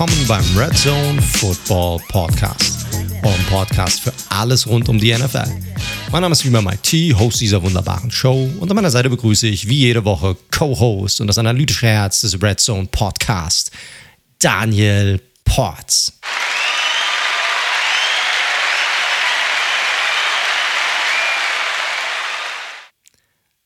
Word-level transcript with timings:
willkommen 0.00 0.26
beim 0.26 0.56
Red 0.56 0.78
Zone 0.78 1.20
Football 1.20 2.00
Podcast. 2.08 2.86
Eurem 3.22 3.44
Podcast 3.50 4.00
für 4.00 4.14
alles 4.30 4.66
rund 4.66 4.88
um 4.88 4.98
die 4.98 5.12
NFL. 5.12 5.44
Mein 6.10 6.22
Name 6.22 6.32
ist 6.32 6.42
wie 6.42 6.48
immer 6.48 6.62
Mike 6.62 6.80
T, 6.80 7.12
Host 7.12 7.42
dieser 7.42 7.62
wunderbaren 7.62 8.10
Show. 8.10 8.50
Und 8.60 8.70
an 8.70 8.76
meiner 8.76 8.90
Seite 8.90 9.10
begrüße 9.10 9.46
ich 9.46 9.68
wie 9.68 9.80
jede 9.80 10.02
Woche 10.06 10.38
Co-Host 10.50 11.20
und 11.20 11.26
das 11.26 11.36
analytische 11.36 11.86
Herz 11.86 12.22
des 12.22 12.40
Red 12.40 12.60
Zone 12.60 12.88
Podcast, 12.90 13.72
Daniel 14.38 15.20
Ports. 15.44 16.18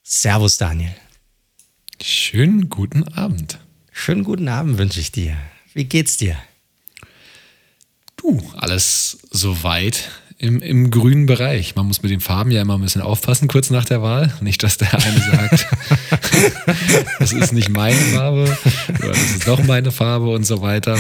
Servus, 0.03 0.59
Daniel. 0.59 0.97
Schönen 2.03 2.69
guten 2.69 3.07
Abend. 3.15 3.61
Schönen 3.93 4.25
guten 4.25 4.49
Abend 4.49 4.79
wünsche 4.79 4.99
ich 4.99 5.13
dir. 5.13 5.37
Wie 5.75 5.85
geht's 5.85 6.17
dir? 6.17 6.37
Du, 8.17 8.41
alles 8.57 9.19
soweit 9.31 10.09
im, 10.39 10.63
im 10.63 10.93
grünen 10.93 11.27
Bereich. 11.27 11.75
Man 11.75 11.87
muss 11.87 12.01
mit 12.01 12.13
den 12.13 12.21
Farben 12.21 12.53
ja 12.53 12.63
immer 12.63 12.79
ein 12.79 12.81
bisschen 12.81 13.03
aufpassen, 13.03 13.49
kurz 13.49 13.71
nach 13.71 13.85
der 13.85 14.01
Wahl. 14.01 14.33
Nicht, 14.41 14.63
dass 14.63 14.79
der 14.79 14.95
eine 14.95 15.21
sagt, 15.21 15.67
das 17.19 17.33
ist 17.33 17.53
nicht 17.53 17.71
meine 17.71 17.97
Farbe 17.97 18.57
oder 19.01 19.09
das 19.09 19.31
ist 19.33 19.49
doch 19.49 19.63
meine 19.65 19.91
Farbe 19.91 20.29
und 20.29 20.45
so 20.45 20.63
weiter. 20.63 20.97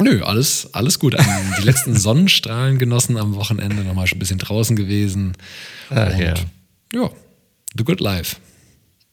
Nö, 0.00 0.24
alles, 0.24 0.70
alles 0.72 0.98
gut. 0.98 1.16
Die 1.58 1.62
letzten 1.62 1.96
Sonnenstrahlen 1.98 2.78
genossen 2.78 3.16
am 3.16 3.36
Wochenende, 3.36 3.84
nochmal 3.84 4.08
schon 4.08 4.16
ein 4.16 4.18
bisschen 4.18 4.38
draußen 4.38 4.74
gewesen. 4.74 5.36
Ach, 5.90 6.12
und, 6.12 6.18
ja. 6.18 6.34
ja, 6.92 7.10
the 7.78 7.84
good 7.84 8.00
life. 8.00 8.36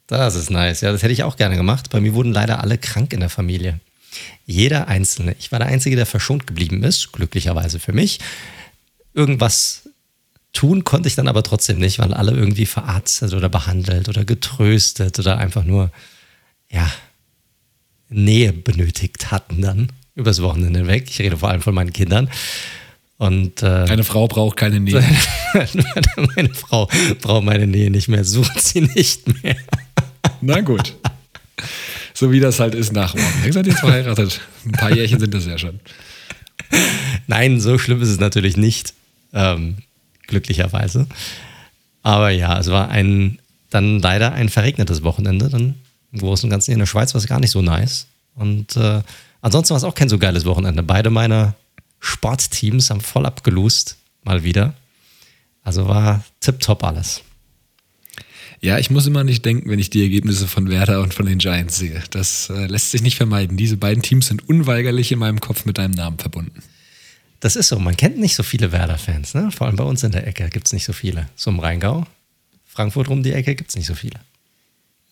Das 0.08 0.34
ist 0.34 0.50
nice. 0.50 0.82
Ja, 0.82 0.92
das 0.92 1.04
hätte 1.04 1.14
ich 1.14 1.24
auch 1.24 1.38
gerne 1.38 1.56
gemacht. 1.56 1.92
Bei 1.92 2.02
mir 2.02 2.16
wurden 2.16 2.34
leider 2.34 2.62
alle 2.62 2.80
krank 2.80 3.14
in 3.14 3.20
der 3.20 3.30
Familie. 3.30 3.80
Jeder 4.46 4.88
Einzelne. 4.88 5.36
Ich 5.40 5.52
war 5.52 5.60
der 5.60 5.68
Einzige, 5.68 5.96
der 5.96 6.06
verschont 6.06 6.48
geblieben 6.48 6.84
ist, 6.84 7.12
glücklicherweise 7.12 7.80
für 7.80 7.94
mich. 7.94 8.20
Irgendwas 9.14 9.90
tun 10.54 10.84
konnte 10.84 11.08
ich 11.08 11.16
dann 11.16 11.28
aber 11.28 11.44
trotzdem 11.44 11.80
nicht, 11.80 12.00
weil 12.00 12.14
alle 12.14 12.32
irgendwie 12.32 12.66
verarztet 12.66 13.34
oder 13.34 13.50
behandelt 13.50 14.10
oder 14.10 14.26
getröstet 14.26 15.18
oder 15.20 15.38
einfach 15.38 15.64
nur, 15.64 15.92
ja, 16.70 16.92
Nähe 18.10 18.52
benötigt 18.52 19.32
hatten 19.32 19.62
dann 19.62 19.92
übers 20.16 20.42
Wochenende 20.42 20.80
hinweg. 20.80 21.10
Ich 21.10 21.20
rede 21.20 21.38
vor 21.38 21.50
allem 21.50 21.62
von 21.62 21.74
meinen 21.74 21.94
Kindern. 21.94 22.30
Und, 23.18 23.62
äh, 23.62 23.86
Deine 23.86 24.04
Frau 24.04 24.28
braucht 24.28 24.58
keine 24.58 24.80
Nähe. 24.80 25.04
meine 26.36 26.54
Frau 26.54 26.90
braucht 27.22 27.44
meine 27.46 27.68
Nähe 27.68 27.92
nicht 27.92 28.08
mehr, 28.08 28.26
sucht 28.26 28.60
sie 28.60 28.82
nicht 28.82 29.44
mehr. 29.44 29.56
Na 30.42 30.62
gut. 30.62 30.96
So 32.22 32.32
wie 32.32 32.40
das 32.40 32.60
halt 32.60 32.76
ist 32.76 32.94
nach 32.94 33.16
morgen. 33.16 33.44
Ihr 33.44 33.52
seid 33.52 33.66
jetzt 33.66 33.80
verheiratet. 33.80 34.42
Ein 34.64 34.74
paar 34.74 34.94
Jährchen 34.94 35.20
sind 35.20 35.34
das 35.34 35.48
ja 35.48 35.58
schon. 35.58 35.80
Nein, 37.26 37.60
so 37.60 37.80
schlimm 37.80 38.00
ist 38.00 38.10
es 38.10 38.20
natürlich 38.20 38.58
nicht. 38.58 38.94
Ähm, 39.34 39.78
glücklicherweise. 40.28 41.08
Aber 42.04 42.30
ja, 42.30 42.60
es 42.60 42.68
war 42.68 42.90
ein 42.90 43.40
dann 43.72 43.98
leider 43.98 44.34
ein 44.34 44.50
verregnetes 44.50 45.02
Wochenende. 45.02 45.50
Dann 45.50 45.74
im 46.12 46.20
Großen 46.20 46.46
und 46.46 46.52
Ganzen 46.52 46.74
in 46.74 46.78
der 46.78 46.86
Schweiz 46.86 47.16
war 47.16 47.20
es 47.20 47.26
gar 47.26 47.40
nicht 47.40 47.50
so 47.50 47.64
nice. 47.64 48.06
Und 48.36 48.78
äh, 48.78 49.02
ansonsten 49.42 49.72
war 49.72 49.78
es 49.78 49.84
auch 49.84 49.96
kein 49.96 50.08
so 50.08 50.20
geiles 50.20 50.46
Wochenende. 50.46 50.84
Beide 50.84 51.10
meiner 51.10 51.56
Sportteams 52.00 52.92
haben 52.92 53.02
voll 53.02 53.26
abgelust, 53.26 53.98
mal 54.24 54.44
wieder. 54.44 54.76
Also 55.64 55.88
war 55.88 56.24
tipptopp 56.40 56.84
alles. 56.84 57.24
Ja, 58.64 58.78
ich 58.78 58.92
muss 58.92 59.08
immer 59.08 59.24
nicht 59.24 59.44
denken, 59.44 59.70
wenn 59.72 59.80
ich 59.80 59.90
die 59.90 60.04
Ergebnisse 60.04 60.48
von 60.48 60.70
Werder 60.70 61.02
und 61.02 61.16
von 61.16 61.26
den 61.26 61.40
Giants 61.40 61.78
sehe. 61.78 62.04
Das 62.12 62.50
äh, 62.52 62.68
lässt 62.68 62.92
sich 62.92 63.02
nicht 63.02 63.18
vermeiden. 63.18 63.58
Diese 63.58 63.76
beiden 63.76 64.04
Teams 64.04 64.28
sind 64.28 64.48
unweigerlich 64.48 65.12
in 65.12 65.18
meinem 65.18 65.40
Kopf 65.40 65.66
mit 65.66 65.80
deinem 65.80 65.96
Namen 65.96 66.20
verbunden. 66.20 66.62
Das 67.40 67.56
ist 67.56 67.70
so. 67.70 67.80
Man 67.80 67.98
kennt 67.98 68.20
nicht 68.20 68.36
so 68.36 68.44
viele 68.44 68.72
Werder-Fans. 68.72 69.34
Ne? 69.34 69.50
Vor 69.52 69.66
allem 69.66 69.78
bei 69.78 69.84
uns 69.84 70.04
in 70.04 70.12
der 70.12 70.28
Ecke 70.28 70.48
gibt 70.50 70.68
es 70.68 70.74
nicht 70.74 70.86
so 70.86 70.94
viele. 70.94 71.28
So 71.36 71.50
im 71.50 71.58
Rheingau, 71.58 72.06
Frankfurt 72.68 73.10
rum 73.10 73.24
die 73.24 73.34
Ecke 73.34 73.56
gibt 73.56 73.72
es 73.72 73.76
nicht 73.76 73.88
so 73.88 73.96
viele. 73.96 74.20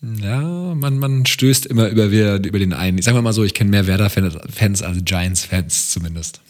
Ja, 0.00 0.40
man, 0.40 0.98
man 0.98 1.26
stößt 1.26 1.66
immer 1.66 1.88
über, 1.88 2.04
über 2.06 2.58
den 2.58 2.72
einen. 2.72 3.02
Sagen 3.02 3.16
wir 3.16 3.22
mal 3.22 3.32
so, 3.32 3.42
ich 3.42 3.52
kenne 3.52 3.70
mehr 3.70 3.88
Werder-Fans 3.88 4.82
als 4.82 5.04
Giants-Fans 5.04 5.90
zumindest. 5.90 6.40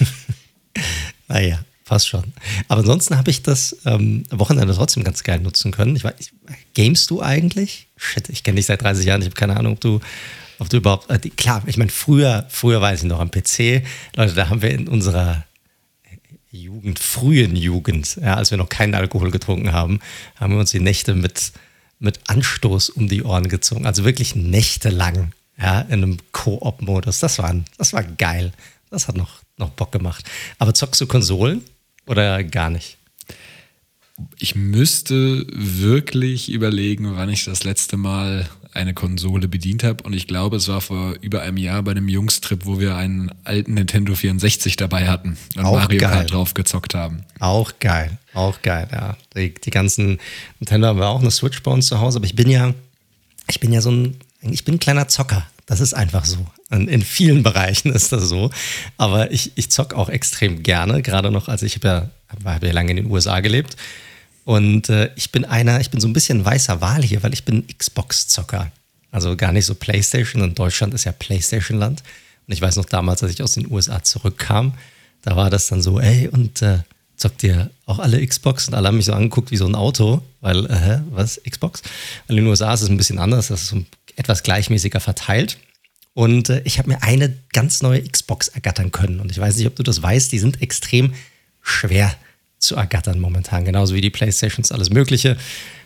naja, 1.28 1.60
fast 1.86 2.08
schon. 2.08 2.24
Aber 2.66 2.80
ansonsten 2.80 3.16
habe 3.16 3.30
ich 3.30 3.42
das 3.42 3.76
ähm, 3.86 4.24
Wochenende 4.30 4.74
trotzdem 4.74 5.04
ganz 5.04 5.22
geil 5.22 5.38
nutzen 5.38 5.70
können. 5.70 5.94
Ich 5.94 6.02
weiß, 6.02 6.32
gamest 6.74 7.08
du 7.10 7.22
eigentlich? 7.22 7.86
Shit, 7.96 8.28
ich 8.28 8.42
kenne 8.42 8.56
dich 8.56 8.66
seit 8.66 8.82
30 8.82 9.06
Jahren. 9.06 9.20
Ich 9.20 9.26
habe 9.26 9.36
keine 9.36 9.56
Ahnung, 9.56 9.74
ob 9.74 9.80
du, 9.80 10.00
ob 10.58 10.68
du 10.68 10.78
überhaupt. 10.78 11.08
Äh, 11.08 11.30
klar, 11.30 11.62
ich 11.64 11.76
meine, 11.76 11.92
früher, 11.92 12.44
früher 12.48 12.80
weiß 12.80 13.04
ich 13.04 13.08
noch 13.08 13.20
am 13.20 13.30
PC, 13.30 13.84
Leute, 14.16 14.34
da 14.34 14.48
haben 14.48 14.62
wir 14.62 14.72
in 14.72 14.88
unserer 14.88 15.44
Jugend, 16.50 16.98
frühen 16.98 17.54
Jugend, 17.54 18.16
ja, 18.20 18.34
als 18.34 18.50
wir 18.50 18.58
noch 18.58 18.68
keinen 18.68 18.96
Alkohol 18.96 19.30
getrunken 19.30 19.72
haben, 19.72 20.00
haben 20.34 20.54
wir 20.54 20.60
uns 20.60 20.72
die 20.72 20.80
Nächte 20.80 21.14
mit, 21.14 21.52
mit 22.00 22.18
Anstoß 22.26 22.90
um 22.90 23.06
die 23.08 23.22
Ohren 23.22 23.48
gezogen. 23.48 23.86
Also 23.86 24.04
wirklich 24.04 24.34
nächtelang, 24.34 25.32
ja, 25.56 25.82
in 25.82 26.02
einem 26.02 26.18
Koop-Modus. 26.32 27.20
Das 27.20 27.38
war, 27.38 27.54
das 27.78 27.92
war 27.92 28.02
geil. 28.02 28.52
Das 28.90 29.06
hat 29.06 29.16
noch, 29.16 29.42
noch 29.56 29.70
Bock 29.70 29.92
gemacht. 29.92 30.24
Aber 30.58 30.74
zockst 30.74 31.00
du 31.00 31.06
Konsolen 31.06 31.62
oder 32.06 32.42
gar 32.44 32.70
nicht? 32.70 32.96
Ich 34.38 34.54
müsste 34.54 35.46
wirklich 35.50 36.50
überlegen, 36.50 37.16
wann 37.16 37.28
ich 37.28 37.44
das 37.44 37.64
letzte 37.64 37.96
Mal 37.98 38.48
eine 38.76 38.94
Konsole 38.94 39.48
bedient 39.48 39.82
habe. 39.82 40.04
Und 40.04 40.12
ich 40.12 40.26
glaube, 40.26 40.56
es 40.56 40.68
war 40.68 40.80
vor 40.80 41.14
über 41.20 41.42
einem 41.42 41.56
Jahr 41.56 41.82
bei 41.82 41.92
einem 41.92 42.08
Jungstrip, 42.08 42.64
wo 42.66 42.78
wir 42.78 42.96
einen 42.96 43.32
alten 43.44 43.74
Nintendo 43.74 44.14
64 44.14 44.76
dabei 44.76 45.08
hatten 45.08 45.36
und 45.56 45.64
auch 45.64 45.72
Mario 45.72 45.98
geil. 45.98 46.10
Kart 46.10 46.32
drauf 46.32 46.54
gezockt 46.54 46.94
haben. 46.94 47.24
Auch 47.40 47.72
geil, 47.80 48.18
auch 48.34 48.62
geil, 48.62 48.88
ja. 48.92 49.16
Die, 49.34 49.54
die 49.54 49.70
ganzen 49.70 50.18
Nintendo 50.60 50.88
haben 50.88 50.98
wir 50.98 51.08
auch 51.08 51.20
eine 51.20 51.30
Switch 51.30 51.62
bei 51.62 51.70
uns 51.70 51.86
zu 51.86 52.00
Hause, 52.00 52.18
aber 52.18 52.26
ich 52.26 52.36
bin 52.36 52.50
ja, 52.50 52.74
ich 53.48 53.60
bin 53.60 53.72
ja 53.72 53.80
so 53.80 53.90
ein, 53.90 54.16
ich 54.42 54.64
bin 54.64 54.76
ein 54.76 54.80
kleiner 54.80 55.08
Zocker. 55.08 55.46
Das 55.66 55.80
ist 55.80 55.94
einfach 55.94 56.24
so. 56.24 56.46
In 56.70 57.02
vielen 57.02 57.42
Bereichen 57.42 57.92
ist 57.92 58.12
das 58.12 58.28
so. 58.28 58.50
Aber 58.96 59.32
ich, 59.32 59.52
ich 59.56 59.70
zock 59.70 59.94
auch 59.94 60.08
extrem 60.08 60.62
gerne, 60.62 61.02
gerade 61.02 61.30
noch, 61.32 61.48
als 61.48 61.62
ich 61.62 61.74
habe 61.74 61.88
ja, 61.88 62.10
hab 62.44 62.62
ja 62.62 62.72
lange 62.72 62.92
in 62.92 62.96
den 62.96 63.06
USA 63.06 63.40
gelebt. 63.40 63.76
Und 64.44 64.88
äh, 64.90 65.10
ich 65.16 65.32
bin 65.32 65.44
einer, 65.44 65.80
ich 65.80 65.90
bin 65.90 66.00
so 66.00 66.06
ein 66.06 66.12
bisschen 66.12 66.44
weißer 66.44 66.80
Wahl 66.80 67.02
hier, 67.02 67.24
weil 67.24 67.32
ich 67.32 67.44
bin 67.44 67.66
Xbox-Zocker. 67.66 68.70
Also 69.10 69.36
gar 69.36 69.50
nicht 69.50 69.66
so 69.66 69.74
PlayStation. 69.74 70.40
Und 70.40 70.56
Deutschland 70.56 70.94
ist 70.94 71.04
ja 71.04 71.10
PlayStation-Land. 71.10 72.04
Und 72.46 72.54
ich 72.54 72.62
weiß 72.62 72.76
noch 72.76 72.84
damals, 72.84 73.24
als 73.24 73.32
ich 73.32 73.42
aus 73.42 73.54
den 73.54 73.70
USA 73.70 74.04
zurückkam, 74.04 74.74
da 75.22 75.34
war 75.34 75.50
das 75.50 75.66
dann 75.66 75.82
so, 75.82 75.98
ey, 75.98 76.28
und 76.28 76.62
äh, 76.62 76.78
zockt 77.16 77.42
ihr 77.42 77.70
auch 77.86 77.98
alle 77.98 78.24
Xbox? 78.24 78.68
Und 78.68 78.74
alle 78.74 78.86
haben 78.88 78.96
mich 78.96 79.06
so 79.06 79.14
angeguckt 79.14 79.50
wie 79.50 79.56
so 79.56 79.66
ein 79.66 79.74
Auto, 79.74 80.22
weil, 80.40 80.66
äh, 80.66 81.00
was, 81.10 81.40
Xbox? 81.48 81.82
Weil 82.26 82.38
in 82.38 82.44
den 82.44 82.50
USA 82.50 82.72
ist 82.72 82.82
es 82.82 82.88
ein 82.88 82.96
bisschen 82.96 83.18
anders, 83.18 83.48
das 83.48 83.62
ist 83.62 83.68
so 83.68 83.84
etwas 84.16 84.42
gleichmäßiger 84.42 85.00
verteilt. 85.00 85.58
Und 86.14 86.48
äh, 86.48 86.62
ich 86.64 86.78
habe 86.78 86.88
mir 86.88 87.02
eine 87.02 87.36
ganz 87.52 87.82
neue 87.82 88.02
Xbox 88.02 88.48
ergattern 88.48 88.90
können. 88.90 89.20
Und 89.20 89.30
ich 89.30 89.38
weiß 89.38 89.56
nicht, 89.56 89.66
ob 89.66 89.76
du 89.76 89.82
das 89.82 90.02
weißt, 90.02 90.32
die 90.32 90.38
sind 90.38 90.62
extrem 90.62 91.14
schwer 91.62 92.14
zu 92.58 92.74
ergattern 92.74 93.20
momentan. 93.20 93.64
Genauso 93.64 93.94
wie 93.94 94.00
die 94.00 94.10
Playstations, 94.10 94.72
alles 94.72 94.90
Mögliche. 94.90 95.36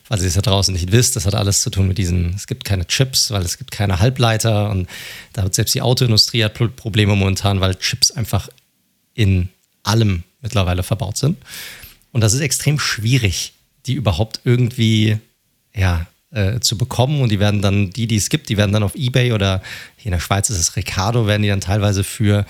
Falls 0.05 0.23
ihr 0.23 0.29
es 0.29 0.35
da 0.35 0.41
draußen 0.41 0.75
nicht 0.75 0.91
wisst, 0.91 1.15
das 1.17 1.27
hat 1.27 1.35
alles 1.35 1.63
zu 1.63 1.71
tun 1.71 1.87
mit 1.87 1.99
diesen, 1.99 2.35
es 2.35 2.47
gibt 2.47 2.65
keine 2.65 2.87
Chips, 2.87 3.31
weil 3.31 3.43
es 3.43 3.59
gibt 3.59 3.71
keine 3.71 4.01
Halbleiter. 4.01 4.71
Und 4.71 4.89
da 5.33 5.43
wird 5.43 5.55
selbst 5.55 5.75
die 5.75 5.83
Autoindustrie 5.83 6.45
hat 6.45 6.55
Probleme 6.77 7.15
momentan, 7.15 7.61
weil 7.61 7.75
Chips 7.77 8.11
einfach 8.11 8.49
in 9.15 9.49
allem 9.83 10.25
mittlerweile 10.41 10.83
verbaut 10.83 11.17
sind. 11.17 11.39
Und 12.13 12.23
das 12.23 12.35
ist 12.35 12.41
extrem 12.41 12.78
schwierig, 12.78 13.53
die 13.87 13.95
überhaupt 13.95 14.41
irgendwie, 14.45 15.19
ja, 15.75 16.07
äh, 16.32 16.60
zu 16.60 16.78
bekommen 16.78 17.21
und 17.21 17.30
die 17.30 17.41
werden 17.41 17.60
dann, 17.60 17.91
die, 17.91 18.06
die 18.06 18.16
es 18.16 18.28
gibt, 18.28 18.48
die 18.48 18.56
werden 18.56 18.72
dann 18.72 18.82
auf 18.82 18.94
Ebay 18.94 19.32
oder 19.32 19.62
hier 19.97 20.06
in 20.06 20.12
der 20.12 20.21
Schweiz 20.21 20.50
ist 20.50 20.59
es 20.59 20.77
Recado, 20.77 21.27
werden 21.27 21.42
die 21.42 21.48
dann 21.48 21.60
teilweise 21.60 22.04
für 22.04 22.47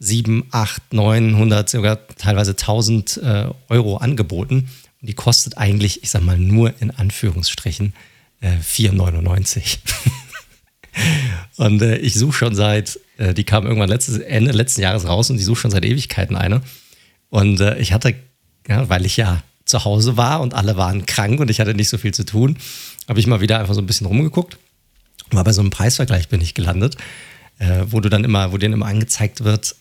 7, 0.00 0.46
8, 0.50 0.94
900, 0.94 1.68
sogar 1.68 2.06
teilweise 2.16 2.52
1000 2.52 3.18
äh, 3.18 3.44
Euro 3.68 3.98
angeboten. 3.98 4.70
Und 5.00 5.08
die 5.08 5.14
kostet 5.14 5.58
eigentlich, 5.58 6.02
ich 6.02 6.10
sag 6.10 6.22
mal, 6.22 6.38
nur 6.38 6.74
in 6.80 6.90
Anführungsstrichen 6.90 7.94
äh, 8.40 8.56
4,99. 8.56 9.78
und 11.56 11.82
äh, 11.82 11.98
ich 11.98 12.14
suche 12.14 12.32
schon 12.32 12.54
seit, 12.54 12.98
äh, 13.18 13.34
die 13.34 13.44
kam 13.44 13.66
irgendwann 13.66 13.90
letztes, 13.90 14.18
Ende 14.18 14.52
letzten 14.52 14.80
Jahres 14.80 15.06
raus 15.06 15.30
und 15.30 15.38
ich 15.38 15.44
suche 15.44 15.60
schon 15.60 15.70
seit 15.70 15.84
Ewigkeiten 15.84 16.36
eine. 16.36 16.62
Und 17.28 17.60
äh, 17.60 17.78
ich 17.78 17.92
hatte, 17.92 18.14
ja, 18.66 18.88
weil 18.88 19.04
ich 19.04 19.16
ja 19.18 19.42
zu 19.66 19.84
Hause 19.84 20.16
war 20.16 20.40
und 20.40 20.54
alle 20.54 20.76
waren 20.76 21.06
krank 21.06 21.40
und 21.40 21.50
ich 21.50 21.60
hatte 21.60 21.74
nicht 21.74 21.88
so 21.88 21.98
viel 21.98 22.12
zu 22.12 22.24
tun, 22.24 22.56
habe 23.10 23.18
ich 23.18 23.26
mal 23.26 23.40
wieder 23.40 23.58
einfach 23.58 23.74
so 23.74 23.80
ein 23.80 23.86
bisschen 23.86 24.06
rumgeguckt. 24.06 24.56
Mal 25.32 25.42
bei 25.42 25.52
so 25.52 25.60
einem 25.60 25.70
Preisvergleich 25.70 26.28
bin 26.28 26.40
ich 26.40 26.54
gelandet, 26.54 26.96
äh, 27.58 27.82
wo 27.86 27.98
du 27.98 28.08
dann 28.08 28.22
immer, 28.22 28.52
wo 28.52 28.56
dir 28.56 28.66
immer 28.66 28.86
angezeigt 28.86 29.42
wird, 29.42 29.74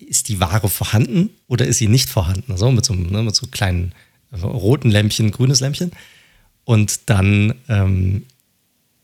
ist 0.00 0.28
die 0.28 0.40
Ware 0.40 0.68
vorhanden 0.68 1.30
oder 1.46 1.64
ist 1.64 1.78
sie 1.78 1.86
nicht 1.86 2.10
vorhanden? 2.10 2.56
So 2.56 2.72
mit 2.72 2.84
so, 2.84 2.92
ne, 2.92 3.22
mit 3.22 3.36
so 3.36 3.46
kleinen 3.46 3.94
also 4.32 4.48
roten 4.48 4.90
Lämpchen, 4.90 5.30
grünes 5.30 5.60
Lämpchen. 5.60 5.92
Und 6.64 7.08
dann 7.08 7.54
ähm, 7.68 8.26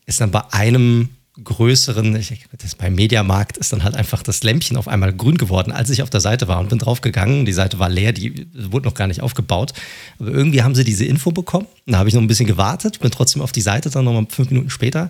ist 0.05 0.19
dann 0.19 0.31
bei 0.31 0.43
einem 0.51 1.09
größeren, 1.43 2.15
ich, 2.15 2.45
das 2.57 2.75
beim 2.75 2.95
Mediamarkt 2.95 3.57
ist 3.57 3.73
dann 3.73 3.83
halt 3.83 3.95
einfach 3.95 4.23
das 4.23 4.43
Lämpchen 4.43 4.77
auf 4.77 4.87
einmal 4.87 5.13
grün 5.13 5.37
geworden, 5.37 5.71
als 5.71 5.89
ich 5.89 6.01
auf 6.01 6.09
der 6.09 6.21
Seite 6.21 6.47
war 6.47 6.59
und 6.59 6.69
bin 6.69 6.79
draufgegangen. 6.79 7.45
Die 7.45 7.53
Seite 7.53 7.79
war 7.79 7.89
leer, 7.89 8.13
die 8.13 8.47
wurde 8.53 8.87
noch 8.87 8.93
gar 8.93 9.07
nicht 9.07 9.21
aufgebaut. 9.21 9.73
Aber 10.19 10.29
irgendwie 10.29 10.63
haben 10.63 10.75
sie 10.75 10.83
diese 10.83 11.05
Info 11.05 11.31
bekommen. 11.31 11.67
Da 11.85 11.97
habe 11.97 12.09
ich 12.09 12.15
noch 12.15 12.21
ein 12.21 12.27
bisschen 12.27 12.47
gewartet, 12.47 12.99
bin 12.99 13.11
trotzdem 13.11 13.41
auf 13.41 13.51
die 13.51 13.61
Seite, 13.61 13.89
dann 13.89 14.05
nochmal 14.05 14.25
fünf 14.29 14.49
Minuten 14.49 14.69
später. 14.69 15.09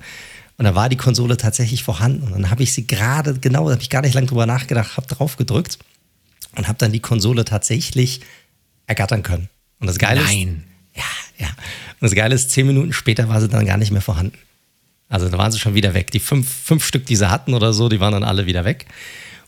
Und 0.57 0.65
da 0.65 0.75
war 0.75 0.89
die 0.89 0.97
Konsole 0.97 1.38
tatsächlich 1.38 1.83
vorhanden. 1.83 2.24
Und 2.24 2.33
dann 2.33 2.50
habe 2.50 2.63
ich 2.63 2.74
sie 2.74 2.85
gerade, 2.85 3.39
genau, 3.39 3.65
da 3.65 3.74
habe 3.74 3.81
ich 3.81 3.89
gar 3.89 4.01
nicht 4.01 4.13
lange 4.13 4.27
drüber 4.27 4.45
nachgedacht, 4.45 4.97
habe 4.97 5.07
drauf 5.07 5.38
gedrückt 5.38 5.80
und 6.56 6.68
habe 6.68 6.77
dann 6.77 6.91
die 6.91 7.00
Konsole 7.00 7.45
tatsächlich 7.45 8.21
ergattern 8.88 9.24
können. 9.24 9.50
Und 9.80 9.88
das 9.88 9.97
Geile 9.97 10.21
Nein. 10.21 10.63
ist. 10.94 11.00
Ja, 11.01 11.45
ja. 11.45 11.47
Und 11.47 12.01
das 12.01 12.15
Geile 12.15 12.35
ist, 12.35 12.51
zehn 12.51 12.68
Minuten 12.68 12.94
später 12.94 13.30
war 13.30 13.41
sie 13.41 13.47
dann 13.50 13.65
gar 13.65 13.77
nicht 13.77 13.91
mehr 13.91 14.01
vorhanden. 14.01 14.38
Also 15.13 15.30
da 15.30 15.38
waren 15.38 15.51
sie 15.51 15.60
schon 15.60 15.75
wieder 15.75 15.94
weg. 15.94 16.10
Die 16.10 16.19
fünf, 16.19 16.51
fünf 16.51 16.83
Stück, 16.83 17.06
die 17.06 17.15
sie 17.15 17.30
hatten 17.30 17.54
oder 17.54 17.71
so, 17.71 17.88
die 17.88 18.00
waren 18.00 18.13
dann 18.13 18.24
alle 18.24 18.48
wieder 18.48 18.65
weg. 18.65 18.88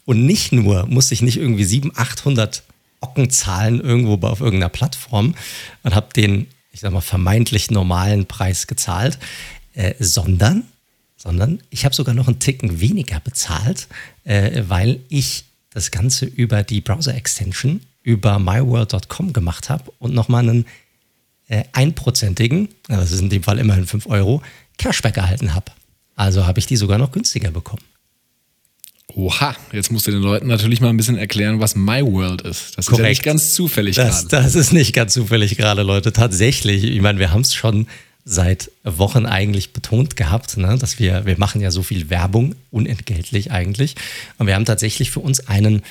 Und 0.06 0.24
nicht 0.24 0.52
nur 0.52 0.86
musste 0.86 1.16
ich 1.16 1.24
nicht 1.24 1.38
irgendwie 1.38 1.64
700, 1.64 1.98
800 1.98 2.64
Ocken 3.00 3.32
zahlen 3.32 3.82
irgendwo 3.82 4.28
auf 4.28 4.42
irgendeiner 4.42 4.70
Plattform 4.70 5.34
und 5.82 5.96
habe 5.96 6.14
den, 6.16 6.46
ich 6.72 6.82
sag 6.82 6.94
mal, 6.94 7.02
vermeintlich 7.02 7.72
normalen 7.72 8.28
Preis 8.28 8.68
gezahlt, 8.68 9.18
äh, 9.74 9.96
sondern, 10.00 10.66
sondern 11.18 11.60
ich 11.72 11.84
habe 11.84 11.96
sogar 11.96 12.14
noch 12.14 12.28
einen 12.28 12.38
Ticken 12.38 12.80
weniger 12.80 13.20
bezahlt, 13.20 13.88
äh, 14.24 14.62
weil 14.68 15.00
ich 15.10 15.46
das 15.72 15.90
Ganze 15.90 16.28
über 16.28 16.62
die 16.62 16.82
Browser-Extension 16.82 17.82
über 18.04 18.38
myworld.com 18.38 19.34
gemacht 19.34 19.72
habe 19.72 19.92
und 19.98 20.14
nochmal 20.14 20.48
einen 20.48 20.66
äh, 21.48 21.64
einprozentigen, 21.74 22.70
das 22.88 23.12
ist 23.12 23.22
in 23.22 23.30
dem 23.30 23.42
Fall 23.42 23.58
immerhin 23.58 23.88
5 23.88 24.06
Euro, 24.08 24.44
Cashback 24.78 25.18
erhalten 25.18 25.54
habe. 25.54 25.72
Also 26.16 26.46
habe 26.46 26.60
ich 26.60 26.66
die 26.66 26.78
sogar 26.78 26.98
noch 26.98 27.12
günstiger 27.12 27.52
bekommen. 27.52 27.84
Oha, 29.14 29.56
jetzt 29.72 29.92
musst 29.92 30.08
du 30.08 30.12
den 30.12 30.22
Leuten 30.22 30.48
natürlich 30.48 30.82
mal 30.82 30.90
ein 30.90 30.98
bisschen 30.98 31.18
erklären, 31.18 31.60
was 31.60 31.76
My 31.76 32.02
World 32.04 32.42
ist. 32.42 32.78
Das 32.78 32.88
Korrekt. 32.88 33.00
ist 33.00 33.04
ja 33.04 33.10
nicht 33.10 33.24
ganz 33.24 33.54
zufällig 33.54 33.96
das, 33.96 34.28
gerade. 34.28 34.44
Das 34.44 34.56
ist 34.56 34.74
nicht 34.74 34.94
ganz 34.94 35.14
zufällig 35.14 35.56
gerade, 35.56 35.84
Leute. 35.84 36.12
Tatsächlich, 36.12 36.84
ich 36.84 37.02
meine, 37.02 37.20
wir 37.20 37.32
haben 37.32 37.42
es 37.42 37.54
schon 37.54 37.88
seit 38.26 38.72
Wochen 38.84 39.26
eigentlich 39.26 39.72
betont 39.72 40.16
gehabt, 40.18 40.58
ne, 40.58 40.78
dass 40.78 41.00
wir, 41.00 41.26
wir 41.26 41.38
machen 41.38 41.62
ja 41.62 41.72
so 41.72 41.84
viel 41.84 42.10
Werbung, 42.10 42.56
unentgeltlich 42.72 43.52
eigentlich. 43.52 43.96
Und 44.38 44.48
wir 44.48 44.56
haben 44.56 44.66
tatsächlich 44.66 45.12
für 45.12 45.20
uns 45.20 45.48
einen 45.48 45.84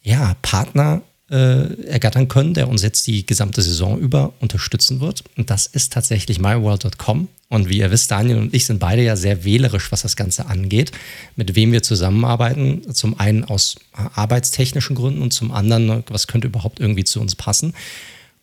ja, 0.00 0.36
Partner 0.40 1.02
äh, 1.30 1.86
ergattern 1.86 2.28
können, 2.28 2.54
der 2.54 2.68
uns 2.68 2.82
jetzt 2.82 3.06
die 3.06 3.24
gesamte 3.24 3.62
Saison 3.62 3.98
über 3.98 4.34
unterstützen 4.40 5.00
wird. 5.00 5.24
Und 5.36 5.50
das 5.50 5.66
ist 5.66 5.92
tatsächlich 5.92 6.38
myworld.com. 6.38 7.28
Und 7.48 7.68
wie 7.68 7.78
ihr 7.78 7.90
wisst, 7.90 8.10
Daniel 8.10 8.38
und 8.38 8.54
ich 8.54 8.66
sind 8.66 8.78
beide 8.78 9.02
ja 9.02 9.16
sehr 9.16 9.44
wählerisch, 9.44 9.90
was 9.90 10.02
das 10.02 10.16
Ganze 10.16 10.46
angeht, 10.46 10.92
mit 11.36 11.54
wem 11.54 11.72
wir 11.72 11.82
zusammenarbeiten. 11.82 12.94
Zum 12.94 13.18
einen 13.18 13.44
aus 13.44 13.76
arbeitstechnischen 13.94 14.96
Gründen 14.96 15.22
und 15.22 15.32
zum 15.32 15.50
anderen, 15.50 16.04
was 16.08 16.26
könnte 16.26 16.46
überhaupt 16.46 16.80
irgendwie 16.80 17.04
zu 17.04 17.20
uns 17.20 17.34
passen. 17.34 17.74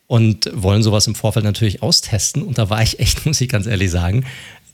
Und 0.08 0.50
wollen 0.52 0.82
sowas 0.82 1.06
im 1.06 1.14
Vorfeld 1.14 1.44
natürlich 1.44 1.82
austesten. 1.82 2.42
Und 2.42 2.58
da 2.58 2.68
war 2.68 2.82
ich 2.82 2.98
echt, 2.98 3.24
muss 3.26 3.40
ich 3.40 3.48
ganz 3.48 3.66
ehrlich 3.66 3.90
sagen, 3.90 4.24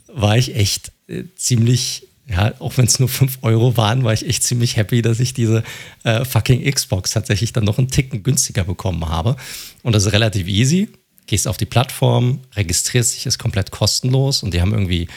war 0.06 0.38
ich 0.38 0.56
echt 0.56 0.92
äh, 1.08 1.24
ziemlich 1.36 2.07
ja, 2.30 2.52
auch 2.58 2.76
wenn 2.76 2.84
es 2.84 2.98
nur 2.98 3.08
5 3.08 3.38
Euro 3.42 3.76
waren, 3.76 4.04
war 4.04 4.12
ich 4.12 4.26
echt 4.26 4.42
ziemlich 4.42 4.76
happy, 4.76 5.00
dass 5.00 5.18
ich 5.18 5.32
diese 5.32 5.62
äh, 6.04 6.24
fucking 6.24 6.70
Xbox 6.70 7.12
tatsächlich 7.12 7.52
dann 7.52 7.64
noch 7.64 7.78
einen 7.78 7.88
Ticken 7.88 8.22
günstiger 8.22 8.64
bekommen 8.64 9.08
habe. 9.08 9.36
Und 9.82 9.94
das 9.94 10.04
ist 10.04 10.12
relativ 10.12 10.46
easy. 10.46 10.88
Gehst 11.26 11.48
auf 11.48 11.56
die 11.56 11.66
Plattform, 11.66 12.40
registrierst 12.54 13.14
dich, 13.14 13.26
ist 13.26 13.38
komplett 13.38 13.70
kostenlos 13.70 14.42
und 14.42 14.52
die 14.52 14.60
haben 14.60 14.72
irgendwie, 14.72 15.08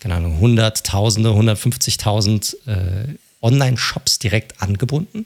keine 0.00 0.14
Ahnung, 0.14 0.40
Hunderttausende, 0.40 1.30
150.000 1.30 2.56
äh, 2.66 3.14
Online-Shops 3.42 4.18
direkt 4.18 4.60
angebunden. 4.60 5.24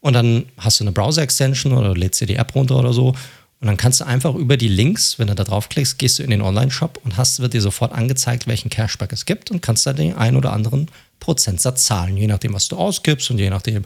Und 0.00 0.14
dann 0.14 0.46
hast 0.56 0.80
du 0.80 0.84
eine 0.84 0.92
Browser-Extension 0.92 1.74
oder 1.74 1.94
lädst 1.94 2.20
dir 2.20 2.26
die 2.26 2.36
App 2.36 2.54
runter 2.54 2.78
oder 2.78 2.92
so 2.92 3.14
und 3.62 3.68
dann 3.68 3.76
kannst 3.76 4.00
du 4.00 4.06
einfach 4.06 4.34
über 4.34 4.56
die 4.56 4.66
Links, 4.66 5.20
wenn 5.20 5.28
du 5.28 5.36
da 5.36 5.44
draufklickst, 5.44 5.96
gehst 5.96 6.18
du 6.18 6.24
in 6.24 6.30
den 6.30 6.42
Online-Shop 6.42 6.98
und 7.04 7.16
hast, 7.16 7.38
wird 7.38 7.54
dir 7.54 7.60
sofort 7.60 7.92
angezeigt, 7.92 8.48
welchen 8.48 8.70
Cashback 8.70 9.12
es 9.12 9.24
gibt 9.24 9.52
und 9.52 9.62
kannst 9.62 9.86
da 9.86 9.92
den 9.92 10.16
einen 10.16 10.36
oder 10.36 10.52
anderen 10.52 10.90
Prozentsatz 11.20 11.84
zahlen, 11.84 12.16
je 12.16 12.26
nachdem, 12.26 12.54
was 12.54 12.66
du 12.66 12.76
ausgibst 12.76 13.30
und 13.30 13.38
je 13.38 13.50
nachdem, 13.50 13.84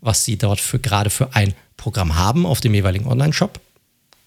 was 0.00 0.24
sie 0.24 0.38
dort 0.38 0.60
für 0.60 0.78
gerade 0.78 1.10
für 1.10 1.34
ein 1.34 1.52
Programm 1.76 2.16
haben 2.16 2.46
auf 2.46 2.62
dem 2.62 2.72
jeweiligen 2.72 3.06
Online-Shop, 3.06 3.60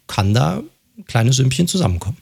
kann 0.05 0.35
da 0.35 0.61
ein 0.95 1.05
kleines 1.07 1.37
Sümmchen 1.37 1.67
zusammenkommen. 1.67 2.17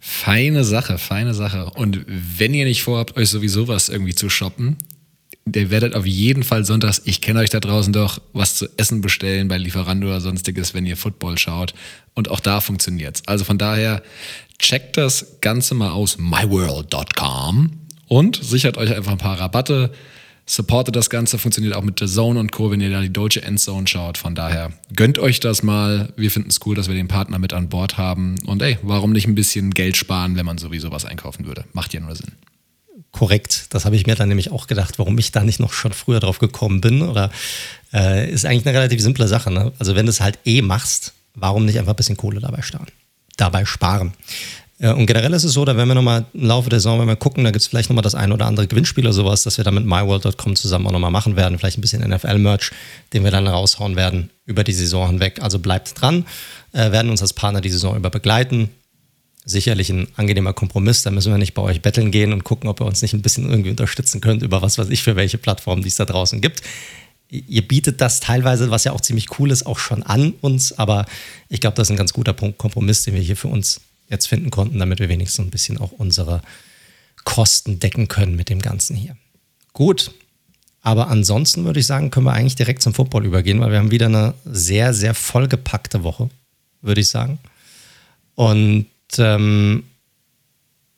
Feine 0.00 0.64
Sache, 0.64 0.98
feine 0.98 1.32
Sache. 1.32 1.70
Und 1.70 2.04
wenn 2.06 2.52
ihr 2.52 2.66
nicht 2.66 2.82
vorhabt, 2.82 3.16
euch 3.16 3.30
sowieso 3.30 3.68
was 3.68 3.88
irgendwie 3.88 4.14
zu 4.14 4.28
shoppen, 4.28 4.76
ihr 5.52 5.70
werdet 5.70 5.94
auf 5.94 6.06
jeden 6.06 6.42
Fall 6.42 6.64
sonntags, 6.64 7.02
ich 7.04 7.20
kenne 7.20 7.40
euch 7.40 7.50
da 7.50 7.60
draußen 7.60 7.92
doch, 7.92 8.20
was 8.32 8.56
zu 8.56 8.66
essen 8.76 9.00
bestellen 9.00 9.48
bei 9.48 9.58
Lieferando 9.58 10.06
oder 10.06 10.20
sonstiges, 10.20 10.74
wenn 10.74 10.86
ihr 10.86 10.96
Football 10.96 11.38
schaut. 11.38 11.74
Und 12.14 12.30
auch 12.30 12.40
da 12.40 12.60
funktioniert's. 12.60 13.22
Also 13.26 13.44
von 13.44 13.58
daher, 13.58 14.02
checkt 14.62 14.96
das 14.96 15.40
Ganze 15.40 15.74
mal 15.74 15.90
aus 15.90 16.18
myworld.com 16.18 17.70
und 18.08 18.36
sichert 18.42 18.78
euch 18.78 18.94
einfach 18.94 19.12
ein 19.12 19.18
paar 19.18 19.38
Rabatte. 19.38 19.92
Supportet 20.44 20.96
das 20.96 21.08
Ganze, 21.08 21.38
funktioniert 21.38 21.74
auch 21.74 21.82
mit 21.82 22.00
The 22.00 22.06
Zone 22.06 22.38
und 22.38 22.50
Co., 22.50 22.70
wenn 22.70 22.80
ihr 22.80 22.90
da 22.90 23.00
die 23.00 23.12
deutsche 23.12 23.42
Endzone 23.42 23.86
schaut. 23.86 24.18
Von 24.18 24.34
daher 24.34 24.72
gönnt 24.94 25.18
euch 25.18 25.40
das 25.40 25.62
mal. 25.62 26.12
Wir 26.16 26.30
finden 26.30 26.50
es 26.50 26.60
cool, 26.66 26.74
dass 26.74 26.88
wir 26.88 26.94
den 26.94 27.08
Partner 27.08 27.38
mit 27.38 27.52
an 27.52 27.68
Bord 27.68 27.96
haben. 27.96 28.34
Und 28.46 28.60
ey, 28.60 28.78
warum 28.82 29.12
nicht 29.12 29.26
ein 29.26 29.34
bisschen 29.34 29.70
Geld 29.70 29.96
sparen, 29.96 30.36
wenn 30.36 30.46
man 30.46 30.58
sowieso 30.58 30.90
was 30.90 31.04
einkaufen 31.04 31.46
würde? 31.46 31.64
Macht 31.72 31.94
ja 31.94 32.00
nur 32.00 32.16
Sinn 32.16 32.32
korrekt. 33.12 33.66
Das 33.70 33.84
habe 33.84 33.94
ich 33.94 34.06
mir 34.06 34.14
dann 34.14 34.28
nämlich 34.28 34.50
auch 34.50 34.66
gedacht, 34.66 34.98
warum 34.98 35.16
ich 35.18 35.32
da 35.32 35.44
nicht 35.44 35.60
noch 35.60 35.72
schon 35.72 35.92
früher 35.92 36.20
drauf 36.20 36.38
gekommen 36.38 36.80
bin. 36.80 37.02
Oder 37.02 37.30
äh, 37.92 38.30
ist 38.30 38.44
eigentlich 38.44 38.66
eine 38.66 38.76
relativ 38.76 39.00
simple 39.00 39.28
Sache. 39.28 39.50
Ne? 39.50 39.72
Also 39.78 39.94
wenn 39.94 40.06
du 40.06 40.10
es 40.10 40.20
halt 40.20 40.38
eh 40.44 40.62
machst, 40.62 41.12
warum 41.34 41.66
nicht 41.66 41.78
einfach 41.78 41.92
ein 41.92 41.96
bisschen 41.96 42.16
Kohle 42.16 42.40
dabei 42.40 42.62
sparen? 42.62 42.86
Dabei 43.36 43.64
sparen. 43.64 44.14
Äh, 44.78 44.92
und 44.92 45.06
generell 45.06 45.32
ist 45.34 45.44
es 45.44 45.52
so, 45.52 45.64
da 45.64 45.76
werden 45.76 45.88
wir 45.88 45.94
nochmal 45.94 46.24
im 46.32 46.46
Laufe 46.46 46.70
der 46.70 46.80
Saison, 46.80 47.00
wenn 47.00 47.06
wir 47.06 47.16
gucken, 47.16 47.44
da 47.44 47.50
gibt 47.50 47.60
es 47.60 47.68
vielleicht 47.68 47.90
nochmal 47.90 48.02
das 48.02 48.14
ein 48.14 48.32
oder 48.32 48.46
andere 48.46 48.66
Gewinnspiel 48.66 49.04
oder 49.04 49.12
sowas, 49.12 49.42
dass 49.42 49.58
wir 49.58 49.64
da 49.64 49.70
mit 49.70 49.84
myworld.com 49.84 50.56
zusammen 50.56 50.86
auch 50.86 50.92
nochmal 50.92 51.10
machen 51.10 51.36
werden. 51.36 51.58
Vielleicht 51.58 51.78
ein 51.78 51.82
bisschen 51.82 52.02
NFL-Merch, 52.08 52.70
den 53.12 53.24
wir 53.24 53.30
dann 53.30 53.46
raushauen 53.46 53.94
werden 53.94 54.30
über 54.46 54.64
die 54.64 54.72
Saison 54.72 55.06
hinweg. 55.08 55.40
Also 55.42 55.58
bleibt 55.58 56.00
dran, 56.00 56.24
äh, 56.72 56.90
werden 56.90 57.10
uns 57.10 57.20
als 57.20 57.34
Partner 57.34 57.60
die 57.60 57.70
Saison 57.70 57.94
über 57.96 58.10
begleiten 58.10 58.70
sicherlich 59.44 59.90
ein 59.90 60.08
angenehmer 60.16 60.52
Kompromiss. 60.52 61.02
Da 61.02 61.10
müssen 61.10 61.32
wir 61.32 61.38
nicht 61.38 61.54
bei 61.54 61.62
euch 61.62 61.82
betteln 61.82 62.10
gehen 62.10 62.32
und 62.32 62.44
gucken, 62.44 62.68
ob 62.68 62.80
ihr 62.80 62.86
uns 62.86 63.02
nicht 63.02 63.12
ein 63.12 63.22
bisschen 63.22 63.48
irgendwie 63.48 63.70
unterstützen 63.70 64.20
könnt 64.20 64.42
über 64.42 64.62
was 64.62 64.78
weiß 64.78 64.88
ich 64.90 65.02
für 65.02 65.16
welche 65.16 65.38
Plattformen, 65.38 65.82
die 65.82 65.88
es 65.88 65.96
da 65.96 66.04
draußen 66.04 66.40
gibt. 66.40 66.62
Ihr 67.28 67.66
bietet 67.66 68.00
das 68.00 68.20
teilweise, 68.20 68.70
was 68.70 68.84
ja 68.84 68.92
auch 68.92 69.00
ziemlich 69.00 69.38
cool 69.38 69.50
ist, 69.50 69.64
auch 69.64 69.78
schon 69.78 70.02
an 70.02 70.34
uns, 70.42 70.78
aber 70.78 71.06
ich 71.48 71.60
glaube, 71.60 71.76
das 71.76 71.88
ist 71.88 71.90
ein 71.90 71.96
ganz 71.96 72.12
guter 72.12 72.34
Punkt, 72.34 72.58
Kompromiss, 72.58 73.04
den 73.04 73.14
wir 73.14 73.22
hier 73.22 73.36
für 73.36 73.48
uns 73.48 73.80
jetzt 74.10 74.26
finden 74.26 74.50
konnten, 74.50 74.78
damit 74.78 74.98
wir 74.98 75.08
wenigstens 75.08 75.46
ein 75.46 75.50
bisschen 75.50 75.78
auch 75.78 75.92
unsere 75.92 76.42
Kosten 77.24 77.80
decken 77.80 78.08
können 78.08 78.36
mit 78.36 78.50
dem 78.50 78.60
Ganzen 78.60 78.94
hier. 78.96 79.16
Gut, 79.72 80.12
aber 80.82 81.08
ansonsten 81.08 81.64
würde 81.64 81.80
ich 81.80 81.86
sagen, 81.86 82.10
können 82.10 82.26
wir 82.26 82.34
eigentlich 82.34 82.56
direkt 82.56 82.82
zum 82.82 82.92
Football 82.92 83.24
übergehen, 83.24 83.60
weil 83.60 83.70
wir 83.70 83.78
haben 83.78 83.90
wieder 83.90 84.06
eine 84.06 84.34
sehr, 84.44 84.92
sehr 84.92 85.14
vollgepackte 85.14 86.02
Woche, 86.02 86.28
würde 86.82 87.00
ich 87.00 87.08
sagen. 87.08 87.38
Und 88.34 88.86
ähm, 89.18 89.84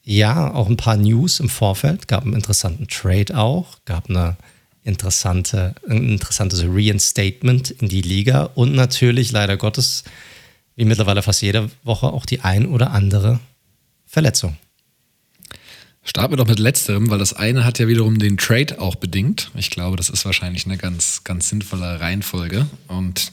ja, 0.02 0.52
auch 0.52 0.68
ein 0.68 0.76
paar 0.76 0.96
News 0.96 1.40
im 1.40 1.48
Vorfeld. 1.48 2.08
Gab 2.08 2.24
einen 2.24 2.34
interessanten 2.34 2.86
Trade 2.88 3.36
auch, 3.36 3.78
gab 3.84 4.10
eine 4.10 4.36
interessante, 4.82 5.74
ein 5.88 6.10
interessantes 6.10 6.64
Reinstatement 6.64 7.70
in 7.70 7.88
die 7.88 8.02
Liga 8.02 8.50
und 8.54 8.74
natürlich 8.74 9.32
leider 9.32 9.56
Gottes, 9.56 10.04
wie 10.76 10.84
mittlerweile 10.84 11.22
fast 11.22 11.40
jede 11.40 11.70
Woche, 11.82 12.06
auch 12.06 12.26
die 12.26 12.40
ein 12.40 12.66
oder 12.66 12.90
andere 12.90 13.40
Verletzung. 14.06 14.56
Starten 16.06 16.32
wir 16.32 16.36
doch 16.36 16.46
mit 16.46 16.58
letzterem, 16.58 17.08
weil 17.08 17.18
das 17.18 17.32
eine 17.32 17.64
hat 17.64 17.78
ja 17.78 17.88
wiederum 17.88 18.18
den 18.18 18.36
Trade 18.36 18.78
auch 18.78 18.96
bedingt. 18.96 19.50
Ich 19.54 19.70
glaube, 19.70 19.96
das 19.96 20.10
ist 20.10 20.26
wahrscheinlich 20.26 20.66
eine 20.66 20.76
ganz, 20.76 21.24
ganz 21.24 21.48
sinnvolle 21.48 21.98
Reihenfolge. 21.98 22.66
Und 22.88 23.32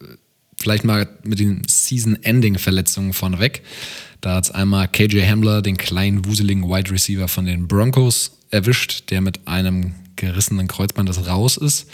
äh, 0.00 0.16
vielleicht 0.58 0.84
mal 0.84 1.06
mit 1.22 1.38
den 1.38 1.62
Season-Ending-Verletzungen 1.68 3.12
vorneweg. 3.12 3.62
Da 4.20 4.34
hat 4.34 4.44
es 4.44 4.50
einmal 4.50 4.88
KJ 4.88 5.22
Hamler, 5.22 5.62
den 5.62 5.76
kleinen, 5.76 6.24
wuseligen 6.24 6.64
Wide 6.64 6.90
Receiver 6.90 7.28
von 7.28 7.46
den 7.46 7.68
Broncos, 7.68 8.38
erwischt, 8.50 9.10
der 9.10 9.20
mit 9.20 9.46
einem 9.46 9.94
gerissenen 10.16 10.66
Kreuzband 10.66 11.08
das 11.08 11.26
raus 11.26 11.56
ist. 11.56 11.88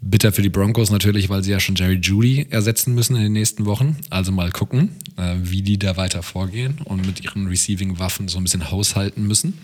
Bitter 0.00 0.32
für 0.32 0.42
die 0.42 0.48
Broncos 0.48 0.90
natürlich, 0.90 1.28
weil 1.28 1.42
sie 1.42 1.50
ja 1.50 1.60
schon 1.60 1.74
Jerry 1.74 1.98
Judy 2.00 2.46
ersetzen 2.50 2.94
müssen 2.94 3.16
in 3.16 3.22
den 3.22 3.32
nächsten 3.32 3.66
Wochen. 3.66 3.96
Also 4.10 4.30
mal 4.30 4.50
gucken, 4.52 4.90
äh, 5.16 5.34
wie 5.42 5.62
die 5.62 5.78
da 5.78 5.96
weiter 5.96 6.22
vorgehen 6.22 6.78
und 6.84 7.06
mit 7.06 7.22
ihren 7.22 7.46
Receiving-Waffen 7.46 8.28
so 8.28 8.38
ein 8.38 8.44
bisschen 8.44 8.70
haushalten 8.70 9.26
müssen. 9.26 9.58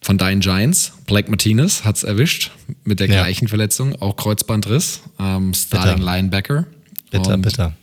Von 0.00 0.16
deinen 0.16 0.40
Giants, 0.40 0.92
Blake 1.06 1.30
Martinez 1.30 1.84
hat 1.84 1.96
es 1.96 2.04
erwischt 2.04 2.50
mit 2.84 3.00
der 3.00 3.08
ja. 3.08 3.22
gleichen 3.22 3.48
Verletzung, 3.48 4.00
auch 4.00 4.16
Kreuzbandriss, 4.16 5.00
ähm, 5.18 5.52
Starting 5.54 5.96
bitter. 5.96 6.04
Linebacker. 6.04 6.66
Bitter, 7.10 7.34
und 7.34 7.42
bitter 7.42 7.74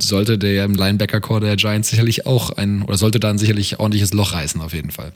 sollte 0.00 0.38
der 0.38 0.64
im 0.64 0.74
Linebacker-Core 0.74 1.40
der 1.40 1.56
Giants 1.56 1.90
sicherlich 1.90 2.26
auch 2.26 2.50
ein, 2.50 2.82
oder 2.82 2.96
sollte 2.96 3.20
da 3.20 3.30
ein 3.30 3.38
sicherlich 3.38 3.78
ordentliches 3.78 4.12
Loch 4.12 4.32
reißen, 4.32 4.60
auf 4.60 4.72
jeden 4.72 4.90
Fall. 4.90 5.12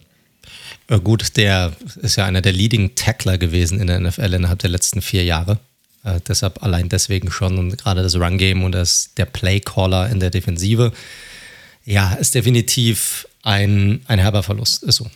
Gut, 1.03 1.37
der 1.37 1.73
ist 2.03 2.17
ja 2.17 2.27
einer 2.27 2.43
der 2.43 2.53
Leading 2.53 2.95
Tackler 2.95 3.39
gewesen 3.39 3.81
in 3.81 3.89
der 3.89 3.99
NFL 3.99 4.35
innerhalb 4.35 4.61
der 4.61 4.71
letzten 4.71 5.03
vier 5.03 5.25
Jahre. 5.25 5.59
Äh, 6.05 6.21
deshalb 6.29 6.63
allein 6.63 6.89
deswegen 6.89 7.33
schon 7.33 7.59
und 7.59 7.77
gerade 7.77 8.03
das 8.03 8.15
Run-Game 8.15 8.63
und 8.63 8.73
das, 8.73 9.11
der 9.17 9.25
Play-Caller 9.25 10.09
in 10.11 10.21
der 10.21 10.31
Defensive. 10.31 10.93
Ja, 11.85 12.15
ist 12.15 12.35
definitiv 12.37 13.27
ein, 13.43 14.01
ein 14.07 14.21
herber 14.21 14.45
Verlust, 14.45 14.85
ist 14.85 14.97
so. 14.97 15.11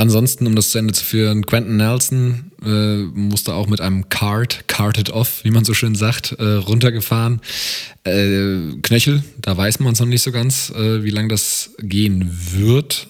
Ansonsten, 0.00 0.46
um 0.46 0.56
das 0.56 0.70
zu 0.70 0.78
Ende 0.78 0.94
zu 0.94 1.04
führen, 1.04 1.44
Quentin 1.44 1.76
Nelson 1.76 2.52
äh, 2.64 3.02
musste 3.12 3.52
auch 3.52 3.66
mit 3.66 3.82
einem 3.82 4.08
Cart, 4.08 4.66
carted 4.66 5.10
off, 5.10 5.44
wie 5.44 5.50
man 5.50 5.66
so 5.66 5.74
schön 5.74 5.94
sagt, 5.94 6.32
äh, 6.38 6.42
runtergefahren. 6.42 7.42
Äh, 8.04 8.78
Knöchel, 8.80 9.22
da 9.42 9.54
weiß 9.54 9.78
man 9.80 9.92
es 9.92 10.00
noch 10.00 10.06
nicht 10.06 10.22
so 10.22 10.32
ganz, 10.32 10.70
äh, 10.70 11.04
wie 11.04 11.10
lange 11.10 11.28
das 11.28 11.74
gehen 11.80 12.30
wird. 12.52 13.08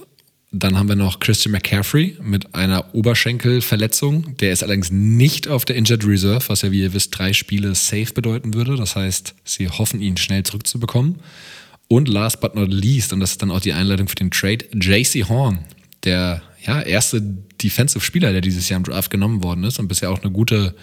Dann 0.50 0.76
haben 0.76 0.88
wir 0.88 0.96
noch 0.96 1.20
Christian 1.20 1.52
McCaffrey 1.52 2.16
mit 2.24 2.56
einer 2.56 2.92
Oberschenkelverletzung. 2.92 4.36
Der 4.38 4.50
ist 4.50 4.64
allerdings 4.64 4.90
nicht 4.90 5.46
auf 5.46 5.64
der 5.64 5.76
Injured 5.76 6.04
Reserve, 6.04 6.48
was 6.48 6.62
ja, 6.62 6.72
wie 6.72 6.80
ihr 6.80 6.92
wisst, 6.92 7.16
drei 7.16 7.32
Spiele 7.32 7.76
safe 7.76 8.12
bedeuten 8.14 8.52
würde. 8.54 8.74
Das 8.74 8.96
heißt, 8.96 9.36
sie 9.44 9.68
hoffen, 9.68 10.00
ihn 10.00 10.16
schnell 10.16 10.42
zurückzubekommen. 10.42 11.20
Und 11.86 12.08
last 12.08 12.40
but 12.40 12.56
not 12.56 12.72
least, 12.72 13.12
und 13.12 13.20
das 13.20 13.30
ist 13.30 13.42
dann 13.42 13.52
auch 13.52 13.60
die 13.60 13.74
Einleitung 13.74 14.08
für 14.08 14.16
den 14.16 14.32
Trade, 14.32 14.64
JC 14.74 15.28
Horn, 15.28 15.60
der 16.02 16.42
ja, 16.66 16.80
erste 16.82 17.20
Defensive-Spieler, 17.20 18.32
der 18.32 18.40
dieses 18.40 18.68
Jahr 18.68 18.78
im 18.78 18.84
Draft 18.84 19.10
genommen 19.10 19.42
worden 19.42 19.64
ist 19.64 19.78
und 19.78 19.88
bisher 19.88 20.10
auch 20.10 20.22
eine 20.22 20.30
gute 20.30 20.74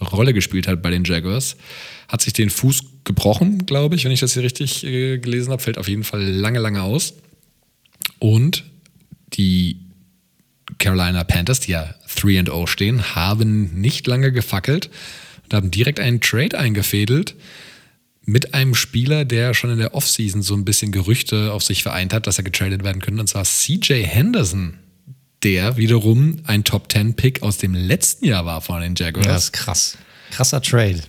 Rolle 0.00 0.32
gespielt 0.32 0.68
hat 0.68 0.82
bei 0.82 0.90
den 0.90 1.04
Jaguars. 1.04 1.56
Hat 2.08 2.22
sich 2.22 2.32
den 2.32 2.50
Fuß 2.50 2.82
gebrochen, 3.04 3.66
glaube 3.66 3.96
ich, 3.96 4.04
wenn 4.04 4.12
ich 4.12 4.20
das 4.20 4.34
hier 4.34 4.42
richtig 4.42 4.84
äh, 4.84 5.18
gelesen 5.18 5.50
habe. 5.50 5.62
Fällt 5.62 5.78
auf 5.78 5.88
jeden 5.88 6.04
Fall 6.04 6.22
lange, 6.22 6.58
lange 6.58 6.82
aus. 6.82 7.14
Und 8.18 8.64
die 9.32 9.80
Carolina 10.78 11.24
Panthers, 11.24 11.60
die 11.60 11.72
ja 11.72 11.94
3-0 12.08 12.66
stehen, 12.66 13.14
haben 13.14 13.80
nicht 13.80 14.06
lange 14.06 14.32
gefackelt 14.32 14.90
und 15.44 15.54
haben 15.54 15.70
direkt 15.70 16.00
einen 16.00 16.20
Trade 16.20 16.58
eingefädelt 16.58 17.34
mit 18.24 18.54
einem 18.54 18.74
Spieler, 18.74 19.24
der 19.24 19.52
schon 19.52 19.70
in 19.70 19.78
der 19.78 19.94
Offseason 19.94 20.42
so 20.42 20.54
ein 20.54 20.64
bisschen 20.64 20.92
Gerüchte 20.92 21.52
auf 21.52 21.62
sich 21.62 21.82
vereint 21.82 22.14
hat, 22.14 22.26
dass 22.26 22.38
er 22.38 22.44
getradet 22.44 22.82
werden 22.82 23.02
könnte, 23.02 23.20
und 23.20 23.26
zwar 23.26 23.44
CJ 23.44 24.02
Henderson 24.04 24.78
der 25.44 25.76
wiederum 25.76 26.38
ein 26.46 26.64
Top 26.64 26.90
10 26.90 27.14
Pick 27.14 27.42
aus 27.42 27.58
dem 27.58 27.74
letzten 27.74 28.24
Jahr 28.24 28.46
war 28.46 28.60
von 28.60 28.80
den 28.80 28.94
Jaguars. 28.96 29.26
Ja, 29.26 29.32
das 29.32 29.44
ist 29.44 29.52
krass. 29.52 29.98
Krasser 30.30 30.62
Trade. 30.62 31.02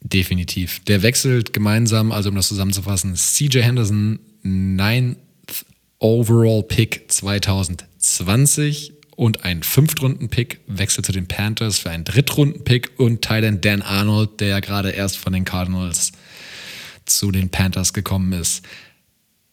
Definitiv. 0.00 0.80
Der 0.84 1.02
wechselt 1.02 1.52
gemeinsam, 1.52 2.12
also 2.12 2.28
um 2.28 2.36
das 2.36 2.48
zusammenzufassen, 2.48 3.14
CJ 3.16 3.60
Henderson, 3.62 4.20
9th 4.44 5.16
Overall 5.98 6.62
Pick 6.62 7.10
2020 7.10 8.92
und 9.16 9.44
ein 9.44 9.62
Fünftrunden-Pick 9.62 10.60
wechselt 10.66 11.06
zu 11.06 11.12
den 11.12 11.26
Panthers 11.26 11.78
für 11.78 11.90
einen 11.90 12.04
Drittrunden-Pick 12.04 12.98
und 12.98 13.22
Thailand 13.22 13.64
Dan 13.64 13.82
Arnold, 13.82 14.40
der 14.40 14.48
ja 14.48 14.60
gerade 14.60 14.90
erst 14.90 15.16
von 15.16 15.32
den 15.32 15.44
Cardinals 15.44 16.12
zu 17.06 17.30
den 17.30 17.48
Panthers 17.48 17.92
gekommen 17.92 18.32
ist. 18.32 18.64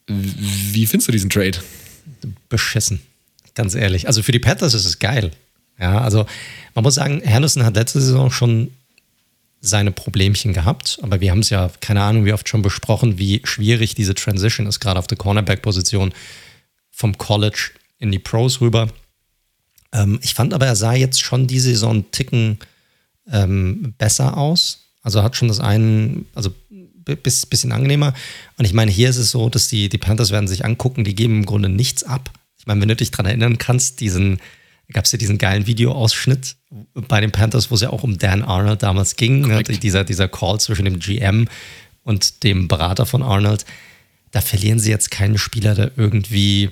Wie 0.07 0.85
findest 0.85 1.07
du 1.07 1.11
diesen 1.11 1.29
Trade? 1.29 1.59
Beschissen. 2.49 3.01
Ganz 3.55 3.75
ehrlich. 3.75 4.07
Also 4.07 4.23
für 4.23 4.31
die 4.31 4.39
Panthers 4.39 4.73
ist 4.73 4.85
es 4.85 4.99
geil. 4.99 5.31
Ja, 5.79 5.99
also 6.01 6.25
man 6.75 6.83
muss 6.83 6.95
sagen, 6.95 7.21
Henderson 7.21 7.65
hat 7.65 7.75
letzte 7.75 8.01
Saison 8.01 8.31
schon 8.31 8.71
seine 9.61 9.91
Problemchen 9.91 10.53
gehabt, 10.53 10.99
aber 11.03 11.21
wir 11.21 11.31
haben 11.31 11.39
es 11.39 11.49
ja, 11.49 11.71
keine 11.81 12.01
Ahnung, 12.01 12.25
wie 12.25 12.33
oft 12.33 12.49
schon 12.49 12.63
besprochen, 12.63 13.19
wie 13.19 13.41
schwierig 13.43 13.93
diese 13.93 14.15
Transition 14.15 14.65
ist, 14.65 14.79
gerade 14.79 14.97
auf 14.97 15.07
der 15.07 15.17
Cornerback-Position 15.17 16.13
vom 16.89 17.17
College 17.17 17.71
in 17.99 18.11
die 18.11 18.19
Pros 18.19 18.59
rüber. 18.59 18.89
Ähm, 19.93 20.19
ich 20.23 20.33
fand 20.33 20.53
aber, 20.53 20.65
er 20.65 20.75
sah 20.75 20.93
jetzt 20.93 21.21
schon 21.21 21.47
diese 21.47 21.69
Saison 21.69 21.91
einen 21.91 22.11
Ticken 22.11 22.59
ähm, 23.31 23.93
besser 23.97 24.37
aus. 24.37 24.79
Also 25.03 25.23
hat 25.23 25.35
schon 25.35 25.47
das 25.47 25.59
einen, 25.59 26.27
also 26.35 26.51
bis, 27.05 27.45
bisschen 27.45 27.71
angenehmer. 27.71 28.13
Und 28.57 28.65
ich 28.65 28.73
meine, 28.73 28.91
hier 28.91 29.09
ist 29.09 29.17
es 29.17 29.31
so, 29.31 29.49
dass 29.49 29.67
die, 29.67 29.89
die 29.89 29.97
Panthers 29.97 30.31
werden 30.31 30.47
sich 30.47 30.65
angucken, 30.65 31.03
die 31.03 31.15
geben 31.15 31.39
im 31.39 31.45
Grunde 31.45 31.69
nichts 31.69 32.03
ab. 32.03 32.31
Ich 32.61 32.67
meine, 32.67 32.79
wenn 32.79 32.89
du 32.89 32.95
dich 32.95 33.09
daran 33.09 33.25
erinnern 33.25 33.57
kannst, 33.57 34.01
diesen, 34.01 34.39
gab 34.93 35.05
es 35.05 35.11
ja 35.11 35.17
diesen 35.17 35.39
geilen 35.39 35.65
Videoausschnitt 35.65 36.57
bei 36.93 37.19
den 37.19 37.31
Panthers, 37.31 37.71
wo 37.71 37.75
es 37.75 37.81
ja 37.81 37.89
auch 37.89 38.03
um 38.03 38.19
Dan 38.19 38.43
Arnold 38.43 38.83
damals 38.83 39.15
ging, 39.15 39.47
ne? 39.47 39.63
dieser, 39.63 40.03
dieser 40.03 40.27
Call 40.27 40.59
zwischen 40.59 40.85
dem 40.85 40.99
GM 40.99 41.47
und 42.03 42.43
dem 42.43 42.67
Berater 42.67 43.07
von 43.07 43.23
Arnold. 43.23 43.65
Da 44.29 44.41
verlieren 44.41 44.77
sie 44.77 44.91
jetzt 44.91 45.09
keinen 45.09 45.39
Spieler, 45.39 45.73
der 45.73 45.91
irgendwie 45.97 46.69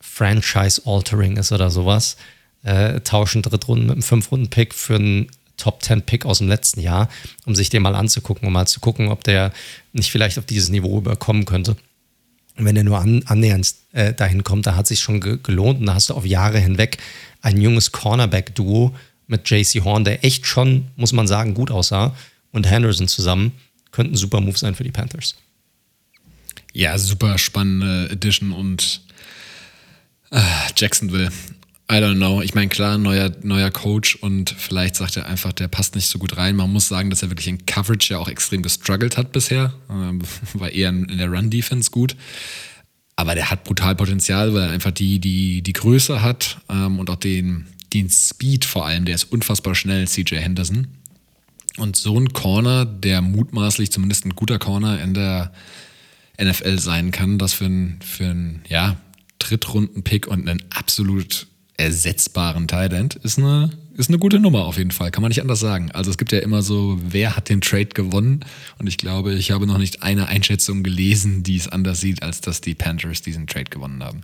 Franchise-altering 0.00 1.36
ist 1.36 1.52
oder 1.52 1.70
sowas. 1.70 2.16
Äh, 2.64 3.00
tauschen 3.02 3.42
Drittrunden 3.42 3.86
mit 3.86 3.94
einem 3.94 4.02
Fünf-Runden-Pick 4.02 4.74
für 4.74 4.96
einen 4.96 5.30
Top-10-Pick 5.58 6.26
aus 6.26 6.38
dem 6.38 6.48
letzten 6.48 6.80
Jahr, 6.80 7.08
um 7.46 7.54
sich 7.54 7.70
den 7.70 7.82
mal 7.82 7.94
anzugucken, 7.94 8.48
um 8.48 8.52
mal 8.52 8.66
zu 8.66 8.80
gucken, 8.80 9.08
ob 9.08 9.22
der 9.22 9.52
nicht 9.92 10.10
vielleicht 10.10 10.40
auf 10.40 10.46
dieses 10.46 10.70
Niveau 10.70 10.98
überkommen 10.98 11.44
könnte. 11.44 11.76
Und 12.60 12.66
wenn 12.66 12.76
er 12.76 12.84
nur 12.84 12.98
an, 12.98 13.22
annähernd 13.24 13.74
äh, 13.92 14.12
dahin 14.12 14.44
kommt, 14.44 14.66
da 14.66 14.76
hat 14.76 14.86
sich 14.86 15.00
schon 15.00 15.22
ge 15.22 15.38
gelohnt. 15.42 15.80
Und 15.80 15.86
da 15.86 15.94
hast 15.94 16.10
du 16.10 16.14
auf 16.14 16.26
Jahre 16.26 16.58
hinweg 16.58 16.98
ein 17.40 17.58
junges 17.58 17.90
Cornerback-Duo 17.90 18.94
mit 19.28 19.48
JC 19.48 19.82
Horn, 19.82 20.04
der 20.04 20.26
echt 20.26 20.44
schon, 20.46 20.88
muss 20.94 21.12
man 21.12 21.26
sagen, 21.26 21.54
gut 21.54 21.70
aussah. 21.70 22.14
Und 22.52 22.68
Henderson 22.68 23.08
zusammen, 23.08 23.52
könnten 23.92 24.14
super 24.14 24.42
Move 24.42 24.58
sein 24.58 24.74
für 24.74 24.84
die 24.84 24.90
Panthers. 24.90 25.36
Ja, 26.74 26.98
super 26.98 27.38
spannende 27.38 28.10
Edition 28.10 28.52
und 28.52 29.00
äh, 30.30 30.42
Jacksonville 30.76 31.32
I 31.90 31.94
don't 31.94 32.18
know. 32.18 32.40
Ich 32.40 32.54
meine, 32.54 32.68
klar, 32.68 32.98
neuer, 32.98 33.32
neuer 33.42 33.72
Coach 33.72 34.14
und 34.14 34.54
vielleicht 34.56 34.94
sagt 34.94 35.16
er 35.16 35.26
einfach, 35.26 35.52
der 35.52 35.66
passt 35.66 35.96
nicht 35.96 36.06
so 36.06 36.20
gut 36.20 36.36
rein. 36.36 36.54
Man 36.54 36.72
muss 36.72 36.86
sagen, 36.86 37.10
dass 37.10 37.24
er 37.24 37.30
wirklich 37.30 37.48
in 37.48 37.66
Coverage 37.66 38.12
ja 38.14 38.20
auch 38.20 38.28
extrem 38.28 38.62
gestruggelt 38.62 39.16
hat 39.16 39.32
bisher. 39.32 39.74
Ähm, 39.90 40.20
war 40.54 40.70
eher 40.70 40.90
in 40.90 41.18
der 41.18 41.28
Run-Defense 41.28 41.90
gut. 41.90 42.14
Aber 43.16 43.34
der 43.34 43.50
hat 43.50 43.64
brutal 43.64 43.96
Potenzial, 43.96 44.54
weil 44.54 44.62
er 44.62 44.70
einfach 44.70 44.92
die, 44.92 45.18
die, 45.18 45.62
die 45.62 45.72
Größe 45.72 46.22
hat 46.22 46.60
ähm, 46.68 47.00
und 47.00 47.10
auch 47.10 47.16
den, 47.16 47.66
den 47.92 48.08
Speed 48.08 48.64
vor 48.64 48.86
allem. 48.86 49.04
Der 49.04 49.16
ist 49.16 49.24
unfassbar 49.24 49.74
schnell, 49.74 50.06
CJ 50.06 50.36
Henderson. 50.36 50.86
Und 51.76 51.96
so 51.96 52.16
ein 52.16 52.32
Corner, 52.32 52.84
der 52.84 53.20
mutmaßlich 53.20 53.90
zumindest 53.90 54.26
ein 54.26 54.36
guter 54.36 54.60
Corner 54.60 55.02
in 55.02 55.12
der 55.12 55.52
NFL 56.40 56.78
sein 56.78 57.10
kann, 57.10 57.38
das 57.38 57.52
für 57.52 57.64
einen, 57.64 57.98
für 58.00 58.26
einen 58.26 58.62
ja, 58.68 58.96
Drittrunden-Pick 59.40 60.28
und 60.28 60.48
einen 60.48 60.62
absolut 60.70 61.48
ersetzbaren 61.80 62.68
Tight 62.68 63.14
ist 63.16 63.38
eine, 63.38 63.70
ist 63.94 64.08
eine 64.08 64.18
gute 64.18 64.38
Nummer 64.38 64.64
auf 64.64 64.78
jeden 64.78 64.90
Fall, 64.90 65.10
kann 65.10 65.22
man 65.22 65.30
nicht 65.30 65.40
anders 65.40 65.60
sagen. 65.60 65.90
Also 65.92 66.10
es 66.10 66.18
gibt 66.18 66.32
ja 66.32 66.38
immer 66.38 66.62
so, 66.62 66.98
wer 67.02 67.36
hat 67.36 67.48
den 67.48 67.60
Trade 67.60 67.86
gewonnen? 67.86 68.44
Und 68.78 68.86
ich 68.86 68.98
glaube, 68.98 69.34
ich 69.34 69.50
habe 69.50 69.66
noch 69.66 69.78
nicht 69.78 70.02
eine 70.02 70.28
Einschätzung 70.28 70.82
gelesen, 70.82 71.42
die 71.42 71.56
es 71.56 71.68
anders 71.68 72.00
sieht, 72.00 72.22
als 72.22 72.40
dass 72.40 72.60
die 72.60 72.74
Panthers 72.74 73.22
diesen 73.22 73.46
Trade 73.46 73.64
gewonnen 73.64 74.02
haben. 74.02 74.22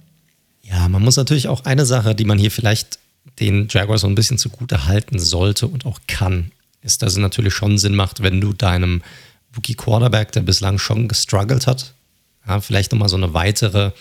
Ja, 0.63 0.89
man 0.89 1.03
muss 1.03 1.17
natürlich 1.17 1.49
auch 1.49 1.65
eine 1.65 1.87
Sache, 1.87 2.15
die 2.15 2.25
man 2.25 2.39
hier 2.39 2.51
vielleicht 2.51 2.99
den 3.41 3.69
Jaguars 3.71 4.03
so 4.03 4.07
ein 4.07 4.15
bisschen 4.15 4.39
zugute 4.39 4.87
halten 4.87 5.19
sollte 5.19 5.67
und 5.67 5.87
auch 5.87 6.01
kann, 6.07 6.53
ist, 6.83 7.03
dass 7.03 7.13
es 7.13 7.19
natürlich 7.19 7.55
schon 7.55 7.79
Sinn 7.79 7.95
macht, 7.95 8.23
wenn 8.23 8.41
du 8.41 8.53
deinem 8.53 9.03
Rookie 9.57 9.75
Quarterback, 9.75 10.33
der 10.33 10.43
bislang 10.43 10.79
schon 10.79 11.09
gestruggelt 11.09 11.67
hat, 11.67 11.95
ja, 12.47 12.61
vielleicht 12.61 12.93
nochmal 12.93 13.09
so 13.09 13.17
eine 13.17 13.35
weitere 13.35 13.93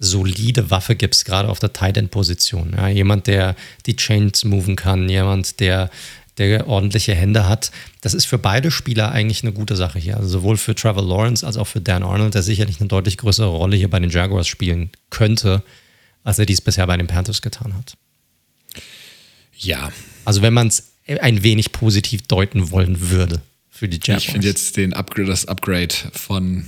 solide 0.00 0.70
Waffe 0.70 0.96
gibst, 0.96 1.26
gerade 1.26 1.48
auf 1.48 1.58
der 1.58 1.72
Tight 1.72 1.96
End 1.98 2.10
Position. 2.10 2.72
Ja, 2.76 2.88
jemand, 2.88 3.26
der 3.26 3.54
die 3.86 3.94
Chains 3.94 4.44
moven 4.44 4.74
kann, 4.74 5.08
jemand, 5.08 5.60
der, 5.60 5.90
der 6.38 6.66
ordentliche 6.66 7.14
Hände 7.14 7.46
hat. 7.46 7.70
Das 8.00 8.14
ist 8.14 8.24
für 8.24 8.38
beide 8.38 8.70
Spieler 8.70 9.12
eigentlich 9.12 9.42
eine 9.42 9.52
gute 9.52 9.76
Sache 9.76 9.98
hier. 9.98 10.16
Also 10.16 10.30
sowohl 10.30 10.56
für 10.56 10.74
Trevor 10.74 11.06
Lawrence 11.06 11.46
als 11.46 11.58
auch 11.58 11.66
für 11.66 11.82
Dan 11.82 12.02
Arnold, 12.02 12.34
der 12.34 12.42
sicherlich 12.42 12.80
eine 12.80 12.88
deutlich 12.88 13.18
größere 13.18 13.48
Rolle 13.48 13.76
hier 13.76 13.90
bei 13.90 14.00
den 14.00 14.10
Jaguars 14.10 14.48
spielen 14.48 14.90
könnte, 15.10 15.62
als 16.24 16.38
er 16.38 16.46
dies 16.46 16.62
bisher 16.62 16.86
bei 16.86 16.96
den 16.96 17.06
Panthers 17.06 17.42
getan 17.42 17.74
hat. 17.74 17.94
Ja. 19.58 19.92
Also 20.24 20.40
wenn 20.40 20.54
man 20.54 20.68
es 20.68 20.92
ein 21.06 21.42
wenig 21.42 21.72
positiv 21.72 22.22
deuten 22.22 22.70
wollen 22.70 23.10
würde 23.10 23.42
für 23.68 23.86
die 23.88 24.00
Jaguars. 24.02 24.24
Ich 24.24 24.30
finde 24.30 24.46
jetzt 24.46 24.78
den 24.78 24.94
Upgrade, 24.94 25.28
das 25.28 25.44
Upgrade 25.44 25.94
von 26.12 26.64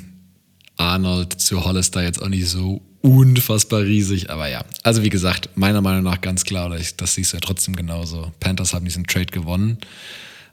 Arnold 0.76 1.40
zu 1.40 1.64
Hollister 1.64 2.02
jetzt 2.02 2.20
auch 2.20 2.28
nicht 2.28 2.46
so 2.46 2.82
unfassbar 3.02 3.82
riesig. 3.82 4.30
Aber 4.30 4.48
ja, 4.48 4.64
also 4.82 5.02
wie 5.02 5.10
gesagt, 5.10 5.50
meiner 5.56 5.80
Meinung 5.80 6.04
nach 6.04 6.20
ganz 6.20 6.44
klar, 6.44 6.70
das, 6.70 6.96
das 6.96 7.14
siehst 7.14 7.32
du 7.32 7.36
ja 7.36 7.40
trotzdem 7.40 7.76
genauso. 7.76 8.32
Panthers 8.40 8.72
haben 8.72 8.84
diesen 8.84 9.06
Trade 9.06 9.26
gewonnen. 9.26 9.78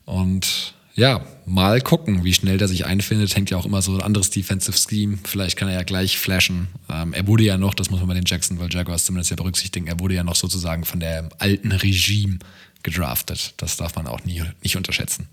Und 0.05 0.73
ja, 0.95 1.21
mal 1.45 1.79
gucken, 1.79 2.25
wie 2.25 2.33
schnell 2.33 2.57
der 2.57 2.67
sich 2.67 2.85
einfindet. 2.85 3.35
Hängt 3.35 3.51
ja 3.51 3.57
auch 3.57 3.65
immer 3.65 3.81
so 3.81 3.93
ein 3.93 4.01
anderes 4.01 4.31
Defensive 4.31 4.77
Scheme. 4.77 5.17
Vielleicht 5.23 5.55
kann 5.55 5.69
er 5.69 5.75
ja 5.75 5.83
gleich 5.83 6.17
flashen. 6.17 6.67
Ähm, 6.89 7.13
er 7.13 7.25
wurde 7.27 7.43
ja 7.43 7.57
noch, 7.57 7.73
das 7.73 7.89
muss 7.89 7.99
man 7.99 8.09
bei 8.09 8.15
den 8.15 8.25
Jacksonville 8.25 8.69
Jaguars 8.69 9.05
zumindest 9.05 9.29
ja 9.29 9.37
berücksichtigen, 9.37 9.87
er 9.87 9.99
wurde 9.99 10.15
ja 10.15 10.23
noch 10.23 10.35
sozusagen 10.35 10.83
von 10.83 10.99
der 10.99 11.29
alten 11.37 11.71
Regime 11.71 12.39
gedraftet. 12.83 13.53
Das 13.57 13.77
darf 13.77 13.95
man 13.95 14.07
auch 14.07 14.23
nie, 14.25 14.43
nicht 14.61 14.75
unterschätzen. 14.75 15.27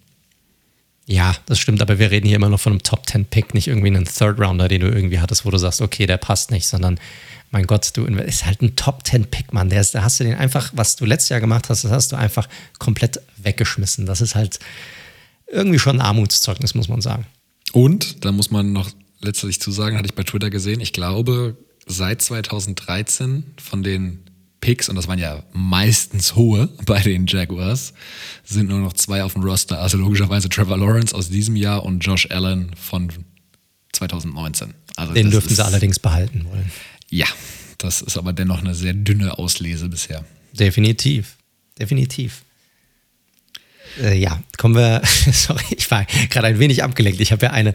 Ja, 1.07 1.37
das 1.47 1.61
stimmt, 1.61 1.81
aber 1.83 2.01
wir 2.01 2.11
reden 2.11 2.27
hier 2.27 2.37
immer 2.37 2.49
noch 2.49 2.61
von 2.61 2.73
einem 2.73 2.83
Top 2.83 3.09
10 3.09 3.27
Pick, 3.27 3.55
nicht 3.55 3.69
irgendwie 3.69 3.89
einen 3.89 4.07
Third 4.07 4.41
Rounder, 4.41 4.67
den 4.67 4.81
du 4.81 4.89
irgendwie 4.89 5.21
hattest, 5.21 5.45
wo 5.45 5.51
du 5.51 5.59
sagst, 5.59 5.81
okay, 5.81 6.07
der 6.07 6.17
passt 6.17 6.51
nicht, 6.51 6.67
sondern 6.67 6.99
mein 7.53 7.67
Gott, 7.67 7.91
du 7.95 8.05
ist 8.05 8.45
halt 8.45 8.61
ein 8.61 8.75
Top 8.75 9.07
10 9.07 9.27
Pick, 9.27 9.53
Mann. 9.53 9.71
Der 9.71 9.81
ist, 9.81 9.95
da 9.95 10.03
hast 10.03 10.19
du 10.19 10.25
den 10.25 10.35
einfach, 10.35 10.73
was 10.75 10.97
du 10.97 11.05
letztes 11.05 11.29
Jahr 11.29 11.41
gemacht 11.41 11.69
hast, 11.69 11.85
das 11.85 11.93
hast 11.93 12.11
du 12.11 12.17
einfach 12.17 12.49
komplett 12.79 13.21
weggeschmissen. 13.37 14.05
Das 14.05 14.21
ist 14.21 14.35
halt 14.35 14.59
irgendwie 15.47 15.79
schon 15.79 16.01
ein 16.01 16.07
Armutszeugnis, 16.07 16.75
muss 16.75 16.89
man 16.89 17.01
sagen. 17.01 17.27
Und 17.73 18.25
da 18.25 18.33
muss 18.33 18.51
man 18.51 18.73
noch 18.73 18.91
letztlich 19.21 19.61
zu 19.61 19.71
sagen, 19.71 19.97
hatte 19.97 20.07
ich 20.07 20.15
bei 20.15 20.25
Twitter 20.25 20.51
gesehen, 20.51 20.81
ich 20.81 20.93
glaube, 20.93 21.57
seit 21.87 22.21
2013 22.21 23.45
von 23.63 23.83
den 23.85 24.26
Picks, 24.61 24.89
und 24.89 24.97
das 24.97 25.07
waren 25.07 25.19
ja 25.19 25.43
meistens 25.53 26.35
hohe 26.35 26.69
bei 26.87 27.01
den 27.01 27.27
Jaguars, 27.27 27.93
sind 28.45 28.69
nur 28.69 28.81
noch 28.81 28.93
zwei 28.93 29.23
auf 29.23 29.35
dem 29.35 29.43
Roster. 29.43 29.81
Also 29.81 29.99
logischerweise 29.99 30.49
Trevor 30.49 30.79
Lawrence 30.79 31.15
aus 31.15 31.29
diesem 31.29 31.57
Jahr 31.57 31.85
und 31.85 32.01
Josh 32.01 32.29
Allen 32.31 32.75
von 32.75 33.13
2019. 33.93 34.75
Also 34.97 35.13
Den 35.13 35.31
dürften 35.31 35.55
sie 35.55 35.65
allerdings 35.65 35.99
behalten 35.99 36.47
wollen. 36.49 36.71
Ja, 37.11 37.27
das 37.79 38.03
ist 38.03 38.17
aber 38.17 38.33
dennoch 38.33 38.61
eine 38.61 38.75
sehr 38.75 38.95
dünne 38.95 39.39
Auslese 39.39 39.89
bisher. 39.89 40.25
Definitiv. 40.53 41.37
Definitiv. 41.79 42.43
Äh, 44.01 44.19
ja, 44.19 44.43
kommen 44.57 44.75
wir. 44.75 45.03
Sorry, 45.33 45.65
ich 45.77 45.91
war 45.91 46.07
gerade 46.31 46.49
ein 46.49 46.59
wenig 46.59 46.83
abgelenkt. 46.83 47.21
Ich 47.21 47.33
habe 47.33 47.47
ja 47.47 47.53
eine 47.53 47.75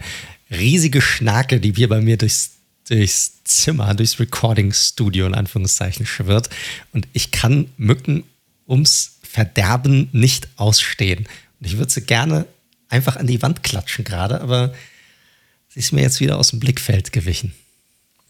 riesige 0.50 1.00
Schnake, 1.00 1.60
die 1.60 1.72
hier 1.72 1.88
bei 1.88 2.00
mir 2.00 2.16
durchs, 2.16 2.52
durchs 2.92 3.42
Zimmer, 3.44 3.94
durchs 3.94 4.20
Recording-Studio 4.20 5.26
in 5.26 5.34
Anführungszeichen 5.34 6.04
schwirrt. 6.04 6.50
Und 6.92 7.08
ich 7.12 7.30
kann 7.30 7.68
Mücken 7.78 8.24
ums 8.68 9.16
Verderben 9.22 10.10
nicht 10.12 10.48
ausstehen. 10.56 11.26
Und 11.58 11.66
ich 11.66 11.78
würde 11.78 11.90
sie 11.90 12.02
gerne 12.02 12.46
einfach 12.88 13.16
an 13.16 13.26
die 13.26 13.40
Wand 13.40 13.62
klatschen 13.62 14.04
gerade, 14.04 14.42
aber 14.42 14.74
sie 15.70 15.80
ist 15.80 15.92
mir 15.92 16.02
jetzt 16.02 16.20
wieder 16.20 16.38
aus 16.38 16.50
dem 16.50 16.60
Blickfeld 16.60 17.12
gewichen. 17.12 17.54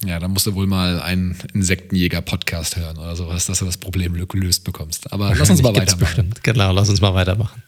Ja, 0.05 0.21
da 0.21 0.29
musst 0.29 0.47
du 0.47 0.55
wohl 0.55 0.67
mal 0.67 1.01
einen 1.03 1.37
Insektenjäger-Podcast 1.55 2.77
hören 2.77 2.99
oder 2.99 3.17
sowas, 3.17 3.47
dass 3.47 3.59
du 3.59 3.65
das 3.65 3.79
Problem 3.79 4.15
gelöst 4.29 4.65
bekommst. 4.65 5.13
Aber 5.13 5.35
lass 5.35 5.51
uns 5.51 5.63
mal 5.63 5.75
weitermachen. 5.75 5.99
Bestimmt. 5.99 6.45
Genau, 6.45 6.73
lass 6.73 6.89
uns 6.89 7.01
mal 7.01 7.15
weitermachen. 7.15 7.63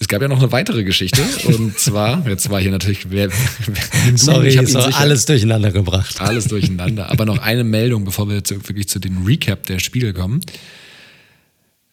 Es 0.00 0.06
gab 0.06 0.22
ja 0.22 0.28
noch 0.28 0.38
eine 0.38 0.52
weitere 0.52 0.84
Geschichte 0.84 1.22
und 1.46 1.78
zwar, 1.78 2.26
jetzt 2.28 2.48
war 2.50 2.60
hier 2.60 2.70
natürlich, 2.70 3.10
wer, 3.10 3.30
wer 3.30 4.16
Sorry, 4.16 4.48
ich 4.48 4.58
habe 4.58 4.94
alles 4.94 5.26
durcheinander 5.26 5.72
gebracht. 5.72 6.20
Alles 6.20 6.46
durcheinander, 6.46 7.10
aber 7.10 7.24
noch 7.24 7.38
eine 7.38 7.64
Meldung, 7.64 8.04
bevor 8.04 8.28
wir 8.28 8.36
jetzt 8.36 8.50
wirklich 8.50 8.88
zu 8.88 9.00
dem 9.00 9.24
Recap 9.24 9.66
der 9.66 9.80
Spiele 9.80 10.12
kommen. 10.12 10.40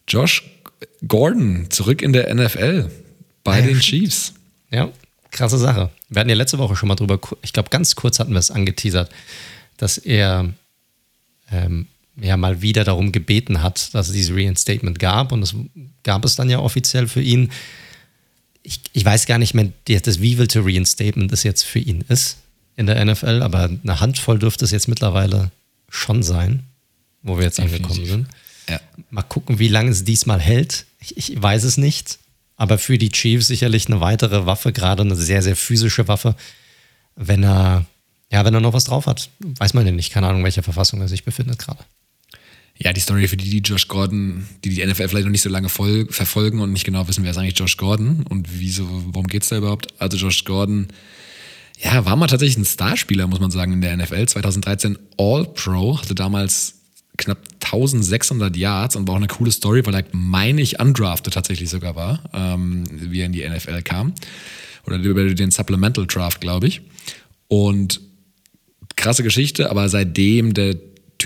Josh 0.08 0.44
Gordon 1.06 1.66
zurück 1.70 2.00
in 2.00 2.12
der 2.12 2.32
NFL 2.32 2.90
bei 3.42 3.60
ja, 3.60 3.66
den 3.66 3.80
Chiefs. 3.80 4.34
Ja, 4.70 4.88
krasse 5.30 5.58
Sache. 5.58 5.90
Wir 6.08 6.20
hatten 6.20 6.28
ja 6.28 6.36
letzte 6.36 6.58
Woche 6.58 6.76
schon 6.76 6.88
mal 6.88 6.94
drüber, 6.94 7.18
ich 7.42 7.52
glaube, 7.52 7.70
ganz 7.70 7.96
kurz 7.96 8.20
hatten 8.20 8.32
wir 8.32 8.38
es 8.38 8.52
angeteasert, 8.52 9.10
dass 9.78 9.98
er 9.98 10.48
ähm, 11.50 11.86
ja 12.20 12.36
mal 12.36 12.62
wieder 12.62 12.84
darum 12.84 13.10
gebeten 13.10 13.62
hat, 13.62 13.94
dass 13.94 14.08
es 14.08 14.14
dieses 14.14 14.34
Reinstatement 14.34 14.98
gab 15.00 15.32
und 15.32 15.40
das 15.40 15.54
gab 16.04 16.24
es 16.24 16.36
dann 16.36 16.48
ja 16.48 16.60
offiziell 16.60 17.08
für 17.08 17.20
ihn 17.20 17.50
ich, 18.66 18.80
ich 18.92 19.04
weiß 19.04 19.26
gar 19.26 19.38
nicht 19.38 19.54
mehr, 19.54 19.70
das 19.86 20.20
wievielte 20.20 20.64
Reinstatement 20.64 21.32
es 21.32 21.44
jetzt 21.44 21.62
für 21.62 21.78
ihn 21.78 22.04
ist 22.08 22.38
in 22.74 22.86
der 22.86 23.02
NFL, 23.04 23.42
aber 23.42 23.64
eine 23.64 24.00
Handvoll 24.00 24.38
dürfte 24.40 24.64
es 24.64 24.72
jetzt 24.72 24.88
mittlerweile 24.88 25.52
schon 25.88 26.24
sein, 26.24 26.64
wo 27.22 27.38
wir 27.38 27.44
jetzt 27.44 27.58
Definitiv. 27.58 27.86
angekommen 27.86 28.06
sind. 28.06 28.28
Ja. 28.68 28.80
Mal 29.10 29.22
gucken, 29.22 29.60
wie 29.60 29.68
lange 29.68 29.90
es 29.90 30.02
diesmal 30.02 30.40
hält. 30.40 30.84
Ich, 31.00 31.16
ich, 31.16 31.40
weiß 31.40 31.62
es 31.62 31.76
nicht. 31.76 32.18
Aber 32.56 32.78
für 32.78 32.98
die 32.98 33.10
Chiefs 33.10 33.46
sicherlich 33.46 33.86
eine 33.86 34.00
weitere 34.00 34.46
Waffe, 34.46 34.72
gerade 34.72 35.02
eine 35.02 35.14
sehr, 35.14 35.42
sehr 35.42 35.56
physische 35.56 36.08
Waffe, 36.08 36.34
wenn 37.14 37.44
er, 37.44 37.86
ja, 38.32 38.44
wenn 38.44 38.54
er 38.54 38.60
noch 38.60 38.72
was 38.72 38.84
drauf 38.84 39.06
hat. 39.06 39.30
Weiß 39.38 39.74
man 39.74 39.86
ja 39.86 39.92
nicht. 39.92 40.12
Keine 40.12 40.26
Ahnung, 40.26 40.40
in 40.40 40.44
welcher 40.44 40.64
Verfassung 40.64 41.00
er 41.00 41.08
sich 41.08 41.24
befindet 41.24 41.60
gerade. 41.60 41.84
Ja, 42.78 42.92
die 42.92 43.00
Story 43.00 43.26
für 43.26 43.36
die, 43.36 43.48
die 43.48 43.58
Josh 43.58 43.88
Gordon, 43.88 44.46
die 44.64 44.68
die 44.68 44.84
NFL 44.84 45.08
vielleicht 45.08 45.24
noch 45.24 45.32
nicht 45.32 45.42
so 45.42 45.48
lange 45.48 45.68
voll, 45.68 46.06
verfolgen 46.10 46.60
und 46.60 46.72
nicht 46.72 46.84
genau 46.84 47.08
wissen, 47.08 47.24
wer 47.24 47.30
ist 47.30 47.38
eigentlich 47.38 47.58
Josh 47.58 47.78
Gordon 47.78 48.24
und 48.28 48.48
wieso, 48.58 48.86
worum 48.88 49.26
geht's 49.26 49.48
da 49.48 49.56
überhaupt? 49.56 49.88
Also 49.98 50.18
Josh 50.18 50.44
Gordon, 50.44 50.88
ja, 51.78 52.04
war 52.04 52.16
mal 52.16 52.26
tatsächlich 52.26 52.58
ein 52.58 52.64
Starspieler, 52.66 53.26
muss 53.26 53.40
man 53.40 53.50
sagen, 53.50 53.72
in 53.72 53.80
der 53.80 53.96
NFL. 53.96 54.26
2013 54.26 54.98
All-Pro, 55.16 55.98
hatte 55.98 56.14
damals 56.14 56.74
knapp 57.16 57.38
1600 57.64 58.56
Yards 58.56 58.96
und 58.96 59.08
war 59.08 59.14
auch 59.14 59.18
eine 59.18 59.26
coole 59.26 59.50
Story, 59.50 59.84
weil 59.84 59.94
er, 59.94 60.04
meine 60.12 60.60
ich, 60.60 60.78
undrafted 60.78 61.32
tatsächlich 61.32 61.70
sogar 61.70 61.96
war, 61.96 62.22
ähm, 62.32 62.84
wie 62.90 63.20
er 63.20 63.26
in 63.26 63.32
die 63.32 63.48
NFL 63.48 63.82
kam. 63.82 64.12
Oder 64.86 64.98
über 64.98 65.24
den 65.24 65.50
Supplemental 65.50 66.06
Draft, 66.06 66.40
glaube 66.40 66.68
ich. 66.68 66.82
Und 67.48 68.00
krasse 68.96 69.22
Geschichte, 69.22 69.70
aber 69.70 69.88
seitdem 69.88 70.54
der 70.54 70.76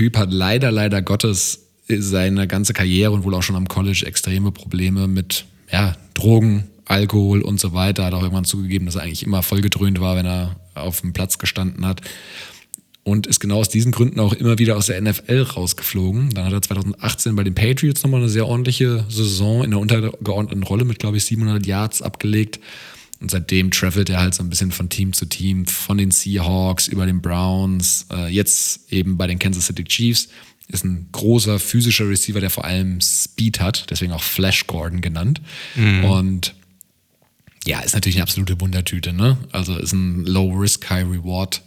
Typ 0.01 0.17
hat 0.17 0.33
leider, 0.33 0.73
leider 0.73 1.03
Gottes 1.03 1.67
seine 1.87 2.49
ganze 2.49 2.73
Karriere 2.73 3.11
und 3.11 3.23
wohl 3.23 3.35
auch 3.35 3.43
schon 3.43 3.55
am 3.55 3.69
College 3.69 4.05
extreme 4.07 4.51
Probleme 4.51 5.07
mit 5.09 5.45
ja, 5.71 5.95
Drogen, 6.15 6.69
Alkohol 6.87 7.43
und 7.43 7.61
so 7.61 7.75
weiter. 7.75 8.07
Hat 8.07 8.15
auch 8.15 8.23
irgendwann 8.23 8.47
zugegeben, 8.47 8.87
dass 8.87 8.95
er 8.95 9.03
eigentlich 9.03 9.27
immer 9.27 9.43
vollgedröhnt 9.43 10.01
war, 10.01 10.17
wenn 10.17 10.25
er 10.25 10.57
auf 10.75 11.03
dem 11.03 11.13
Platz 11.13 11.37
gestanden 11.37 11.85
hat. 11.85 12.01
Und 13.03 13.27
ist 13.27 13.41
genau 13.41 13.59
aus 13.59 13.69
diesen 13.69 13.93
Gründen 13.93 14.21
auch 14.21 14.33
immer 14.33 14.59
wieder 14.59 14.79
aus 14.79 14.87
der 14.87 14.99
NFL 15.03 15.43
rausgeflogen. 15.43 16.31
Dann 16.31 16.47
hat 16.47 16.55
er 16.55 16.63
2018 16.63 17.37
bei 17.37 17.45
den 17.45 17.55
Patriots 17.55 18.03
nochmal 18.03 18.21
eine 18.21 18.31
sehr 18.31 18.47
ordentliche 18.47 19.05
Saison 19.11 19.63
in 19.63 19.73
der 19.73 19.81
untergeordneten 19.81 20.63
Rolle 20.63 20.87
mit, 20.87 20.99
glaube 20.99 21.19
ich, 21.19 21.27
700 21.27 21.67
Yards 21.67 22.01
abgelegt. 22.01 22.59
Und 23.21 23.31
seitdem 23.31 23.71
travelt 23.71 24.09
er 24.09 24.21
halt 24.21 24.35
so 24.35 24.43
ein 24.43 24.49
bisschen 24.49 24.73
von 24.73 24.89
Team 24.89 25.13
zu 25.13 25.27
Team, 25.27 25.67
von 25.67 25.99
den 25.99 26.11
Seahawks 26.11 26.89
über 26.89 27.05
den 27.05 27.21
Browns, 27.21 28.07
äh, 28.11 28.29
jetzt 28.33 28.91
eben 28.91 29.19
bei 29.19 29.27
den 29.27 29.39
Kansas 29.39 29.67
City 29.67 29.85
Chiefs. 29.85 30.29
Ist 30.69 30.85
ein 30.85 31.09
großer 31.13 31.59
physischer 31.59 32.09
Receiver, 32.09 32.41
der 32.41 32.49
vor 32.49 32.65
allem 32.65 33.01
Speed 33.01 33.61
hat, 33.61 33.91
deswegen 33.91 34.13
auch 34.13 34.23
Flash 34.23 34.67
Gordon 34.67 35.01
genannt. 35.01 35.43
Mhm. 35.75 36.05
Und 36.05 36.55
ja, 37.67 37.81
ist 37.81 37.93
natürlich 37.93 38.17
eine 38.17 38.23
absolute 38.23 38.61
Wundertüte, 38.61 39.13
ne? 39.13 39.37
Also 39.53 39.77
ist 39.77 39.93
ein 39.93 40.25
Low 40.25 40.53
Risk, 40.53 40.89
High 40.89 41.07
Reward 41.07 41.63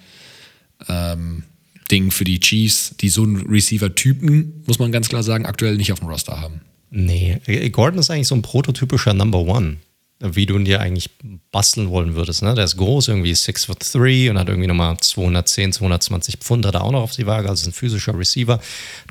ähm, 0.87 1.43
Ding 1.91 2.09
für 2.09 2.23
die 2.23 2.39
Chiefs, 2.39 2.95
die 2.99 3.09
so 3.09 3.23
einen 3.23 3.45
Receiver-Typen, 3.45 4.63
muss 4.65 4.79
man 4.79 4.91
ganz 4.91 5.09
klar 5.09 5.21
sagen, 5.21 5.45
aktuell 5.45 5.75
nicht 5.75 5.91
auf 5.91 5.99
dem 5.99 6.07
Roster 6.07 6.39
haben. 6.39 6.61
Nee, 6.89 7.39
Gordon 7.71 7.99
ist 7.99 8.09
eigentlich 8.09 8.27
so 8.27 8.35
ein 8.35 8.41
prototypischer 8.41 9.13
Number 9.13 9.39
One 9.39 9.77
wie 10.23 10.45
du 10.45 10.57
ihn 10.57 10.63
dir 10.63 10.79
eigentlich 10.79 11.09
basteln 11.51 11.89
wollen 11.89 12.15
würdest. 12.15 12.41
Ne? 12.41 12.55
Der 12.55 12.63
ist 12.63 12.77
groß, 12.77 13.09
irgendwie 13.09 13.35
6 13.35 13.65
foot 13.65 13.79
3 13.93 14.31
und 14.31 14.39
hat 14.39 14.47
irgendwie 14.47 14.67
nochmal 14.67 14.97
210, 14.97 15.73
220 15.73 16.37
Pfund 16.37 16.65
hat 16.65 16.75
er 16.75 16.83
auch 16.83 16.91
noch 16.91 17.01
auf 17.01 17.11
die 17.11 17.25
Waage, 17.25 17.49
also 17.49 17.61
ist 17.61 17.67
ein 17.67 17.73
physischer 17.73 18.17
Receiver. 18.17 18.61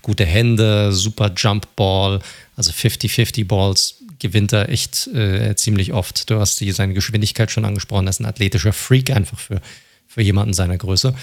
Gute 0.01 0.25
Hände, 0.25 0.93
super 0.93 1.31
Jump 1.37 1.67
Ball, 1.77 2.21
also 2.57 2.73
50-50 2.73 3.47
Balls 3.47 3.97
gewinnt 4.19 4.53
er 4.53 4.71
echt 4.71 5.09
äh, 5.09 5.55
ziemlich 5.57 5.93
oft. 5.93 6.31
Du 6.31 6.39
hast 6.39 6.61
die, 6.61 6.73
seine 6.73 6.95
Geschwindigkeit 6.95 7.51
schon 7.51 7.65
angesprochen, 7.65 8.07
er 8.07 8.11
ist 8.11 8.21
ein 8.21 8.27
athletischer 8.27 8.73
Freak 8.73 9.11
einfach 9.11 9.39
für, 9.39 9.61
für 10.07 10.23
jemanden 10.23 10.55
seiner 10.55 10.79
Größe. 10.79 11.15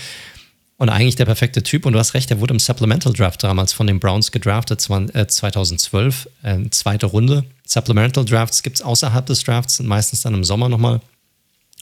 Und 0.79 0.87
eigentlich 0.87 1.17
der 1.17 1.25
perfekte 1.25 1.61
Typ. 1.61 1.85
Und 1.85 1.91
du 1.91 1.99
hast 1.99 2.13
recht, 2.13 2.31
er 2.31 2.39
wurde 2.39 2.53
im 2.53 2.59
Supplemental 2.59 3.11
Draft 3.11 3.43
damals 3.43 3.73
von 3.73 3.85
den 3.85 3.99
Browns 3.99 4.31
gedraftet, 4.31 4.79
2012, 4.79 6.29
äh, 6.41 6.69
zweite 6.71 7.05
Runde. 7.05 7.43
Supplemental 7.65 8.23
Drafts 8.23 8.63
gibt 8.63 8.77
es 8.77 8.81
außerhalb 8.81 9.25
des 9.25 9.43
Drafts, 9.43 9.75
sind 9.75 9.87
meistens 9.87 10.21
dann 10.21 10.33
im 10.33 10.45
Sommer 10.45 10.69
nochmal. 10.69 11.01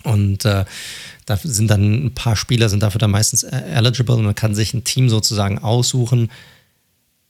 Und 0.04 0.46
äh, 0.46 0.66
da 1.28 1.38
sind 1.38 1.70
dann 1.70 2.08
ein 2.08 2.16
paar 2.16 2.36
Spieler, 2.36 2.70
sind 2.70 2.82
dafür 2.82 2.98
dann 2.98 3.12
meistens 3.12 3.44
äh, 3.44 3.62
eligible 3.70 4.16
und 4.16 4.26
man 4.26 4.34
kann 4.34 4.56
sich 4.56 4.74
ein 4.74 4.84
Team 4.84 5.10
sozusagen 5.10 5.60
aussuchen, 5.60 6.32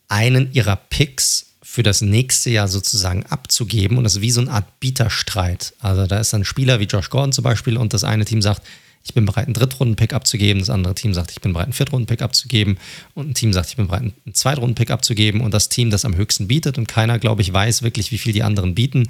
einen 0.07 0.53
ihrer 0.53 0.77
Picks 0.77 1.47
für 1.61 1.83
das 1.83 1.99
nächste 1.99 2.49
Jahr 2.49 2.69
sozusagen 2.69 3.25
abzugeben. 3.25 3.97
Und 3.97 4.05
das 4.05 4.15
ist 4.15 4.21
wie 4.21 4.31
so 4.31 4.39
eine 4.39 4.51
Art 4.51 4.79
Bieterstreit. 4.79 5.73
Also 5.81 6.07
da 6.07 6.19
ist 6.21 6.31
dann 6.31 6.41
ein 6.41 6.45
Spieler 6.45 6.79
wie 6.79 6.85
Josh 6.85 7.09
Gordon 7.09 7.33
zum 7.33 7.43
Beispiel 7.43 7.75
und 7.75 7.93
das 7.93 8.05
eine 8.05 8.23
Team 8.23 8.41
sagt, 8.41 8.61
ich 9.07 9.13
bin 9.13 9.25
bereit, 9.25 9.45
einen 9.45 9.53
Drittrunden-Pick 9.53 10.13
abzugeben. 10.13 10.59
Das 10.59 10.69
andere 10.69 10.93
Team 10.93 11.13
sagt, 11.13 11.31
ich 11.31 11.39
bin 11.39 11.53
bereit, 11.53 11.67
einen 11.67 11.73
Viertrunden-Pick 11.73 12.21
abzugeben. 12.21 12.77
Und 13.15 13.29
ein 13.29 13.33
Team 13.33 13.53
sagt, 13.53 13.69
ich 13.69 13.77
bin 13.77 13.87
bereit, 13.87 14.01
einen 14.01 14.33
Zweitrunden-Pick 14.33 14.91
abzugeben. 14.91 15.39
Und 15.41 15.53
das 15.53 15.69
Team, 15.69 15.89
das 15.89 16.03
am 16.03 16.15
höchsten 16.15 16.47
bietet 16.47 16.77
und 16.77 16.87
keiner, 16.87 17.17
glaube 17.17 17.41
ich, 17.41 17.51
weiß 17.51 17.83
wirklich, 17.83 18.11
wie 18.11 18.17
viel 18.17 18.33
die 18.33 18.43
anderen 18.43 18.75
bieten, 18.75 19.09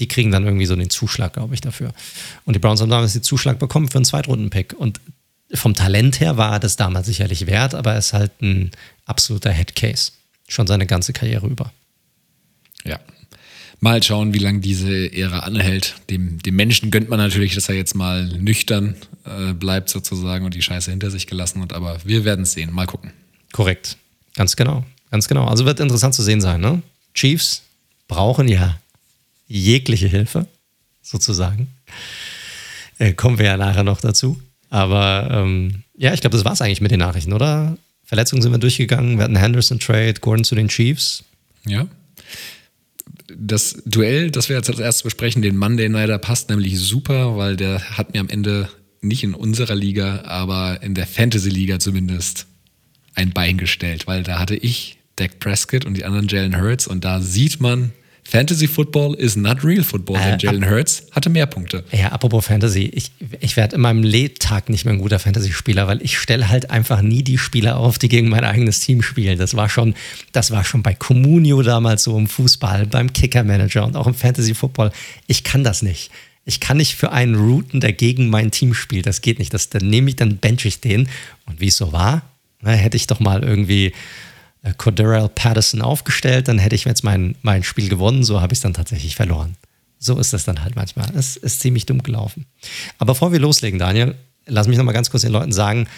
die 0.00 0.08
kriegen 0.08 0.32
dann 0.32 0.44
irgendwie 0.44 0.66
so 0.66 0.74
den 0.74 0.90
Zuschlag, 0.90 1.34
glaube 1.34 1.54
ich, 1.54 1.60
dafür. 1.60 1.92
Und 2.44 2.54
die 2.54 2.58
Browns 2.58 2.80
haben 2.80 2.90
damals 2.90 3.12
den 3.12 3.22
Zuschlag 3.22 3.60
bekommen 3.60 3.88
für 3.88 3.98
einen 3.98 4.04
Zweitrunden-Pick. 4.04 4.74
Und 4.74 5.00
vom 5.54 5.74
Talent 5.74 6.18
her 6.18 6.36
war 6.36 6.58
das 6.58 6.76
damals 6.76 7.06
sicherlich 7.06 7.46
wert, 7.46 7.74
aber 7.74 7.92
er 7.92 7.98
ist 7.98 8.12
halt 8.12 8.32
ein 8.42 8.72
absoluter 9.06 9.50
Headcase. 9.50 10.12
Schon 10.48 10.66
seine 10.66 10.86
ganze 10.86 11.12
Karriere 11.12 11.46
über. 11.46 11.72
Ja, 12.84 12.98
Mal 13.82 14.00
schauen, 14.00 14.32
wie 14.32 14.38
lange 14.38 14.60
diese 14.60 15.12
Ära 15.12 15.40
anhält. 15.40 15.96
Dem, 16.08 16.40
dem 16.40 16.54
Menschen 16.54 16.92
gönnt 16.92 17.08
man 17.08 17.18
natürlich, 17.18 17.56
dass 17.56 17.68
er 17.68 17.74
jetzt 17.74 17.96
mal 17.96 18.28
nüchtern 18.28 18.94
äh, 19.24 19.54
bleibt 19.54 19.88
sozusagen 19.88 20.44
und 20.44 20.54
die 20.54 20.62
Scheiße 20.62 20.88
hinter 20.88 21.10
sich 21.10 21.26
gelassen 21.26 21.60
hat. 21.60 21.72
Aber 21.72 21.98
wir 22.04 22.24
werden 22.24 22.42
es 22.42 22.52
sehen. 22.52 22.72
Mal 22.72 22.86
gucken. 22.86 23.10
Korrekt. 23.50 23.96
Ganz 24.36 24.54
genau. 24.54 24.84
Ganz 25.10 25.26
genau. 25.26 25.46
Also 25.46 25.66
wird 25.66 25.80
interessant 25.80 26.14
zu 26.14 26.22
sehen 26.22 26.40
sein. 26.40 26.60
Ne? 26.60 26.80
Chiefs 27.12 27.62
brauchen 28.06 28.46
ja 28.46 28.78
jegliche 29.48 30.06
Hilfe, 30.06 30.46
sozusagen. 31.02 31.66
Äh, 32.98 33.14
kommen 33.14 33.38
wir 33.38 33.46
ja 33.46 33.56
nachher 33.56 33.82
noch 33.82 34.00
dazu. 34.00 34.40
Aber 34.70 35.28
ähm, 35.32 35.82
ja, 35.96 36.14
ich 36.14 36.20
glaube, 36.20 36.36
das 36.36 36.44
war 36.44 36.52
es 36.52 36.62
eigentlich 36.62 36.82
mit 36.82 36.92
den 36.92 37.00
Nachrichten, 37.00 37.32
oder? 37.32 37.76
Verletzungen 38.04 38.42
sind 38.42 38.52
wir 38.52 38.58
durchgegangen. 38.58 39.16
Wir 39.16 39.24
hatten 39.24 39.34
Henderson 39.34 39.80
Trade, 39.80 40.14
Gordon 40.20 40.44
zu 40.44 40.54
den 40.54 40.68
Chiefs. 40.68 41.24
Ja. 41.66 41.88
Das 43.36 43.82
Duell, 43.84 44.30
das 44.30 44.48
wir 44.48 44.56
jetzt 44.56 44.70
als 44.70 44.78
erstes 44.78 45.02
besprechen, 45.02 45.42
den 45.42 45.56
Monday 45.56 45.88
Nighter 45.88 46.18
passt 46.18 46.50
nämlich 46.50 46.78
super, 46.78 47.36
weil 47.36 47.56
der 47.56 47.96
hat 47.96 48.12
mir 48.12 48.20
am 48.20 48.28
Ende 48.28 48.68
nicht 49.00 49.24
in 49.24 49.34
unserer 49.34 49.74
Liga, 49.74 50.22
aber 50.24 50.82
in 50.82 50.94
der 50.94 51.06
Fantasy-Liga 51.06 51.78
zumindest 51.78 52.46
ein 53.14 53.32
Bein 53.32 53.58
gestellt, 53.58 54.06
weil 54.06 54.22
da 54.22 54.38
hatte 54.38 54.56
ich 54.56 54.98
Dak 55.16 55.38
Prescott 55.38 55.84
und 55.84 55.96
die 55.96 56.04
anderen 56.04 56.28
Jalen 56.28 56.60
Hurts 56.60 56.86
und 56.86 57.04
da 57.04 57.20
sieht 57.20 57.60
man, 57.60 57.92
Fantasy 58.24 58.68
Football 58.68 59.14
is 59.14 59.36
not 59.36 59.64
real 59.64 59.82
Football, 59.82 60.18
denn 60.18 60.34
äh, 60.34 60.38
Jalen 60.38 60.70
Hurts 60.70 61.06
hatte 61.10 61.28
mehr 61.28 61.46
Punkte. 61.46 61.84
Ja, 61.92 62.08
apropos 62.08 62.46
Fantasy, 62.46 62.84
ich, 62.84 63.10
ich 63.40 63.56
werde 63.56 63.76
in 63.76 63.82
meinem 63.82 64.02
Lebtag 64.02 64.68
nicht 64.68 64.84
mehr 64.84 64.94
ein 64.94 65.00
guter 65.00 65.18
Fantasy-Spieler, 65.18 65.86
weil 65.86 66.00
ich 66.02 66.18
stelle 66.18 66.48
halt 66.48 66.70
einfach 66.70 67.02
nie 67.02 67.22
die 67.22 67.36
Spieler 67.36 67.76
auf, 67.76 67.98
die 67.98 68.08
gegen 68.08 68.28
mein 68.28 68.44
eigenes 68.44 68.80
Team 68.80 69.02
spielen. 69.02 69.38
Das 69.38 69.54
war 69.54 69.68
schon, 69.68 69.94
das 70.30 70.50
war 70.50 70.64
schon 70.64 70.82
bei 70.82 70.94
Comunio 70.94 71.62
damals 71.62 72.04
so 72.04 72.16
im 72.16 72.28
Fußball, 72.28 72.86
beim 72.86 73.12
Kicker-Manager 73.12 73.84
und 73.84 73.96
auch 73.96 74.06
im 74.06 74.14
Fantasy-Football. 74.14 74.92
Ich 75.26 75.44
kann 75.44 75.64
das 75.64 75.82
nicht. 75.82 76.10
Ich 76.44 76.58
kann 76.58 76.76
nicht 76.76 76.94
für 76.94 77.12
einen 77.12 77.34
routen, 77.34 77.80
der 77.80 77.92
gegen 77.92 78.30
mein 78.30 78.50
Team 78.50 78.74
spielt. 78.74 79.06
Das 79.06 79.20
geht 79.20 79.38
nicht. 79.38 79.52
Das, 79.52 79.68
dann 79.68 79.88
nehme 79.88 80.08
ich, 80.08 80.16
dann 80.16 80.38
bench 80.38 80.64
ich 80.64 80.80
den. 80.80 81.08
Und 81.46 81.60
wie 81.60 81.68
es 81.68 81.76
so 81.76 81.92
war, 81.92 82.22
na, 82.62 82.70
hätte 82.70 82.96
ich 82.96 83.06
doch 83.06 83.20
mal 83.20 83.42
irgendwie 83.42 83.92
äh, 84.62 84.72
Patterson 84.74 85.82
aufgestellt, 85.82 86.48
dann 86.48 86.58
hätte 86.58 86.74
ich 86.74 86.84
jetzt 86.84 87.04
mein, 87.04 87.36
mein 87.42 87.62
Spiel 87.62 87.88
gewonnen. 87.88 88.24
So 88.24 88.40
habe 88.40 88.52
ich 88.52 88.58
es 88.58 88.62
dann 88.62 88.74
tatsächlich 88.74 89.16
verloren. 89.16 89.56
So 89.98 90.18
ist 90.18 90.32
das 90.32 90.44
dann 90.44 90.64
halt 90.64 90.76
manchmal. 90.76 91.08
Es 91.16 91.36
ist 91.36 91.60
ziemlich 91.60 91.86
dumm 91.86 92.02
gelaufen. 92.02 92.46
Aber 92.98 93.12
bevor 93.12 93.32
wir 93.32 93.38
loslegen, 93.38 93.78
Daniel, 93.78 94.16
lass 94.46 94.66
mich 94.66 94.76
noch 94.76 94.84
mal 94.84 94.92
ganz 94.92 95.10
kurz 95.10 95.22
den 95.22 95.32
Leuten 95.32 95.52
sagen, 95.52 95.88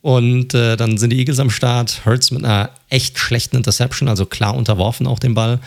Und 0.00 0.52
äh, 0.54 0.76
dann 0.76 0.98
sind 0.98 1.10
die 1.10 1.18
Eagles 1.18 1.38
am 1.38 1.50
Start. 1.50 2.04
Hurts 2.04 2.32
mit 2.32 2.44
einer 2.44 2.70
echt 2.88 3.18
schlechten 3.18 3.56
Interception, 3.56 4.08
also 4.08 4.26
klar 4.26 4.56
unterworfen 4.56 5.06
auch 5.06 5.20
den 5.20 5.34
Ball. 5.34 5.60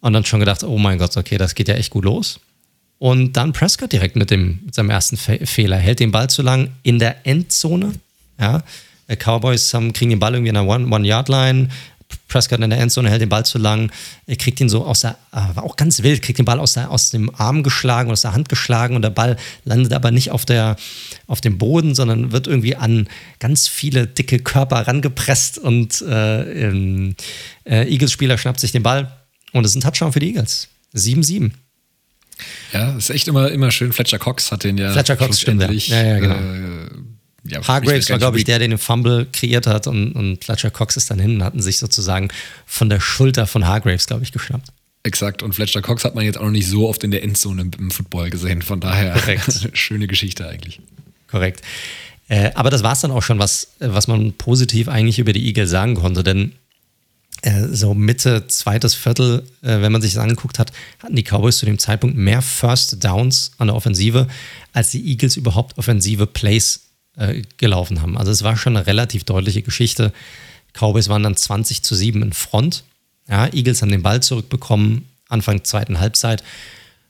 Und 0.00 0.12
dann 0.12 0.24
schon 0.26 0.40
gedacht, 0.40 0.64
oh 0.64 0.76
mein 0.76 0.98
Gott, 0.98 1.16
okay, 1.16 1.38
das 1.38 1.54
geht 1.54 1.68
ja 1.68 1.76
echt 1.76 1.90
gut 1.90 2.04
los. 2.04 2.40
Und 2.98 3.38
dann 3.38 3.54
Prescott 3.54 3.90
direkt 3.90 4.16
mit, 4.16 4.30
dem, 4.30 4.60
mit 4.66 4.74
seinem 4.74 4.90
ersten 4.90 5.16
Fe 5.16 5.46
Fehler. 5.46 5.78
Hält 5.78 6.00
den 6.00 6.12
Ball 6.12 6.28
zu 6.28 6.42
lang 6.42 6.72
in 6.82 6.98
der 6.98 7.26
Endzone. 7.26 7.92
Ja, 8.38 8.62
Cowboys 9.14 9.72
haben, 9.72 9.92
kriegen 9.92 10.10
den 10.10 10.18
Ball 10.18 10.34
irgendwie 10.34 10.48
in 10.48 10.54
der 10.54 10.66
One-Yard-Line. 10.66 11.68
Prescott 12.28 12.60
in 12.60 12.70
der 12.70 12.78
Endzone 12.80 13.08
hält 13.10 13.20
den 13.20 13.28
Ball 13.28 13.44
zu 13.44 13.58
lang, 13.58 13.90
er 14.26 14.36
kriegt 14.36 14.60
ihn 14.60 14.68
so 14.68 14.84
aus 14.84 15.00
der, 15.00 15.16
äh, 15.32 15.54
war 15.54 15.64
auch 15.64 15.76
ganz 15.76 16.02
wild, 16.02 16.22
kriegt 16.22 16.38
den 16.38 16.44
Ball 16.44 16.60
aus, 16.60 16.74
der, 16.74 16.90
aus 16.90 17.10
dem 17.10 17.34
Arm 17.34 17.62
geschlagen, 17.62 18.10
aus 18.10 18.22
der 18.22 18.32
Hand 18.32 18.48
geschlagen 18.48 18.96
und 18.96 19.02
der 19.02 19.10
Ball 19.10 19.36
landet 19.64 19.92
aber 19.92 20.10
nicht 20.10 20.30
auf, 20.30 20.44
der, 20.44 20.76
auf 21.26 21.40
dem 21.40 21.58
Boden, 21.58 21.94
sondern 21.94 22.32
wird 22.32 22.46
irgendwie 22.46 22.76
an 22.76 23.08
ganz 23.38 23.68
viele 23.68 24.06
dicke 24.06 24.38
Körper 24.38 24.86
rangepresst 24.86 25.58
und 25.58 26.02
äh, 26.02 26.70
äh, 26.70 27.12
Eagles-Spieler 27.64 28.38
schnappt 28.38 28.60
sich 28.60 28.72
den 28.72 28.82
Ball 28.82 29.12
und 29.52 29.64
es 29.64 29.72
ist 29.72 29.76
ein 29.76 29.80
Touchdown 29.82 30.12
für 30.12 30.20
die 30.20 30.28
Eagles. 30.28 30.68
7-7. 30.94 31.52
Ja, 32.72 32.96
ist 32.96 33.10
echt 33.10 33.28
immer, 33.28 33.50
immer 33.50 33.70
schön. 33.70 33.92
Fletcher 33.92 34.18
Cox 34.18 34.52
hat 34.52 34.64
den 34.64 34.78
ja. 34.78 34.92
Fletcher 34.92 35.16
Cox 35.16 35.40
stimmt 35.40 35.62
ja. 35.62 35.70
ja, 35.70 36.02
ja 36.02 36.18
genau. 36.18 36.34
Äh, 36.34 37.15
ja, 37.48 37.66
Hargraves 37.66 38.10
war, 38.10 38.18
glaube 38.18 38.38
ich, 38.38 38.44
der, 38.44 38.58
der 38.58 38.68
den 38.68 38.78
Fumble 38.78 39.26
kreiert 39.32 39.66
hat 39.66 39.86
und, 39.86 40.12
und 40.12 40.44
Fletcher 40.44 40.70
Cox 40.70 40.96
ist 40.96 41.10
dann 41.10 41.18
hin 41.18 41.36
und 41.36 41.44
hatten 41.44 41.60
sich 41.60 41.78
sozusagen 41.78 42.28
von 42.66 42.88
der 42.88 43.00
Schulter 43.00 43.46
von 43.46 43.66
Hargraves, 43.66 44.06
glaube 44.06 44.22
ich, 44.22 44.32
geschnappt. 44.32 44.72
Exakt. 45.02 45.42
Und 45.44 45.54
Fletcher 45.54 45.82
Cox 45.82 46.04
hat 46.04 46.16
man 46.16 46.24
jetzt 46.24 46.36
auch 46.36 46.44
noch 46.44 46.50
nicht 46.50 46.66
so 46.66 46.88
oft 46.88 47.04
in 47.04 47.12
der 47.12 47.22
Endzone 47.22 47.62
im, 47.62 47.70
im 47.78 47.90
Football 47.92 48.30
gesehen. 48.30 48.60
Von 48.62 48.80
daher 48.80 49.16
schöne 49.72 50.08
Geschichte 50.08 50.48
eigentlich. 50.48 50.80
Korrekt. 51.28 51.62
Äh, 52.28 52.50
aber 52.54 52.70
das 52.70 52.82
war 52.82 52.92
es 52.92 53.00
dann 53.00 53.12
auch 53.12 53.22
schon, 53.22 53.38
was, 53.38 53.68
was 53.78 54.08
man 54.08 54.32
positiv 54.32 54.88
eigentlich 54.88 55.20
über 55.20 55.32
die 55.32 55.46
Eagles 55.46 55.70
sagen 55.70 55.94
konnte. 55.94 56.24
Denn 56.24 56.52
äh, 57.42 57.68
so 57.70 57.94
Mitte, 57.94 58.48
zweites 58.48 58.94
Viertel, 58.94 59.44
äh, 59.62 59.80
wenn 59.80 59.92
man 59.92 60.02
sich 60.02 60.14
das 60.14 60.22
angeguckt 60.22 60.58
hat, 60.58 60.72
hatten 61.00 61.14
die 61.14 61.22
Cowboys 61.22 61.58
zu 61.58 61.66
dem 61.66 61.78
Zeitpunkt 61.78 62.16
mehr 62.16 62.42
First 62.42 63.04
Downs 63.04 63.52
an 63.58 63.68
der 63.68 63.76
Offensive, 63.76 64.26
als 64.72 64.90
die 64.90 65.06
Eagles 65.08 65.36
überhaupt 65.36 65.78
offensive 65.78 66.26
Plays 66.26 66.85
äh, 67.16 67.42
gelaufen 67.56 68.02
haben. 68.02 68.16
Also 68.16 68.30
es 68.30 68.42
war 68.42 68.56
schon 68.56 68.76
eine 68.76 68.86
relativ 68.86 69.24
deutliche 69.24 69.62
Geschichte. 69.62 70.12
Cowboys 70.72 71.08
waren 71.08 71.22
dann 71.22 71.36
20 71.36 71.82
zu 71.82 71.94
7 71.94 72.22
in 72.22 72.32
Front. 72.32 72.84
Ja, 73.28 73.52
Eagles 73.52 73.82
haben 73.82 73.90
den 73.90 74.02
Ball 74.02 74.22
zurückbekommen, 74.22 75.08
Anfang 75.28 75.64
zweiten 75.64 75.98
Halbzeit. 75.98 76.42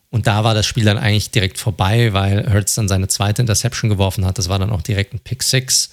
Und 0.09 0.25
da 0.25 0.43
war 0.43 0.53
das 0.53 0.65
Spiel 0.65 0.85
dann 0.85 0.97
eigentlich 0.97 1.31
direkt 1.31 1.57
vorbei, 1.57 2.13
weil 2.13 2.51
Hurts 2.51 2.75
dann 2.75 2.87
seine 2.87 3.07
zweite 3.07 3.41
Interception 3.41 3.89
geworfen 3.89 4.25
hat. 4.25 4.37
Das 4.37 4.49
war 4.49 4.57
dann 4.57 4.71
auch 4.71 4.81
direkt 4.81 5.13
ein 5.13 5.19
Pick 5.19 5.43
6. 5.43 5.89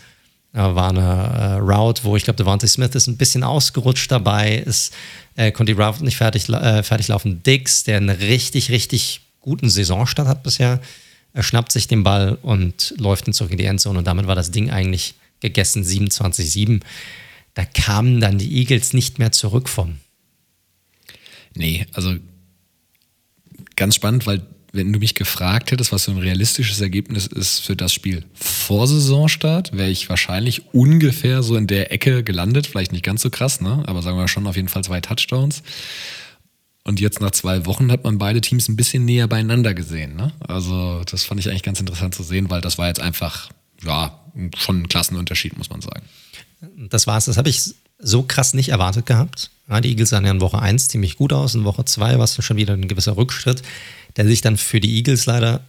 War 0.52 0.90
eine 0.90 1.00
äh, 1.00 1.54
Route, 1.58 2.04
wo 2.04 2.14
ich 2.14 2.22
glaube, 2.22 2.36
Devontae 2.36 2.68
Smith 2.68 2.94
ist 2.94 3.08
ein 3.08 3.16
bisschen 3.16 3.42
ausgerutscht 3.42 4.12
dabei, 4.12 4.58
ist, 4.58 4.94
äh, 5.34 5.50
konnte 5.50 5.74
die 5.74 5.80
Route 5.80 6.04
nicht 6.04 6.16
fertig, 6.16 6.48
äh, 6.48 6.84
fertig 6.84 7.08
laufen. 7.08 7.42
Diggs, 7.42 7.82
der 7.82 7.96
einen 7.96 8.10
richtig, 8.10 8.70
richtig 8.70 9.22
guten 9.40 9.68
Saisonstart 9.68 10.28
hat 10.28 10.44
bisher, 10.44 10.80
er 11.34 11.42
schnappt 11.42 11.72
sich 11.72 11.88
den 11.88 12.04
Ball 12.04 12.38
und 12.40 12.94
läuft 12.96 13.26
ihn 13.28 13.34
zurück 13.34 13.50
in 13.50 13.58
die 13.58 13.64
Endzone 13.64 13.98
und 13.98 14.06
damit 14.06 14.26
war 14.26 14.36
das 14.36 14.52
Ding 14.52 14.70
eigentlich 14.70 15.14
gegessen 15.40 15.84
27-7. 15.84 16.80
Da 17.52 17.64
kamen 17.64 18.20
dann 18.20 18.38
die 18.38 18.56
Eagles 18.56 18.94
nicht 18.94 19.18
mehr 19.18 19.32
zurück 19.32 19.68
von. 19.68 19.98
Nee, 21.54 21.86
also 21.92 22.14
ganz 23.76 23.96
spannend, 23.96 24.26
weil 24.26 24.46
wenn 24.72 24.92
du 24.92 24.98
mich 24.98 25.14
gefragt 25.14 25.70
hättest, 25.70 25.92
was 25.92 26.04
so 26.04 26.12
ein 26.12 26.18
realistisches 26.18 26.80
Ergebnis 26.80 27.26
ist 27.26 27.60
für 27.60 27.76
das 27.76 27.92
Spiel 27.92 28.24
vor 28.34 28.88
Saisonstart, 28.88 29.76
wäre 29.76 29.90
ich 29.90 30.08
wahrscheinlich 30.08 30.74
ungefähr 30.74 31.42
so 31.44 31.56
in 31.56 31.68
der 31.68 31.92
Ecke 31.92 32.24
gelandet. 32.24 32.66
Vielleicht 32.66 32.92
nicht 32.92 33.04
ganz 33.04 33.22
so 33.22 33.30
krass, 33.30 33.60
ne? 33.60 33.84
aber 33.86 34.02
sagen 34.02 34.18
wir 34.18 34.26
schon 34.26 34.46
auf 34.48 34.56
jeden 34.56 34.68
Fall 34.68 34.82
zwei 34.82 35.00
Touchdowns. 35.00 35.62
Und 36.86 37.00
jetzt 37.00 37.20
nach 37.20 37.30
zwei 37.30 37.64
Wochen 37.64 37.90
hat 37.90 38.04
man 38.04 38.18
beide 38.18 38.42
Teams 38.42 38.68
ein 38.68 38.76
bisschen 38.76 39.06
näher 39.06 39.26
beieinander 39.26 39.72
gesehen. 39.72 40.16
Ne? 40.16 40.32
Also 40.46 41.02
das 41.10 41.24
fand 41.24 41.40
ich 41.40 41.48
eigentlich 41.48 41.62
ganz 41.62 41.80
interessant 41.80 42.14
zu 42.14 42.22
sehen, 42.22 42.50
weil 42.50 42.60
das 42.60 42.76
war 42.76 42.88
jetzt 42.88 43.00
einfach, 43.00 43.48
ja, 43.82 44.20
schon 44.56 44.82
ein 44.82 44.88
Klassenunterschied, 44.88 45.56
muss 45.56 45.70
man 45.70 45.80
sagen. 45.80 46.02
Das 46.90 47.06
war's. 47.06 47.24
Das 47.24 47.38
habe 47.38 47.48
ich 47.48 47.74
so 47.98 48.22
krass 48.22 48.52
nicht 48.52 48.68
erwartet 48.68 49.06
gehabt. 49.06 49.50
Die 49.82 49.88
Eagles 49.88 50.10
sahen 50.10 50.26
ja 50.26 50.30
in 50.30 50.42
Woche 50.42 50.58
1 50.58 50.88
ziemlich 50.88 51.16
gut 51.16 51.32
aus. 51.32 51.54
In 51.54 51.64
Woche 51.64 51.86
2 51.86 52.18
war 52.18 52.24
es 52.24 52.44
schon 52.44 52.58
wieder 52.58 52.74
ein 52.74 52.86
gewisser 52.86 53.16
Rückschritt, 53.16 53.62
der 54.16 54.26
sich 54.26 54.42
dann 54.42 54.58
für 54.58 54.80
die 54.80 54.96
Eagles 54.96 55.24
leider 55.24 55.62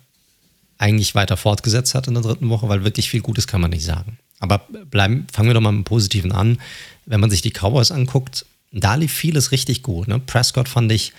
eigentlich 0.78 1.16
weiter 1.16 1.38
fortgesetzt 1.38 1.96
hat 1.96 2.08
in 2.08 2.16
der 2.16 2.24
dritten 2.24 2.50
Woche, 2.50 2.68
weil 2.68 2.84
wirklich 2.84 3.10
viel 3.10 3.22
Gutes 3.22 3.48
kann 3.48 3.62
man 3.62 3.70
nicht 3.70 3.86
sagen. 3.86 4.18
Aber 4.40 4.68
bleiben, 4.92 5.28
fangen 5.32 5.48
wir 5.48 5.54
doch 5.54 5.62
mal 5.62 5.72
mit 5.72 5.86
dem 5.86 5.86
Positiven 5.86 6.34
an. 6.34 6.60
Wenn 7.06 7.22
man 7.22 7.30
sich 7.30 7.42
die 7.42 7.52
Cowboys 7.52 7.92
anguckt, 7.92 8.46
da 8.76 8.96
lief 8.96 9.14
vieles 9.14 9.52
richtig 9.52 9.84
gut. 9.84 10.08
Ne? 10.08 10.20
Prescott 10.20 10.68
fand 10.68 10.92
ich 10.92 11.14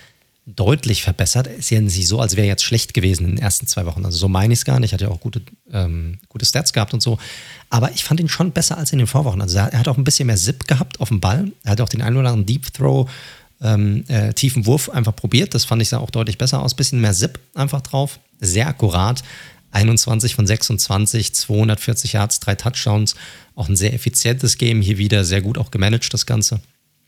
deutlich 0.47 1.03
verbessert. 1.03 1.49
Es 1.49 1.59
ist 1.59 1.71
ja 1.71 1.81
nicht 1.81 2.07
so, 2.07 2.21
als 2.21 2.37
wäre 2.37 2.47
er 2.47 2.53
jetzt 2.53 2.62
schlecht 2.62 2.95
gewesen 2.95 3.25
in 3.25 3.31
den 3.33 3.38
ersten 3.38 3.66
zwei 3.66 3.85
Wochen. 3.85 4.05
Also 4.05 4.16
so 4.19 4.29
meine 4.29 4.53
ich 4.53 4.61
es 4.61 4.64
gar 4.64 4.79
nicht. 4.79 4.92
Hat 4.92 5.01
ja 5.01 5.09
auch 5.09 5.21
gute, 5.21 5.42
ähm, 5.73 6.19
gute 6.29 6.45
Stats 6.45 6.73
gehabt 6.73 6.95
und 6.95 7.03
so. 7.03 7.19
Aber 7.69 7.90
ich 7.92 8.05
fand 8.05 8.21
ihn 8.21 8.29
schon 8.29 8.53
besser 8.53 8.79
als 8.79 8.92
in 8.92 8.99
den 8.99 9.09
Vorwochen. 9.09 9.40
Also 9.40 9.59
er 9.59 9.73
hat 9.73 9.88
auch 9.88 9.97
ein 9.97 10.05
bisschen 10.05 10.27
mehr 10.27 10.37
Zip 10.37 10.69
gehabt 10.69 11.01
auf 11.01 11.09
dem 11.09 11.21
Ball. 11.21 11.51
Er 11.64 11.73
hat 11.73 11.81
auch 11.81 11.88
den 11.88 12.03
einen 12.03 12.16
oder 12.16 12.29
anderen 12.29 12.47
Deep 12.47 12.73
Throw, 12.73 13.11
ähm, 13.61 14.05
äh, 14.07 14.33
tiefen 14.35 14.66
Wurf 14.66 14.88
einfach 14.90 15.16
probiert. 15.16 15.55
Das 15.55 15.64
fand 15.64 15.83
ich 15.83 15.88
sah 15.88 15.99
auch 15.99 16.11
deutlich 16.11 16.38
besser 16.38 16.62
aus. 16.62 16.75
Bisschen 16.75 17.01
mehr 17.01 17.14
Zip 17.14 17.40
einfach 17.55 17.81
drauf. 17.81 18.21
Sehr 18.38 18.69
akkurat. 18.69 19.25
21 19.73 20.35
von 20.37 20.47
26, 20.47 21.35
240 21.35 22.12
Yards, 22.12 22.38
drei 22.38 22.55
Touchdowns. 22.55 23.16
Auch 23.57 23.69
ein 23.69 23.77
sehr 23.77 23.95
effizientes 23.95 24.59
Game 24.59 24.81
hier 24.81 24.99
wieder. 24.99 25.25
Sehr 25.25 25.42
gut 25.42 25.59
auch 25.59 25.73
gemanagt, 25.73 26.12
das 26.14 26.25
Ganze. 26.25 26.61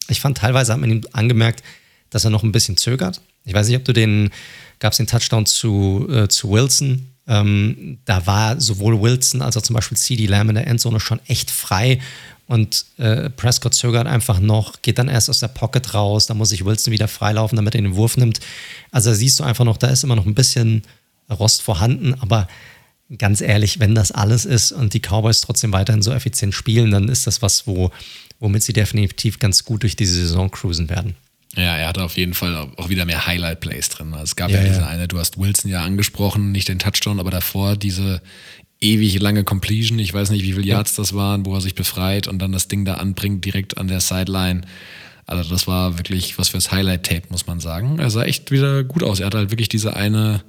Ich 0.09 0.21
fand 0.21 0.39
teilweise 0.39 0.73
hat 0.73 0.81
man 0.81 0.91
ihm 0.91 1.03
angemerkt, 1.13 1.63
dass 2.11 2.25
er 2.25 2.31
noch 2.31 2.43
ein 2.43 2.53
bisschen 2.53 2.77
zögert. 2.77 3.21
Ich 3.45 3.55
weiß 3.55 3.69
nicht, 3.69 3.77
ob 3.77 3.85
du 3.85 3.93
den, 3.93 4.31
gab 4.79 4.93
es 4.93 4.97
den 4.99 5.07
Touchdown 5.07 5.47
zu, 5.47 6.07
äh, 6.11 6.29
zu 6.29 6.51
Wilson. 6.51 7.09
Ähm, 7.27 7.99
da 8.05 8.27
war 8.27 8.61
sowohl 8.61 9.01
Wilson 9.01 9.43
als 9.43 9.57
auch 9.57 9.63
zum 9.63 9.75
Beispiel 9.75 9.99
CD 9.99 10.27
Lamb 10.27 10.49
in 10.49 10.55
der 10.55 10.67
Endzone 10.67 11.01
schon 11.01 11.21
echt 11.27 11.51
frei 11.51 12.01
und 12.49 12.87
äh, 12.97 13.29
Prescott 13.29 13.75
zögert 13.75 14.07
einfach 14.07 14.41
noch, 14.41 14.81
geht 14.81 14.99
dann 14.99 15.09
erst 15.09 15.29
aus 15.29 15.39
der 15.39 15.49
Pocket 15.49 15.93
raus, 15.93 16.27
da 16.27 16.35
muss 16.35 16.49
sich 16.49 16.65
Wilson 16.65 16.93
wieder 16.93 17.07
freilaufen, 17.07 17.57
damit 17.57 17.75
er 17.75 17.83
den 17.83 17.95
Wurf 17.95 18.17
nimmt. 18.17 18.41
Also 18.91 19.11
da 19.11 19.17
siehst 19.17 19.39
du 19.39 19.45
einfach 19.45 19.67
noch, 19.67 19.77
da 19.77 19.89
ist 19.89 20.03
immer 20.03 20.17
noch 20.17 20.25
ein 20.25 20.35
bisschen 20.35 20.83
Rost 21.31 21.61
vorhanden, 21.61 22.15
aber 22.21 22.49
ganz 23.19 23.43
ehrlich, 23.43 23.81
wenn 23.81 23.95
das 23.95 24.13
alles 24.13 24.47
ist 24.47 24.73
und 24.73 24.95
die 24.95 25.01
Cowboys 25.01 25.43
trotzdem 25.43 25.75
weiterhin 25.75 26.01
so 26.01 26.11
effizient 26.11 26.55
spielen, 26.55 26.91
dann 26.91 27.11
ist 27.11 27.27
das 27.27 27.43
was, 27.43 27.67
wo 27.67 27.91
womit 28.41 28.63
sie 28.63 28.73
definitiv 28.73 29.39
ganz 29.39 29.65
gut 29.65 29.83
durch 29.83 29.97
diese 29.97 30.15
Saison 30.15 30.51
cruisen 30.51 30.89
werden. 30.89 31.15
Ja, 31.57 31.77
er 31.77 31.89
hatte 31.89 32.03
auf 32.03 32.17
jeden 32.17 32.35
Fall 32.35 32.55
auch 32.77 32.89
wieder 32.89 33.05
mehr 33.05 33.27
Highlight-Plays 33.27 33.89
drin. 33.89 34.13
Also 34.13 34.25
es 34.25 34.37
gab 34.37 34.51
ja, 34.51 34.59
ja 34.59 34.69
diese 34.69 34.81
ja. 34.81 34.87
eine, 34.87 35.09
du 35.09 35.19
hast 35.19 35.39
Wilson 35.39 35.71
ja 35.71 35.83
angesprochen, 35.83 36.53
nicht 36.53 36.69
den 36.69 36.79
Touchdown, 36.79 37.21
aber 37.21 37.31
davor 37.31 37.77
diese 37.77 38.21
ewig 38.81 39.19
lange 39.19 39.45
Completion, 39.45 39.99
ich 39.99 40.15
weiß 40.15 40.31
nicht, 40.31 40.45
wie 40.45 40.53
viele 40.53 40.67
Yards 40.67 40.95
das 40.95 41.15
waren, 41.15 41.47
wo 41.47 41.55
er 41.55 41.61
sich 41.61 41.75
befreit 41.75 42.29
und 42.29 42.39
dann 42.39 42.53
das 42.53 42.69
Ding 42.69 42.85
da 42.85 42.95
anbringt, 42.95 43.45
direkt 43.45 43.79
an 43.79 43.89
der 43.89 44.01
Sideline. 44.01 44.61
Also 45.27 45.51
das 45.51 45.67
war 45.67 45.99
wirklich 45.99 46.39
was 46.39 46.51
fürs 46.51 46.71
Highlight-Tape, 46.71 47.25
muss 47.31 47.47
man 47.47 47.61
sagen. 47.61 47.99
Er 47.99 48.11
sah 48.11 48.23
echt 48.23 48.51
wieder 48.51 48.85
gut 48.85 49.03
aus. 49.03 49.21
Er 49.21 49.27
hat 49.27 49.35
halt 49.35 49.51
wirklich 49.51 49.69
diese 49.69 49.97
eine 49.97 50.43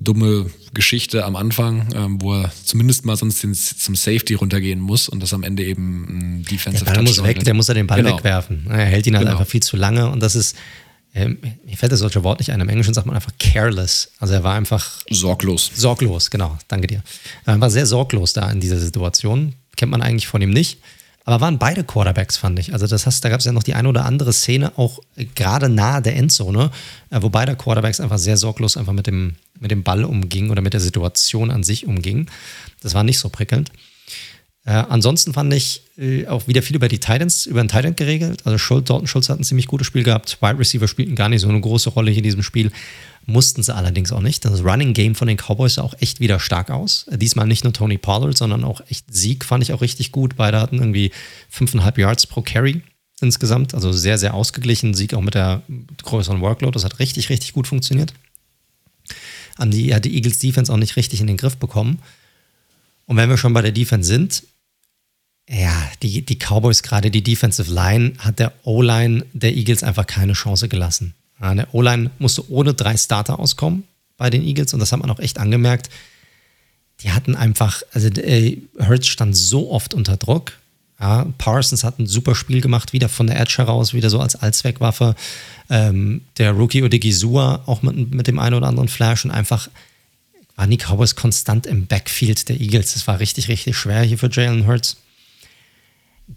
dumme 0.00 0.46
Geschichte 0.72 1.24
am 1.24 1.36
Anfang, 1.36 1.88
ähm, 1.94 2.20
wo 2.20 2.34
er 2.34 2.50
zumindest 2.64 3.04
mal 3.04 3.16
sonst 3.16 3.42
den, 3.42 3.54
zum 3.54 3.94
Safety 3.94 4.34
runtergehen 4.34 4.80
muss 4.80 5.08
und 5.08 5.22
das 5.22 5.34
am 5.34 5.42
Ende 5.42 5.64
eben 5.64 6.04
ein 6.08 6.42
Defensive 6.44 6.86
Der 6.86 6.92
Ball 6.92 7.02
muss 7.02 7.22
weg, 7.22 7.44
der 7.44 7.54
muss 7.54 7.68
er 7.68 7.74
den 7.74 7.86
Ball 7.86 8.02
genau. 8.02 8.16
wegwerfen. 8.16 8.66
Er 8.70 8.86
hält 8.86 9.06
ihn 9.06 9.14
halt 9.14 9.26
genau. 9.26 9.38
einfach 9.38 9.48
viel 9.48 9.62
zu 9.62 9.76
lange 9.76 10.08
und 10.10 10.20
das 10.20 10.34
ist, 10.34 10.56
äh, 11.12 11.28
mir 11.28 11.76
fällt 11.76 11.92
das 11.92 12.00
solche 12.00 12.24
Wort 12.24 12.38
nicht 12.40 12.50
ein. 12.50 12.60
Im 12.60 12.68
Englischen 12.68 12.94
sagt 12.94 13.06
man 13.06 13.14
einfach 13.14 13.32
careless. 13.38 14.10
Also 14.18 14.34
er 14.34 14.42
war 14.42 14.54
einfach 14.54 15.02
sorglos. 15.10 15.70
Sorglos, 15.74 16.30
genau. 16.30 16.56
Danke 16.68 16.86
dir. 16.86 17.02
Er 17.44 17.60
war 17.60 17.70
sehr 17.70 17.86
sorglos 17.86 18.32
da 18.32 18.50
in 18.50 18.60
dieser 18.60 18.78
Situation. 18.78 19.54
Kennt 19.76 19.92
man 19.92 20.02
eigentlich 20.02 20.28
von 20.28 20.40
ihm 20.40 20.50
nicht. 20.50 20.78
Aber 21.24 21.42
waren 21.42 21.58
beide 21.58 21.84
Quarterbacks, 21.84 22.36
fand 22.36 22.58
ich. 22.58 22.72
Also 22.72 22.86
das 22.86 23.06
heißt, 23.06 23.24
da 23.24 23.28
gab 23.28 23.40
es 23.40 23.46
ja 23.46 23.52
noch 23.52 23.62
die 23.62 23.74
eine 23.74 23.88
oder 23.88 24.04
andere 24.04 24.32
Szene, 24.32 24.72
auch 24.76 25.00
gerade 25.34 25.68
nahe 25.68 26.00
der 26.00 26.16
Endzone, 26.16 26.70
äh, 27.10 27.20
wo 27.20 27.28
beide 27.28 27.54
Quarterbacks 27.56 28.00
einfach 28.00 28.18
sehr 28.18 28.36
sorglos 28.36 28.76
einfach 28.76 28.92
mit 28.92 29.06
dem, 29.06 29.36
mit 29.60 29.70
dem 29.70 29.82
Ball 29.82 30.04
umgingen 30.04 30.50
oder 30.50 30.62
mit 30.62 30.72
der 30.72 30.80
Situation 30.80 31.50
an 31.50 31.62
sich 31.62 31.86
umgingen. 31.86 32.28
Das 32.80 32.94
war 32.94 33.04
nicht 33.04 33.18
so 33.18 33.28
prickelnd. 33.28 33.70
Äh, 34.64 34.72
ansonsten 34.72 35.32
fand 35.32 35.52
ich 35.54 35.82
äh, 35.96 36.26
auch 36.26 36.46
wieder 36.46 36.62
viel 36.62 36.76
über 36.76 36.88
die 36.88 36.98
Titans, 36.98 37.46
über 37.46 37.62
den 37.62 37.68
Titan 37.68 37.96
geregelt. 37.96 38.42
Also 38.44 38.58
Schultz, 38.58 38.88
Dalton 38.88 39.06
Schultz 39.06 39.28
hat 39.30 39.40
ein 39.40 39.44
ziemlich 39.44 39.66
gutes 39.66 39.86
Spiel 39.86 40.02
gehabt. 40.02 40.38
Wide 40.40 40.58
Receiver 40.58 40.86
spielten 40.86 41.14
gar 41.14 41.30
nicht 41.30 41.40
so 41.40 41.48
eine 41.48 41.60
große 41.60 41.90
Rolle 41.90 42.10
hier 42.10 42.18
in 42.18 42.24
diesem 42.24 42.42
Spiel. 42.42 42.70
Mussten 43.24 43.62
sie 43.62 43.74
allerdings 43.74 44.12
auch 44.12 44.20
nicht. 44.20 44.44
Das 44.44 44.62
Running 44.62 44.92
Game 44.92 45.14
von 45.14 45.28
den 45.28 45.38
Cowboys 45.38 45.74
sah 45.74 45.82
auch 45.82 45.94
echt 46.00 46.20
wieder 46.20 46.40
stark 46.40 46.70
aus. 46.70 47.06
Diesmal 47.10 47.46
nicht 47.46 47.64
nur 47.64 47.72
Tony 47.72 47.96
Pollard, 47.96 48.36
sondern 48.36 48.64
auch 48.64 48.82
echt 48.88 49.06
Sieg 49.12 49.44
fand 49.44 49.62
ich 49.62 49.72
auch 49.72 49.80
richtig 49.80 50.12
gut. 50.12 50.36
Beide 50.36 50.60
hatten 50.60 50.78
irgendwie 50.78 51.10
5,5 51.54 51.98
Yards 51.98 52.26
pro 52.26 52.42
Carry 52.42 52.82
insgesamt. 53.22 53.74
Also 53.74 53.92
sehr, 53.92 54.18
sehr 54.18 54.34
ausgeglichen. 54.34 54.94
Sieg 54.94 55.14
auch 55.14 55.22
mit 55.22 55.34
der 55.34 55.62
größeren 56.02 56.40
Workload. 56.40 56.74
Das 56.74 56.84
hat 56.84 56.98
richtig, 56.98 57.30
richtig 57.30 57.54
gut 57.54 57.66
funktioniert. 57.66 58.12
An 59.60 59.70
die 59.70 59.94
hat 59.94 60.04
die 60.04 60.14
Eagles 60.14 60.38
Defense 60.38 60.72
auch 60.72 60.76
nicht 60.76 60.96
richtig 60.96 61.20
in 61.20 61.26
den 61.26 61.36
Griff 61.36 61.56
bekommen. 61.56 62.00
Und 63.06 63.16
wenn 63.16 63.28
wir 63.28 63.36
schon 63.36 63.52
bei 63.52 63.62
der 63.62 63.72
Defense 63.72 64.08
sind, 64.08 64.44
ja, 65.48 65.74
die, 66.02 66.22
die 66.22 66.36
Cowboys, 66.36 66.82
gerade 66.82 67.10
die 67.10 67.22
Defensive 67.22 67.72
Line, 67.72 68.12
hat 68.18 68.38
der 68.38 68.52
O-Line 68.64 69.26
der 69.32 69.54
Eagles 69.54 69.82
einfach 69.82 70.06
keine 70.06 70.34
Chance 70.34 70.68
gelassen. 70.68 71.14
Ja, 71.40 71.54
der 71.54 71.74
O-Line 71.74 72.10
musste 72.18 72.48
ohne 72.50 72.74
drei 72.74 72.96
Starter 72.96 73.38
auskommen 73.38 73.84
bei 74.16 74.30
den 74.30 74.42
Eagles 74.42 74.72
und 74.74 74.80
das 74.80 74.92
hat 74.92 75.00
man 75.00 75.10
auch 75.10 75.18
echt 75.18 75.38
angemerkt. 75.38 75.90
Die 77.00 77.10
hatten 77.10 77.34
einfach, 77.34 77.82
also 77.92 78.08
äh, 78.08 78.58
Hurts 78.78 79.08
stand 79.08 79.36
so 79.36 79.70
oft 79.70 79.94
unter 79.94 80.16
Druck. 80.16 80.52
Ja, 81.00 81.26
Parsons 81.38 81.82
hat 81.82 81.98
ein 81.98 82.06
super 82.06 82.34
Spiel 82.34 82.60
gemacht, 82.60 82.92
wieder 82.92 83.08
von 83.08 83.26
der 83.26 83.40
Edge 83.40 83.54
heraus, 83.58 83.94
wieder 83.94 84.10
so 84.10 84.20
als 84.20 84.36
Allzweckwaffe. 84.36 85.14
Ähm, 85.70 86.22
der 86.36 86.52
Rookie 86.52 86.82
Odigizua 86.82 87.62
auch 87.66 87.82
mit, 87.82 88.12
mit 88.12 88.26
dem 88.26 88.38
einen 88.38 88.54
oder 88.54 88.66
anderen 88.66 88.88
Flash 88.88 89.24
und 89.24 89.30
einfach 89.30 89.68
waren 90.56 90.70
die 90.70 90.76
Cowboys 90.76 91.16
konstant 91.16 91.66
im 91.66 91.86
Backfield 91.86 92.48
der 92.50 92.60
Eagles. 92.60 92.92
Das 92.92 93.06
war 93.06 93.18
richtig, 93.18 93.48
richtig 93.48 93.76
schwer 93.76 94.02
hier 94.02 94.18
für 94.18 94.28
Jalen 94.30 94.66
Hurts 94.66 94.98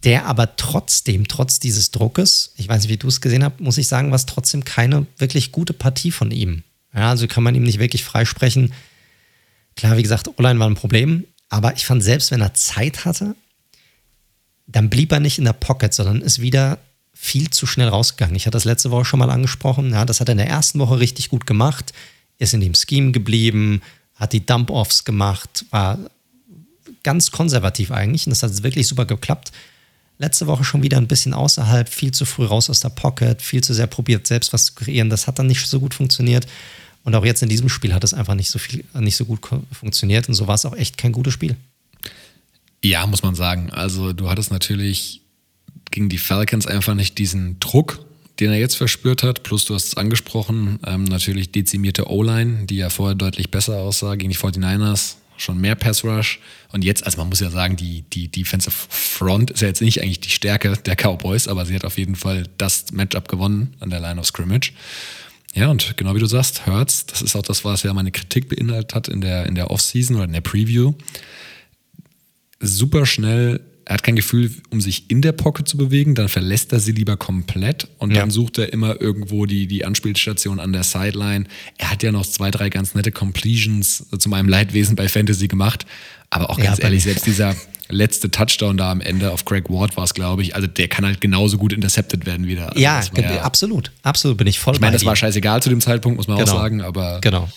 der 0.01 0.25
aber 0.25 0.55
trotzdem, 0.55 1.27
trotz 1.27 1.59
dieses 1.59 1.91
Druckes, 1.91 2.53
ich 2.57 2.67
weiß 2.67 2.81
nicht, 2.81 2.91
wie 2.91 2.97
du 2.97 3.07
es 3.07 3.21
gesehen 3.21 3.43
hast, 3.43 3.59
muss 3.59 3.77
ich 3.77 3.87
sagen, 3.87 4.09
war 4.09 4.15
es 4.15 4.25
trotzdem 4.25 4.65
keine 4.65 5.05
wirklich 5.17 5.51
gute 5.51 5.73
Partie 5.73 6.11
von 6.11 6.31
ihm. 6.31 6.63
Ja, 6.95 7.09
also 7.09 7.27
kann 7.27 7.43
man 7.43 7.53
ihm 7.53 7.63
nicht 7.63 7.79
wirklich 7.79 8.03
freisprechen. 8.03 8.73
Klar, 9.75 9.97
wie 9.97 10.03
gesagt, 10.03 10.27
O-Line 10.27 10.59
war 10.59 10.67
ein 10.69 10.75
Problem, 10.75 11.25
aber 11.49 11.75
ich 11.75 11.85
fand, 11.85 12.03
selbst 12.03 12.31
wenn 12.31 12.41
er 12.41 12.53
Zeit 12.53 13.05
hatte, 13.05 13.35
dann 14.73 14.89
blieb 14.89 15.11
er 15.11 15.21
nicht 15.21 15.37
in 15.37 15.45
der 15.45 15.53
Pocket, 15.53 15.93
sondern 15.93 16.21
ist 16.21 16.41
wieder 16.41 16.79
viel 17.13 17.49
zu 17.49 17.65
schnell 17.65 17.87
rausgegangen. 17.87 18.35
Ich 18.35 18.45
hatte 18.45 18.57
das 18.57 18.65
letzte 18.65 18.91
Woche 18.91 19.05
schon 19.05 19.19
mal 19.19 19.29
angesprochen. 19.29 19.91
Ja, 19.91 20.03
das 20.03 20.19
hat 20.19 20.27
er 20.27 20.33
in 20.33 20.39
der 20.39 20.49
ersten 20.49 20.79
Woche 20.79 20.99
richtig 20.99 21.29
gut 21.29 21.47
gemacht, 21.47 21.93
ist 22.37 22.53
in 22.53 22.59
dem 22.59 22.73
Scheme 22.75 23.11
geblieben, 23.11 23.81
hat 24.15 24.33
die 24.33 24.45
Dump-Offs 24.45 25.05
gemacht, 25.05 25.65
war 25.69 25.97
ganz 27.03 27.31
konservativ 27.31 27.91
eigentlich 27.91 28.27
und 28.27 28.31
das 28.31 28.43
hat 28.43 28.63
wirklich 28.63 28.87
super 28.87 29.05
geklappt 29.05 29.51
letzte 30.17 30.47
Woche 30.47 30.63
schon 30.63 30.83
wieder 30.83 30.97
ein 30.97 31.07
bisschen 31.07 31.33
außerhalb, 31.33 31.89
viel 31.89 32.11
zu 32.11 32.25
früh 32.25 32.45
raus 32.45 32.69
aus 32.69 32.79
der 32.79 32.89
Pocket, 32.89 33.41
viel 33.41 33.63
zu 33.63 33.73
sehr 33.73 33.87
probiert, 33.87 34.27
selbst 34.27 34.53
was 34.53 34.65
zu 34.65 34.73
kreieren. 34.73 35.09
Das 35.09 35.27
hat 35.27 35.39
dann 35.39 35.47
nicht 35.47 35.65
so 35.65 35.79
gut 35.79 35.93
funktioniert. 35.93 36.47
Und 37.03 37.15
auch 37.15 37.25
jetzt 37.25 37.43
in 37.43 37.49
diesem 37.49 37.69
Spiel 37.69 37.93
hat 37.93 38.03
es 38.03 38.13
einfach 38.13 38.35
nicht 38.35 38.49
so 38.49 38.59
viel, 38.59 38.85
nicht 38.93 39.17
so 39.17 39.25
gut 39.25 39.41
funktioniert. 39.71 40.29
Und 40.29 40.35
so 40.35 40.47
war 40.47 40.55
es 40.55 40.65
auch 40.65 40.75
echt 40.75 40.97
kein 40.97 41.11
gutes 41.11 41.33
Spiel. 41.33 41.57
Ja, 42.83 43.07
muss 43.07 43.23
man 43.23 43.33
sagen. 43.33 43.69
Also 43.71 44.13
du 44.13 44.29
hattest 44.29 44.51
natürlich 44.51 45.21
gegen 45.89 46.09
die 46.09 46.17
Falcons 46.17 46.67
einfach 46.67 46.95
nicht 46.95 47.17
diesen 47.17 47.59
Druck, 47.59 48.05
den 48.39 48.51
er 48.51 48.59
jetzt 48.59 48.75
verspürt 48.75 49.23
hat. 49.23 49.43
Plus, 49.43 49.65
du 49.65 49.73
hast 49.73 49.85
es 49.85 49.97
angesprochen, 49.97 50.79
ähm, 50.85 51.05
natürlich 51.05 51.51
dezimierte 51.51 52.09
O-Line, 52.09 52.65
die 52.65 52.77
ja 52.77 52.89
vorher 52.89 53.15
deutlich 53.15 53.51
besser 53.51 53.77
aussah 53.77 54.15
gegen 54.15 54.31
die 54.31 54.37
49ers 54.37 55.15
schon 55.37 55.59
mehr 55.59 55.75
Pass 55.75 56.03
Rush. 56.03 56.39
Und 56.71 56.83
jetzt, 56.83 57.05
also 57.05 57.17
man 57.17 57.29
muss 57.29 57.39
ja 57.39 57.49
sagen, 57.49 57.75
die, 57.75 58.01
die 58.01 58.27
Defensive 58.27 58.75
Front 58.89 59.51
ist 59.51 59.61
ja 59.61 59.67
jetzt 59.67 59.81
nicht 59.81 60.01
eigentlich 60.01 60.19
die 60.19 60.29
Stärke 60.29 60.75
der 60.77 60.95
Cowboys, 60.95 61.47
aber 61.47 61.65
sie 61.65 61.75
hat 61.75 61.85
auf 61.85 61.97
jeden 61.97 62.15
Fall 62.15 62.47
das 62.57 62.91
Matchup 62.91 63.27
gewonnen 63.27 63.75
an 63.79 63.89
der 63.89 63.99
Line 63.99 64.19
of 64.19 64.27
Scrimmage. 64.27 64.73
Ja, 65.53 65.69
und 65.69 65.97
genau 65.97 66.15
wie 66.15 66.19
du 66.19 66.25
sagst, 66.25 66.65
Hurts, 66.65 67.05
das 67.05 67.21
ist 67.21 67.35
auch 67.35 67.43
das, 67.43 67.63
was 67.63 67.83
ja 67.83 67.93
meine 67.93 68.11
Kritik 68.11 68.49
beinhaltet 68.49 68.95
hat 68.95 69.07
in 69.07 69.21
der, 69.21 69.45
in 69.45 69.55
der 69.55 69.69
Offseason 69.69 70.15
oder 70.15 70.25
in 70.25 70.33
der 70.33 70.41
Preview. 70.41 70.93
Super 72.63 73.05
schnell 73.05 73.59
er 73.85 73.95
hat 73.95 74.03
kein 74.03 74.15
Gefühl, 74.15 74.49
um 74.69 74.79
sich 74.79 75.09
in 75.11 75.21
der 75.21 75.33
Pocket 75.33 75.67
zu 75.67 75.75
bewegen, 75.75 76.15
dann 76.15 76.29
verlässt 76.29 76.71
er 76.71 76.79
sie 76.79 76.93
lieber 76.93 77.17
komplett 77.17 77.89
und 77.97 78.11
Ja. 78.11 78.21
dann 78.21 78.31
sucht 78.31 78.57
er 78.57 78.71
immer 78.71 79.01
irgendwo 79.01 79.45
die, 79.45 79.67
die 79.67 79.83
Anspielstation 79.83 80.61
an 80.61 80.71
der 80.71 80.83
Sideline. 80.83 81.47
Er 81.77 81.91
hat 81.91 82.01
ja 82.01 82.13
noch 82.13 82.25
zwei, 82.25 82.49
drei 82.49 82.69
ganz 82.69 82.95
nette 82.95 83.11
Completions 83.11 84.05
zu 84.17 84.29
meinem 84.29 84.47
Leidwesen 84.47 84.95
bei 84.95 85.09
Fantasy 85.09 85.49
gemacht, 85.49 85.85
aber 86.29 86.49
auch 86.49 86.59
Ja, 86.59 86.63
ganz 86.63 86.77
bei 86.77 86.83
ehrlich, 86.85 87.03
selbst 87.03 87.25
dieser 87.25 87.57
letzte 87.89 88.31
Touchdown 88.31 88.77
da 88.77 88.89
am 88.89 89.01
Ende 89.01 89.31
auf 89.31 89.43
Craig 89.43 89.69
Ward 89.69 89.97
war 89.97 90.05
es, 90.05 90.13
glaube 90.13 90.43
ich, 90.43 90.55
also 90.55 90.65
der 90.65 90.87
kann 90.87 91.05
halt 91.05 91.19
genauso 91.19 91.57
gut 91.57 91.73
intercepted 91.73 92.25
werden 92.25 92.47
wieder. 92.47 92.69
Also 92.69 92.79
Ja, 92.79 93.01
ge- 93.13 93.25
absolut. 93.39 93.91
Absolut 94.01 94.37
bin 94.37 94.47
ich 94.47 94.59
voll 94.59 94.75
Ich 94.75 94.79
meine, 94.79 94.93
das 94.93 95.03
war 95.03 95.17
scheißegal 95.17 95.61
zu 95.61 95.67
dem 95.69 95.81
Zeitpunkt, 95.81 96.15
muss 96.15 96.29
man 96.29 96.37
Genau. 96.37 96.49
auch 96.53 96.55
sagen, 96.55 96.81
aber 96.81 97.19
Genau. 97.19 97.49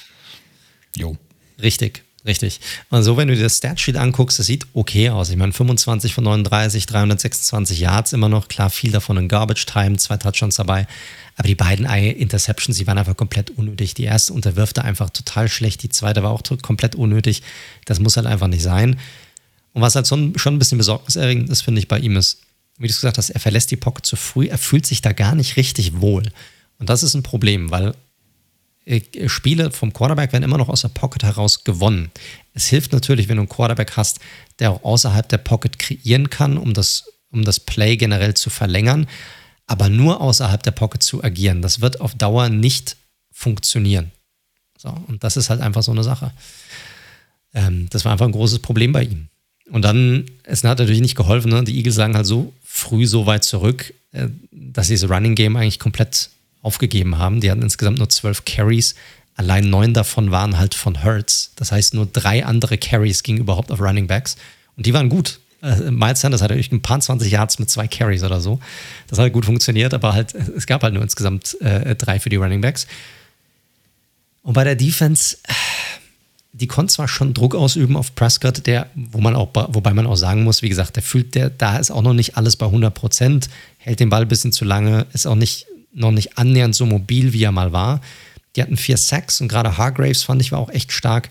jo. 0.97 1.16
Richtig, 1.62 2.03
richtig. 2.27 2.61
Und 2.91 3.03
so, 3.03 3.17
wenn 3.17 3.29
du 3.29 3.35
dir 3.37 3.45
das 3.45 3.57
Statsheet 3.59 3.97
anguckst, 3.97 4.39
das 4.39 4.47
sieht 4.47 4.67
okay 4.75 5.11
aus. 5.11 5.31
Ich 5.31 5.37
meine, 5.37 5.53
25 5.53 6.12
von 6.15 6.25
39, 6.25 6.87
326 6.87 7.79
Yards 7.81 8.12
immer 8.12 8.29
noch. 8.29 8.49
Klar, 8.49 8.71
viel 8.71 8.91
davon 8.93 9.17
in 9.17 9.29
Garbage 9.29 9.67
Time, 9.67 9.97
zwei 9.97 10.17
Touchdowns 10.17 10.57
dabei. 10.57 10.87
Aber 11.37 11.49
die 11.49 11.55
beiden 11.55 11.87
Ei- 11.87 12.09
Interceptions, 12.11 12.77
die 12.79 12.87
waren 12.87 12.99
einfach 12.99 13.17
komplett 13.17 13.51
unnötig. 13.51 13.95
Die 13.95 14.05
erste 14.05 14.33
unterwirft 14.33 14.79
er 14.79 14.85
einfach 14.85 15.11
total 15.11 15.49
schlecht. 15.49 15.83
Die 15.83 15.89
zweite 15.89 16.23
war 16.23 16.31
auch 16.31 16.43
komplett 16.62 16.95
unnötig. 16.95 17.43
Das 17.85 18.01
muss 18.01 18.17
halt 18.17 18.27
einfach 18.27 18.49
nicht 18.49 18.62
sein. 18.62 18.99
Und 19.73 19.83
was 19.83 19.95
halt 19.95 20.07
schon, 20.09 20.39
schon 20.39 20.55
ein 20.55 20.59
bisschen 20.59 20.79
besorgniserregend 20.79 21.51
ist, 21.51 21.62
finde 21.62 21.81
ich, 21.81 21.89
bei 21.89 21.99
ihm 21.99 22.17
ist, 22.17 22.39
wie 22.79 22.87
du 22.87 22.91
es 22.91 22.97
gesagt 23.01 23.19
hast, 23.19 23.31
er 23.31 23.41
verlässt 23.41 23.71
die 23.71 23.77
Pocket 23.77 24.05
zu 24.07 24.17
früh. 24.17 24.47
Er 24.47 24.59
fühlt 24.59 24.87
sich 24.87 25.03
da 25.03 25.12
gar 25.12 25.35
nicht 25.35 25.57
richtig 25.57 26.01
wohl. 26.01 26.23
Und 26.79 26.89
das 26.89 27.03
ist 27.03 27.15
ein 27.15 27.23
Problem, 27.23 27.71
weil 27.71 27.95
Spiele 29.27 29.72
vom 29.72 29.92
Quarterback 29.92 30.33
werden 30.33 30.44
immer 30.44 30.59
noch 30.59 30.68
aus 30.68 30.83
der 30.83 30.88
Pocket 30.88 31.25
heraus 31.25 31.64
gewonnen. 31.64 32.11
Es 32.55 32.68
hilft 32.68 32.92
natürlich, 32.92 33.29
wenn 33.29 33.37
du 33.37 33.42
einen 33.42 33.49
Quarterback 33.49 33.96
hast, 33.96 34.20
der 34.61 34.70
auch 34.70 34.85
außerhalb 34.85 35.29
der 35.29 35.38
Pocket 35.38 35.79
kreieren 35.79 36.31
kann, 36.31 36.57
um 36.57 36.72
das, 36.72 37.11
um 37.33 37.44
das 37.44 37.59
Play 37.59 37.96
generell 37.96 38.35
zu 38.35 38.49
verlängern, 38.49 39.09
aber 39.66 39.88
nur 39.88 40.20
außerhalb 40.20 40.62
der 40.62 40.70
Pocket 40.70 41.03
zu 41.03 41.25
agieren. 41.25 41.62
Das 41.62 41.81
wird 41.81 42.01
auf 42.01 42.14
Dauer 42.14 42.49
nicht 42.49 42.96
funktionieren. 43.33 44.12
So, 44.79 44.94
und 45.09 45.25
das 45.25 45.37
ist 45.37 45.51
halt 45.51 45.61
einfach 45.61 45.83
so 45.83 45.90
eine 45.90 46.05
Sache. 46.05 46.31
Ähm, 47.55 47.88
das 47.90 48.05
war 48.05 48.12
einfach 48.12 48.27
ein 48.27 48.33
großes 48.33 48.61
Problem 48.61 48.92
bei 48.92 49.03
ihm. 49.03 49.29
Und 49.70 49.83
dann, 49.83 50.27
es 50.44 50.62
hat 50.62 50.79
natürlich 50.79 51.01
nicht 51.01 51.16
geholfen, 51.16 51.51
ne? 51.51 51.64
die 51.64 51.77
Eagles 51.77 51.96
sagen 51.96 52.14
halt 52.14 52.27
so 52.27 52.53
früh 52.62 53.07
so 53.07 53.27
weit 53.27 53.42
zurück, 53.42 53.92
äh, 54.12 54.29
dass 54.53 54.87
sie 54.87 54.94
das 54.96 55.11
Running 55.11 55.35
Game 55.35 55.57
eigentlich 55.57 55.81
komplett 55.81 56.31
aufgegeben 56.66 57.18
haben. 57.18 57.40
Die 57.40 57.50
hatten 57.50 57.62
insgesamt 57.62 57.98
nur 57.98 58.09
zwölf 58.09 58.44
Carries. 58.44 58.94
Allein 59.37 59.70
neun 59.70 59.94
davon 59.94 60.31
waren 60.31 60.59
halt 60.59 60.74
von 60.74 61.05
Hurts. 61.05 61.52
Das 61.57 61.72
heißt, 61.72 61.94
nur 61.94 62.07
drei 62.07 62.44
andere 62.44 62.76
Carries 62.76 63.22
gingen 63.22 63.38
überhaupt 63.38 63.70
auf 63.70 63.81
Running 63.81 64.07
Backs. 64.07 64.37
Und 64.76 64.87
die 64.87 64.92
waren 64.92 65.09
gut. 65.09 65.40
Äh, 65.62 65.90
Miles 65.90 66.20
Sanders 66.20 66.42
hatte 66.42 66.55
irgendwie 66.55 66.76
ein 66.76 66.83
paar 66.83 67.00
20 67.00 67.31
Yards 67.31 67.59
mit 67.59 67.70
zwei 67.70 67.87
Carries 67.87 68.24
oder 68.24 68.40
so. 68.40 68.61
Das 69.09 69.18
hat 69.18 69.33
gut 69.33 69.46
funktioniert, 69.46 69.94
aber 69.94 70.12
halt, 70.12 70.35
es 70.35 70.66
gab 70.66 70.83
halt 70.83 70.94
nur 70.94 71.02
insgesamt 71.02 71.61
äh, 71.61 71.94
drei 71.94 72.18
für 72.18 72.29
die 72.29 72.37
Running 72.37 72.61
Backs. 72.61 72.87
Und 74.42 74.55
bei 74.55 74.64
der 74.64 74.76
Defense, 74.76 75.38
die 76.52 76.66
konnte 76.66 76.94
zwar 76.94 77.09
schon 77.09 77.35
Druck 77.35 77.55
ausüben 77.55 77.96
auf 77.96 78.14
Prescott, 78.14 78.66
der, 78.66 78.88
wo 78.94 79.20
man 79.20 79.35
auch, 79.35 79.50
wobei 79.55 79.92
man 79.92 80.07
auch 80.07 80.16
sagen 80.16 80.44
muss, 80.44 80.62
wie 80.62 80.68
gesagt, 80.68 80.96
der 80.96 81.02
fühlt, 81.02 81.35
der, 81.35 81.50
da 81.50 81.79
ist 81.79 81.90
auch 81.90 82.02
noch 82.02 82.14
nicht 82.14 82.37
alles 82.37 82.57
bei 82.57 82.66
100 82.66 82.94
Prozent, 82.94 83.50
hält 83.79 84.00
den 84.00 84.09
Ball 84.09 84.22
ein 84.22 84.29
bisschen 84.29 84.52
zu 84.52 84.64
lange, 84.64 85.07
ist 85.12 85.26
auch 85.26 85.35
nicht, 85.35 85.66
noch 85.96 86.12
nicht 86.12 86.38
annähernd 86.38 86.74
so 86.74 86.87
mobil, 86.87 87.32
wie 87.32 87.42
er 87.42 87.52
mal 87.52 87.72
war. 87.72 88.00
Die 88.54 88.62
hatten 88.62 88.76
vier 88.76 88.96
Sacks 88.96 89.40
und 89.40 89.48
gerade 89.48 89.76
Hargraves 89.76 90.22
fand 90.22 90.40
ich 90.40 90.52
war 90.52 90.59
auch 90.59 90.70
echt 90.70 90.92
stark. 90.92 91.30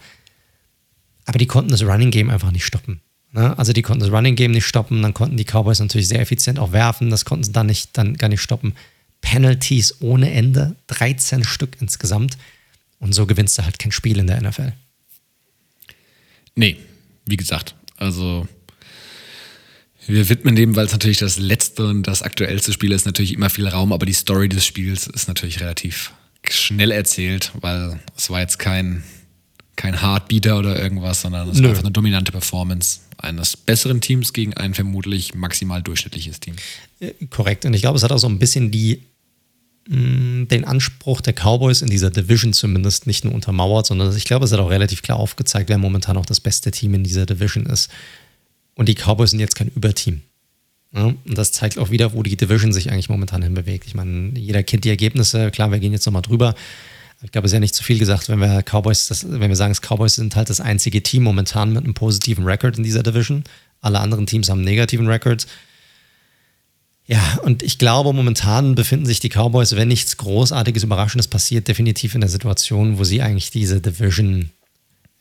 Aber 1.25 1.39
die 1.39 1.47
konnten 1.47 1.71
das 1.71 1.84
Running 1.84 2.12
Game 2.12 2.30
einfach 2.30 2.51
nicht 2.51 2.65
stoppen. 2.65 3.01
Ne? 3.32 3.58
Also 3.58 3.73
die 3.73 3.82
konnten 3.82 4.01
das 4.01 4.12
Running 4.12 4.36
Game 4.36 4.51
nicht 4.51 4.65
stoppen, 4.65 5.01
dann 5.01 5.13
konnten 5.13 5.38
die 5.38 5.45
Cowboys 5.45 5.80
natürlich 5.80 6.08
sehr 6.08 6.21
effizient 6.21 6.60
auch 6.60 6.71
werfen, 6.71 7.10
das 7.10 7.25
konnten 7.25 7.43
sie 7.43 7.51
dann 7.51 7.67
nicht, 7.67 7.97
dann 7.97 8.15
gar 8.15 8.30
nicht 8.30 8.41
stoppen. 8.41 8.75
Penalties 9.21 10.01
ohne 10.01 10.32
Ende, 10.32 10.75
13 10.88 11.43
Stück 11.43 11.78
insgesamt. 11.82 12.38
Und 12.99 13.13
so 13.13 13.25
gewinnst 13.25 13.58
du 13.58 13.63
halt 13.63 13.80
kein 13.80 13.91
Spiel 13.91 14.19
in 14.19 14.28
der 14.28 14.41
NFL. 14.41 14.73
Nee, 16.56 16.78
wie 17.25 17.38
gesagt, 17.38 17.75
also 17.97 18.47
wir 20.08 20.30
widmen 20.30 20.56
dem, 20.56 20.76
weil 20.76 20.86
es 20.86 20.91
natürlich 20.91 21.18
das 21.18 21.38
letzte 21.39 21.88
und 21.88 22.04
das 22.04 22.22
aktuellste 22.22 22.72
Spiel 22.72 22.91
ist, 22.91 23.06
natürlich 23.06 23.34
immer 23.34 23.50
viel 23.50 23.68
Raum, 23.68 23.91
aber 23.91 24.06
die 24.06 24.13
Story 24.13 24.50
des 24.50 24.65
Spiels 24.65 25.08
ist 25.08 25.28
natürlich 25.28 25.62
relativ 25.62 26.12
schnell 26.50 26.91
erzählt, 26.91 27.52
weil 27.62 28.00
es 28.15 28.30
war 28.30 28.39
jetzt 28.39 28.60
kein, 28.60 29.04
kein 29.76 30.02
Hardbeater 30.02 30.60
oder 30.60 30.80
irgendwas, 30.82 31.22
sondern 31.22 31.50
es 31.50 31.58
Nö. 31.58 31.63
war 31.63 31.70
einfach 31.72 31.84
eine 31.84 31.91
dominante 31.91 32.32
Performance 32.32 33.00
eines 33.18 33.58
besseren 33.58 34.02
Teams 34.02 34.34
gegen 34.34 34.54
ein 34.54 34.74
vermutlich 34.74 35.34
maximal 35.34 35.82
durchschnittliches 35.82 36.39
Team. 36.39 36.56
Äh, 37.00 37.13
Korrekt. 37.30 37.65
Und 37.65 37.74
ich 37.74 37.82
glaube, 37.82 37.98
es 37.98 38.04
hat 38.04 38.12
auch 38.12 38.20
so 38.20 38.28
ein 38.28 38.39
bisschen 38.39 38.72
die, 38.72 39.02
mh, 39.88 40.46
den 40.46 40.65
Anspruch 40.65 41.22
der 41.22 41.34
Cowboys 41.34 41.82
in 41.82 41.89
dieser 41.89 42.12
Division 42.12 42.54
zumindest 42.54 43.08
nicht 43.08 43.24
nur 43.26 43.34
untermauert, 43.34 43.88
sondern 43.88 44.15
ich 44.15 44.26
glaube, 44.26 44.46
es 44.46 44.52
hat 44.52 44.60
auch 44.60 44.70
relativ 44.70 45.02
klar 45.02 45.18
aufgezeigt, 45.18 45.70
wer 45.70 45.78
momentan 45.78 46.18
auch 46.18 46.26
das 46.26 46.39
beste 46.39 46.72
Team 46.72 46.94
in 46.94 47.04
dieser 47.04 47.26
Division 47.26 47.65
ist. 47.65 47.89
Und 48.76 48.90
die 48.90 48.96
Cowboys 48.96 49.32
sind 49.32 49.40
jetzt 49.40 49.56
kein 49.56 49.70
Überteam. 49.70 50.22
Ja, 50.94 51.06
und 51.06 51.38
das 51.38 51.52
zeigt 51.52 51.78
auch 51.78 51.90
wieder, 51.90 52.14
wo 52.14 52.24
die 52.24 52.38
Division 52.38 52.72
sich 52.72 52.92
eigentlich 52.92 53.10
momentan 53.10 53.42
hinbewegt. 53.42 53.86
Ich 53.86 53.96
meine, 53.96 54.38
jeder 54.38 54.64
kennt 54.64 54.86
die 54.86 54.90
Ergebnisse. 54.90 55.52
Klar, 55.52 55.72
wir 55.72 55.80
gehen 55.80 55.92
jetzt 55.92 56.06
nochmal 56.06 56.22
drüber. 56.22 56.56
Ich 57.22 57.32
glaube, 57.32 57.46
es 57.46 57.52
ist 57.52 57.56
ja 57.56 57.60
nicht 57.60 57.76
zu 57.76 57.84
viel 57.84 58.00
gesagt, 58.00 58.30
wenn 58.30 58.40
wir 58.40 58.62
Cowboys, 58.62 59.08
das, 59.08 59.30
wenn 59.30 59.50
wir 59.50 59.56
sagen, 59.56 59.74
Cowboys 59.74 60.16
sind 60.16 60.36
halt 60.36 60.50
das 60.50 60.62
einzige 60.62 61.02
Team 61.02 61.24
momentan 61.24 61.74
mit 61.74 61.84
einem 61.84 61.94
positiven 61.94 62.46
Rekord 62.46 62.78
in 62.78 62.84
dieser 62.84 63.04
Division. 63.04 63.44
Alle 63.82 64.00
anderen 64.00 64.26
Teams 64.26 64.50
haben 64.50 64.60
einen 64.60 64.66
negativen 64.66 65.08
Rekord. 65.08 65.48
Ja, 67.08 67.40
und 67.44 67.62
ich 67.62 67.78
glaube, 67.78 68.14
momentan 68.14 68.76
befinden 68.76 69.06
sich 69.06 69.20
die 69.20 69.30
Cowboys, 69.30 69.76
wenn 69.76 69.88
nichts 69.88 70.18
Großartiges, 70.18 70.84
Überraschendes 70.84 71.28
passiert, 71.28 71.68
definitiv 71.68 72.16
in 72.16 72.22
der 72.22 72.30
Situation, 72.30 72.98
wo 72.98 73.04
sie 73.04 73.22
eigentlich 73.22 73.52
diese 73.52 73.80
Division 73.80 74.50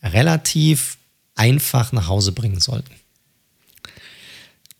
relativ 0.01 0.97
einfach 1.35 1.91
nach 1.91 2.07
Hause 2.07 2.31
bringen 2.31 2.59
sollten. 2.59 2.93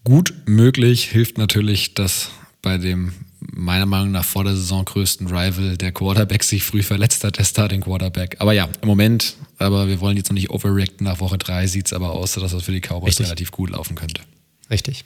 Gut 0.06 0.36
möglich 0.46 1.06
hilft 1.06 1.40
natürlich, 1.40 1.96
dass 1.96 2.30
bei 2.62 2.78
dem 2.78 3.12
meiner 3.40 3.88
Meinung 3.88 4.12
nach 4.12 4.24
vor 4.24 4.44
der 4.44 4.56
Saison 4.56 4.86
größten 4.86 5.26
Rival 5.28 5.78
der 5.78 5.92
Quarterback 5.92 6.44
sich 6.44 6.64
früh 6.64 6.84
verletzt 6.84 7.24
hat, 7.24 7.40
der 7.40 7.44
Starting 7.44 7.82
Quarterback. 7.82 8.36
Aber 8.38 8.54
ja, 8.54 8.70
im 8.82 8.88
Moment, 8.88 9.36
aber 9.58 9.88
wir 9.88 10.00
wollen 10.02 10.16
jetzt 10.16 10.30
noch 10.30 10.36
nicht 10.36 10.52
overreacten. 10.52 11.06
Nach 11.06 11.20
Woche 11.20 11.40
drei 11.40 11.66
sieht 11.66 11.88
es 11.88 11.94
aber 11.94 12.12
aus, 12.12 12.34
dass 12.34 12.52
das 12.52 12.64
für 12.64 12.72
die 12.72 12.82
Cowboys 12.82 13.08
Richtig. 13.08 13.26
relativ 13.26 13.52
gut 13.52 13.72
laufen 13.72 13.96
könnte. 13.96 14.22
Richtig. 14.70 15.06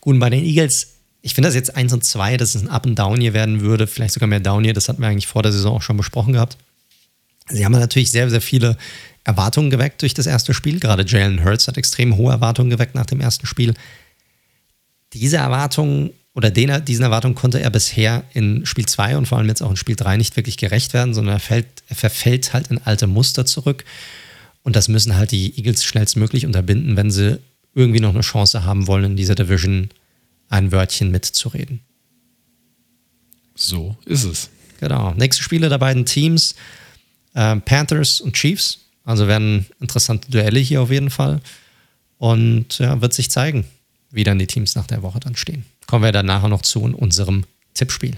Gut, 0.00 0.14
und 0.14 0.20
bei 0.20 0.30
den 0.30 0.44
Eagles, 0.44 0.94
ich 1.22 1.34
finde 1.34 1.48
das 1.48 1.56
jetzt 1.56 1.74
1 1.74 1.92
und 1.92 2.04
2, 2.04 2.36
dass 2.36 2.54
es 2.54 2.62
ein 2.62 2.68
Up 2.68 2.86
and 2.86 2.96
Down 2.96 3.20
hier 3.20 3.34
werden 3.34 3.62
würde, 3.62 3.88
vielleicht 3.88 4.14
sogar 4.14 4.28
mehr 4.28 4.38
Down 4.38 4.62
hier, 4.62 4.74
das 4.74 4.88
hatten 4.88 5.02
wir 5.02 5.08
eigentlich 5.08 5.26
vor 5.26 5.42
der 5.42 5.50
Saison 5.50 5.78
auch 5.78 5.82
schon 5.82 5.96
besprochen 5.96 6.34
gehabt. 6.34 6.56
Sie 7.48 7.64
haben 7.64 7.72
natürlich 7.72 8.12
sehr, 8.12 8.30
sehr 8.30 8.40
viele 8.40 8.76
Erwartungen 9.24 9.70
geweckt 9.70 10.02
durch 10.02 10.14
das 10.14 10.26
erste 10.26 10.54
Spiel. 10.54 10.78
Gerade 10.78 11.04
Jalen 11.04 11.44
Hurts 11.44 11.66
hat 11.66 11.76
extrem 11.76 12.16
hohe 12.16 12.30
Erwartungen 12.30 12.70
geweckt 12.70 12.94
nach 12.94 13.06
dem 13.06 13.20
ersten 13.20 13.46
Spiel. 13.46 13.74
Diese 15.18 15.38
Erwartungen 15.38 16.10
oder 16.34 16.50
den, 16.50 16.84
diesen 16.84 17.02
Erwartungen 17.02 17.34
konnte 17.34 17.60
er 17.60 17.70
bisher 17.70 18.24
in 18.34 18.66
Spiel 18.66 18.86
2 18.86 19.16
und 19.16 19.26
vor 19.26 19.38
allem 19.38 19.48
jetzt 19.48 19.62
auch 19.62 19.70
in 19.70 19.76
Spiel 19.76 19.96
3 19.96 20.18
nicht 20.18 20.36
wirklich 20.36 20.58
gerecht 20.58 20.92
werden, 20.92 21.14
sondern 21.14 21.36
er, 21.36 21.40
fällt, 21.40 21.66
er 21.88 21.96
verfällt 21.96 22.52
halt 22.52 22.68
in 22.68 22.78
alte 22.84 23.06
Muster 23.06 23.46
zurück. 23.46 23.84
Und 24.62 24.76
das 24.76 24.88
müssen 24.88 25.16
halt 25.16 25.30
die 25.30 25.56
Eagles 25.56 25.84
schnellstmöglich 25.84 26.44
unterbinden, 26.44 26.96
wenn 26.96 27.10
sie 27.10 27.38
irgendwie 27.74 28.00
noch 28.00 28.12
eine 28.12 28.20
Chance 28.20 28.64
haben 28.64 28.86
wollen, 28.86 29.04
in 29.04 29.16
dieser 29.16 29.34
Division 29.34 29.88
ein 30.48 30.72
Wörtchen 30.72 31.10
mitzureden. 31.10 31.80
So 33.54 33.96
ist 34.04 34.24
es. 34.24 34.50
Genau. 34.80 35.14
Nächste 35.14 35.42
Spiele 35.42 35.68
der 35.68 35.78
beiden 35.78 36.04
Teams: 36.04 36.54
äh, 37.34 37.56
Panthers 37.56 38.20
und 38.20 38.34
Chiefs. 38.34 38.80
Also 39.04 39.28
werden 39.28 39.66
interessante 39.80 40.30
Duelle 40.30 40.60
hier 40.60 40.82
auf 40.82 40.90
jeden 40.90 41.10
Fall. 41.10 41.40
Und 42.18 42.78
ja, 42.78 43.00
wird 43.00 43.14
sich 43.14 43.30
zeigen, 43.30 43.64
wie 44.10 44.24
dann 44.24 44.38
die 44.38 44.46
Teams 44.46 44.74
nach 44.74 44.86
der 44.86 45.02
Woche 45.02 45.20
dann 45.20 45.36
stehen. 45.36 45.64
Kommen 45.86 46.04
wir 46.04 46.12
dann 46.12 46.26
nachher 46.26 46.48
noch 46.48 46.62
zu 46.62 46.80
unserem 46.82 47.44
Tippspiel. 47.74 48.16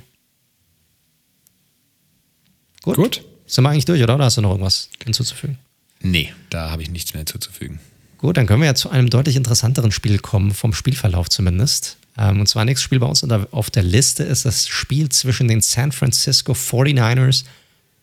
Gut. 2.83 2.96
Gut. 2.96 3.24
Sind 3.47 3.64
wir 3.64 3.70
eigentlich 3.70 3.86
durch, 3.86 4.03
oder? 4.03 4.14
Oder 4.14 4.24
hast 4.26 4.36
du 4.36 4.43
noch 4.43 4.51
irgendwas 4.51 4.91
hinzuzufügen? 5.03 5.59
Nee, 6.01 6.32
da 6.51 6.70
habe 6.70 6.82
ich 6.82 6.91
nichts 6.91 7.14
mehr 7.14 7.20
hinzuzufügen. 7.20 7.80
Gut, 8.18 8.36
dann 8.36 8.47
können 8.47 8.61
wir 8.61 8.66
ja 8.66 8.74
zu 8.74 8.91
einem 8.91 9.11
deutlich 9.11 9.36
interessanteren 9.36 9.93
Spiel 9.93 10.18
kommen, 10.18 10.53
vom 10.53 10.72
Spielverlauf 10.72 11.28
zumindest. 11.28 11.97
Ähm, 12.16 12.41
und 12.41 12.49
zwar 12.49 12.64
nächstes 12.64 12.84
Spiel 12.84 12.99
bei 12.99 13.07
uns 13.07 13.24
auf 13.24 13.70
der 13.70 13.82
Liste 13.82 14.24
ist 14.24 14.45
das 14.45 14.68
Spiel 14.68 15.09
zwischen 15.09 15.49
den 15.49 15.61
San 15.61 15.93
Francisco 15.93 16.53
49ers 16.53 17.45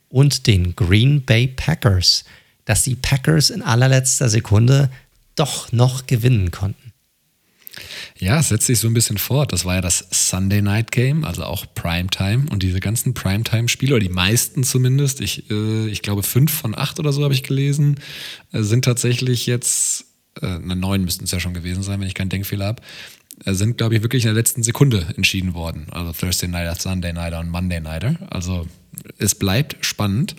und 0.09 0.47
den 0.47 0.75
Green 0.75 1.23
Bay 1.23 1.47
Packers, 1.47 2.23
dass 2.63 2.83
die 2.83 2.95
Packers 2.95 3.49
in 3.49 3.61
allerletzter 3.61 4.29
Sekunde 4.29 4.89
doch 5.35 5.71
noch 5.71 6.07
gewinnen 6.07 6.51
konnten. 6.51 6.84
Ja, 8.17 8.39
es 8.39 8.49
setzt 8.49 8.67
sich 8.67 8.79
so 8.79 8.87
ein 8.87 8.93
bisschen 8.93 9.17
fort. 9.17 9.51
Das 9.51 9.65
war 9.65 9.75
ja 9.75 9.81
das 9.81 10.07
Sunday 10.11 10.61
Night 10.61 10.91
Game, 10.91 11.23
also 11.23 11.43
auch 11.43 11.65
Primetime. 11.73 12.45
Und 12.51 12.63
diese 12.63 12.79
ganzen 12.79 13.13
Primetime-Spiele, 13.13 13.95
oder 13.95 14.03
die 14.03 14.13
meisten 14.13 14.63
zumindest, 14.63 15.21
ich, 15.21 15.49
äh, 15.49 15.87
ich 15.87 16.01
glaube 16.01 16.23
fünf 16.23 16.53
von 16.53 16.77
acht 16.77 16.99
oder 16.99 17.13
so 17.13 17.23
habe 17.23 17.33
ich 17.33 17.43
gelesen, 17.43 17.99
äh, 18.51 18.61
sind 18.61 18.85
tatsächlich 18.85 19.45
jetzt 19.45 20.05
äh, 20.41 20.59
neun 20.59 21.03
müssten 21.03 21.25
es 21.25 21.31
ja 21.31 21.39
schon 21.39 21.53
gewesen 21.53 21.83
sein, 21.83 21.99
wenn 21.99 22.07
ich 22.07 22.13
keinen 22.13 22.29
Denkfehler 22.29 22.65
habe, 22.65 22.81
sind, 23.43 23.77
glaube 23.77 23.95
ich, 23.95 24.01
wirklich 24.01 24.23
in 24.23 24.29
der 24.29 24.35
letzten 24.35 24.63
Sekunde 24.63 25.05
entschieden 25.15 25.53
worden. 25.53 25.87
Also 25.91 26.13
Thursday 26.13 26.47
Nighter, 26.47 26.75
Sunday 26.75 27.13
Nighter 27.13 27.39
und 27.39 27.49
Monday 27.49 27.79
Nighter. 27.79 28.15
Also 28.29 28.65
es 29.17 29.35
bleibt 29.35 29.85
spannend. 29.85 30.35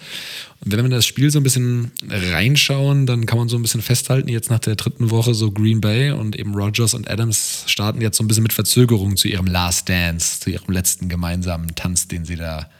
Und 0.64 0.72
wenn 0.72 0.78
wir 0.78 0.86
in 0.86 0.90
das 0.90 1.06
Spiel 1.06 1.30
so 1.30 1.38
ein 1.38 1.42
bisschen 1.42 1.92
reinschauen, 2.08 3.06
dann 3.06 3.26
kann 3.26 3.38
man 3.38 3.48
so 3.48 3.56
ein 3.56 3.62
bisschen 3.62 3.82
festhalten, 3.82 4.28
jetzt 4.28 4.50
nach 4.50 4.58
der 4.58 4.76
dritten 4.76 5.10
Woche 5.10 5.34
so 5.34 5.50
Green 5.50 5.80
Bay 5.80 6.10
und 6.10 6.36
eben 6.36 6.54
Rogers 6.54 6.94
und 6.94 7.08
Adams 7.10 7.64
starten 7.66 8.00
jetzt 8.00 8.16
so 8.16 8.24
ein 8.24 8.28
bisschen 8.28 8.42
mit 8.42 8.52
Verzögerung 8.52 9.16
zu 9.16 9.28
ihrem 9.28 9.46
Last 9.46 9.88
Dance, 9.88 10.40
zu 10.40 10.50
ihrem 10.50 10.72
letzten 10.72 11.08
gemeinsamen 11.08 11.74
Tanz, 11.74 12.08
den 12.08 12.24
sie 12.24 12.36
da 12.36 12.70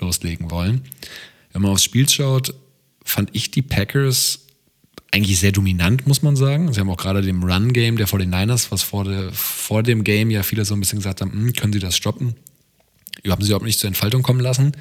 loslegen 0.00 0.50
wollen. 0.50 0.82
Wenn 1.52 1.62
man 1.62 1.72
aufs 1.72 1.84
Spiel 1.84 2.08
schaut, 2.08 2.54
fand 3.04 3.30
ich 3.32 3.50
die 3.50 3.62
Packers 3.62 4.45
eigentlich 5.16 5.40
sehr 5.40 5.52
dominant, 5.52 6.06
muss 6.06 6.22
man 6.22 6.36
sagen. 6.36 6.72
Sie 6.72 6.78
haben 6.78 6.90
auch 6.90 6.98
gerade 6.98 7.22
dem 7.22 7.42
Run-Game 7.42 7.96
der 7.96 8.06
49ers, 8.06 8.70
was 8.70 8.82
vor, 8.82 9.04
der, 9.04 9.32
vor 9.32 9.82
dem 9.82 10.04
Game 10.04 10.30
ja 10.30 10.42
viele 10.42 10.64
so 10.64 10.74
ein 10.74 10.80
bisschen 10.80 10.98
gesagt 10.98 11.22
haben, 11.22 11.32
hm, 11.32 11.52
können 11.54 11.72
sie 11.72 11.78
das 11.78 11.96
stoppen? 11.96 12.34
Haben 13.26 13.42
sie 13.42 13.48
überhaupt 13.48 13.64
nicht 13.64 13.80
zur 13.80 13.88
Entfaltung 13.88 14.22
kommen 14.22 14.40
lassen. 14.40 14.72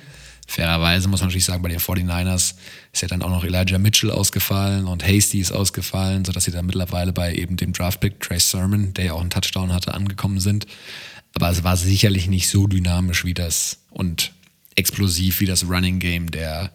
Fairerweise 0.46 1.08
muss 1.08 1.22
man 1.22 1.30
natürlich 1.30 1.46
sagen, 1.46 1.64
bei 1.64 1.70
den 1.70 1.80
49ers 1.80 2.54
ist 2.94 3.02
ja 3.02 3.08
dann 3.08 3.24
auch 3.24 3.30
noch 3.30 3.44
Elijah 3.44 3.80
Mitchell 3.80 4.12
ausgefallen 4.12 4.86
und 4.86 5.08
Hasty 5.08 5.40
ist 5.40 5.52
ausgefallen, 5.52 6.24
sodass 6.26 6.44
sie 6.44 6.52
dann 6.52 6.66
mittlerweile 6.66 7.14
bei 7.14 7.34
eben 7.34 7.56
dem 7.58 7.74
Draftpick 7.74 8.20
Trace 8.20 8.52
Sermon, 8.52 8.94
der 8.94 9.06
ja 9.06 9.14
auch 9.14 9.22
einen 9.22 9.32
Touchdown 9.32 9.74
hatte, 9.74 9.94
angekommen 9.94 10.40
sind. 10.40 10.68
Aber 11.34 11.50
es 11.50 11.64
war 11.64 11.78
sicherlich 11.78 12.28
nicht 12.28 12.50
so 12.50 12.68
dynamisch 12.68 13.26
wie 13.26 13.34
das 13.34 13.80
und 13.90 14.34
explosiv 14.76 15.40
wie 15.40 15.46
das 15.46 15.68
Running 15.68 16.00
Game 16.00 16.30
der, 16.30 16.72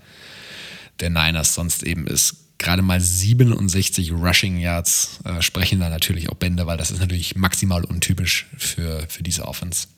der 0.99 1.11
Niners 1.11 1.55
sonst 1.55 1.83
eben 1.83 2.07
ist. 2.07 2.40
Gerade 2.61 2.83
mal 2.83 3.01
67 3.01 4.13
Rushing 4.13 4.59
Yards 4.59 5.21
äh, 5.25 5.41
sprechen 5.41 5.81
da 5.81 5.89
natürlich 5.89 6.29
auch 6.29 6.35
Bände, 6.35 6.67
weil 6.67 6.77
das 6.77 6.91
ist 6.91 7.01
natürlich 7.01 7.35
maximal 7.35 7.85
untypisch 7.85 8.49
für, 8.59 9.03
für 9.09 9.23
diese 9.23 9.49
Offense. 9.49 9.89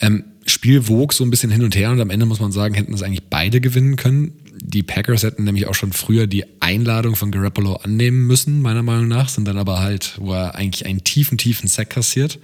Ähm, 0.00 0.24
Spiel 0.44 0.88
wog 0.88 1.12
so 1.12 1.22
ein 1.22 1.30
bisschen 1.30 1.52
hin 1.52 1.62
und 1.62 1.76
her 1.76 1.92
und 1.92 2.00
am 2.00 2.10
Ende 2.10 2.26
muss 2.26 2.40
man 2.40 2.50
sagen, 2.50 2.74
hätten 2.74 2.92
es 2.92 3.02
eigentlich 3.04 3.28
beide 3.30 3.60
gewinnen 3.60 3.94
können. 3.94 4.32
Die 4.60 4.82
Packers 4.82 5.22
hätten 5.22 5.44
nämlich 5.44 5.68
auch 5.68 5.76
schon 5.76 5.92
früher 5.92 6.26
die 6.26 6.44
Einladung 6.60 7.14
von 7.14 7.30
Garoppolo 7.30 7.76
annehmen 7.76 8.26
müssen, 8.26 8.60
meiner 8.60 8.82
Meinung 8.82 9.06
nach, 9.06 9.28
sind 9.28 9.46
dann 9.46 9.56
aber 9.56 9.78
halt, 9.78 10.14
wo 10.18 10.32
er 10.32 10.56
eigentlich 10.56 10.84
einen 10.84 11.04
tiefen, 11.04 11.38
tiefen 11.38 11.68
Sack 11.68 11.90
kassiert. 11.90 12.40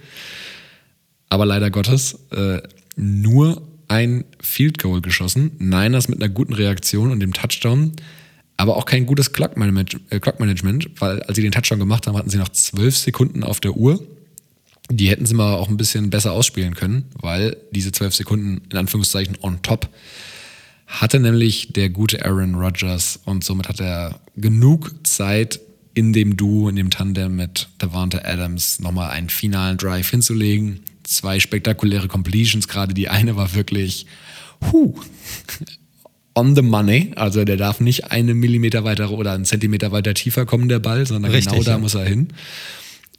Aber 1.27 1.45
leider 1.45 1.69
Gottes 1.71 2.17
äh, 2.31 2.61
nur 2.95 3.67
ein 3.89 4.23
Field 4.39 4.77
Goal 4.77 5.01
geschossen. 5.01 5.51
Niners 5.59 6.07
mit 6.07 6.23
einer 6.23 6.33
guten 6.33 6.53
Reaktion 6.53 7.11
und 7.11 7.19
dem 7.19 7.33
Touchdown, 7.33 7.91
aber 8.59 8.77
auch 8.77 8.85
kein 8.85 9.05
gutes 9.05 9.33
Clock 9.33 9.57
Management, 9.57 10.89
weil 10.99 11.21
als 11.23 11.35
sie 11.35 11.41
den 11.41 11.51
Touchdown 11.51 11.79
gemacht 11.79 12.07
haben, 12.07 12.17
hatten 12.17 12.29
sie 12.29 12.37
noch 12.37 12.49
zwölf 12.49 12.97
Sekunden 12.97 13.43
auf 13.43 13.59
der 13.59 13.75
Uhr 13.75 13.99
die 14.91 15.09
hätten 15.09 15.25
sie 15.25 15.35
mal 15.35 15.55
auch 15.55 15.69
ein 15.69 15.77
bisschen 15.77 16.09
besser 16.09 16.33
ausspielen 16.33 16.73
können, 16.73 17.05
weil 17.13 17.57
diese 17.71 17.91
zwölf 17.91 18.15
Sekunden 18.15 18.61
in 18.71 18.77
Anführungszeichen 18.77 19.37
on 19.41 19.61
top 19.61 19.89
hatte 20.87 21.19
nämlich 21.19 21.73
der 21.73 21.89
gute 21.89 22.25
Aaron 22.25 22.55
Rodgers 22.55 23.19
und 23.25 23.43
somit 23.43 23.69
hat 23.69 23.79
er 23.79 24.19
genug 24.35 24.91
Zeit 25.03 25.59
in 25.93 26.13
dem 26.13 26.35
Duo, 26.35 26.69
in 26.69 26.75
dem 26.75 26.89
Tandem 26.89 27.35
mit 27.35 27.69
Davante 27.77 28.25
Adams 28.25 28.79
nochmal 28.79 29.11
einen 29.11 29.29
finalen 29.29 29.77
Drive 29.77 30.09
hinzulegen. 30.09 30.79
Zwei 31.03 31.39
spektakuläre 31.39 32.07
Completions, 32.07 32.67
gerade 32.67 32.95
die 32.95 33.09
eine 33.09 33.35
war 33.35 33.53
wirklich 33.53 34.07
huh, 34.71 34.95
on 36.39 36.55
the 36.55 36.61
money. 36.61 37.11
Also 37.15 37.43
der 37.43 37.57
darf 37.57 37.79
nicht 37.79 38.11
einen 38.11 38.37
Millimeter 38.39 38.83
weiter 38.83 39.11
oder 39.11 39.33
einen 39.33 39.45
Zentimeter 39.45 39.91
weiter 39.91 40.13
tiefer 40.13 40.45
kommen, 40.45 40.69
der 40.69 40.79
Ball, 40.79 41.05
sondern 41.05 41.31
Richtig, 41.31 41.51
genau 41.51 41.63
da 41.63 41.71
ja. 41.71 41.77
muss 41.77 41.95
er 41.95 42.05
hin. 42.05 42.29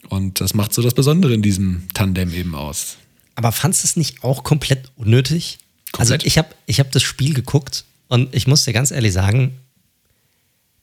Und 0.09 0.41
das 0.41 0.55
macht 0.55 0.73
so 0.73 0.83
das 0.83 0.95
Besondere 0.95 1.35
in 1.35 1.43
diesem 1.43 1.83
Tandem 1.95 2.33
eben 2.33 2.55
aus. 2.55 2.97
Aber 3.35 3.53
fandest 3.53 3.85
du 3.85 3.87
es 3.87 3.97
nicht 3.97 4.25
auch 4.25 4.43
komplett 4.43 4.91
unnötig? 4.97 5.59
Also 5.93 6.13
komplett? 6.13 6.13
Also 6.13 6.27
ich 6.27 6.39
habe 6.39 6.49
ich 6.67 6.81
hab 6.81 6.91
das 6.93 7.03
Spiel 7.03 7.35
geguckt 7.35 7.85
und 8.09 8.35
ich 8.35 8.47
muss 8.47 8.65
dir 8.65 8.73
ganz 8.73 8.91
ehrlich 8.91 9.13
sagen, 9.13 9.57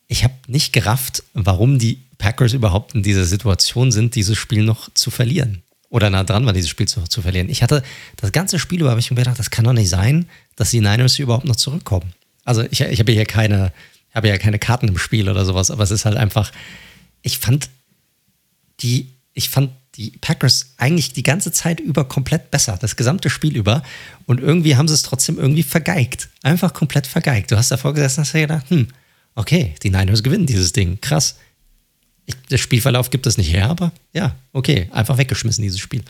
ich 0.08 0.24
habe 0.24 0.36
nicht 0.48 0.72
gerafft, 0.72 1.24
warum 1.34 1.80
die 1.80 2.00
Packers 2.18 2.54
überhaupt 2.54 2.96
in 2.96 3.04
dieser 3.04 3.26
Situation 3.26 3.92
sind, 3.92 4.16
dieses 4.16 4.38
Spiel 4.38 4.64
noch 4.64 4.90
zu 4.94 5.12
verlieren. 5.12 5.64
Oder 5.90 6.10
nah 6.10 6.24
dran 6.24 6.46
war, 6.46 6.54
dieses 6.54 6.70
Spiel 6.70 6.88
zu, 6.88 7.04
zu 7.04 7.22
verlieren. 7.22 7.50
Ich 7.50 7.64
hatte 7.64 7.84
das 8.18 8.32
ganze 8.32 8.60
Spiel 8.60 8.82
über, 8.82 8.90
habe 8.90 9.00
ich 9.00 9.10
mir 9.10 9.18
gedacht, 9.18 9.40
das 9.40 9.50
kann 9.50 9.66
doch 9.66 9.74
nicht 9.74 9.90
sein, 9.90 10.28
dass 10.56 10.72
die 10.72 10.82
Niners 10.82 11.16
hier 11.16 11.24
überhaupt 11.24 11.46
noch 11.46 11.56
zurückkommen. 11.56 12.14
Also 12.48 12.64
ich, 12.72 12.82
ich 12.82 13.00
habe 13.00 13.12
hier 13.12 13.26
keine, 13.26 13.72
habe 14.14 14.28
ja 14.30 14.38
keine 14.38 14.60
Karten 14.60 14.88
im 14.88 14.98
Spiel 14.98 15.30
oder 15.30 15.46
sowas, 15.46 15.70
aber 15.70 15.84
es 15.84 15.92
ist 15.92 16.06
halt 16.06 16.18
einfach, 16.18 16.52
ich 17.22 17.40
fand 17.40 17.70
die 18.80 19.10
ich 19.38 19.50
fand 19.50 19.70
die 19.98 20.14
Packers 20.20 20.74
eigentlich 20.78 21.14
die 21.14 21.22
ganze 21.22 21.52
Zeit 21.52 21.80
über 21.80 22.06
komplett 22.06 22.50
besser, 22.50 22.76
das 22.82 22.96
gesamte 22.96 23.30
Spiel 23.30 23.56
über. 23.56 23.84
Und 24.26 24.40
irgendwie 24.42 24.76
haben 24.76 24.88
sie 24.88 24.96
es 24.96 25.04
trotzdem 25.04 25.38
irgendwie 25.38 25.62
vergeigt. 25.62 26.30
Einfach 26.42 26.74
komplett 26.74 27.06
vergeigt. 27.06 27.52
Du 27.52 27.56
hast 27.56 27.70
davor 27.70 27.94
gesessen 27.94 28.22
und 28.22 28.26
hast 28.26 28.34
dir 28.34 28.42
gedacht, 28.42 28.70
hm, 28.70 28.88
okay, 29.36 29.76
die 29.84 29.92
Niners 29.92 30.24
gewinnen 30.24 30.48
dieses 30.48 30.74
Ding. 30.74 31.00
Krass. 31.02 31.38
Ich, 32.26 32.36
der 32.50 32.58
Spielverlauf 32.58 33.12
gibt 33.12 33.28
es 33.28 33.38
nicht 33.38 33.54
her, 33.54 33.70
aber 33.70 33.92
ja, 34.12 34.36
okay, 34.54 34.90
einfach 34.92 35.20
weggeschmissen, 35.20 35.62
dieses 35.62 35.80
Spiel. 35.80 36.02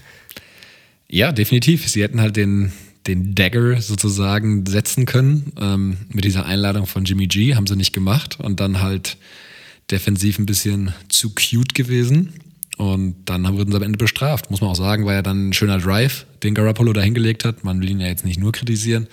Ja, 1.09 1.33
definitiv. 1.33 1.89
Sie 1.89 2.01
hätten 2.01 2.21
halt 2.21 2.37
den, 2.37 2.71
den 3.07 3.35
Dagger 3.35 3.81
sozusagen 3.81 4.65
setzen 4.65 5.05
können. 5.05 5.53
Ähm, 5.59 5.97
mit 6.09 6.25
dieser 6.25 6.45
Einladung 6.45 6.85
von 6.85 7.05
Jimmy 7.05 7.27
G 7.27 7.55
haben 7.55 7.67
sie 7.67 7.75
nicht 7.75 7.93
gemacht 7.93 8.39
und 8.39 8.59
dann 8.59 8.81
halt 8.81 9.17
defensiv 9.89 10.39
ein 10.39 10.45
bisschen 10.45 10.93
zu 11.09 11.31
cute 11.33 11.73
gewesen. 11.73 12.33
Und 12.77 13.15
dann 13.25 13.51
wurden 13.57 13.71
sie 13.71 13.77
am 13.77 13.83
Ende 13.83 13.97
bestraft. 13.97 14.51
Muss 14.51 14.61
man 14.61 14.69
auch 14.69 14.75
sagen, 14.75 15.05
war 15.05 15.13
ja 15.13 15.23
dann 15.23 15.49
ein 15.49 15.53
schöner 15.53 15.79
Drive, 15.79 16.27
den 16.43 16.53
Garoppolo 16.53 16.93
da 16.93 17.01
hingelegt 17.01 17.43
hat. 17.43 17.63
Man 17.63 17.81
will 17.81 17.89
ihn 17.89 17.99
ja 17.99 18.07
jetzt 18.07 18.23
nicht 18.23 18.39
nur 18.39 18.51
kritisieren. 18.51 19.07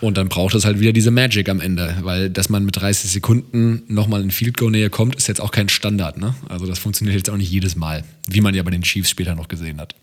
Und 0.00 0.16
dann 0.16 0.28
braucht 0.28 0.54
es 0.54 0.64
halt 0.64 0.78
wieder 0.78 0.92
diese 0.92 1.10
Magic 1.10 1.48
am 1.48 1.60
Ende, 1.60 1.96
weil 2.02 2.30
dass 2.30 2.50
man 2.50 2.64
mit 2.64 2.76
30 2.76 3.10
Sekunden 3.10 3.82
nochmal 3.88 4.22
in 4.22 4.30
Field 4.30 4.56
Goal 4.56 4.70
Nähe 4.70 4.90
kommt, 4.90 5.16
ist 5.16 5.26
jetzt 5.26 5.40
auch 5.40 5.50
kein 5.50 5.68
Standard. 5.68 6.18
Ne? 6.18 6.34
Also 6.48 6.66
das 6.66 6.78
funktioniert 6.78 7.16
jetzt 7.16 7.30
auch 7.30 7.36
nicht 7.36 7.50
jedes 7.50 7.74
Mal, 7.74 8.04
wie 8.28 8.40
man 8.40 8.54
ja 8.54 8.62
bei 8.62 8.70
den 8.70 8.82
Chiefs 8.82 9.10
später 9.10 9.34
noch 9.34 9.48
gesehen 9.48 9.80
hat. 9.80 9.94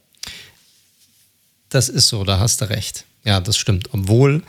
Das 1.76 1.90
ist 1.90 2.08
so, 2.08 2.24
da 2.24 2.40
hast 2.40 2.62
du 2.62 2.70
recht. 2.70 3.04
Ja, 3.26 3.42
das 3.42 3.58
stimmt. 3.58 3.90
Obwohl, 3.92 4.44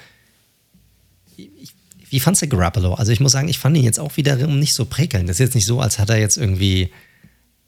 wie 2.09 2.21
fandst 2.21 2.41
du 2.41 2.47
Garoppolo? 2.47 2.95
Also 2.95 3.11
ich 3.11 3.19
muss 3.19 3.33
sagen, 3.33 3.49
ich 3.49 3.59
fand 3.59 3.77
ihn 3.77 3.83
jetzt 3.83 3.99
auch 3.99 4.17
wiederum 4.17 4.61
nicht 4.61 4.75
so 4.75 4.85
prickelnd. 4.85 5.29
Das 5.29 5.41
ist 5.41 5.47
jetzt 5.47 5.55
nicht 5.57 5.67
so, 5.67 5.81
als 5.81 5.99
hat 5.99 6.09
er 6.09 6.19
jetzt 6.19 6.37
irgendwie 6.37 6.93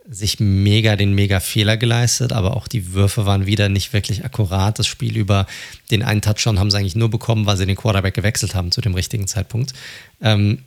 sich 0.08 0.38
mega 0.38 0.94
den 0.94 1.12
mega 1.12 1.40
Fehler 1.40 1.76
geleistet, 1.76 2.32
aber 2.32 2.56
auch 2.56 2.68
die 2.68 2.92
Würfe 2.92 3.26
waren 3.26 3.46
wieder 3.46 3.68
nicht 3.68 3.92
wirklich 3.92 4.24
akkurat. 4.24 4.78
Das 4.78 4.86
Spiel 4.86 5.16
über 5.16 5.48
den 5.90 6.04
einen 6.04 6.22
Touchdown 6.22 6.60
haben 6.60 6.70
sie 6.70 6.78
eigentlich 6.78 6.94
nur 6.94 7.10
bekommen, 7.10 7.44
weil 7.44 7.56
sie 7.56 7.66
den 7.66 7.74
Quarterback 7.74 8.14
gewechselt 8.14 8.54
haben 8.54 8.70
zu 8.70 8.80
dem 8.80 8.94
richtigen 8.94 9.26
Zeitpunkt. 9.26 9.72
Ähm, 10.22 10.62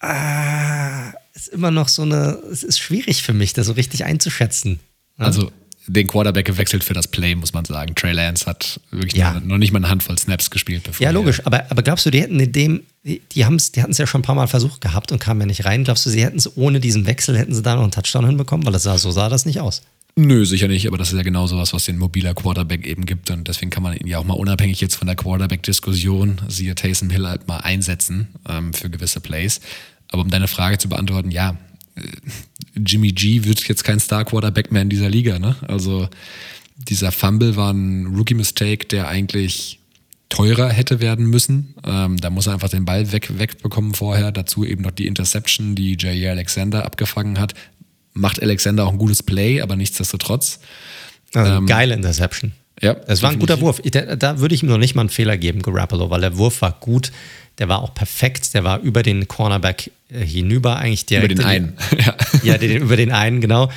ah, 0.00 1.12
ist 1.32 1.48
immer 1.48 1.70
noch 1.70 1.88
so 1.88 2.02
eine, 2.02 2.38
es 2.52 2.62
ist 2.62 2.78
schwierig 2.78 3.22
für 3.22 3.32
mich, 3.32 3.54
das 3.54 3.68
so 3.68 3.72
richtig 3.72 4.04
einzuschätzen. 4.04 4.80
Also 5.16 5.50
den 5.92 6.06
Quarterback 6.06 6.46
gewechselt 6.46 6.84
für 6.84 6.94
das 6.94 7.08
Play, 7.08 7.34
muss 7.34 7.52
man 7.52 7.64
sagen. 7.64 7.94
Trey 7.94 8.12
Lance 8.12 8.46
hat 8.46 8.80
wirklich 8.90 9.14
ja. 9.14 9.34
noch, 9.34 9.42
noch, 9.42 9.58
nicht 9.58 9.72
mal 9.72 9.78
eine 9.78 9.88
Handvoll 9.88 10.18
Snaps 10.18 10.50
gespielt. 10.50 10.84
Bevor 10.84 11.04
ja, 11.04 11.10
logisch. 11.10 11.44
Aber, 11.44 11.70
aber 11.70 11.82
glaubst 11.82 12.06
du, 12.06 12.10
die 12.10 12.20
hätten 12.20 12.38
in 12.38 12.52
dem, 12.52 12.82
die, 13.04 13.20
die, 13.20 13.22
die 13.34 13.44
hatten 13.44 13.56
es 13.56 13.98
ja 13.98 14.06
schon 14.06 14.20
ein 14.20 14.22
paar 14.22 14.34
Mal 14.34 14.46
versucht 14.46 14.80
gehabt 14.80 15.10
und 15.12 15.18
kamen 15.18 15.40
ja 15.40 15.46
nicht 15.46 15.64
rein. 15.64 15.84
Glaubst 15.84 16.06
du, 16.06 16.10
sie 16.10 16.24
hätten 16.24 16.38
es 16.38 16.56
ohne 16.56 16.80
diesen 16.80 17.06
Wechsel, 17.06 17.36
hätten 17.36 17.54
sie 17.54 17.62
da 17.62 17.74
noch 17.74 17.82
einen 17.82 17.90
Touchdown 17.90 18.26
hinbekommen? 18.26 18.64
Weil 18.64 18.72
das 18.72 18.84
sah, 18.84 18.98
so 18.98 19.10
sah 19.10 19.28
das 19.28 19.46
nicht 19.46 19.60
aus. 19.60 19.82
Nö, 20.16 20.44
sicher 20.44 20.68
nicht, 20.68 20.86
aber 20.86 20.98
das 20.98 21.12
ist 21.12 21.16
ja 21.16 21.22
genau 21.22 21.46
sowas, 21.46 21.72
was 21.72 21.84
den 21.84 21.96
mobiler 21.96 22.34
Quarterback 22.34 22.84
eben 22.84 23.06
gibt 23.06 23.30
und 23.30 23.46
deswegen 23.46 23.70
kann 23.70 23.82
man 23.82 23.96
ihn 23.96 24.08
ja 24.08 24.18
auch 24.18 24.24
mal 24.24 24.34
unabhängig 24.34 24.80
jetzt 24.80 24.96
von 24.96 25.06
der 25.06 25.14
Quarterback-Diskussion, 25.14 26.42
siehe 26.48 26.74
Taysom 26.74 27.10
Hill 27.10 27.28
halt 27.28 27.46
mal 27.46 27.58
einsetzen 27.58 28.28
ähm, 28.48 28.74
für 28.74 28.90
gewisse 28.90 29.20
Plays. 29.20 29.60
Aber 30.10 30.22
um 30.22 30.28
deine 30.28 30.48
Frage 30.48 30.78
zu 30.78 30.88
beantworten, 30.88 31.30
ja, 31.30 31.56
Jimmy 32.76 33.12
G 33.12 33.44
wird 33.44 33.66
jetzt 33.68 33.84
kein 33.84 34.00
Star-Quarterback 34.00 34.72
mehr 34.72 34.82
in 34.82 34.88
dieser 34.88 35.08
Liga, 35.08 35.38
ne? 35.38 35.56
Also 35.66 36.08
dieser 36.76 37.12
Fumble 37.12 37.56
war 37.56 37.72
ein 37.72 38.06
Rookie-Mistake, 38.06 38.86
der 38.86 39.08
eigentlich 39.08 39.80
teurer 40.28 40.70
hätte 40.70 41.00
werden 41.00 41.26
müssen. 41.26 41.74
Ähm, 41.84 42.16
da 42.16 42.30
muss 42.30 42.46
er 42.46 42.54
einfach 42.54 42.68
den 42.68 42.84
Ball 42.84 43.12
weg, 43.12 43.38
wegbekommen 43.38 43.94
vorher. 43.94 44.32
Dazu 44.32 44.64
eben 44.64 44.82
noch 44.82 44.92
die 44.92 45.06
Interception, 45.06 45.74
die 45.74 45.96
Jair 45.98 46.30
Alexander 46.30 46.86
abgefangen 46.86 47.38
hat. 47.38 47.54
Macht 48.14 48.42
Alexander 48.42 48.86
auch 48.86 48.92
ein 48.92 48.98
gutes 48.98 49.22
Play, 49.22 49.60
aber 49.60 49.76
nichtsdestotrotz. 49.76 50.60
Also 51.34 51.52
ähm, 51.52 51.66
geile 51.66 51.94
Interception. 51.94 52.52
Ja, 52.80 52.94
das 52.94 53.22
war 53.22 53.30
ein 53.30 53.38
guter 53.38 53.60
Wurf. 53.60 53.82
Da, 53.82 54.16
da, 54.16 54.38
würde 54.38 54.54
ich 54.54 54.62
ihm 54.62 54.68
noch 54.70 54.78
nicht 54.78 54.94
mal 54.94 55.02
einen 55.02 55.10
Fehler 55.10 55.36
geben, 55.36 55.60
Garoppolo, 55.60 56.08
weil 56.08 56.22
der 56.22 56.38
Wurf 56.38 56.62
war 56.62 56.72
gut, 56.80 57.12
der 57.58 57.68
war 57.68 57.82
auch 57.82 57.92
perfekt, 57.92 58.54
der 58.54 58.64
war 58.64 58.80
über 58.80 59.02
den 59.02 59.28
Cornerback 59.28 59.88
äh, 59.88 59.90
hinüber 60.10 60.76
eigentlich 60.76 61.06
direkt. 61.06 61.32
Über 61.32 61.42
den 61.42 61.46
einen. 61.46 61.72
ja, 61.98 62.16
ja 62.42 62.58
den, 62.58 62.82
über 62.82 62.96
den 62.96 63.12
einen, 63.12 63.40
genau 63.40 63.70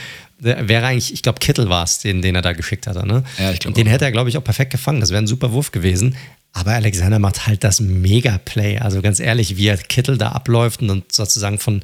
wäre 0.43 0.85
eigentlich, 0.85 1.13
ich 1.13 1.21
glaube, 1.21 1.39
Kittel 1.39 1.69
war 1.69 1.83
es, 1.83 1.99
den, 1.99 2.21
den 2.21 2.35
er 2.35 2.41
da 2.41 2.53
geschickt 2.53 2.87
hat. 2.87 3.03
Ne? 3.05 3.23
Ja, 3.37 3.51
ich 3.51 3.59
glaube. 3.59 3.75
Den 3.75 3.87
auch. 3.87 3.91
hätte 3.91 4.05
er, 4.05 4.11
glaube 4.11 4.29
ich, 4.29 4.37
auch 4.37 4.43
perfekt 4.43 4.71
gefangen. 4.71 4.99
Das 4.99 5.09
wäre 5.09 5.21
ein 5.21 5.27
super 5.27 5.51
Wurf 5.51 5.71
gewesen. 5.71 6.15
Aber 6.51 6.71
Alexander 6.71 7.19
macht 7.19 7.47
halt 7.47 7.63
das 7.63 7.79
Mega-Play. 7.79 8.79
Also 8.79 9.01
ganz 9.01 9.19
ehrlich, 9.19 9.57
wie 9.57 9.67
er 9.67 9.77
Kittel 9.77 10.17
da 10.17 10.29
abläuft 10.29 10.81
und 10.81 11.11
sozusagen 11.11 11.57
von, 11.57 11.83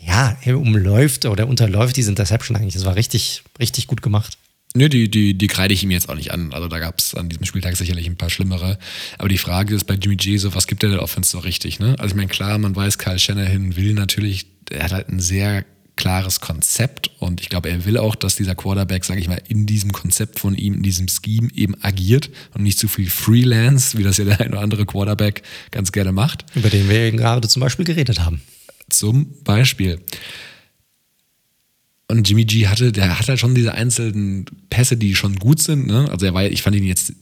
ja, 0.00 0.36
er 0.42 0.58
umläuft 0.58 1.26
oder 1.26 1.48
unterläuft 1.48 1.96
diese 1.96 2.10
Interception 2.10 2.56
eigentlich. 2.56 2.74
Das 2.74 2.84
war 2.84 2.94
richtig, 2.94 3.42
richtig 3.58 3.86
gut 3.88 4.02
gemacht. 4.02 4.38
Nö, 4.74 4.88
die, 4.88 5.10
die, 5.10 5.34
die 5.34 5.46
kreide 5.46 5.72
ich 5.72 5.82
ihm 5.82 5.90
jetzt 5.90 6.08
auch 6.08 6.14
nicht 6.14 6.30
an. 6.30 6.52
Also 6.52 6.68
da 6.68 6.78
gab 6.78 6.98
es 6.98 7.14
an 7.14 7.28
diesem 7.28 7.46
Spieltag 7.46 7.76
sicherlich 7.76 8.06
ein 8.06 8.16
paar 8.16 8.30
schlimmere. 8.30 8.78
Aber 9.16 9.28
die 9.28 9.38
Frage 9.38 9.74
ist 9.74 9.84
bei 9.84 9.94
Jimmy 9.94 10.16
G 10.16 10.36
so, 10.36 10.54
was 10.54 10.66
gibt 10.66 10.82
der 10.82 10.90
der 10.90 11.02
Offense 11.02 11.30
so 11.30 11.38
richtig? 11.38 11.80
Ne? 11.80 11.96
Also 11.98 12.12
ich 12.12 12.14
meine, 12.14 12.28
klar, 12.28 12.58
man 12.58 12.76
weiß, 12.76 12.98
Kyle 12.98 13.18
Shanahan 13.18 13.76
will 13.76 13.94
natürlich, 13.94 14.46
er 14.70 14.84
hat 14.84 14.92
halt 14.92 15.08
ein 15.08 15.20
sehr 15.20 15.64
klares 15.96 16.40
Konzept 16.40 17.10
und 17.18 17.40
ich 17.40 17.48
glaube, 17.48 17.70
er 17.70 17.84
will 17.84 17.98
auch, 17.98 18.14
dass 18.14 18.36
dieser 18.36 18.54
Quarterback, 18.54 19.04
sage 19.04 19.20
ich 19.20 19.26
mal, 19.26 19.42
in 19.48 19.66
diesem 19.66 19.90
Konzept 19.92 20.38
von 20.38 20.54
ihm, 20.54 20.74
in 20.74 20.82
diesem 20.82 21.08
Scheme 21.08 21.48
eben 21.54 21.74
agiert 21.82 22.30
und 22.54 22.62
nicht 22.62 22.78
zu 22.78 22.86
viel 22.86 23.10
Freelance, 23.10 23.98
wie 23.98 24.04
das 24.04 24.18
ja 24.18 24.24
der 24.24 24.40
ein 24.40 24.52
oder 24.52 24.60
andere 24.60 24.86
Quarterback 24.86 25.42
ganz 25.72 25.90
gerne 25.90 26.12
macht. 26.12 26.44
Über 26.54 26.70
den 26.70 26.88
wir 26.88 27.10
gerade 27.10 27.48
zum 27.48 27.60
Beispiel 27.60 27.84
geredet 27.84 28.20
haben. 28.20 28.40
Zum 28.88 29.34
Beispiel. 29.42 30.00
Und 32.10 32.28
Jimmy 32.28 32.46
G 32.46 32.66
hatte, 32.66 32.90
der 32.90 33.18
hat 33.18 33.28
halt 33.28 33.38
schon 33.38 33.54
diese 33.54 33.74
einzelnen 33.74 34.46
Pässe, 34.70 34.96
die 34.96 35.14
schon 35.14 35.36
gut 35.36 35.60
sind. 35.60 35.86
Ne? 35.86 36.08
Also 36.10 36.24
er 36.24 36.32
war, 36.32 36.44
ich 36.44 36.62
fand 36.62 36.74
ihn 36.74 36.84
jetzt 36.84 37.12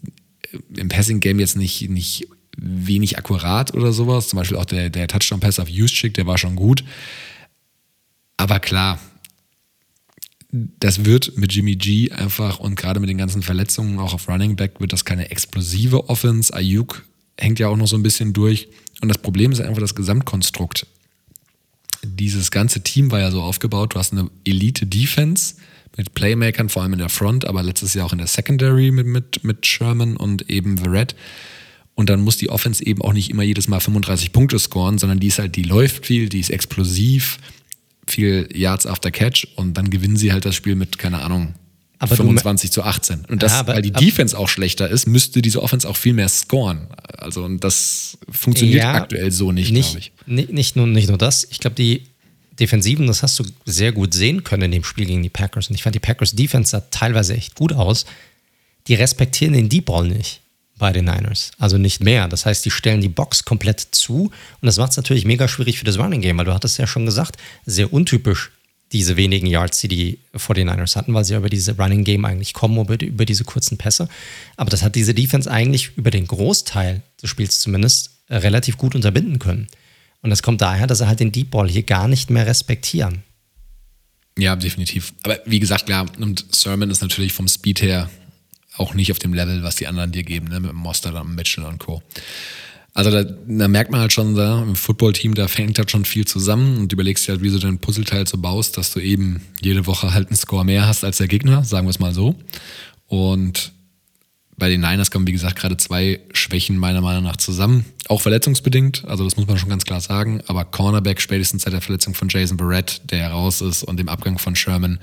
im 0.77 0.89
Passing-Game 0.89 1.41
jetzt 1.41 1.57
nicht, 1.57 1.91
nicht 1.91 2.29
wenig 2.57 3.19
akkurat 3.19 3.75
oder 3.75 3.93
sowas. 3.93 4.29
Zum 4.29 4.39
Beispiel 4.39 4.57
auch 4.57 4.65
der, 4.65 4.89
der 4.91 5.09
Touchdown-Pass 5.09 5.59
auf 5.59 5.69
Juszczyk, 5.69 6.15
der 6.15 6.27
war 6.27 6.39
schon 6.39 6.55
gut. 6.55 6.85
Aber 8.37 8.61
klar, 8.61 9.01
das 10.53 11.05
wird 11.05 11.37
mit 11.37 11.53
Jimmy 11.53 11.75
G 11.75 12.13
einfach 12.13 12.61
und 12.61 12.77
gerade 12.77 13.01
mit 13.01 13.09
den 13.09 13.19
ganzen 13.19 13.43
Verletzungen 13.43 13.99
auch 13.99 14.15
auf 14.15 14.29
Running 14.29 14.55
Back 14.55 14.81
wird 14.81 14.93
das 14.93 15.05
keine 15.05 15.31
explosive 15.31 16.09
Offense. 16.09 16.55
Ayuk 16.55 17.05
hängt 17.37 17.59
ja 17.59 17.69
auch 17.69 17.77
noch 17.77 17.89
so 17.89 17.97
ein 17.97 18.03
bisschen 18.03 18.33
durch. 18.33 18.69
Und 19.01 19.09
das 19.09 19.19
Problem 19.19 19.53
ist 19.53 19.61
einfach 19.61 19.81
das 19.81 19.97
Gesamtkonstrukt 19.97 20.87
dieses 22.07 22.51
ganze 22.51 22.83
Team 22.83 23.11
war 23.11 23.21
ja 23.21 23.31
so 23.31 23.43
aufgebaut, 23.43 23.95
du 23.95 23.99
hast 23.99 24.13
eine 24.13 24.31
Elite-Defense 24.45 25.57
mit 25.97 26.15
Playmakern, 26.15 26.69
vor 26.69 26.83
allem 26.83 26.93
in 26.93 26.99
der 26.99 27.09
Front, 27.09 27.47
aber 27.47 27.63
letztes 27.63 27.95
Jahr 27.95 28.07
auch 28.07 28.13
in 28.13 28.19
der 28.19 28.27
Secondary 28.27 28.91
mit, 28.91 29.07
mit, 29.07 29.45
mit 29.45 29.67
Sherman 29.67 30.17
und 30.17 30.51
eben 30.51 30.79
Verrett. 30.79 31.17
Und 31.95 32.11
dann 32.11 32.21
muss 32.21 32.37
die 32.37 32.51
Offense 32.51 32.85
eben 32.85 33.01
auch 33.01 33.15
nicht 33.15 33.31
immer 33.31 33.43
jedes 33.43 33.69
Mal 33.69 33.81
35 33.81 34.33
Punkte 34.33 34.59
scoren, 34.59 34.99
sondern 34.99 35.19
die 35.19 35.29
ist 35.29 35.39
halt, 35.39 35.57
die 35.57 35.63
läuft 35.63 36.07
viel, 36.07 36.29
die 36.29 36.41
ist 36.41 36.51
explosiv, 36.51 37.39
viel 38.07 38.49
Yards 38.53 38.87
after 38.87 39.11
Catch 39.11 39.49
und 39.57 39.75
dann 39.75 39.91
gewinnen 39.91 40.17
sie 40.17 40.33
halt 40.33 40.45
das 40.45 40.55
Spiel 40.55 40.75
mit, 40.75 40.99
keine 40.99 41.23
Ahnung, 41.23 41.55
aber 41.99 42.17
25 42.17 42.71
zu 42.73 42.83
18. 42.83 43.25
Und 43.27 43.43
das, 43.43 43.53
ja, 43.53 43.61
aber, 43.61 43.75
weil 43.75 43.83
die 43.83 43.91
Defense 43.91 44.37
auch 44.37 44.49
schlechter 44.49 44.89
ist, 44.89 45.07
müsste 45.07 45.41
diese 45.41 45.63
Offense 45.63 45.89
auch 45.89 45.97
viel 45.97 46.13
mehr 46.13 46.29
scoren. 46.29 46.89
Also, 47.17 47.45
und 47.45 47.65
das 47.65 48.19
funktioniert 48.31 48.83
ja, 48.83 48.95
aktuell 48.95 49.31
so 49.31 49.53
nicht, 49.53 49.73
nicht 49.73 49.91
glaube 49.91 50.01
ich. 50.01 50.49
Nicht 50.51 50.77
nur, 50.77 50.87
nicht 50.87 51.09
nur 51.09 51.19
das. 51.19 51.47
Ich 51.51 51.59
glaube, 51.59 51.77
die 51.77 52.03
Defensiven, 52.59 53.07
das 53.07 53.23
hast 53.23 53.39
du 53.39 53.45
sehr 53.65 53.93
gut 53.93 54.15
sehen 54.15 54.45
können 54.45 54.65
in 54.65 54.73
dem 54.73 54.85
Spiel 54.85 55.07
gegen 55.07 55.23
die 55.23 55.29
Packers. 55.29 55.69
Und 55.69 55.75
ich 55.75 55.83
fand, 55.83 55.95
die 55.95 56.01
Packers 56.01 56.33
Defense 56.33 56.71
sah 56.71 56.81
teilweise 56.91 57.35
echt 57.35 57.55
gut 57.55 57.73
aus. 57.73 58.07
Die 58.89 58.95
respektieren 58.95 59.55
den 59.55 59.69
Deep 59.69 59.87
Ball 59.87 60.07
nicht 60.07 60.41
bei 60.79 60.93
den 60.93 61.07
Niners. 61.07 61.53
Also 61.59 61.79
nicht 61.79 62.03
mehr. 62.03 62.29
Das 62.29 62.45
heißt, 62.45 62.65
die 62.65 62.71
stellen 62.71 63.01
die 63.01 63.09
Box 63.09 63.45
komplett 63.45 63.81
zu. 63.81 64.25
Und 64.25 64.67
das 64.67 64.77
macht 64.77 64.91
es 64.91 64.97
natürlich 64.97 65.25
mega 65.25 65.49
schwierig 65.49 65.79
für 65.79 65.85
das 65.85 65.99
Running 65.99 66.21
Game, 66.21 66.37
weil 66.39 66.45
du 66.45 66.55
hattest 66.55 66.79
ja 66.79 66.87
schon 66.87 67.07
gesagt, 67.07 67.37
sehr 67.65 67.93
untypisch 67.93 68.51
diese 68.93 69.17
wenigen 69.17 69.47
Yards, 69.47 69.81
die 69.81 69.89
die 69.89 70.19
49ers 70.35 70.97
hatten, 70.97 71.13
weil 71.13 71.25
sie 71.25 71.35
über 71.35 71.49
diese 71.49 71.77
Running 71.77 72.05
Game 72.05 72.25
eigentlich 72.25 72.53
kommen, 72.53 72.79
über, 72.79 73.01
über 73.01 73.25
diese 73.25 73.45
kurzen 73.45 73.79
Pässe. 73.79 74.09
Aber 74.57 74.71
das 74.71 74.83
hat 74.83 74.95
diese 74.95 75.15
Defense 75.15 75.51
eigentlich 75.51 75.97
über 75.97 76.11
den 76.11 76.27
Großteil 76.27 77.03
des 77.21 77.31
Spiels 77.31 77.61
zumindest 77.61 78.11
äh, 78.29 78.37
relativ 78.37 78.79
gut 78.79 78.95
unterbinden 78.95 79.39
können. 79.39 79.67
Und 80.23 80.31
das 80.31 80.43
kommt 80.43 80.61
daher, 80.61 80.87
dass 80.87 80.99
sie 80.99 81.09
halt 81.09 81.21
den 81.21 81.33
Deep 81.33 81.51
Ball 81.51 81.69
hier 81.69 81.83
gar 81.83 82.09
nicht 82.09 82.31
mehr 82.31 82.47
respektieren. 82.47 83.23
Ja, 84.39 84.55
definitiv. 84.55 85.15
Aber 85.23 85.39
wie 85.47 85.61
gesagt, 85.61 85.87
klar, 85.87 86.07
und 86.19 86.45
Sermon 86.55 86.91
ist 86.91 87.01
natürlich 87.01 87.33
vom 87.33 87.49
Speed 87.49 87.83
her 87.83 88.11
auch 88.77 88.95
nicht 88.95 89.11
auf 89.11 89.19
dem 89.19 89.33
Level, 89.33 89.63
was 89.63 89.77
die 89.77 89.87
anderen 89.87 90.13
dir 90.13 90.23
geben, 90.23 90.49
ne? 90.49 90.61
mit 90.61 90.73
Monster, 90.75 91.25
Mitchell 91.25 91.65
und 91.65 91.79
Co. 91.79 92.03
Also 92.97 93.11
da, 93.11 93.25
da, 93.25 93.69
merkt 93.69 93.91
man 93.91 94.01
halt 94.01 94.15
schon, 94.15 94.35
da, 94.35 94.63
im 94.63 94.75
Footballteam, 94.75 95.35
da 95.35 95.49
fängt 95.49 95.79
halt 95.79 95.91
schon 95.91 96.07
viel 96.07 96.25
zusammen 96.25 96.79
und 96.79 96.95
überlegst 96.95 97.29
dir 97.29 97.33
halt, 97.33 97.43
wie 97.43 97.51
du 97.51 97.59
dein 97.59 97.79
Puzzleteil 97.79 98.27
so 98.27 98.39
baust, 98.39 98.79
dass 98.79 98.91
du 98.91 99.01
eben 99.01 99.43
jede 99.61 99.87
Woche 99.87 100.15
halt 100.15 100.29
einen 100.29 100.37
Score 100.39 100.65
mehr 100.65 100.87
hast 100.87 101.05
als 101.05 101.19
der 101.19 101.29
Gegner, 101.29 101.63
sagen 101.63 101.87
wir 101.87 101.91
es 101.91 101.99
mal 101.99 102.15
so. 102.15 102.37
Und 103.07 103.73
bei 104.57 104.71
den 104.71 104.81
Niners 104.81 105.11
kommen, 105.11 105.27
wie 105.27 105.33
gesagt, 105.33 105.57
gerade 105.57 105.77
zwei 105.77 106.21
Schwächen 106.33 106.79
meiner 106.79 107.03
Meinung 107.03 107.25
nach 107.25 107.37
zusammen. 107.37 107.85
Auch 108.09 108.23
verletzungsbedingt, 108.23 109.05
also 109.05 109.25
das 109.25 109.37
muss 109.37 109.47
man 109.47 109.59
schon 109.59 109.69
ganz 109.69 109.85
klar 109.85 110.01
sagen. 110.01 110.41
Aber 110.47 110.65
Cornerback, 110.65 111.21
spätestens 111.21 111.65
seit 111.65 111.75
der 111.75 111.83
Verletzung 111.83 112.15
von 112.15 112.31
Jason 112.31 112.57
Barrett, 112.57 113.03
der 113.11 113.31
raus 113.31 113.61
ist, 113.61 113.83
und 113.83 113.99
dem 113.99 114.09
Abgang 114.09 114.39
von 114.39 114.57
Sherman, 114.57 115.01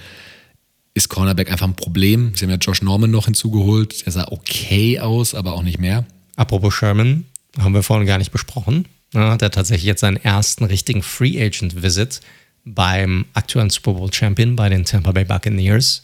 ist 0.95 1.09
Cornerback 1.09 1.51
einfach 1.51 1.67
ein 1.67 1.75
Problem. 1.75 2.31
Sie 2.33 2.43
haben 2.43 2.49
ja 2.49 2.57
Josh 2.57 2.81
Norman 2.81 3.11
noch 3.11 3.25
hinzugeholt. 3.25 4.03
Der 4.07 4.13
sah 4.13 4.27
okay 4.31 4.99
aus, 4.99 5.35
aber 5.35 5.53
auch 5.53 5.61
nicht 5.61 5.79
mehr. 5.79 6.07
Apropos 6.35 6.73
Sherman, 6.73 7.25
haben 7.59 7.73
wir 7.73 7.83
vorhin 7.83 8.07
gar 8.07 8.17
nicht 8.17 8.31
besprochen. 8.31 8.87
Ja, 9.13 9.31
hat 9.31 9.41
er 9.41 9.51
tatsächlich 9.51 9.85
jetzt 9.85 10.01
seinen 10.01 10.17
ersten 10.17 10.63
richtigen 10.63 11.03
Free 11.03 11.41
Agent 11.43 11.83
Visit 11.83 12.21
beim 12.65 13.25
aktuellen 13.33 13.69
Super 13.69 13.93
Bowl 13.93 14.11
Champion 14.11 14.55
bei 14.55 14.69
den 14.69 14.85
Tampa 14.85 15.11
Bay 15.11 15.25
Buccaneers. 15.25 16.03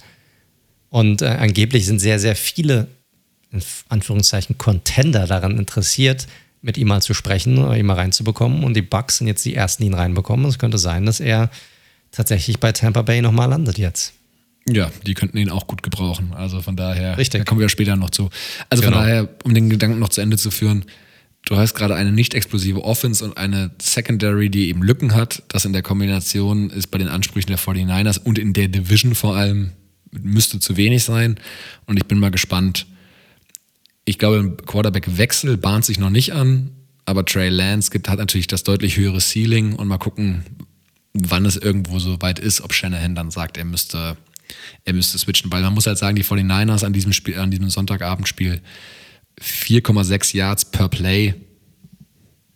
Und 0.89 1.21
äh, 1.21 1.27
angeblich 1.27 1.85
sind 1.85 1.99
sehr, 1.99 2.19
sehr 2.19 2.35
viele, 2.35 2.87
in 3.51 3.61
Anführungszeichen, 3.89 4.57
Contender 4.57 5.25
daran 5.27 5.57
interessiert, 5.57 6.27
mit 6.61 6.77
ihm 6.77 6.89
mal 6.89 7.01
zu 7.01 7.13
sprechen 7.13 7.57
oder 7.57 7.77
ihn 7.77 7.85
mal 7.85 7.93
reinzubekommen. 7.93 8.63
Und 8.63 8.75
die 8.75 8.81
Bucks 8.81 9.17
sind 9.17 9.27
jetzt 9.27 9.45
die 9.45 9.55
ersten, 9.55 9.83
die 9.83 9.87
ihn 9.87 9.93
reinbekommen. 9.93 10.45
Es 10.45 10.59
könnte 10.59 10.77
sein, 10.77 11.05
dass 11.05 11.19
er 11.19 11.49
tatsächlich 12.11 12.59
bei 12.59 12.71
Tampa 12.71 13.01
Bay 13.01 13.21
nochmal 13.21 13.49
landet 13.49 13.77
jetzt. 13.77 14.13
Ja, 14.67 14.91
die 15.05 15.13
könnten 15.13 15.37
ihn 15.37 15.49
auch 15.49 15.67
gut 15.67 15.81
gebrauchen. 15.81 16.33
Also 16.33 16.61
von 16.61 16.75
daher, 16.75 17.17
Richtig. 17.17 17.41
da 17.41 17.45
kommen 17.45 17.61
wir 17.61 17.69
später 17.69 17.95
noch 17.95 18.09
zu. 18.09 18.29
Also 18.69 18.83
genau. 18.83 18.97
von 18.97 19.05
daher, 19.05 19.29
um 19.43 19.53
den 19.53 19.69
Gedanken 19.69 19.99
noch 19.99 20.09
zu 20.09 20.21
Ende 20.21 20.37
zu 20.37 20.51
führen, 20.51 20.85
du 21.49 21.57
hast 21.57 21.73
gerade 21.73 21.95
eine 21.95 22.11
nicht 22.11 22.35
explosive 22.35 22.83
Offense 22.83 23.25
und 23.25 23.35
eine 23.35 23.71
Secondary, 23.81 24.51
die 24.51 24.69
eben 24.69 24.83
Lücken 24.83 25.15
hat. 25.15 25.41
Das 25.47 25.65
in 25.65 25.73
der 25.73 25.81
Kombination 25.81 26.69
ist 26.69 26.87
bei 26.87 26.99
den 26.99 27.07
Ansprüchen 27.07 27.47
der 27.47 27.57
49ers 27.57 28.19
und 28.19 28.37
in 28.37 28.53
der 28.53 28.67
Division 28.67 29.15
vor 29.15 29.35
allem 29.35 29.71
müsste 30.11 30.59
zu 30.59 30.77
wenig 30.77 31.03
sein. 31.03 31.39
Und 31.87 31.97
ich 31.97 32.05
bin 32.05 32.19
mal 32.19 32.29
gespannt. 32.29 32.85
Ich 34.05 34.19
glaube, 34.19 34.39
ein 34.39 34.57
Quarterback-Wechsel 34.57 35.57
bahnt 35.57 35.85
sich 35.85 35.97
noch 35.97 36.11
nicht 36.11 36.33
an, 36.33 36.69
aber 37.05 37.25
Trey 37.25 37.49
Lance 37.49 37.89
gibt, 37.89 38.09
hat 38.09 38.19
natürlich 38.19 38.47
das 38.47 38.63
deutlich 38.63 38.97
höhere 38.97 39.19
Ceiling 39.19 39.73
und 39.73 39.87
mal 39.87 39.97
gucken, 39.97 40.43
wann 41.13 41.45
es 41.47 41.57
irgendwo 41.57 41.97
so 41.97 42.21
weit 42.21 42.37
ist, 42.37 42.61
ob 42.61 42.73
Shanahan 42.73 43.15
dann 43.15 43.31
sagt, 43.31 43.57
er 43.57 43.65
müsste, 43.65 44.17
er 44.85 44.93
müsste 44.93 45.17
switchen. 45.17 45.51
Weil 45.51 45.63
man 45.63 45.73
muss 45.73 45.87
halt 45.87 45.97
sagen, 45.97 46.15
die 46.15 46.23
49ers 46.23 46.85
an 46.85 46.93
diesem 46.93 47.11
Spiel, 47.11 47.39
an 47.39 47.49
diesem 47.49 47.71
Sonntagabendspiel 47.71 48.61
4,6 49.41 50.35
Yards 50.35 50.65
per 50.65 50.89
Play, 50.89 51.33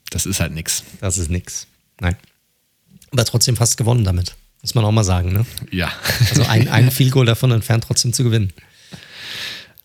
das 0.09 0.25
ist 0.25 0.39
halt 0.39 0.53
nichts. 0.53 0.83
Das 1.01 1.17
ist 1.17 1.29
nichts. 1.29 1.67
Nein. 1.99 2.15
Aber 3.11 3.25
trotzdem 3.25 3.55
fast 3.55 3.77
gewonnen 3.77 4.03
damit. 4.03 4.35
Muss 4.61 4.75
man 4.75 4.85
auch 4.85 4.91
mal 4.91 5.03
sagen, 5.03 5.33
ne? 5.33 5.45
Ja. 5.71 5.91
Also 6.29 6.43
ein, 6.43 6.67
ein 6.69 6.91
Field 6.91 7.11
Goal 7.11 7.25
davon 7.25 7.51
entfernt, 7.51 7.83
trotzdem 7.85 8.13
zu 8.13 8.23
gewinnen. 8.23 8.53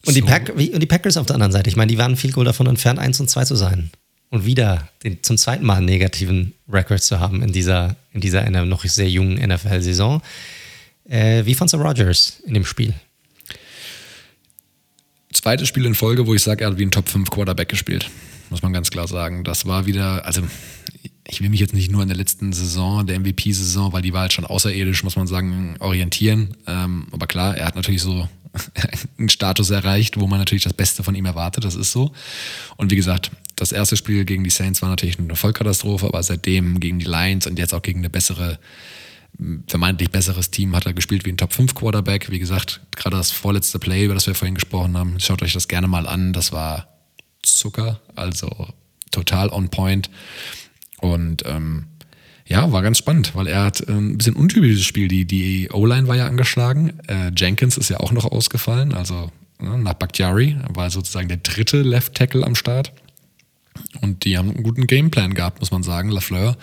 Und, 0.07 0.15
so. 0.15 0.21
die 0.21 0.23
Pack, 0.23 0.51
und 0.51 0.81
die 0.81 0.87
Packers 0.87 1.17
auf 1.17 1.27
der 1.27 1.35
anderen 1.35 1.53
Seite, 1.53 1.69
ich 1.69 1.77
meine, 1.77 1.91
die 1.91 1.99
waren 1.99 2.17
viel 2.17 2.33
Goal 2.33 2.45
davon 2.45 2.67
entfernt, 2.67 2.99
1 2.99 3.21
und 3.21 3.29
2 3.29 3.45
zu 3.45 3.57
sein. 3.57 3.91
Und 4.31 4.45
wieder 4.45 4.89
den, 5.03 5.23
zum 5.23 5.39
zweiten 5.39 5.65
Mal 5.65 5.79
einen 5.79 5.87
negativen 5.87 6.55
Rekord 6.71 7.03
zu 7.03 7.19
haben 7.19 7.43
in 7.43 7.53
dieser, 7.53 7.97
in 8.13 8.21
dieser 8.21 8.49
noch 8.67 8.85
sehr 8.85 9.09
jungen 9.09 9.37
NFL-Saison. 9.37 10.23
Äh, 11.09 11.47
wie 11.47 11.55
fandst 11.55 11.73
du 11.73 11.79
Rogers 11.79 12.41
in 12.47 12.55
dem 12.55 12.65
Spiel? 12.65 12.95
Zweites 15.33 15.69
Spiel 15.69 15.87
in 15.87 15.95
Folge, 15.95 16.27
wo 16.27 16.35
ich 16.35 16.43
sage, 16.43 16.65
er 16.65 16.71
hat 16.71 16.79
wie 16.79 16.85
ein 16.85 16.91
Top 16.91 17.09
5 17.09 17.31
Quarterback 17.31 17.69
gespielt. 17.69 18.11
Muss 18.51 18.63
man 18.63 18.73
ganz 18.73 18.91
klar 18.91 19.09
sagen. 19.09 19.45
Das 19.45 19.67
war 19.67 19.87
wieder, 19.87 20.25
also 20.25 20.43
ich 21.29 21.43
will 21.43 21.51
mich 21.51 21.61
jetzt 21.61 21.75
nicht 21.75 21.91
nur 21.91 22.03
in 22.03 22.09
der 22.09 22.17
letzten 22.17 22.53
Saison, 22.53 23.07
der 23.07 23.21
MVP-Saison, 23.21 23.93
weil 23.93 24.03
die 24.03 24.13
war 24.13 24.23
halt 24.23 24.33
schon 24.33 24.47
außerirdisch, 24.47 25.05
muss 25.05 25.17
man 25.17 25.27
sagen, 25.27 25.77
orientieren. 25.81 26.57
Ähm, 26.67 27.07
aber 27.13 27.27
klar, 27.27 27.57
er 27.57 27.67
hat 27.67 27.77
natürlich 27.77 28.01
so 28.01 28.29
einen 29.19 29.29
Status 29.29 29.71
erreicht, 29.71 30.19
wo 30.19 30.27
man 30.27 30.39
natürlich 30.39 30.65
das 30.65 30.73
Beste 30.73 31.03
von 31.03 31.15
ihm 31.15 31.27
erwartet, 31.27 31.65
das 31.65 31.75
ist 31.75 31.93
so. 31.93 32.13
Und 32.77 32.91
wie 32.91 32.97
gesagt, 32.97 33.31
das 33.57 33.73
erste 33.73 33.97
Spiel 33.97 34.25
gegen 34.25 34.45
die 34.45 34.51
Saints 34.51 34.81
war 34.83 34.89
natürlich 34.89 35.19
eine 35.19 35.37
Vollkatastrophe, 35.37 36.07
aber 36.07 36.23
seitdem 36.23 36.81
gegen 36.81 36.99
die 36.99 37.07
Lions 37.07 37.47
und 37.47 37.59
jetzt 37.59 37.75
auch 37.75 37.83
gegen 37.83 38.01
eine 38.01 38.11
bessere 38.11 38.59
vermeintlich 39.67 40.11
besseres 40.11 40.51
Team 40.51 40.75
hat 40.75 40.87
er 40.87 40.93
gespielt 40.93 41.25
wie 41.25 41.31
ein 41.31 41.37
Top 41.37 41.53
5 41.53 41.75
Quarterback. 41.75 42.31
Wie 42.31 42.39
gesagt, 42.39 42.81
gerade 42.97 43.17
das 43.17 43.31
vorletzte 43.31 43.79
Play, 43.79 44.05
über 44.05 44.15
das 44.15 44.27
wir 44.27 44.35
vorhin 44.35 44.55
gesprochen 44.55 44.97
haben, 44.97 45.21
schaut 45.21 45.43
euch 45.43 45.53
das 45.53 45.69
gerne 45.69 45.87
mal 45.87 46.07
an. 46.07 46.33
Das 46.33 46.53
war 46.53 46.89
Zucker, 47.43 48.01
also 48.17 48.69
total 49.11 49.51
on 49.51 49.69
point. 49.69 50.11
Und 51.01 51.45
ähm, 51.47 51.87
ja, 52.47 52.73
war 52.73 52.83
ganz 52.83 52.99
spannend, 52.99 53.35
weil 53.35 53.47
er 53.47 53.65
hat 53.65 53.81
äh, 53.89 53.93
ein 53.93 54.19
bisschen 54.19 54.35
untypisches 54.35 54.85
Spiel. 54.85 55.07
Die, 55.07 55.25
die 55.25 55.69
O-Line 55.71 56.09
war 56.09 56.17
ja 56.17 56.27
angeschlagen. 56.27 56.99
Äh, 57.07 57.31
Jenkins 57.37 57.77
ist 57.77 57.91
ja 57.91 58.01
auch 58.01 58.11
noch 58.11 58.25
ausgefallen, 58.25 58.93
also 58.93 59.31
ne, 59.61 59.79
nach 59.79 59.95
Bakhtiari 59.95 60.57
war 60.73 60.91
sozusagen 60.91 61.29
der 61.29 61.37
dritte 61.39 61.83
Left 61.83 62.15
Tackle 62.15 62.45
am 62.45 62.55
Start. 62.55 62.93
Und 64.01 64.25
die 64.25 64.37
haben 64.37 64.51
einen 64.51 64.65
guten 64.65 64.87
Gameplan 64.87 65.35
gehabt, 65.35 65.61
muss 65.61 65.71
man 65.71 65.83
sagen. 65.85 66.11
Lafleur 66.11 66.57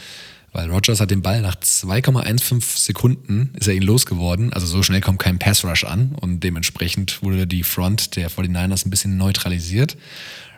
Weil 0.55 0.71
Rogers 0.71 1.01
hat 1.01 1.11
den 1.11 1.21
Ball 1.21 1.41
nach 1.41 1.57
2,15 1.57 2.79
Sekunden 2.79 3.51
ist 3.55 3.67
er 3.67 3.73
ihn 3.73 3.81
losgeworden. 3.81 4.53
Also 4.53 4.65
so 4.67 4.83
schnell 4.83 5.01
kommt 5.01 5.19
kein 5.19 5.37
Pass 5.37 5.65
Rush 5.65 5.83
an 5.83 6.15
und 6.21 6.45
dementsprechend 6.45 7.21
wurde 7.21 7.45
die 7.45 7.63
Front 7.63 8.15
der 8.15 8.31
49ers 8.31 8.87
ein 8.87 8.89
bisschen 8.89 9.17
neutralisiert. 9.17 9.97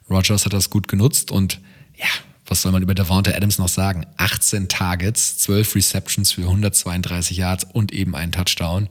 Rogers 0.08 0.46
hat 0.46 0.54
das 0.54 0.70
gut 0.70 0.88
genutzt 0.88 1.32
und 1.32 1.60
ja, 1.96 2.06
was 2.46 2.62
soll 2.62 2.74
man 2.74 2.84
über 2.84 2.94
Devonta 2.94 3.32
Adams 3.32 3.58
noch 3.58 3.70
sagen? 3.70 4.06
18 4.18 4.68
Targets, 4.68 5.40
12 5.40 5.74
Receptions 5.74 6.32
für 6.32 6.44
132 6.44 7.36
Yards 7.36 7.66
und 7.74 7.92
eben 7.92 8.16
einen 8.16 8.32
Touchdown. 8.32 8.90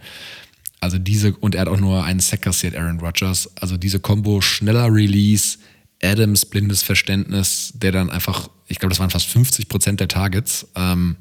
Also 0.80 0.98
diese, 0.98 1.36
und 1.36 1.54
er 1.54 1.60
hat 1.60 1.68
auch 1.68 1.78
nur 1.78 2.02
einen 2.02 2.18
Sack 2.18 2.42
kassiert, 2.42 2.74
Aaron 2.74 2.98
Rodgers. 2.98 3.48
Also 3.54 3.76
diese 3.76 4.00
Combo, 4.00 4.40
schneller 4.40 4.92
Release, 4.92 5.58
Adams 6.02 6.46
blindes 6.46 6.82
Verständnis, 6.82 7.72
der 7.74 7.92
dann 7.92 8.10
einfach, 8.10 8.48
ich 8.68 8.78
glaube, 8.78 8.90
das 8.90 8.98
waren 8.98 9.10
fast 9.10 9.26
50 9.26 9.68
Prozent 9.68 10.00
der 10.00 10.08
Targets 10.08 10.66
ähm, 10.74 11.16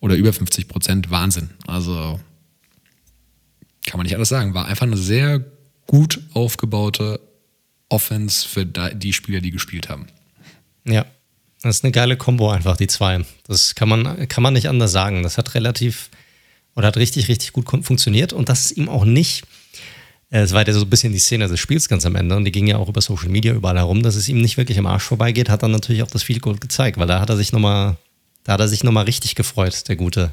oder 0.00 0.16
über 0.16 0.32
50 0.32 0.68
Prozent, 0.68 1.10
Wahnsinn. 1.10 1.50
Also 1.66 2.20
kann 3.86 3.98
man 3.98 4.04
nicht 4.04 4.16
alles 4.16 4.28
sagen. 4.28 4.54
War 4.54 4.66
einfach 4.66 4.86
eine 4.86 4.96
sehr 4.96 5.44
gut 5.86 6.20
aufgebaute 6.34 7.20
Offense 7.88 8.46
für 8.48 8.66
die 8.66 9.12
Spieler, 9.12 9.40
die 9.40 9.52
gespielt 9.52 9.88
haben. 9.88 10.06
Ja, 10.84 11.06
das 11.62 11.76
ist 11.76 11.84
eine 11.84 11.92
geile 11.92 12.16
Kombo 12.16 12.50
einfach, 12.50 12.76
die 12.76 12.88
zwei. 12.88 13.24
Das 13.46 13.74
kann 13.74 13.88
man, 13.88 14.28
kann 14.28 14.42
man 14.42 14.54
nicht 14.54 14.68
anders 14.68 14.92
sagen. 14.92 15.22
Das 15.22 15.38
hat 15.38 15.54
relativ 15.54 16.10
oder 16.74 16.88
hat 16.88 16.96
richtig, 16.96 17.28
richtig 17.28 17.52
gut 17.52 17.66
funktioniert 17.84 18.32
und 18.32 18.48
das 18.48 18.66
ist 18.66 18.76
ihm 18.76 18.88
auch 18.88 19.04
nicht 19.04 19.44
es 20.42 20.52
war 20.52 20.66
ja 20.66 20.72
so 20.72 20.80
ein 20.80 20.90
bisschen 20.90 21.12
die 21.12 21.18
Szene 21.18 21.48
des 21.48 21.60
Spiels 21.60 21.88
ganz 21.88 22.04
am 22.04 22.16
Ende 22.16 22.36
und 22.36 22.44
die 22.44 22.52
ging 22.52 22.66
ja 22.66 22.78
auch 22.78 22.88
über 22.88 23.00
Social 23.00 23.28
Media 23.28 23.54
überall 23.54 23.76
herum, 23.76 24.02
dass 24.02 24.16
es 24.16 24.28
ihm 24.28 24.40
nicht 24.40 24.56
wirklich 24.56 24.78
am 24.78 24.86
Arsch 24.86 25.04
vorbeigeht, 25.04 25.48
hat 25.48 25.62
dann 25.62 25.70
natürlich 25.70 26.02
auch 26.02 26.10
das 26.10 26.22
Field 26.22 26.42
Goal 26.42 26.58
gezeigt, 26.58 26.98
weil 26.98 27.06
da 27.06 27.20
hat 27.20 27.30
er 27.30 27.36
sich 27.36 27.52
nochmal, 27.52 27.96
da 28.44 28.54
hat 28.54 28.60
er 28.60 28.68
sich 28.68 28.82
nochmal 28.82 29.04
richtig 29.04 29.34
gefreut, 29.34 29.88
der 29.88 29.96
gute, 29.96 30.32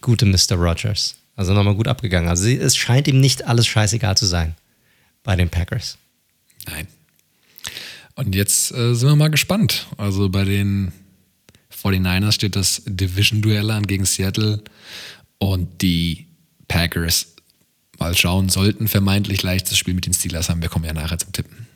gute 0.00 0.24
Mr. 0.24 0.54
Rogers. 0.54 1.16
Also 1.36 1.54
nochmal 1.54 1.74
gut 1.74 1.86
abgegangen. 1.88 2.28
Also 2.28 2.48
es 2.48 2.76
scheint 2.76 3.06
ihm 3.06 3.20
nicht 3.20 3.46
alles 3.46 3.66
scheißegal 3.66 4.16
zu 4.16 4.26
sein 4.26 4.56
bei 5.22 5.36
den 5.36 5.48
Packers. 5.48 5.98
Nein. 6.66 6.88
Und 8.16 8.34
jetzt 8.34 8.72
äh, 8.72 8.94
sind 8.94 9.08
wir 9.08 9.14
mal 9.14 9.30
gespannt. 9.30 9.86
Also 9.96 10.28
bei 10.28 10.44
den 10.44 10.90
49ers 11.72 12.32
steht 12.32 12.56
das 12.56 12.82
Division-Duell 12.86 13.70
an 13.70 13.86
gegen 13.86 14.04
Seattle 14.04 14.62
und 15.38 15.82
die 15.82 16.26
Packers 16.66 17.36
mal 17.98 18.16
schauen 18.16 18.48
sollten, 18.48 18.88
vermeintlich 18.88 19.42
leichtes 19.42 19.78
Spiel 19.78 19.94
mit 19.94 20.06
den 20.06 20.14
Steelers 20.14 20.48
haben. 20.48 20.62
Wir 20.62 20.68
kommen 20.68 20.84
ja 20.84 20.92
nachher 20.92 21.18
zum 21.18 21.32
Tippen. 21.32 21.66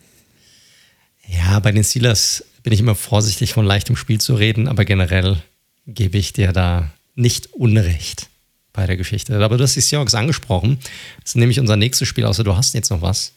Ja, 1.26 1.58
bei 1.60 1.72
den 1.72 1.84
Steelers 1.84 2.44
bin 2.62 2.72
ich 2.72 2.80
immer 2.80 2.94
vorsichtig, 2.94 3.52
von 3.52 3.64
leichtem 3.64 3.96
Spiel 3.96 4.20
zu 4.20 4.34
reden, 4.34 4.68
aber 4.68 4.84
generell 4.84 5.42
gebe 5.86 6.18
ich 6.18 6.32
dir 6.32 6.52
da 6.52 6.90
nicht 7.14 7.52
Unrecht 7.54 8.28
bei 8.72 8.86
der 8.86 8.96
Geschichte. 8.96 9.42
Aber 9.42 9.56
du 9.56 9.64
hast 9.64 9.74
die 9.74 9.80
Seahawks 9.80 10.14
angesprochen. 10.14 10.78
Das 11.20 11.30
ist 11.30 11.36
nämlich 11.36 11.60
unser 11.60 11.76
nächstes 11.76 12.08
Spiel, 12.08 12.24
außer 12.24 12.44
du 12.44 12.56
hast 12.56 12.74
jetzt 12.74 12.90
noch 12.90 13.02
was 13.02 13.32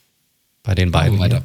bei 0.63 0.75
den 0.75 0.91
beiden. 0.91 1.19
weiter. 1.19 1.43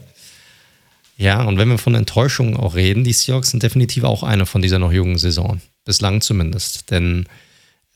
Ja, 1.17 1.43
und 1.43 1.59
wenn 1.59 1.69
wir 1.69 1.79
von 1.79 1.95
Enttäuschungen 1.95 2.57
auch 2.57 2.75
reden, 2.75 3.05
die 3.05 3.13
Seahawks 3.13 3.51
sind 3.51 3.63
definitiv 3.63 4.05
auch 4.05 4.23
eine 4.23 4.47
von 4.47 4.63
dieser 4.63 4.79
noch 4.79 4.93
jungen 4.93 5.19
Saison. 5.19 5.61
Bislang 5.85 6.21
zumindest. 6.21 6.91
Denn 6.91 7.27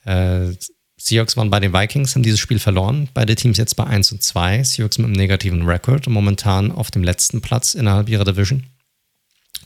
äh, 0.05 0.49
Seahawks 0.97 1.35
waren 1.35 1.49
bei 1.49 1.59
den 1.59 1.73
Vikings, 1.73 2.15
haben 2.15 2.23
dieses 2.23 2.39
Spiel 2.39 2.59
verloren. 2.59 3.09
Beide 3.13 3.35
Teams 3.35 3.57
jetzt 3.57 3.75
bei 3.75 3.85
1 3.85 4.13
und 4.13 4.23
2. 4.23 4.63
Seahawks 4.63 4.97
mit 4.97 5.05
einem 5.05 5.15
negativen 5.15 5.63
Rekord 5.63 6.07
und 6.07 6.13
momentan 6.13 6.71
auf 6.71 6.89
dem 6.89 7.03
letzten 7.03 7.41
Platz 7.41 7.73
innerhalb 7.73 8.09
ihrer 8.09 8.23
Division. 8.23 8.63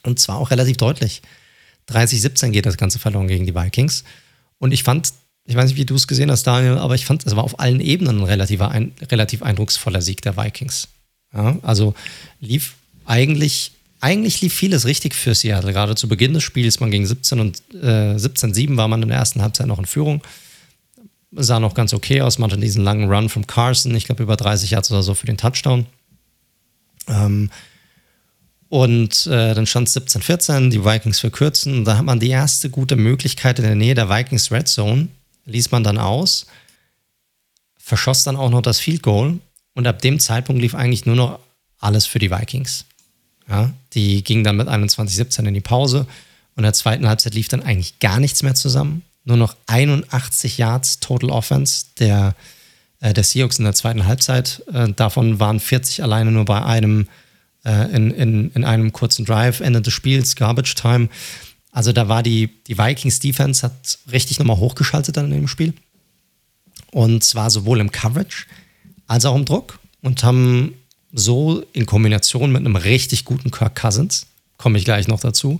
Und 0.03 0.19
zwar 0.19 0.37
auch 0.37 0.49
relativ 0.51 0.77
deutlich. 0.77 1.21
30-17 1.89 2.49
geht 2.49 2.65
das 2.65 2.77
Ganze 2.77 2.99
verloren 2.99 3.27
gegen 3.27 3.45
die 3.45 3.55
Vikings. 3.55 4.03
Und 4.57 4.71
ich 4.71 4.83
fand, 4.83 5.13
ich 5.45 5.55
weiß 5.55 5.69
nicht, 5.69 5.77
wie 5.77 5.85
du 5.85 5.95
es 5.95 6.07
gesehen 6.07 6.31
hast, 6.31 6.43
Daniel, 6.43 6.77
aber 6.77 6.95
ich 6.95 7.05
fand, 7.05 7.25
es 7.25 7.35
war 7.35 7.43
auf 7.43 7.59
allen 7.59 7.79
Ebenen 7.79 8.19
ein 8.19 8.23
relativer, 8.23 8.71
ein, 8.71 8.93
relativ 9.11 9.43
eindrucksvoller 9.43 10.01
Sieg 10.01 10.21
der 10.21 10.35
Vikings. 10.35 10.87
Ja, 11.33 11.57
also 11.61 11.93
lief 12.39 12.73
eigentlich, 13.05 13.71
eigentlich 14.01 14.41
lief 14.41 14.53
vieles 14.53 14.85
richtig 14.85 15.13
für 15.13 15.35
Seattle. 15.35 15.73
Gerade 15.73 15.95
zu 15.95 16.07
Beginn 16.07 16.33
des 16.33 16.43
Spiels, 16.43 16.79
man 16.79 16.89
ging 16.89 17.05
17 17.05 17.39
und 17.39 17.61
äh, 17.73 18.15
17-7 18.15 18.77
war 18.77 18.87
man 18.87 19.03
in 19.03 19.09
der 19.09 19.17
ersten 19.17 19.41
Halbzeit 19.41 19.67
noch 19.67 19.79
in 19.79 19.85
Führung 19.85 20.21
sah 21.31 21.59
noch 21.59 21.73
ganz 21.73 21.93
okay 21.93 22.21
aus. 22.21 22.39
Man 22.39 22.49
hatte 22.49 22.59
diesen 22.59 22.83
langen 22.83 23.09
Run 23.09 23.29
vom 23.29 23.47
Carson, 23.47 23.95
ich 23.95 24.05
glaube 24.05 24.23
über 24.23 24.35
30 24.35 24.71
Yards 24.71 24.91
oder 24.91 25.03
so 25.03 25.13
für 25.13 25.25
den 25.25 25.37
Touchdown. 25.37 25.85
Ähm, 27.07 27.49
und 28.69 29.25
äh, 29.27 29.53
dann 29.55 29.65
stand 29.65 29.87
es 29.87 29.97
17-14, 29.97 30.69
die 30.69 30.85
Vikings 30.85 31.19
verkürzen. 31.19 31.85
Da 31.85 31.97
hat 31.97 32.05
man 32.05 32.19
die 32.19 32.29
erste 32.29 32.69
gute 32.69 32.95
Möglichkeit 32.95 33.59
in 33.59 33.65
der 33.65 33.75
Nähe 33.75 33.95
der 33.95 34.09
Vikings 34.09 34.51
Red 34.51 34.67
Zone, 34.67 35.07
ließ 35.45 35.71
man 35.71 35.83
dann 35.83 35.97
aus, 35.97 36.45
verschoss 37.77 38.23
dann 38.23 38.35
auch 38.35 38.51
noch 38.51 38.61
das 38.61 38.79
Field 38.79 39.01
Goal. 39.01 39.39
Und 39.73 39.87
ab 39.87 40.01
dem 40.01 40.19
Zeitpunkt 40.19 40.61
lief 40.61 40.75
eigentlich 40.75 41.05
nur 41.05 41.15
noch 41.15 41.39
alles 41.79 42.05
für 42.05 42.19
die 42.19 42.29
Vikings. 42.29 42.85
Ja, 43.47 43.71
die 43.93 44.23
gingen 44.23 44.43
dann 44.43 44.57
mit 44.57 44.67
21-17 44.67 45.47
in 45.47 45.53
die 45.55 45.61
Pause. 45.61 46.01
Und 46.55 46.57
in 46.57 46.63
der 46.63 46.73
zweiten 46.73 47.07
Halbzeit 47.07 47.33
lief 47.33 47.47
dann 47.47 47.63
eigentlich 47.63 47.99
gar 47.99 48.19
nichts 48.19 48.43
mehr 48.43 48.53
zusammen 48.53 49.01
nur 49.29 49.37
noch 49.37 49.55
81 49.67 50.57
Yards 50.57 50.99
Total 50.99 51.29
Offense 51.29 51.85
der, 51.99 52.35
äh, 52.99 53.13
der 53.13 53.23
Seahawks 53.23 53.59
in 53.59 53.65
der 53.65 53.73
zweiten 53.73 54.05
Halbzeit. 54.05 54.63
Äh, 54.73 54.91
davon 54.91 55.39
waren 55.39 55.59
40 55.59 56.03
alleine 56.03 56.31
nur 56.31 56.45
bei 56.45 56.63
einem, 56.63 57.07
äh, 57.63 57.95
in, 57.95 58.11
in, 58.11 58.51
in 58.51 58.65
einem 58.65 58.91
kurzen 58.91 59.25
Drive, 59.25 59.61
Ende 59.61 59.81
des 59.81 59.93
Spiels, 59.93 60.35
Garbage 60.35 60.75
Time. 60.75 61.07
Also 61.71 61.93
da 61.93 62.09
war 62.09 62.23
die, 62.23 62.49
die 62.67 62.77
Vikings 62.77 63.19
Defense 63.19 63.63
hat 63.63 63.99
richtig 64.11 64.39
nochmal 64.39 64.57
hochgeschaltet 64.57 65.15
dann 65.15 65.25
in 65.25 65.41
dem 65.41 65.47
Spiel. 65.47 65.73
Und 66.91 67.23
zwar 67.23 67.49
sowohl 67.49 67.79
im 67.79 67.91
Coverage 67.91 68.45
als 69.07 69.25
auch 69.25 69.35
im 69.35 69.45
Druck 69.45 69.79
und 70.01 70.23
haben 70.23 70.73
so 71.11 71.63
in 71.73 71.85
Kombination 71.85 72.51
mit 72.51 72.59
einem 72.59 72.75
richtig 72.75 73.25
guten 73.25 73.51
Kirk 73.51 73.75
Cousins, 73.75 74.27
komme 74.57 74.77
ich 74.77 74.85
gleich 74.85 75.07
noch 75.07 75.19
dazu, 75.19 75.59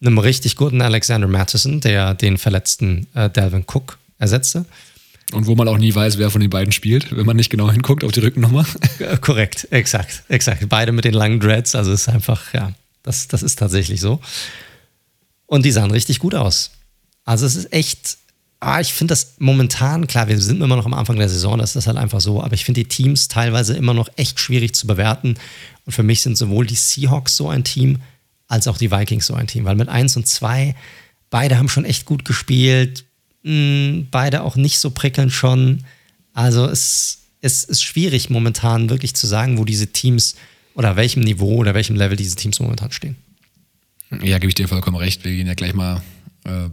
einem 0.00 0.18
richtig 0.18 0.56
guten 0.56 0.82
Alexander 0.82 1.28
Matheson, 1.28 1.80
der 1.80 2.14
den 2.14 2.38
verletzten 2.38 3.06
äh, 3.14 3.30
Dalvin 3.30 3.64
Cook 3.66 3.98
ersetzte. 4.18 4.64
Und 5.32 5.46
wo 5.46 5.56
man 5.56 5.66
auch 5.66 5.78
nie 5.78 5.92
weiß, 5.92 6.18
wer 6.18 6.30
von 6.30 6.40
den 6.40 6.50
beiden 6.50 6.72
spielt, 6.72 7.16
wenn 7.16 7.26
man 7.26 7.36
nicht 7.36 7.50
genau 7.50 7.70
hinguckt 7.70 8.04
auf 8.04 8.12
die 8.12 8.20
Rückennummer. 8.20 8.64
Korrekt, 9.20 9.66
exakt, 9.72 10.22
exakt. 10.28 10.68
Beide 10.68 10.92
mit 10.92 11.04
den 11.04 11.14
langen 11.14 11.40
Dreads, 11.40 11.74
also 11.74 11.92
ist 11.92 12.08
einfach, 12.08 12.54
ja, 12.54 12.72
das, 13.02 13.26
das 13.26 13.42
ist 13.42 13.58
tatsächlich 13.58 14.00
so. 14.00 14.20
Und 15.46 15.64
die 15.64 15.72
sahen 15.72 15.90
richtig 15.90 16.20
gut 16.20 16.34
aus. 16.34 16.70
Also 17.24 17.44
es 17.44 17.56
ist 17.56 17.72
echt, 17.72 18.18
ah, 18.60 18.80
ich 18.80 18.92
finde 18.92 19.12
das 19.12 19.34
momentan, 19.38 20.06
klar, 20.06 20.28
wir 20.28 20.40
sind 20.40 20.62
immer 20.62 20.76
noch 20.76 20.86
am 20.86 20.94
Anfang 20.94 21.16
der 21.16 21.28
Saison, 21.28 21.58
das 21.58 21.74
ist 21.74 21.88
halt 21.88 21.96
einfach 21.96 22.20
so, 22.20 22.40
aber 22.40 22.54
ich 22.54 22.64
finde 22.64 22.82
die 22.82 22.88
Teams 22.88 23.26
teilweise 23.26 23.76
immer 23.76 23.94
noch 23.94 24.08
echt 24.16 24.38
schwierig 24.38 24.76
zu 24.76 24.86
bewerten. 24.86 25.34
Und 25.86 25.92
für 25.92 26.04
mich 26.04 26.22
sind 26.22 26.38
sowohl 26.38 26.66
die 26.66 26.76
Seahawks 26.76 27.36
so 27.36 27.48
ein 27.48 27.64
Team, 27.64 27.98
als 28.48 28.68
auch 28.68 28.78
die 28.78 28.90
Vikings 28.90 29.26
so 29.26 29.34
ein 29.34 29.46
Team, 29.46 29.64
weil 29.64 29.76
mit 29.76 29.88
1 29.88 30.16
und 30.16 30.26
2, 30.26 30.74
beide 31.30 31.58
haben 31.58 31.68
schon 31.68 31.84
echt 31.84 32.04
gut 32.04 32.24
gespielt, 32.24 33.04
hm, 33.42 34.08
beide 34.10 34.42
auch 34.42 34.56
nicht 34.56 34.78
so 34.78 34.90
prickelnd 34.90 35.32
schon. 35.32 35.84
Also 36.32 36.66
es, 36.66 37.24
es 37.40 37.64
ist 37.64 37.82
schwierig 37.82 38.30
momentan 38.30 38.90
wirklich 38.90 39.14
zu 39.14 39.26
sagen, 39.26 39.58
wo 39.58 39.64
diese 39.64 39.88
Teams 39.88 40.36
oder 40.74 40.96
welchem 40.96 41.22
Niveau 41.22 41.56
oder 41.56 41.74
welchem 41.74 41.96
Level 41.96 42.16
diese 42.16 42.36
Teams 42.36 42.60
momentan 42.60 42.92
stehen. 42.92 43.16
Ja, 44.22 44.38
gebe 44.38 44.48
ich 44.48 44.54
dir 44.54 44.68
vollkommen 44.68 44.96
recht. 44.96 45.24
Wir 45.24 45.32
gehen 45.32 45.46
ja 45.46 45.54
gleich 45.54 45.74
mal 45.74 46.02
äh, 46.44 46.68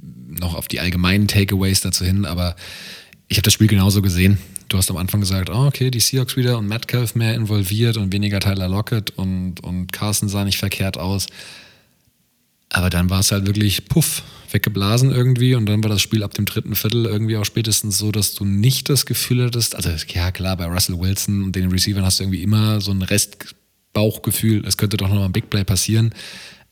noch 0.00 0.54
auf 0.54 0.66
die 0.66 0.80
allgemeinen 0.80 1.28
Takeaways 1.28 1.80
dazu 1.80 2.04
hin, 2.04 2.24
aber 2.24 2.56
ich 3.28 3.36
habe 3.36 3.44
das 3.44 3.52
Spiel 3.52 3.68
genauso 3.68 4.02
gesehen 4.02 4.38
du 4.68 4.76
hast 4.76 4.90
am 4.90 4.96
Anfang 4.96 5.20
gesagt, 5.20 5.50
oh, 5.50 5.66
okay, 5.66 5.90
die 5.90 6.00
Seahawks 6.00 6.36
wieder 6.36 6.58
und 6.58 6.66
Metcalf 6.66 7.14
mehr 7.14 7.34
involviert 7.34 7.96
und 7.96 8.12
weniger 8.12 8.40
Tyler 8.40 8.68
Lockett 8.68 9.10
und, 9.10 9.60
und 9.60 9.92
Carson 9.92 10.28
sah 10.28 10.44
nicht 10.44 10.58
verkehrt 10.58 10.98
aus. 10.98 11.26
Aber 12.70 12.90
dann 12.90 13.08
war 13.10 13.20
es 13.20 13.30
halt 13.30 13.46
wirklich 13.46 13.86
puff, 13.86 14.22
weggeblasen 14.50 15.10
irgendwie 15.10 15.54
und 15.54 15.66
dann 15.66 15.82
war 15.82 15.90
das 15.90 16.02
Spiel 16.02 16.22
ab 16.22 16.34
dem 16.34 16.44
dritten 16.44 16.74
Viertel 16.74 17.06
irgendwie 17.06 17.36
auch 17.36 17.44
spätestens 17.44 17.98
so, 17.98 18.10
dass 18.10 18.34
du 18.34 18.44
nicht 18.44 18.88
das 18.88 19.06
Gefühl 19.06 19.44
hattest, 19.44 19.76
also 19.76 19.90
ja 19.90 20.32
klar, 20.32 20.56
bei 20.56 20.66
Russell 20.66 20.98
Wilson 20.98 21.44
und 21.44 21.56
den 21.56 21.70
Receivern 21.70 22.04
hast 22.04 22.18
du 22.18 22.24
irgendwie 22.24 22.42
immer 22.42 22.80
so 22.80 22.90
ein 22.90 23.02
Restbauchgefühl, 23.02 24.64
es 24.66 24.76
könnte 24.76 24.96
doch 24.96 25.08
noch 25.08 25.16
mal 25.16 25.26
ein 25.26 25.32
Big 25.32 25.50
Play 25.50 25.64
passieren. 25.64 26.14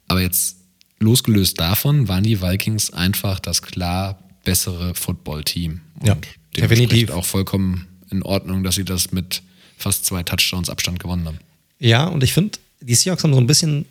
Aber 0.09 0.20
jetzt 0.20 0.57
losgelöst 0.99 1.59
davon 1.61 2.09
waren 2.09 2.24
die 2.24 2.40
Vikings 2.40 2.93
einfach 2.93 3.40
das 3.40 3.62
klar 3.62 4.21
bessere 4.45 4.95
Football-Team. 4.95 5.80
Ja, 6.05 6.16
definitiv. 6.57 7.11
auch 7.11 7.24
vollkommen 7.24 7.86
in 8.11 8.22
Ordnung, 8.22 8.62
dass 8.62 8.74
sie 8.74 8.84
das 8.84 9.12
mit 9.12 9.43
fast 9.76 10.05
zwei 10.07 10.22
Touchdowns 10.22 10.70
Abstand 10.70 11.01
gewonnen 11.01 11.26
haben. 11.26 11.38
Ja, 11.78 12.07
und 12.07 12.22
ich 12.22 12.32
finde, 12.32 12.59
die 12.80 12.95
Seahawks 12.95 13.24
haben 13.24 13.34
so 13.34 13.40
ein 13.40 13.47
bisschen 13.47 13.86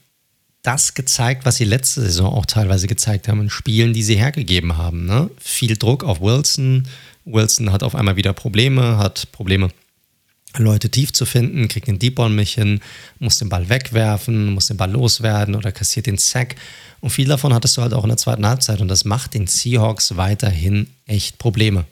das 0.64 0.94
gezeigt, 0.94 1.46
was 1.46 1.58
sie 1.58 1.64
letzte 1.64 2.02
Saison 2.02 2.32
auch 2.34 2.46
teilweise 2.46 2.88
gezeigt 2.88 3.28
haben 3.28 3.42
in 3.42 3.50
Spielen, 3.50 3.94
die 3.94 4.04
sie 4.04 4.16
hergegeben 4.16 4.78
haben. 4.78 5.06
Ne? 5.06 5.30
Viel 5.40 5.76
Druck 5.76 6.04
auf 6.04 6.22
Wilson. 6.22 6.88
Wilson 7.26 7.72
hat 7.72 7.84
auf 7.84 7.96
einmal 7.96 8.16
wieder 8.16 8.34
Probleme, 8.34 8.98
hat 8.98 9.32
Probleme 9.32 9.70
Leute 10.58 10.90
tief 10.90 11.14
zu 11.14 11.26
finden, 11.26 11.68
kriegt 11.68 11.88
den 11.88 11.98
Deep 11.98 12.16
Ball 12.16 12.30
nicht 12.30 12.56
hin, 12.56 12.82
muss 13.20 13.38
den 13.38 13.50
Ball 13.50 13.70
wegwerfen, 13.70 14.54
muss 14.54 14.68
den 14.68 14.78
Ball 14.78 14.92
loswerden 14.92 15.56
oder 15.56 15.72
kassiert 15.72 16.08
den 16.08 16.18
Sack. 16.18 16.56
Und 17.02 17.10
viel 17.10 17.28
davon 17.28 17.54
hattest 17.54 17.76
du 17.78 17.82
halt 17.82 17.94
auch 17.94 18.04
in 18.04 18.10
der 18.10 18.18
zweiten 18.18 18.46
Halbzeit 18.46 18.80
und 18.80 18.88
das 18.88 19.06
macht 19.06 19.34
den 19.34 19.48
Seahawks 19.48 20.16
weiterhin 20.18 20.88
echt 21.08 21.40
Probleme. 21.40 21.86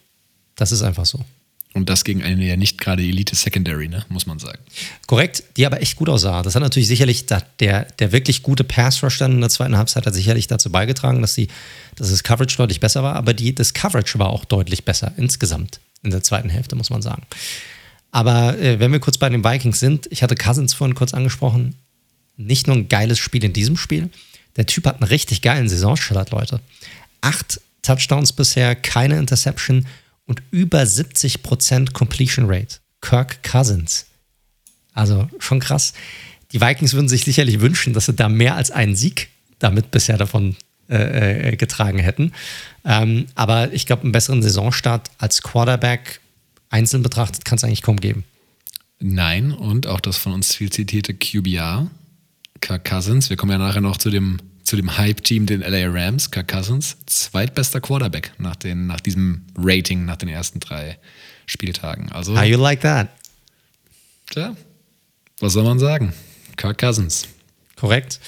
Das 0.55 0.71
ist 0.71 0.83
einfach 0.83 1.05
so. 1.05 1.25
Und 1.73 1.87
das 1.87 2.03
gegen 2.03 2.23
eine 2.23 2.43
ja 2.45 2.57
nicht 2.57 2.79
gerade 2.79 3.03
Elite 3.03 3.35
Secondary, 3.35 3.87
ne, 3.87 4.03
muss 4.09 4.25
man 4.25 4.39
sagen. 4.39 4.59
Korrekt, 5.05 5.43
die 5.55 5.67
aber 5.67 5.81
echt 5.81 5.95
gut 5.95 6.09
aussah. 6.09 6.41
Das 6.41 6.55
hat 6.55 6.63
natürlich 6.63 6.87
sicherlich, 6.87 7.25
der, 7.27 7.83
der 7.83 8.11
wirklich 8.11 8.41
gute 8.41 8.63
Pass 8.63 9.03
Rush 9.03 9.19
dann 9.19 9.33
in 9.33 9.41
der 9.41 9.51
zweiten 9.51 9.77
Halbzeit 9.77 10.05
hat 10.05 10.13
sicherlich 10.15 10.47
dazu 10.47 10.71
beigetragen, 10.71 11.21
dass, 11.21 11.35
die, 11.35 11.47
dass 11.95 12.09
das 12.09 12.23
Coverage 12.23 12.57
deutlich 12.57 12.79
besser 12.79 13.03
war, 13.03 13.15
aber 13.15 13.33
die, 13.33 13.53
das 13.53 13.73
Coverage 13.73 14.17
war 14.17 14.29
auch 14.29 14.45
deutlich 14.45 14.83
besser 14.83 15.13
insgesamt 15.17 15.79
in 16.01 16.09
der 16.09 16.23
zweiten 16.23 16.49
Hälfte, 16.49 16.75
muss 16.75 16.89
man 16.89 17.03
sagen. 17.03 17.23
Aber 18.11 18.57
äh, 18.57 18.79
wenn 18.79 18.91
wir 18.91 18.99
kurz 18.99 19.19
bei 19.19 19.29
den 19.29 19.43
Vikings 19.43 19.79
sind, 19.79 20.07
ich 20.09 20.23
hatte 20.23 20.35
Cousins 20.35 20.73
vorhin 20.73 20.95
kurz 20.95 21.13
angesprochen, 21.13 21.75
nicht 22.35 22.65
nur 22.65 22.77
ein 22.77 22.89
geiles 22.89 23.19
Spiel 23.19 23.43
in 23.43 23.53
diesem 23.53 23.77
Spiel, 23.77 24.09
der 24.55 24.65
Typ 24.65 24.85
hat 24.85 24.95
einen 24.95 25.09
richtig 25.09 25.41
geilen 25.41 25.69
Saisonstart, 25.69 26.31
Leute. 26.31 26.59
Acht 27.21 27.61
Touchdowns 27.81 28.33
bisher, 28.33 28.75
keine 28.75 29.17
Interception 29.17 29.85
und 30.25 30.41
über 30.51 30.81
70% 30.81 31.93
Completion 31.93 32.45
Rate. 32.47 32.77
Kirk 33.01 33.41
Cousins. 33.43 34.05
Also 34.93 35.29
schon 35.39 35.59
krass. 35.59 35.93
Die 36.51 36.61
Vikings 36.61 36.93
würden 36.93 37.09
sich 37.09 37.23
sicherlich 37.23 37.61
wünschen, 37.61 37.93
dass 37.93 38.07
sie 38.07 38.13
da 38.13 38.27
mehr 38.27 38.55
als 38.55 38.71
einen 38.71 38.95
Sieg 38.95 39.29
damit 39.59 39.91
bisher 39.91 40.17
davon 40.17 40.55
äh, 40.89 41.51
äh 41.51 41.55
getragen 41.55 41.99
hätten. 41.99 42.33
Ähm, 42.85 43.27
aber 43.35 43.71
ich 43.73 43.85
glaube, 43.85 44.03
einen 44.03 44.11
besseren 44.11 44.41
Saisonstart 44.41 45.09
als 45.17 45.41
Quarterback 45.41 46.19
einzeln 46.69 47.03
betrachtet 47.03 47.45
kann 47.45 47.57
es 47.57 47.63
eigentlich 47.63 47.81
kaum 47.81 47.97
geben. 47.97 48.23
Nein, 48.99 49.51
und 49.53 49.87
auch 49.87 50.01
das 50.01 50.17
von 50.17 50.33
uns 50.33 50.53
viel 50.53 50.71
zitierte 50.71 51.13
QBR, 51.13 51.89
Kirk 52.61 52.85
Cousins. 52.85 53.29
Wir 53.29 53.37
kommen 53.37 53.51
ja 53.51 53.57
nachher 53.57 53.81
noch 53.81 53.97
zu 53.97 54.09
dem, 54.09 54.37
zu 54.63 54.75
dem 54.75 54.97
Hype-Team, 54.97 55.45
den 55.45 55.61
LA 55.61 55.87
Rams. 55.87 56.31
Kirk 56.31 56.47
Cousins, 56.47 56.97
zweitbester 57.05 57.81
Quarterback 57.81 58.33
nach, 58.37 58.55
den, 58.55 58.87
nach 58.87 58.99
diesem 58.99 59.45
Rating, 59.57 60.05
nach 60.05 60.17
den 60.17 60.29
ersten 60.29 60.59
drei 60.59 60.97
Spieltagen. 61.45 62.11
Also, 62.11 62.37
How 62.37 62.45
you 62.45 62.57
like 62.57 62.81
that? 62.81 63.09
Tja, 64.29 64.55
was 65.39 65.53
soll 65.53 65.63
man 65.63 65.79
sagen? 65.79 66.13
Kirk 66.57 66.77
Cousins. 66.77 67.27
Korrekt. 67.75 68.19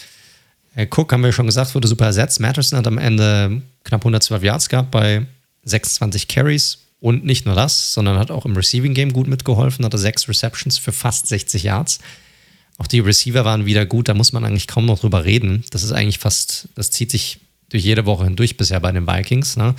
Äh, 0.76 0.88
Cook, 0.90 1.12
haben 1.12 1.24
wir 1.24 1.32
schon 1.32 1.46
gesagt, 1.46 1.76
wurde 1.76 1.88
super 1.88 2.06
ersetzt. 2.06 2.40
Matterson 2.40 2.80
hat 2.80 2.88
am 2.88 2.98
Ende 2.98 3.62
knapp 3.84 4.02
112 4.02 4.44
Yards 4.44 4.70
gehabt 4.70 4.92
bei 4.92 5.26
26 5.64 6.28
Carries. 6.28 6.80
Und 7.00 7.26
nicht 7.26 7.46
nur 7.48 7.56
das, 7.56 7.94
sondern 7.94 8.20
hat 8.20 8.30
auch 8.30 8.46
im 8.46 8.56
Receiving 8.56 8.94
Game 8.94 9.12
gut 9.12 9.28
mitgeholfen, 9.28 9.84
hatte 9.84 9.98
sechs 9.98 10.30
Receptions 10.30 10.78
für 10.78 10.92
fast 10.92 11.28
60 11.28 11.64
Yards. 11.64 12.00
Auch 12.82 12.88
die 12.88 13.00
Receiver 13.00 13.46
waren 13.46 13.68
wieder 13.68 13.86
gut, 13.86 14.10
da 14.10 14.16
muss 14.16 14.34
man 14.34 14.44
eigentlich 14.44 14.66
kaum 14.66 14.88
noch 14.88 14.98
drüber 14.98 15.24
reden. 15.24 15.64
Das 15.70 15.84
ist 15.84 15.92
eigentlich 15.92 16.18
fast, 16.18 16.68
das 16.74 16.90
zieht 16.90 17.12
sich 17.12 17.40
durch 17.70 17.84
jede 17.84 18.08
Woche 18.08 18.24
hindurch 18.24 18.58
bisher 18.58 18.80
bei 18.80 18.92
den 18.92 19.06
Vikings. 19.06 19.56
Ne? 19.56 19.76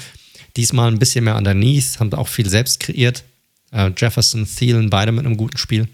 Diesmal 0.56 0.86
ein 0.86 1.00
bisschen 1.00 1.24
mehr 1.24 1.34
underneath, 1.34 1.98
haben 1.98 2.14
auch 2.14 2.28
viel 2.28 2.48
selbst 2.48 2.78
kreiert. 2.78 3.24
Äh, 3.72 3.90
Jefferson, 3.96 4.46
Thielen, 4.46 4.88
beide 4.88 5.10
mit 5.10 5.26
einem 5.26 5.36
guten 5.36 5.58
Spiel. 5.58 5.88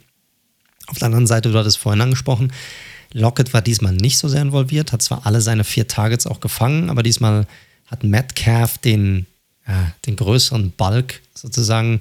Auf 0.86 0.98
der 0.98 1.06
anderen 1.06 1.26
Seite, 1.26 1.50
du 1.50 1.58
hattest 1.58 1.78
es 1.78 1.82
vorhin 1.82 2.02
angesprochen, 2.02 2.52
Lockett 3.14 3.54
war 3.54 3.62
diesmal 3.62 3.94
nicht 3.94 4.18
so 4.18 4.28
sehr 4.28 4.42
involviert, 4.42 4.92
hat 4.92 5.00
zwar 5.00 5.24
alle 5.24 5.40
seine 5.40 5.64
vier 5.64 5.88
Targets 5.88 6.26
auch 6.26 6.40
gefangen, 6.40 6.90
aber 6.90 7.02
diesmal 7.02 7.46
hat 7.86 8.04
Metcalf 8.04 8.76
den 8.76 9.24
ja, 9.66 9.92
den 10.04 10.16
größeren 10.16 10.72
Bulk 10.72 11.22
sozusagen 11.32 12.00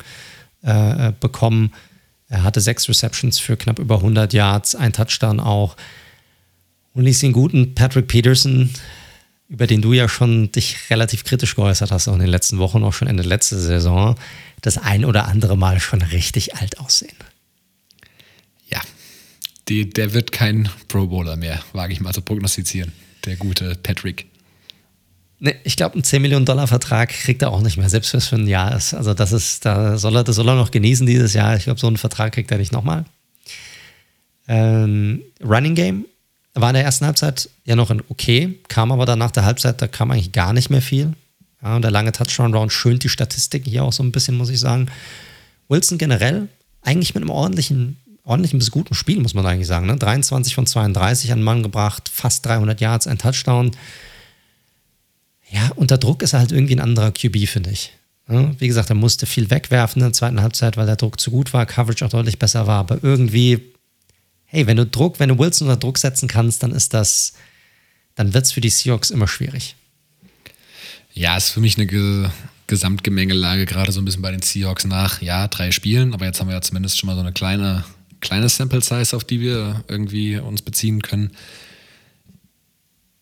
äh, 0.63 1.13
bekommen. 1.17 1.71
Er 2.29 2.43
hatte 2.43 2.59
sechs 2.59 2.89
Receptions 2.89 3.39
für 3.39 3.55
knapp 3.55 3.79
über 3.79 3.95
100 3.95 4.33
Yards, 4.33 4.75
ein 4.75 4.93
Touchdown 4.93 5.39
auch. 5.39 5.77
Und 6.93 7.03
ließ 7.03 7.19
den 7.19 7.33
guten 7.33 7.75
Patrick 7.75 8.07
Peterson, 8.07 8.69
über 9.49 9.67
den 9.67 9.81
du 9.81 9.93
ja 9.93 10.09
schon 10.09 10.51
dich 10.51 10.89
relativ 10.89 11.23
kritisch 11.23 11.55
geäußert 11.55 11.91
hast, 11.91 12.07
auch 12.07 12.13
in 12.13 12.19
den 12.19 12.29
letzten 12.29 12.57
Wochen, 12.57 12.83
auch 12.83 12.93
schon 12.93 13.07
Ende 13.07 13.23
letzte 13.23 13.57
Saison, 13.57 14.15
das 14.61 14.77
ein 14.77 15.05
oder 15.05 15.27
andere 15.27 15.57
Mal 15.57 15.79
schon 15.79 16.01
richtig 16.01 16.55
alt 16.55 16.79
aussehen. 16.79 17.15
Ja, 18.69 18.81
die, 19.69 19.89
der 19.89 20.13
wird 20.13 20.31
kein 20.31 20.69
Pro 20.87 21.07
Bowler 21.07 21.37
mehr, 21.37 21.61
wage 21.71 21.93
ich 21.93 22.01
mal 22.01 22.13
zu 22.13 22.21
prognostizieren, 22.21 22.91
der 23.25 23.37
gute 23.37 23.75
Patrick. 23.75 24.25
Ne, 25.39 25.55
ich 25.63 25.75
glaube, 25.75 25.93
einen 25.93 26.03
10 26.03 26.21
Millionen 26.21 26.45
Dollar 26.45 26.67
Vertrag 26.67 27.09
kriegt 27.09 27.43
er 27.43 27.51
auch 27.51 27.61
nicht 27.61 27.77
mehr, 27.77 27.89
selbst 27.89 28.11
wenn 28.13 28.17
es 28.17 28.27
für 28.27 28.37
ein 28.37 28.47
Jahr 28.47 28.75
ist. 28.75 28.93
Also 28.93 29.13
das 29.13 29.31
ist, 29.31 29.65
da 29.65 29.97
soll 29.97 30.15
er, 30.15 30.23
das 30.23 30.35
soll 30.35 30.49
er 30.49 30.55
noch 30.55 30.71
genießen 30.71 31.05
dieses 31.05 31.33
Jahr. 31.33 31.55
Ich 31.55 31.65
glaube, 31.65 31.79
so 31.79 31.87
einen 31.87 31.97
Vertrag 31.97 32.33
kriegt 32.33 32.51
er 32.51 32.57
nicht 32.57 32.71
nochmal. 32.71 33.05
Ähm, 34.47 35.21
Running 35.43 35.75
Game 35.75 36.05
war 36.55 36.69
in 36.71 36.75
der 36.75 36.83
ersten 36.83 37.05
Halbzeit 37.05 37.49
ja 37.65 37.75
noch 37.75 37.91
ein 37.91 38.01
okay, 38.09 38.57
kam 38.67 38.91
aber 38.91 39.05
dann 39.05 39.19
nach 39.19 39.31
der 39.31 39.45
Halbzeit, 39.45 39.81
da 39.81 39.87
kam 39.87 40.09
eigentlich 40.09 40.31
gar 40.31 40.53
nicht 40.53 40.71
mehr 40.71 40.81
viel. 40.81 41.13
Ja, 41.61 41.75
und 41.75 41.81
der 41.83 41.91
lange 41.91 42.11
Touchdown-Round 42.11 42.71
schönt 42.71 43.03
die 43.03 43.09
Statistik 43.09 43.65
hier 43.65 43.83
auch 43.83 43.93
so 43.93 44.03
ein 44.03 44.11
bisschen, 44.11 44.37
muss 44.37 44.49
ich 44.49 44.59
sagen. 44.59 44.89
Wilson 45.67 45.97
generell 45.97 46.47
eigentlich 46.81 47.13
mit 47.13 47.23
einem 47.23 47.29
ordentlichen, 47.29 47.97
ordentlichen 48.23 48.57
bis 48.57 48.71
guten 48.71 48.93
Spiel, 48.93 49.19
muss 49.19 49.33
man 49.33 49.45
eigentlich 49.45 49.67
sagen. 49.67 49.85
Ne? 49.85 49.97
23 49.97 50.55
von 50.55 50.65
32 50.65 51.31
an 51.31 51.43
Mann 51.43 51.61
gebracht, 51.61 52.09
fast 52.11 52.45
300 52.45 52.79
Yards, 52.79 53.07
ein 53.07 53.17
Touchdown 53.17 53.71
ja, 55.49 55.71
unter 55.75 55.97
Druck 55.97 56.21
ist 56.23 56.33
er 56.33 56.39
halt 56.39 56.51
irgendwie 56.51 56.75
ein 56.75 56.81
anderer 56.81 57.11
QB, 57.11 57.47
finde 57.47 57.71
ich. 57.71 57.93
Ja, 58.29 58.51
wie 58.59 58.67
gesagt, 58.67 58.89
er 58.89 58.95
musste 58.95 59.25
viel 59.25 59.49
wegwerfen 59.49 60.01
in 60.01 60.07
der 60.07 60.13
zweiten 60.13 60.41
Halbzeit, 60.41 60.75
weil 60.75 60.85
der 60.85 60.97
Druck 60.97 61.19
zu 61.19 61.31
gut 61.31 61.53
war, 61.53 61.65
Coverage 61.65 62.05
auch 62.05 62.09
deutlich 62.09 62.37
besser 62.37 62.67
war. 62.67 62.79
Aber 62.79 62.99
irgendwie, 63.01 63.61
hey, 64.45 64.67
wenn 64.67 64.77
du 64.77 64.85
Druck, 64.85 65.19
wenn 65.19 65.29
du 65.29 65.39
Wilson 65.39 65.67
unter 65.67 65.79
Druck 65.79 65.97
setzen 65.97 66.27
kannst, 66.27 66.63
dann 66.63 66.73
ist 66.73 66.93
das, 66.93 67.33
dann 68.15 68.33
wird 68.33 68.45
es 68.45 68.51
für 68.51 68.61
die 68.61 68.69
Seahawks 68.69 69.11
immer 69.11 69.27
schwierig. 69.27 69.75
Ja, 71.13 71.37
ist 71.37 71.49
für 71.49 71.61
mich 71.61 71.77
eine 71.77 71.87
Ge 71.87 72.29
Gesamtgemengelage, 72.69 73.65
gerade 73.65 73.93
so 73.93 74.01
ein 74.01 74.03
bisschen 74.03 74.21
bei 74.21 74.31
den 74.31 74.41
Seahawks 74.41 74.83
nach, 74.83 75.21
ja, 75.21 75.47
drei 75.47 75.71
Spielen, 75.71 76.13
aber 76.13 76.25
jetzt 76.25 76.41
haben 76.41 76.49
wir 76.49 76.55
ja 76.55 76.61
zumindest 76.61 76.99
schon 76.99 77.07
mal 77.07 77.15
so 77.15 77.21
eine 77.21 77.31
kleine, 77.31 77.85
kleine 78.19 78.49
Sample 78.49 78.81
Size, 78.81 79.15
auf 79.15 79.23
die 79.23 79.39
wir 79.39 79.85
irgendwie 79.87 80.35
uns 80.35 80.61
beziehen 80.61 81.01
können 81.01 81.31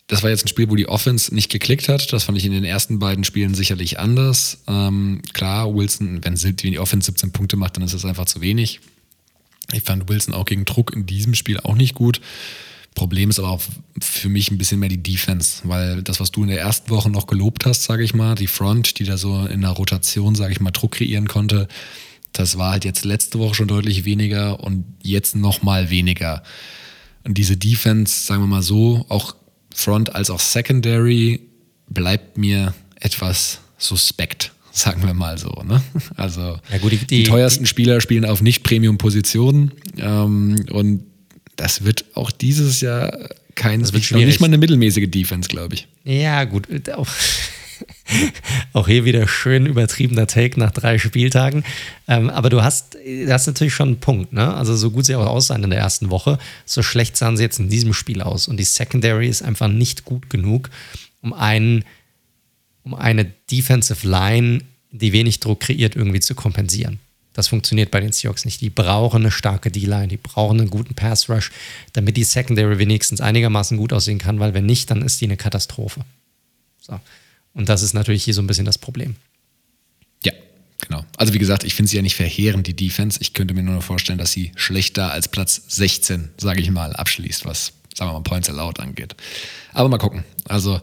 das 0.07 0.21
war 0.21 0.29
jetzt 0.29 0.45
ein 0.45 0.49
Spiel, 0.49 0.69
wo 0.69 0.75
die 0.75 0.87
Offense 0.87 1.33
nicht 1.33 1.51
geklickt 1.51 1.89
hat. 1.89 2.13
Das 2.13 2.25
fand 2.25 2.37
ich 2.37 2.45
in 2.45 2.51
den 2.51 2.63
ersten 2.63 2.99
beiden 2.99 3.23
Spielen 3.23 3.55
sicherlich 3.55 3.99
anders. 3.99 4.59
Ähm, 4.67 5.21
klar, 5.33 5.73
Wilson, 5.73 6.23
wenn 6.23 6.35
die 6.35 6.79
Offense 6.79 7.07
17 7.07 7.31
Punkte 7.31 7.57
macht, 7.57 7.75
dann 7.75 7.83
ist 7.83 7.93
das 7.93 8.05
einfach 8.05 8.25
zu 8.25 8.41
wenig. 8.41 8.81
Ich 9.73 9.81
fand 9.81 10.07
Wilson 10.07 10.35
auch 10.35 10.45
gegen 10.45 10.65
Druck 10.65 10.93
in 10.93 11.07
diesem 11.07 11.33
Spiel 11.33 11.59
auch 11.59 11.75
nicht 11.75 11.95
gut. 11.95 12.21
Problem 12.93 13.29
ist 13.29 13.39
aber 13.39 13.49
auch 13.49 13.61
für 13.99 14.29
mich 14.29 14.51
ein 14.51 14.57
bisschen 14.57 14.79
mehr 14.79 14.89
die 14.89 15.01
Defense, 15.01 15.61
weil 15.63 16.01
das, 16.03 16.19
was 16.19 16.31
du 16.31 16.43
in 16.43 16.49
der 16.49 16.59
ersten 16.59 16.89
Woche 16.91 17.09
noch 17.09 17.27
gelobt 17.27 17.65
hast, 17.65 17.83
sage 17.83 18.03
ich 18.03 18.13
mal, 18.13 18.35
die 18.35 18.47
Front, 18.47 18.99
die 18.99 19.03
da 19.03 19.17
so 19.17 19.45
in 19.45 19.61
der 19.61 19.71
Rotation, 19.71 20.35
sage 20.35 20.53
ich 20.53 20.61
mal, 20.61 20.71
Druck 20.71 20.93
kreieren 20.93 21.27
konnte, 21.27 21.67
das 22.31 22.57
war 22.57 22.71
halt 22.71 22.85
jetzt 22.85 23.03
letzte 23.03 23.39
Woche 23.39 23.55
schon 23.55 23.67
deutlich 23.67 24.05
weniger 24.05 24.61
und 24.61 24.85
jetzt 25.01 25.35
noch 25.35 25.61
mal 25.61 25.89
weniger. 25.89 26.43
Und 27.23 27.37
diese 27.37 27.57
Defense, 27.57 28.25
sagen 28.25 28.43
wir 28.43 28.47
mal 28.47 28.61
so, 28.61 29.05
auch 29.09 29.35
Front 29.75 30.15
als 30.15 30.29
auch 30.29 30.39
Secondary 30.39 31.41
bleibt 31.89 32.37
mir 32.37 32.73
etwas 32.99 33.59
suspekt, 33.77 34.53
sagen 34.71 35.03
wir 35.05 35.13
mal 35.13 35.37
so. 35.37 35.51
Ne? 35.65 35.81
Also 36.15 36.59
ja 36.71 36.77
gut, 36.79 36.93
die, 36.93 36.97
die, 36.97 37.05
die, 37.05 37.23
teuersten 37.23 37.65
Spieler 37.65 38.01
spielen 38.01 38.25
auf 38.25 38.41
Nicht-Premium-Positionen 38.41 39.71
ähm, 39.97 40.65
und 40.71 41.03
das 41.57 41.83
wird 41.83 42.05
auch 42.15 42.31
dieses 42.31 42.81
Jahr 42.81 43.29
kein, 43.55 43.81
das 43.81 43.93
wird 43.93 44.11
nicht 44.11 44.41
mal 44.41 44.47
eine 44.47 44.57
mittelmäßige 44.57 45.09
Defense, 45.09 45.47
glaube 45.47 45.75
ich. 45.75 45.87
Ja, 46.03 46.43
gut. 46.43 46.67
Auch, 48.73 48.87
hier 48.87 49.05
wieder 49.05 49.27
schön 49.27 49.65
übertriebener 49.65 50.27
Take 50.27 50.59
nach 50.59 50.71
drei 50.71 50.97
Spieltagen. 50.97 51.63
Ähm, 52.07 52.29
aber 52.29 52.49
du 52.49 52.63
hast, 52.63 52.95
du 52.95 53.31
hast 53.31 53.47
natürlich 53.47 53.73
schon 53.73 53.89
einen 53.89 53.99
Punkt. 53.99 54.33
Ne? 54.33 54.53
Also 54.53 54.75
so 54.75 54.91
gut 54.91 55.05
sie 55.05 55.15
auch 55.15 55.25
aussahen 55.25 55.63
in 55.63 55.69
der 55.69 55.79
ersten 55.79 56.09
Woche, 56.09 56.37
so 56.65 56.83
schlecht 56.83 57.17
sahen 57.17 57.37
sie 57.37 57.43
jetzt 57.43 57.59
in 57.59 57.69
diesem 57.69 57.93
Spiel 57.93 58.21
aus. 58.21 58.47
Und 58.47 58.57
die 58.57 58.63
Secondary 58.63 59.27
ist 59.27 59.41
einfach 59.41 59.67
nicht 59.67 60.05
gut 60.05 60.29
genug, 60.29 60.69
um, 61.21 61.33
einen, 61.33 61.83
um 62.83 62.93
eine 62.93 63.25
Defensive 63.51 64.07
Line, 64.07 64.61
die 64.91 65.11
wenig 65.11 65.39
Druck 65.39 65.61
kreiert, 65.61 65.95
irgendwie 65.95 66.19
zu 66.19 66.35
kompensieren. 66.35 66.99
Das 67.33 67.49
funktioniert 67.49 67.91
bei 67.91 67.99
den 67.99 68.13
Seahawks 68.13 68.45
nicht. 68.45 68.61
Die 68.61 68.69
brauchen 68.69 69.23
eine 69.23 69.31
starke 69.31 69.69
D-Line, 69.69 70.07
die 70.07 70.17
brauchen 70.17 70.61
einen 70.61 70.69
guten 70.69 70.93
Pass-Rush, 70.93 71.51
damit 71.91 72.15
die 72.15 72.23
Secondary 72.23 72.79
wenigstens 72.79 73.19
einigermaßen 73.19 73.77
gut 73.77 73.91
aussehen 73.91 74.19
kann, 74.19 74.39
weil 74.39 74.53
wenn 74.53 74.65
nicht, 74.65 74.89
dann 74.89 75.01
ist 75.01 75.19
die 75.19 75.25
eine 75.25 75.35
Katastrophe. 75.35 76.01
So. 76.79 76.97
Und 77.55 77.69
das 77.69 77.81
ist 77.81 77.93
natürlich 77.93 78.23
hier 78.23 78.35
so 78.35 78.41
ein 78.41 78.47
bisschen 78.47 78.65
das 78.65 78.77
Problem. 78.77 79.15
Ja, 80.23 80.33
genau. 80.81 81.03
Also 81.17 81.33
wie 81.33 81.39
gesagt, 81.39 81.63
ich 81.63 81.73
finde 81.73 81.89
sie 81.89 81.95
ja 81.95 82.03
nicht 82.03 82.15
verheerend, 82.15 82.67
die 82.67 82.75
Defense. 82.75 83.17
Ich 83.21 83.33
könnte 83.33 83.53
mir 83.55 83.63
nur 83.63 83.73
noch 83.75 83.83
vorstellen, 83.83 84.19
dass 84.19 84.31
sie 84.31 84.51
schlechter 84.55 85.11
als 85.11 85.29
Platz 85.29 85.61
16, 85.69 86.29
sage 86.37 86.61
ich 86.61 86.69
mal, 86.69 86.93
abschließt, 86.93 87.45
was, 87.45 87.73
sagen 87.95 88.11
wir 88.11 88.13
mal, 88.13 88.23
Points 88.23 88.49
allowed 88.49 88.79
angeht. 88.79 89.15
Aber 89.73 89.89
mal 89.89 89.97
gucken. 89.97 90.25
Also 90.47 90.79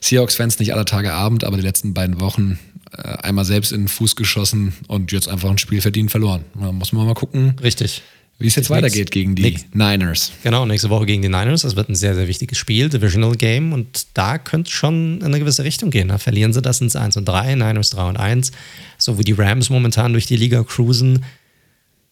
Seahawks-Fans 0.00 0.58
nicht 0.58 0.74
aller 0.74 0.84
Tage 0.84 1.14
Abend, 1.14 1.44
aber 1.44 1.56
die 1.56 1.62
letzten 1.62 1.94
beiden 1.94 2.20
Wochen 2.20 2.58
äh, 2.92 3.02
einmal 3.02 3.44
selbst 3.44 3.72
in 3.72 3.82
den 3.82 3.88
Fuß 3.88 4.16
geschossen 4.16 4.74
und 4.88 5.12
jetzt 5.12 5.28
einfach 5.28 5.50
ein 5.50 5.58
Spiel 5.58 5.80
verdient 5.80 6.10
verloren. 6.10 6.44
Da 6.54 6.72
muss 6.72 6.92
man 6.92 7.06
mal 7.06 7.14
gucken. 7.14 7.56
Richtig. 7.62 8.02
Wie 8.38 8.48
es 8.48 8.54
jetzt 8.54 8.68
weitergeht 8.68 9.10
gegen 9.10 9.34
die 9.34 9.42
nix. 9.42 9.64
Niners. 9.72 10.30
Genau, 10.42 10.66
nächste 10.66 10.90
Woche 10.90 11.06
gegen 11.06 11.22
die 11.22 11.28
Niners. 11.28 11.62
Das 11.62 11.74
wird 11.74 11.88
ein 11.88 11.94
sehr, 11.94 12.14
sehr 12.14 12.28
wichtiges 12.28 12.58
Spiel, 12.58 12.90
Divisional 12.90 13.34
Game. 13.34 13.72
Und 13.72 14.08
da 14.12 14.36
könnte 14.36 14.68
es 14.68 14.74
schon 14.74 15.18
in 15.20 15.24
eine 15.24 15.38
gewisse 15.38 15.64
Richtung 15.64 15.90
gehen. 15.90 16.08
Da 16.08 16.18
verlieren 16.18 16.52
sie 16.52 16.60
das 16.60 16.82
ins 16.82 16.96
1 16.96 17.16
und 17.16 17.24
3, 17.24 17.54
Niners 17.54 17.90
3 17.90 18.08
und 18.10 18.16
1. 18.18 18.52
So 18.98 19.18
wie 19.18 19.24
die 19.24 19.32
Rams 19.32 19.70
momentan 19.70 20.12
durch 20.12 20.26
die 20.26 20.36
Liga 20.36 20.62
cruisen, 20.64 21.24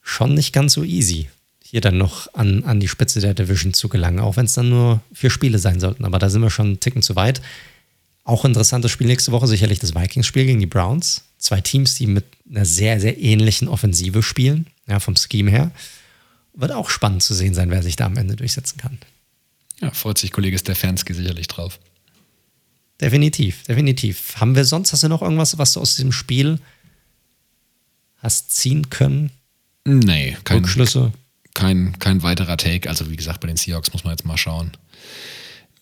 schon 0.01 0.33
nicht 0.33 0.55
ganz 0.55 0.73
so 0.73 0.83
easy, 0.83 1.29
hier 1.63 1.83
dann 1.83 1.99
noch 1.99 2.33
an, 2.33 2.65
an 2.65 2.81
die 2.81 2.89
Spitze 2.89 3.21
der 3.21 3.35
Division 3.35 3.75
zu 3.75 3.91
gelangen. 3.91 4.21
Auch 4.21 4.39
wenn 4.39 4.47
es 4.47 4.55
dann 4.55 4.71
nur 4.71 5.03
vier 5.13 5.31
Spiele 5.31 5.59
sein 5.59 5.79
sollten. 5.79 6.07
Aber 6.07 6.19
da 6.19 6.31
sind 6.31 6.41
wir 6.41 6.51
schon 6.51 6.67
einen 6.67 6.81
Ticken 6.81 7.03
zu 7.03 7.17
weit. 7.17 7.43
Auch 8.25 8.47
interessantes 8.47 8.91
Spiel 8.91 9.09
nächste 9.09 9.33
Woche, 9.33 9.47
sicherlich 9.47 9.79
das 9.79 9.95
Vikings-Spiel 9.95 10.47
gegen 10.47 10.61
die 10.61 10.67
Browns. 10.67 11.25
Zwei 11.37 11.61
Teams, 11.61 11.97
die 11.97 12.07
mit 12.07 12.25
einer 12.51 12.65
sehr, 12.65 12.99
sehr 12.99 13.21
ähnlichen 13.21 13.69
Offensive 13.69 14.23
spielen, 14.23 14.69
ja, 14.87 14.99
vom 15.01 15.15
Scheme 15.17 15.51
her. 15.51 15.71
Wird 16.55 16.73
auch 16.73 16.91
spannend 16.91 17.23
zu 17.23 17.35
sehen 17.35 17.55
sein, 17.55 17.71
wer 17.71 17.83
sich 17.83 17.97
da 17.97 18.07
am 18.07 18.17
Ende 18.17 18.37
durchsetzen 18.37 18.79
kann. 18.79 18.99
Ja, 19.81 19.91
freut 19.91 20.19
sich 20.19 20.31
Kollege 20.31 20.59
Stefanski 20.59 21.15
sicherlich 21.15 21.49
drauf. 21.49 21.81
Definitiv, 23.01 23.65
definitiv. 23.65 24.37
Haben 24.37 24.55
wir 24.55 24.65
sonst, 24.65 24.93
hast 24.93 25.03
du 25.03 25.09
noch 25.09 25.23
irgendwas, 25.23 25.59
was 25.59 25.73
du 25.73 25.81
aus 25.81 25.97
diesem 25.97 26.13
Spiel 26.13 26.61
hast 28.19 28.55
ziehen 28.55 28.89
können? 28.89 29.31
Nee, 29.85 30.37
kein, 30.45 30.59
Rückschlüsse? 30.59 31.13
kein, 31.55 31.99
kein 31.99 32.23
weiterer 32.23 32.57
Take. 32.57 32.89
Also 32.89 33.11
wie 33.11 33.17
gesagt, 33.17 33.41
bei 33.41 33.49
den 33.49 33.57
Seahawks 33.57 33.93
muss 33.93 34.05
man 34.05 34.13
jetzt 34.13 34.25
mal 34.25 34.37
schauen, 34.37 34.73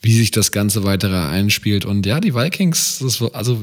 wie 0.01 0.15
sich 0.15 0.31
das 0.31 0.53
Ganze 0.53 0.85
weitere 0.85 1.17
einspielt. 1.17 1.85
Und 1.85 2.07
ja, 2.07 2.21
die 2.21 2.35
Vikings, 2.35 2.99
das 3.01 3.21
also 3.21 3.63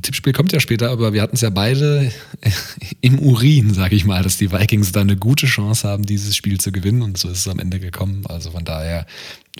Tippspiel 0.00 0.32
kommt 0.32 0.52
ja 0.52 0.60
später, 0.60 0.90
aber 0.90 1.12
wir 1.12 1.22
hatten 1.22 1.34
es 1.34 1.40
ja 1.42 1.50
beide 1.50 2.10
im 3.00 3.18
Urin, 3.18 3.74
sag 3.74 3.92
ich 3.92 4.04
mal, 4.04 4.22
dass 4.22 4.36
die 4.36 4.52
Vikings 4.52 4.92
da 4.92 5.00
eine 5.00 5.16
gute 5.16 5.46
Chance 5.46 5.88
haben, 5.88 6.06
dieses 6.06 6.36
Spiel 6.36 6.58
zu 6.58 6.72
gewinnen. 6.72 7.02
Und 7.02 7.18
so 7.18 7.28
ist 7.28 7.38
es 7.38 7.48
am 7.48 7.58
Ende 7.58 7.80
gekommen. 7.80 8.24
Also 8.26 8.50
von 8.52 8.64
daher 8.64 9.06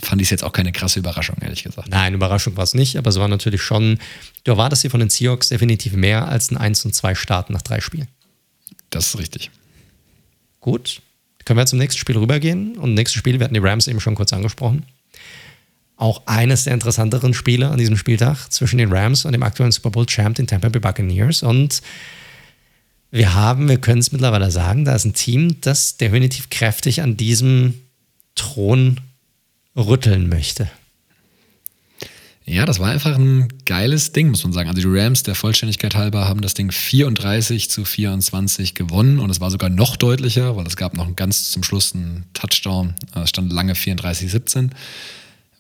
fand 0.01 0.23
ich 0.23 0.27
es 0.27 0.31
jetzt 0.31 0.45
auch 0.45 0.53
keine 0.53 0.73
krasse 0.73 1.01
Überraschung, 1.01 1.37
ehrlich 1.41 1.65
gesagt. 1.65 1.89
Nein, 1.89 2.15
Überraschung 2.15 2.57
war 2.57 2.65
es 2.65 2.75
nicht, 2.75 2.97
aber 2.97 3.11
es 3.11 3.17
war 3.17 3.29
natürlich 3.29 3.63
schon, 3.63 3.99
du 4.45 4.53
erwartest 4.53 4.85
dir 4.85 4.91
von 4.91 5.01
den 5.01 5.11
Seahawks 5.11 5.49
definitiv 5.49 5.93
mehr 5.95 6.29
als 6.29 6.51
ein 6.51 6.57
1 6.57 6.85
und 6.87 6.95
2 6.95 7.15
Starten 7.15 7.53
nach 7.53 7.63
drei 7.63 7.81
Spielen. 7.81 8.09
Das 8.91 9.09
ist 9.09 9.19
richtig. 9.19 9.51
Gut, 10.61 11.03
können 11.45 11.59
wir 11.59 11.67
zum 11.67 11.79
nächsten 11.79 11.99
Spiel 11.99 12.17
rübergehen. 12.17 12.79
Und 12.79 12.95
nächstes 12.95 13.19
Spiel, 13.19 13.39
wir 13.39 13.45
hatten 13.45 13.55
die 13.55 13.61
Rams 13.61 13.89
eben 13.89 14.01
schon 14.01 14.15
kurz 14.15 14.33
angesprochen. 14.33 14.85
Auch 15.97 16.23
eines 16.27 16.65
der 16.65 16.75
interessanteren 16.75 17.35
Spiele 17.35 17.69
an 17.69 17.79
diesem 17.79 17.97
Spieltag 17.97 18.49
zwischen 18.51 18.79
den 18.79 18.93
Rams 18.93 19.25
und 19.25 19.33
dem 19.33 19.43
aktuellen 19.43 19.73
Super 19.73 19.91
Bowl 19.91 20.07
Champ, 20.07 20.37
den 20.37 20.47
Tampa 20.47 20.69
Bay 20.69 20.81
Buccaneers. 20.81 21.43
Und 21.43 21.83
wir 23.11 23.35
haben, 23.35 23.69
wir 23.69 23.79
können 23.79 24.01
es 24.01 24.11
mittlerweile 24.11 24.51
sagen, 24.51 24.85
da 24.85 24.95
ist 24.95 25.05
ein 25.05 25.15
Team, 25.15 25.61
das 25.61 25.99
definitiv 25.99 26.51
kräftig 26.51 27.03
an 27.03 27.17
diesem 27.17 27.75
Thron 28.35 29.01
rütteln 29.77 30.29
möchte. 30.29 30.69
Ja, 32.45 32.67
das 32.67 32.81
war 32.81 32.91
einfach 32.91 33.17
ein 33.17 33.49
geiles 33.67 34.13
Ding, 34.13 34.31
muss 34.31 34.43
man 34.43 34.53
sagen. 34.53 34.69
Also 34.69 34.81
die 34.81 34.99
Rams, 34.99 35.23
der 35.23 35.37
Vollständigkeit 35.37 35.95
halber, 35.95 36.29
haben 36.29 36.41
das 36.41 36.55
Ding 36.55 36.73
34 36.73 37.71
zu 37.71 37.85
24 37.85 38.75
gewonnen 38.75 39.21
und 39.21 39.31
es 39.31 39.41
war 39.41 39.51
sogar 39.51 39.71
noch 39.71 39.97
deutlicher, 39.97 40.57
weil 40.57 40.67
es 40.67 40.77
gab 40.77 40.95
noch 40.95 41.15
ganz 41.15 41.53
zum 41.53 41.63
Schluss 41.63 41.95
einen 41.95 42.25
Touchdown. 42.35 42.95
Es 43.15 43.31
stand 43.31 43.53
lange 43.53 43.75
34-17. 43.75 44.71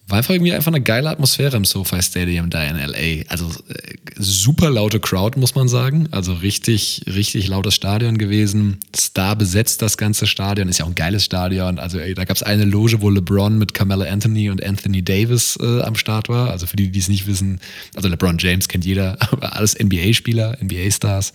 War 0.08 0.18
einfach 0.18 0.34
irgendwie 0.34 0.52
einfach 0.52 0.72
eine 0.72 0.82
geile 0.82 1.08
Atmosphäre 1.08 1.56
im 1.56 1.64
SoFi 1.64 2.02
Stadium 2.02 2.50
da 2.50 2.64
in 2.64 2.76
LA. 2.76 3.24
Also 3.28 3.46
äh, 3.68 3.94
super 4.16 4.68
laute 4.68 4.98
Crowd, 4.98 5.38
muss 5.38 5.54
man 5.54 5.68
sagen. 5.68 6.08
Also 6.10 6.34
richtig, 6.34 7.02
richtig 7.06 7.46
lautes 7.46 7.76
Stadion 7.76 8.18
gewesen. 8.18 8.78
Star 8.94 9.36
besetzt 9.36 9.80
das 9.80 9.96
ganze 9.96 10.26
Stadion. 10.26 10.68
Ist 10.68 10.78
ja 10.78 10.84
auch 10.84 10.90
ein 10.90 10.96
geiles 10.96 11.24
Stadion. 11.24 11.78
Also 11.78 11.98
ey, 11.98 12.14
da 12.14 12.24
gab 12.24 12.36
es 12.36 12.42
eine 12.42 12.64
Loge, 12.64 13.00
wo 13.00 13.10
LeBron 13.10 13.56
mit 13.58 13.74
Carmelo 13.74 14.02
Anthony 14.02 14.50
und 14.50 14.62
Anthony 14.62 15.02
Davis 15.04 15.56
äh, 15.62 15.82
am 15.82 15.94
Start 15.94 16.28
war. 16.28 16.50
Also 16.50 16.66
für 16.66 16.76
die, 16.76 16.90
die 16.90 16.98
es 16.98 17.08
nicht 17.08 17.28
wissen, 17.28 17.60
also 17.94 18.08
LeBron 18.08 18.38
James 18.38 18.68
kennt 18.68 18.84
jeder, 18.84 19.16
aber 19.30 19.54
alles 19.54 19.78
NBA-Spieler, 19.78 20.58
NBA-Stars. 20.60 21.32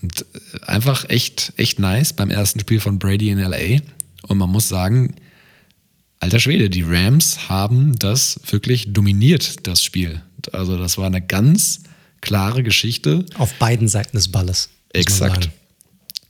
Und 0.00 0.22
äh, 0.22 0.66
einfach 0.66 1.08
echt, 1.08 1.52
echt 1.56 1.80
nice 1.80 2.12
beim 2.12 2.30
ersten 2.30 2.60
Spiel 2.60 2.78
von 2.78 3.00
Brady 3.00 3.30
in 3.30 3.38
LA. 3.38 3.80
Und 4.28 4.38
man 4.38 4.48
muss 4.48 4.68
sagen, 4.68 5.14
Alter 6.20 6.38
Schwede, 6.38 6.68
die 6.68 6.82
Rams 6.82 7.48
haben 7.48 7.98
das 7.98 8.38
wirklich 8.50 8.92
dominiert, 8.92 9.66
das 9.66 9.82
Spiel. 9.82 10.22
Also 10.52 10.78
das 10.78 10.98
war 10.98 11.06
eine 11.06 11.22
ganz 11.22 11.80
klare 12.20 12.62
Geschichte. 12.62 13.24
Auf 13.36 13.54
beiden 13.54 13.88
Seiten 13.88 14.16
des 14.16 14.28
Balles. 14.28 14.68
Exakt. 14.92 15.50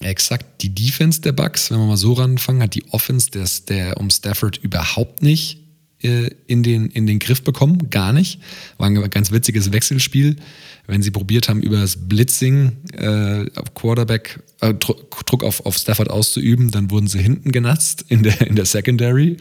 Exakt. 0.01 0.63
Die 0.63 0.71
Defense 0.71 1.21
der 1.21 1.33
Bucks, 1.33 1.71
wenn 1.71 1.79
wir 1.79 1.87
mal 1.87 1.97
so 1.97 2.15
ranfangen, 2.15 2.63
hat 2.63 2.75
die 2.75 2.85
Offense 2.93 3.31
des, 3.31 3.65
der 3.65 3.99
um 3.99 4.11
Stafford 4.11 4.57
überhaupt 4.59 5.23
nicht 5.23 5.59
äh, 6.03 6.31
in, 6.47 6.63
den, 6.63 6.87
in 6.87 7.07
den 7.07 7.19
Griff 7.19 7.43
bekommen. 7.43 7.91
Gar 7.91 8.13
nicht. 8.13 8.41
War 8.79 8.89
ein 8.89 9.11
ganz 9.11 9.31
witziges 9.31 9.73
Wechselspiel. 9.73 10.37
Wenn 10.91 11.03
sie 11.03 11.11
probiert 11.11 11.49
haben, 11.49 11.63
über 11.63 11.81
das 11.81 11.97
Blitzing 11.97 12.77
äh, 12.93 13.47
Quarterback, 13.75 14.41
äh, 14.61 14.75
Druck 14.75 15.45
auf, 15.45 15.65
auf 15.65 15.77
Stafford 15.77 16.11
auszuüben, 16.11 16.71
dann 16.71 16.91
wurden 16.91 17.07
sie 17.07 17.21
hinten 17.21 17.53
genatzt 17.53 18.05
in 18.09 18.23
der, 18.23 18.41
in 18.43 18.57
der 18.57 18.65
Secondary. 18.65 19.37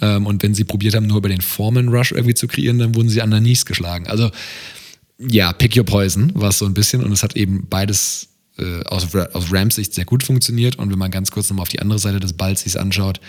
Ähm, 0.00 0.26
und 0.26 0.42
wenn 0.42 0.54
sie 0.54 0.64
probiert 0.64 0.94
haben, 0.94 1.06
nur 1.06 1.18
über 1.18 1.28
den 1.28 1.40
Foreman 1.40 1.88
Rush 1.88 2.12
irgendwie 2.12 2.34
zu 2.34 2.46
kreieren, 2.46 2.78
dann 2.78 2.94
wurden 2.94 3.08
sie 3.08 3.20
an 3.20 3.30
der 3.30 3.40
Knees 3.40 3.66
geschlagen. 3.66 4.06
Also 4.06 4.30
ja, 5.18 5.52
pick 5.52 5.76
your 5.76 5.84
poison 5.84 6.30
war 6.34 6.50
es 6.50 6.58
so 6.58 6.66
ein 6.66 6.74
bisschen 6.74 7.02
und 7.02 7.12
es 7.12 7.22
hat 7.22 7.36
eben 7.36 7.66
beides 7.68 8.28
äh, 8.58 8.84
aus, 8.84 9.14
aus 9.14 9.52
Rams 9.52 9.76
Sicht 9.76 9.94
sehr 9.94 10.04
gut 10.04 10.22
funktioniert 10.22 10.76
und 10.76 10.90
wenn 10.90 10.98
man 10.98 11.10
ganz 11.10 11.30
kurz 11.30 11.48
nochmal 11.50 11.62
auf 11.62 11.68
die 11.68 11.80
andere 11.80 11.98
Seite 11.98 12.20
des 12.20 12.34
Balls 12.34 12.62
sich 12.62 12.78
anschaut, 12.78 13.20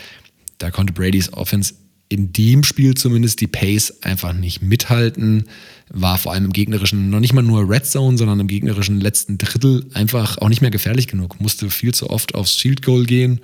da 0.57 0.71
konnte 0.71 0.93
Brady's 0.93 1.31
Offense 1.33 1.73
in 2.09 2.31
dem 2.31 2.63
Spiel 2.63 2.93
zumindest 2.93 3.41
die 3.41 3.47
Pace 3.47 4.01
einfach 4.01 4.33
nicht 4.33 4.61
mithalten, 4.61 5.45
war 5.89 6.17
vor 6.17 6.33
allem 6.33 6.45
im 6.45 6.53
gegnerischen, 6.53 7.09
noch 7.09 7.19
nicht 7.19 7.33
mal 7.33 7.41
nur 7.41 7.69
Red 7.69 7.85
Zone, 7.85 8.17
sondern 8.17 8.39
im 8.39 8.47
gegnerischen 8.47 8.99
letzten 8.99 9.37
Drittel 9.37 9.85
einfach 9.93 10.37
auch 10.37 10.49
nicht 10.49 10.61
mehr 10.61 10.71
gefährlich 10.71 11.07
genug, 11.07 11.39
musste 11.41 11.69
viel 11.69 11.93
zu 11.93 12.09
oft 12.09 12.35
aufs 12.35 12.57
Shield 12.57 12.81
Goal 12.81 13.05
gehen. 13.05 13.41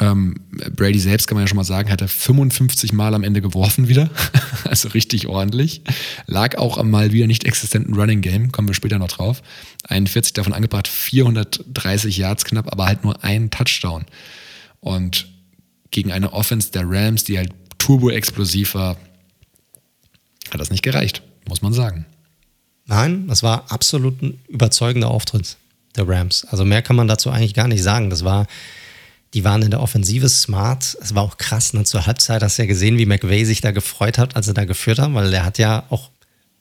Ähm, 0.00 0.34
Brady 0.74 0.98
selbst 0.98 1.28
kann 1.28 1.36
man 1.36 1.44
ja 1.44 1.48
schon 1.48 1.56
mal 1.56 1.64
sagen, 1.64 1.90
hatte 1.90 2.08
55 2.08 2.92
Mal 2.92 3.14
am 3.14 3.22
Ende 3.22 3.40
geworfen 3.40 3.88
wieder. 3.88 4.10
also 4.64 4.88
richtig 4.88 5.28
ordentlich. 5.28 5.82
Lag 6.26 6.58
auch 6.58 6.76
am 6.76 6.90
mal 6.90 7.12
wieder 7.12 7.28
nicht 7.28 7.44
existenten 7.44 7.94
Running 7.94 8.20
Game, 8.20 8.50
kommen 8.50 8.68
wir 8.68 8.74
später 8.74 8.98
noch 8.98 9.08
drauf. 9.08 9.42
41 9.88 10.32
davon 10.32 10.54
angebracht, 10.54 10.88
430 10.88 12.16
Yards 12.16 12.44
knapp, 12.44 12.72
aber 12.72 12.86
halt 12.86 13.04
nur 13.04 13.22
ein 13.22 13.50
Touchdown. 13.50 14.06
Und 14.80 15.28
gegen 15.92 16.10
eine 16.10 16.32
Offense 16.32 16.72
der 16.72 16.84
Rams, 16.84 17.22
die 17.22 17.38
halt 17.38 17.52
turbo-explosiv 17.78 18.74
war, 18.74 18.96
hat 20.50 20.60
das 20.60 20.70
nicht 20.70 20.82
gereicht, 20.82 21.22
muss 21.48 21.62
man 21.62 21.72
sagen. 21.72 22.06
Nein, 22.86 23.26
das 23.26 23.42
war 23.42 23.70
absolut 23.70 24.22
ein 24.22 24.40
überzeugender 24.48 25.10
Auftritt 25.10 25.56
der 25.96 26.08
Rams. 26.08 26.44
Also 26.44 26.64
mehr 26.64 26.82
kann 26.82 26.96
man 26.96 27.08
dazu 27.08 27.30
eigentlich 27.30 27.54
gar 27.54 27.68
nicht 27.68 27.82
sagen. 27.82 28.10
Das 28.10 28.24
war, 28.24 28.46
die 29.34 29.44
waren 29.44 29.62
in 29.62 29.70
der 29.70 29.80
Offensive 29.80 30.28
smart. 30.28 30.96
Es 31.00 31.14
war 31.14 31.22
auch 31.22 31.36
krass. 31.36 31.72
Ne? 31.72 31.84
Zur 31.84 32.06
Halbzeit 32.06 32.42
hast 32.42 32.58
du 32.58 32.62
ja 32.62 32.66
gesehen, 32.66 32.98
wie 32.98 33.06
McVay 33.06 33.44
sich 33.44 33.60
da 33.60 33.72
gefreut 33.72 34.18
hat, 34.18 34.36
als 34.36 34.46
er 34.46 34.54
da 34.54 34.64
geführt 34.64 34.98
hat, 34.98 35.12
weil 35.14 35.30
der 35.30 35.44
hat 35.44 35.58
ja 35.58 35.84
auch, 35.90 36.10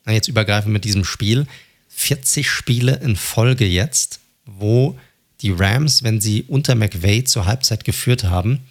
jetzt 0.08 0.28
übergreifend 0.28 0.74
mit 0.74 0.84
diesem 0.86 1.04
Spiel, 1.04 1.46
40 1.90 2.50
Spiele 2.50 2.96
in 2.98 3.16
Folge 3.16 3.66
jetzt, 3.66 4.20
wo 4.46 4.98
die 5.42 5.52
Rams, 5.52 6.04
wenn 6.04 6.22
sie 6.22 6.44
unter 6.44 6.76
McVay 6.76 7.24
zur 7.24 7.46
Halbzeit 7.46 7.84
geführt 7.84 8.24
haben, 8.24 8.62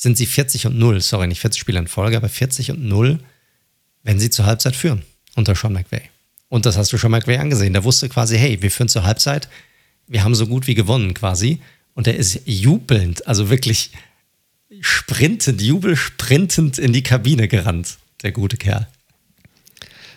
sind 0.00 0.16
sie 0.16 0.24
40 0.24 0.66
und 0.66 0.78
0. 0.78 1.02
Sorry, 1.02 1.26
nicht 1.26 1.40
40 1.40 1.60
Spiele 1.60 1.78
in 1.78 1.86
Folge, 1.86 2.16
aber 2.16 2.30
40 2.30 2.70
und 2.70 2.82
0, 2.82 3.18
wenn 4.02 4.18
sie 4.18 4.30
zur 4.30 4.46
Halbzeit 4.46 4.74
führen 4.74 5.02
unter 5.34 5.54
Sean 5.54 5.74
McVay. 5.74 6.00
Und 6.48 6.64
das 6.64 6.78
hast 6.78 6.90
du 6.94 6.96
schon 6.96 7.10
McVay 7.10 7.36
angesehen. 7.36 7.74
Der 7.74 7.84
wusste 7.84 8.08
quasi, 8.08 8.38
hey, 8.38 8.62
wir 8.62 8.70
führen 8.70 8.88
zur 8.88 9.04
Halbzeit, 9.04 9.50
wir 10.06 10.24
haben 10.24 10.34
so 10.34 10.46
gut 10.46 10.66
wie 10.66 10.74
gewonnen 10.74 11.12
quasi. 11.12 11.60
Und 11.92 12.06
er 12.06 12.16
ist 12.16 12.40
jubelnd, 12.46 13.26
also 13.26 13.50
wirklich 13.50 13.90
sprintend, 14.80 15.60
jubelsprintend 15.60 16.78
in 16.78 16.94
die 16.94 17.02
Kabine 17.02 17.46
gerannt, 17.46 17.98
der 18.22 18.32
gute 18.32 18.56
Kerl. 18.56 18.88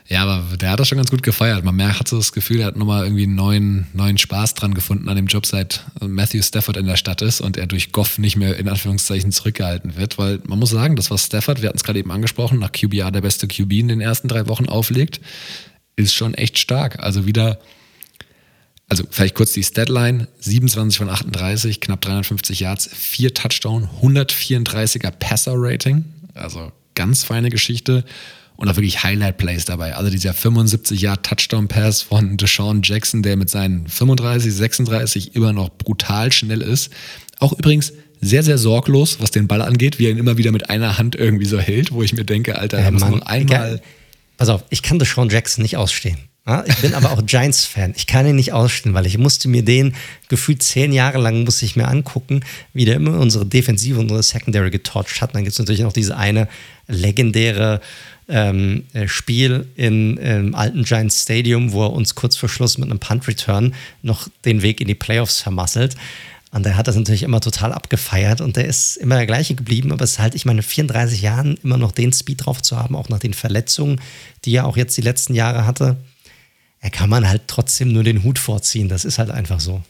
Ja, 0.10 0.26
aber 0.26 0.58
der 0.58 0.72
hat 0.72 0.80
das 0.80 0.90
schon 0.90 0.98
ganz 0.98 1.10
gut 1.10 1.24
gefeiert. 1.24 1.64
Man 1.64 1.76
merkt, 1.76 2.00
hat 2.00 2.08
so 2.10 2.18
das 2.18 2.34
Gefühl, 2.34 2.60
er 2.60 2.68
hat 2.68 2.76
nochmal 2.76 3.06
irgendwie 3.06 3.24
einen 3.24 3.36
neuen, 3.36 3.88
neuen 3.94 4.18
Spaß 4.18 4.54
dran 4.54 4.74
gefunden 4.74 5.08
an 5.08 5.16
dem 5.16 5.28
Job, 5.28 5.46
seit 5.46 5.86
Matthew 6.02 6.42
Stafford 6.42 6.78
in 6.78 6.86
der 6.86 6.98
Stadt 6.98 7.22
ist 7.22 7.40
und 7.40 7.56
er 7.56 7.68
durch 7.68 7.94
Goff 7.94 8.18
nicht 8.18 8.36
mehr 8.36 8.58
in 8.58 8.68
Anführungszeichen 8.68 9.32
zurückgehalten 9.32 9.96
wird. 9.96 10.18
Weil 10.18 10.40
man 10.46 10.60
muss 10.60 10.72
sagen, 10.72 10.98
das, 10.98 11.10
was 11.10 11.26
Stafford, 11.26 11.62
wir 11.62 11.70
hatten 11.70 11.78
es 11.78 11.84
gerade 11.84 12.00
eben 12.00 12.12
angesprochen, 12.12 12.60
nach 12.60 12.74
QBR 12.74 13.12
der 13.12 13.22
beste 13.22 13.48
QB 13.48 13.72
in 13.74 13.88
den 13.88 14.02
ersten 14.02 14.28
drei 14.28 14.48
Wochen 14.48 14.68
auflegt, 14.68 15.22
ist 15.96 16.14
schon 16.14 16.34
echt 16.34 16.60
stark. 16.60 17.00
Also 17.00 17.26
wieder, 17.26 17.60
also 18.90 19.06
vielleicht 19.10 19.36
kurz 19.36 19.54
die 19.54 19.64
Statline, 19.64 20.28
27 20.40 20.98
von 20.98 21.10
38, 21.10 21.80
knapp 21.80 22.02
350 22.02 22.60
Yards, 22.60 22.90
vier 22.94 23.34
Touchdown, 23.34 23.88
134er 24.02 25.12
Passer-Rating, 25.12 26.04
also 26.34 26.74
ganz 26.94 27.24
feine 27.24 27.50
Geschichte. 27.50 28.04
Und 28.56 28.70
auch 28.70 28.76
wirklich 28.76 29.04
Highlight-Plays 29.04 29.66
dabei. 29.66 29.96
Also 29.96 30.10
dieser 30.10 30.32
75-Jahr-Touchdown-Pass 30.32 32.04
von 32.04 32.38
Deshaun 32.38 32.82
Jackson, 32.84 33.24
der 33.24 33.36
mit 33.36 33.50
seinen 33.50 33.88
35, 33.88 34.54
36 34.54 35.36
immer 35.36 35.54
noch 35.54 35.70
brutal 35.70 36.32
schnell 36.32 36.62
ist. 36.62 36.92
Auch 37.40 37.54
übrigens 37.54 37.94
sehr, 38.22 38.44
sehr 38.44 38.58
sorglos, 38.58 39.18
was 39.20 39.32
den 39.32 39.48
Ball 39.48 39.62
angeht, 39.62 40.00
wie 40.00 40.06
er 40.06 40.12
ihn 40.12 40.18
immer 40.18 40.38
wieder 40.38 40.52
mit 40.52 40.70
einer 40.70 40.98
Hand 40.98 41.16
irgendwie 41.16 41.46
so 41.46 41.60
hält, 41.60 41.92
wo 41.92 42.04
ich 42.04 42.14
mir 42.14 42.24
denke, 42.24 42.58
Alter, 42.58 42.82
da 42.82 42.92
muss 42.92 43.02
noch 43.02 43.22
einmal. 43.24 43.82
Pass 44.38 44.50
auf, 44.50 44.64
ich 44.70 44.82
kann 44.82 44.98
Deshaun 44.98 45.30
Jackson 45.30 45.62
nicht 45.62 45.78
ausstehen. 45.78 46.18
Ich 46.66 46.76
bin 46.78 46.94
aber 46.94 47.12
auch 47.12 47.22
Giants-Fan. 47.26 47.94
Ich 47.96 48.06
kann 48.06 48.28
ihn 48.28 48.36
nicht 48.36 48.52
ausstehen, 48.52 48.94
weil 48.94 49.06
ich 49.06 49.18
musste 49.18 49.48
mir 49.48 49.64
den 49.64 49.96
gefühlt 50.28 50.62
zehn 50.62 50.92
Jahre 50.92 51.18
lang 51.18 51.46
musste 51.46 51.66
ich 51.66 51.78
mir 51.78 51.88
angucken, 51.88 52.42
wie 52.74 52.84
der 52.84 52.96
immer 52.96 53.18
unsere 53.20 53.46
Defensive 53.46 53.98
und 53.98 54.06
unsere 54.06 54.24
Secondary 54.24 54.70
getoucht 54.70 55.22
hat. 55.22 55.30
Und 55.30 55.36
dann 55.36 55.44
gibt 55.44 55.54
es 55.54 55.60
natürlich 55.60 55.82
noch 55.82 55.94
diese 55.94 56.18
eine 56.18 56.50
legendäre 56.88 57.80
ähm, 58.28 58.84
äh, 58.94 59.08
Spiel 59.08 59.68
in, 59.76 60.18
im 60.18 60.56
alten 60.56 60.84
Giants 60.84 61.24
Stadium, 61.24 61.72
wo 61.72 61.84
er 61.84 61.94
uns 61.94 62.16
kurz 62.16 62.36
vor 62.36 62.50
Schluss 62.50 62.78
mit 62.78 62.90
einem 62.90 63.00
Punt-Return 63.00 63.74
noch 64.02 64.28
den 64.46 64.62
Weg 64.62 64.82
in 64.82 64.88
die 64.88 64.96
Playoffs 64.96 65.42
vermasselt. 65.42 65.96
Und 66.52 66.66
der 66.66 66.78
hat 66.78 66.88
das 66.88 66.96
natürlich 66.96 67.24
immer 67.24 67.42
total 67.42 67.74
abgefeiert 67.74 68.40
und 68.40 68.58
der 68.58 68.66
ist 68.66 68.98
immer 68.98 69.16
der 69.16 69.26
gleiche 69.26 69.56
geblieben, 69.56 69.92
aber 69.92 70.04
es 70.04 70.12
ist 70.12 70.20
halt, 70.20 70.36
ich 70.36 70.46
meine, 70.46 70.62
34 70.62 71.22
Jahren 71.22 71.58
immer 71.64 71.78
noch 71.78 71.92
den 71.92 72.14
Speed 72.14 72.46
drauf 72.46 72.62
zu 72.62 72.78
haben, 72.78 72.96
auch 72.96 73.10
nach 73.10 73.18
den 73.18 73.34
Verletzungen, 73.34 74.00
die 74.46 74.56
er 74.56 74.68
auch 74.68 74.78
jetzt 74.78 74.96
die 74.96 75.02
letzten 75.02 75.34
Jahre 75.34 75.66
hatte, 75.66 75.98
er 76.80 76.92
kann 76.92 77.10
man 77.10 77.28
halt 77.28 77.44
trotzdem 77.48 77.92
nur 77.92 78.04
den 78.04 78.24
Hut 78.24 78.38
vorziehen. 78.38 78.90
Das 78.90 79.06
ist 79.06 79.18
halt 79.18 79.32
einfach 79.32 79.62
so. 79.62 79.82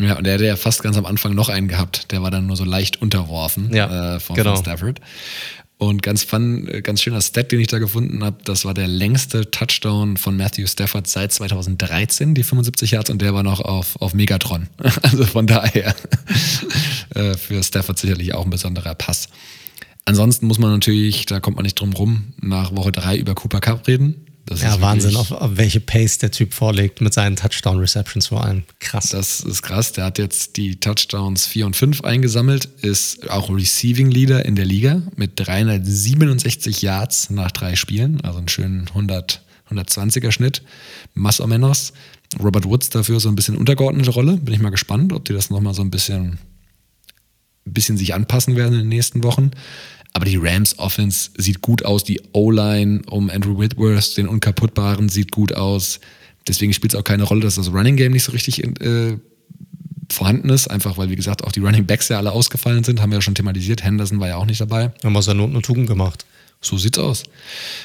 Ja, 0.00 0.16
und 0.16 0.24
der 0.24 0.34
hätte 0.34 0.46
ja 0.46 0.56
fast 0.56 0.82
ganz 0.82 0.96
am 0.96 1.06
Anfang 1.06 1.34
noch 1.34 1.48
einen 1.48 1.68
gehabt. 1.68 2.12
Der 2.12 2.22
war 2.22 2.30
dann 2.30 2.46
nur 2.46 2.56
so 2.56 2.64
leicht 2.64 3.02
unterworfen 3.02 3.74
Ja, 3.74 4.16
äh, 4.16 4.20
von, 4.20 4.34
genau. 4.34 4.54
von 4.54 4.64
Stafford. 4.64 5.00
Und 5.78 6.02
ganz 6.02 6.24
fun, 6.24 6.66
äh, 6.66 6.82
ganz 6.82 7.00
schöner 7.00 7.20
Stat, 7.20 7.52
den 7.52 7.60
ich 7.60 7.68
da 7.68 7.78
gefunden 7.78 8.24
habe, 8.24 8.38
das 8.44 8.64
war 8.64 8.74
der 8.74 8.88
längste 8.88 9.48
Touchdown 9.48 10.16
von 10.16 10.36
Matthew 10.36 10.66
Stafford 10.66 11.06
seit 11.06 11.32
2013, 11.32 12.34
die 12.34 12.42
75 12.42 12.90
Yards, 12.90 13.10
und 13.10 13.22
der 13.22 13.32
war 13.32 13.44
noch 13.44 13.60
auf, 13.60 13.94
auf 14.02 14.12
Megatron. 14.12 14.66
Also 15.02 15.24
von 15.24 15.46
daher 15.46 15.94
äh, 17.14 17.34
für 17.34 17.62
Stafford 17.62 17.98
sicherlich 17.98 18.34
auch 18.34 18.44
ein 18.44 18.50
besonderer 18.50 18.96
Pass. 18.96 19.28
Ansonsten 20.04 20.46
muss 20.46 20.58
man 20.58 20.72
natürlich, 20.72 21.26
da 21.26 21.38
kommt 21.38 21.56
man 21.56 21.64
nicht 21.64 21.78
drum 21.78 21.92
rum, 21.92 22.32
nach 22.40 22.74
Woche 22.74 22.90
drei 22.90 23.16
über 23.16 23.34
Cooper 23.34 23.60
Cup 23.60 23.86
reden. 23.86 24.26
Das 24.48 24.62
Ja, 24.62 24.80
Wahnsinn, 24.80 25.10
wirklich- 25.12 25.32
auf, 25.32 25.42
auf 25.42 25.50
welche 25.56 25.80
Pace 25.80 26.18
der 26.18 26.30
Typ 26.30 26.54
vorlegt 26.54 27.00
mit 27.02 27.12
seinen 27.12 27.36
Touchdown-Receptions 27.36 28.28
vor 28.28 28.44
allem. 28.44 28.62
Krass. 28.80 29.10
Das 29.10 29.40
ist 29.40 29.62
krass. 29.62 29.92
Der 29.92 30.04
hat 30.06 30.18
jetzt 30.18 30.56
die 30.56 30.80
Touchdowns 30.80 31.46
4 31.46 31.66
und 31.66 31.76
5 31.76 32.02
eingesammelt, 32.02 32.64
ist 32.80 33.28
auch 33.30 33.50
Receiving 33.50 34.10
Leader 34.10 34.44
in 34.46 34.56
der 34.56 34.64
Liga 34.64 35.02
mit 35.16 35.32
367 35.36 36.80
Yards 36.82 37.30
nach 37.30 37.50
drei 37.50 37.76
Spielen, 37.76 38.20
also 38.22 38.38
einen 38.38 38.48
schönen 38.48 38.88
100, 38.88 39.42
120er 39.70 40.32
Schnitt. 40.32 40.62
Más 41.14 41.40
o 41.42 41.46
menos. 41.46 41.92
Robert 42.42 42.64
Woods 42.66 42.90
dafür 42.90 43.20
so 43.20 43.28
ein 43.28 43.34
bisschen 43.36 43.56
untergeordnete 43.56 44.10
Rolle. 44.10 44.36
Bin 44.36 44.52
ich 44.54 44.60
mal 44.60 44.70
gespannt, 44.70 45.12
ob 45.12 45.24
die 45.24 45.32
das 45.32 45.50
nochmal 45.50 45.74
so 45.74 45.82
ein 45.82 45.90
bisschen, 45.90 46.38
ein 47.66 47.72
bisschen 47.72 47.96
sich 47.96 48.14
anpassen 48.14 48.54
werden 48.56 48.74
in 48.74 48.80
den 48.80 48.88
nächsten 48.88 49.22
Wochen. 49.24 49.50
Aber 50.18 50.24
die 50.24 50.36
Rams 50.36 50.76
Offense 50.80 51.30
sieht 51.38 51.62
gut 51.62 51.84
aus. 51.84 52.02
Die 52.02 52.20
O-Line 52.32 53.02
um 53.08 53.30
Andrew 53.30 53.56
Whitworth, 53.56 54.16
den 54.16 54.26
Unkaputtbaren, 54.26 55.08
sieht 55.08 55.30
gut 55.30 55.54
aus. 55.54 56.00
Deswegen 56.48 56.72
spielt 56.72 56.92
es 56.92 56.98
auch 56.98 57.04
keine 57.04 57.22
Rolle, 57.22 57.42
dass 57.42 57.54
das 57.54 57.72
Running 57.72 57.94
Game 57.94 58.10
nicht 58.10 58.24
so 58.24 58.32
richtig 58.32 58.64
äh, 58.80 59.16
vorhanden 60.10 60.50
ist. 60.50 60.66
Einfach 60.66 60.98
weil, 60.98 61.08
wie 61.08 61.14
gesagt, 61.14 61.44
auch 61.44 61.52
die 61.52 61.60
Running 61.60 61.86
Backs 61.86 62.08
ja 62.08 62.18
alle 62.18 62.32
ausgefallen 62.32 62.82
sind. 62.82 63.00
Haben 63.00 63.12
wir 63.12 63.18
ja 63.18 63.22
schon 63.22 63.36
thematisiert. 63.36 63.84
Henderson 63.84 64.18
war 64.18 64.26
ja 64.26 64.34
auch 64.38 64.46
nicht 64.46 64.60
dabei. 64.60 64.90
Haben 65.04 65.16
aus 65.16 65.26
der 65.26 65.34
Not 65.34 65.50
eine 65.50 65.62
Tugend 65.62 65.86
gemacht. 65.86 66.26
So 66.60 66.76
sieht's 66.76 66.98
aus. 66.98 67.22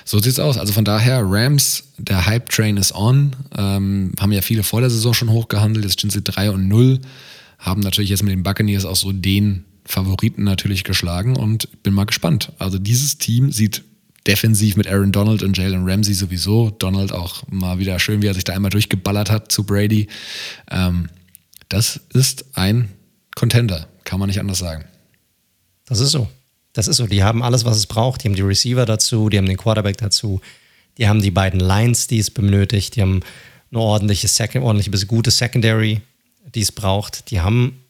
So 0.04 0.18
sieht's 0.18 0.40
aus. 0.40 0.58
Also 0.58 0.74
von 0.74 0.86
daher, 0.86 1.22
Rams, 1.24 1.84
der 2.00 2.26
Hype-Train 2.26 2.78
ist 2.78 2.96
on. 2.96 3.36
Ähm, 3.56 4.12
haben 4.20 4.32
ja 4.32 4.42
viele 4.42 4.64
vor 4.64 4.82
der 4.82 4.90
Saison 4.90 5.14
schon 5.14 5.30
hochgehandelt. 5.30 5.86
Jetzt 5.86 6.00
sind 6.00 6.12
sie 6.12 6.24
3 6.24 6.50
und 6.50 6.68
0. 6.68 7.00
Haben 7.60 7.82
natürlich 7.82 8.10
jetzt 8.10 8.24
mit 8.24 8.32
den 8.32 8.42
Buccaneers 8.42 8.86
auch 8.86 8.96
so 8.96 9.12
den 9.12 9.66
Favoriten 9.86 10.44
natürlich 10.44 10.84
geschlagen 10.84 11.36
und 11.36 11.84
bin 11.84 11.94
mal 11.94 12.06
gespannt. 12.06 12.52
Also 12.58 12.80
dieses 12.80 13.18
Team 13.18 13.52
sieht 13.52 13.84
defensiv 14.28 14.78
mit 14.78 14.88
Aaron 14.88 15.12
Donald 15.12 15.44
und 15.44 15.58
Jalen 15.58 15.88
Ramsey 15.88 16.14
sowieso. 16.14 16.70
Donald 16.70 17.12
auch 17.12 17.44
mal 17.50 17.80
wieder 17.80 18.00
schön, 18.00 18.22
wie 18.22 18.28
er 18.28 18.34
sich 18.34 18.46
da 18.46 18.54
einmal 18.54 18.72
durchgeballert 18.72 19.30
hat 19.30 19.52
zu 19.52 19.66
Brady. 19.66 20.08
Ähm, 20.72 21.10
das 21.70 22.00
ist 22.14 22.46
ein 22.54 22.90
Contender, 23.36 23.88
kann 24.04 24.20
man 24.20 24.28
nicht 24.28 24.40
anders 24.40 24.60
sagen. 24.60 24.86
Das 25.86 26.00
ist 26.00 26.12
so. 26.12 26.30
Das 26.72 26.88
ist 26.88 26.98
so. 26.98 27.08
Die 27.08 27.24
haben 27.24 27.44
alles, 27.44 27.66
was 27.66 27.78
es 27.78 27.88
braucht. 27.88 28.24
Die 28.24 28.30
haben 28.30 28.36
die 28.36 28.42
Receiver 28.42 28.86
dazu, 28.86 29.30
die 29.30 29.38
haben 29.38 29.46
den 29.46 29.58
Quarterback 29.58 29.98
dazu, 29.98 30.42
die 30.98 31.08
haben 31.08 31.22
die 31.22 31.32
beiden 31.32 31.60
Lines, 31.60 32.08
die 32.08 32.20
es 32.20 32.32
benötigt, 32.32 32.96
die 32.96 33.02
haben 33.02 33.22
eine 33.72 33.80
ordentliche, 33.80 34.28
Second, 34.28 34.64
ordentliche 34.64 34.92
bis 34.92 35.08
gute 35.08 35.32
Secondary, 35.32 36.02
die 36.54 36.62
es 36.62 36.72
braucht. 36.72 37.32
Die 37.32 37.42
haben 37.42 37.83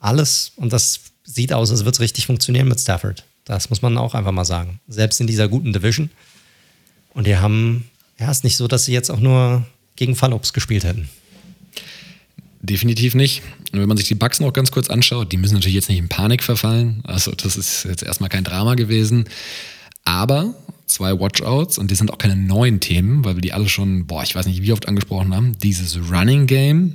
alles 0.00 0.52
und 0.56 0.72
das 0.72 1.00
sieht 1.24 1.52
aus, 1.52 1.70
als 1.70 1.80
würde 1.80 1.92
es 1.92 2.00
richtig 2.00 2.26
funktionieren 2.26 2.68
mit 2.68 2.80
Stafford. 2.80 3.24
Das 3.44 3.70
muss 3.70 3.82
man 3.82 3.96
auch 3.96 4.14
einfach 4.14 4.32
mal 4.32 4.44
sagen. 4.44 4.80
Selbst 4.88 5.20
in 5.20 5.26
dieser 5.26 5.48
guten 5.48 5.72
Division. 5.72 6.10
Und 7.14 7.26
die 7.26 7.36
haben, 7.36 7.88
ja, 8.18 8.30
ist 8.30 8.44
nicht 8.44 8.56
so, 8.56 8.68
dass 8.68 8.84
sie 8.84 8.92
jetzt 8.92 9.10
auch 9.10 9.20
nur 9.20 9.66
gegen 9.96 10.16
Fallobst 10.16 10.54
gespielt 10.54 10.84
hätten. 10.84 11.08
Definitiv 12.60 13.14
nicht. 13.14 13.42
Und 13.72 13.80
wenn 13.80 13.88
man 13.88 13.96
sich 13.96 14.08
die 14.08 14.14
Bugs 14.14 14.40
noch 14.40 14.52
ganz 14.52 14.70
kurz 14.70 14.90
anschaut, 14.90 15.32
die 15.32 15.36
müssen 15.36 15.54
natürlich 15.54 15.74
jetzt 15.74 15.88
nicht 15.88 15.98
in 15.98 16.08
Panik 16.08 16.42
verfallen. 16.42 17.00
Also 17.04 17.32
das 17.32 17.56
ist 17.56 17.84
jetzt 17.84 18.02
erstmal 18.02 18.28
kein 18.28 18.44
Drama 18.44 18.74
gewesen. 18.74 19.26
Aber 20.04 20.54
zwei 20.86 21.18
Watchouts 21.18 21.78
und 21.78 21.90
die 21.90 21.94
sind 21.94 22.12
auch 22.12 22.18
keine 22.18 22.36
neuen 22.36 22.80
Themen, 22.80 23.24
weil 23.24 23.36
wir 23.36 23.42
die 23.42 23.52
alle 23.52 23.68
schon, 23.68 24.06
boah, 24.06 24.22
ich 24.22 24.34
weiß 24.34 24.46
nicht, 24.46 24.62
wie 24.62 24.72
oft 24.72 24.88
angesprochen 24.88 25.34
haben. 25.34 25.58
Dieses 25.58 25.98
Running 26.10 26.46
Game, 26.46 26.94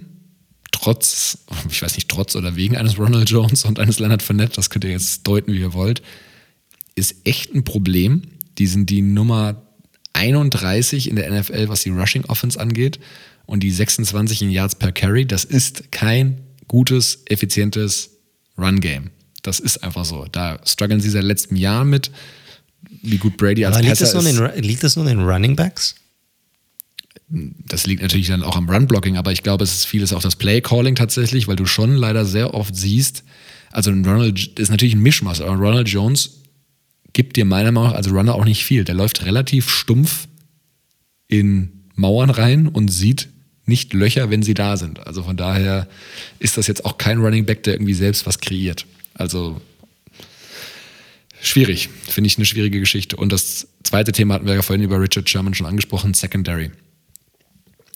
trotz, 0.73 1.37
ich 1.69 1.81
weiß 1.81 1.95
nicht, 1.95 2.09
trotz 2.09 2.35
oder 2.35 2.57
wegen 2.57 2.75
eines 2.75 2.99
Ronald 2.99 3.29
Jones 3.29 3.63
und 3.63 3.79
eines 3.79 3.99
Leonard 3.99 4.21
Fournette, 4.21 4.55
das 4.57 4.69
könnt 4.69 4.83
ihr 4.83 4.91
jetzt 4.91 5.25
deuten, 5.25 5.53
wie 5.53 5.59
ihr 5.59 5.73
wollt, 5.73 6.01
ist 6.95 7.15
echt 7.23 7.53
ein 7.55 7.63
Problem. 7.63 8.23
Die 8.57 8.67
sind 8.67 8.89
die 8.89 9.01
Nummer 9.01 9.61
31 10.13 11.09
in 11.09 11.15
der 11.15 11.31
NFL, 11.31 11.69
was 11.69 11.83
die 11.83 11.89
Rushing 11.89 12.25
Offense 12.25 12.59
angeht 12.59 12.99
und 13.45 13.61
die 13.61 13.71
26 13.71 14.41
in 14.41 14.51
Yards 14.51 14.75
per 14.75 14.91
Carry. 14.91 15.25
Das 15.25 15.45
ist 15.45 15.91
kein 15.91 16.41
gutes, 16.67 17.23
effizientes 17.25 18.11
Run-Game. 18.57 19.09
Das 19.41 19.59
ist 19.59 19.83
einfach 19.83 20.05
so. 20.05 20.25
Da 20.31 20.59
strugglen 20.65 21.01
sie 21.01 21.09
seit 21.09 21.23
letztem 21.23 21.57
Jahr 21.57 21.83
mit, 21.83 22.11
wie 23.01 23.17
gut 23.17 23.37
Brady 23.37 23.65
als 23.65 23.75
Aber 23.75 23.83
liegt 23.83 23.99
Passer 23.99 24.13
das, 24.13 24.33
nur 24.33 24.49
ist. 24.49 24.55
den, 24.57 24.63
liegt 24.63 24.83
das 24.83 24.95
nur 24.95 25.05
an 25.05 25.17
den 25.17 25.25
Running 25.25 25.55
Backs? 25.55 25.95
Das 27.29 27.87
liegt 27.87 28.01
natürlich 28.01 28.27
dann 28.27 28.43
auch 28.43 28.55
am 28.55 28.69
Run-Blocking, 28.69 29.17
aber 29.17 29.31
ich 29.31 29.43
glaube, 29.43 29.63
es 29.63 29.73
ist 29.73 29.85
vieles 29.85 30.13
auch 30.13 30.21
das 30.21 30.35
Play-Calling 30.35 30.95
tatsächlich, 30.95 31.47
weil 31.47 31.55
du 31.55 31.65
schon 31.65 31.95
leider 31.95 32.25
sehr 32.25 32.53
oft 32.53 32.75
siehst, 32.75 33.23
also 33.73 33.89
Ronald 33.89 34.59
ist 34.59 34.69
natürlich 34.69 34.93
ein 34.93 35.01
Mischmasch, 35.01 35.41
aber 35.41 35.55
Ronald 35.55 35.89
Jones 35.89 36.41
gibt 37.11 37.35
dir 37.35 37.43
meiner 37.43 37.71
Meinung 37.71 37.89
nach 37.89 37.97
als 37.97 38.09
Runner 38.09 38.35
auch 38.35 38.45
nicht 38.45 38.63
viel. 38.63 38.83
Der 38.83 38.93
läuft 38.93 39.25
relativ 39.25 39.69
stumpf 39.69 40.27
in 41.27 41.87
Mauern 41.95 42.29
rein 42.29 42.67
und 42.67 42.89
sieht 42.89 43.29
nicht 43.65 43.93
Löcher, 43.93 44.29
wenn 44.29 44.43
sie 44.43 44.53
da 44.53 44.77
sind. 44.77 45.05
Also 45.07 45.23
von 45.23 45.37
daher 45.37 45.87
ist 46.37 46.57
das 46.57 46.67
jetzt 46.67 46.85
auch 46.85 46.99
kein 46.99 47.19
Running 47.19 47.45
Back, 47.45 47.63
der 47.63 47.73
irgendwie 47.73 47.95
selbst 47.95 48.27
was 48.27 48.39
kreiert. 48.39 48.85
Also 49.15 49.59
schwierig, 51.41 51.89
finde 52.07 52.27
ich 52.27 52.37
eine 52.37 52.45
schwierige 52.45 52.79
Geschichte. 52.79 53.15
Und 53.15 53.31
das 53.31 53.67
zweite 53.83 54.11
Thema 54.11 54.35
hatten 54.35 54.45
wir 54.45 54.53
ja 54.53 54.61
vorhin 54.61 54.83
über 54.83 55.01
Richard 55.01 55.27
Sherman 55.27 55.55
schon 55.55 55.65
angesprochen, 55.65 56.13
Secondary. 56.13 56.69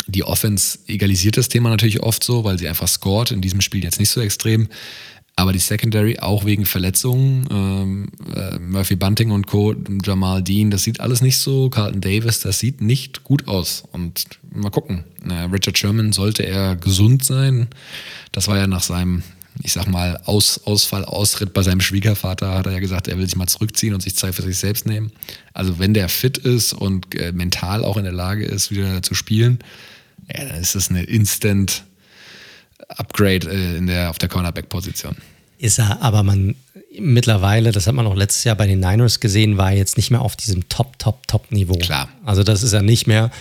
Die 0.07 0.23
Offense 0.23 0.79
egalisiert 0.87 1.37
das 1.37 1.49
Thema 1.49 1.69
natürlich 1.69 2.01
oft 2.01 2.23
so, 2.23 2.43
weil 2.43 2.57
sie 2.57 2.67
einfach 2.67 2.87
scored. 2.87 3.31
In 3.31 3.41
diesem 3.41 3.61
Spiel 3.61 3.83
jetzt 3.83 3.99
nicht 3.99 4.09
so 4.09 4.21
extrem. 4.21 4.69
Aber 5.39 5.53
die 5.53 5.59
Secondary, 5.59 6.17
auch 6.17 6.45
wegen 6.45 6.65
Verletzungen, 6.65 7.47
ähm, 7.51 8.09
äh, 8.35 8.57
Murphy 8.57 8.95
Bunting 8.95 9.29
und 9.29 9.45
Co., 9.45 9.75
Jamal 10.03 10.41
Dean, 10.41 10.71
das 10.71 10.81
sieht 10.81 10.99
alles 10.99 11.21
nicht 11.21 11.37
so. 11.37 11.69
Carlton 11.69 12.01
Davis, 12.01 12.39
das 12.39 12.57
sieht 12.57 12.81
nicht 12.81 13.23
gut 13.23 13.47
aus. 13.47 13.83
Und 13.91 14.25
mal 14.51 14.71
gucken. 14.71 15.03
Äh, 15.29 15.43
Richard 15.53 15.77
Sherman 15.77 16.11
sollte 16.11 16.41
er 16.41 16.75
gesund 16.75 17.23
sein. 17.23 17.67
Das 18.31 18.47
war 18.47 18.57
ja 18.57 18.65
nach 18.65 18.81
seinem, 18.81 19.21
ich 19.61 19.73
sag 19.73 19.87
mal, 19.87 20.19
Aus, 20.25 20.61
Ausfall, 20.65 21.05
Ausritt 21.05 21.53
bei 21.53 21.61
seinem 21.61 21.81
Schwiegervater, 21.81 22.55
hat 22.55 22.65
er 22.65 22.71
ja 22.71 22.79
gesagt, 22.79 23.07
er 23.07 23.19
will 23.19 23.25
sich 23.25 23.35
mal 23.35 23.45
zurückziehen 23.45 23.93
und 23.93 24.01
sich 24.01 24.15
Zeit 24.15 24.33
für 24.33 24.41
sich 24.41 24.57
selbst 24.57 24.87
nehmen. 24.87 25.11
Also 25.53 25.77
wenn 25.77 25.93
der 25.93 26.09
fit 26.09 26.39
ist 26.39 26.73
und 26.73 27.13
äh, 27.13 27.31
mental 27.31 27.85
auch 27.85 27.97
in 27.97 28.05
der 28.05 28.13
Lage 28.13 28.43
ist, 28.43 28.71
wieder 28.71 29.03
zu 29.03 29.13
spielen, 29.13 29.59
ja, 30.33 30.45
dann 30.45 30.61
ist 30.61 30.75
das 30.75 30.89
eine 30.89 31.03
Instant 31.03 31.83
Upgrade 32.89 33.49
äh, 33.49 33.77
in 33.77 33.87
der, 33.87 34.09
auf 34.09 34.17
der 34.17 34.29
Cornerback-Position. 34.29 35.15
Ist 35.57 35.79
er, 35.79 36.01
aber 36.01 36.23
man 36.23 36.55
mittlerweile, 36.99 37.71
das 37.71 37.87
hat 37.87 37.95
man 37.95 38.07
auch 38.07 38.15
letztes 38.15 38.43
Jahr 38.43 38.55
bei 38.55 38.67
den 38.67 38.79
Niners 38.79 39.19
gesehen, 39.19 39.57
war 39.57 39.71
jetzt 39.71 39.97
nicht 39.97 40.11
mehr 40.11 40.21
auf 40.21 40.35
diesem 40.35 40.69
Top, 40.69 40.99
Top, 40.99 41.27
Top-Niveau. 41.27 41.77
Klar. 41.77 42.09
Also 42.25 42.43
das 42.43 42.63
ist 42.63 42.73
er 42.73 42.81
nicht 42.81 43.07
mehr. 43.07 43.31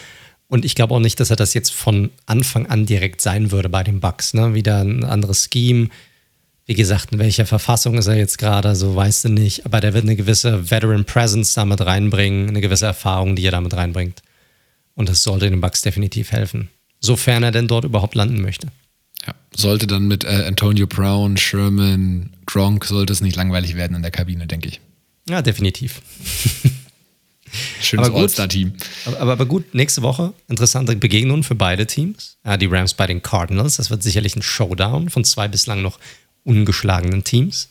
Und 0.49 0.65
ich 0.65 0.75
glaube 0.75 0.95
auch 0.95 1.01
nicht, 1.01 1.19
dass 1.19 1.31
er 1.31 1.37
das 1.37 1.55
jetzt 1.55 1.73
von 1.73 2.11
Anfang 2.27 2.67
an 2.67 2.87
direkt 2.87 3.21
sein 3.21 3.51
würde 3.51 3.69
bei 3.69 3.83
den 3.83 4.01
Bucks. 4.01 4.33
Ne? 4.33 4.55
Wieder 4.55 4.81
ein 4.81 5.05
anderes 5.05 5.49
Scheme. 5.53 5.89
Wie 6.67 6.75
gesagt, 6.75 7.13
in 7.13 7.19
welcher 7.19 7.47
Verfassung 7.47 7.99
ist 7.99 8.07
er 8.07 8.17
jetzt 8.17 8.39
gerade, 8.39 8.75
so 8.77 8.95
weißt 8.95 9.25
du 9.25 9.29
nicht. 9.29 9.67
Aber 9.67 9.81
der 9.81 9.95
wird 9.95 10.05
eine 10.05 10.17
gewisse 10.17 10.71
Veteran 10.71 11.05
Presence 11.05 11.55
damit 11.55 11.81
reinbringen, 11.81 12.49
eine 12.49 12.61
gewisse 12.61 12.87
Erfahrung, 12.87 13.37
die 13.37 13.45
er 13.45 13.53
damit 13.53 13.75
reinbringt. 13.75 14.23
Und 14.95 15.09
das 15.09 15.23
sollte 15.23 15.51
den 15.51 15.61
Bucks 15.61 15.83
definitiv 15.83 16.33
helfen. 16.33 16.71
Sofern 17.01 17.43
er 17.43 17.53
denn 17.53 17.69
dort 17.69 17.85
überhaupt 17.85 18.15
landen 18.15 18.41
möchte. 18.41 18.69
Ja, 19.27 19.35
sollte 19.55 19.87
dann 19.87 20.09
mit 20.09 20.25
äh, 20.25 20.45
Antonio 20.47 20.87
Brown, 20.87 21.37
Sherman, 21.37 22.31
Gronk, 22.47 22.85
sollte 22.85 23.13
es 23.13 23.21
nicht 23.21 23.37
langweilig 23.37 23.75
werden 23.75 23.97
in 23.97 24.03
der 24.03 24.11
Kabine, 24.11 24.47
denke 24.47 24.69
ich. 24.69 24.81
Ja, 25.29 25.43
definitiv. 25.43 26.01
Schönes 27.81 28.11
All-Star-Team. 28.11 28.75
Aber, 29.07 29.21
aber, 29.21 29.33
aber, 29.33 29.47
gut, 29.47 29.75
nächste 29.75 30.03
Woche 30.03 30.33
interessante 30.49 30.95
Begegnungen 30.97 31.43
für 31.43 31.55
beide 31.55 31.87
Teams. 31.87 32.37
Ja, 32.45 32.57
die 32.57 32.67
Rams 32.67 32.95
bei 32.95 33.07
den 33.07 33.23
Cardinals. 33.23 33.77
Das 33.77 33.91
wird 33.91 34.03
sicherlich 34.03 34.37
ein 34.37 34.43
Showdown 34.43 35.09
von 35.09 35.25
zwei 35.25 35.49
bislang 35.49 35.83
noch 35.83 35.99
ungeschlagenen 36.45 37.25
Teams 37.25 37.69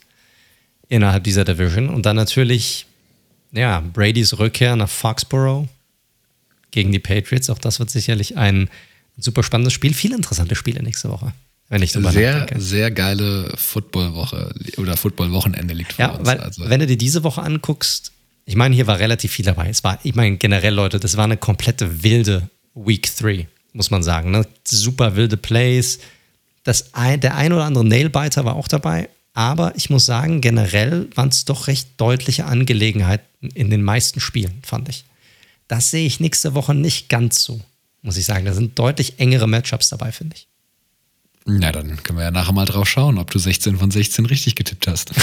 innerhalb 0.90 1.24
dieser 1.24 1.46
Division. 1.46 1.90
Und 1.90 2.06
dann 2.06 2.16
natürlich, 2.16 2.86
ja, 3.52 3.82
Bradys 3.82 4.38
Rückkehr 4.38 4.76
nach 4.76 4.90
Foxborough 4.90 5.68
gegen 6.72 6.92
die 6.92 7.00
Patriots. 7.00 7.50
Auch 7.50 7.60
das 7.60 7.80
wird 7.80 7.90
sicherlich 7.90 8.38
ein 8.38 8.70
super 9.18 9.44
spannendes 9.44 9.74
Spiel. 9.74 9.94
Viele 9.94 10.16
interessante 10.16 10.56
Spiele 10.56 10.82
nächste 10.84 11.10
Woche. 11.10 11.34
Wenn 11.70 11.82
ich 11.82 11.94
drüber 11.94 12.12
sehr, 12.12 12.40
nachdenke. 12.40 12.62
sehr 12.62 12.92
geile 12.92 13.52
Footballwoche 13.56 14.54
oder 14.78 14.96
Footballwochenende 14.98 15.74
liegt 15.74 15.94
vor 15.94 16.06
ja, 16.06 16.12
uns. 16.12 16.28
Weil, 16.28 16.40
also. 16.40 16.70
Wenn 16.70 16.80
du 16.80 16.88
dir 16.88 16.98
diese 16.98 17.24
Woche 17.24 17.42
anguckst, 17.42 18.12
ich 18.46 18.56
meine, 18.56 18.76
hier 18.76 18.86
war 18.86 19.00
relativ 19.00 19.32
viel 19.32 19.46
dabei. 19.46 19.70
Es 19.70 19.84
war, 19.84 20.00
ich 20.04 20.14
meine, 20.14 20.38
generell, 20.38 20.74
Leute, 20.74 21.00
das 21.00 21.18
war 21.18 21.24
eine 21.24 21.38
komplette 21.38 22.04
wilde 22.04 22.50
Week 22.76 23.10
3, 23.18 23.48
muss 23.74 23.90
man 23.90 24.04
sagen. 24.04 24.32
Ne? 24.32 24.46
Super 24.64 25.16
wilde 25.16 25.38
Plays. 25.38 26.00
Das 26.64 26.94
ein, 26.94 27.20
der 27.20 27.36
ein 27.36 27.54
oder 27.54 27.64
andere 27.64 27.86
Nailbiter 27.86 28.46
war 28.46 28.56
auch 28.56 28.68
dabei. 28.68 29.10
Aber 29.34 29.74
ich 29.76 29.90
muss 29.90 30.06
sagen, 30.06 30.42
generell 30.42 31.10
waren 31.16 31.30
es 31.30 31.46
doch 31.46 31.68
recht 31.68 31.90
deutliche 31.98 32.46
Angelegenheiten 32.46 33.50
in 33.54 33.70
den 33.70 33.84
meisten 33.84 34.20
Spielen, 34.20 34.60
fand 34.64 34.88
ich. 34.88 35.04
Das 35.68 35.92
sehe 35.92 36.06
ich 36.06 36.20
nächste 36.20 36.54
Woche 36.54 36.74
nicht 36.74 37.10
ganz 37.10 37.44
so, 37.44 37.60
muss 38.06 38.18
ich 38.18 38.26
sagen. 38.26 38.46
Da 38.46 38.54
sind 38.54 38.78
deutlich 38.80 39.20
engere 39.20 39.48
Matchups 39.48 39.90
dabei, 39.90 40.12
finde 40.12 40.36
ich. 40.36 40.48
Na, 41.46 41.72
dann 41.72 42.02
können 42.02 42.18
wir 42.18 42.26
ja 42.26 42.32
nachher 42.32 42.54
mal 42.54 42.66
drauf 42.66 42.90
schauen, 42.90 43.20
ob 43.20 43.30
du 43.30 43.38
16 43.38 43.78
von 43.78 43.92
16 43.92 44.26
richtig 44.26 44.56
getippt 44.56 44.88
hast. 44.88 45.12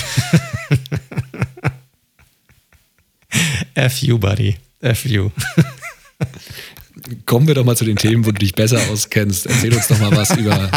F 3.75 4.03
you, 4.03 4.19
buddy. 4.19 4.57
F 4.81 5.05
you. 5.05 5.31
Kommen 7.27 7.49
wir 7.49 7.55
doch 7.55 7.65
mal 7.65 7.77
zu 7.77 7.85
den 7.85 7.97
Themen, 7.97 8.25
wo 8.25 8.31
du 8.31 8.39
dich 8.39 8.55
besser 8.55 8.81
auskennst. 8.91 9.47
Erzähl 9.47 9.75
uns 9.75 9.89
doch 9.89 9.99
mal 9.99 10.15
was 10.15 10.37
über 10.37 10.71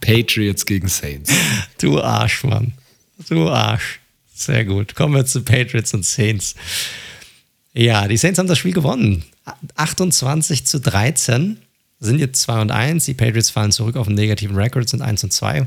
Patriots 0.00 0.66
gegen 0.66 0.88
Saints. 0.88 1.32
Du 1.78 2.02
Arsch, 2.02 2.44
Mann. 2.44 2.72
Du 3.28 3.48
Arsch. 3.48 4.00
Sehr 4.34 4.64
gut. 4.64 4.94
Kommen 4.94 5.14
wir 5.14 5.24
zu 5.24 5.42
Patriots 5.42 5.94
und 5.94 6.04
Saints. 6.04 6.54
Ja, 7.72 8.08
die 8.08 8.16
Saints 8.16 8.38
haben 8.38 8.48
das 8.48 8.58
Spiel 8.58 8.72
gewonnen. 8.72 9.24
28 9.76 10.66
zu 10.66 10.80
13. 10.80 11.58
Sind 12.00 12.18
jetzt 12.18 12.40
2 12.42 12.62
und 12.62 12.70
1. 12.70 13.04
Die 13.04 13.14
Patriots 13.14 13.50
fallen 13.50 13.72
zurück 13.72 13.96
auf 13.96 14.06
einen 14.06 14.16
negativen 14.16 14.56
Rekord, 14.56 14.88
sind 14.88 15.02
1 15.02 15.24
und 15.24 15.32
2. 15.32 15.66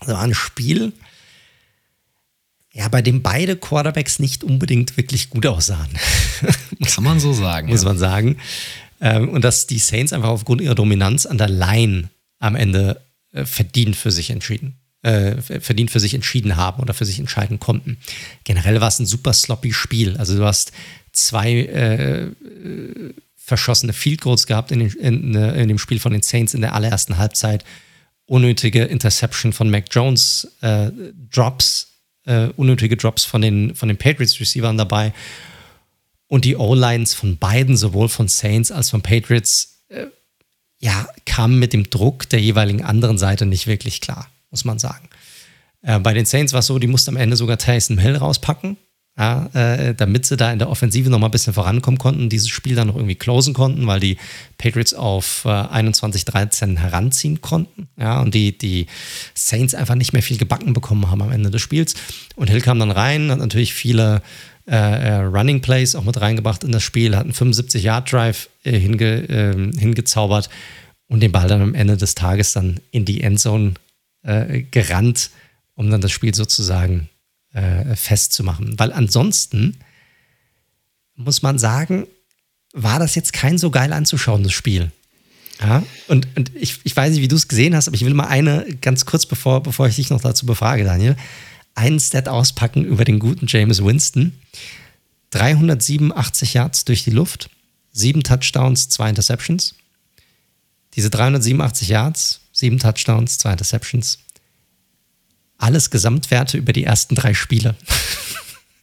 Das 0.00 0.08
war 0.08 0.22
ein 0.22 0.34
Spiel, 0.34 0.92
ja, 2.76 2.88
bei 2.88 3.00
dem 3.00 3.22
beide 3.22 3.56
Quarterbacks 3.56 4.18
nicht 4.18 4.44
unbedingt 4.44 4.98
wirklich 4.98 5.30
gut 5.30 5.46
aussahen. 5.46 5.88
Kann 6.84 7.04
man 7.04 7.18
so 7.18 7.32
sagen. 7.32 7.68
Muss 7.68 7.82
ja. 7.82 7.88
man 7.88 7.96
sagen. 7.96 8.36
Ähm, 9.00 9.30
und 9.30 9.42
dass 9.42 9.66
die 9.66 9.78
Saints 9.78 10.12
einfach 10.12 10.28
aufgrund 10.28 10.60
ihrer 10.60 10.74
Dominanz 10.74 11.24
an 11.24 11.38
der 11.38 11.48
Line 11.48 12.10
am 12.38 12.54
Ende 12.54 13.00
äh, 13.32 13.46
verdient 13.46 13.96
für 13.96 14.10
sich 14.10 14.28
entschieden, 14.28 14.76
äh, 15.02 15.40
verdient 15.60 15.90
für 15.90 16.00
sich 16.00 16.14
entschieden 16.14 16.56
haben 16.56 16.82
oder 16.82 16.94
für 16.94 17.04
sich 17.04 17.18
entscheiden 17.18 17.60
konnten. 17.60 17.98
Generell 18.44 18.80
war 18.80 18.88
es 18.88 18.98
ein 18.98 19.06
super 19.06 19.32
sloppy 19.32 19.72
Spiel. 19.72 20.16
Also 20.16 20.36
du 20.36 20.44
hast 20.44 20.72
zwei 21.12 21.52
äh, 21.52 22.30
verschossene 23.36 23.92
Field 23.92 24.20
Goals 24.20 24.46
gehabt 24.46 24.72
in, 24.72 24.80
den, 24.80 24.90
in, 24.90 25.34
in, 25.34 25.68
dem 25.68 25.78
Spiel 25.78 26.00
von 26.00 26.12
den 26.12 26.22
Saints 26.22 26.54
in 26.54 26.60
der 26.60 26.74
allerersten 26.74 27.18
Halbzeit. 27.18 27.64
Unnötige 28.26 28.84
Interception 28.84 29.52
von 29.52 29.70
Mac 29.70 29.84
Jones, 29.92 30.48
äh, 30.60 30.90
Drops 31.30 31.96
äh, 32.26 32.48
unnötige 32.56 32.96
Drops 32.96 33.24
von 33.24 33.40
den, 33.40 33.74
von 33.74 33.88
den 33.88 33.96
Patriots-Receivern 33.96 34.76
dabei. 34.76 35.12
Und 36.28 36.44
die 36.44 36.56
O-Lines 36.56 37.14
von 37.14 37.38
beiden, 37.38 37.76
sowohl 37.76 38.08
von 38.08 38.28
Saints 38.28 38.72
als 38.72 38.90
von 38.90 39.00
Patriots, 39.00 39.84
äh, 39.88 40.06
ja, 40.80 41.08
kamen 41.24 41.58
mit 41.58 41.72
dem 41.72 41.88
Druck 41.88 42.28
der 42.28 42.40
jeweiligen 42.40 42.84
anderen 42.84 43.16
Seite 43.16 43.46
nicht 43.46 43.66
wirklich 43.66 44.00
klar, 44.00 44.28
muss 44.56 44.64
man 44.64 44.78
sagen. 44.78 45.08
Äh, 45.82 46.00
bei 46.00 46.14
den 46.14 46.24
Saints 46.24 46.52
war 46.52 46.60
es 46.60 46.66
so, 46.66 46.78
die 46.78 46.86
mussten 46.86 47.10
am 47.10 47.16
Ende 47.16 47.36
sogar 47.36 47.58
Tyson 47.58 47.98
Hill 47.98 48.16
rauspacken, 48.16 48.76
ja, 49.18 49.46
äh, 49.54 49.94
damit 49.94 50.26
sie 50.26 50.36
da 50.36 50.50
in 50.50 50.58
der 50.58 50.68
Offensive 50.68 51.08
noch 51.10 51.18
mal 51.18 51.28
ein 51.28 51.30
bisschen 51.30 51.52
vorankommen 51.52 51.98
konnten, 51.98 52.28
dieses 52.28 52.48
Spiel 52.48 52.74
dann 52.74 52.88
noch 52.88 52.96
irgendwie 52.96 53.14
closen 53.14 53.54
konnten, 53.54 53.86
weil 53.86 54.00
die 54.00 54.18
Patriots 54.58 54.94
auf 54.94 55.44
äh, 55.44 55.48
21-13 55.48 56.78
heranziehen 56.78 57.40
konnten. 57.40 57.88
Ja, 57.98 58.20
und 58.20 58.34
die, 58.34 58.56
die 58.56 58.86
Saints 59.34 59.74
einfach 59.74 59.94
nicht 59.94 60.12
mehr 60.12 60.22
viel 60.22 60.38
gebacken 60.38 60.72
bekommen 60.72 61.10
haben 61.10 61.22
am 61.22 61.32
Ende 61.32 61.50
des 61.50 61.62
Spiels. 61.62 61.94
Und 62.34 62.50
Hill 62.50 62.60
kam 62.60 62.78
dann 62.78 62.90
rein, 62.90 63.30
hat 63.30 63.38
natürlich 63.38 63.72
viele 63.72 64.22
äh, 64.66 64.74
äh 64.74 65.14
Running 65.22 65.60
Plays 65.60 65.94
auch 65.94 66.04
mit 66.04 66.20
reingebracht 66.20 66.64
in 66.64 66.72
das 66.72 66.82
Spiel, 66.82 67.16
hat 67.16 67.24
einen 67.24 67.32
75-Yard-Drive 67.32 68.48
äh, 68.64 68.78
hinge, 68.78 69.24
ähm, 69.28 69.72
hingezaubert 69.78 70.50
und 71.08 71.20
den 71.20 71.32
Ball 71.32 71.48
dann 71.48 71.62
am 71.62 71.74
Ende 71.74 71.96
des 71.96 72.14
Tages 72.14 72.52
dann 72.52 72.80
in 72.90 73.04
die 73.04 73.22
Endzone 73.22 73.74
äh, 74.26 74.62
gerannt, 74.62 75.30
um 75.74 75.90
dann 75.90 76.00
das 76.00 76.12
Spiel 76.12 76.34
sozusagen 76.34 77.08
äh, 77.52 77.94
festzumachen. 77.94 78.78
Weil 78.78 78.92
ansonsten 78.92 79.78
muss 81.14 81.42
man 81.42 81.58
sagen, 81.58 82.06
war 82.72 82.98
das 82.98 83.14
jetzt 83.14 83.32
kein 83.32 83.56
so 83.56 83.70
geil 83.70 83.92
anzuschauendes 83.92 84.52
Spiel. 84.52 84.90
Ja, 85.60 85.82
und, 86.08 86.28
und 86.36 86.54
ich, 86.54 86.80
ich 86.84 86.94
weiß 86.94 87.12
nicht, 87.12 87.22
wie 87.22 87.28
du 87.28 87.36
es 87.36 87.48
gesehen 87.48 87.74
hast, 87.74 87.88
aber 87.88 87.94
ich 87.94 88.04
will 88.04 88.12
mal 88.12 88.26
eine, 88.26 88.66
ganz 88.82 89.06
kurz 89.06 89.24
bevor, 89.24 89.62
bevor 89.62 89.88
ich 89.88 89.96
dich 89.96 90.10
noch 90.10 90.20
dazu 90.20 90.44
befrage, 90.44 90.84
Daniel, 90.84 91.16
einen 91.74 91.98
Stat 91.98 92.28
auspacken 92.28 92.84
über 92.84 93.04
den 93.04 93.18
guten 93.18 93.46
James 93.46 93.82
Winston. 93.82 94.38
387 95.30 96.54
Yards 96.54 96.84
durch 96.84 97.04
die 97.04 97.10
Luft, 97.10 97.48
sieben 97.92 98.22
Touchdowns, 98.22 98.88
zwei 98.88 99.08
Interceptions. 99.08 99.74
Diese 100.94 101.10
387 101.10 101.88
Yards, 101.88 102.40
sieben 102.56 102.78
Touchdowns, 102.78 103.38
zwei 103.38 103.52
Interceptions, 103.52 104.18
alles 105.58 105.90
Gesamtwerte 105.90 106.58
über 106.58 106.72
die 106.72 106.84
ersten 106.84 107.14
drei 107.14 107.34
Spiele. 107.34 107.76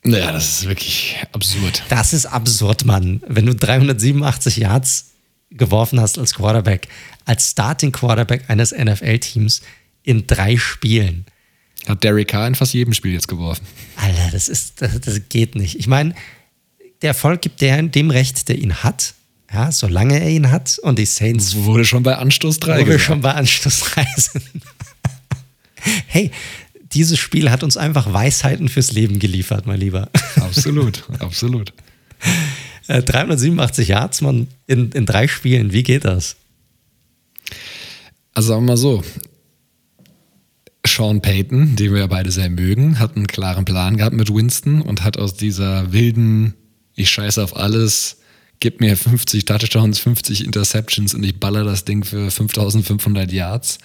Naja, 0.05 0.33
das 0.33 0.49
ist 0.49 0.67
wirklich 0.67 1.15
absurd. 1.31 1.81
Das 1.87 2.11
ist 2.11 2.25
absurd, 2.25 2.83
Mann. 2.83 3.23
Wenn 3.25 3.45
du 3.45 3.55
387 3.55 4.57
Yards 4.57 5.11
geworfen 5.49 5.97
hast 6.01 6.17
als 6.17 6.33
Quarterback, 6.33 6.89
als 7.23 7.51
Starting 7.51 7.93
Quarterback 7.93 8.49
eines 8.49 8.71
NFL-Teams 8.71 9.61
in 10.03 10.27
drei 10.27 10.57
Spielen. 10.57 11.25
Hat 11.87 12.03
Derek 12.03 12.27
Carr 12.27 12.47
in 12.47 12.55
fast 12.55 12.73
jedem 12.73 12.93
Spiel 12.93 13.13
jetzt 13.13 13.29
geworfen. 13.29 13.65
Alter, 13.95 14.31
das 14.31 14.49
ist, 14.49 14.81
das, 14.81 14.99
das 14.99 15.21
geht 15.29 15.55
nicht. 15.55 15.79
Ich 15.79 15.87
meine, 15.87 16.13
der 17.01 17.09
Erfolg 17.09 17.41
gibt 17.41 17.61
der, 17.61 17.81
dem 17.83 18.09
Recht, 18.09 18.49
der 18.49 18.57
ihn 18.57 18.83
hat. 18.83 19.13
Ja, 19.53 19.71
solange 19.71 20.19
er 20.19 20.29
ihn 20.29 20.51
hat 20.51 20.79
und 20.79 20.97
die 20.97 21.05
Saints. 21.05 21.55
Wurde 21.55 21.85
schon 21.85 22.01
bei 22.01 22.17
Anstoß 22.17 22.59
3. 22.59 22.73
Wurde 22.73 22.85
gesagt. 22.85 23.03
schon 23.03 23.21
bei 23.21 23.33
Anstoß 23.33 23.79
3 23.81 24.05
sind. 24.17 24.43
hey, 26.07 26.31
dieses 26.93 27.19
Spiel 27.19 27.51
hat 27.51 27.63
uns 27.63 27.77
einfach 27.77 28.11
Weisheiten 28.11 28.67
fürs 28.67 28.91
Leben 28.91 29.19
geliefert, 29.19 29.67
mein 29.67 29.79
Lieber. 29.79 30.09
Absolut, 30.37 31.03
absolut. 31.19 31.73
387 32.87 33.87
äh, 33.87 33.91
Yards, 33.91 34.21
man, 34.21 34.47
in, 34.65 34.91
in 34.91 35.05
drei 35.05 35.27
Spielen, 35.27 35.71
wie 35.71 35.83
geht 35.83 36.05
das? 36.05 36.35
Also 38.33 38.49
sagen 38.49 38.63
wir 38.63 38.71
mal 38.71 38.77
so, 38.77 39.03
Sean 40.85 41.21
Payton, 41.21 41.75
den 41.75 41.93
wir 41.93 41.99
ja 41.99 42.07
beide 42.07 42.31
sehr 42.31 42.49
mögen, 42.49 42.99
hat 42.99 43.15
einen 43.15 43.27
klaren 43.27 43.65
Plan 43.65 43.97
gehabt 43.97 44.15
mit 44.15 44.33
Winston 44.33 44.81
und 44.81 45.03
hat 45.03 45.17
aus 45.17 45.35
dieser 45.35 45.93
wilden, 45.93 46.55
ich 46.95 47.09
scheiße 47.09 47.41
auf 47.41 47.55
alles, 47.55 48.17
gib 48.59 48.79
mir 48.79 48.95
50 48.95 49.45
Touchdowns, 49.45 49.99
50 49.99 50.45
Interceptions 50.45 51.13
und 51.13 51.23
ich 51.23 51.39
baller 51.39 51.63
das 51.63 51.85
Ding 51.85 52.03
für 52.03 52.31
5500 52.31 53.31
Yards, 53.31 53.79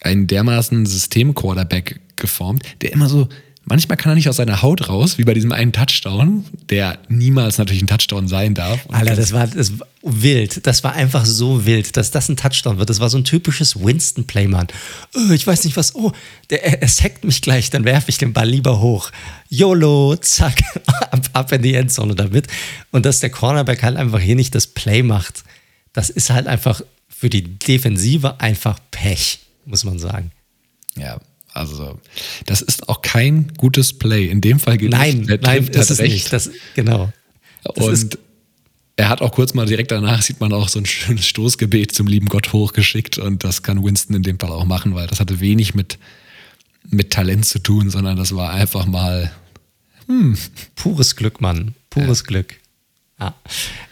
einen 0.00 0.26
dermaßen 0.26 0.86
System-Quarterback 0.86 2.00
geformt, 2.16 2.62
der 2.80 2.92
immer 2.92 3.08
so, 3.08 3.28
manchmal 3.68 3.96
kann 3.96 4.12
er 4.12 4.14
nicht 4.14 4.28
aus 4.28 4.36
seiner 4.36 4.62
Haut 4.62 4.88
raus, 4.88 5.18
wie 5.18 5.24
bei 5.24 5.34
diesem 5.34 5.52
einen 5.52 5.72
Touchdown, 5.72 6.44
der 6.70 6.98
niemals 7.08 7.58
natürlich 7.58 7.82
ein 7.82 7.86
Touchdown 7.86 8.28
sein 8.28 8.54
darf. 8.54 8.80
Alter, 8.88 9.16
das 9.16 9.32
war, 9.32 9.46
das 9.46 9.78
war 9.78 9.86
wild. 10.02 10.66
Das 10.66 10.84
war 10.84 10.92
einfach 10.92 11.24
so 11.24 11.66
wild, 11.66 11.96
dass 11.96 12.10
das 12.10 12.28
ein 12.28 12.36
Touchdown 12.36 12.78
wird. 12.78 12.90
Das 12.90 13.00
war 13.00 13.10
so 13.10 13.18
ein 13.18 13.24
typisches 13.24 13.82
Winston-Play, 13.82 14.48
Mann. 14.48 14.68
Oh, 15.14 15.32
ich 15.32 15.46
weiß 15.46 15.64
nicht 15.64 15.76
was. 15.76 15.94
Oh, 15.94 16.12
der, 16.50 16.64
er, 16.64 16.82
er 16.82 16.88
sackt 16.88 17.24
mich 17.24 17.42
gleich, 17.42 17.70
dann 17.70 17.84
werfe 17.84 18.10
ich 18.10 18.18
den 18.18 18.32
Ball 18.32 18.48
lieber 18.48 18.80
hoch. 18.80 19.10
YOLO, 19.48 20.16
zack, 20.16 20.62
ab, 21.10 21.28
ab 21.32 21.52
in 21.52 21.62
die 21.62 21.74
Endzone 21.74 22.14
damit. 22.14 22.46
Und 22.90 23.06
dass 23.06 23.20
der 23.20 23.30
Cornerback 23.30 23.82
halt 23.82 23.96
einfach 23.96 24.20
hier 24.20 24.36
nicht 24.36 24.54
das 24.54 24.66
Play 24.66 25.02
macht, 25.02 25.44
das 25.92 26.10
ist 26.10 26.30
halt 26.30 26.46
einfach 26.46 26.82
für 27.08 27.28
die 27.28 27.58
Defensive 27.58 28.40
einfach 28.40 28.78
Pech 28.90 29.40
muss 29.68 29.84
man 29.84 29.98
sagen. 29.98 30.32
Ja, 30.96 31.20
Also, 31.58 31.98
das 32.46 32.62
ist 32.62 32.88
auch 32.88 33.02
kein 33.02 33.52
gutes 33.56 33.98
Play. 33.98 34.26
In 34.26 34.40
dem 34.40 34.60
Fall 34.60 34.78
geht 34.78 34.90
Nein, 34.90 35.26
der 35.26 35.40
nein, 35.40 35.66
trifft, 35.66 35.90
ist 35.90 35.98
recht. 35.98 36.12
nicht. 36.12 36.32
Das, 36.32 36.50
genau. 36.76 37.12
Das 37.64 37.84
und 37.84 38.18
er 38.94 39.08
hat 39.08 39.22
auch 39.22 39.32
kurz 39.32 39.54
mal 39.54 39.66
direkt 39.66 39.90
danach, 39.90 40.22
sieht 40.22 40.40
man 40.40 40.52
auch 40.52 40.68
so 40.68 40.78
ein 40.78 40.86
schönes 40.86 41.26
Stoßgebet 41.26 41.92
zum 41.92 42.06
lieben 42.06 42.28
Gott 42.28 42.52
hochgeschickt. 42.52 43.18
Und 43.18 43.42
das 43.42 43.64
kann 43.64 43.84
Winston 43.84 44.14
in 44.14 44.22
dem 44.22 44.38
Fall 44.38 44.52
auch 44.52 44.64
machen, 44.64 44.94
weil 44.94 45.08
das 45.08 45.18
hatte 45.18 45.40
wenig 45.40 45.74
mit, 45.74 45.98
mit 46.88 47.10
Talent 47.10 47.44
zu 47.44 47.58
tun, 47.58 47.90
sondern 47.90 48.16
das 48.16 48.34
war 48.36 48.52
einfach 48.52 48.86
mal 48.86 49.32
hm. 50.06 50.38
pures 50.76 51.16
Glück, 51.16 51.40
Mann. 51.40 51.74
Pures 51.90 52.20
ja. 52.20 52.26
Glück. 52.26 52.54
Ja. 53.18 53.34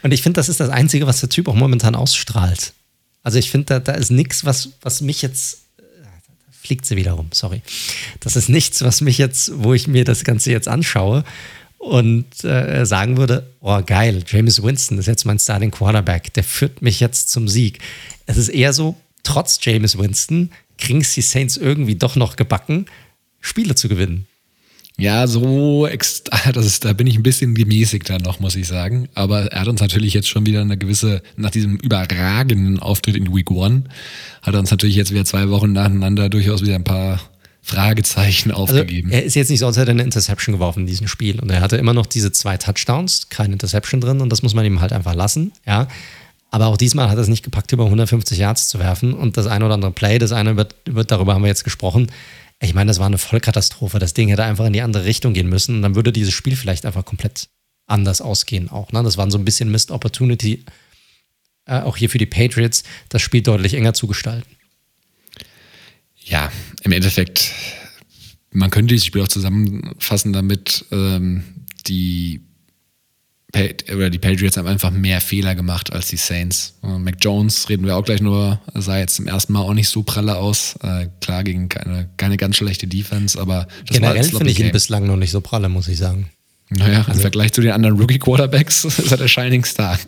Und 0.03 0.13
ich 0.13 0.23
finde, 0.23 0.39
das 0.39 0.49
ist 0.49 0.61
das 0.61 0.71
Einzige, 0.71 1.09
was 1.09 1.19
der 1.19 1.29
Typ 1.29 1.49
auch 1.49 1.57
momentan 1.57 1.97
ausstrahlt. 1.97 2.75
Also 3.25 3.39
ich 3.39 3.51
finde, 3.51 3.67
da, 3.67 3.81
da 3.81 3.93
ist 3.93 4.13
nichts, 4.13 4.45
was, 4.45 4.71
was 4.83 5.01
mich 5.01 5.21
jetzt 5.21 5.66
fliegt 6.67 6.85
sie 6.85 6.97
wieder 6.97 7.13
rum, 7.13 7.29
sorry. 7.33 7.63
Das 8.21 8.37
ist 8.37 8.49
nichts, 8.49 8.83
was 8.83 9.01
mich 9.01 9.19
jetzt, 9.19 9.53
wo 9.55 9.75
ich 9.75 9.87
mir 9.87 10.05
das 10.05 10.25
Ganze 10.25 10.51
jetzt 10.51 10.69
anschaue 10.69 11.25
und 11.79 12.45
äh, 12.45 12.85
sagen 12.85 13.17
würde, 13.17 13.49
oh 13.61 13.81
geil, 13.85 14.25
James 14.27 14.63
Winston 14.63 14.99
ist 14.99 15.07
jetzt 15.07 15.25
mein 15.25 15.39
Starting 15.39 15.71
Quarterback, 15.71 16.33
der 16.35 16.45
führt 16.45 16.83
mich 16.83 17.01
jetzt 17.01 17.31
zum 17.31 17.49
Sieg. 17.49 17.79
Es 18.27 18.37
ist 18.37 18.49
eher 18.49 18.73
so, 18.73 18.97
trotz 19.23 19.59
James 19.63 19.97
Winston 19.97 20.51
kriegen 20.79 21.01
es 21.01 21.15
die 21.15 21.23
Saints 21.23 21.57
irgendwie 21.57 21.95
doch 21.95 22.17
noch 22.17 22.37
gebacken, 22.37 22.87
Spiele 23.41 23.75
zu 23.75 23.89
gewinnen. 23.89 24.27
Ja, 24.99 25.27
so, 25.27 25.87
das 26.53 26.67
ist, 26.67 26.85
da 26.85 26.93
bin 26.93 27.07
ich 27.07 27.17
ein 27.17 27.23
bisschen 27.23 27.55
gemäßigter 27.55 28.19
noch, 28.19 28.41
muss 28.41 28.57
ich 28.57 28.67
sagen. 28.67 29.09
Aber 29.15 29.53
er 29.53 29.61
hat 29.61 29.69
uns 29.69 29.81
natürlich 29.81 30.15
jetzt 30.15 30.29
schon 30.29 30.47
wieder 30.47 30.63
eine 30.63 30.79
gewisse, 30.79 31.23
nach 31.37 31.51
diesem 31.51 31.77
überragenden 31.77 32.79
Auftritt 32.79 33.17
in 33.17 33.35
Week 33.35 33.51
One, 33.51 33.85
hat 34.43 34.55
er 34.55 34.61
uns 34.61 34.71
natürlich 34.71 34.97
jetzt 34.97 35.13
wieder 35.13 35.25
zwei 35.25 35.51
Wochen 35.51 35.73
nacheinander 35.73 36.29
durchaus 36.29 36.63
wieder 36.63 36.77
ein 36.77 36.85
paar 36.85 37.21
Fragezeichen 37.61 38.53
also, 38.53 38.63
aufgegeben. 38.63 39.09
Also 39.09 39.19
er 39.19 39.25
ist 39.25 39.35
jetzt 39.35 39.51
nicht 39.51 39.59
so, 39.59 39.67
als 39.67 39.77
hätte 39.77 39.91
er 39.91 39.95
eine 39.95 40.05
Interception 40.05 40.55
geworfen 40.55 40.81
in 40.81 40.87
diesem 40.87 41.09
Spiel. 41.09 41.41
Und 41.41 41.51
er 41.51 41.61
hatte 41.61 41.77
immer 41.77 41.93
noch 41.93 42.07
diese 42.07 42.33
zwei 42.33 42.57
Touchdowns, 42.57 43.29
keine 43.29 43.55
Interception 43.55 44.01
drin. 44.01 44.21
Und 44.21 44.31
das 44.31 44.43
muss 44.43 44.55
man 44.55 44.65
ihm 44.65 44.81
halt 44.81 44.93
einfach 44.93 45.15
lassen, 45.15 45.53
ja. 45.67 45.89
Aber 46.53 46.69
auch 46.69 46.77
diesmal 46.77 47.11
hat 47.11 47.19
er 47.19 47.23
es 47.23 47.29
nicht 47.29 47.43
gepackt, 47.43 47.73
über 47.73 47.85
150 47.85 48.39
Yards 48.39 48.69
zu 48.69 48.79
werfen. 48.79 49.13
Und 49.13 49.37
das 49.37 49.47
eine 49.47 49.65
oder 49.65 49.75
andere 49.75 49.91
Play, 49.91 50.19
das 50.19 50.33
eine 50.33 50.57
wird, 50.57 50.77
wird 50.87 51.11
darüber 51.11 51.35
haben 51.35 51.43
wir 51.43 51.49
jetzt 51.49 51.65
gesprochen, 51.65 52.07
ich 52.61 52.75
meine, 52.75 52.89
das 52.89 52.99
war 52.99 53.07
eine 53.07 53.19
Vollkatastrophe. 53.19 53.99
Das 53.99 54.15
Ding 54.15 54.29
hätte 54.29 54.45
einfach 54.45 54.67
in 54.67 54.73
die 54.73 54.81
andere 54.81 55.05
Richtung 55.05 55.35
gehen 55.35 55.49
müssen 55.49 55.77
und 55.77 55.83
dann 55.83 55.95
würde 55.95 56.13
dieses 56.13 56.33
Spiel 56.33 56.57
vielleicht 56.57 56.87
einfach 56.87 57.05
komplett 57.05 57.49
anders 57.87 58.21
ausgehen 58.21 58.71
auch. 58.71 58.93
Ne? 58.93 59.03
Das 59.03 59.17
war 59.17 59.31
so 59.31 59.39
ein 59.39 59.45
bisschen 59.45 59.71
Missed 59.71 59.91
Opportunity, 59.91 60.65
äh, 61.67 61.81
auch 61.81 61.97
hier 61.97 62.11
für 62.11 62.19
die 62.19 62.27
Patriots, 62.27 62.83
das 63.09 63.23
Spiel 63.23 63.43
deutlich 63.43 63.75
enger 63.75 63.95
zu 63.95 64.07
gestalten. 64.07 64.49
Ja, 66.25 66.51
im 66.83 66.93
Endeffekt, 66.93 67.53
man 68.51 68.71
könnte 68.71 68.95
dieses 68.95 69.07
Spiel 69.07 69.23
auch 69.23 69.29
zusammenfassen 69.29 70.33
damit, 70.33 70.87
ähm, 70.91 71.45
die 71.87 72.41
oder 73.93 74.11
die 74.11 74.19
Patriots 74.19 74.57
haben 74.57 74.67
einfach 74.67 74.91
mehr 74.91 75.21
Fehler 75.21 75.55
gemacht 75.55 75.93
als 75.93 76.09
die 76.09 76.17
Saints. 76.17 76.75
Äh, 76.83 76.99
Mac 76.99 77.17
Jones 77.21 77.69
reden 77.69 77.87
wir 77.87 77.97
auch 77.97 78.05
gleich 78.05 78.21
nur, 78.21 78.61
sah 78.75 78.99
jetzt 78.99 79.17
zum 79.17 79.27
ersten 79.27 79.53
Mal 79.53 79.61
auch 79.61 79.75
nicht 79.75 79.89
so 79.89 80.03
pralle 80.03 80.37
aus. 80.37 80.77
Äh, 80.83 81.09
klar, 81.21 81.45
gegen 81.45 81.69
keine, 81.69 82.09
keine 82.17 82.37
ganz 82.37 82.57
schlechte 82.57 82.87
Defense, 82.87 83.41
aber 83.41 83.67
das 83.87 83.97
Generell 83.97 84.25
finde 84.25 84.51
ich 84.51 84.61
ihn 84.61 84.73
bislang 84.73 85.07
noch 85.07 85.17
nicht 85.17 85.31
so 85.31 85.41
pralle, 85.41 85.69
muss 85.69 85.89
ich 85.89 85.99
sagen. 85.99 86.31
Naja, 86.69 87.01
also, 87.01 87.13
im 87.13 87.19
Vergleich 87.21 87.53
zu 87.53 87.61
den 87.61 87.71
anderen 87.71 87.99
Rookie-Quarterbacks 87.99 88.85
ist 88.99 89.11
er 89.11 89.17
der 89.17 89.29
Shining 89.29 89.65
Star. 89.65 89.99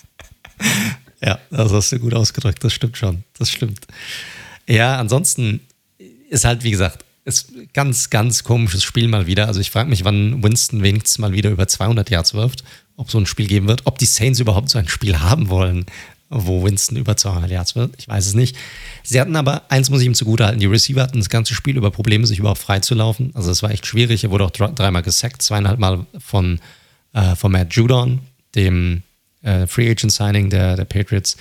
ja, 1.22 1.38
das 1.50 1.72
hast 1.72 1.92
du 1.92 1.98
gut 1.98 2.14
ausgedrückt, 2.14 2.62
das 2.64 2.72
stimmt 2.72 2.96
schon. 2.96 3.24
Das 3.38 3.50
stimmt. 3.50 3.86
Ja, 4.68 4.98
ansonsten 4.98 5.60
ist 6.28 6.44
halt, 6.44 6.64
wie 6.64 6.70
gesagt, 6.70 7.04
ist 7.28 7.52
ganz, 7.74 8.10
ganz 8.10 8.42
komisches 8.42 8.82
Spiel 8.82 9.08
mal 9.08 9.26
wieder. 9.26 9.46
Also 9.46 9.60
ich 9.60 9.70
frage 9.70 9.90
mich, 9.90 10.04
wann 10.04 10.42
Winston 10.42 10.82
wenigstens 10.82 11.18
mal 11.18 11.32
wieder 11.32 11.50
über 11.50 11.68
200 11.68 12.08
Yards 12.10 12.34
wirft, 12.34 12.64
ob 12.96 13.10
so 13.10 13.18
ein 13.18 13.26
Spiel 13.26 13.46
geben 13.46 13.68
wird, 13.68 13.82
ob 13.84 13.98
die 13.98 14.06
Saints 14.06 14.40
überhaupt 14.40 14.70
so 14.70 14.78
ein 14.78 14.88
Spiel 14.88 15.20
haben 15.20 15.50
wollen, 15.50 15.86
wo 16.30 16.64
Winston 16.64 16.96
über 16.96 17.16
200 17.16 17.50
Yards 17.50 17.76
wird. 17.76 17.94
Ich 17.98 18.08
weiß 18.08 18.26
es 18.26 18.34
nicht. 18.34 18.56
Sie 19.02 19.20
hatten 19.20 19.36
aber, 19.36 19.70
eins 19.70 19.90
muss 19.90 20.00
ich 20.00 20.06
ihm 20.06 20.14
zugutehalten, 20.14 20.60
die 20.60 20.66
Receiver 20.66 21.02
hatten 21.02 21.18
das 21.18 21.28
ganze 21.28 21.54
Spiel 21.54 21.76
über 21.76 21.90
Probleme, 21.90 22.26
sich 22.26 22.38
überhaupt 22.38 22.60
frei 22.60 22.80
zu 22.80 22.94
laufen. 22.94 23.30
Also 23.34 23.50
es 23.50 23.62
war 23.62 23.70
echt 23.70 23.86
schwierig. 23.86 24.24
Er 24.24 24.30
wurde 24.30 24.44
auch 24.44 24.50
dreimal 24.50 25.02
gesackt, 25.02 25.42
zweieinhalb 25.42 25.78
Mal 25.78 26.06
von, 26.18 26.60
äh, 27.12 27.36
von 27.36 27.52
Matt 27.52 27.74
Judon, 27.74 28.20
dem 28.54 29.02
äh, 29.42 29.66
Free 29.66 29.90
Agent 29.90 30.12
Signing 30.12 30.50
der, 30.50 30.76
der 30.76 30.84
Patriots. 30.84 31.36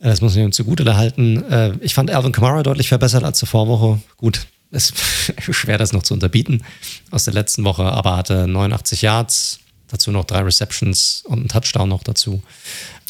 Äh, 0.00 0.08
das 0.08 0.20
muss 0.20 0.34
man 0.34 0.44
ihm 0.44 0.52
zugute 0.52 0.96
halten. 0.96 1.42
Äh, 1.50 1.72
ich 1.80 1.94
fand 1.94 2.10
Alvin 2.10 2.32
Kamara 2.32 2.62
deutlich 2.62 2.88
verbessert 2.88 3.24
als 3.24 3.38
zur 3.38 3.48
Vorwoche. 3.48 4.00
Gut, 4.16 4.46
es 4.70 4.92
ist 5.46 5.56
schwer, 5.56 5.78
das 5.78 5.92
noch 5.92 6.02
zu 6.02 6.14
unterbieten 6.14 6.62
aus 7.10 7.24
der 7.24 7.34
letzten 7.34 7.64
Woche, 7.64 7.84
aber 7.84 8.16
hatte 8.16 8.46
89 8.46 9.02
Yards, 9.02 9.60
dazu 9.88 10.10
noch 10.10 10.24
drei 10.24 10.40
Receptions 10.40 11.22
und 11.26 11.38
einen 11.38 11.48
Touchdown 11.48 11.88
noch 11.88 12.02
dazu. 12.02 12.42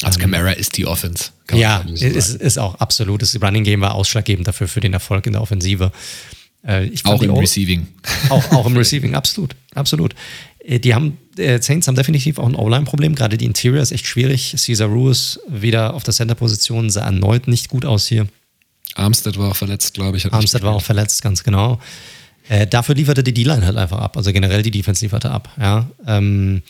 Also 0.03 0.19
Kamara 0.19 0.51
ähm, 0.51 0.59
ist 0.59 0.77
die 0.77 0.85
Offense. 0.85 1.31
Ja, 1.51 1.83
so 1.87 2.05
ist, 2.05 2.35
ist 2.35 2.59
auch 2.59 2.75
absolut. 2.75 3.21
Das 3.21 3.39
Running 3.41 3.63
Game 3.63 3.81
war 3.81 3.95
ausschlaggebend 3.95 4.47
dafür 4.47 4.67
für 4.67 4.79
den 4.79 4.93
Erfolg 4.93 5.25
in 5.25 5.33
der 5.33 5.41
Offensive. 5.41 5.91
Äh, 6.63 6.91
auch 7.03 7.21
im 7.21 7.31
Receiving. 7.31 7.87
Auch, 8.29 8.51
auch 8.51 8.65
im 8.65 8.75
Receiving, 8.75 9.15
absolut. 9.15 9.55
Absolut. 9.73 10.15
Äh, 10.67 10.79
die 10.79 10.93
haben, 10.93 11.17
äh, 11.37 11.61
Saints 11.61 11.87
haben 11.87 11.95
definitiv 11.95 12.37
auch 12.37 12.47
ein 12.47 12.55
O-Line-Problem. 12.55 13.15
Gerade 13.15 13.37
die 13.37 13.45
Interior 13.45 13.81
ist 13.81 13.91
echt 13.91 14.05
schwierig. 14.05 14.55
Caesar 14.57 14.89
Ruiz 14.89 15.39
wieder 15.47 15.93
auf 15.93 16.03
der 16.03 16.13
Center-Position 16.13 16.89
sah 16.89 17.05
erneut 17.05 17.47
nicht 17.47 17.69
gut 17.69 17.85
aus 17.85 18.07
hier. 18.07 18.27
Armstead 18.95 19.37
war 19.37 19.51
auch 19.51 19.55
verletzt, 19.55 19.93
glaube 19.93 20.17
ich. 20.17 20.31
Armstead 20.31 20.63
war 20.63 20.73
auch 20.73 20.81
verletzt, 20.81 21.21
ganz 21.21 21.43
genau. 21.43 21.79
Äh, 22.49 22.65
dafür 22.65 22.95
lieferte 22.95 23.23
die 23.23 23.33
D-Line 23.33 23.65
halt 23.65 23.77
einfach 23.77 23.99
ab. 23.99 24.17
Also 24.17 24.31
generell 24.31 24.63
die 24.63 24.71
Defense 24.71 25.03
lieferte 25.03 25.29
ab. 25.29 25.49
Ja. 25.59 25.87
Ähm, 26.05 26.63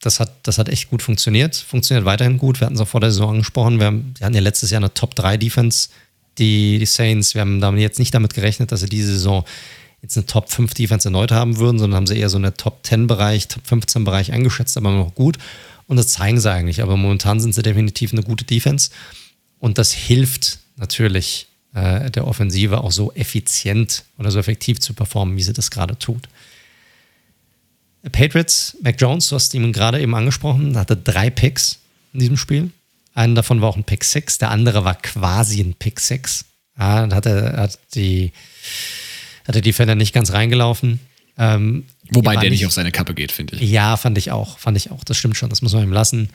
das, 0.00 0.20
hat, 0.20 0.32
das 0.42 0.58
hat 0.58 0.68
echt 0.68 0.90
gut 0.90 1.02
funktioniert. 1.02 1.56
Funktioniert 1.56 2.04
weiterhin 2.04 2.38
gut. 2.38 2.60
Wir 2.60 2.66
hatten 2.66 2.74
es 2.74 2.80
auch 2.80 2.88
vor 2.88 3.00
der 3.00 3.10
Saison 3.10 3.30
angesprochen. 3.30 3.78
Wir, 3.78 3.86
haben, 3.86 4.14
wir 4.18 4.26
hatten 4.26 4.34
ja 4.34 4.40
letztes 4.40 4.70
Jahr 4.70 4.80
eine 4.80 4.92
Top-3-Defense, 4.92 5.88
die, 6.38 6.78
die 6.78 6.86
Saints. 6.86 7.34
Wir 7.34 7.40
haben 7.40 7.60
damit 7.60 7.80
jetzt 7.80 7.98
nicht 7.98 8.14
damit 8.14 8.34
gerechnet, 8.34 8.70
dass 8.70 8.80
sie 8.80 8.88
diese 8.88 9.12
Saison 9.12 9.44
jetzt 10.06 10.16
eine 10.16 10.26
Top 10.26 10.50
5 10.50 10.74
Defense 10.74 11.08
erneut 11.08 11.32
haben 11.32 11.58
würden, 11.58 11.78
sondern 11.78 11.96
haben 11.96 12.06
sie 12.06 12.18
eher 12.18 12.28
so 12.28 12.38
eine 12.38 12.54
Top 12.54 12.80
10 12.84 13.06
Bereich, 13.06 13.48
Top 13.48 13.66
15 13.66 14.04
Bereich 14.04 14.32
eingeschätzt, 14.32 14.76
aber 14.76 14.90
noch 14.90 15.14
gut. 15.14 15.38
Und 15.88 15.96
das 15.96 16.08
zeigen 16.08 16.40
sie 16.40 16.50
eigentlich. 16.50 16.82
Aber 16.82 16.96
momentan 16.96 17.40
sind 17.40 17.54
sie 17.54 17.62
definitiv 17.62 18.12
eine 18.12 18.22
gute 18.22 18.44
Defense. 18.44 18.90
Und 19.58 19.78
das 19.78 19.92
hilft 19.92 20.58
natürlich 20.76 21.48
äh, 21.74 22.10
der 22.10 22.26
Offensive 22.26 22.82
auch 22.82 22.92
so 22.92 23.12
effizient 23.12 24.04
oder 24.18 24.30
so 24.30 24.38
effektiv 24.38 24.80
zu 24.80 24.94
performen, 24.94 25.36
wie 25.36 25.42
sie 25.42 25.52
das 25.52 25.70
gerade 25.70 25.98
tut. 25.98 26.28
Patriots, 28.12 28.76
Mac 28.82 29.00
Jones, 29.00 29.28
du 29.28 29.34
hast 29.34 29.52
ihn 29.54 29.72
gerade 29.72 30.00
eben 30.00 30.14
angesprochen, 30.14 30.76
hatte 30.78 30.96
drei 30.96 31.30
Picks 31.30 31.78
in 32.12 32.20
diesem 32.20 32.36
Spiel. 32.36 32.70
Einen 33.14 33.34
davon 33.34 33.60
war 33.60 33.70
auch 33.70 33.76
ein 33.76 33.84
Pick 33.84 34.04
6, 34.04 34.38
der 34.38 34.50
andere 34.50 34.84
war 34.84 34.94
quasi 34.94 35.60
ein 35.60 35.74
Pick 35.74 35.98
6. 35.98 36.44
Ja, 36.78 37.08
hat 37.10 37.26
er 37.26 37.56
hat 37.56 37.78
die 37.94 38.32
hat 39.46 39.54
der 39.54 39.62
Defender 39.62 39.94
nicht 39.94 40.12
ganz 40.12 40.32
reingelaufen. 40.32 41.00
Ähm, 41.38 41.84
Wobei 42.10 42.34
der 42.34 42.44
nicht, 42.44 42.60
nicht 42.60 42.66
auf 42.66 42.72
seine 42.72 42.92
Kappe 42.92 43.14
geht, 43.14 43.32
finde 43.32 43.56
ich. 43.56 43.70
Ja, 43.70 43.96
fand 43.96 44.16
ich 44.16 44.30
auch. 44.30 44.58
Fand 44.58 44.76
ich 44.76 44.90
auch. 44.90 45.04
Das 45.04 45.16
stimmt 45.16 45.36
schon. 45.36 45.50
Das 45.50 45.62
muss 45.62 45.72
man 45.72 45.82
ihm 45.82 45.92
lassen. 45.92 46.30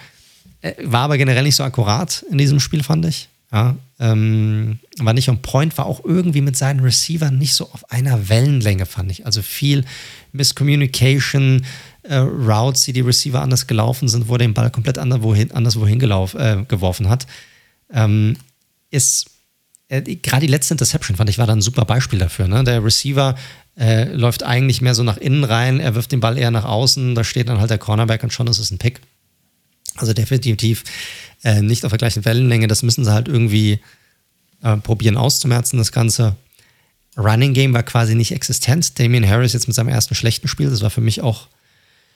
Äh, 0.62 0.74
war 0.84 1.02
aber 1.02 1.18
generell 1.18 1.44
nicht 1.44 1.56
so 1.56 1.64
akkurat 1.64 2.24
in 2.30 2.38
diesem 2.38 2.60
Spiel, 2.60 2.84
fand 2.84 3.06
ich. 3.06 3.28
Ja, 3.54 3.76
ähm, 4.00 4.80
war 5.00 5.14
nicht 5.14 5.28
on 5.28 5.42
point, 5.42 5.78
war 5.78 5.86
auch 5.86 6.06
irgendwie 6.06 6.40
mit 6.40 6.56
seinen 6.56 6.80
Receivern 6.80 7.38
nicht 7.38 7.54
so 7.54 7.70
auf 7.72 7.92
einer 7.92 8.30
Wellenlänge, 8.30 8.86
fand 8.86 9.12
ich. 9.12 9.26
Also 9.26 9.42
viel 9.42 9.84
Miscommunication, 10.32 11.66
äh, 12.04 12.16
Routes, 12.16 12.84
die 12.84 12.94
die 12.94 13.02
Receiver 13.02 13.42
anders 13.42 13.68
gelaufen 13.68 14.08
sind, 14.08 14.30
wo 14.30 14.36
er 14.36 14.40
den 14.40 14.54
Ball 14.54 14.72
komplett 14.72 14.98
anders 14.98 15.22
wohin, 15.22 15.52
anders 15.52 15.78
wohin 15.78 16.00
äh, 16.00 16.64
geworfen 16.66 17.10
hat. 17.10 17.28
Ähm, 17.94 18.38
ist 18.90 19.30
äh, 19.92 20.02
gerade 20.16 20.46
die 20.46 20.52
letzte 20.52 20.74
Interception 20.74 21.18
fand 21.18 21.30
ich 21.30 21.38
war 21.38 21.48
dann 21.48 21.60
ein 21.60 21.62
super 21.62 21.86
Beispiel 21.86 22.18
dafür. 22.18 22.48
Ne? 22.48 22.64
Der 22.64 22.84
Receiver 22.84 23.36
äh, 23.78 24.06
läuft 24.06 24.44
eigentlich 24.44 24.82
mehr 24.82 24.96
so 24.96 25.04
nach 25.04 25.18
innen 25.18 25.44
rein, 25.44 25.80
er 25.80 25.96
wirft 25.96 26.12
den 26.12 26.22
Ball 26.22 26.38
eher 26.38 26.52
nach 26.52 26.66
außen, 26.66 27.14
da 27.14 27.24
steht 27.24 27.50
dann 27.50 27.60
halt 27.60 27.70
der 27.70 27.78
Cornerback 27.78 28.24
und 28.24 28.32
schon 28.32 28.48
ist 28.48 28.60
es 28.60 28.72
ein 28.72 28.78
Pick. 28.78 29.02
Also 29.98 30.14
definitiv 30.14 30.86
äh, 31.44 31.62
nicht 31.62 31.84
auf 31.84 31.92
der 31.92 31.98
gleichen 31.98 32.24
Wellenlänge. 32.24 32.68
Das 32.68 32.84
müssen 32.84 33.04
sie 33.04 33.12
halt 33.12 33.28
irgendwie 33.28 33.80
äh, 34.64 34.78
probieren 34.78 35.18
auszumerzen, 35.18 35.78
das 35.78 35.92
Ganze. 35.92 36.38
Running 37.18 37.54
Game 37.54 37.74
war 37.74 37.84
quasi 37.84 38.16
nicht 38.16 38.32
existent. 38.32 38.98
Damian 38.98 39.28
Harris 39.28 39.52
jetzt 39.52 39.68
mit 39.68 39.76
seinem 39.76 39.90
ersten 39.90 40.16
schlechten 40.16 40.48
Spiel, 40.48 40.70
das 40.70 40.82
war 40.82 40.90
für 40.90 41.02
mich 41.02 41.20
auch 41.20 41.50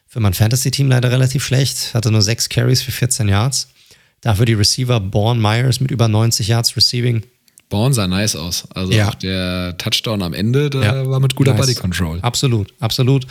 für 0.08 0.22
mein 0.22 0.34
Fantasy-Team 0.34 0.88
leider 0.88 1.12
relativ 1.12 1.44
schlecht. 1.44 1.94
Hatte 1.94 2.12
nur 2.12 2.22
sechs 2.22 2.48
Carries 2.48 2.82
für 2.82 2.94
14 2.94 3.28
Yards. 3.28 3.68
Dafür 4.22 4.46
die 4.46 4.54
Receiver 4.54 5.02
Born 5.02 5.42
Myers 5.42 5.82
mit 5.82 5.92
über 5.92 6.08
90 6.08 6.48
Yards 6.48 6.78
Receiving. 6.78 7.24
Born 7.70 7.94
sah 7.94 8.08
nice 8.08 8.36
aus. 8.36 8.68
Also 8.74 8.92
ja. 8.94 9.10
auch 9.10 9.16
der 9.16 9.78
Touchdown 9.78 10.22
am 10.22 10.34
Ende, 10.34 10.70
der 10.70 10.84
ja. 10.84 11.10
war 11.10 11.20
mit 11.20 11.36
guter 11.36 11.54
nice. 11.54 11.62
Body 11.62 11.76
Control. 11.76 12.20
Absolut, 12.22 12.74
absolut. 12.80 13.26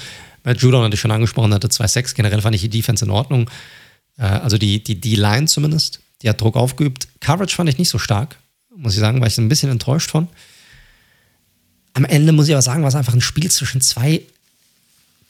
Judon 0.56 0.84
hatte 0.84 0.94
ich 0.94 1.00
schon 1.00 1.10
angesprochen, 1.10 1.54
hatte 1.54 1.68
2-6. 1.68 2.14
Generell 2.14 2.42
fand 2.42 2.54
ich 2.54 2.60
die 2.60 2.68
Defense 2.68 3.04
in 3.04 3.10
Ordnung. 3.10 3.48
Äh, 4.18 4.24
also 4.24 4.58
die, 4.58 4.82
die 4.82 5.00
D-Line 5.00 5.46
zumindest. 5.46 6.00
Die 6.22 6.28
hat 6.28 6.40
Druck 6.40 6.56
aufgeübt. 6.56 7.08
Coverage 7.20 7.54
fand 7.54 7.68
ich 7.68 7.78
nicht 7.78 7.88
so 7.88 7.98
stark, 7.98 8.36
muss 8.76 8.94
ich 8.94 9.00
sagen, 9.00 9.20
war 9.20 9.28
ich 9.28 9.38
ein 9.38 9.48
bisschen 9.48 9.70
enttäuscht 9.70 10.10
von. 10.10 10.28
am 11.94 12.04
Ende 12.04 12.32
muss 12.32 12.48
ich 12.48 12.54
aber 12.54 12.62
sagen, 12.62 12.82
war 12.82 12.88
es 12.88 12.94
einfach 12.94 13.14
ein 13.14 13.20
Spiel 13.20 13.50
zwischen 13.50 13.80
zwei 13.80 14.22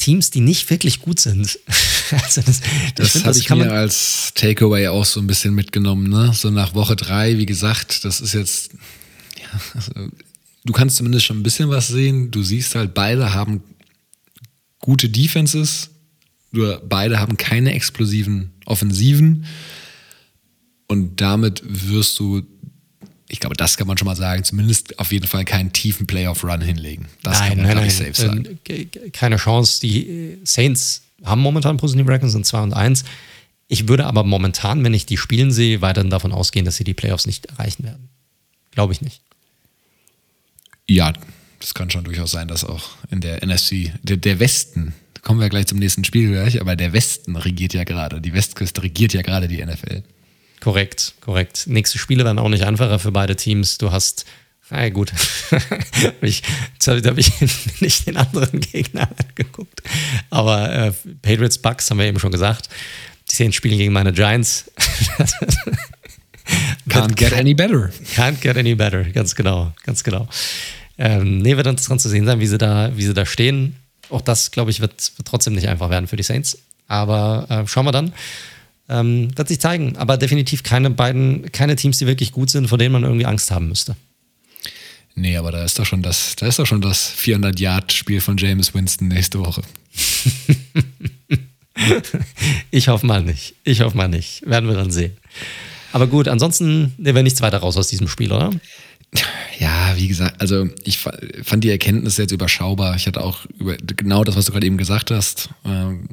Teams, 0.05 0.31
die 0.31 0.43
nicht 0.43 0.69
wirklich 0.69 1.01
gut 1.01 1.19
sind. 1.19 1.59
also 2.11 2.43
das 2.43 2.61
das 2.95 3.25
habe 3.25 3.39
ich 3.39 3.49
mir 3.49 3.73
als 3.73 4.33
Takeaway 4.35 4.89
auch 4.89 5.07
so 5.07 5.19
ein 5.19 5.27
bisschen 5.27 5.55
mitgenommen. 5.55 6.11
Ne? 6.11 6.33
So 6.35 6.51
nach 6.51 6.75
Woche 6.75 6.95
drei, 6.95 7.39
wie 7.39 7.47
gesagt, 7.47 8.05
das 8.05 8.21
ist 8.21 8.35
jetzt, 8.35 8.73
ja, 9.41 9.61
also, 9.73 9.93
du 10.65 10.73
kannst 10.75 10.97
zumindest 10.97 11.25
schon 11.25 11.39
ein 11.39 11.43
bisschen 11.43 11.71
was 11.71 11.89
sehen. 11.89 12.31
Du 12.31 12.43
siehst 12.43 12.75
halt, 12.75 12.93
beide 12.93 13.33
haben 13.33 13.63
gute 14.79 15.09
Defenses, 15.09 15.89
nur 16.51 16.83
beide 16.87 17.19
haben 17.19 17.39
keine 17.39 17.73
explosiven 17.73 18.53
Offensiven. 18.67 19.47
Und 20.87 21.23
damit 21.23 21.63
wirst 21.65 22.19
du 22.19 22.43
ich 23.35 23.41
glaube, 23.41 23.57
das 23.57 23.77
kann 23.77 23.89
man 23.89 23.99
schon 23.99 24.07
mal 24.07 24.15
sagen, 24.15 24.45
zumindest 24.45 24.97
auf 25.01 25.11
jeden 25.11 25.27
Fall 25.27 25.45
keinen 25.45 25.73
tiefen 25.73 26.07
Playoff-Run 26.07 26.61
hinlegen. 26.61 27.09
Das 27.25 27.41
nein, 27.41 27.49
kann 27.49 27.59
man, 27.59 27.67
nein, 27.67 27.77
nein. 27.79 27.91
safe 27.91 28.15
sagen. 28.15 28.59
Äh, 28.69 28.85
keine 29.11 29.39
Chance. 29.39 29.81
Die 29.81 30.09
äh, 30.09 30.39
Saints 30.45 31.03
haben 31.25 31.41
momentan 31.41 31.77
positive 31.77 32.09
Records, 32.09 32.33
sind 32.33 32.47
2 32.47 32.61
und 32.63 32.75
1. 32.75 33.03
Ich 33.67 33.89
würde 33.89 34.07
aber 34.07 34.23
momentan, 34.23 34.85
wenn 34.85 34.95
ich 34.95 35.05
die 35.05 35.17
spielen 35.17 35.51
sehe, 35.51 35.81
weiterhin 35.81 36.11
davon 36.11 36.31
ausgehen, 36.31 36.65
dass 36.65 36.77
sie 36.77 36.85
die 36.85 36.95
Playoffs 36.95 37.27
nicht 37.27 37.47
erreichen 37.47 37.83
werden. 37.83 38.09
Glaube 38.71 38.93
ich 38.93 39.01
nicht. 39.01 39.21
Ja, 40.89 41.13
das 41.59 41.75
kann 41.75 41.91
schon 41.91 42.05
durchaus 42.05 42.31
sein, 42.31 42.47
dass 42.47 42.63
auch 42.63 42.91
in 43.11 43.21
der 43.21 43.45
NFC, 43.45 43.91
der, 44.05 44.17
der 44.17 44.39
Westen, 44.39 44.95
kommen 45.23 45.41
wir 45.41 45.49
gleich 45.49 45.67
zum 45.67 45.81
nächsten 45.81 46.05
Spiel 46.05 46.31
gleich, 46.31 46.61
aber 46.61 46.77
der 46.77 46.93
Westen 46.93 47.35
regiert 47.35 47.75
ja 47.75 47.83
gerade, 47.83 48.21
die 48.21 48.33
Westküste 48.33 48.85
regiert 48.85 49.13
ja 49.13 49.23
gerade 49.23 49.49
die 49.49 49.65
NFL. 49.65 50.05
Korrekt, 50.65 51.13
korrekt. 51.21 51.65
Nächste 51.67 51.99
Spiele 51.99 52.25
werden 52.25 52.39
auch 52.39 52.49
nicht 52.49 52.65
einfacher 52.65 52.99
für 52.99 53.13
beide 53.13 53.37
Teams. 53.37 53.77
Du 53.77 53.93
hast, 53.93 54.25
na 54.71 54.89
gut, 54.89 55.13
ich, 56.23 56.43
jetzt 56.73 56.89
habe 57.07 57.21
ich 57.21 57.31
nicht 57.83 58.07
den 58.07 58.17
anderen 58.17 58.61
Gegner 58.61 59.11
angeguckt. 59.29 59.83
Aber 60.31 60.73
äh, 60.73 60.93
Patriots 61.21 61.59
Bucks 61.59 61.91
haben 61.91 61.99
wir 61.99 62.07
eben 62.07 62.19
schon 62.19 62.33
gesagt. 62.33 62.71
Die 63.31 63.37
sehen 63.37 63.53
Spiele 63.53 63.77
gegen 63.77 63.93
meine 63.93 64.15
Giants. 64.15 64.71
Can't 66.89 67.15
get 67.15 67.35
any 67.35 67.53
better. 67.53 67.91
Can't 68.15 68.41
get 68.41 68.57
any 68.57 68.75
better, 68.75 69.05
ganz 69.05 69.35
genau, 69.35 69.75
ganz 69.83 70.03
genau. 70.03 70.27
Ähm, 70.97 71.41
nee, 71.41 71.59
wird 71.59 71.67
interessant 71.67 72.01
zu 72.01 72.09
sehen 72.09 72.25
sein, 72.25 72.41
wie 72.41 72.47
sie 72.47 72.57
da, 72.57 72.97
wie 72.97 73.05
sie 73.05 73.13
da 73.13 73.27
stehen. 73.27 73.77
Auch 74.09 74.23
das, 74.23 74.51
glaube 74.51 74.71
ich, 74.71 74.81
wird, 74.81 75.13
wird 75.19 75.29
trotzdem 75.29 75.53
nicht 75.57 75.69
einfach 75.69 75.91
werden 75.91 76.07
für 76.07 76.17
die 76.17 76.23
Saints. 76.23 76.57
Aber 76.89 77.47
äh, 77.51 77.67
schauen 77.69 77.85
wir 77.85 77.93
dann. 77.93 78.15
Ähm, 78.89 79.31
wird 79.37 79.49
sich 79.49 79.61
zeigen, 79.61 79.97
aber 79.97 80.19
definitiv 80.19 80.63
keine 80.63 80.91
beiden, 80.91 81.51
keine 81.53 81.75
Teams, 81.77 81.99
die 81.99 82.07
wirklich 82.07 82.33
gut 82.33 82.51
sind, 82.51 82.69
vor 82.69 82.77
denen 82.77 82.93
man 82.93 83.03
irgendwie 83.03 83.25
Angst 83.25 83.51
haben 83.51 83.69
müsste. 83.69 83.97
Nee, 85.15 85.37
aber 85.37 85.53
da 85.53 85.65
ist 85.65 85.79
doch 85.79 85.87
schon 85.87 86.03
das, 86.03 86.37
da 86.37 86.47
ist 86.47 86.59
doch 86.59 86.67
schon 86.67 86.81
das 86.81 87.15
400-Yard-Spiel 87.17 88.21
von 88.21 88.37
James 88.37 88.75
Winston 88.75 89.09
nächste 89.09 89.39
Woche. 89.39 89.63
ich 92.71 92.89
hoffe 92.89 93.07
mal 93.07 93.23
nicht. 93.23 93.55
Ich 93.65 93.81
hoffe 93.81 93.97
mal 93.97 94.09
nicht. 94.09 94.43
Werden 94.47 94.69
wir 94.69 94.77
dann 94.77 94.91
sehen. 94.91 95.17
Aber 95.93 96.09
gut, 96.09 96.27
ansonsten 96.27 96.93
nehmen 96.99 97.17
wir 97.17 97.23
nichts 97.23 97.41
weiter 97.41 97.59
raus 97.59 97.77
aus 97.77 97.89
diesem 97.89 98.09
Spiel, 98.09 98.33
oder? 98.33 98.51
Ja, 99.61 99.93
wie 99.97 100.09
gesagt, 100.09 100.41
also 100.41 100.69
ich 100.83 100.99
fand 100.99 101.63
die 101.63 101.71
Erkenntnis 101.71 102.17
jetzt 102.17 102.33
überschaubar. 102.33 102.97
Ich 102.97 103.07
hatte 103.07 103.23
auch 103.23 103.47
über 103.59 103.77
genau 103.77 104.25
das, 104.25 104.35
was 104.35 104.47
du 104.47 104.53
gerade 104.53 104.67
eben 104.67 104.77
gesagt 104.77 105.13
hast, 105.13 105.51
ähm, 105.65 106.09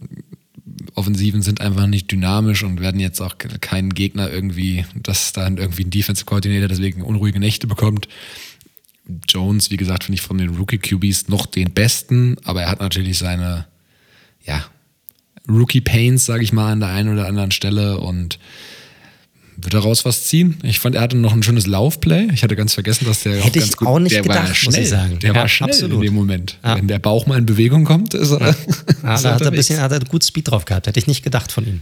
Offensiven 0.95 1.41
sind 1.41 1.61
einfach 1.61 1.87
nicht 1.87 2.11
dynamisch 2.11 2.63
und 2.63 2.79
werden 2.79 2.99
jetzt 2.99 3.21
auch 3.21 3.35
keinen 3.37 3.93
Gegner 3.93 4.31
irgendwie, 4.31 4.85
dass 4.95 5.33
dann 5.33 5.57
irgendwie 5.57 5.83
ein 5.83 5.89
Defensive 5.89 6.25
Coordinator 6.25 6.67
deswegen 6.67 7.01
unruhige 7.01 7.39
Nächte 7.39 7.67
bekommt. 7.67 8.07
Jones, 9.27 9.71
wie 9.71 9.77
gesagt, 9.77 10.05
finde 10.05 10.15
ich 10.15 10.21
von 10.21 10.37
den 10.37 10.55
Rookie 10.55 10.77
QBs 10.77 11.27
noch 11.27 11.45
den 11.45 11.71
besten, 11.71 12.37
aber 12.43 12.63
er 12.63 12.71
hat 12.71 12.79
natürlich 12.79 13.17
seine, 13.17 13.67
ja, 14.45 14.65
Rookie 15.49 15.81
Pains, 15.81 16.25
sage 16.25 16.43
ich 16.43 16.53
mal, 16.53 16.71
an 16.71 16.79
der 16.79 16.89
einen 16.89 17.11
oder 17.11 17.27
anderen 17.27 17.51
Stelle 17.51 17.99
und 17.99 18.39
wird 19.61 19.73
daraus 19.73 20.05
was 20.05 20.25
ziehen. 20.25 20.59
Ich 20.63 20.79
fand, 20.79 20.95
er 20.95 21.01
hatte 21.01 21.17
noch 21.17 21.33
ein 21.33 21.43
schönes 21.43 21.67
Laufplay. 21.67 22.29
Ich 22.33 22.43
hatte 22.43 22.55
ganz 22.55 22.73
vergessen, 22.73 23.05
dass 23.05 23.21
der 23.21 23.33
Hätte 23.35 23.59
auch 23.59 23.63
ganz 23.63 23.75
ich 23.79 23.87
auch 23.87 23.99
nicht 23.99 24.15
der 24.15 24.21
gedacht, 24.21 24.47
war 24.47 24.55
schnell. 24.55 24.71
muss 24.71 24.83
ich 24.83 24.89
sagen. 24.89 25.19
Der 25.19 25.33
ja, 25.33 25.35
war 25.35 25.47
schnell 25.47 25.69
absolut. 25.69 25.95
in 25.95 26.01
dem 26.01 26.13
Moment. 26.13 26.57
Ja. 26.63 26.77
Wenn 26.77 26.87
der 26.87 26.99
Bauch 26.99 27.25
mal 27.25 27.37
in 27.37 27.45
Bewegung 27.45 27.85
kommt, 27.85 28.13
ist 28.13 28.31
er. 28.31 28.39
Ja, 28.39 28.55
da 29.21 29.33
hat 29.35 29.41
er 29.41 29.47
ein 29.47 29.53
bisschen, 29.53 29.79
hat 29.79 29.91
er 29.91 29.99
gut 29.99 30.23
Speed 30.23 30.49
drauf 30.49 30.65
gehabt. 30.65 30.87
Hätte 30.87 30.99
ich 30.99 31.07
nicht 31.07 31.23
gedacht 31.23 31.51
von 31.51 31.65
ihm. 31.65 31.81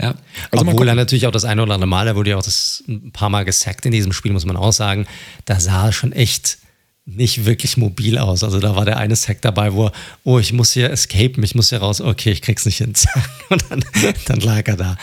Ja. 0.00 0.14
Also 0.50 0.66
Obwohl 0.66 0.88
er 0.88 0.94
natürlich 0.94 1.26
auch 1.26 1.32
das 1.32 1.44
eine 1.44 1.62
oder 1.62 1.74
andere 1.74 1.88
Mal, 1.88 2.06
er 2.06 2.16
wurde 2.16 2.30
ja 2.30 2.36
auch 2.36 2.42
das 2.42 2.84
ein 2.86 3.10
paar 3.12 3.30
Mal 3.30 3.44
gesackt 3.44 3.84
in 3.84 3.92
diesem 3.92 4.12
Spiel, 4.12 4.32
muss 4.32 4.46
man 4.46 4.56
auch 4.56 4.72
sagen. 4.72 5.06
Da 5.44 5.58
sah 5.58 5.86
er 5.86 5.92
schon 5.92 6.12
echt 6.12 6.58
nicht 7.04 7.46
wirklich 7.46 7.76
mobil 7.76 8.18
aus. 8.18 8.44
Also 8.44 8.60
da 8.60 8.76
war 8.76 8.84
der 8.84 8.98
eine 8.98 9.16
Sack 9.16 9.40
dabei, 9.40 9.72
wo 9.72 9.86
er, 9.86 9.92
oh, 10.24 10.38
ich 10.38 10.52
muss 10.52 10.72
hier 10.72 10.90
escapen, 10.90 11.42
ich 11.42 11.54
muss 11.54 11.70
hier 11.70 11.78
raus, 11.78 12.00
okay, 12.00 12.30
ich 12.30 12.42
krieg's 12.42 12.66
nicht 12.66 12.78
hin. 12.78 12.92
Und 13.48 13.64
dann, 13.70 13.84
dann 14.26 14.40
lag 14.40 14.68
er 14.68 14.76
da. 14.76 14.96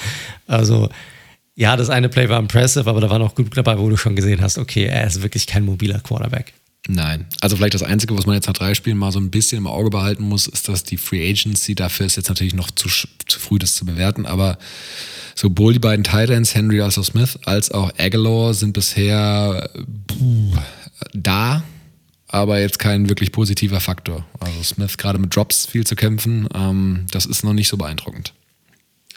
Also, 0.47 0.89
ja, 1.55 1.77
das 1.77 1.89
eine 1.89 2.09
Play 2.09 2.29
war 2.29 2.39
impressive, 2.39 2.89
aber 2.89 3.01
da 3.01 3.09
war 3.09 3.19
noch 3.19 3.33
gut 3.33 3.55
dabei, 3.55 3.79
wo 3.79 3.89
du 3.89 3.97
schon 3.97 4.15
gesehen 4.15 4.41
hast, 4.41 4.57
okay, 4.57 4.85
er 4.85 5.07
ist 5.07 5.21
wirklich 5.21 5.47
kein 5.47 5.63
mobiler 5.63 5.99
Quarterback. 5.99 6.53
Nein. 6.87 7.25
Also 7.41 7.55
vielleicht 7.55 7.73
das 7.73 7.81
Einzige, 7.81 8.15
was 8.15 8.25
man 8.25 8.35
jetzt 8.35 8.47
nach 8.47 8.53
drei 8.53 8.73
Spielen 8.75 8.97
mal 8.97 9.11
so 9.11 9.19
ein 9.19 9.31
bisschen 9.31 9.59
im 9.59 9.67
Auge 9.67 9.89
behalten 9.89 10.23
muss, 10.23 10.47
ist, 10.47 10.67
dass 10.67 10.83
die 10.83 10.97
Free 10.97 11.27
Agency, 11.27 11.73
dafür 11.73 12.05
ist 12.05 12.17
jetzt 12.17 12.29
natürlich 12.29 12.53
noch 12.53 12.69
zu, 12.69 12.89
zu 12.89 13.39
früh, 13.39 13.57
das 13.57 13.75
zu 13.75 13.85
bewerten, 13.85 14.25
aber 14.25 14.57
sowohl 15.33 15.73
die 15.73 15.79
beiden 15.79 16.03
Titans, 16.03 16.53
Henry 16.53 16.81
als 16.81 16.97
auch 16.97 17.05
Smith, 17.05 17.39
als 17.45 17.71
auch 17.71 17.91
Aguilar 17.97 18.53
sind 18.53 18.73
bisher 18.73 19.69
puh, 20.07 20.53
da, 21.13 21.63
aber 22.27 22.59
jetzt 22.59 22.79
kein 22.79 23.09
wirklich 23.09 23.31
positiver 23.31 23.79
Faktor. 23.79 24.25
Also 24.39 24.61
Smith 24.61 24.97
gerade 24.97 25.17
mit 25.17 25.35
Drops 25.35 25.65
viel 25.65 25.87
zu 25.87 25.95
kämpfen, 25.95 26.47
ähm, 26.53 27.07
das 27.09 27.25
ist 27.25 27.43
noch 27.43 27.53
nicht 27.53 27.69
so 27.69 27.77
beeindruckend. 27.77 28.33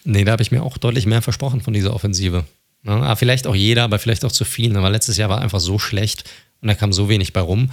Nee, 0.05 0.25
da 0.25 0.33
habe 0.33 0.43
ich 0.43 0.51
mir 0.51 0.63
auch 0.63 0.79
deutlich 0.79 1.07
mehr 1.07 1.23
versprochen 1.23 1.61
von 1.61 1.73
dieser 1.73 1.95
Offensive. 1.95 2.45
Ja, 2.85 2.93
aber 2.93 3.17
vielleicht 3.17 3.47
auch 3.47 3.55
jeder, 3.55 3.85
aber 3.85 3.99
vielleicht 3.99 4.25
auch 4.25 4.33
zu 4.33 4.45
viel. 4.45 4.77
Aber 4.77 4.91
letztes 4.91 5.17
Jahr 5.17 5.29
war 5.29 5.41
einfach 5.41 5.61
so 5.61 5.79
schlecht 5.79 6.25
und 6.61 6.69
da 6.69 6.75
kam 6.75 6.93
so 6.93 7.09
wenig 7.09 7.33
bei 7.33 7.41
rum. 7.41 7.71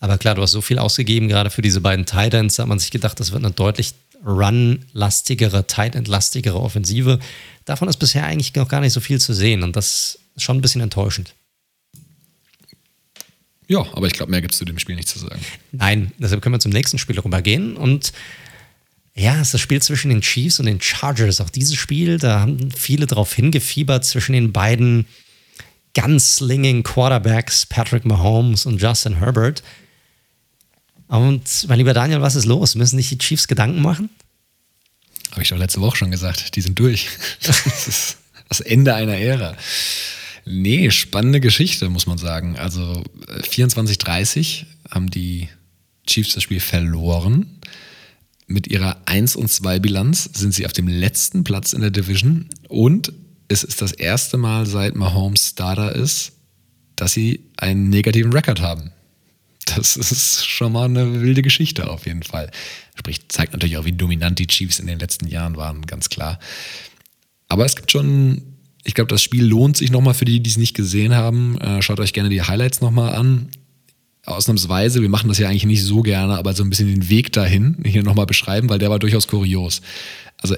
Aber 0.00 0.18
klar, 0.18 0.34
du 0.34 0.42
hast 0.42 0.52
so 0.52 0.60
viel 0.60 0.78
ausgegeben, 0.78 1.28
gerade 1.28 1.50
für 1.50 1.62
diese 1.62 1.80
beiden 1.80 2.06
Titans. 2.06 2.56
Da 2.56 2.62
hat 2.64 2.68
man 2.68 2.78
sich 2.78 2.90
gedacht, 2.90 3.18
das 3.20 3.32
wird 3.32 3.44
eine 3.44 3.52
deutlich 3.52 3.94
run-lastigere, 4.24 5.66
tight-end-lastigere 5.66 6.60
Offensive. 6.60 7.18
Davon 7.64 7.88
ist 7.88 7.98
bisher 7.98 8.24
eigentlich 8.24 8.54
noch 8.54 8.68
gar 8.68 8.80
nicht 8.80 8.92
so 8.92 9.00
viel 9.00 9.20
zu 9.20 9.34
sehen 9.34 9.62
und 9.62 9.76
das 9.76 10.18
ist 10.34 10.42
schon 10.42 10.58
ein 10.58 10.60
bisschen 10.60 10.80
enttäuschend. 10.80 11.34
Ja, 13.66 13.86
aber 13.94 14.06
ich 14.06 14.12
glaube, 14.12 14.30
mehr 14.30 14.42
gibt 14.42 14.52
es 14.52 14.58
zu 14.58 14.64
dem 14.64 14.78
Spiel 14.78 14.96
nicht 14.96 15.08
zu 15.08 15.18
sagen. 15.18 15.40
Nein, 15.72 16.12
deshalb 16.18 16.42
können 16.42 16.54
wir 16.54 16.60
zum 16.60 16.72
nächsten 16.72 16.98
Spiel 16.98 17.18
rübergehen. 17.18 17.76
Und 17.76 18.12
ja, 19.16 19.36
es 19.36 19.48
ist 19.48 19.54
das 19.54 19.60
Spiel 19.60 19.80
zwischen 19.80 20.08
den 20.08 20.22
Chiefs 20.22 20.58
und 20.58 20.66
den 20.66 20.80
Chargers. 20.80 21.40
Auch 21.40 21.50
dieses 21.50 21.76
Spiel, 21.76 22.18
da 22.18 22.40
haben 22.40 22.70
viele 22.72 23.06
drauf 23.06 23.32
hingefiebert 23.32 24.04
zwischen 24.04 24.32
den 24.32 24.52
beiden 24.52 25.06
gunslinging 25.94 26.82
Quarterbacks, 26.82 27.66
Patrick 27.66 28.04
Mahomes 28.04 28.66
und 28.66 28.82
Justin 28.82 29.18
Herbert. 29.18 29.62
Und 31.06 31.66
mein 31.68 31.78
lieber 31.78 31.94
Daniel, 31.94 32.22
was 32.22 32.34
ist 32.34 32.46
los? 32.46 32.74
Müssen 32.74 32.96
sich 32.96 33.08
die 33.08 33.18
Chiefs 33.18 33.46
Gedanken 33.46 33.82
machen? 33.82 34.10
Habe 35.30 35.42
ich 35.42 35.48
doch 35.48 35.58
letzte 35.58 35.80
Woche 35.80 35.96
schon 35.96 36.10
gesagt, 36.10 36.56
die 36.56 36.60
sind 36.60 36.78
durch. 36.78 37.08
Das 37.42 37.66
ist 37.86 38.18
das 38.48 38.60
Ende 38.60 38.94
einer 38.94 39.16
Ära. 39.16 39.56
Nee, 40.44 40.90
spannende 40.90 41.40
Geschichte, 41.40 41.88
muss 41.88 42.06
man 42.06 42.18
sagen. 42.18 42.58
Also 42.58 43.02
äh, 43.28 43.40
24-30 43.40 44.64
haben 44.90 45.10
die 45.10 45.48
Chiefs 46.06 46.34
das 46.34 46.42
Spiel 46.42 46.60
verloren. 46.60 47.60
Mit 48.54 48.68
ihrer 48.68 48.98
1 49.06 49.34
und 49.34 49.50
2 49.50 49.80
Bilanz 49.80 50.30
sind 50.32 50.54
sie 50.54 50.64
auf 50.64 50.72
dem 50.72 50.86
letzten 50.86 51.42
Platz 51.42 51.72
in 51.72 51.80
der 51.80 51.90
Division 51.90 52.48
und 52.68 53.12
es 53.48 53.64
ist 53.64 53.82
das 53.82 53.90
erste 53.90 54.36
Mal 54.36 54.64
seit 54.64 54.94
Mahomes 54.94 55.48
Starter 55.48 55.92
ist, 55.92 56.34
dass 56.94 57.12
sie 57.12 57.40
einen 57.56 57.90
negativen 57.90 58.32
Rekord 58.32 58.60
haben. 58.60 58.92
Das 59.74 59.96
ist 59.96 60.46
schon 60.46 60.70
mal 60.70 60.84
eine 60.84 61.20
wilde 61.20 61.42
Geschichte 61.42 61.90
auf 61.90 62.06
jeden 62.06 62.22
Fall. 62.22 62.48
Sprich, 62.94 63.28
zeigt 63.28 63.54
natürlich 63.54 63.76
auch, 63.76 63.86
wie 63.86 63.92
dominant 63.92 64.38
die 64.38 64.46
Chiefs 64.46 64.78
in 64.78 64.86
den 64.86 65.00
letzten 65.00 65.26
Jahren 65.26 65.56
waren, 65.56 65.82
ganz 65.82 66.08
klar. 66.08 66.38
Aber 67.48 67.64
es 67.64 67.74
gibt 67.74 67.90
schon, 67.90 68.40
ich 68.84 68.94
glaube, 68.94 69.08
das 69.08 69.20
Spiel 69.20 69.44
lohnt 69.44 69.76
sich 69.76 69.90
nochmal 69.90 70.14
für 70.14 70.26
die, 70.26 70.38
die 70.38 70.50
es 70.50 70.58
nicht 70.58 70.76
gesehen 70.76 71.16
haben. 71.16 71.58
Äh, 71.58 71.82
schaut 71.82 71.98
euch 71.98 72.12
gerne 72.12 72.28
die 72.28 72.42
Highlights 72.42 72.80
nochmal 72.80 73.16
an. 73.16 73.48
Ausnahmsweise, 74.26 75.02
wir 75.02 75.08
machen 75.08 75.28
das 75.28 75.38
ja 75.38 75.48
eigentlich 75.48 75.66
nicht 75.66 75.82
so 75.82 76.02
gerne, 76.02 76.36
aber 76.36 76.54
so 76.54 76.62
ein 76.62 76.70
bisschen 76.70 76.88
den 76.88 77.08
Weg 77.08 77.32
dahin 77.32 77.76
hier 77.84 78.02
nochmal 78.02 78.26
beschreiben, 78.26 78.68
weil 78.68 78.78
der 78.78 78.90
war 78.90 78.98
durchaus 78.98 79.28
kurios. 79.28 79.82
Also 80.38 80.56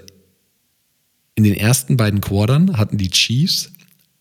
in 1.35 1.45
den 1.45 1.55
ersten 1.55 1.97
beiden 1.97 2.21
Quartern 2.21 2.79
hatten 2.79 2.97
die 2.97 3.11
Chiefs 3.11 3.71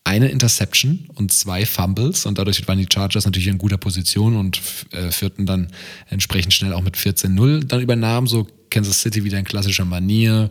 eine 0.04 0.28
Interception 0.28 1.08
und 1.14 1.32
zwei 1.32 1.66
Fumbles 1.66 2.26
und 2.26 2.38
dadurch 2.38 2.66
waren 2.68 2.78
die 2.78 2.86
Chargers 2.92 3.24
natürlich 3.24 3.48
in 3.48 3.58
guter 3.58 3.76
Position 3.76 4.36
und 4.36 4.60
äh, 4.92 5.10
führten 5.10 5.46
dann 5.46 5.68
entsprechend 6.08 6.54
schnell 6.54 6.72
auch 6.72 6.82
mit 6.82 6.96
14-0. 6.96 7.64
Dann 7.64 7.80
übernahm 7.80 8.28
so 8.28 8.46
Kansas 8.70 9.00
City 9.00 9.24
wieder 9.24 9.38
in 9.38 9.44
klassischer 9.44 9.84
Manier. 9.84 10.48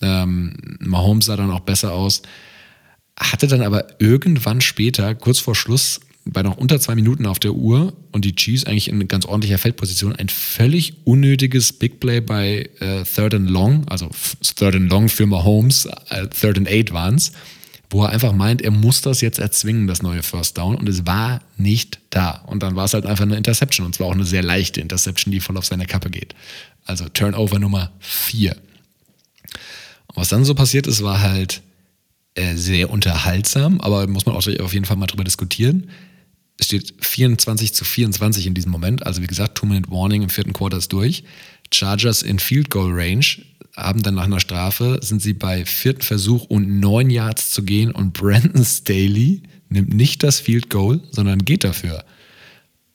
Ähm, 0.00 0.54
Mahomes 0.78 1.26
sah 1.26 1.36
dann 1.36 1.50
auch 1.50 1.60
besser 1.60 1.92
aus. 1.92 2.22
Hatte 3.18 3.48
dann 3.48 3.62
aber 3.62 4.00
irgendwann 4.00 4.60
später, 4.60 5.14
kurz 5.14 5.40
vor 5.40 5.56
Schluss, 5.56 6.00
bei 6.26 6.42
noch 6.42 6.56
unter 6.56 6.80
zwei 6.80 6.96
Minuten 6.96 7.24
auf 7.24 7.38
der 7.38 7.54
Uhr 7.54 7.92
und 8.10 8.24
die 8.24 8.34
Chiefs 8.34 8.64
eigentlich 8.64 8.88
in 8.88 9.06
ganz 9.06 9.24
ordentlicher 9.24 9.58
Feldposition 9.58 10.14
ein 10.14 10.28
völlig 10.28 10.94
unnötiges 11.04 11.72
Big 11.72 12.00
Play 12.00 12.20
bei 12.20 12.68
äh, 12.80 13.04
Third 13.04 13.34
and 13.34 13.48
Long, 13.48 13.86
also 13.88 14.10
Third 14.42 14.74
and 14.74 14.90
Long 14.90 15.08
für 15.08 15.26
Mahomes, 15.26 15.86
äh, 16.10 16.26
Third 16.28 16.58
and 16.58 16.68
Eight 16.68 16.92
waren 16.92 17.14
es, 17.14 17.30
wo 17.90 18.02
er 18.02 18.10
einfach 18.10 18.32
meint, 18.32 18.60
er 18.60 18.72
muss 18.72 19.02
das 19.02 19.20
jetzt 19.20 19.38
erzwingen, 19.38 19.86
das 19.86 20.02
neue 20.02 20.24
First 20.24 20.58
Down 20.58 20.74
und 20.74 20.88
es 20.88 21.06
war 21.06 21.42
nicht 21.56 22.00
da. 22.10 22.42
Und 22.46 22.64
dann 22.64 22.74
war 22.74 22.86
es 22.86 22.94
halt 22.94 23.06
einfach 23.06 23.24
eine 23.24 23.36
Interception 23.36 23.86
und 23.86 23.94
zwar 23.94 24.08
auch 24.08 24.14
eine 24.14 24.24
sehr 24.24 24.42
leichte 24.42 24.80
Interception, 24.80 25.30
die 25.30 25.38
voll 25.38 25.56
auf 25.56 25.66
seine 25.66 25.86
Kappe 25.86 26.10
geht. 26.10 26.34
Also 26.84 27.08
Turnover 27.08 27.60
Nummer 27.60 27.92
vier. 28.00 28.56
Und 30.08 30.16
was 30.16 30.28
dann 30.30 30.44
so 30.44 30.56
passiert 30.56 30.88
ist, 30.88 31.04
war 31.04 31.20
halt 31.20 31.62
äh, 32.34 32.56
sehr 32.56 32.90
unterhaltsam, 32.90 33.80
aber 33.80 34.08
muss 34.08 34.26
man 34.26 34.34
auch 34.34 34.46
auf 34.60 34.74
jeden 34.74 34.84
Fall 34.84 34.96
mal 34.96 35.06
drüber 35.06 35.24
diskutieren 35.24 35.88
es 36.58 36.66
steht 36.66 36.94
24 37.00 37.74
zu 37.74 37.84
24 37.84 38.46
in 38.46 38.54
diesem 38.54 38.72
Moment. 38.72 39.06
Also 39.06 39.22
wie 39.22 39.26
gesagt, 39.26 39.56
Two-Minute-Warning 39.58 40.22
im 40.22 40.30
vierten 40.30 40.52
Quarter 40.52 40.78
ist 40.78 40.92
durch. 40.92 41.24
Chargers 41.72 42.22
in 42.22 42.38
Field 42.38 42.70
Goal 42.70 42.92
Range 42.92 43.26
haben 43.76 44.02
dann 44.02 44.14
nach 44.14 44.24
einer 44.24 44.40
Strafe, 44.40 44.98
sind 45.02 45.20
sie 45.20 45.34
bei 45.34 45.66
vierten 45.66 46.02
Versuch 46.02 46.44
und 46.44 46.80
neun 46.80 47.10
Yards 47.10 47.50
zu 47.50 47.62
gehen 47.62 47.90
und 47.90 48.14
Brandon 48.14 48.64
Staley 48.64 49.42
nimmt 49.68 49.92
nicht 49.92 50.22
das 50.22 50.40
Field 50.40 50.70
Goal, 50.70 51.00
sondern 51.10 51.44
geht 51.44 51.64
dafür. 51.64 52.04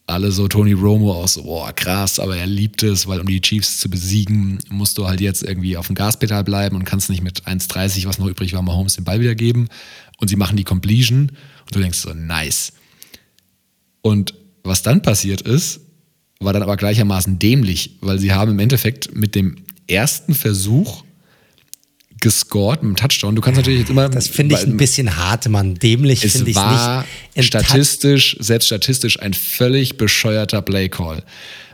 Alle 0.07 0.31
so 0.31 0.47
Tony 0.47 0.73
Romo 0.73 1.13
aus, 1.13 1.35
boah, 1.35 1.71
krass, 1.71 2.19
aber 2.19 2.35
er 2.35 2.47
liebt 2.47 2.81
es, 2.81 3.07
weil 3.07 3.19
um 3.19 3.27
die 3.27 3.41
Chiefs 3.41 3.79
zu 3.79 3.89
besiegen, 3.89 4.57
musst 4.69 4.97
du 4.97 5.07
halt 5.07 5.21
jetzt 5.21 5.43
irgendwie 5.43 5.77
auf 5.77 5.88
dem 5.88 5.95
Gaspedal 5.95 6.43
bleiben 6.43 6.75
und 6.75 6.83
kannst 6.83 7.09
nicht 7.09 7.21
mit 7.21 7.43
1,30, 7.43 8.07
was 8.07 8.17
noch 8.17 8.27
übrig 8.27 8.53
war, 8.53 8.61
Mahomes 8.61 8.95
den 8.95 9.05
Ball 9.05 9.19
wiedergeben. 9.19 9.69
Und 10.17 10.27
sie 10.27 10.35
machen 10.35 10.57
die 10.57 10.63
Completion 10.63 11.29
und 11.29 11.75
du 11.75 11.79
denkst 11.79 11.99
so, 11.99 12.13
nice. 12.13 12.73
Und 14.02 14.34
was 14.64 14.82
dann 14.82 15.02
passiert 15.02 15.41
ist, 15.41 15.82
war 16.40 16.53
dann 16.53 16.64
aber 16.64 16.78
gleichermaßen 16.78 17.40
dämlich, 17.40 17.98
weil 18.02 18.19
sie 18.19 18.34
haben 18.34 18.52
im 18.52 18.60
Endeffekt 18.60 19.15
mit 19.15 19.36
dem 19.36 19.57
ersten 19.88 20.34
Versuch 20.34 21.03
gescored 22.22 22.84
mit 22.84 22.91
dem 22.91 22.95
Touchdown. 22.95 23.36
Du 23.36 23.41
kannst 23.41 23.57
natürlich 23.57 23.82
jetzt 23.82 23.90
immer. 23.90 24.07
Das 24.07 24.28
finde 24.28 24.56
ich 24.56 24.61
ein 24.61 24.78
bisschen 24.78 25.18
hart, 25.18 25.49
Mann. 25.49 25.76
Dämlich 25.76 26.19
finde 26.22 26.52
ich 26.52 26.56
es 26.56 26.64
war 26.64 27.06
nicht. 27.36 27.48
statistisch, 27.48 28.38
selbst 28.40 28.68
statistisch 28.68 29.19
ein 29.19 29.34
völlig 29.34 29.98
bescheuerter 29.98 30.61
Play-Call. 30.61 31.23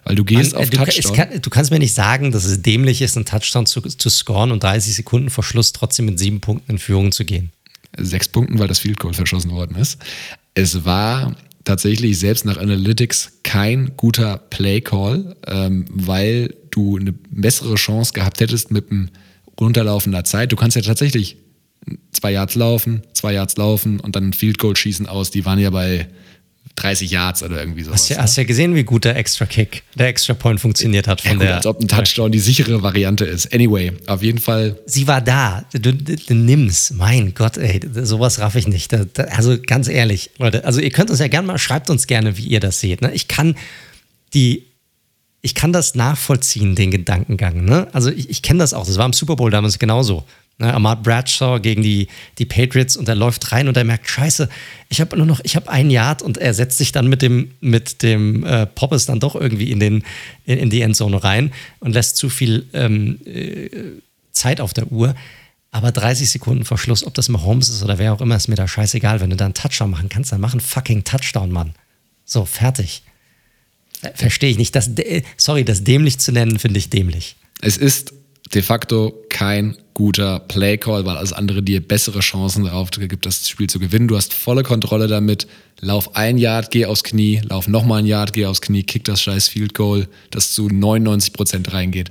Weil 0.06 0.16
du 0.16 0.24
gehst 0.24 0.54
Mann, 0.54 0.64
auf 0.64 0.70
du, 0.70 0.78
Touchdown. 0.78 1.14
Kann, 1.14 1.42
du 1.42 1.50
kannst 1.50 1.70
mir 1.70 1.80
nicht 1.80 1.94
sagen, 1.94 2.32
dass 2.32 2.46
es 2.46 2.62
dämlich 2.62 3.02
ist, 3.02 3.18
einen 3.18 3.26
Touchdown 3.26 3.66
zu, 3.66 3.82
zu 3.82 4.10
scoren 4.10 4.52
und 4.52 4.64
30 4.64 4.96
Sekunden 4.96 5.30
vor 5.30 5.44
Schluss 5.44 5.74
trotzdem 5.74 6.06
mit 6.06 6.18
sieben 6.18 6.40
Punkten 6.40 6.72
in 6.72 6.78
Führung 6.78 7.12
zu 7.12 7.26
gehen. 7.26 7.52
Sechs 7.98 8.30
Punkten, 8.30 8.58
weil 8.58 8.70
das 8.70 8.80
Field 8.80 9.00
Goal 9.00 9.14
verschossen 9.14 9.52
worden 9.52 9.76
ist. 9.76 9.98
Es 10.54 10.86
war 10.86 11.36
tatsächlich 11.68 12.18
selbst 12.18 12.46
nach 12.46 12.58
Analytics 12.58 13.40
kein 13.44 13.92
guter 13.98 14.38
Play 14.38 14.82
Call, 14.82 15.36
ähm, 15.46 15.86
weil 15.90 16.56
du 16.72 16.98
eine 16.98 17.14
bessere 17.30 17.76
Chance 17.76 18.14
gehabt 18.14 18.40
hättest 18.40 18.72
mit 18.72 18.90
einem 18.90 19.10
runterlaufender 19.60 20.24
Zeit. 20.24 20.52
Du 20.52 20.56
kannst 20.56 20.76
ja 20.76 20.82
tatsächlich 20.82 21.38
zwei 22.12 22.32
Yards 22.32 22.56
laufen, 22.56 23.04
zwei 23.14 23.34
Yards 23.34 23.58
laufen 23.58 24.00
und 24.00 24.16
dann 24.16 24.30
ein 24.30 24.34
Field 24.34 24.58
Goal 24.60 24.76
schießen 24.76 25.08
aus. 25.08 25.32
Die 25.32 25.46
waren 25.46 25.60
ja 25.60 25.70
bei 25.70 26.08
30 26.76 27.12
Yards 27.12 27.44
oder 27.44 27.60
irgendwie 27.60 27.84
sowas. 27.84 28.02
Hast 28.02 28.10
ja, 28.10 28.18
ne? 28.18 28.24
hast 28.24 28.38
ja 28.38 28.44
gesehen, 28.44 28.76
wie 28.76 28.84
gut 28.84 29.06
der 29.06 29.16
Extra 29.16 29.46
Kick, 29.46 29.84
der 29.96 30.08
Extra 30.08 30.34
Point 30.34 30.60
funktioniert 30.60 31.08
hat. 31.08 31.22
Von 31.22 31.32
ja, 31.32 31.38
gut, 31.38 31.44
der, 31.44 31.56
als 31.56 31.66
ob 31.66 31.80
ein 31.80 31.88
Touchdown 31.88 32.32
die 32.32 32.40
sichere 32.40 32.84
Variante 32.84 33.26
ist. 33.26 33.54
Anyway, 33.54 33.94
auf 34.08 34.22
jeden 34.22 34.40
Fall. 34.40 34.78
Sie 34.86 35.08
war 35.08 35.22
da. 35.22 35.66
Du, 35.74 35.94
du, 35.94 36.16
du 36.16 36.34
nimm's. 36.36 36.92
Mein 36.92 37.34
Gott, 37.34 37.58
ey, 37.58 37.80
sowas 38.04 38.40
raff 38.40 38.56
ich 38.56 38.68
nicht. 38.68 38.94
Also 39.18 39.58
ganz 39.60 39.88
ehrlich, 39.88 40.32
Leute, 40.38 40.66
also 40.66 40.80
ihr 40.80 40.92
könnt 40.92 41.10
uns 41.10 41.20
ja 41.20 41.28
gerne 41.28 41.48
mal, 41.48 41.58
schreibt 41.58 41.90
uns 41.90 42.08
gerne, 42.08 42.38
wie 42.38 42.46
ihr 42.46 42.60
das 42.60 42.80
seht. 42.80 43.02
Ne? 43.02 43.12
Ich 43.14 43.28
kann 43.28 43.56
die 44.34 44.68
ich 45.42 45.56
kann 45.56 45.72
das 45.72 45.96
nachvollziehen, 45.96 46.76
den 46.76 46.92
Gedankengang. 46.92 47.64
Ne? 47.64 47.88
Also 47.94 48.10
ich, 48.10 48.30
ich 48.30 48.42
kenne 48.42 48.60
das 48.60 48.74
auch. 48.74 48.86
Das 48.86 48.98
war 48.98 49.06
im 49.06 49.14
Super 49.14 49.36
Bowl 49.36 49.50
damals 49.52 49.80
genauso. 49.80 50.26
Ne, 50.60 50.74
Ahmad 50.74 51.04
Bradshaw 51.04 51.60
gegen 51.60 51.84
die, 51.84 52.08
die 52.40 52.46
Patriots 52.46 52.98
und 52.98 53.08
er 53.08 53.14
läuft 53.14 53.52
rein 53.52 53.68
und 53.68 53.78
er 53.78 53.84
merkt, 53.84 54.10
scheiße, 54.10 54.50
ich 54.90 55.00
habe 55.02 55.16
nur 55.16 55.28
noch, 55.28 55.40
ich 55.44 55.56
habe 55.56 55.70
ein 55.70 55.92
Yard 55.92 56.24
und 56.24 56.40
er 56.40 56.56
setzt 56.56 56.80
sich 56.80 56.92
dann 56.92 57.08
mit 57.08 57.22
dem, 57.22 57.52
mit 57.62 58.02
dem 58.02 58.44
äh, 58.44 58.66
Poppes 58.66 59.06
dann 59.06 59.20
doch 59.20 59.36
irgendwie 59.36 59.72
in, 59.72 59.80
den, 59.80 60.04
in, 60.46 60.58
in, 60.58 60.70
die 60.72 60.82
Endzone 60.82 61.24
rein 61.24 61.54
und 61.80 61.94
lässt 61.94 62.18
zu 62.18 62.30
viel 62.30 62.66
ähm, 62.74 63.20
äh, 63.26 63.70
Zeit 64.32 64.60
auf 64.60 64.74
der 64.74 64.92
Uhr. 64.92 65.14
Aber 65.70 65.92
30 65.92 66.32
Sekunden 66.32 66.66
vor 66.66 66.80
Schluss, 66.80 67.06
ob 67.06 67.14
das 67.14 67.30
Mahomes 67.30 67.70
ist 67.70 67.84
oder 67.84 68.00
wer 68.00 68.14
auch 68.14 68.22
immer, 68.22 68.36
ist 68.36 68.48
mir 68.48 68.56
da 68.56 68.68
scheißegal. 68.68 69.20
Wenn 69.20 69.30
du 69.30 69.36
da 69.36 69.46
einen 69.46 69.54
Touchdown 69.54 69.92
machen 69.92 70.10
kannst, 70.10 70.32
dann 70.32 70.42
mach 70.42 70.54
einen 70.54 70.62
fucking 70.62 71.04
Touchdown, 71.04 71.52
Mann. 71.52 71.76
So, 72.26 72.46
fertig. 72.46 73.04
Äh, 74.02 74.10
Verstehe 74.16 74.50
ich 74.50 74.58
nicht. 74.58 74.76
Das, 74.76 74.90
sorry, 75.38 75.64
das 75.66 75.84
dämlich 75.84 76.18
zu 76.18 76.32
nennen, 76.32 76.58
finde 76.58 76.80
ich 76.80 76.90
dämlich. 76.90 77.36
Es 77.62 77.78
ist 77.78 78.14
de 78.54 78.62
facto 78.62 79.14
kein 79.30 79.78
guter 79.94 80.40
Playcall, 80.40 81.06
weil 81.06 81.18
alles 81.18 81.34
andere 81.34 81.64
dir 81.64 81.86
bessere 81.86 82.20
Chancen 82.20 82.66
darauf 82.66 82.92
gibt, 82.92 83.26
das 83.26 83.50
Spiel 83.50 83.68
zu 83.68 83.80
gewinnen. 83.80 84.08
Du 84.08 84.16
hast 84.16 84.34
volle 84.34 84.64
Kontrolle 84.64 85.08
damit. 85.08 85.48
Lauf 85.80 86.16
ein 86.16 86.38
Yard, 86.38 86.72
geh 86.72 86.86
aufs 86.86 87.04
Knie, 87.04 87.42
lauf 87.48 87.68
nochmal 87.68 88.00
ein 88.00 88.06
Yard, 88.06 88.34
geh 88.34 88.46
aufs 88.46 88.62
Knie, 88.62 88.84
kick 88.84 89.04
das 89.06 89.22
scheiß 89.22 89.48
Field 89.48 89.74
Goal, 89.74 90.08
das 90.32 90.54
zu 90.54 90.68
99 90.70 91.34
Prozent 91.34 91.74
reingeht. 91.74 92.10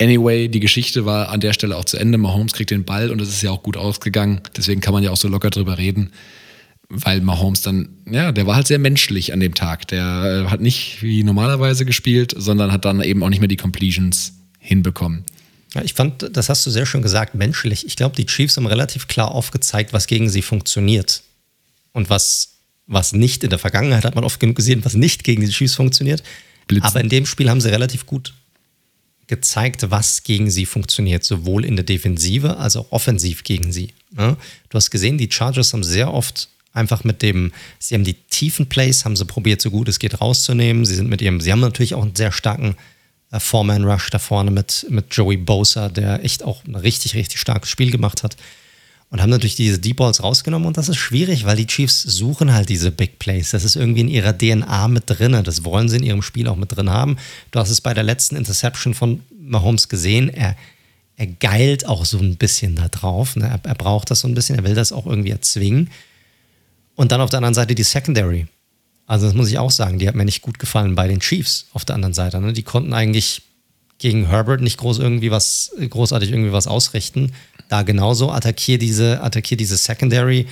Anyway, 0.00 0.48
die 0.48 0.60
Geschichte 0.60 1.04
war 1.04 1.28
an 1.28 1.40
der 1.40 1.52
Stelle 1.52 1.76
auch 1.76 1.84
zu 1.84 1.98
Ende. 1.98 2.18
Mahomes 2.18 2.52
kriegt 2.52 2.70
den 2.70 2.84
Ball 2.84 3.10
und 3.10 3.20
es 3.20 3.28
ist 3.28 3.42
ja 3.42 3.50
auch 3.50 3.62
gut 3.62 3.76
ausgegangen. 3.76 4.40
Deswegen 4.56 4.80
kann 4.80 4.94
man 4.94 5.02
ja 5.02 5.10
auch 5.10 5.16
so 5.16 5.28
locker 5.28 5.50
drüber 5.50 5.76
reden. 5.76 6.10
Weil 6.88 7.20
Mahomes 7.20 7.62
dann, 7.62 7.90
ja, 8.10 8.32
der 8.32 8.46
war 8.46 8.56
halt 8.56 8.66
sehr 8.66 8.78
menschlich 8.78 9.32
an 9.32 9.40
dem 9.40 9.54
Tag. 9.54 9.86
Der 9.88 10.46
äh, 10.46 10.50
hat 10.50 10.60
nicht 10.60 11.02
wie 11.02 11.22
normalerweise 11.22 11.84
gespielt, 11.84 12.34
sondern 12.36 12.72
hat 12.72 12.84
dann 12.84 13.02
eben 13.02 13.22
auch 13.22 13.28
nicht 13.28 13.40
mehr 13.40 13.48
die 13.48 13.56
Completions 13.56 14.32
hinbekommen. 14.58 15.24
Ja, 15.74 15.82
ich 15.82 15.94
fand, 15.94 16.36
das 16.36 16.48
hast 16.48 16.66
du 16.66 16.70
sehr 16.70 16.86
schön 16.86 17.02
gesagt, 17.02 17.34
menschlich. 17.34 17.86
Ich 17.86 17.96
glaube, 17.96 18.16
die 18.16 18.26
Chiefs 18.26 18.56
haben 18.56 18.66
relativ 18.66 19.06
klar 19.08 19.30
aufgezeigt, 19.30 19.92
was 19.92 20.06
gegen 20.06 20.28
sie 20.28 20.42
funktioniert. 20.42 21.22
Und 21.92 22.10
was, 22.10 22.54
was 22.86 23.12
nicht. 23.12 23.44
In 23.44 23.50
der 23.50 23.58
Vergangenheit 23.58 24.04
hat 24.04 24.14
man 24.14 24.24
oft 24.24 24.40
genug 24.40 24.56
gesehen, 24.56 24.84
was 24.84 24.94
nicht 24.94 25.24
gegen 25.24 25.42
die 25.42 25.48
Chiefs 25.48 25.74
funktioniert. 25.74 26.22
Blitzen. 26.66 26.86
Aber 26.86 27.00
in 27.00 27.08
dem 27.08 27.26
Spiel 27.26 27.50
haben 27.50 27.60
sie 27.60 27.70
relativ 27.70 28.06
gut 28.06 28.34
gezeigt, 29.26 29.90
was 29.90 30.24
gegen 30.24 30.50
sie 30.50 30.66
funktioniert, 30.66 31.22
sowohl 31.22 31.64
in 31.64 31.76
der 31.76 31.84
Defensive 31.84 32.56
als 32.56 32.76
auch 32.76 32.90
offensiv 32.90 33.44
gegen 33.44 33.72
sie. 33.72 33.94
Ja? 34.18 34.36
Du 34.68 34.74
hast 34.74 34.90
gesehen, 34.90 35.18
die 35.18 35.30
Chargers 35.30 35.72
haben 35.72 35.84
sehr 35.84 36.12
oft 36.12 36.48
einfach 36.72 37.04
mit 37.04 37.22
dem, 37.22 37.52
sie 37.78 37.94
haben 37.94 38.04
die 38.04 38.14
tiefen 38.14 38.68
Plays, 38.68 39.04
haben 39.04 39.16
sie 39.16 39.24
probiert, 39.24 39.60
so 39.60 39.70
gut 39.70 39.88
es 39.88 40.00
geht 40.00 40.20
rauszunehmen. 40.20 40.84
Sie 40.84 40.96
sind 40.96 41.08
mit 41.08 41.22
ihrem, 41.22 41.40
sie 41.40 41.52
haben 41.52 41.60
natürlich 41.60 41.94
auch 41.94 42.02
einen 42.02 42.16
sehr 42.16 42.32
starken 42.32 42.74
äh, 43.30 43.40
Foreman 43.40 43.84
Rush 43.84 44.10
da 44.10 44.18
vorne 44.18 44.50
mit, 44.50 44.86
mit 44.88 45.06
Joey 45.14 45.36
Bosa, 45.36 45.88
der 45.88 46.24
echt 46.24 46.42
auch 46.42 46.64
ein 46.64 46.76
richtig, 46.76 47.14
richtig 47.14 47.40
starkes 47.40 47.70
Spiel 47.70 47.90
gemacht 47.90 48.22
hat. 48.22 48.36
Und 49.10 49.20
haben 49.20 49.30
natürlich 49.30 49.56
diese 49.56 49.80
Deep 49.80 49.96
Balls 49.96 50.22
rausgenommen 50.22 50.68
und 50.68 50.76
das 50.76 50.88
ist 50.88 50.98
schwierig, 50.98 51.44
weil 51.44 51.56
die 51.56 51.66
Chiefs 51.66 52.00
suchen 52.02 52.54
halt 52.54 52.68
diese 52.68 52.92
Big 52.92 53.18
Plays. 53.18 53.50
Das 53.50 53.64
ist 53.64 53.74
irgendwie 53.74 54.02
in 54.02 54.08
ihrer 54.08 54.38
DNA 54.38 54.86
mit 54.86 55.04
drin. 55.06 55.42
Das 55.42 55.64
wollen 55.64 55.88
sie 55.88 55.96
in 55.96 56.04
ihrem 56.04 56.22
Spiel 56.22 56.46
auch 56.46 56.54
mit 56.54 56.76
drin 56.76 56.90
haben. 56.90 57.16
Du 57.50 57.58
hast 57.58 57.70
es 57.70 57.80
bei 57.80 57.92
der 57.92 58.04
letzten 58.04 58.36
Interception 58.36 58.94
von 58.94 59.22
Mahomes 59.36 59.88
gesehen. 59.88 60.28
Er, 60.28 60.54
er 61.16 61.26
geilt 61.26 61.86
auch 61.86 62.04
so 62.04 62.18
ein 62.18 62.36
bisschen 62.36 62.76
da 62.76 62.86
drauf. 62.86 63.34
Ne? 63.34 63.46
Er, 63.48 63.60
er 63.64 63.74
braucht 63.74 64.12
das 64.12 64.20
so 64.20 64.28
ein 64.28 64.34
bisschen. 64.34 64.58
Er 64.58 64.64
will 64.64 64.76
das 64.76 64.92
auch 64.92 65.06
irgendwie 65.06 65.30
erzwingen. 65.30 65.90
Und 66.94 67.10
dann 67.10 67.20
auf 67.20 67.30
der 67.30 67.38
anderen 67.38 67.54
Seite 67.54 67.74
die 67.74 67.82
Secondary. 67.82 68.46
Also 69.10 69.26
das 69.26 69.34
muss 69.34 69.48
ich 69.48 69.58
auch 69.58 69.72
sagen, 69.72 69.98
die 69.98 70.06
hat 70.06 70.14
mir 70.14 70.24
nicht 70.24 70.40
gut 70.40 70.60
gefallen 70.60 70.94
bei 70.94 71.08
den 71.08 71.18
Chiefs 71.18 71.66
auf 71.72 71.84
der 71.84 71.96
anderen 71.96 72.14
Seite. 72.14 72.40
Ne? 72.40 72.52
Die 72.52 72.62
konnten 72.62 72.92
eigentlich 72.92 73.42
gegen 73.98 74.28
Herbert 74.28 74.60
nicht 74.60 74.78
groß 74.78 75.00
irgendwie 75.00 75.32
was, 75.32 75.72
großartig 75.80 76.30
irgendwie 76.30 76.52
was 76.52 76.68
ausrichten. 76.68 77.32
Da 77.68 77.82
genauso 77.82 78.30
attackier 78.30 78.78
diese, 78.78 79.20
attackier 79.20 79.56
diese 79.56 79.76
Secondary. 79.76 80.46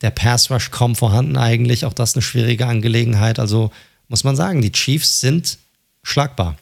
Der 0.00 0.10
Pass 0.10 0.50
Rush 0.50 0.72
kaum 0.72 0.96
vorhanden 0.96 1.36
eigentlich. 1.36 1.84
Auch 1.84 1.92
das 1.92 2.16
eine 2.16 2.22
schwierige 2.22 2.66
Angelegenheit. 2.66 3.38
Also 3.38 3.70
muss 4.08 4.24
man 4.24 4.34
sagen, 4.34 4.62
die 4.62 4.72
Chiefs 4.72 5.20
sind 5.20 5.58
schlagbar. 6.02 6.56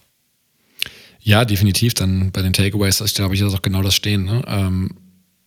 Ja, 1.23 1.47
definitiv. 1.47 1.95
Dann 1.95 2.33
bei 2.33 2.43
den 2.43 2.53
Takeaways, 2.53 3.01
ich 3.01 3.15
glaube, 3.15 3.35
ich 3.35 3.41
das 3.41 3.55
auch 3.55 3.63
genau 3.63 3.81
das 3.81 3.95
stehen. 3.95 4.27
Ne? 4.27 4.43
Ähm, 4.47 4.91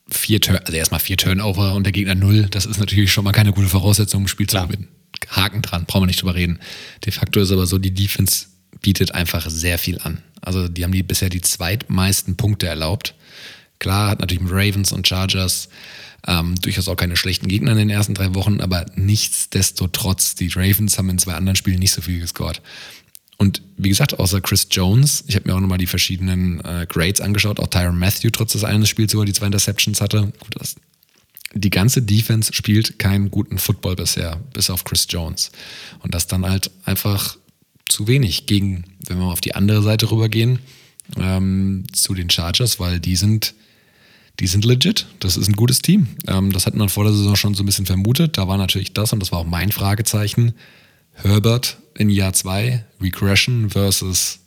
vier 0.10 0.40
also 0.50 0.74
erstmal 0.74 1.00
vier 1.00 1.18
Turnover 1.18 1.76
und 1.76 1.84
der 1.84 1.94
Gegner 1.94 2.16
null. 2.16 2.48
Das 2.50 2.66
ist 2.66 2.80
natürlich 2.80 3.14
schon 3.14 3.26
mal 3.26 3.32
keine 3.32 3.54
gute 3.54 3.68
Voraussetzung, 3.68 4.22
um 4.22 4.26
ein 4.26 4.28
Spiel 4.28 4.48
Klar. 4.48 4.64
zu 4.64 4.70
gewinnen. 4.70 4.88
Haken 5.30 5.62
dran, 5.62 5.86
brauchen 5.86 6.04
wir 6.04 6.08
nicht 6.08 6.22
drüber 6.22 6.36
reden. 6.36 6.60
De 7.06 7.12
facto 7.12 7.40
ist 7.40 7.52
aber 7.52 7.66
so, 7.66 7.78
die 7.78 7.94
Defense 7.94 8.48
bietet 8.82 9.14
einfach 9.14 9.50
sehr 9.50 9.78
viel 9.78 10.00
an. 10.00 10.22
Also 10.42 10.68
die 10.68 10.84
haben 10.84 10.92
die 10.92 11.04
bisher 11.04 11.30
die 11.30 11.42
zweitmeisten 11.42 12.36
Punkte 12.36 12.68
erlaubt. 12.68 13.16
Klar, 13.80 14.10
hat 14.10 14.20
natürlich 14.20 14.44
mit 14.44 14.52
Ravens 14.52 14.92
und 14.92 15.08
Chargers 15.08 15.70
ähm, 16.28 16.56
durchaus 16.62 16.88
auch 16.88 16.96
keine 16.96 17.16
schlechten 17.16 17.48
Gegner 17.48 17.72
in 17.72 17.78
den 17.78 17.90
ersten 17.90 18.14
drei 18.14 18.34
Wochen, 18.36 18.62
aber 18.62 18.86
nichtsdestotrotz, 18.96 20.36
die 20.36 20.50
Ravens 20.54 20.98
haben 20.98 21.10
in 21.10 21.18
zwei 21.18 21.34
anderen 21.34 21.56
Spielen 21.56 21.80
nicht 21.80 21.92
so 21.92 22.02
viel 22.02 22.20
gescored. 22.20 22.62
Und 23.38 23.64
wie 23.78 23.90
gesagt, 23.90 24.20
außer 24.20 24.40
Chris 24.40 24.68
Jones, 24.70 25.24
ich 25.26 25.36
habe 25.36 25.50
mir 25.50 25.56
auch 25.56 25.60
nochmal 25.60 25.80
die 25.80 25.88
verschiedenen 25.88 26.64
äh, 26.64 26.86
Grades 26.88 27.22
angeschaut, 27.22 27.60
auch 27.60 27.68
Tyron 27.68 27.98
Matthew 27.98 28.30
trotz 28.32 28.52
des 28.54 28.64
einen 28.64 28.86
Spiels, 28.86 29.16
er 29.16 29.26
die 29.26 29.34
zwei 29.34 29.48
Interceptions 29.48 30.00
hatte. 30.00 30.32
Gut, 30.40 30.54
das 30.60 30.76
die 31.54 31.70
ganze 31.70 32.02
Defense 32.02 32.54
spielt 32.54 33.00
keinen 33.00 33.30
guten 33.30 33.58
Football 33.58 33.96
bisher, 33.96 34.38
bis 34.54 34.70
auf 34.70 34.84
Chris 34.84 35.08
Jones. 35.10 35.52
Und 36.00 36.16
das 36.16 36.28
dann 36.28 36.46
halt 36.46 36.72
einfach 36.86 37.38
zu 37.90 38.08
wenig 38.08 38.46
gegen, 38.46 38.86
wenn 39.08 39.18
wir 39.18 39.26
mal 39.26 39.34
auf 39.34 39.42
die 39.42 39.56
andere 39.56 39.82
Seite 39.82 40.10
rübergehen, 40.12 40.60
ähm, 41.18 41.84
zu 41.92 42.14
den 42.14 42.30
Chargers, 42.30 42.80
weil 42.80 43.00
die 43.00 43.16
sind, 43.16 43.54
die 44.40 44.48
sind 44.48 44.64
legit. 44.64 45.08
Das 45.20 45.36
ist 45.36 45.50
ein 45.50 45.56
gutes 45.56 45.82
Team. 45.82 46.08
Ähm, 46.28 46.54
das 46.54 46.66
hat 46.66 46.76
man 46.76 46.90
vor 46.90 47.04
der 47.04 47.14
Saison 47.14 47.36
schon 47.36 47.54
so 47.54 47.64
ein 47.64 47.66
bisschen 47.66 47.86
vermutet. 47.86 48.38
Da 48.38 48.48
war 48.48 48.58
natürlich 48.58 48.94
das, 48.94 49.12
und 49.12 49.20
das 49.20 49.32
war 49.32 49.40
auch 49.40 49.46
mein 49.46 49.72
Fragezeichen, 49.72 50.54
Herbert 51.14 51.78
in 51.98 52.10
Jahr 52.10 52.34
zwei, 52.34 52.86
Regression 53.02 53.70
versus 53.70 54.40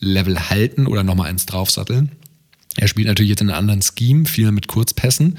Level 0.00 0.50
halten 0.50 0.86
oder 0.86 1.04
nochmal 1.04 1.28
eins 1.28 1.44
draufsatteln. 1.44 2.10
Er 2.76 2.88
spielt 2.88 3.06
natürlich 3.06 3.30
jetzt 3.30 3.42
in 3.42 3.50
einem 3.50 3.58
anderen 3.58 3.82
Scheme, 3.82 4.24
viel 4.24 4.50
mit 4.50 4.66
Kurzpässen, 4.66 5.36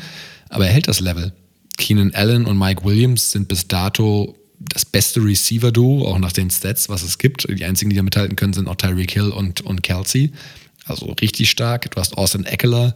aber 0.54 0.68
er 0.68 0.74
hält 0.74 0.88
das 0.88 1.00
Level. 1.00 1.34
Keenan 1.78 2.14
Allen 2.14 2.46
und 2.46 2.58
Mike 2.58 2.86
Williams 2.86 3.32
sind 3.32 3.48
bis 3.48 3.68
dato 3.68 4.38
das 4.60 4.86
beste 4.86 5.24
Receiver-Duo, 5.24 6.08
auch 6.08 6.20
nach 6.20 6.32
den 6.32 6.50
Stats, 6.50 6.88
was 6.90 7.04
es 7.04 7.18
gibt. 7.18 7.48
Die 7.50 7.66
einzigen, 7.66 7.90
die 7.90 7.96
da 7.96 8.04
mithalten 8.04 8.36
können, 8.36 8.54
sind 8.54 8.68
auch 8.68 8.76
Tyreek 8.76 9.12
Hill 9.12 9.30
und, 9.30 9.62
und 9.62 9.84
Kelsey. 9.84 10.32
Also 10.86 11.08
richtig 11.14 11.50
stark. 11.50 11.90
Du 11.92 12.00
hast 12.00 12.18
Austin 12.18 12.46
Eckler, 12.46 12.96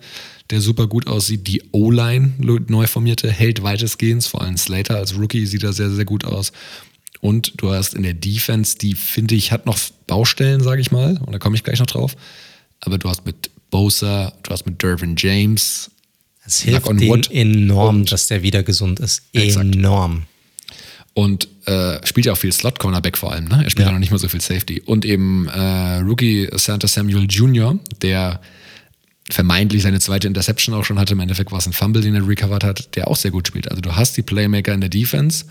der 0.49 0.61
super 0.61 0.87
gut 0.87 1.07
aussieht. 1.07 1.47
Die 1.47 1.63
O-Line, 1.71 2.33
neu 2.37 2.87
formierte, 2.87 3.31
hält 3.31 3.63
weitestgehend. 3.63 4.25
Vor 4.25 4.41
allem 4.41 4.57
Slater 4.57 4.97
als 4.97 5.17
Rookie 5.17 5.45
sieht 5.45 5.63
da 5.63 5.73
sehr, 5.73 5.89
sehr 5.89 6.05
gut 6.05 6.25
aus. 6.25 6.51
Und 7.21 7.53
du 7.57 7.71
hast 7.71 7.95
in 7.95 8.03
der 8.03 8.13
Defense, 8.13 8.77
die 8.77 8.93
finde 8.93 9.35
ich, 9.35 9.51
hat 9.51 9.65
noch 9.65 9.79
Baustellen, 10.05 10.61
sage 10.61 10.81
ich 10.81 10.91
mal. 10.91 11.17
Und 11.25 11.31
da 11.31 11.39
komme 11.39 11.55
ich 11.55 11.63
gleich 11.63 11.79
noch 11.79 11.87
drauf. 11.87 12.15
Aber 12.81 12.97
du 12.97 13.09
hast 13.09 13.25
mit 13.25 13.49
Bosa, 13.71 14.33
du 14.43 14.51
hast 14.51 14.65
mit 14.65 14.81
Dervin 14.83 15.15
James. 15.17 15.89
Es 16.47 16.61
hilft 16.61 16.87
denen 16.87 17.23
enorm, 17.29 18.05
dass 18.05 18.27
der 18.27 18.41
wieder 18.41 18.63
gesund 18.63 18.99
ist. 18.99 19.23
Enorm. 19.33 20.11
Exakt. 20.13 20.27
Und 21.13 21.47
äh, 21.65 22.05
spielt 22.05 22.27
ja 22.27 22.33
auch 22.33 22.37
viel 22.37 22.51
Slot-Cornerback 22.51 23.17
vor 23.17 23.33
allem. 23.33 23.45
Ne? 23.45 23.63
Er 23.63 23.69
spielt 23.69 23.87
ja. 23.87 23.91
noch 23.91 23.99
nicht 23.99 24.11
mal 24.11 24.17
so 24.17 24.29
viel 24.29 24.39
Safety. 24.39 24.81
Und 24.85 25.03
eben 25.03 25.47
äh, 25.47 25.97
Rookie 25.97 26.47
Santa 26.53 26.87
Samuel 26.87 27.25
Jr., 27.27 27.77
der 28.01 28.39
vermeintlich 29.29 29.81
seine 29.81 29.99
zweite 29.99 30.27
Interception 30.27 30.75
auch 30.75 30.85
schon 30.85 30.99
hatte. 30.99 31.13
Im 31.13 31.19
Endeffekt 31.19 31.51
war 31.51 31.57
es 31.57 31.65
ein 31.65 31.73
Fumble, 31.73 32.01
den 32.01 32.15
er 32.15 32.25
recovered 32.25 32.63
hat, 32.63 32.95
der 32.95 33.09
auch 33.09 33.17
sehr 33.17 33.31
gut 33.31 33.47
spielt. 33.47 33.69
Also 33.69 33.81
du 33.81 33.95
hast 33.95 34.15
die 34.15 34.21
Playmaker 34.21 34.73
in 34.73 34.79
der 34.79 34.89
Defense. 34.89 35.45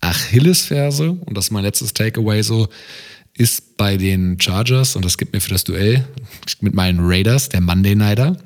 Achillesferse, 0.00 1.10
und 1.10 1.36
das 1.36 1.46
ist 1.46 1.50
mein 1.50 1.64
letztes 1.64 1.92
Takeaway 1.92 2.42
so, 2.42 2.68
ist 3.34 3.76
bei 3.76 3.96
den 3.96 4.40
Chargers, 4.40 4.96
und 4.96 5.04
das 5.04 5.18
gibt 5.18 5.32
mir 5.32 5.40
für 5.40 5.50
das 5.50 5.64
Duell 5.64 6.06
mit 6.60 6.74
meinen 6.74 7.00
Raiders, 7.02 7.48
der 7.50 7.60
Monday 7.60 7.94
Nighter, 7.94 8.36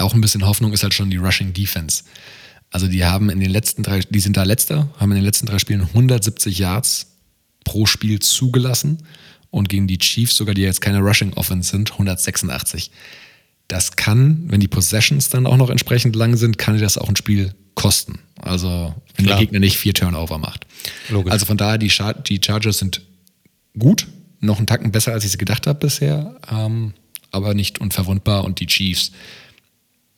auch 0.00 0.14
ein 0.14 0.20
bisschen 0.20 0.46
Hoffnung 0.46 0.72
ist 0.72 0.82
halt 0.82 0.94
schon 0.94 1.10
die 1.10 1.16
Rushing 1.16 1.52
Defense. 1.52 2.04
Also 2.70 2.86
die 2.86 3.04
haben 3.04 3.30
in 3.30 3.40
den 3.40 3.50
letzten 3.50 3.82
drei, 3.82 4.00
die 4.00 4.20
sind 4.20 4.36
da 4.36 4.44
letzter, 4.44 4.88
haben 4.98 5.10
in 5.10 5.16
den 5.16 5.24
letzten 5.24 5.46
drei 5.46 5.58
Spielen 5.58 5.82
170 5.82 6.58
Yards 6.58 7.06
pro 7.64 7.86
Spiel 7.86 8.20
zugelassen 8.20 8.98
und 9.50 9.68
gegen 9.68 9.86
die 9.86 9.98
Chiefs, 9.98 10.36
sogar 10.36 10.54
die 10.54 10.62
jetzt 10.62 10.80
keine 10.80 11.00
Rushing 11.00 11.32
Offense 11.34 11.70
sind, 11.70 11.92
186. 11.92 12.90
Das 13.68 13.96
kann, 13.96 14.44
wenn 14.48 14.60
die 14.60 14.68
Possessions 14.68 15.28
dann 15.28 15.46
auch 15.46 15.56
noch 15.56 15.70
entsprechend 15.70 16.16
lang 16.16 16.36
sind, 16.36 16.58
kann 16.58 16.74
dir 16.74 16.80
das 16.80 16.98
auch 16.98 17.08
ein 17.08 17.16
Spiel 17.16 17.54
kosten. 17.74 18.18
Also 18.40 18.94
wenn 19.16 19.26
Klar. 19.26 19.38
der 19.38 19.46
Gegner 19.46 19.60
nicht 19.60 19.76
vier 19.76 19.94
Turnover 19.94 20.38
macht. 20.38 20.66
Logisch. 21.08 21.32
Also 21.32 21.46
von 21.46 21.56
daher, 21.56 21.78
die, 21.78 21.90
Char 21.90 22.14
die 22.14 22.40
Chargers 22.44 22.78
sind 22.78 23.02
gut, 23.78 24.06
noch 24.40 24.58
einen 24.58 24.66
Tacken 24.66 24.92
besser, 24.92 25.12
als 25.12 25.24
ich 25.24 25.32
sie 25.32 25.38
gedacht 25.38 25.66
habe 25.66 25.78
bisher, 25.78 26.36
ähm, 26.50 26.94
aber 27.30 27.54
nicht 27.54 27.80
unverwundbar. 27.80 28.44
Und 28.44 28.60
die 28.60 28.66
Chiefs, 28.66 29.12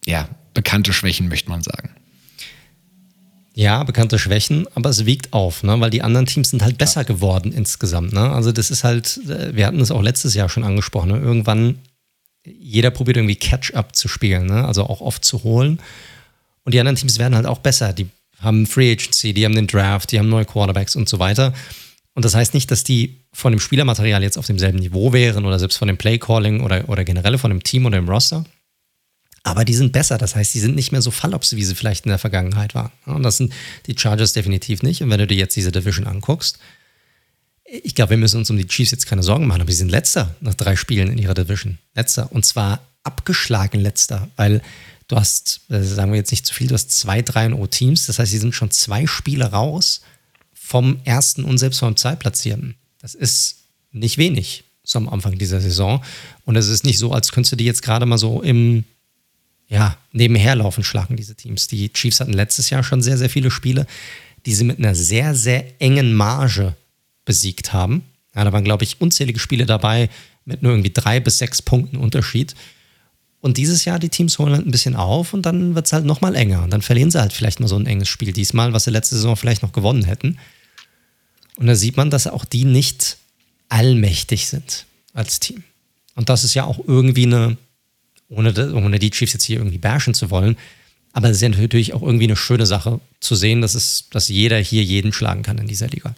ja, 0.07 0.29
bekannte 0.55 0.93
Schwächen, 0.93 1.29
möchte 1.29 1.51
man 1.51 1.62
sagen. 1.62 1.91
Ja, 3.55 3.83
bekannte 3.85 4.19
Schwächen, 4.19 4.66
aber 4.74 4.91
es 4.91 5.05
wiegt 5.05 5.33
auf, 5.35 5.62
ne? 5.62 5.79
weil 5.79 5.91
die 5.91 6.03
anderen 6.03 6.24
Teams 6.27 6.51
sind 6.51 6.62
halt 6.62 6.79
besser 6.79 7.03
ja. 7.03 7.07
geworden 7.07 7.53
insgesamt. 7.53 8.15
Ne? 8.15 8.31
Also 8.31 8.51
das 8.51 8.70
ist 8.70 8.83
halt, 8.83 9.20
äh, 9.29 9.55
wir 9.55 9.66
hatten 9.66 9.81
es 9.81 9.91
auch 9.91 10.01
letztes 10.01 10.35
Jahr 10.35 10.49
schon 10.49 10.65
angesprochen, 10.65 11.11
ne? 11.11 11.19
irgendwann, 11.19 11.79
jeder 12.47 12.91
probiert 12.91 13.19
irgendwie 13.19 13.37
Catch-up 13.37 13.95
zu 13.95 14.09
spielen, 14.09 14.47
ne? 14.47 14.65
also 14.66 14.85
auch 14.85 15.03
oft 15.03 15.24
zu 15.24 15.45
holen. 15.45 15.81
Und 16.65 16.73
die 16.73 16.81
anderen 16.81 16.97
Teams 16.97 17.19
werden 17.19 17.35
halt 17.35 17.47
auch 17.47 17.59
besser. 17.59 17.93
Die 17.93 18.07
haben 18.41 18.66
Free 18.66 18.93
Agency, 18.93 19.35
die 19.35 19.45
haben 19.45 19.55
den 19.55 19.66
Draft, 19.66 20.12
die 20.12 20.19
haben 20.19 20.29
neue 20.29 20.45
Quarterbacks 20.47 20.97
und 20.97 21.09
so 21.09 21.19
weiter. 21.19 21.53
Und 22.15 22.24
das 22.24 22.35
heißt 22.35 22.55
nicht, 22.55 22.70
dass 22.70 22.85
die 22.85 23.19
von 23.33 23.53
dem 23.53 23.61
Spielermaterial 23.61 24.23
jetzt 24.23 24.39
auf 24.39 24.47
demselben 24.47 24.79
Niveau 24.79 25.12
wären 25.12 25.45
oder 25.45 25.59
selbst 25.59 25.77
von 25.77 25.89
dem 25.89 25.97
Play-Calling 25.97 26.61
oder, 26.61 26.89
oder 26.89 27.05
generell 27.05 27.39
von 27.39 27.51
dem 27.51 27.62
Team 27.62 27.87
oder 27.87 27.99
dem 27.99 28.09
Roster. 28.09 28.45
Aber 29.44 29.64
die 29.64 29.74
sind 29.74 29.93
besser. 29.93 30.19
Das 30.19 30.36
heißt, 30.36 30.55
die 30.55 30.60
sind 30.60 30.77
nicht 30.77 30.93
mehr 30.93 31.02
so 31.02 31.10
Fallops, 31.10 31.56
wie 31.56 31.64
sie 31.64 31.74
vielleicht 31.74 32.05
in 32.05 32.10
der 32.10 32.19
Vergangenheit 32.19 32.74
waren. 32.74 32.93
Und 33.06 33.23
das 33.23 33.39
sind 33.39 33.52
die 33.86 33.98
Chargers 33.98 34.32
definitiv 34.32 34.82
nicht. 34.82 35.02
Und 35.02 35.10
wenn 35.10 35.19
du 35.19 35.27
dir 35.27 35.36
jetzt 35.36 35.56
diese 35.56 35.73
Division 35.73 36.06
anguckst, 36.06 36.59
ich 37.64 37.94
glaube, 37.94 38.10
wir 38.10 38.19
müssen 38.19 38.39
uns 38.39 38.51
um 38.51 38.56
die 38.56 38.66
Chiefs 38.66 38.90
jetzt 38.90 39.06
keine 39.06 39.23
Sorgen 39.23 39.47
machen, 39.47 39.62
aber 39.62 39.70
sie 39.70 39.78
sind 39.78 39.90
letzter 39.90 40.35
nach 40.40 40.55
drei 40.55 40.77
Spielen 40.77 41.10
in 41.10 41.19
ihrer 41.19 41.35
Division. 41.35 41.78
Letzter. 41.94 42.31
Und 42.31 42.44
zwar 42.44 42.86
abgeschlagen 43.02 43.81
letzter, 43.81 44.28
weil 44.36 44.62
du 45.09 45.16
hast, 45.16 45.62
äh, 45.70 45.82
sagen 45.82 46.12
wir 46.12 46.19
jetzt 46.19 46.31
nicht 46.31 46.47
zu 46.47 46.55
viel, 46.55 46.69
du 46.69 46.74
hast 46.74 46.90
zwei 46.90 47.20
3-0-Teams. 47.20 48.06
Das 48.06 48.19
heißt, 48.19 48.31
sie 48.31 48.39
sind 48.39 48.55
schon 48.55 48.70
zwei 48.70 49.06
Spiele 49.06 49.47
raus 49.47 50.02
vom 50.55 51.01
ersten 51.05 51.44
und 51.44 51.59
selbst 51.59 51.81
vom 51.81 51.97
Zweitplatzierten. 51.97 52.77
Das 53.01 53.14
ist 53.14 53.56
nicht 53.90 54.19
wenig 54.19 54.64
am 54.94 55.09
Anfang 55.09 55.39
dieser 55.39 55.60
Saison. 55.60 56.05
Und 56.44 56.56
es 56.56 56.69
ist 56.69 56.85
nicht 56.85 56.98
so, 56.98 57.12
als 57.12 57.32
könntest 57.32 57.52
du 57.52 57.56
die 57.56 57.64
jetzt 57.64 57.82
gerade 57.82 58.05
mal 58.05 58.19
so 58.19 58.43
im 58.43 58.85
ja, 59.73 59.97
nebenher 60.12 60.55
laufen, 60.55 60.85
schlagen 60.85 61.16
diese 61.16 61.35
Teams. 61.35 61.66
Die 61.66 61.90
Chiefs 61.90 62.20
hatten 62.20 62.35
letztes 62.35 62.69
Jahr 62.69 62.85
schon 62.85 63.01
sehr, 63.01 63.16
sehr 63.16 63.31
viele 63.31 63.51
Spiele, 63.51 63.86
die 64.44 64.53
sie 64.53 64.65
mit 64.65 64.78
einer 64.78 64.94
sehr, 64.94 65.35
sehr 65.35 65.81
engen 65.81 66.12
Marge 66.12 66.77
besiegt 67.24 67.73
haben. 67.73 68.03
Ja, 68.35 68.44
da 68.44 68.53
waren, 68.53 68.65
glaube 68.65 68.85
ich, 68.85 69.01
unzählige 69.01 69.39
Spiele 69.39 69.65
dabei 69.65 70.11
mit 70.44 70.62
nur 70.62 70.73
irgendwie 70.73 70.93
drei 70.93 71.20
bis 71.20 71.39
sechs 71.39 71.62
Punkten 71.62 71.97
Unterschied. 71.97 72.55
Und 73.40 73.57
dieses 73.57 73.86
Jahr, 73.86 73.99
die 73.99 74.11
Teams 74.11 74.39
holen 74.39 74.53
halt 74.53 74.66
ein 74.66 74.73
bisschen 74.73 74.94
auf 74.94 75.32
und 75.32 75.47
dann 75.47 75.74
wird 75.74 75.86
es 75.86 75.93
halt 75.94 76.05
nochmal 76.05 76.36
enger. 76.36 76.65
Und 76.65 76.70
dann 76.70 76.82
verlieren 76.82 77.11
sie 77.11 77.20
halt 77.20 77.32
vielleicht 77.32 77.61
mal 77.61 77.66
so 77.66 77.77
ein 77.77 77.86
enges 77.86 78.09
Spiel 78.09 78.32
diesmal, 78.32 78.74
was 78.74 78.85
sie 78.85 78.90
letzte 78.90 79.15
Saison 79.15 79.36
vielleicht 79.36 79.62
noch 79.62 79.73
gewonnen 79.73 80.05
hätten. 80.05 80.39
Und 81.57 81.66
da 81.66 81.74
sieht 81.74 81.97
man, 81.97 82.11
dass 82.11 82.27
auch 82.27 82.44
die 82.44 82.66
nicht 82.66 83.16
allmächtig 83.70 84.49
sind 84.49 84.85
als 85.15 85.40
Team. 85.40 85.65
Und 86.15 86.28
das 86.28 86.44
ist 86.44 86.53
ja 86.53 86.65
auch 86.65 86.78
irgendwie 86.86 87.24
eine 87.24 87.57
ohne, 88.35 88.75
ohne 88.75 88.99
die 88.99 89.11
Chiefs 89.11 89.33
jetzt 89.33 89.45
hier 89.45 89.59
irgendwie 89.59 89.79
bashen 89.79 90.15
zu 90.15 90.31
wollen. 90.31 90.57
Aber 91.13 91.29
es 91.29 91.37
ist 91.37 91.43
ja 91.43 91.49
natürlich 91.51 91.93
auch 91.95 92.03
irgendwie 92.03 92.25
eine 92.25 92.37
schöne 92.37 92.67
Sache 92.67 93.01
zu 93.21 93.35
sehen, 93.35 93.61
dass, 93.61 93.75
es, 93.75 94.09
dass 94.11 94.29
jeder 94.29 94.59
hier 94.59 94.83
jeden 94.83 95.13
schlagen 95.13 95.43
kann 95.43 95.59
in 95.59 95.67
dieser 95.67 95.89
Liga. 95.89 96.15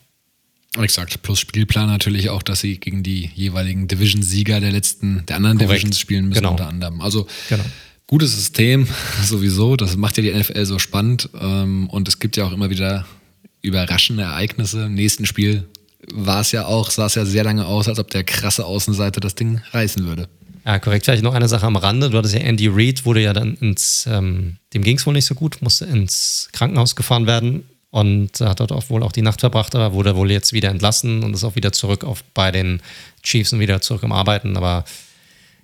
Exakt, 0.76 1.22
plus 1.22 1.38
Spielplan 1.38 1.86
natürlich 1.86 2.30
auch, 2.30 2.42
dass 2.42 2.60
sie 2.60 2.78
gegen 2.78 3.02
die 3.02 3.30
jeweiligen 3.34 3.86
Division-Sieger 3.86 4.60
der 4.60 4.72
letzten, 4.72 5.24
der 5.26 5.36
anderen 5.36 5.58
Korrekt. 5.58 5.72
Divisions 5.72 6.00
spielen 6.00 6.28
müssen, 6.28 6.40
genau. 6.40 6.52
unter 6.52 6.68
anderem. 6.68 7.00
Also 7.00 7.26
genau. 7.48 7.64
gutes 8.06 8.34
System 8.34 8.88
sowieso, 9.24 9.76
das 9.76 9.96
macht 9.96 10.16
ja 10.16 10.22
die 10.22 10.32
NFL 10.32 10.64
so 10.64 10.78
spannend. 10.78 11.28
Ähm, 11.40 11.88
und 11.90 12.08
es 12.08 12.18
gibt 12.18 12.36
ja 12.36 12.44
auch 12.44 12.52
immer 12.52 12.70
wieder 12.70 13.06
überraschende 13.62 14.24
Ereignisse. 14.24 14.86
Im 14.86 14.94
nächsten 14.94 15.26
Spiel 15.26 15.64
war 16.12 16.40
es 16.40 16.52
ja 16.52 16.66
auch, 16.66 16.90
sah 16.90 17.06
es 17.06 17.14
ja 17.14 17.24
sehr 17.24 17.44
lange 17.44 17.66
aus, 17.66 17.88
als 17.88 17.98
ob 17.98 18.10
der 18.10 18.24
krasse 18.24 18.64
Außenseiter 18.64 19.20
das 19.20 19.36
Ding 19.36 19.60
reißen 19.72 20.06
würde. 20.06 20.28
Ja, 20.64 20.78
korrekt. 20.78 21.04
Vielleicht 21.04 21.22
noch 21.22 21.34
eine 21.34 21.48
Sache 21.48 21.66
am 21.66 21.76
Rande. 21.76 22.10
Du 22.10 22.16
hattest 22.16 22.34
ja 22.34 22.40
Andy 22.40 22.68
Reid, 22.68 23.04
wurde 23.04 23.20
ja 23.20 23.32
dann 23.32 23.54
ins, 23.56 24.06
ähm, 24.10 24.56
dem 24.72 24.82
ging 24.82 24.96
es 24.96 25.06
wohl 25.06 25.12
nicht 25.12 25.26
so 25.26 25.34
gut, 25.34 25.60
musste 25.60 25.84
ins 25.84 26.48
Krankenhaus 26.52 26.96
gefahren 26.96 27.26
werden 27.26 27.64
und 27.90 28.40
hat 28.40 28.60
dort 28.60 28.72
auch 28.72 28.88
wohl 28.88 29.02
auch 29.02 29.12
die 29.12 29.22
Nacht 29.22 29.40
verbracht, 29.40 29.74
aber 29.74 29.92
wurde 29.92 30.16
wohl 30.16 30.30
jetzt 30.30 30.52
wieder 30.52 30.70
entlassen 30.70 31.22
und 31.22 31.34
ist 31.34 31.44
auch 31.44 31.54
wieder 31.54 31.72
zurück 31.72 32.02
auf, 32.02 32.24
bei 32.32 32.50
den 32.50 32.80
Chiefs 33.22 33.52
und 33.52 33.60
wieder 33.60 33.80
zurück 33.82 34.04
am 34.04 34.12
Arbeiten. 34.12 34.56
Aber 34.56 34.84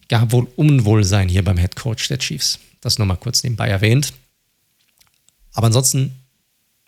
gab 0.09 0.33
wohl 0.33 0.47
Unwohlsein 0.57 1.29
hier 1.29 1.43
beim 1.43 1.57
Head 1.57 1.77
Coach 1.77 2.09
der 2.09 2.19
Chiefs. 2.19 2.59
Das 2.83 2.99
nur 2.99 3.07
mal 3.07 3.17
kurz 3.17 3.43
nebenbei 3.43 3.69
erwähnt. 3.69 4.13
Aber 5.55 5.69
ansonsten 5.69 6.15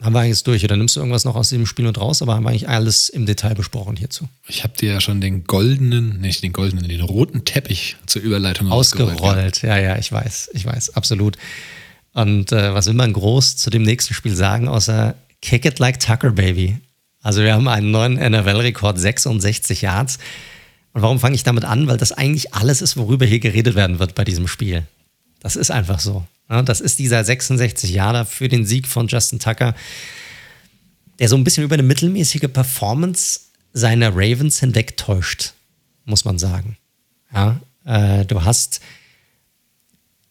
haben 0.02 0.14
wir 0.14 0.20
eigentlich 0.20 0.42
durch. 0.42 0.64
Oder 0.64 0.76
nimmst 0.76 0.96
du 0.96 1.00
irgendwas 1.00 1.24
noch 1.24 1.36
aus 1.36 1.48
diesem 1.48 1.66
Spiel 1.66 1.84
mit 1.84 1.98
raus? 1.98 2.22
Aber 2.22 2.34
haben 2.34 2.44
wir 2.44 2.50
eigentlich 2.50 2.68
alles 2.68 3.08
im 3.08 3.24
Detail 3.24 3.54
besprochen 3.54 3.96
hierzu. 3.96 4.28
Ich 4.48 4.64
habe 4.64 4.76
dir 4.76 4.92
ja 4.92 5.00
schon 5.00 5.20
den 5.20 5.44
goldenen, 5.44 6.20
nicht 6.20 6.42
den 6.42 6.52
goldenen, 6.52 6.88
den 6.88 7.00
roten 7.00 7.44
Teppich 7.44 7.96
zur 8.06 8.22
Überleitung 8.22 8.70
ausgerollt. 8.70 9.62
Ja. 9.62 9.76
ja, 9.76 9.82
ja, 9.82 9.98
ich 9.98 10.10
weiß, 10.10 10.50
ich 10.54 10.66
weiß, 10.66 10.96
absolut. 10.96 11.36
Und 12.12 12.52
äh, 12.52 12.74
was 12.74 12.86
will 12.86 12.94
man 12.94 13.12
groß 13.12 13.56
zu 13.56 13.70
dem 13.70 13.82
nächsten 13.82 14.12
Spiel 14.14 14.34
sagen, 14.34 14.68
außer 14.68 15.14
Kick 15.40 15.64
it 15.64 15.78
like 15.78 16.00
Tucker, 16.00 16.32
Baby? 16.32 16.78
Also 17.22 17.42
wir 17.42 17.54
haben 17.54 17.68
einen 17.68 17.90
neuen 17.90 18.14
NFL-Rekord, 18.14 18.98
66 18.98 19.82
Yards. 19.82 20.18
Und 20.92 21.02
warum 21.02 21.20
fange 21.20 21.36
ich 21.36 21.44
damit 21.44 21.64
an? 21.64 21.86
Weil 21.86 21.96
das 21.96 22.12
eigentlich 22.12 22.52
alles 22.52 22.82
ist, 22.82 22.96
worüber 22.96 23.24
hier 23.24 23.38
geredet 23.38 23.76
werden 23.76 23.98
wird 23.98 24.14
bei 24.14 24.24
diesem 24.24 24.48
Spiel. 24.48 24.82
Das 25.40 25.56
ist 25.56 25.70
einfach 25.70 26.00
so. 26.00 26.24
Das 26.60 26.80
ist 26.82 26.98
dieser 26.98 27.24
66 27.24 27.90
Jahre 27.90 28.26
für 28.26 28.48
den 28.48 28.66
Sieg 28.66 28.86
von 28.86 29.08
Justin 29.08 29.38
Tucker, 29.38 29.74
der 31.18 31.28
so 31.28 31.36
ein 31.36 31.44
bisschen 31.44 31.64
über 31.64 31.74
eine 31.74 31.82
mittelmäßige 31.82 32.52
Performance 32.52 33.40
seiner 33.72 34.10
Ravens 34.10 34.60
hinwegtäuscht, 34.60 35.54
muss 36.04 36.26
man 36.26 36.38
sagen. 36.38 36.76
Ja, 37.32 37.60
äh, 37.86 38.26
du 38.26 38.44
hast 38.44 38.80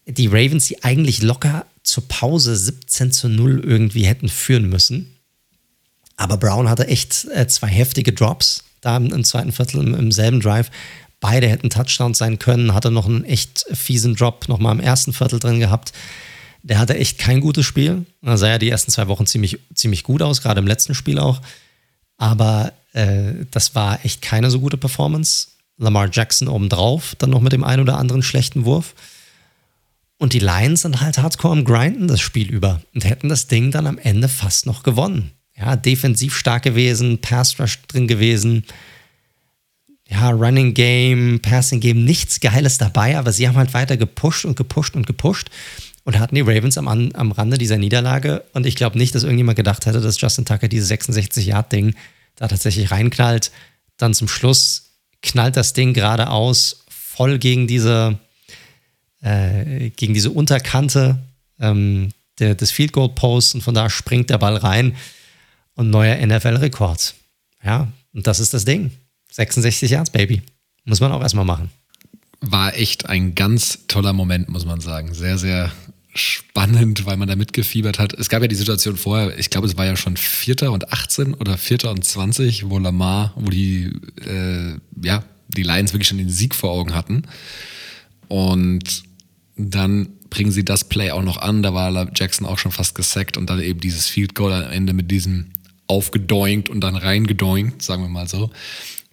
die 0.06 0.28
Ravens, 0.28 0.68
die 0.68 0.84
eigentlich 0.84 1.24
locker 1.24 1.66
zur 1.84 2.08
Pause 2.08 2.56
17 2.56 3.12
zu 3.12 3.30
0 3.30 3.64
irgendwie 3.66 4.06
hätten 4.06 4.30
führen 4.30 4.70
müssen. 4.70 5.16
Aber 6.18 6.38
Brown 6.38 6.70
hatte 6.70 6.88
echt 6.88 7.26
äh, 7.34 7.48
zwei 7.48 7.68
heftige 7.68 8.14
Drops 8.14 8.64
da 8.82 8.98
im, 8.98 9.14
im 9.14 9.24
zweiten 9.24 9.52
Viertel 9.52 9.80
im, 9.82 9.94
im, 9.94 10.12
selben 10.12 10.40
Drive. 10.40 10.70
Beide 11.22 11.48
hätten 11.48 11.70
Touchdowns 11.70 12.18
sein 12.18 12.40
können, 12.40 12.74
hatte 12.74 12.92
noch 12.92 13.06
einen 13.06 13.24
echt 13.24 13.66
fiesen 13.72 14.16
Drop 14.16 14.50
nochmal 14.50 14.74
im 14.74 14.82
ersten 14.82 15.14
Viertel 15.14 15.40
drin 15.40 15.60
gehabt. 15.60 15.94
Der 16.64 16.80
hatte 16.80 16.98
echt 16.98 17.20
kein 17.20 17.40
gutes 17.40 17.66
Spiel. 17.66 18.06
Da 18.22 18.38
sah 18.38 18.50
ja 18.50 18.58
die 18.58 18.70
ersten 18.70 18.92
zwei 18.92 19.08
Wochen 19.08 19.26
ziemlich, 19.26 19.60
ziemlich 19.74 20.04
gut 20.04 20.22
aus, 20.22 20.42
gerade 20.42 20.60
im 20.60 20.68
letzten 20.68 20.96
Spiel 20.96 21.20
auch. 21.20 21.42
Aber 22.18 22.74
äh, 22.94 23.34
das 23.52 23.76
war 23.76 24.04
echt 24.04 24.22
keine 24.22 24.52
so 24.52 24.60
gute 24.60 24.78
Performance. 24.78 25.48
Lamar 25.78 26.10
Jackson 26.12 26.48
obendrauf, 26.48 27.16
dann 27.18 27.30
noch 27.30 27.42
mit 27.42 27.54
dem 27.54 27.64
einen 27.64 27.84
oder 27.84 27.98
anderen 27.98 28.24
schlechten 28.24 28.66
Wurf. 28.66 28.94
Und 30.18 30.34
die 30.34 30.40
Lions 30.40 30.82
sind 30.82 31.02
halt 31.02 31.18
hardcore 31.18 31.54
am 31.54 31.66
Grinden 31.66 32.08
das 32.08 32.22
Spiel 32.22 32.50
über 32.50 32.82
und 32.94 33.06
hätten 33.06 33.30
das 33.30 33.48
Ding 33.48 33.72
dann 33.72 33.88
am 33.88 33.98
Ende 33.98 34.28
fast 34.28 34.66
noch 34.66 34.84
gewonnen. 34.84 35.32
Ja, 35.56 35.76
defensiv 35.76 36.36
stark 36.36 36.64
gewesen, 36.64 37.20
Pass 37.22 37.60
Rush 37.60 37.80
drin 37.88 38.08
gewesen. 38.08 38.66
Ja, 40.12 40.30
Running 40.32 40.74
Game, 40.74 41.40
Passing 41.40 41.80
Game, 41.80 42.04
nichts 42.04 42.42
Geiles 42.42 42.78
dabei, 42.78 43.18
aber 43.18 43.32
sie 43.32 43.48
haben 43.48 43.56
halt 43.56 43.74
weiter 43.74 43.96
gepusht 43.96 44.44
und 44.44 44.58
gepusht 44.58 44.96
und 44.96 45.08
gepusht 45.08 45.50
und 46.04 46.20
hatten 46.20 46.36
die 46.36 46.42
Ravens 46.42 46.78
am, 46.78 46.88
am 46.88 47.32
Rande 47.32 47.58
dieser 47.58 47.78
Niederlage. 47.78 48.44
Und 48.52 48.66
ich 48.66 48.76
glaube 48.76 48.98
nicht, 48.98 49.16
dass 49.16 49.24
irgendjemand 49.24 49.56
gedacht 49.56 49.86
hätte, 49.86 50.02
dass 50.02 50.20
Justin 50.20 50.44
Tucker 50.44 50.68
dieses 50.68 50.92
66-Yard-Ding 50.92 51.96
da 52.36 52.50
tatsächlich 52.50 52.92
reinknallt. 52.92 53.52
Dann 53.96 54.14
zum 54.14 54.28
Schluss 54.28 54.92
knallt 55.22 55.56
das 55.56 55.72
Ding 55.72 55.94
geradeaus, 55.94 56.84
voll 56.90 57.40
gegen 57.40 57.68
diese, 57.68 58.20
äh, 59.22 59.92
gegen 59.92 60.14
diese 60.14 60.32
Unterkante 60.32 61.20
ähm, 61.60 62.10
der, 62.40 62.56
des 62.56 62.72
Field 62.72 62.92
Goal 62.92 63.10
Posts 63.16 63.56
und 63.56 63.62
von 63.62 63.76
da 63.76 63.90
springt 63.90 64.30
der 64.30 64.40
Ball 64.40 64.58
rein 64.58 64.98
und 65.76 65.90
neuer 65.90 66.18
NFL-Rekord. 66.26 67.14
Ja, 67.64 67.88
und 68.14 68.28
das 68.28 68.42
ist 68.42 68.54
das 68.54 68.66
Ding. 68.66 68.92
66 69.32 69.92
Yards, 69.92 70.10
Baby. 70.12 70.42
Muss 70.86 71.00
man 71.00 71.12
auch 71.12 71.22
erstmal 71.22 71.46
machen. 71.46 71.70
War 72.42 72.76
echt 72.76 73.08
ein 73.08 73.36
ganz 73.36 73.88
toller 73.88 74.14
Moment, 74.14 74.50
muss 74.50 74.66
man 74.66 74.82
sagen. 74.82 75.14
Sehr, 75.14 75.38
sehr 75.38 75.72
spannend, 76.14 77.06
weil 77.06 77.18
man 77.18 77.28
da 77.28 77.36
mitgefiebert 77.36 78.00
hat. 78.00 78.14
Es 78.14 78.30
gab 78.30 78.42
ja 78.42 78.48
die 78.48 78.56
Situation 78.56 78.98
vorher, 78.98 79.38
ich 79.40 79.50
glaube, 79.50 79.68
es 79.68 79.78
war 79.78 79.86
ja 79.86 79.96
schon 79.96 80.18
Vierter 80.18 80.72
und 80.72 80.92
18 80.92 81.34
oder 81.34 81.58
Vierter 81.58 81.92
und 81.92 82.04
20, 82.04 82.70
wo 82.70 82.80
Lamar, 82.80 83.34
wo 83.36 83.50
die, 83.50 83.94
äh, 84.26 84.76
ja, 85.04 85.24
die 85.48 85.64
Lions 85.64 85.94
wirklich 85.94 86.08
schon 86.08 86.18
den 86.18 86.30
Sieg 86.30 86.54
vor 86.54 86.72
Augen 86.72 86.94
hatten. 86.94 87.24
Und 88.28 89.04
dann 89.56 90.10
bringen 90.30 90.52
sie 90.52 90.66
das 90.66 90.86
Play 90.86 91.12
auch 91.12 91.24
noch 91.24 91.38
an. 91.38 91.64
Da 91.64 91.74
war 91.74 92.10
Jackson 92.16 92.48
auch 92.48 92.58
schon 92.58 92.72
fast 92.72 92.96
gesackt 92.96 93.38
und 93.38 93.50
dann 93.50 93.62
eben 93.62 93.80
dieses 93.80 94.08
Field 94.08 94.36
Goal 94.36 94.54
am 94.54 94.72
Ende 94.72 94.94
mit 94.94 95.12
diesem 95.12 95.52
aufgedoinkt 95.88 96.70
und 96.70 96.82
dann 96.82 96.96
reingedoinkt, 96.96 97.82
sagen 97.82 98.04
wir 98.04 98.10
mal 98.10 98.28
so. 98.28 98.50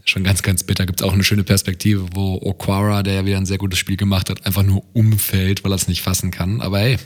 Schon 0.09 0.25
ganz, 0.25 0.43
ganz 0.43 0.63
bitter. 0.63 0.87
Gibt 0.87 1.03
es 1.03 1.07
auch 1.07 1.13
eine 1.13 1.23
schöne 1.23 1.45
Perspektive, 1.45 2.07
wo 2.15 2.41
Okwara, 2.41 3.03
der 3.03 3.13
ja 3.13 3.27
wieder 3.27 3.37
ein 3.37 3.45
sehr 3.45 3.59
gutes 3.59 3.79
Spiel 3.79 3.99
gemacht 3.99 4.31
hat, 4.31 4.47
einfach 4.47 4.63
nur 4.63 4.83
umfällt, 4.95 5.65
weil 5.65 5.73
er 5.73 5.77
es 5.77 5.87
nicht 5.87 6.01
fassen 6.01 6.31
kann. 6.31 6.63
Aber 6.63 6.79
hey, 6.79 6.97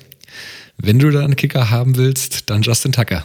wenn 0.79 1.01
du 1.01 1.11
da 1.11 1.25
einen 1.25 1.35
Kicker 1.35 1.71
haben 1.71 1.97
willst, 1.97 2.49
dann 2.49 2.63
Justin 2.63 2.93
Tucker. 2.93 3.25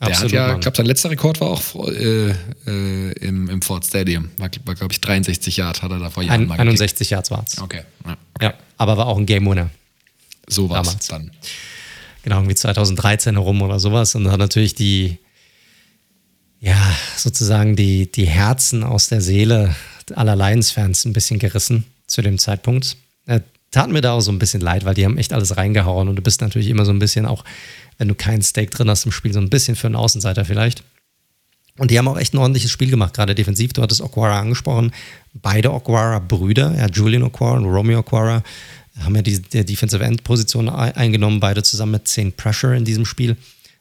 Der 0.00 0.06
Absolut, 0.06 0.32
hat 0.32 0.32
ja, 0.32 0.54
ich 0.54 0.60
glaube, 0.60 0.76
sein 0.76 0.86
letzter 0.86 1.10
Rekord 1.10 1.40
war 1.40 1.48
auch 1.48 1.88
äh, 1.88 2.30
äh, 2.30 3.12
im, 3.14 3.50
im 3.50 3.60
Ford 3.60 3.84
Stadium. 3.84 4.30
War, 4.36 4.50
war 4.64 4.76
glaube 4.76 4.92
ich, 4.92 5.00
63 5.00 5.56
Yards 5.56 5.82
hat 5.82 5.90
er 5.90 5.98
da 5.98 6.10
vor 6.10 6.22
Jahren 6.22 6.42
ein, 6.42 6.46
mal 6.46 6.60
61 6.60 7.10
Yards 7.10 7.32
war 7.32 7.42
es. 7.44 7.60
Okay. 7.60 7.82
Ja, 8.06 8.16
okay. 8.34 8.44
ja, 8.44 8.54
aber 8.76 8.98
war 8.98 9.08
auch 9.08 9.18
ein 9.18 9.26
Game 9.26 9.46
Winner. 9.50 9.70
So 10.46 10.70
war 10.70 10.82
es 10.82 11.08
dann. 11.08 11.32
Genau, 12.22 12.36
irgendwie 12.36 12.54
2013 12.54 13.34
herum 13.34 13.62
oder 13.62 13.80
sowas. 13.80 14.14
Und 14.14 14.22
dann 14.22 14.38
natürlich 14.38 14.76
die, 14.76 15.18
ja, 16.60 16.96
sozusagen 17.16 17.76
die, 17.76 18.10
die 18.10 18.26
Herzen 18.26 18.82
aus 18.82 19.08
der 19.08 19.20
Seele 19.20 19.74
aller 20.14 20.36
Lions-Fans 20.36 21.04
ein 21.04 21.12
bisschen 21.12 21.38
gerissen 21.38 21.84
zu 22.06 22.22
dem 22.22 22.38
Zeitpunkt. 22.38 22.96
Äh, 23.26 23.40
tat 23.70 23.90
mir 23.90 24.00
da 24.00 24.12
auch 24.12 24.20
so 24.20 24.32
ein 24.32 24.38
bisschen 24.38 24.60
leid, 24.60 24.84
weil 24.84 24.94
die 24.94 25.04
haben 25.04 25.18
echt 25.18 25.32
alles 25.32 25.56
reingehauen 25.56 26.08
und 26.08 26.16
du 26.16 26.22
bist 26.22 26.40
natürlich 26.40 26.68
immer 26.68 26.84
so 26.84 26.92
ein 26.92 26.98
bisschen 26.98 27.26
auch, 27.26 27.44
wenn 27.98 28.08
du 28.08 28.14
keinen 28.14 28.42
Stake 28.42 28.70
drin 28.70 28.88
hast 28.88 29.04
im 29.04 29.12
Spiel, 29.12 29.32
so 29.32 29.40
ein 29.40 29.50
bisschen 29.50 29.76
für 29.76 29.86
einen 29.86 29.96
Außenseiter 29.96 30.44
vielleicht. 30.44 30.82
Und 31.76 31.92
die 31.92 31.98
haben 31.98 32.08
auch 32.08 32.18
echt 32.18 32.34
ein 32.34 32.38
ordentliches 32.38 32.72
Spiel 32.72 32.90
gemacht, 32.90 33.14
gerade 33.14 33.36
defensiv. 33.36 33.72
Du 33.72 33.82
hattest 33.82 34.00
Okwara 34.00 34.40
angesprochen. 34.40 34.90
Beide 35.34 35.72
Okwara-Brüder, 35.72 36.74
ja, 36.76 36.88
Julian 36.88 37.22
Okwara 37.22 37.56
und 37.56 37.66
Romeo 37.66 38.00
Okwara, 38.00 38.42
haben 38.98 39.14
ja 39.14 39.22
die, 39.22 39.40
die 39.40 39.64
Defensive 39.64 40.02
End-Position 40.02 40.68
eingenommen, 40.68 41.38
beide 41.38 41.62
zusammen 41.62 41.92
mit 41.92 42.08
10 42.08 42.32
Pressure 42.32 42.74
in 42.74 42.84
diesem 42.84 43.04
Spiel. 43.04 43.36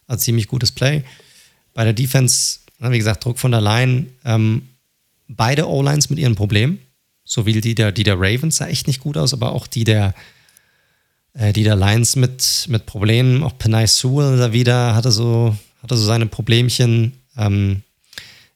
Also 0.05 0.25
ziemlich 0.25 0.47
gutes 0.47 0.71
Play. 0.71 1.03
Bei 1.73 1.83
der 1.83 1.93
Defense 1.93 2.59
wie 2.79 2.97
gesagt, 2.97 3.25
Druck 3.25 3.39
von 3.39 3.51
der 3.51 3.61
Line. 3.61 4.07
Ähm, 4.25 4.69
beide 5.27 5.67
O-Lines 5.67 6.09
mit 6.09 6.19
ihren 6.19 6.35
Problemen. 6.35 6.79
So 7.23 7.45
wie 7.45 7.59
die 7.59 7.75
der, 7.75 7.91
die 7.91 8.03
der 8.03 8.15
Ravens 8.17 8.57
sah 8.57 8.67
echt 8.67 8.87
nicht 8.87 9.01
gut 9.01 9.17
aus, 9.17 9.33
aber 9.33 9.51
auch 9.51 9.67
die 9.67 9.83
der, 9.83 10.13
äh, 11.33 11.51
die 11.51 11.63
der 11.63 11.75
Lions 11.75 12.15
mit, 12.15 12.65
mit 12.69 12.85
Problemen. 12.85 13.43
Auch 13.43 13.57
Penay 13.57 13.87
Sewell 13.87 14.37
da 14.37 14.53
wieder 14.53 14.95
hatte 14.95 15.11
so, 15.11 15.55
hatte 15.83 15.97
so 15.97 16.05
seine 16.05 16.27
Problemchen. 16.27 17.13
Ähm, 17.35 17.83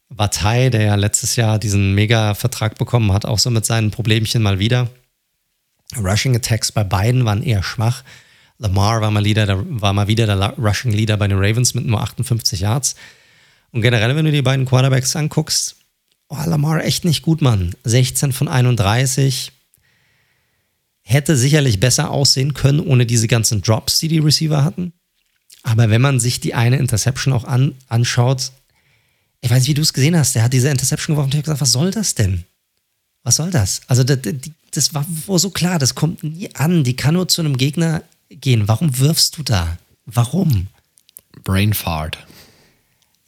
Vatai, 0.10 0.70
der 0.70 0.84
ja 0.84 0.96
letztes 0.96 1.36
Jahr 1.36 1.58
diesen 1.58 1.96
Mega-Vertrag 1.96 2.78
bekommen 2.78 3.14
hat, 3.14 3.26
auch 3.26 3.40
so 3.40 3.50
mit 3.50 3.66
seinen 3.66 3.92
Problemchen 3.92 4.42
mal 4.42 4.60
wieder. 4.60 4.90
Rushing 5.98 6.36
Attacks 6.36 6.72
bei 6.72 6.84
beiden 6.84 7.26
waren 7.26 7.44
eher 7.44 7.64
schwach. 7.64 8.04
Lamar 8.58 9.02
war 9.02 9.10
mal, 9.10 9.24
Leader, 9.24 9.64
war 9.82 9.94
mal 9.94 10.08
wieder 10.08 10.26
der 10.26 10.54
Rushing 10.58 10.92
Leader 10.92 11.18
bei 11.18 11.28
den 11.28 11.38
Ravens 11.38 11.74
mit 11.74 11.86
nur 11.86 12.02
58 12.02 12.60
Yards. 12.62 12.96
Und 13.72 13.82
generell, 13.82 14.16
wenn 14.16 14.26
du 14.26 14.32
die 14.32 14.42
beiden 14.42 14.66
Quarterbacks 14.66 15.16
anguckst, 15.16 15.76
oh, 16.28 16.38
Lamar 16.46 16.84
echt 16.84 17.06
nicht 17.06 17.22
gut, 17.22 17.42
Mann. 17.42 17.74
16 17.84 18.34
von 18.34 18.48
31. 18.48 19.52
Hätte 21.04 21.36
sicherlich 21.36 21.80
besser 21.80 22.12
aussehen 22.12 22.54
können 22.54 22.80
ohne 22.80 23.06
diese 23.06 23.28
ganzen 23.28 23.62
Drops, 23.62 24.00
die 24.00 24.08
die 24.08 24.20
Receiver 24.20 24.64
hatten. 24.64 24.94
Aber 25.64 25.90
wenn 25.90 26.02
man 26.02 26.20
sich 26.20 26.40
die 26.40 26.54
eine 26.54 26.78
Interception 26.78 27.34
auch 27.34 27.44
an, 27.44 27.76
anschaut, 27.88 28.52
ich 29.42 29.50
weiß 29.50 29.60
nicht, 29.60 29.70
wie 29.70 29.74
du 29.74 29.82
es 29.82 29.94
gesehen 29.94 30.16
hast, 30.16 30.36
der 30.36 30.44
hat 30.44 30.54
diese 30.54 30.70
Interception 30.70 31.16
geworfen 31.16 31.28
und 31.28 31.34
ich 31.34 31.38
habe 31.38 31.44
gesagt, 31.44 31.62
was 31.62 31.72
soll 31.72 31.92
das 31.92 32.16
denn? 32.16 32.46
Was 33.24 33.36
soll 33.36 33.52
das? 33.52 33.82
Also 33.88 34.04
das, 34.04 34.20
das 34.72 34.94
war 34.94 35.06
so 35.38 35.50
klar, 35.50 35.80
das 35.80 35.96
kommt 35.96 36.24
nie 36.24 36.54
an. 36.56 36.84
Die 36.84 36.96
kann 36.96 37.16
nur 37.16 37.28
zu 37.28 37.42
einem 37.42 37.58
Gegner 37.58 38.04
gehen. 38.30 38.68
Warum 38.68 38.98
wirfst 39.00 39.38
du 39.38 39.44
da? 39.44 39.78
Warum? 40.06 40.68
Brain 41.44 41.74
Fart. 41.74 42.18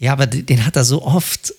Ja, 0.03 0.11
aber 0.11 0.27
den 0.27 0.65
hat 0.65 0.75
er 0.75 0.83
so 0.83 1.01
oft. 1.01 1.53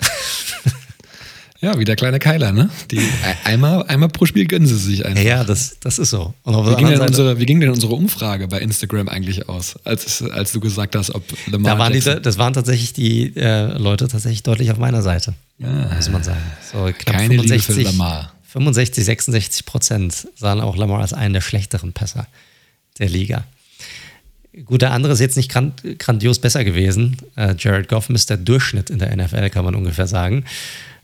Ja, 1.61 1.79
wie 1.79 1.87
der 1.87 1.97
kleine 1.97 2.19
Keiler, 2.19 2.53
ne? 2.53 2.69
Die, 2.91 3.01
einmal, 3.45 3.85
einmal 3.85 4.11
pro 4.11 4.27
Spiel 4.27 4.47
gönnen 4.47 4.67
sie 4.67 4.77
sich 4.77 5.07
einfach. 5.07 5.23
Ja, 5.23 5.45
das, 5.45 5.79
das 5.81 5.99
ist 5.99 6.11
so. 6.11 6.35
Wie 6.45 6.75
ging, 6.77 7.01
unsere, 7.01 7.41
wie, 7.41 7.47
ging 7.47 7.59
denn 7.59 7.71
unsere 7.71 7.95
Umfrage 7.95 8.49
bei 8.49 8.59
Instagram 8.59 9.09
eigentlich 9.09 9.49
aus, 9.49 9.77
als, 9.83 10.21
als 10.21 10.53
du 10.53 10.61
gesagt 10.61 10.95
hast, 10.95 11.15
ob 11.15 11.25
Lamar 11.47 11.73
da 11.73 11.79
waren 11.79 11.93
diese, 11.95 12.21
Das 12.21 12.37
waren 12.37 12.53
tatsächlich 12.53 12.93
die 12.93 13.35
äh, 13.35 13.79
Leute 13.79 14.09
tatsächlich 14.09 14.43
deutlich 14.43 14.71
auf 14.73 14.77
meiner 14.77 15.01
Seite, 15.01 15.33
ja. 15.57 15.91
muss 15.97 16.11
man 16.11 16.23
sagen. 16.23 16.43
So 16.71 16.91
knapp 16.99 17.17
Keine 17.17 17.35
65, 17.37 17.69
Liebe 17.69 17.89
für 17.89 17.97
Lamar. 17.97 18.35
65, 18.49 19.03
66 19.03 19.65
Prozent 19.65 20.29
sahen 20.37 20.61
auch 20.61 20.77
Lamar 20.77 21.01
als 21.01 21.15
einen 21.15 21.33
der 21.33 21.41
schlechteren 21.41 21.95
Pässer 21.95 22.27
der 22.99 23.09
Liga. 23.09 23.45
Gut, 24.65 24.83
der 24.83 24.93
andere 24.93 25.13
ist 25.13 25.21
jetzt 25.21 25.37
nicht 25.37 25.51
grand, 25.51 25.99
grandios 25.99 26.39
besser 26.39 26.65
gewesen. 26.65 27.17
Äh, 27.37 27.57
Jared 27.59 27.89
Goff 27.89 28.09
ist 28.11 28.31
der 28.31 28.37
Durchschnitt 28.37 28.89
in 28.89 29.01
der 29.01 29.15
NFL, 29.17 29.51
kann 29.51 29.65
man 29.65 29.75
ungefähr 29.75 30.07
sagen. 30.07 30.45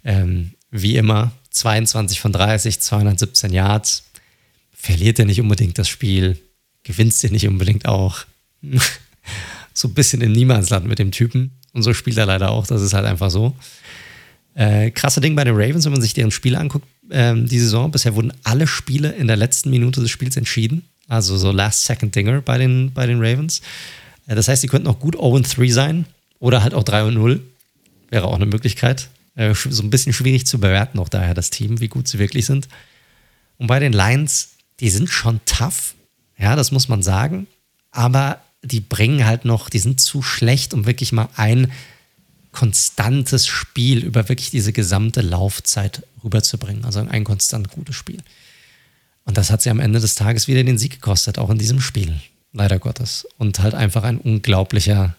Ähm, 0.05 0.53
wie 0.71 0.97
immer, 0.97 1.33
22 1.51 2.21
von 2.21 2.33
30, 2.33 2.79
217 2.79 3.53
Yards. 3.53 4.05
Verliert 4.73 5.19
er 5.19 5.25
nicht 5.25 5.41
unbedingt 5.41 5.79
das 5.79 5.89
Spiel, 5.89 6.39
gewinnst 6.85 7.25
er 7.25 7.31
nicht 7.31 7.49
unbedingt 7.49 7.87
auch. 7.87 8.21
so 9.75 9.89
ein 9.89 9.95
bisschen 9.95 10.21
im 10.21 10.33
Niemandsland 10.33 10.87
mit 10.87 11.01
dem 11.01 11.11
Typen. 11.11 11.51
Und 11.73 11.83
so 11.83 11.93
spielt 11.93 12.19
er 12.19 12.27
leider 12.27 12.51
auch, 12.51 12.67
das 12.67 12.83
ist 12.83 12.95
halt 12.95 13.07
einfach 13.07 13.31
so. 13.31 13.57
Äh, 14.55 14.93
krasse 14.93 15.21
Ding 15.21 15.35
bei 15.35 15.45
den 15.45 15.55
Ravens, 15.55 15.85
wenn 15.85 15.93
man 15.93 16.03
sich 16.03 16.15
deren 16.15 16.31
Spiele 16.31 16.59
anguckt, 16.59 16.87
ähm, 17.11 17.49
die 17.49 17.59
Saison. 17.59 17.91
Bisher 17.91 18.15
wurden 18.15 18.33
alle 18.45 18.69
Spiele 18.69 19.11
in 19.11 19.27
der 19.27 19.37
letzten 19.37 19.71
Minute 19.71 20.01
des 20.01 20.11
Spiels 20.11 20.37
entschieden 20.37 20.85
also 21.11 21.37
so 21.37 21.51
Last-Second-Dinger 21.51 22.41
bei 22.41 22.57
den, 22.57 22.93
bei 22.93 23.07
den 23.07 23.19
Ravens. 23.19 23.61
Äh, 24.27 24.37
das 24.37 24.49
heißt, 24.49 24.62
sie 24.62 24.69
könnten 24.69 24.89
auch 24.89 25.01
gut 25.01 25.16
0-3 25.16 25.73
sein 25.73 26.07
oder 26.39 26.62
halt 26.62 26.73
auch 26.73 26.85
3-0. 26.85 27.41
Wäre 28.11 28.27
auch 28.27 28.37
eine 28.37 28.47
Möglichkeit. 28.47 29.09
Äh, 29.35 29.55
so 29.55 29.82
ein 29.82 29.91
bisschen 29.91 30.12
schwierig 30.12 30.47
zu 30.47 30.61
bewerten, 30.61 30.99
auch 30.99 31.09
daher 31.09 31.35
das 31.35 31.51
Team, 31.51 31.81
wie 31.81 31.89
gut 31.89 32.07
sie 32.07 32.19
wirklich 32.19 32.47
sind. 32.47 32.69
Und 33.59 33.66
bei 33.66 33.81
den 33.81 33.93
Lions, 33.93 34.51
die 34.78 34.89
sind 34.89 35.11
schon 35.11 35.41
tough. 35.47 35.95
Ja, 36.39 36.57
das 36.57 36.70
muss 36.70 36.89
man 36.89 37.03
sagen. 37.03 37.49
Aber 37.91 38.41
die 38.62 38.81
bringen 38.81 39.27
halt 39.27 39.45
noch, 39.45 39.69
die 39.69 39.81
sind 39.81 40.01
zu 40.01 40.23
schlecht, 40.23 40.74
um 40.74 40.87
wirklich 40.87 41.12
mal 41.12 41.28
ein 41.35 41.73
konstantes 42.53 43.47
Spiel 43.47 44.05
über 44.05 44.28
wirklich 44.28 44.51
diese 44.51 44.73
gesamte 44.73 45.23
Laufzeit 45.23 46.05
rüberzubringen. 46.23 46.85
Also 46.85 47.01
ein 47.01 47.24
konstant 47.24 47.70
gutes 47.70 47.97
Spiel. 47.97 48.23
Und 49.31 49.36
das 49.36 49.52
hat 49.52 49.62
sie 49.62 49.70
am 49.70 49.78
Ende 49.78 50.01
des 50.01 50.16
Tages 50.16 50.48
wieder 50.48 50.65
den 50.65 50.77
Sieg 50.77 50.90
gekostet, 50.94 51.39
auch 51.39 51.51
in 51.51 51.59
diesem 51.59 51.81
Spiel. 51.81 52.20
leider 52.52 52.81
Gottes. 52.81 53.28
Und 53.39 53.61
halt 53.61 53.74
einfach 53.74 54.02
ein 54.02 54.19
unglaublicher 54.19 55.15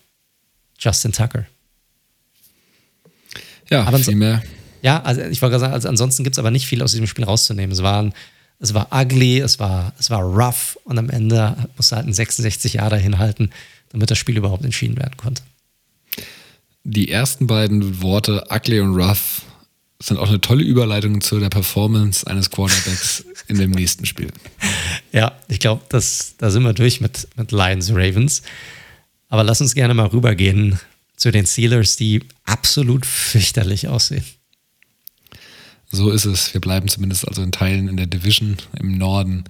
Justin 0.77 1.13
Tucker. 1.13 1.45
Ja, 3.69 3.85
aber 3.85 3.99
viel 3.99 4.17
mehr. 4.17 4.43
Ja, 4.81 5.01
also 5.03 5.21
ich 5.21 5.41
wollte 5.41 5.51
gerade 5.51 5.61
sagen, 5.61 5.73
also 5.75 5.87
ansonsten 5.87 6.25
gibt 6.25 6.35
es 6.35 6.39
aber 6.39 6.51
nicht 6.51 6.67
viel 6.67 6.83
aus 6.83 6.91
diesem 6.91 7.07
Spiel 7.07 7.23
rauszunehmen. 7.23 7.71
Es, 7.71 7.83
waren, 7.83 8.13
es 8.59 8.73
war 8.73 8.89
ugly, 8.91 9.39
es 9.39 9.59
war, 9.59 9.93
es 9.97 10.09
war 10.09 10.23
rough 10.23 10.77
und 10.83 10.99
am 10.99 11.09
Ende 11.09 11.55
musste 11.77 11.95
halt 11.95 12.05
ein 12.05 12.13
66 12.13 12.73
Jahre 12.73 12.97
hinhalten, 12.97 13.49
damit 13.93 14.11
das 14.11 14.17
Spiel 14.17 14.35
überhaupt 14.35 14.65
entschieden 14.65 14.97
werden 14.97 15.15
konnte. 15.15 15.41
Die 16.83 17.09
ersten 17.09 17.47
beiden 17.47 18.01
Worte, 18.01 18.43
ugly 18.49 18.81
und 18.81 18.93
rough, 18.93 19.43
sind 20.01 20.17
auch 20.17 20.29
eine 20.29 20.41
tolle 20.41 20.63
Überleitung 20.63 21.21
zu 21.21 21.39
der 21.39 21.49
Performance 21.49 22.25
eines 22.25 22.49
Quarterbacks 22.49 23.23
in 23.47 23.57
dem 23.57 23.71
nächsten 23.71 24.05
Spiel. 24.05 24.31
Ja, 25.11 25.33
ich 25.47 25.59
glaube, 25.59 25.83
da 25.89 25.99
sind 25.99 26.63
wir 26.63 26.73
durch 26.73 27.01
mit, 27.01 27.27
mit 27.35 27.51
Lions 27.51 27.91
Ravens. 27.91 28.41
Aber 29.29 29.43
lass 29.43 29.61
uns 29.61 29.75
gerne 29.75 29.93
mal 29.93 30.07
rübergehen 30.07 30.79
zu 31.15 31.31
den 31.31 31.45
Steelers, 31.45 31.95
die 31.95 32.23
absolut 32.45 33.05
fürchterlich 33.05 33.87
aussehen. 33.87 34.25
So 35.91 36.09
ist 36.11 36.25
es. 36.25 36.53
Wir 36.53 36.61
bleiben 36.61 36.87
zumindest 36.87 37.27
also 37.27 37.41
in 37.41 37.51
Teilen 37.51 37.87
in 37.87 37.97
der 37.97 38.07
Division 38.07 38.57
im 38.79 38.97
Norden. 38.97 39.43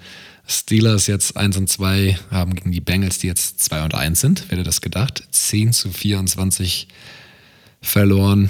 Steelers 0.47 1.07
jetzt 1.07 1.37
1 1.37 1.55
und 1.57 1.69
2 1.69 2.17
haben 2.29 2.55
gegen 2.55 2.71
die 2.71 2.81
Bengals, 2.81 3.19
die 3.19 3.27
jetzt 3.27 3.59
2 3.63 3.85
und 3.85 3.95
1 3.95 4.19
sind. 4.19 4.45
Wer 4.49 4.57
hätte 4.57 4.65
das 4.65 4.81
gedacht? 4.81 5.23
10 5.31 5.71
zu 5.71 5.89
24 5.89 6.87
verloren. 7.81 8.49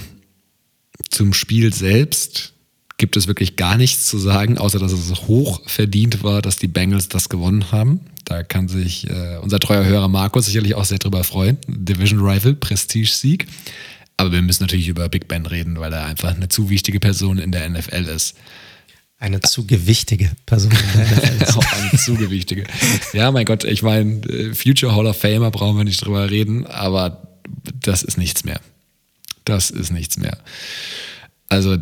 Zum 1.09 1.33
Spiel 1.33 1.73
selbst 1.73 2.53
gibt 2.97 3.17
es 3.17 3.27
wirklich 3.27 3.55
gar 3.55 3.77
nichts 3.77 4.05
zu 4.05 4.19
sagen, 4.19 4.57
außer 4.57 4.77
dass 4.77 4.91
es 4.91 5.27
hoch 5.27 5.61
verdient 5.65 6.23
war, 6.23 6.41
dass 6.41 6.57
die 6.57 6.67
Bengals 6.67 7.09
das 7.09 7.29
gewonnen 7.29 7.71
haben. 7.71 8.01
Da 8.25 8.43
kann 8.43 8.67
sich 8.67 9.09
äh, 9.09 9.37
unser 9.41 9.59
treuer 9.59 9.83
Hörer 9.83 10.07
Markus 10.07 10.45
sicherlich 10.45 10.75
auch 10.75 10.85
sehr 10.85 10.99
drüber 10.99 11.23
freuen. 11.23 11.57
Division 11.67 12.19
Rival, 12.19 12.53
Prestige-Sieg. 12.53 13.47
Aber 14.17 14.31
wir 14.31 14.43
müssen 14.43 14.63
natürlich 14.63 14.87
über 14.87 15.09
Big 15.09 15.27
Ben 15.27 15.47
reden, 15.47 15.79
weil 15.79 15.91
er 15.91 16.05
einfach 16.05 16.35
eine 16.35 16.47
zu 16.47 16.69
wichtige 16.69 16.99
Person 16.99 17.39
in 17.39 17.51
der 17.51 17.67
NFL 17.67 18.05
ist. 18.05 18.35
Eine 19.17 19.41
zu 19.41 19.65
gewichtige 19.65 20.31
Person 20.45 20.71
auch 21.55 21.73
eine 21.73 21.99
zu 21.99 22.15
gewichtige. 22.15 22.65
Ja, 23.13 23.31
mein 23.31 23.45
Gott, 23.45 23.63
ich 23.63 23.81
meine, 23.81 24.23
äh, 24.27 24.53
Future 24.53 24.95
Hall 24.95 25.07
of 25.07 25.17
Famer 25.17 25.49
brauchen 25.49 25.77
wir 25.77 25.83
nicht 25.83 26.05
drüber 26.05 26.29
reden, 26.29 26.67
aber 26.67 27.27
das 27.79 28.03
ist 28.03 28.17
nichts 28.17 28.43
mehr. 28.43 28.61
Das 29.45 29.69
ist 29.69 29.91
nichts 29.91 30.17
mehr. 30.17 30.37
Also, 31.49 31.77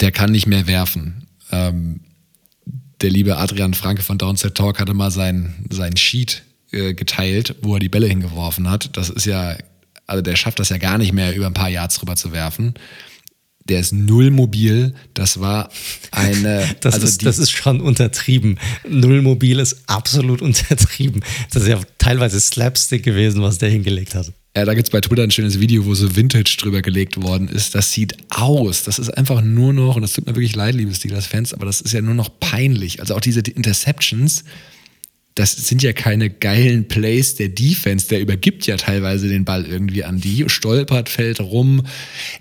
der 0.00 0.12
kann 0.12 0.30
nicht 0.30 0.46
mehr 0.46 0.66
werfen. 0.66 1.26
Ähm, 1.50 2.00
der 3.00 3.10
liebe 3.10 3.36
Adrian 3.36 3.74
Franke 3.74 4.02
von 4.02 4.18
Downset 4.18 4.54
Talk 4.54 4.80
hatte 4.80 4.94
mal 4.94 5.10
sein, 5.10 5.66
sein 5.70 5.96
Sheet 5.96 6.42
äh, 6.72 6.94
geteilt, 6.94 7.56
wo 7.62 7.74
er 7.74 7.80
die 7.80 7.88
Bälle 7.88 8.08
hingeworfen 8.08 8.68
hat. 8.68 8.96
Das 8.96 9.10
ist 9.10 9.24
ja, 9.24 9.56
also 10.06 10.22
der 10.22 10.36
schafft 10.36 10.58
das 10.58 10.68
ja 10.68 10.78
gar 10.78 10.98
nicht 10.98 11.12
mehr, 11.12 11.34
über 11.34 11.46
ein 11.46 11.54
paar 11.54 11.70
Yards 11.70 12.02
rüber 12.02 12.16
zu 12.16 12.32
werfen. 12.32 12.74
Der 13.68 13.80
ist 13.80 13.92
null 13.92 14.30
mobil. 14.30 14.94
Das 15.14 15.40
war 15.40 15.70
eine. 16.10 16.74
Das, 16.80 16.94
also 16.94 17.06
ist, 17.06 17.24
das 17.24 17.38
ist 17.38 17.50
schon 17.50 17.80
untertrieben. 17.80 18.58
Null 18.88 19.22
mobil 19.22 19.58
ist 19.58 19.82
absolut 19.86 20.42
untertrieben. 20.48 21.22
Das 21.52 21.62
ist 21.62 21.68
ja 21.68 21.80
teilweise 21.98 22.40
Slapstick 22.40 23.02
gewesen, 23.02 23.42
was 23.42 23.58
der 23.58 23.68
hingelegt 23.68 24.14
hat. 24.14 24.32
Ja, 24.58 24.64
da 24.64 24.74
gibt 24.74 24.88
es 24.88 24.90
bei 24.90 25.00
Twitter 25.00 25.22
ein 25.22 25.30
schönes 25.30 25.60
Video, 25.60 25.86
wo 25.86 25.94
so 25.94 26.16
Vintage 26.16 26.56
drüber 26.58 26.82
gelegt 26.82 27.22
worden 27.22 27.46
ist. 27.46 27.76
Das 27.76 27.92
sieht 27.92 28.16
aus. 28.30 28.82
Das 28.82 28.98
ist 28.98 29.08
einfach 29.10 29.40
nur 29.40 29.72
noch, 29.72 29.94
und 29.94 30.02
das 30.02 30.14
tut 30.14 30.26
mir 30.26 30.34
wirklich 30.34 30.56
leid, 30.56 30.74
liebe 30.74 30.92
Steelers-Fans, 30.92 31.54
aber 31.54 31.64
das 31.64 31.80
ist 31.80 31.92
ja 31.92 32.00
nur 32.00 32.14
noch 32.14 32.40
peinlich. 32.40 32.98
Also 32.98 33.14
auch 33.14 33.20
diese 33.20 33.38
Interceptions, 33.38 34.42
das 35.36 35.52
sind 35.52 35.84
ja 35.84 35.92
keine 35.92 36.28
geilen 36.28 36.88
Plays 36.88 37.36
der 37.36 37.50
Defense. 37.50 38.08
Der 38.08 38.20
übergibt 38.20 38.66
ja 38.66 38.76
teilweise 38.76 39.28
den 39.28 39.44
Ball 39.44 39.64
irgendwie 39.64 40.02
an 40.02 40.20
die, 40.20 40.44
stolpert, 40.48 41.08
fällt 41.08 41.38
rum. 41.38 41.86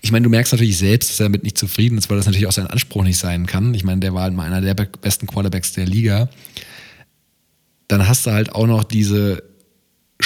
Ich 0.02 0.12
meine, 0.12 0.24
du 0.24 0.32
merkst 0.32 0.54
natürlich 0.54 0.80
selbst, 0.80 1.12
dass 1.12 1.20
er 1.20 1.26
damit 1.26 1.44
nicht 1.44 1.60
zufrieden 1.60 2.00
ist, 2.00 2.10
weil 2.10 2.18
das 2.18 2.26
natürlich 2.26 2.48
auch 2.48 2.52
sein 2.52 2.66
Anspruch 2.66 3.04
nicht 3.04 3.20
sein 3.20 3.46
kann. 3.46 3.76
Ich 3.76 3.84
meine, 3.84 4.00
der 4.00 4.16
war 4.16 4.24
halt 4.24 4.34
mal 4.34 4.52
einer 4.52 4.62
der 4.62 4.74
besten 4.74 5.28
Quarterbacks 5.28 5.74
der 5.74 5.86
Liga. 5.86 6.30
Dann 7.88 8.08
hast 8.08 8.26
du 8.26 8.32
halt 8.32 8.54
auch 8.54 8.66
noch 8.66 8.84
diese 8.84 9.44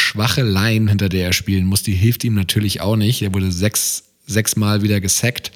schwache 0.01 0.43
Line, 0.43 0.89
hinter 0.89 1.09
der 1.09 1.27
er 1.27 1.33
spielen 1.33 1.65
muss, 1.65 1.83
die 1.83 1.93
hilft 1.93 2.23
ihm 2.23 2.33
natürlich 2.33 2.81
auch 2.81 2.95
nicht. 2.95 3.21
Er 3.21 3.33
wurde 3.33 3.51
sechs, 3.51 4.03
sechsmal 4.25 4.81
wieder 4.81 4.99
gesackt. 4.99 5.51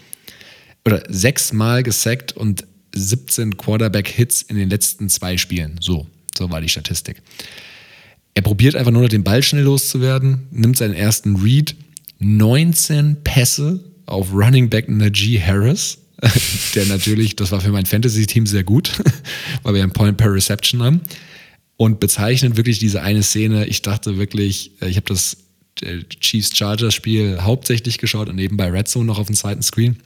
Oder 0.85 1.03
sechsmal 1.09 1.84
gesackt 1.84 2.34
und 2.34 2.65
17 2.93 3.57
Quarterback-Hits 3.57 4.43
in 4.43 4.55
den 4.55 4.69
letzten 4.69 5.09
zwei 5.09 5.38
Spielen. 5.38 5.77
So, 5.81 6.07
so 6.38 6.49
war 6.51 6.61
die 6.61 6.69
Statistik. 6.69 7.22
Er 8.35 8.41
probiert 8.41 8.76
einfach 8.76 8.91
nur 8.91 9.01
noch 9.01 9.09
den 9.09 9.23
Ball 9.23 9.41
schnell 9.41 9.63
loszuwerden, 9.63 10.47
nimmt 10.51 10.77
seinen 10.77 10.93
ersten 10.93 11.38
Read, 11.38 11.76
19 12.19 13.17
Pässe 13.23 13.84
auf 14.05 14.31
Running 14.31 14.69
Back 14.69 14.88
Najee 14.89 15.41
Harris, 15.41 15.97
der 16.76 16.85
natürlich, 16.85 17.35
das 17.35 17.51
war 17.51 17.61
für 17.61 17.72
mein 17.72 17.85
Fantasy-Team 17.85 18.45
sehr 18.45 18.63
gut, 18.63 18.91
weil 19.63 19.73
wir 19.73 19.84
einen 19.84 19.91
Point 19.91 20.17
per 20.17 20.34
Reception 20.34 20.84
haben 20.84 21.01
und 21.77 21.99
bezeichnet 21.99 22.57
wirklich 22.57 22.80
diese 22.80 23.02
eine 23.02 23.23
Szene. 23.23 23.65
Ich 23.65 23.81
dachte 23.81 24.18
wirklich, 24.18 24.72
äh, 24.81 24.88
ich 24.88 24.97
habe 24.97 25.07
das 25.07 25.38
äh, 25.81 26.03
Chiefs-Chargers-Spiel 26.03 27.39
hauptsächlich 27.41 27.97
geschaut 27.97 28.30
und 28.30 28.35
nebenbei 28.35 28.69
Red 28.69 28.88
Zone 28.88 29.06
noch 29.06 29.19
auf 29.19 29.27
dem 29.27 29.35
zweiten 29.35 29.64
Screen. 29.64 29.97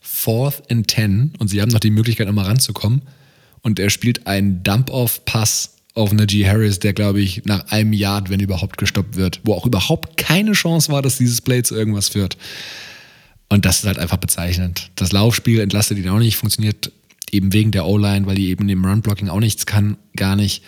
Fourth 0.00 0.62
and 0.70 0.88
Ten 0.88 1.32
und 1.38 1.48
sie 1.48 1.60
haben 1.60 1.70
noch 1.70 1.80
die 1.80 1.90
Möglichkeit, 1.90 2.26
nochmal 2.26 2.46
ranzukommen. 2.46 3.02
Und 3.62 3.78
er 3.78 3.90
spielt 3.90 4.26
einen 4.26 4.62
Dump-Off-Pass 4.62 5.74
auf 5.94 6.12
Najee 6.12 6.46
Harris, 6.46 6.80
der, 6.80 6.92
glaube 6.92 7.20
ich, 7.20 7.44
nach 7.44 7.70
einem 7.70 7.92
Yard, 7.92 8.28
wenn 8.28 8.40
überhaupt, 8.40 8.78
gestoppt 8.78 9.16
wird, 9.16 9.40
wo 9.44 9.54
auch 9.54 9.64
überhaupt 9.64 10.16
keine 10.16 10.52
Chance 10.52 10.92
war, 10.92 11.02
dass 11.02 11.18
dieses 11.18 11.40
Play 11.40 11.62
zu 11.62 11.74
irgendwas 11.74 12.08
führt. 12.08 12.36
Und 13.48 13.64
das 13.64 13.78
ist 13.78 13.86
halt 13.86 13.98
einfach 13.98 14.16
bezeichnend. 14.16 14.90
Das 14.96 15.12
Laufspiel 15.12 15.60
entlastet 15.60 15.98
ihn 15.98 16.08
auch 16.08 16.18
nicht, 16.18 16.36
funktioniert 16.36 16.90
eben 17.34 17.52
wegen 17.52 17.70
der 17.70 17.86
O-Line, 17.86 18.26
weil 18.26 18.36
die 18.36 18.48
eben 18.48 18.68
im 18.68 18.84
Run-Blocking 18.84 19.28
auch 19.28 19.40
nichts 19.40 19.66
kann, 19.66 19.96
gar 20.16 20.36
nicht. 20.36 20.62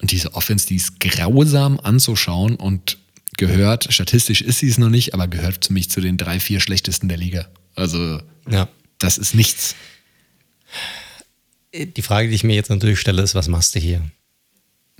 Und 0.00 0.12
diese 0.12 0.34
Offense, 0.34 0.66
die 0.66 0.76
ist 0.76 1.00
grausam 1.00 1.80
anzuschauen 1.80 2.56
und 2.56 2.98
gehört, 3.36 3.92
statistisch 3.92 4.42
ist 4.42 4.58
sie 4.58 4.68
es 4.68 4.78
noch 4.78 4.88
nicht, 4.88 5.14
aber 5.14 5.28
gehört 5.28 5.66
für 5.66 5.72
mich 5.72 5.90
zu 5.90 6.00
den 6.00 6.16
drei, 6.16 6.40
vier 6.40 6.60
schlechtesten 6.60 7.08
der 7.08 7.18
Liga. 7.18 7.48
Also, 7.74 8.20
ja. 8.48 8.68
das 8.98 9.18
ist 9.18 9.34
nichts. 9.34 9.74
Die 11.72 12.02
Frage, 12.02 12.28
die 12.28 12.34
ich 12.34 12.44
mir 12.44 12.54
jetzt 12.54 12.70
natürlich 12.70 13.00
stelle, 13.00 13.22
ist, 13.22 13.34
was 13.34 13.48
machst 13.48 13.74
du 13.74 13.80
hier? 13.80 14.02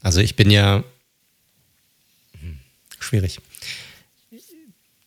Also, 0.03 0.21
ich 0.21 0.37
bin 0.37 0.51
ja 0.51 0.85
hm, 2.41 2.59
schwierig. 2.99 3.41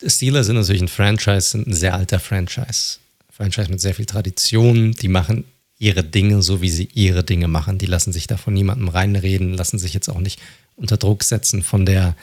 Steelers 0.06 0.48
sind 0.48 0.56
natürlich 0.56 0.82
ein 0.82 0.88
Franchise, 0.88 1.52
sind 1.52 1.68
ein 1.68 1.74
sehr 1.74 1.94
alter 1.94 2.20
Franchise. 2.20 2.98
Franchise 3.30 3.70
mit 3.70 3.80
sehr 3.80 3.94
viel 3.94 4.06
Tradition. 4.06 4.94
Die 4.94 5.08
machen 5.08 5.46
ihre 5.82 6.04
Dinge, 6.04 6.44
so 6.44 6.62
wie 6.62 6.70
sie 6.70 6.90
ihre 6.94 7.24
Dinge 7.24 7.48
machen. 7.48 7.80
Die 7.80 7.88
lassen 7.88 8.14
sich 8.14 8.28
da 8.28 8.38
von 8.38 8.54
niemandem 8.54 8.88
reinreden, 8.88 9.54
lassen 9.54 9.80
sich 9.80 9.96
jetzt 9.96 10.10
auch 10.10 10.20
nicht 10.20 10.40
unter 10.76 10.98
Druck 10.98 11.24
setzen 11.24 11.64
von 11.64 11.88
der 11.88 12.16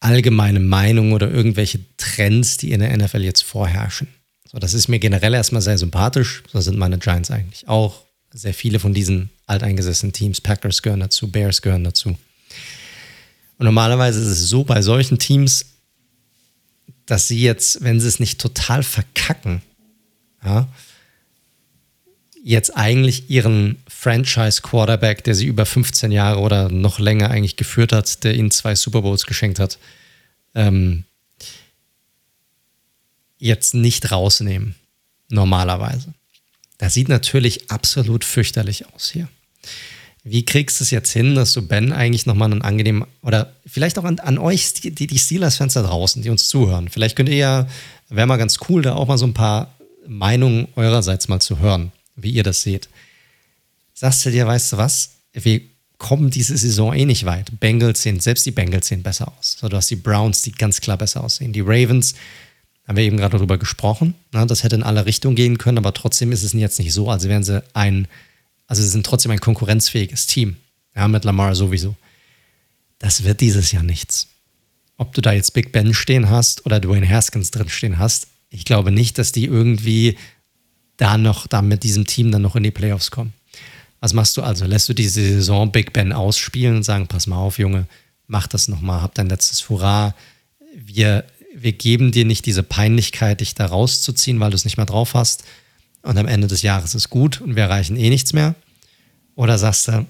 allgemeinen 0.00 0.66
Meinung 0.66 1.12
oder 1.12 1.30
irgendwelche 1.30 1.78
Trends, 1.96 2.56
die 2.56 2.72
in 2.72 2.80
der 2.80 2.94
NFL 2.96 3.22
jetzt 3.22 3.42
vorherrschen. 3.42 4.08
So, 4.50 4.58
das 4.58 4.74
ist 4.74 4.88
mir 4.88 4.98
generell 4.98 5.32
erstmal 5.32 5.62
sehr 5.62 5.78
sympathisch. 5.78 6.42
So 6.52 6.60
sind 6.60 6.76
meine 6.76 6.98
Giants 6.98 7.30
eigentlich 7.30 7.68
auch. 7.68 8.02
Sehr 8.32 8.52
viele 8.52 8.80
von 8.80 8.92
diesen 8.92 9.30
alteingesessenen 9.46 10.12
Teams, 10.12 10.40
Packers 10.40 10.82
gehören 10.82 11.00
dazu, 11.00 11.28
Bears 11.30 11.62
gehören 11.62 11.84
dazu. 11.84 12.10
Und 13.58 13.64
normalerweise 13.64 14.20
ist 14.20 14.26
es 14.26 14.48
so 14.48 14.64
bei 14.64 14.82
solchen 14.82 15.20
Teams, 15.20 15.66
dass 17.06 17.28
sie 17.28 17.40
jetzt, 17.40 17.82
wenn 17.84 18.00
sie 18.00 18.08
es 18.08 18.18
nicht 18.18 18.40
total 18.40 18.82
verkacken, 18.82 19.62
ja, 20.44 20.68
jetzt 22.46 22.76
eigentlich 22.76 23.28
ihren 23.28 23.82
Franchise-Quarterback, 23.88 25.24
der 25.24 25.34
sie 25.34 25.46
über 25.46 25.66
15 25.66 26.12
Jahre 26.12 26.38
oder 26.38 26.68
noch 26.68 27.00
länger 27.00 27.28
eigentlich 27.28 27.56
geführt 27.56 27.92
hat, 27.92 28.22
der 28.22 28.36
ihnen 28.36 28.52
zwei 28.52 28.76
Super 28.76 29.02
Bowls 29.02 29.26
geschenkt 29.26 29.58
hat, 29.58 29.78
ähm, 30.54 31.02
jetzt 33.38 33.74
nicht 33.74 34.12
rausnehmen. 34.12 34.76
Normalerweise. 35.28 36.14
Das 36.78 36.94
sieht 36.94 37.08
natürlich 37.08 37.68
absolut 37.72 38.24
fürchterlich 38.24 38.86
aus 38.94 39.10
hier. 39.10 39.28
Wie 40.22 40.44
kriegst 40.44 40.78
du 40.78 40.84
es 40.84 40.92
jetzt 40.92 41.10
hin, 41.10 41.34
dass 41.34 41.52
du 41.52 41.66
Ben 41.66 41.92
eigentlich 41.92 42.26
nochmal 42.26 42.52
einen 42.52 42.62
angenehmen, 42.62 43.06
oder 43.22 43.54
vielleicht 43.66 43.98
auch 43.98 44.04
an, 44.04 44.20
an 44.20 44.38
euch, 44.38 44.72
die, 44.74 44.92
die 44.92 45.18
Steelers-Fans 45.18 45.72
da 45.72 45.82
draußen, 45.82 46.22
die 46.22 46.30
uns 46.30 46.48
zuhören, 46.48 46.90
vielleicht 46.90 47.16
könnt 47.16 47.28
ihr 47.28 47.36
ja, 47.36 47.66
wäre 48.08 48.28
mal 48.28 48.36
ganz 48.36 48.60
cool, 48.68 48.82
da 48.82 48.94
auch 48.94 49.08
mal 49.08 49.18
so 49.18 49.26
ein 49.26 49.34
paar 49.34 49.74
Meinungen 50.06 50.68
eurerseits 50.76 51.26
mal 51.26 51.40
zu 51.40 51.58
hören 51.58 51.90
wie 52.16 52.30
ihr 52.30 52.42
das 52.42 52.62
seht. 52.62 52.88
Sagst 53.94 54.24
du 54.26 54.30
dir, 54.30 54.46
weißt 54.46 54.72
du 54.72 54.76
was? 54.76 55.10
Wir 55.32 55.60
kommen 55.98 56.30
diese 56.30 56.56
Saison 56.56 56.92
eh 56.92 57.04
nicht 57.04 57.24
weit. 57.24 57.58
Bengals 57.60 58.02
sehen, 58.02 58.20
selbst 58.20 58.44
die 58.44 58.50
Bengals 58.50 58.88
sehen 58.88 59.02
besser 59.02 59.32
aus. 59.38 59.56
So, 59.60 59.68
du 59.68 59.76
hast 59.76 59.90
die 59.90 59.96
Browns, 59.96 60.42
die 60.42 60.52
ganz 60.52 60.80
klar 60.80 60.98
besser 60.98 61.24
aussehen. 61.24 61.52
Die 61.52 61.62
Ravens, 61.62 62.14
haben 62.86 62.96
wir 62.96 63.04
eben 63.04 63.16
gerade 63.16 63.36
darüber 63.36 63.58
gesprochen. 63.58 64.14
Ne? 64.32 64.46
Das 64.46 64.62
hätte 64.62 64.76
in 64.76 64.82
alle 64.82 65.06
Richtungen 65.06 65.36
gehen 65.36 65.58
können, 65.58 65.78
aber 65.78 65.92
trotzdem 65.92 66.32
ist 66.32 66.42
es 66.42 66.52
jetzt 66.52 66.78
nicht 66.78 66.92
so, 66.92 67.10
als 67.10 67.28
wären 67.28 67.42
sie 67.42 67.62
ein, 67.74 68.06
also 68.66 68.82
sie 68.82 68.88
sind 68.88 69.04
trotzdem 69.04 69.32
ein 69.32 69.40
konkurrenzfähiges 69.40 70.26
Team. 70.26 70.56
Ja, 70.94 71.08
mit 71.08 71.24
Lamar 71.24 71.54
sowieso. 71.54 71.94
das 72.98 73.24
wird 73.24 73.40
dieses 73.40 73.72
Jahr 73.72 73.82
nichts. 73.82 74.28
Ob 74.96 75.12
du 75.12 75.20
da 75.20 75.32
jetzt 75.32 75.52
Big 75.52 75.72
Ben 75.72 75.92
stehen 75.92 76.30
hast 76.30 76.64
oder 76.64 76.80
Dwayne 76.80 77.06
Haskins 77.06 77.50
drin 77.50 77.68
stehen 77.68 77.98
hast, 77.98 78.28
ich 78.48 78.64
glaube 78.64 78.90
nicht, 78.90 79.18
dass 79.18 79.32
die 79.32 79.44
irgendwie 79.44 80.16
da 80.96 81.18
noch, 81.18 81.46
da 81.46 81.62
mit 81.62 81.82
diesem 81.82 82.06
Team 82.06 82.30
dann 82.32 82.42
noch 82.42 82.56
in 82.56 82.62
die 82.62 82.70
Playoffs 82.70 83.10
kommen. 83.10 83.32
Was 84.00 84.12
machst 84.12 84.36
du 84.36 84.42
also? 84.42 84.66
Lässt 84.66 84.88
du 84.88 84.94
diese 84.94 85.22
Saison 85.22 85.72
Big 85.72 85.92
Ben 85.92 86.12
ausspielen 86.12 86.76
und 86.76 86.82
sagen, 86.82 87.06
pass 87.06 87.26
mal 87.26 87.38
auf, 87.38 87.58
Junge, 87.58 87.86
mach 88.26 88.46
das 88.46 88.68
nochmal, 88.68 89.02
hab 89.02 89.14
dein 89.14 89.28
letztes 89.28 89.68
Hurra. 89.68 90.14
Wir, 90.74 91.24
wir 91.54 91.72
geben 91.72 92.12
dir 92.12 92.24
nicht 92.24 92.46
diese 92.46 92.62
Peinlichkeit, 92.62 93.40
dich 93.40 93.54
da 93.54 93.66
rauszuziehen, 93.66 94.38
weil 94.40 94.50
du 94.50 94.56
es 94.56 94.64
nicht 94.64 94.76
mehr 94.76 94.86
drauf 94.86 95.14
hast. 95.14 95.44
Und 96.02 96.18
am 96.18 96.28
Ende 96.28 96.46
des 96.46 96.62
Jahres 96.62 96.94
ist 96.94 97.10
gut 97.10 97.40
und 97.40 97.56
wir 97.56 97.64
erreichen 97.64 97.96
eh 97.96 98.10
nichts 98.10 98.32
mehr. 98.32 98.54
Oder 99.34 99.58
sagst 99.58 99.88
du, 99.88 100.06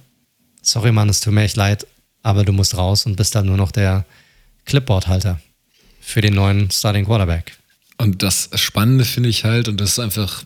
sorry 0.61 0.93
Mann, 0.93 1.09
es 1.09 1.21
tut 1.21 1.33
mir 1.33 1.43
echt 1.43 1.57
leid, 1.57 1.87
aber 2.23 2.45
du 2.45 2.53
musst 2.53 2.77
raus 2.77 3.07
und 3.07 3.17
bist 3.17 3.35
dann 3.35 3.47
nur 3.47 3.57
noch 3.57 3.73
der 3.73 4.05
Clipboard-Halter 4.67 5.41
für 6.01 6.21
den 6.21 6.35
neuen 6.35 6.71
Starting 6.71 7.07
Quarterback. 7.07 7.57
Und 7.99 8.23
das 8.23 8.51
Spannende 8.55 9.05
finde 9.05 9.29
ich 9.29 9.45
halt, 9.45 9.69
und 9.69 9.81
das 9.81 9.93
ist 9.93 9.99
einfach 9.99 10.45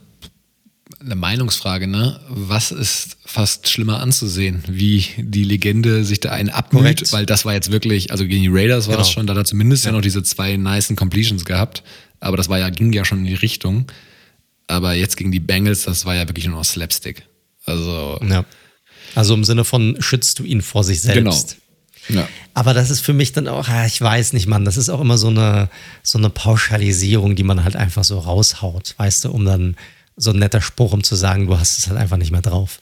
eine 1.03 1.15
Meinungsfrage, 1.15 1.87
ne? 1.87 2.21
Was 2.29 2.73
ist 2.73 3.17
fast 3.25 3.69
schlimmer 3.69 4.01
anzusehen, 4.01 4.63
wie 4.69 5.05
die 5.17 5.45
Legende 5.45 6.05
sich 6.05 6.21
da 6.21 6.31
einen 6.31 6.51
abmüht, 6.51 6.83
Korrekt. 6.83 7.13
weil 7.13 7.27
das 7.27 7.45
war 7.45 7.55
jetzt 7.55 7.73
wirklich, 7.73 8.13
also 8.13 8.27
gegen 8.27 8.43
die 8.43 8.51
Raiders 8.51 8.87
war 8.87 8.97
genau. 8.97 9.07
es 9.07 9.11
schon, 9.11 9.27
da 9.27 9.33
hat 9.33 9.39
er 9.39 9.45
zumindest 9.45 9.85
ja. 9.85 9.91
ja 9.91 9.97
noch 9.97 10.03
diese 10.03 10.23
zwei 10.23 10.57
nice 10.57 10.95
Completions 10.95 11.45
gehabt, 11.45 11.83
aber 12.21 12.37
das 12.37 12.49
war 12.49 12.59
ja, 12.59 12.69
ging 12.69 12.93
ja 12.93 13.05
schon 13.05 13.21
in 13.21 13.27
die 13.27 13.35
Richtung. 13.35 13.87
Aber 14.67 14.95
jetzt 14.95 15.17
gegen 15.17 15.33
die 15.33 15.41
Bengals, 15.41 15.85
das 15.85 16.05
war 16.05 16.15
ja 16.15 16.29
wirklich 16.29 16.47
nur 16.47 16.57
noch 16.57 16.65
Slapstick. 16.65 17.27
Also. 17.65 18.21
Ja. 18.29 18.45
Also 19.17 19.35
im 19.35 19.43
Sinne 19.43 19.65
von 19.65 19.97
schützt 19.99 20.39
du 20.39 20.45
ihn 20.45 20.63
vor 20.63 20.85
sich 20.85 21.01
selbst. 21.01 21.57
Genau. 22.07 22.21
Ja. 22.21 22.29
Aber 22.55 22.75
das 22.75 22.91
ist 22.91 23.01
für 23.01 23.13
mich 23.13 23.33
dann 23.33 23.49
auch, 23.49 23.69
ah, 23.69 23.87
ich 23.87 24.01
weiß 24.01 24.33
nicht, 24.33 24.47
Mann, 24.47 24.65
das 24.65 24.77
ist 24.77 24.89
auch 24.89 25.01
immer 25.01 25.19
so 25.19 25.29
eine, 25.29 25.69
so 26.03 26.19
eine 26.19 26.31
Pauschalisierung, 26.31 27.35
die 27.35 27.43
man 27.43 27.65
halt 27.65 27.77
einfach 27.77 28.05
so 28.05 28.19
raushaut, 28.19 28.95
weißt 28.97 29.25
du, 29.25 29.31
um 29.31 29.45
dann 29.45 29.77
so 30.21 30.31
ein 30.31 30.39
netter 30.39 30.61
Spruch, 30.61 30.93
um 30.93 31.03
zu 31.03 31.17
sagen, 31.17 31.47
du 31.47 31.59
hast 31.59 31.79
es 31.79 31.89
halt 31.89 31.99
einfach 31.99 32.19
nicht 32.19 32.31
mehr 32.31 32.43
drauf. 32.43 32.81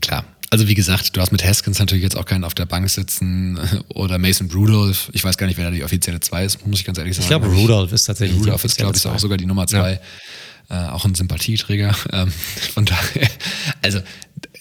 Klar. 0.00 0.24
Also 0.50 0.66
wie 0.66 0.74
gesagt, 0.74 1.16
du 1.16 1.20
hast 1.20 1.30
mit 1.30 1.44
Haskins 1.44 1.78
natürlich 1.78 2.02
jetzt 2.02 2.16
auch 2.16 2.24
keinen 2.24 2.42
auf 2.42 2.54
der 2.54 2.66
Bank 2.66 2.90
sitzen 2.90 3.58
oder 3.94 4.18
Mason 4.18 4.50
Rudolph. 4.50 5.08
Ich 5.12 5.22
weiß 5.22 5.36
gar 5.38 5.46
nicht, 5.46 5.56
wer 5.56 5.66
da 5.66 5.70
die 5.70 5.84
offizielle 5.84 6.18
2 6.18 6.44
ist, 6.44 6.66
muss 6.66 6.80
ich 6.80 6.84
ganz 6.84 6.98
ehrlich 6.98 7.14
sagen. 7.14 7.22
Ich 7.22 7.28
glaube, 7.28 7.46
Rudolph 7.46 7.92
ist 7.92 8.04
tatsächlich 8.04 8.40
Rudolph 8.40 8.64
ist, 8.64 8.76
glaube 8.76 8.96
ich, 8.96 9.06
auch 9.06 9.18
sogar 9.20 9.38
die 9.38 9.46
Nummer 9.46 9.68
2. 9.68 9.92
Ja. 9.92 10.86
Äh, 10.88 10.90
auch 10.90 11.04
ein 11.04 11.14
Sympathieträger. 11.14 11.94
Ähm, 12.12 12.32
von 12.74 12.84
daher, 12.84 13.28
also 13.82 14.00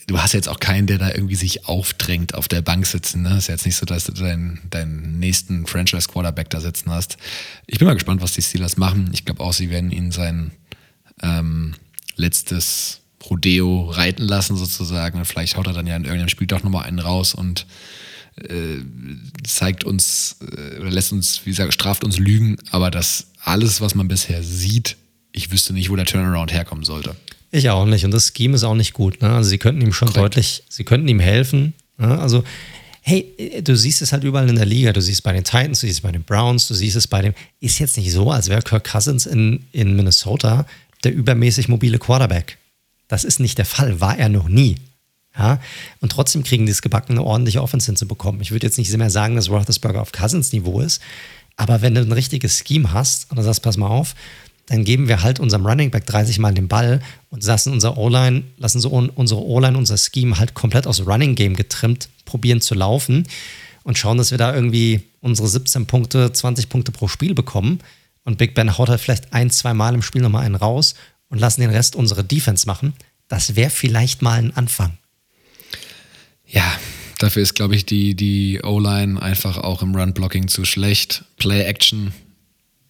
du 0.05 0.19
hast 0.19 0.33
jetzt 0.33 0.47
auch 0.47 0.59
keinen, 0.59 0.85
der 0.85 0.99
da 0.99 1.09
irgendwie 1.09 1.35
sich 1.35 1.65
aufdrängt 1.65 2.35
auf 2.35 2.47
der 2.47 2.61
Bank 2.61 2.85
sitzen. 2.85 3.23
Ne? 3.23 3.37
Ist 3.37 3.47
ja 3.47 3.55
jetzt 3.55 3.65
nicht 3.65 3.75
so, 3.75 3.87
dass 3.87 4.03
du 4.03 4.11
deinen, 4.11 4.59
deinen 4.69 5.17
nächsten 5.17 5.65
Franchise-Quarterback 5.65 6.51
da 6.51 6.61
sitzen 6.61 6.91
hast. 6.91 7.17
Ich 7.65 7.79
bin 7.79 7.87
mal 7.87 7.95
gespannt, 7.95 8.21
was 8.21 8.33
die 8.33 8.43
Steelers 8.43 8.77
machen. 8.77 9.09
Ich 9.13 9.25
glaube 9.25 9.43
auch, 9.43 9.53
sie 9.53 9.71
werden 9.71 9.89
ihn 9.89 10.11
sein 10.11 10.51
ähm, 11.21 11.75
letztes 12.15 13.01
Rodeo 13.29 13.89
reiten 13.89 14.23
lassen 14.23 14.55
sozusagen. 14.55 15.19
Und 15.19 15.25
vielleicht 15.25 15.57
haut 15.57 15.67
er 15.67 15.73
dann 15.73 15.87
ja 15.87 15.95
in 15.95 16.03
irgendeinem 16.03 16.29
Spiel 16.29 16.47
doch 16.47 16.63
nochmal 16.63 16.85
einen 16.85 16.99
raus 16.99 17.33
und 17.33 17.65
äh, 18.35 18.77
zeigt 19.43 19.83
uns 19.83 20.37
äh, 20.41 20.79
oder 20.79 20.91
lässt 20.91 21.11
uns, 21.11 21.41
wie 21.45 21.49
gesagt, 21.49 21.73
straft 21.73 22.03
uns 22.03 22.17
Lügen. 22.17 22.57
Aber 22.71 22.91
das 22.91 23.27
alles, 23.43 23.81
was 23.81 23.95
man 23.95 24.07
bisher 24.07 24.43
sieht, 24.43 24.97
ich 25.31 25.51
wüsste 25.51 25.73
nicht, 25.73 25.89
wo 25.89 25.95
der 25.95 26.05
Turnaround 26.05 26.51
herkommen 26.51 26.83
sollte. 26.83 27.15
Ich 27.51 27.69
auch 27.69 27.85
nicht. 27.85 28.05
Und 28.05 28.11
das 28.11 28.31
Scheme 28.35 28.55
ist 28.55 28.63
auch 28.63 28.75
nicht 28.75 28.93
gut. 28.93 29.21
Ne? 29.21 29.29
Also 29.29 29.49
sie 29.49 29.57
könnten 29.57 29.81
ihm 29.81 29.93
schon 29.93 30.09
Korrekt. 30.09 30.35
deutlich, 30.35 30.63
sie 30.69 30.83
könnten 30.83 31.07
ihm 31.07 31.19
helfen. 31.19 31.73
Ne? 31.97 32.19
Also 32.19 32.43
hey, 33.01 33.61
du 33.63 33.75
siehst 33.75 34.01
es 34.01 34.11
halt 34.11 34.23
überall 34.23 34.47
in 34.49 34.55
der 34.55 34.65
Liga. 34.65 34.93
Du 34.93 35.01
siehst 35.01 35.19
es 35.19 35.21
bei 35.21 35.33
den 35.33 35.43
Titans, 35.43 35.79
du 35.81 35.87
siehst 35.87 35.99
es 35.99 36.01
bei 36.01 36.11
den 36.11 36.23
Browns, 36.23 36.67
du 36.67 36.75
siehst 36.75 36.95
es 36.95 37.07
bei 37.07 37.21
dem. 37.21 37.33
Ist 37.59 37.79
jetzt 37.79 37.97
nicht 37.97 38.11
so, 38.11 38.31
als 38.31 38.49
wäre 38.49 38.61
Kirk 38.61 38.89
Cousins 38.89 39.25
in, 39.25 39.65
in 39.71 39.95
Minnesota 39.95 40.65
der 41.03 41.13
übermäßig 41.13 41.67
mobile 41.67 41.99
Quarterback. 41.99 42.57
Das 43.07 43.23
ist 43.23 43.39
nicht 43.39 43.57
der 43.57 43.65
Fall, 43.65 43.99
war 44.01 44.17
er 44.17 44.29
noch 44.29 44.47
nie. 44.47 44.75
Ja? 45.37 45.59
Und 46.01 46.11
trotzdem 46.11 46.43
kriegen 46.43 46.65
die 46.65 46.71
es 46.71 46.81
gebacken, 46.81 47.13
eine 47.13 47.23
ordentliche 47.23 47.61
Offense 47.61 47.87
hinzubekommen. 47.87 48.41
Ich 48.41 48.51
würde 48.51 48.67
jetzt 48.67 48.77
nicht 48.77 48.95
mehr 48.95 49.09
sagen, 49.09 49.35
dass 49.35 49.49
Roethlisberger 49.49 50.01
auf 50.01 50.11
Cousins 50.11 50.51
Niveau 50.51 50.81
ist, 50.81 51.01
aber 51.55 51.81
wenn 51.81 51.95
du 51.95 52.01
ein 52.01 52.11
richtiges 52.11 52.63
Scheme 52.65 52.93
hast 52.93 53.29
und 53.29 53.37
du 53.37 53.43
sagst, 53.43 53.63
pass 53.63 53.77
mal 53.77 53.87
auf, 53.87 54.15
dann 54.67 54.85
geben 54.85 55.07
wir 55.07 55.23
halt 55.23 55.39
unserem 55.39 55.65
Running 55.65 55.89
Back 55.89 56.05
30 56.05 56.37
Mal 56.39 56.53
den 56.53 56.67
Ball 56.67 57.01
und 57.31 57.43
lassen 57.43 57.73
unser 57.73 57.97
O-Line, 57.97 58.43
lassen 58.57 58.79
so 58.79 58.89
unsere 58.89 59.43
O-Line, 59.43 59.77
unser 59.77 59.97
Scheme 59.97 60.37
halt 60.37 60.53
komplett 60.53 60.85
aus 60.85 61.05
Running 61.05 61.35
Game 61.35 61.55
getrimmt, 61.55 62.07
probieren 62.25 62.61
zu 62.61 62.75
laufen 62.75 63.27
und 63.83 63.97
schauen, 63.97 64.19
dass 64.19 64.29
wir 64.29 64.37
da 64.37 64.53
irgendwie 64.53 65.01
unsere 65.21 65.47
17 65.47 65.87
Punkte, 65.87 66.31
20 66.31 66.69
Punkte 66.69 66.91
pro 66.91 67.07
Spiel 67.07 67.33
bekommen 67.33 67.79
und 68.23 68.37
Big 68.37 68.53
Ben 68.53 68.77
haut 68.77 68.89
halt 68.89 69.01
vielleicht 69.01 69.33
ein, 69.33 69.49
zwei 69.49 69.73
Mal 69.73 69.93
im 69.93 70.01
Spiel 70.01 70.21
nochmal 70.21 70.45
einen 70.45 70.55
raus 70.55 70.95
und 71.29 71.39
lassen 71.39 71.61
den 71.61 71.69
Rest 71.69 71.95
unsere 71.95 72.23
Defense 72.23 72.67
machen. 72.67 72.93
Das 73.27 73.55
wäre 73.55 73.69
vielleicht 73.69 74.21
mal 74.21 74.39
ein 74.39 74.55
Anfang. 74.55 74.97
Ja, 76.45 76.79
dafür 77.19 77.43
ist, 77.43 77.53
glaube 77.53 77.75
ich, 77.75 77.85
die, 77.85 78.15
die 78.15 78.61
O-Line 78.63 79.21
einfach 79.21 79.57
auch 79.57 79.81
im 79.81 79.95
Run-Blocking 79.95 80.47
zu 80.47 80.65
schlecht. 80.65 81.23
Play-Action 81.37 82.11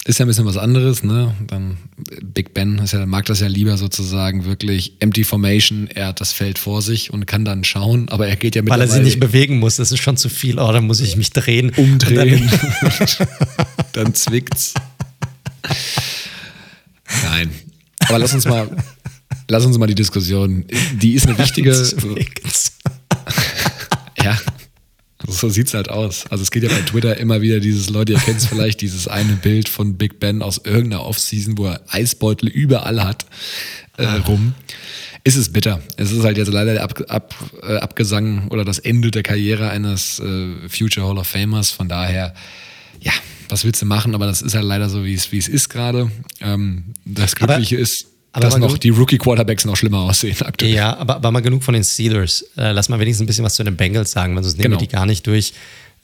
ist 0.06 0.18
ja 0.18 0.26
ein 0.26 0.28
bisschen 0.30 0.46
was 0.46 0.58
anderes, 0.58 1.04
ne? 1.04 1.36
Dann 1.46 1.78
Big 2.24 2.54
Ben 2.54 2.82
ja, 2.86 3.06
mag 3.06 3.26
das 3.26 3.42
ja 3.42 3.48
lieber 3.48 3.78
sozusagen 3.78 4.46
wirklich 4.46 4.94
Empty 5.00 5.26
Formation, 5.26 5.88
er 5.88 6.08
hat 6.08 6.22
das 6.22 6.32
Feld 6.32 6.58
vor 6.58 6.82
sich 6.82 7.12
und 7.12 7.28
kann 7.28 7.44
dann 7.44 7.66
schauen, 7.66 8.08
aber 8.10 8.28
er 8.28 8.38
geht 8.38 8.56
ja 8.56 8.62
mit. 8.62 8.72
Weil 8.72 8.82
er 8.82 8.88
sich 8.88 9.04
nicht 9.04 9.20
bewegen 9.20 9.60
muss, 9.60 9.76
das 9.76 9.92
ist 9.92 10.00
schon 10.00 10.16
zu 10.16 10.30
viel, 10.30 10.58
oh, 10.58 10.72
dann 10.72 10.88
muss 10.88 11.02
ich 11.02 11.18
mich 11.18 11.32
drehen. 11.32 11.72
Umdrehen. 11.76 12.50
dann, 12.82 13.28
dann 13.92 14.14
zwickt's. 14.16 14.74
Nein. 17.24 17.52
Aber 18.08 18.20
lass 18.20 18.34
uns 18.34 18.46
mal, 18.46 18.70
lass 19.48 19.66
uns 19.66 19.78
mal 19.78 19.88
die 19.88 19.96
Diskussion. 19.96 20.66
Die 20.94 21.14
ist 21.14 21.28
eine 21.28 21.38
wichtige. 21.38 21.72
ja. 24.24 24.38
So 25.28 25.50
sieht 25.50 25.68
es 25.68 25.74
halt 25.74 25.90
aus. 25.90 26.26
Also 26.30 26.44
es 26.44 26.52
geht 26.52 26.64
ja 26.64 26.70
bei 26.70 26.82
Twitter 26.82 27.18
immer 27.18 27.42
wieder 27.42 27.60
dieses, 27.60 27.90
Leute, 27.90 28.14
ihr 28.14 28.20
kennt 28.20 28.38
es 28.38 28.46
vielleicht, 28.46 28.82
dieses 28.82 29.08
eine 29.08 29.34
Bild 29.34 29.70
von 29.70 29.96
Big 29.96 30.20
Ben 30.20 30.42
aus 30.42 30.62
irgendeiner 30.64 31.06
Offseason, 31.06 31.58
wo 31.58 31.68
er 31.68 31.82
Eisbeutel 31.88 32.48
überall 32.48 33.04
hat, 33.04 33.26
äh, 33.98 34.06
ah. 34.06 34.18
rum. 34.28 34.54
Ist 35.26 35.36
es 35.36 35.52
bitter. 35.52 35.82
Es 35.98 36.12
ist 36.12 36.24
halt 36.24 36.38
jetzt 36.38 36.52
leider 36.52 36.74
der 36.74 36.84
Ab, 36.84 37.04
Ab, 37.10 37.36
äh, 37.62 37.76
Abgesang 37.78 38.48
oder 38.48 38.64
das 38.64 38.80
Ende 38.80 39.12
der 39.12 39.22
Karriere 39.22 39.70
eines 39.70 40.20
äh, 40.20 40.70
Future 40.70 41.06
Hall 41.06 41.18
of 41.18 41.28
Famers. 41.28 41.72
Von 41.72 41.90
daher, 41.90 42.34
ja, 43.02 43.12
was 43.50 43.66
willst 43.66 43.82
du 43.82 43.86
machen? 43.86 44.16
Aber 44.16 44.26
das 44.26 44.42
ist 44.42 44.56
halt 44.56 44.66
leider 44.66 44.90
so, 44.90 45.04
wie 45.04 45.14
es, 45.14 45.32
wie 45.32 45.38
es 45.38 45.48
ist 45.48 45.70
gerade. 45.70 46.12
Ähm, 46.42 46.94
das 47.06 47.36
Glückliche 47.36 47.76
aber, 47.76 47.82
ist, 47.82 48.06
aber 48.32 48.46
dass 48.46 48.58
noch 48.58 48.78
die 48.78 48.90
Rookie-Quarterbacks 48.90 49.66
noch 49.66 49.76
schlimmer 49.76 50.00
aussehen 50.00 50.38
aktuell. 50.42 50.74
Ja, 50.74 50.98
aber, 50.98 51.16
aber 51.16 51.32
mal 51.32 51.42
genug 51.42 51.64
von 51.64 51.74
den 51.74 51.84
Steelers. 51.84 52.44
Äh, 52.58 52.72
lass 52.72 52.90
mal 52.90 53.00
wenigstens 53.00 53.26
ein 53.26 53.28
bisschen 53.28 53.46
was 53.46 53.56
zu 53.56 53.64
den 53.64 53.76
Bengals 53.76 54.12
sagen, 54.12 54.36
weil 54.36 54.44
sonst 54.44 54.58
nehmen 54.58 54.72
genau. 54.72 54.80
wir 54.80 54.88
die 54.88 54.92
gar 54.92 55.06
nicht 55.06 55.26
durch. 55.28 55.54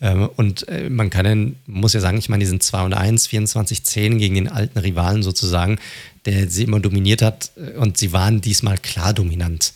Ähm, 0.02 0.30
und 0.36 0.68
äh, 0.68 0.90
man 0.90 1.10
kann 1.10 1.26
dann, 1.26 1.56
muss 1.68 1.94
ja 1.94 2.00
sagen, 2.00 2.18
ich 2.18 2.28
meine, 2.28 2.44
die 2.44 2.50
sind 2.50 2.62
2 2.62 2.84
und 2.84 2.94
1, 2.94 3.28
24, 3.28 3.84
10 3.84 4.18
gegen 4.18 4.36
den 4.36 4.48
alten 4.50 4.80
Rivalen 4.80 5.24
sozusagen, 5.24 5.80
der 6.26 6.50
sie 6.50 6.64
immer 6.64 6.80
dominiert 6.80 7.22
hat. 7.22 7.52
Äh, 7.56 7.78
und 7.78 7.98
sie 7.98 8.12
waren 8.12 8.42
diesmal 8.42 8.78
klar 8.78 9.14
dominant. 9.14 9.74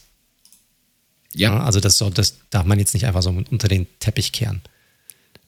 Ja. 1.33 1.53
ja 1.53 1.63
also 1.63 1.79
das, 1.79 2.03
das 2.13 2.35
darf 2.49 2.65
man 2.65 2.79
jetzt 2.79 2.93
nicht 2.93 3.05
einfach 3.05 3.21
so 3.21 3.29
unter 3.29 3.67
den 3.67 3.87
Teppich 3.99 4.31
kehren. 4.31 4.61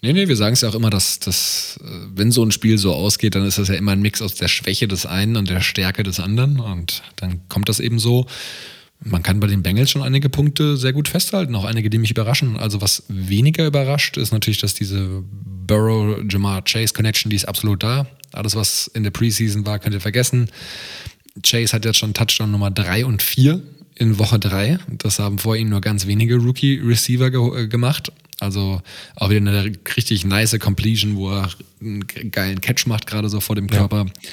Nee, 0.04 0.14
nee, 0.14 0.28
wir 0.28 0.36
sagen 0.36 0.54
es 0.54 0.62
ja 0.62 0.70
auch 0.70 0.76
immer, 0.76 0.90
dass, 0.90 1.20
dass 1.20 1.80
äh, 1.84 1.90
wenn 2.16 2.32
so 2.32 2.44
ein 2.44 2.52
Spiel 2.52 2.80
so 2.80 2.94
ausgeht, 2.94 3.36
dann 3.36 3.46
ist 3.46 3.60
das 3.60 3.68
ja 3.68 3.76
immer 3.76 3.92
ein 3.92 4.02
Mix 4.02 4.22
aus 4.24 4.34
der 4.34 4.48
Schwäche 4.48 4.88
des 4.88 5.06
einen 5.06 5.38
und 5.38 5.48
der 5.50 5.62
Stärke 5.62 6.02
des 6.02 6.20
anderen. 6.20 6.60
Und 6.60 7.04
dann 7.18 7.48
kommt 7.50 7.70
das 7.70 7.80
eben 7.80 8.00
so. 8.00 8.26
Man 9.04 9.22
kann 9.22 9.40
bei 9.40 9.48
den 9.48 9.62
Bengals 9.62 9.92
schon 9.92 10.02
einige 10.02 10.30
Punkte 10.30 10.76
sehr 10.76 10.94
gut 10.94 11.08
festhalten, 11.08 11.56
auch 11.56 11.66
einige, 11.66 11.90
die 11.90 12.00
mich 12.00 12.12
überraschen. 12.12 12.58
Also 12.58 12.82
was 12.82 13.04
weniger 13.10 13.66
überrascht, 13.68 14.18
ist 14.18 14.32
natürlich, 14.32 14.60
dass 14.60 14.74
diese 14.74 15.24
Burrow-Jamar-Chase-Connection, 15.68 17.30
die 17.30 17.36
ist 17.36 17.46
absolut 17.46 17.84
da. 17.84 18.08
Alles, 18.32 18.56
was 18.56 18.88
in 18.88 19.04
der 19.04 19.12
Preseason 19.12 19.66
war, 19.66 19.78
könnt 19.80 19.94
ihr 19.94 20.02
vergessen. 20.02 20.50
Chase 21.44 21.74
hat 21.74 21.86
jetzt 21.86 21.98
schon 21.98 22.14
Touchdown 22.14 22.52
Nummer 22.52 22.72
3 22.72 23.06
und 23.06 23.22
4 23.22 23.62
in 23.96 24.18
Woche 24.18 24.40
3. 24.40 24.80
Das 24.98 25.20
haben 25.20 25.38
vor 25.38 25.56
ihm 25.56 25.70
nur 25.70 25.82
ganz 25.82 26.08
wenige 26.08 26.38
Rookie-Receiver 26.38 27.30
ge 27.30 27.64
äh, 27.64 27.68
gemacht. 27.68 28.12
Also 28.42 28.82
auch 29.16 29.30
wieder 29.30 29.40
eine 29.40 29.72
richtig 29.96 30.26
nice 30.26 30.58
Completion, 30.60 31.16
wo 31.16 31.30
er 31.30 31.50
einen 31.80 32.08
geilen 32.32 32.60
Catch 32.60 32.88
macht, 32.88 33.06
gerade 33.06 33.30
so 33.30 33.40
vor 33.40 33.56
dem 33.56 33.70
Körper. 33.70 34.06
Ja. 34.08 34.30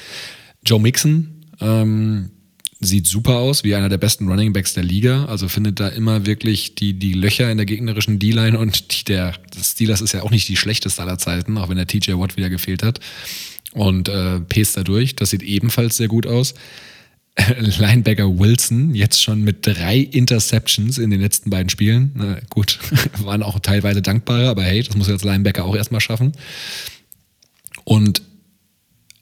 Joe 0.65 0.81
Mixon 0.81 1.45
ähm, 1.61 2.31
sieht 2.79 3.05
super 3.05 3.35
aus, 3.35 3.63
wie 3.63 3.75
einer 3.75 3.87
der 3.87 3.99
besten 3.99 4.27
Running 4.27 4.51
Backs 4.51 4.73
der 4.73 4.83
Liga. 4.83 5.25
Also 5.25 5.47
findet 5.47 5.79
da 5.79 5.89
immer 5.89 6.25
wirklich 6.25 6.73
die, 6.73 6.93
die 6.93 7.13
Löcher 7.13 7.51
in 7.51 7.57
der 7.57 7.67
gegnerischen 7.67 8.17
D-Line 8.17 8.57
und 8.57 8.97
die, 8.97 9.03
der 9.03 9.35
Steelers 9.61 10.01
ist 10.01 10.13
ja 10.13 10.23
auch 10.23 10.31
nicht 10.31 10.47
die 10.47 10.57
schlechteste 10.57 11.03
aller 11.03 11.19
Zeiten, 11.19 11.59
auch 11.59 11.69
wenn 11.69 11.77
der 11.77 11.85
TJ 11.85 12.13
Watt 12.13 12.35
wieder 12.35 12.49
gefehlt 12.49 12.81
hat. 12.81 12.99
Und 13.73 14.09
äh, 14.09 14.39
pest 14.39 14.75
da 14.75 14.83
durch. 14.83 15.15
Das 15.15 15.29
sieht 15.29 15.43
ebenfalls 15.43 15.97
sehr 15.97 16.07
gut 16.07 16.25
aus. 16.25 16.55
Linebacker 17.79 18.39
Wilson 18.39 18.95
jetzt 18.95 19.21
schon 19.21 19.41
mit 19.43 19.65
drei 19.65 19.97
Interceptions 19.97 20.97
in 20.97 21.09
den 21.09 21.21
letzten 21.21 21.49
beiden 21.49 21.69
Spielen. 21.69 22.11
Na, 22.15 22.37
gut, 22.49 22.79
waren 23.23 23.43
auch 23.43 23.59
teilweise 23.59 24.01
dankbare, 24.01 24.49
aber 24.49 24.63
hey, 24.63 24.83
das 24.83 24.95
muss 24.95 25.07
jetzt 25.07 25.23
Linebacker 25.23 25.65
auch 25.65 25.75
erstmal 25.75 26.01
schaffen. 26.01 26.33
Und 27.83 28.21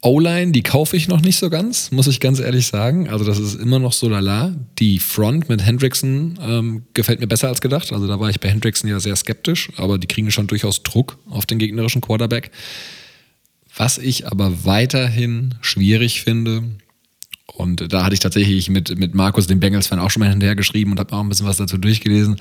O-Line, 0.02 0.52
die 0.52 0.62
kaufe 0.62 0.96
ich 0.96 1.08
noch 1.08 1.22
nicht 1.22 1.38
so 1.38 1.50
ganz, 1.50 1.92
muss 1.92 2.08
ich 2.08 2.20
ganz 2.20 2.40
ehrlich 2.40 2.68
sagen. 2.68 3.10
Also 3.10 3.26
das 3.26 3.40
ist 3.40 3.56
immer 3.56 3.80
noch 3.80 3.94
so 3.94 4.08
lala. 4.08 4.56
Die 4.78 5.00
Front 5.00 5.50
mit 5.50 5.66
Hendrickson 5.66 6.38
ähm, 6.42 6.84
gefällt 6.94 7.20
mir 7.20 7.28
besser 7.28 7.48
als 7.48 7.62
gedacht. 7.62 7.92
Also 7.92 8.08
da 8.08 8.20
war 8.20 8.30
ich 8.30 8.40
bei 8.40 8.50
Hendrickson 8.50 8.90
ja 8.90 9.00
sehr 9.00 9.16
skeptisch, 9.16 9.70
aber 9.76 9.98
die 9.98 10.08
kriegen 10.08 10.30
schon 10.30 10.48
durchaus 10.48 10.84
Druck 10.84 11.18
auf 11.30 11.46
den 11.48 11.58
gegnerischen 11.58 12.02
Quarterback. 12.02 12.52
Was 13.76 13.98
ich 13.98 14.28
aber 14.28 14.66
weiterhin 14.66 15.56
schwierig 15.62 16.22
finde, 16.22 16.64
und 17.54 17.92
da 17.92 18.04
hatte 18.04 18.14
ich 18.14 18.20
tatsächlich 18.20 18.70
mit, 18.70 18.98
mit 19.00 19.16
Markus, 19.16 19.48
dem 19.48 19.60
Bengals-Fan, 19.60 20.00
auch 20.00 20.12
schon 20.12 20.20
mal 20.20 20.30
hinterher 20.30 20.56
geschrieben 20.56 20.92
und 20.92 21.00
habe 21.00 21.14
auch 21.14 21.22
ein 21.22 21.30
bisschen 21.30 21.48
was 21.48 21.58
dazu 21.58 21.78
durchgelesen. 21.78 22.38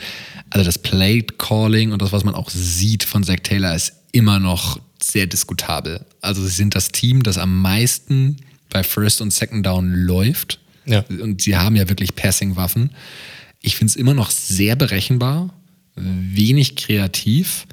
Also 0.51 0.65
das 0.65 0.79
Plate-Calling 0.79 1.93
und 1.93 2.03
das, 2.03 2.13
was 2.13 2.25
man 2.25 2.35
auch 2.35 2.51
sieht 2.51 3.05
von 3.05 3.23
Zach 3.23 3.41
Taylor, 3.43 3.75
ist 3.75 3.93
immer 4.13 4.41
noch 4.41 4.81
sehr 5.03 5.27
diskutabel. 5.27 6.05
Also 6.21 6.43
sie 6.43 6.51
sind 6.51 6.75
das 6.75 6.89
Team, 6.89 7.23
das 7.23 7.39
am 7.39 7.61
meisten 7.61 8.39
bei 8.71 8.83
First 8.83 9.21
und 9.21 9.33
Second 9.33 9.65
Down 9.65 9.93
läuft. 9.93 10.59
Ja. 10.87 11.05
Und 11.09 11.43
sie 11.43 11.57
haben 11.57 11.77
ja 11.77 11.89
wirklich 11.89 12.15
Passing-Waffen. 12.15 12.91
Ich 13.63 13.77
finde 13.77 13.91
es 13.91 13.97
immer 13.97 14.15
noch 14.15 14.31
sehr 14.31 14.77
berechenbar, 14.77 15.53
wenig 15.95 16.77
kreativ. 16.77 17.67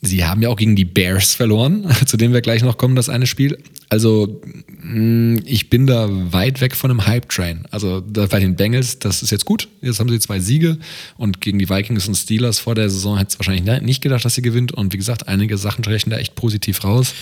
Sie 0.00 0.24
haben 0.24 0.42
ja 0.42 0.48
auch 0.48 0.56
gegen 0.56 0.74
die 0.74 0.84
Bears 0.84 1.34
verloren, 1.34 1.88
zu 2.06 2.16
denen 2.16 2.34
wir 2.34 2.40
gleich 2.40 2.62
noch 2.62 2.76
kommen, 2.76 2.96
das 2.96 3.08
eine 3.08 3.26
Spiel. 3.26 3.58
Also 3.92 4.40
mm, 4.82 5.40
ich 5.44 5.68
bin 5.68 5.86
da 5.86 6.08
weit 6.10 6.62
weg 6.62 6.74
von 6.74 6.90
einem 6.90 7.06
Hype-Train. 7.06 7.66
Also 7.70 8.02
bei 8.02 8.40
den 8.40 8.56
Bengals, 8.56 8.98
das 9.00 9.22
ist 9.22 9.30
jetzt 9.30 9.44
gut. 9.44 9.68
Jetzt 9.82 10.00
haben 10.00 10.08
sie 10.08 10.18
zwei 10.18 10.40
Siege 10.40 10.78
und 11.18 11.42
gegen 11.42 11.58
die 11.58 11.68
Vikings 11.68 12.08
und 12.08 12.14
Steelers 12.14 12.58
vor 12.58 12.74
der 12.74 12.88
Saison 12.88 13.18
hätte 13.18 13.32
es 13.32 13.38
wahrscheinlich 13.38 13.82
nicht 13.82 14.00
gedacht, 14.00 14.24
dass 14.24 14.34
sie 14.34 14.40
gewinnt. 14.40 14.72
Und 14.72 14.94
wie 14.94 14.96
gesagt, 14.96 15.28
einige 15.28 15.58
Sachen 15.58 15.84
rechnen 15.84 16.10
da 16.10 16.16
echt 16.16 16.34
positiv 16.36 16.82
raus. 16.84 17.12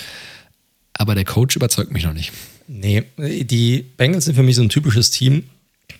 Aber 0.93 1.17
der 1.17 1.25
Coach 1.25 1.57
überzeugt 1.57 1.91
mich 1.91 2.05
noch 2.05 2.15
nicht. 2.15 2.31
Nee, 2.69 3.03
die 3.19 3.85
Bengals 3.97 4.27
sind 4.27 4.37
für 4.37 4.45
mich 4.45 4.55
so 4.55 4.63
ein 4.63 4.69
typisches 4.69 5.11
Team, 5.11 5.43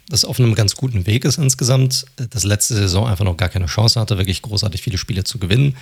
das 0.09 0.25
auf 0.25 0.39
einem 0.39 0.55
ganz 0.55 0.77
guten 0.77 1.05
Weg 1.05 1.25
ist 1.25 1.39
insgesamt. 1.39 2.05
Das 2.31 2.45
letzte 2.45 2.75
Saison 2.75 3.09
einfach 3.09 3.25
noch 3.25 3.37
gar 3.37 3.49
keine 3.49 3.67
Chance 3.67 3.99
hatte, 3.99 4.19
wirklich 4.19 4.41
großartig 4.41 4.83
viele 4.83 4.99
Spiele 4.99 5.25
zu 5.25 5.39
gewinnen 5.41 5.75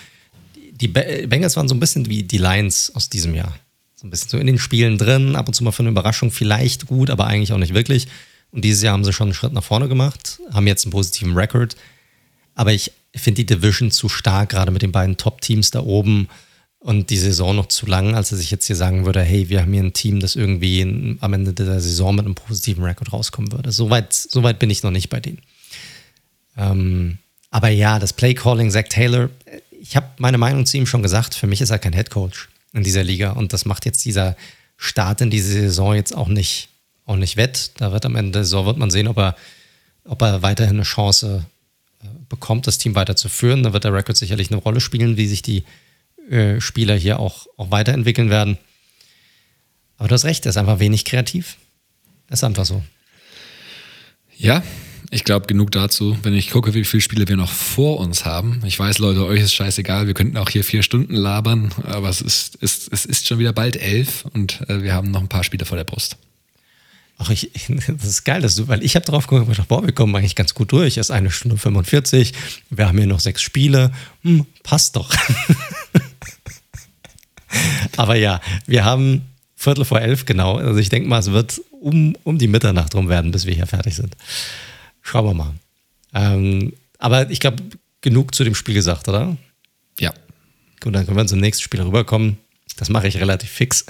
die 0.80 0.88
Bengals 0.88 1.56
waren 1.56 1.68
so 1.68 1.74
ein 1.74 1.80
bisschen 1.80 2.08
wie 2.08 2.22
die 2.22 2.38
Lions 2.38 2.94
aus 2.94 3.08
diesem 3.08 3.34
Jahr. 3.34 3.52
So 4.00 4.06
ein 4.06 4.10
bisschen 4.10 4.30
so 4.30 4.38
in 4.38 4.46
den 4.46 4.60
Spielen 4.60 4.96
drin, 4.96 5.34
ab 5.34 5.48
und 5.48 5.54
zu 5.54 5.64
mal 5.64 5.72
für 5.72 5.82
eine 5.82 5.88
Überraschung 5.88 6.30
vielleicht 6.30 6.86
gut, 6.86 7.10
aber 7.10 7.26
eigentlich 7.26 7.52
auch 7.52 7.58
nicht 7.58 7.74
wirklich. 7.74 8.06
Und 8.52 8.64
dieses 8.64 8.80
Jahr 8.80 8.92
haben 8.92 9.04
sie 9.04 9.12
schon 9.12 9.26
einen 9.26 9.34
Schritt 9.34 9.52
nach 9.52 9.64
vorne 9.64 9.88
gemacht, 9.88 10.38
haben 10.52 10.68
jetzt 10.68 10.84
einen 10.84 10.92
positiven 10.92 11.36
Rekord. 11.36 11.74
Aber 12.54 12.72
ich 12.72 12.92
finde 13.16 13.42
die 13.42 13.46
Division 13.56 13.90
zu 13.90 14.08
stark, 14.08 14.50
gerade 14.50 14.70
mit 14.70 14.82
den 14.82 14.92
beiden 14.92 15.16
Top-Teams 15.16 15.72
da 15.72 15.80
oben 15.80 16.28
und 16.78 17.10
die 17.10 17.16
Saison 17.16 17.56
noch 17.56 17.66
zu 17.66 17.86
lang, 17.86 18.14
als 18.14 18.28
dass 18.28 18.38
ich 18.38 18.52
jetzt 18.52 18.68
hier 18.68 18.76
sagen 18.76 19.04
würde, 19.04 19.20
hey, 19.20 19.48
wir 19.48 19.62
haben 19.62 19.72
hier 19.72 19.82
ein 19.82 19.94
Team, 19.94 20.20
das 20.20 20.36
irgendwie 20.36 21.16
am 21.20 21.32
Ende 21.32 21.52
der 21.52 21.80
Saison 21.80 22.14
mit 22.14 22.24
einem 22.24 22.36
positiven 22.36 22.84
Rekord 22.84 23.12
rauskommen 23.12 23.50
würde. 23.50 23.72
Soweit 23.72 24.14
so 24.14 24.44
weit 24.44 24.60
bin 24.60 24.70
ich 24.70 24.84
noch 24.84 24.92
nicht 24.92 25.08
bei 25.08 25.18
denen. 25.18 25.40
Ähm, 26.56 27.18
aber 27.50 27.70
ja, 27.70 27.98
das 27.98 28.12
Play-Calling, 28.12 28.70
Zach 28.70 28.84
Taylor, 28.88 29.28
ich 29.82 29.96
habe 29.96 30.06
meine 30.18 30.38
Meinung 30.38 30.66
zu 30.66 30.76
ihm 30.76 30.86
schon 30.86 31.02
gesagt, 31.02 31.34
für 31.34 31.48
mich 31.48 31.60
ist 31.60 31.70
er 31.70 31.80
kein 31.80 31.94
Head 31.94 32.10
Coach 32.10 32.48
in 32.72 32.82
dieser 32.82 33.04
Liga 33.04 33.32
und 33.32 33.52
das 33.52 33.64
macht 33.64 33.84
jetzt 33.84 34.04
dieser 34.04 34.36
Start 34.76 35.20
in 35.20 35.30
diese 35.30 35.52
Saison 35.52 35.94
jetzt 35.94 36.14
auch 36.14 36.28
nicht, 36.28 36.68
auch 37.04 37.16
nicht 37.16 37.36
wett. 37.36 37.72
Da 37.78 37.92
wird 37.92 38.06
am 38.06 38.16
Ende 38.16 38.32
der 38.32 38.44
Saison 38.44 38.66
wird 38.66 38.78
man 38.78 38.90
sehen, 38.90 39.08
ob 39.08 39.18
er, 39.18 39.36
ob 40.04 40.22
er 40.22 40.42
weiterhin 40.42 40.76
eine 40.76 40.84
Chance 40.84 41.44
äh, 42.02 42.06
bekommt, 42.28 42.66
das 42.66 42.78
Team 42.78 42.94
weiterzuführen. 42.94 43.62
Da 43.62 43.72
wird 43.72 43.84
der 43.84 43.92
Record 43.92 44.16
sicherlich 44.16 44.50
eine 44.50 44.60
Rolle 44.60 44.80
spielen, 44.80 45.16
wie 45.16 45.26
sich 45.26 45.42
die 45.42 45.64
äh, 46.30 46.60
Spieler 46.60 46.94
hier 46.94 47.18
auch, 47.18 47.46
auch 47.56 47.70
weiterentwickeln 47.70 48.30
werden. 48.30 48.58
Aber 49.96 50.08
du 50.08 50.14
hast 50.14 50.24
recht, 50.24 50.46
er 50.46 50.50
ist 50.50 50.56
einfach 50.56 50.78
wenig 50.78 51.04
kreativ. 51.04 51.56
Das 52.28 52.40
ist 52.40 52.44
einfach 52.44 52.64
so. 52.64 52.82
Ja, 54.36 54.62
ich 55.10 55.24
glaube, 55.24 55.46
genug 55.46 55.70
dazu. 55.70 56.18
Wenn 56.22 56.34
ich 56.34 56.50
gucke, 56.50 56.74
wie 56.74 56.84
viele 56.84 57.00
Spiele 57.00 57.28
wir 57.28 57.36
noch 57.36 57.50
vor 57.50 57.98
uns 57.98 58.24
haben. 58.24 58.60
Ich 58.66 58.78
weiß, 58.78 58.98
Leute, 58.98 59.24
euch 59.24 59.40
ist 59.40 59.54
scheißegal. 59.54 60.06
Wir 60.06 60.14
könnten 60.14 60.36
auch 60.36 60.50
hier 60.50 60.64
vier 60.64 60.82
Stunden 60.82 61.14
labern, 61.14 61.72
aber 61.84 62.08
es 62.08 62.20
ist, 62.20 62.56
ist, 62.56 62.92
es 62.92 63.06
ist 63.06 63.26
schon 63.26 63.38
wieder 63.38 63.52
bald 63.52 63.76
elf 63.76 64.26
und 64.34 64.60
äh, 64.68 64.82
wir 64.82 64.92
haben 64.92 65.10
noch 65.10 65.20
ein 65.20 65.28
paar 65.28 65.44
Spiele 65.44 65.64
vor 65.64 65.76
der 65.76 65.84
Brust. 65.84 66.16
Ach, 67.16 67.30
ich, 67.30 67.50
das 67.68 68.04
ist 68.04 68.24
geil, 68.24 68.42
dass 68.42 68.54
du, 68.54 68.68
weil 68.68 68.84
ich 68.84 68.96
habe 68.96 69.06
drauf 69.06 69.26
geguckt 69.26 69.48
gedacht, 69.48 69.68
boah, 69.68 69.84
wir 69.84 69.92
kommen 69.92 70.14
eigentlich 70.14 70.36
ganz 70.36 70.54
gut 70.54 70.72
durch. 70.72 70.98
Es 70.98 71.08
ist 71.08 71.10
eine 71.10 71.30
Stunde 71.30 71.56
45. 71.56 72.32
Wir 72.70 72.88
haben 72.88 72.98
hier 72.98 73.06
noch 73.06 73.20
sechs 73.20 73.42
Spiele. 73.42 73.92
Hm, 74.22 74.46
passt 74.62 74.96
doch. 74.96 75.10
aber 77.96 78.16
ja, 78.16 78.40
wir 78.66 78.84
haben 78.84 79.22
Viertel 79.56 79.84
vor 79.84 80.00
elf 80.00 80.24
genau. 80.24 80.56
Also 80.56 80.78
ich 80.78 80.90
denke 80.90 81.08
mal, 81.08 81.18
es 81.18 81.32
wird 81.32 81.60
um, 81.80 82.14
um 82.24 82.38
die 82.38 82.46
Mitternacht 82.46 82.94
rum 82.94 83.08
werden, 83.08 83.32
bis 83.32 83.46
wir 83.46 83.54
hier 83.54 83.66
fertig 83.66 83.96
sind. 83.96 84.16
Schauen 85.08 85.24
wir 85.24 85.32
mal. 85.32 85.54
Ähm, 86.12 86.74
aber 86.98 87.30
ich 87.30 87.40
glaube, 87.40 87.62
genug 88.02 88.34
zu 88.34 88.44
dem 88.44 88.54
Spiel 88.54 88.74
gesagt, 88.74 89.08
oder? 89.08 89.38
Ja. 89.98 90.12
Gut, 90.82 90.94
dann 90.94 91.06
können 91.06 91.16
wir 91.16 91.26
zum 91.26 91.40
nächsten 91.40 91.62
Spiel 91.62 91.80
rüberkommen. 91.80 92.36
Das 92.76 92.90
mache 92.90 93.08
ich 93.08 93.16
relativ 93.16 93.48
fix. 93.48 93.86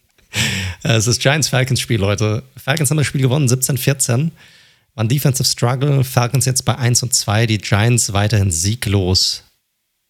es 0.82 1.06
ist 1.06 1.20
Giants-Falcons-Spiel, 1.20 2.00
Leute. 2.00 2.42
Falcons 2.56 2.88
haben 2.88 2.96
das 2.96 3.06
Spiel 3.06 3.20
gewonnen, 3.20 3.48
17-14. 3.48 4.30
War 4.94 5.04
ein 5.04 5.08
Defensive 5.08 5.46
Struggle. 5.46 6.04
Falcons 6.04 6.46
jetzt 6.46 6.64
bei 6.64 6.74
1 6.74 7.02
und 7.02 7.12
2. 7.12 7.46
Die 7.46 7.58
Giants 7.58 8.14
weiterhin 8.14 8.50
sieglos 8.50 9.44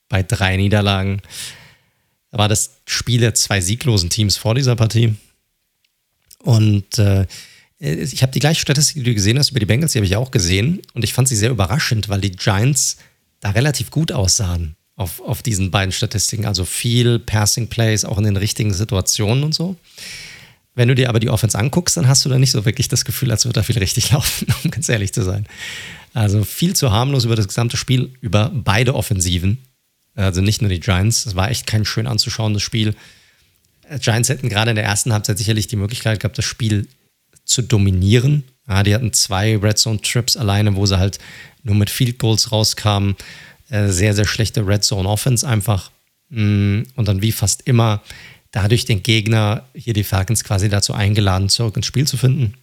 bei 0.08 0.22
drei 0.22 0.56
Niederlagen. 0.56 1.22
Da 2.30 2.38
war 2.38 2.48
das 2.48 2.76
Spiel 2.86 3.18
der 3.18 3.34
zwei 3.34 3.60
sieglosen 3.60 4.10
Teams 4.10 4.36
vor 4.36 4.54
dieser 4.54 4.76
Partie. 4.76 5.16
Und 6.38 6.98
äh, 7.00 7.22
äh, 7.22 7.26
ich 7.80 8.22
habe 8.22 8.32
die 8.32 8.40
gleiche 8.40 8.60
Statistik, 8.60 8.96
die 8.96 9.02
du 9.02 9.14
gesehen 9.14 9.38
hast 9.38 9.50
über 9.50 9.60
die 9.60 9.66
Bengals, 9.66 9.92
die 9.92 9.98
habe 9.98 10.06
ich 10.06 10.16
auch 10.16 10.30
gesehen. 10.30 10.82
Und 10.92 11.02
ich 11.02 11.14
fand 11.14 11.28
sie 11.28 11.36
sehr 11.36 11.50
überraschend, 11.50 12.10
weil 12.10 12.20
die 12.20 12.32
Giants 12.32 12.98
da 13.40 13.50
relativ 13.50 13.90
gut 13.90 14.12
aussahen 14.12 14.76
auf, 14.96 15.20
auf 15.20 15.42
diesen 15.42 15.70
beiden 15.70 15.90
Statistiken. 15.90 16.44
Also 16.44 16.66
viel 16.66 17.18
Passing 17.18 17.68
Plays, 17.68 18.04
auch 18.04 18.18
in 18.18 18.24
den 18.24 18.36
richtigen 18.36 18.74
Situationen 18.74 19.44
und 19.44 19.54
so. 19.54 19.76
Wenn 20.74 20.88
du 20.88 20.94
dir 20.94 21.08
aber 21.08 21.20
die 21.20 21.30
Offense 21.30 21.58
anguckst, 21.58 21.96
dann 21.96 22.06
hast 22.06 22.22
du 22.24 22.28
da 22.28 22.38
nicht 22.38 22.50
so 22.50 22.66
wirklich 22.66 22.88
das 22.88 23.06
Gefühl, 23.06 23.30
als 23.30 23.46
würde 23.46 23.54
da 23.54 23.62
viel 23.62 23.78
richtig 23.78 24.10
laufen, 24.12 24.46
um 24.62 24.70
ganz 24.70 24.88
ehrlich 24.90 25.14
zu 25.14 25.22
sein. 25.22 25.46
Also 26.12 26.44
viel 26.44 26.76
zu 26.76 26.92
harmlos 26.92 27.24
über 27.24 27.36
das 27.36 27.48
gesamte 27.48 27.78
Spiel, 27.78 28.10
über 28.20 28.50
beide 28.52 28.94
Offensiven. 28.94 29.56
Also 30.14 30.42
nicht 30.42 30.60
nur 30.60 30.68
die 30.68 30.80
Giants. 30.80 31.24
Es 31.24 31.34
war 31.34 31.50
echt 31.50 31.66
kein 31.66 31.86
schön 31.86 32.06
anzuschauendes 32.06 32.62
Spiel. 32.62 32.94
Giants 34.00 34.28
hätten 34.28 34.50
gerade 34.50 34.70
in 34.70 34.76
der 34.76 34.84
ersten 34.84 35.14
Halbzeit 35.14 35.38
sicherlich 35.38 35.66
die 35.66 35.76
Möglichkeit 35.76 36.20
gehabt, 36.20 36.36
das 36.36 36.44
Spiel 36.44 36.86
zu 37.50 37.62
dominieren. 37.62 38.44
Ja, 38.68 38.82
die 38.82 38.94
hatten 38.94 39.12
zwei 39.12 39.56
Red 39.56 39.78
Zone 39.78 40.00
Trips 40.00 40.36
alleine, 40.36 40.76
wo 40.76 40.86
sie 40.86 40.98
halt 40.98 41.18
nur 41.62 41.74
mit 41.74 41.90
Field 41.90 42.18
Goals 42.18 42.52
rauskamen. 42.52 43.16
Äh, 43.68 43.88
sehr, 43.88 44.14
sehr 44.14 44.26
schlechte 44.26 44.66
Red 44.66 44.84
Zone 44.84 45.08
Offense 45.08 45.46
einfach. 45.46 45.90
Mm, 46.30 46.82
und 46.94 47.08
dann 47.08 47.22
wie 47.22 47.32
fast 47.32 47.62
immer 47.66 48.02
dadurch 48.52 48.84
den 48.84 49.02
Gegner, 49.02 49.64
hier 49.74 49.92
die 49.92 50.04
Falcons 50.04 50.44
quasi 50.44 50.68
dazu 50.68 50.94
eingeladen, 50.94 51.48
zurück 51.48 51.76
ins 51.76 51.86
Spiel 51.86 52.06
zu 52.06 52.16
finden. 52.16 52.54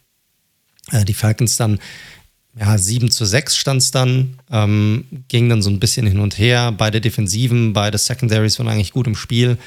Äh, 0.92 1.06
die 1.06 1.14
Falcons 1.14 1.58
dann, 1.58 1.80
ja, 2.58 2.78
7 2.78 3.12
zu 3.12 3.26
6 3.26 3.56
stand 3.56 3.82
es 3.82 3.92
dann, 3.92 4.40
ähm, 4.50 5.06
ging 5.28 5.50
dann 5.50 5.62
so 5.62 5.70
ein 5.70 5.80
bisschen 5.80 6.08
hin 6.08 6.20
und 6.20 6.38
her. 6.38 6.72
Beide 6.72 7.02
Defensiven, 7.02 7.74
beide 7.74 7.98
Secondaries 7.98 8.58
waren 8.60 8.68
eigentlich 8.68 8.94
gut 8.94 9.08
im 9.08 9.16
Spiel. 9.16 9.58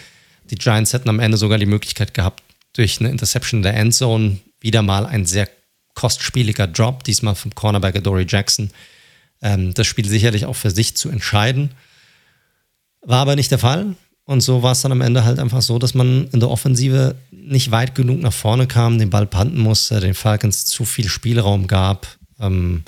Die 0.51 0.56
Giants 0.56 0.92
hätten 0.92 1.09
am 1.09 1.20
Ende 1.20 1.36
sogar 1.36 1.59
die 1.59 1.66
Möglichkeit 1.66 2.14
gehabt, 2.14 2.42
durch 2.72 3.01
eine 3.01 3.10
Interception 3.10 3.60
in 3.60 3.62
der 3.62 3.74
Endzone 3.74 4.38
wieder 4.60 4.82
mal 4.82 5.06
ein 5.06 5.26
sehr 5.26 5.48
kostspieliger 5.94 6.66
Drop, 6.66 7.04
diesmal 7.04 7.34
vom 7.34 7.54
Cornerback 7.54 8.02
Dory 8.02 8.26
Jackson. 8.28 8.70
Ähm, 9.42 9.74
das 9.74 9.86
Spiel 9.86 10.06
sicherlich 10.06 10.46
auch 10.46 10.56
für 10.56 10.70
sich 10.70 10.96
zu 10.96 11.08
entscheiden. 11.08 11.70
War 13.02 13.20
aber 13.20 13.36
nicht 13.36 13.50
der 13.50 13.58
Fall. 13.58 13.94
Und 14.24 14.42
so 14.42 14.62
war 14.62 14.72
es 14.72 14.82
dann 14.82 14.92
am 14.92 15.00
Ende 15.00 15.24
halt 15.24 15.38
einfach 15.38 15.62
so, 15.62 15.78
dass 15.78 15.94
man 15.94 16.28
in 16.28 16.40
der 16.40 16.50
Offensive 16.50 17.16
nicht 17.32 17.70
weit 17.70 17.94
genug 17.94 18.20
nach 18.20 18.32
vorne 18.32 18.66
kam, 18.66 18.98
den 18.98 19.10
Ball 19.10 19.26
panten 19.26 19.58
musste, 19.58 19.98
den 19.98 20.14
Falcons 20.14 20.66
zu 20.66 20.84
viel 20.84 21.08
Spielraum 21.08 21.66
gab. 21.66 22.06
Ähm, 22.38 22.84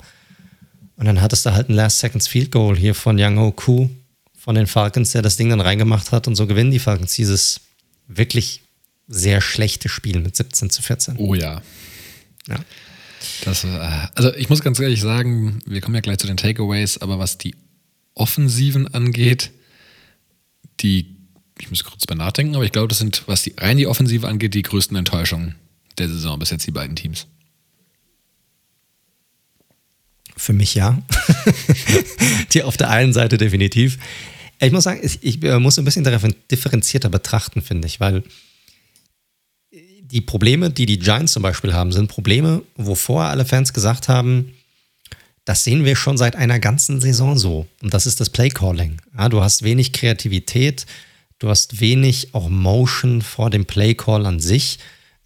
und 0.95 1.05
dann 1.05 1.21
hattest 1.21 1.45
du 1.45 1.53
halt 1.53 1.69
ein 1.69 1.75
Last 1.75 1.99
Seconds 1.99 2.27
Field 2.27 2.51
Goal 2.51 2.77
hier 2.77 2.95
von 2.95 3.19
Young 3.19 3.37
Ho 3.39 3.51
Koo 3.51 3.89
von 4.37 4.55
den 4.55 4.67
Falcons, 4.67 5.11
der 5.11 5.21
das 5.21 5.37
Ding 5.37 5.49
dann 5.49 5.61
reingemacht 5.61 6.11
hat. 6.11 6.27
Und 6.27 6.35
so 6.35 6.47
gewinnen 6.47 6.71
die 6.71 6.79
Falcons 6.79 7.13
dieses 7.13 7.61
wirklich 8.07 8.62
sehr 9.07 9.41
schlechte 9.41 9.89
Spiel 9.89 10.19
mit 10.19 10.35
17 10.35 10.69
zu 10.69 10.81
14. 10.81 11.17
Oh 11.17 11.35
ja. 11.35 11.61
Ja. 12.47 12.57
Das, 13.45 13.63
äh, 13.63 13.67
also 14.15 14.33
ich 14.35 14.49
muss 14.49 14.61
ganz 14.61 14.79
ehrlich 14.79 15.01
sagen, 15.01 15.59
wir 15.65 15.81
kommen 15.81 15.95
ja 15.95 16.01
gleich 16.01 16.17
zu 16.17 16.27
den 16.27 16.37
Takeaways, 16.37 16.97
aber 16.97 17.19
was 17.19 17.37
die 17.37 17.55
Offensiven 18.15 18.93
angeht, 18.93 19.51
die, 20.81 21.15
ich 21.59 21.69
muss 21.69 21.83
kurz 21.83 22.05
bei 22.05 22.15
nachdenken, 22.15 22.55
aber 22.55 22.65
ich 22.65 22.71
glaube, 22.71 22.89
das 22.89 22.97
sind, 22.97 23.23
was 23.27 23.43
die 23.43 23.53
rein 23.57 23.77
die 23.77 23.87
Offensive 23.87 24.27
angeht, 24.27 24.53
die 24.53 24.61
größten 24.61 24.97
Enttäuschungen 24.97 25.55
der 25.97 26.09
Saison 26.09 26.39
bis 26.39 26.49
jetzt 26.49 26.67
die 26.67 26.71
beiden 26.71 26.95
Teams. 26.95 27.27
Für 30.35 30.53
mich 30.53 30.73
ja. 30.73 31.01
die 32.53 32.63
auf 32.63 32.75
der 32.75 32.89
einen 32.89 33.13
Seite 33.13 33.37
definitiv. 33.37 33.99
Ich 34.59 34.71
muss 34.71 34.83
sagen, 34.83 34.99
ich, 35.03 35.19
ich 35.21 35.43
äh, 35.43 35.59
muss 35.59 35.77
ein 35.77 35.85
bisschen 35.85 36.03
differenzierter 36.49 37.09
betrachten, 37.09 37.61
finde 37.61 37.87
ich, 37.87 37.99
weil 37.99 38.23
die 40.13 40.21
Probleme, 40.21 40.69
die 40.69 40.85
die 40.85 40.99
Giants 40.99 41.33
zum 41.33 41.41
Beispiel 41.41 41.73
haben, 41.73 41.91
sind 41.91 42.07
Probleme, 42.07 42.61
wovor 42.75 43.23
alle 43.23 43.45
Fans 43.45 43.73
gesagt 43.73 44.07
haben, 44.07 44.53
das 45.43 45.63
sehen 45.63 45.85
wir 45.85 45.95
schon 45.95 46.17
seit 46.17 46.35
einer 46.35 46.59
ganzen 46.59 47.01
Saison 47.01 47.35
so. 47.35 47.65
Und 47.81 47.95
das 47.95 48.05
ist 48.05 48.19
das 48.19 48.29
Playcalling. 48.29 49.01
Ja, 49.17 49.27
du 49.27 49.41
hast 49.41 49.63
wenig 49.63 49.91
Kreativität, 49.91 50.85
du 51.39 51.49
hast 51.49 51.81
wenig 51.81 52.35
auch 52.35 52.47
Motion 52.47 53.23
vor 53.23 53.49
dem 53.49 53.65
Playcall 53.65 54.27
an 54.27 54.39
sich. 54.39 54.77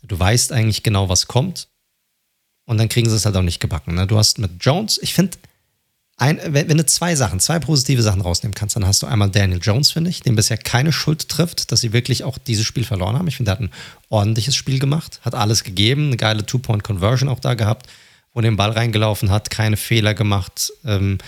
Du 0.03 0.17
weißt 0.17 0.53
eigentlich 0.53 0.83
genau, 0.83 1.09
was 1.09 1.27
kommt. 1.27 1.67
Und 2.65 2.77
dann 2.77 2.87
kriegen 2.87 3.09
sie 3.09 3.15
es 3.15 3.25
halt 3.25 3.35
auch 3.35 3.41
nicht 3.41 3.59
gebacken. 3.59 3.93
Ne? 3.95 4.07
Du 4.07 4.17
hast 4.17 4.39
mit 4.39 4.51
Jones, 4.61 4.99
ich 5.01 5.13
finde, 5.13 5.37
wenn, 6.19 6.53
wenn, 6.53 6.77
du 6.77 6.85
zwei 6.85 7.15
Sachen, 7.15 7.39
zwei 7.39 7.59
positive 7.59 8.01
Sachen 8.01 8.21
rausnehmen 8.21 8.55
kannst, 8.55 8.75
dann 8.75 8.87
hast 8.87 9.03
du 9.03 9.07
einmal 9.07 9.29
Daniel 9.29 9.59
Jones, 9.61 9.91
finde 9.91 10.09
ich, 10.09 10.21
dem 10.21 10.35
bisher 10.35 10.57
keine 10.57 10.91
Schuld 10.91 11.29
trifft, 11.29 11.71
dass 11.71 11.81
sie 11.81 11.93
wirklich 11.93 12.23
auch 12.23 12.39
dieses 12.39 12.65
Spiel 12.65 12.83
verloren 12.83 13.15
haben. 13.15 13.27
Ich 13.27 13.37
finde, 13.37 13.51
er 13.51 13.53
hat 13.53 13.61
ein 13.61 13.71
ordentliches 14.09 14.55
Spiel 14.55 14.79
gemacht, 14.79 15.19
hat 15.21 15.35
alles 15.35 15.63
gegeben, 15.63 16.07
eine 16.07 16.17
geile 16.17 16.43
Two-Point-Conversion 16.43 17.29
auch 17.29 17.39
da 17.39 17.53
gehabt, 17.53 17.87
wo 18.33 18.41
den 18.41 18.55
Ball 18.57 18.71
reingelaufen 18.71 19.29
hat, 19.29 19.51
keine 19.51 19.77
Fehler 19.77 20.15
gemacht, 20.15 20.73
ähm, 20.83 21.19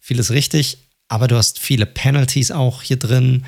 vieles 0.00 0.30
richtig, 0.30 0.78
aber 1.08 1.28
du 1.28 1.36
hast 1.36 1.58
viele 1.58 1.86
Penalties 1.86 2.50
auch 2.50 2.82
hier 2.82 2.98
drin. 2.98 3.46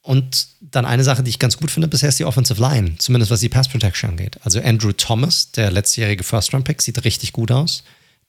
Und 0.00 0.48
dann 0.60 0.86
eine 0.86 1.04
Sache, 1.04 1.22
die 1.22 1.30
ich 1.30 1.38
ganz 1.38 1.58
gut 1.58 1.70
finde 1.70 1.88
bisher, 1.88 2.08
ist 2.08 2.18
die 2.18 2.24
Offensive 2.24 2.60
Line, 2.60 2.94
zumindest 2.96 3.30
was 3.30 3.40
die 3.40 3.48
Pass 3.50 3.68
Protection 3.68 4.10
angeht. 4.10 4.38
Also 4.42 4.60
Andrew 4.60 4.92
Thomas, 4.92 5.52
der 5.52 5.70
letztjährige 5.70 6.24
First-Round-Pick, 6.24 6.80
sieht 6.80 7.04
richtig 7.04 7.32
gut 7.32 7.50
aus. 7.50 7.84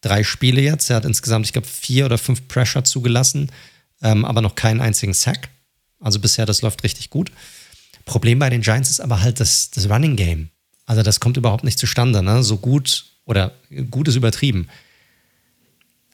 Drei 0.06 0.24
Spiele 0.24 0.62
jetzt. 0.62 0.88
Er 0.92 0.98
hat 0.98 1.06
insgesamt, 1.06 1.48
ich 1.48 1.54
glaube, 1.54 1.68
vier 1.68 2.06
oder 2.06 2.20
fünf 2.20 2.48
Pressure 2.48 2.84
zugelassen, 2.84 3.52
ähm, 4.04 4.24
aber 4.24 4.42
noch 4.42 4.54
keinen 4.54 4.80
einzigen 4.80 5.16
Sack. 5.16 5.50
Also 6.00 6.20
bisher, 6.20 6.46
das 6.46 6.62
läuft 6.62 6.84
richtig 6.84 7.10
gut. 7.10 7.32
Problem 8.06 8.38
bei 8.38 8.52
den 8.52 8.62
Giants 8.62 8.92
ist 8.92 9.00
aber 9.00 9.22
halt 9.22 9.40
das, 9.40 9.72
das 9.72 9.90
Running 9.90 10.16
Game. 10.16 10.50
Also 10.86 11.02
das 11.02 11.20
kommt 11.20 11.38
überhaupt 11.38 11.64
nicht 11.64 11.80
zustande. 11.80 12.22
Ne? 12.22 12.44
So 12.44 12.58
gut 12.58 13.06
oder 13.26 13.56
gut 13.90 14.08
ist 14.08 14.16
übertrieben. 14.16 14.68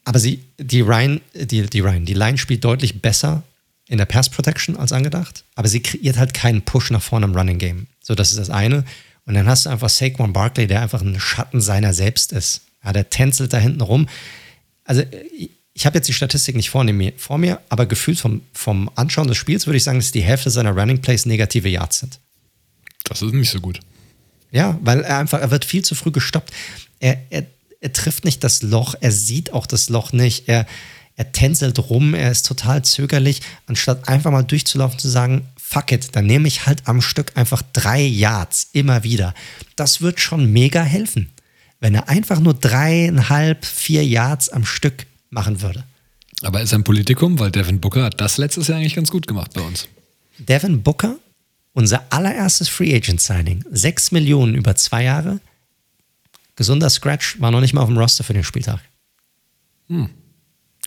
Aber 0.06 0.20
sie, 0.20 0.42
die 0.58 0.80
Ryan, 0.80 1.20
die, 1.34 1.64
die 1.64 1.80
Ryan, 1.82 2.06
die 2.06 2.14
Line 2.14 2.38
spielt 2.38 2.64
deutlich 2.64 3.02
besser 3.02 3.44
in 3.90 3.98
der 3.98 4.06
Pass 4.06 4.30
Protection 4.30 4.78
als 4.78 4.94
angedacht, 4.94 5.44
aber 5.56 5.68
sie 5.68 5.84
kreiert 5.84 6.18
halt 6.18 6.34
keinen 6.34 6.62
Push 6.62 6.92
nach 6.92 7.02
vorne 7.02 7.26
im 7.26 7.36
Running 7.36 7.58
Game. 7.58 7.88
So, 8.02 8.16
das 8.16 8.32
ist 8.32 8.40
das 8.40 8.50
eine. 8.50 8.86
Und 9.26 9.34
dann 9.34 9.48
hast 9.48 9.66
du 9.66 9.70
einfach 9.70 9.90
Saquon 9.90 10.32
Barkley, 10.32 10.66
der 10.66 10.82
einfach 10.82 11.02
ein 11.02 11.20
Schatten 11.20 11.60
seiner 11.60 11.94
selbst 11.94 12.32
ist. 12.32 12.62
Ja, 12.84 12.94
der 12.94 13.10
tänzelt 13.10 13.54
da 13.54 13.58
hinten 13.58 13.82
rum. 13.82 14.08
Also, 14.84 15.04
ich 15.74 15.86
habe 15.86 15.98
jetzt 15.98 16.08
die 16.08 16.14
Statistik 16.14 16.56
nicht 16.56 16.70
vor 16.70 16.84
mir, 16.84 17.14
vor 17.18 17.38
mir 17.38 17.60
aber 17.70 17.86
gefühlt 17.86 18.20
vom, 18.20 18.42
vom 18.54 18.90
Anschauen 18.96 19.28
des 19.28 19.38
Spiels 19.38 19.68
würde 19.68 19.78
ich 19.78 19.84
sagen, 19.84 20.00
dass 20.00 20.12
die 20.12 20.22
Hälfte 20.22 20.50
seiner 20.50 20.72
Running 20.72 21.02
Plays 21.02 21.26
negative 21.26 21.70
Yards 21.70 22.00
sind. 22.00 22.20
Das 23.06 23.22
ist 23.22 23.34
nicht 23.34 23.50
so 23.50 23.60
gut. 23.60 23.80
Ja, 24.52 24.78
weil 24.82 25.02
er 25.02 25.18
einfach, 25.20 25.40
er 25.40 25.52
wird 25.52 25.66
viel 25.66 25.84
zu 25.84 25.96
früh 25.96 26.12
gestoppt. 26.12 26.52
Er, 27.00 27.18
er, 27.30 27.46
er 27.80 27.94
trifft 27.94 28.26
nicht 28.26 28.44
das 28.44 28.62
Loch, 28.62 28.96
er 29.00 29.12
sieht 29.12 29.54
auch 29.54 29.66
das 29.66 29.90
Loch 29.90 30.12
nicht. 30.12 30.50
Er, 30.50 30.68
er 31.16 31.32
tänzelt 31.32 31.80
rum, 31.80 32.14
er 32.14 32.32
ist 32.32 32.46
total 32.46 32.84
zögerlich, 32.84 33.42
anstatt 33.66 34.08
einfach 34.08 34.32
mal 34.32 34.44
durchzulaufen 34.44 35.00
zu 35.00 35.10
sagen, 35.10 35.48
fuck 35.58 35.92
it, 35.92 36.16
dann 36.16 36.26
nehme 36.26 36.48
ich 36.48 36.66
halt 36.66 36.88
am 36.88 37.02
Stück 37.02 37.32
einfach 37.36 37.62
drei 37.74 38.02
Yards 38.02 38.70
immer 38.74 39.04
wieder. 39.04 39.34
Das 39.76 40.02
wird 40.02 40.20
schon 40.20 40.52
mega 40.52 40.84
helfen, 40.84 41.32
wenn 41.82 41.96
er 41.96 42.08
einfach 42.08 42.40
nur 42.40 42.54
dreieinhalb, 42.54 43.66
vier 43.66 44.06
Yards 44.06 44.48
am 44.50 44.64
Stück 44.64 45.08
machen 45.30 45.62
würde. 45.62 45.84
Aber 46.44 46.62
ist 46.62 46.74
ein 46.74 46.84
Politikum, 46.84 47.40
weil 47.40 47.52
Devin 47.52 47.82
Booker 47.82 48.04
hat 48.04 48.22
das 48.22 48.38
letztes 48.38 48.68
Jahr 48.68 48.78
eigentlich 48.78 48.96
ganz 48.96 49.12
gut 49.12 49.28
gemacht 49.28 49.52
bei 49.54 49.62
uns. 49.62 49.88
Devin 50.38 50.82
Booker, 50.82 51.18
unser 51.74 52.06
allererstes 52.12 52.70
Free 52.70 52.96
Agent 52.96 53.20
Signing, 53.20 53.64
sechs 53.72 54.12
Millionen 54.12 54.56
über 54.56 54.76
zwei 54.76 55.04
Jahre, 55.04 55.40
gesunder 56.56 56.90
Scratch, 56.90 57.40
war 57.42 57.52
noch 57.52 57.62
nicht 57.62 57.74
mal 57.74 57.82
auf 57.82 57.90
dem 57.90 57.98
Roster 57.98 58.24
für 58.24 58.34
den 58.34 58.44
Spieltag. 58.44 58.80
Hm. 59.88 60.10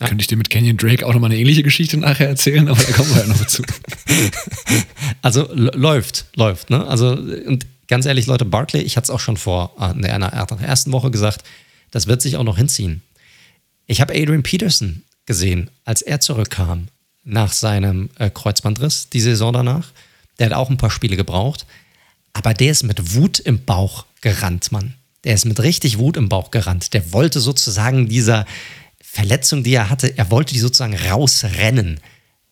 Ja. 0.01 0.09
Könnte 0.09 0.23
ich 0.23 0.27
dir 0.27 0.37
mit 0.37 0.51
Canyon 0.51 0.77
Drake 0.77 1.07
auch 1.07 1.13
nochmal 1.13 1.31
eine 1.31 1.39
ähnliche 1.39 1.63
Geschichte 1.63 1.97
nachher 1.97 2.29
erzählen, 2.29 2.69
aber 2.69 2.83
da 2.83 2.93
kommen 2.93 3.15
wir 3.15 3.23
ja 3.23 3.27
noch 3.27 3.47
zu. 3.47 3.63
Also 5.23 5.49
läuft, 5.53 6.27
läuft. 6.37 6.69
Ne? 6.69 6.87
Also, 6.87 7.13
und 7.13 7.67
ganz 7.89 8.07
ehrlich, 8.07 8.27
Leute, 8.27 8.45
Barclay, 8.45 8.81
ich 8.81 8.97
hatte 8.97 9.05
es 9.05 9.11
auch 9.11 9.21
schon 9.21 9.37
vor 9.37 9.75
äh, 9.81 9.93
in 9.93 10.03
der 10.03 10.13
ersten 10.13 10.93
Woche 10.93 11.11
gesagt, 11.11 11.45
das 11.91 12.07
wird 12.07 12.23
sich 12.23 12.37
auch 12.37 12.45
noch 12.45 12.57
hinziehen. 12.57 13.03
Ich 13.87 14.01
habe 14.01 14.15
Adrian 14.15 14.43
Peterson 14.43 15.03
gesehen, 15.27 15.71
als 15.85 16.03
er 16.03 16.21
zurückkam 16.21 16.89
nach 17.25 17.53
seinem 17.53 18.11
äh, 18.19 18.31
Kreuzbandriss, 18.31 19.09
die 19.11 19.21
Saison 19.21 19.53
danach. 19.53 19.93
Der 20.39 20.47
hat 20.47 20.55
auch 20.55 20.71
ein 20.71 20.77
paar 20.77 20.91
Spiele 20.91 21.17
gebraucht, 21.17 21.67
aber 22.33 22.55
der 22.55 22.73
ist 22.73 22.83
mit 22.83 23.15
Wut 23.15 23.39
im 23.39 23.65
Bauch 23.65 24.07
gerannt, 24.21 24.73
Mann. 24.73 24.95
Der 25.23 25.35
ist 25.35 25.47
mit 25.47 25.61
richtig 25.61 25.99
Wut 25.99 26.17
im 26.17 26.29
Bauch 26.29 26.51
gerannt. 26.51 26.93
Der 26.93 27.13
wollte 27.13 27.41
sozusagen 27.41 28.09
dieser, 28.09 28.45
Verletzung, 29.15 29.63
die 29.63 29.75
er 29.75 29.91
hatte, 29.91 30.19
er 30.19 30.33
wollte 30.33 30.55
die 30.55 30.59
sozusagen 30.59 30.97
rausrennen. 30.97 32.01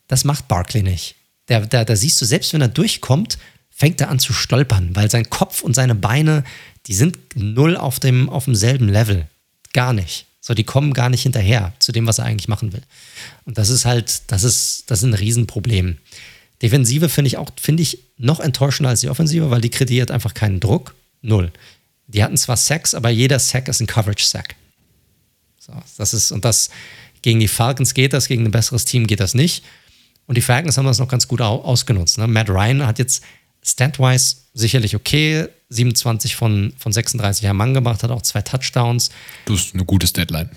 Das 0.07 0.23
macht 0.23 0.47
Barkley 0.47 0.81
nicht. 0.81 1.15
Da, 1.47 1.59
da, 1.59 1.83
da 1.83 1.95
siehst 1.97 2.21
du, 2.21 2.25
selbst 2.25 2.53
wenn 2.53 2.61
er 2.61 2.69
durchkommt, 2.69 3.37
fängt 3.75 4.01
er 4.01 4.09
an 4.09 4.19
zu 4.19 4.33
stolpern, 4.33 4.95
weil 4.95 5.09
sein 5.09 5.29
Kopf 5.29 5.61
und 5.61 5.73
seine 5.73 5.95
Beine, 5.95 6.43
die 6.85 6.93
sind 6.93 7.17
null 7.35 7.75
auf, 7.75 7.99
dem, 7.99 8.29
auf 8.29 8.45
demselben 8.45 8.87
Level. 8.87 9.27
Gar 9.73 9.93
nicht. 9.93 10.27
So, 10.39 10.53
die 10.53 10.63
kommen 10.63 10.93
gar 10.93 11.09
nicht 11.09 11.23
hinterher 11.23 11.73
zu 11.79 11.91
dem, 11.91 12.05
was 12.05 12.19
er 12.19 12.25
eigentlich 12.25 12.49
machen 12.49 12.73
will. 12.73 12.83
Und 13.45 13.57
das 13.57 13.69
ist 13.69 13.85
halt, 13.85 14.23
das 14.27 14.43
ist, 14.43 14.83
das 14.87 14.99
ist 14.99 15.05
ein 15.05 15.13
Riesenproblem. 15.13 15.97
Defensive 16.61 17.09
finde 17.09 17.27
ich 17.27 17.37
auch, 17.37 17.49
finde 17.59 17.83
ich 17.83 17.99
noch 18.17 18.39
enttäuschender 18.39 18.89
als 18.89 19.01
die 19.01 19.09
Offensive, 19.09 19.49
weil 19.51 19.61
die 19.61 19.69
kreiert 19.69 20.11
einfach 20.11 20.33
keinen 20.33 20.59
Druck. 20.59 20.95
Null. 21.21 21.51
Die 22.07 22.23
hatten 22.23 22.37
zwar 22.37 22.57
Sacks, 22.57 22.93
aber 22.93 23.09
jeder 23.09 23.39
Sack 23.39 23.69
ist 23.69 23.79
ein 23.79 23.87
Coverage-Sack. 23.87 24.55
So, 25.59 25.73
das 25.97 26.13
ist, 26.13 26.31
und 26.31 26.43
das 26.43 26.69
gegen 27.21 27.39
die 27.39 27.47
Falcons 27.47 27.93
geht 27.93 28.13
das, 28.13 28.27
gegen 28.27 28.45
ein 28.45 28.51
besseres 28.51 28.85
Team 28.85 29.07
geht 29.07 29.21
das 29.21 29.33
nicht. 29.33 29.63
Und 30.27 30.35
die 30.35 30.41
Falcons 30.41 30.77
haben 30.77 30.85
das 30.85 30.99
noch 30.99 31.07
ganz 31.07 31.27
gut 31.27 31.41
ausgenutzt. 31.41 32.17
Ne? 32.17 32.27
Matt 32.27 32.49
Ryan 32.49 32.85
hat 32.85 32.99
jetzt 32.99 33.23
statwise 33.63 34.37
sicherlich 34.53 34.95
okay, 34.95 35.47
27 35.69 36.35
von, 36.35 36.73
von 36.77 36.91
36 36.91 37.47
am 37.47 37.57
Mann 37.57 37.73
gemacht, 37.73 38.03
hat 38.03 38.11
auch 38.11 38.21
zwei 38.21 38.41
Touchdowns. 38.41 39.09
Das 39.45 39.59
ist 39.59 39.73
eine 39.73 39.85
gute 39.85 40.11
Deadline. 40.11 40.49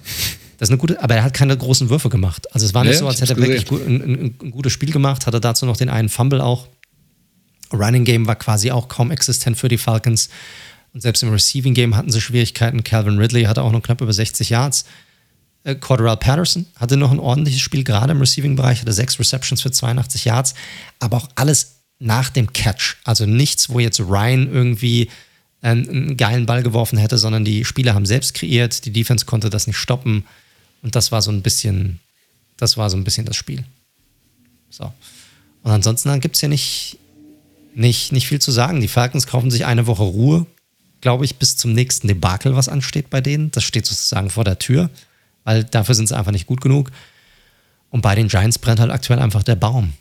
Das 0.58 0.68
ist 0.68 0.72
eine 0.72 0.78
gute, 0.78 1.02
aber 1.02 1.14
er 1.14 1.24
hat 1.24 1.34
keine 1.34 1.56
großen 1.56 1.88
Würfe 1.90 2.08
gemacht. 2.08 2.52
Also 2.54 2.66
es 2.66 2.74
war 2.74 2.84
nicht 2.84 2.94
ja, 2.94 2.98
so, 3.00 3.08
als 3.08 3.20
hätte 3.20 3.32
er 3.34 3.38
wirklich 3.38 3.66
gut, 3.66 3.86
ein, 3.86 4.02
ein, 4.02 4.34
ein, 4.42 4.50
gutes 4.50 4.72
Spiel 4.72 4.90
gemacht, 4.90 5.26
hatte 5.26 5.40
dazu 5.40 5.66
noch 5.66 5.76
den 5.76 5.88
einen 5.88 6.08
Fumble 6.08 6.42
auch. 6.42 6.68
Running 7.72 8.04
Game 8.04 8.26
war 8.26 8.36
quasi 8.36 8.70
auch 8.70 8.88
kaum 8.88 9.10
existent 9.10 9.56
für 9.56 9.68
die 9.68 9.78
Falcons. 9.78 10.28
Und 10.94 11.02
selbst 11.02 11.22
im 11.22 11.30
Receiving 11.30 11.74
Game 11.74 11.96
hatten 11.96 12.10
sie 12.10 12.20
Schwierigkeiten. 12.20 12.84
Calvin 12.84 13.18
Ridley 13.18 13.44
hatte 13.44 13.62
auch 13.62 13.72
noch 13.72 13.82
knapp 13.82 14.00
über 14.00 14.12
60 14.12 14.50
Yards. 14.50 14.86
Äh, 15.64 15.74
Cordell 15.74 16.16
Patterson 16.16 16.66
hatte 16.76 16.96
noch 16.96 17.10
ein 17.10 17.18
ordentliches 17.18 17.60
Spiel, 17.60 17.84
gerade 17.84 18.12
im 18.12 18.20
Receiving-Bereich, 18.20 18.80
hatte 18.80 18.92
sechs 18.92 19.18
Receptions 19.18 19.60
für 19.60 19.70
82 19.70 20.24
Yards, 20.24 20.54
aber 21.00 21.18
auch 21.18 21.28
alles 21.34 21.75
nach 21.98 22.30
dem 22.30 22.52
Catch. 22.52 22.96
Also 23.04 23.26
nichts, 23.26 23.70
wo 23.70 23.80
jetzt 23.80 24.00
Ryan 24.00 24.52
irgendwie 24.52 25.08
einen, 25.62 25.88
einen 25.88 26.16
geilen 26.16 26.46
Ball 26.46 26.62
geworfen 26.62 26.98
hätte, 26.98 27.18
sondern 27.18 27.44
die 27.44 27.64
Spieler 27.64 27.94
haben 27.94 28.06
selbst 28.06 28.34
kreiert, 28.34 28.84
die 28.84 28.92
Defense 28.92 29.24
konnte 29.24 29.50
das 29.50 29.66
nicht 29.66 29.76
stoppen. 29.76 30.24
Und 30.82 30.94
das 30.94 31.10
war 31.12 31.22
so 31.22 31.30
ein 31.30 31.42
bisschen, 31.42 32.00
das 32.56 32.76
war 32.76 32.90
so 32.90 32.96
ein 32.96 33.04
bisschen 33.04 33.26
das 33.26 33.36
Spiel. 33.36 33.64
So. 34.70 34.92
Und 35.62 35.70
ansonsten 35.70 36.20
gibt 36.20 36.36
es 36.36 36.42
ja 36.42 36.48
nicht, 36.48 36.98
nicht, 37.74 38.12
nicht 38.12 38.28
viel 38.28 38.40
zu 38.40 38.52
sagen. 38.52 38.80
Die 38.80 38.88
Falcons 38.88 39.26
kaufen 39.26 39.50
sich 39.50 39.64
eine 39.64 39.86
Woche 39.86 40.02
Ruhe, 40.02 40.46
glaube 41.00 41.24
ich, 41.24 41.36
bis 41.36 41.56
zum 41.56 41.72
nächsten 41.72 42.08
Debakel, 42.08 42.54
was 42.56 42.68
ansteht 42.68 43.10
bei 43.10 43.20
denen. 43.20 43.50
Das 43.50 43.64
steht 43.64 43.86
sozusagen 43.86 44.30
vor 44.30 44.44
der 44.44 44.58
Tür, 44.58 44.90
weil 45.44 45.64
dafür 45.64 45.94
sind 45.94 46.08
sie 46.08 46.16
einfach 46.16 46.32
nicht 46.32 46.46
gut 46.46 46.60
genug. 46.60 46.90
Und 47.90 48.02
bei 48.02 48.14
den 48.14 48.28
Giants 48.28 48.58
brennt 48.58 48.80
halt 48.80 48.90
aktuell 48.90 49.18
einfach 49.18 49.42
der 49.42 49.56
Baum. 49.56 49.94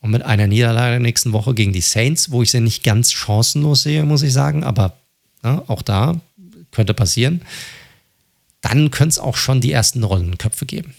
Und 0.00 0.10
mit 0.10 0.22
einer 0.22 0.46
Niederlage 0.46 1.00
nächsten 1.00 1.32
Woche 1.32 1.54
gegen 1.54 1.72
die 1.72 1.82
Saints, 1.82 2.30
wo 2.30 2.42
ich 2.42 2.50
sie 2.50 2.60
nicht 2.60 2.82
ganz 2.82 3.12
chancenlos 3.12 3.82
sehe, 3.82 4.04
muss 4.04 4.22
ich 4.22 4.32
sagen, 4.32 4.64
aber 4.64 4.96
ja, 5.42 5.62
auch 5.66 5.82
da 5.82 6.20
könnte 6.70 6.94
passieren, 6.94 7.42
dann 8.60 8.90
könnte 8.90 9.14
es 9.14 9.18
auch 9.18 9.36
schon 9.36 9.60
die 9.60 9.72
ersten 9.72 10.02
Rollenköpfe 10.02 10.66
geben. 10.66 10.94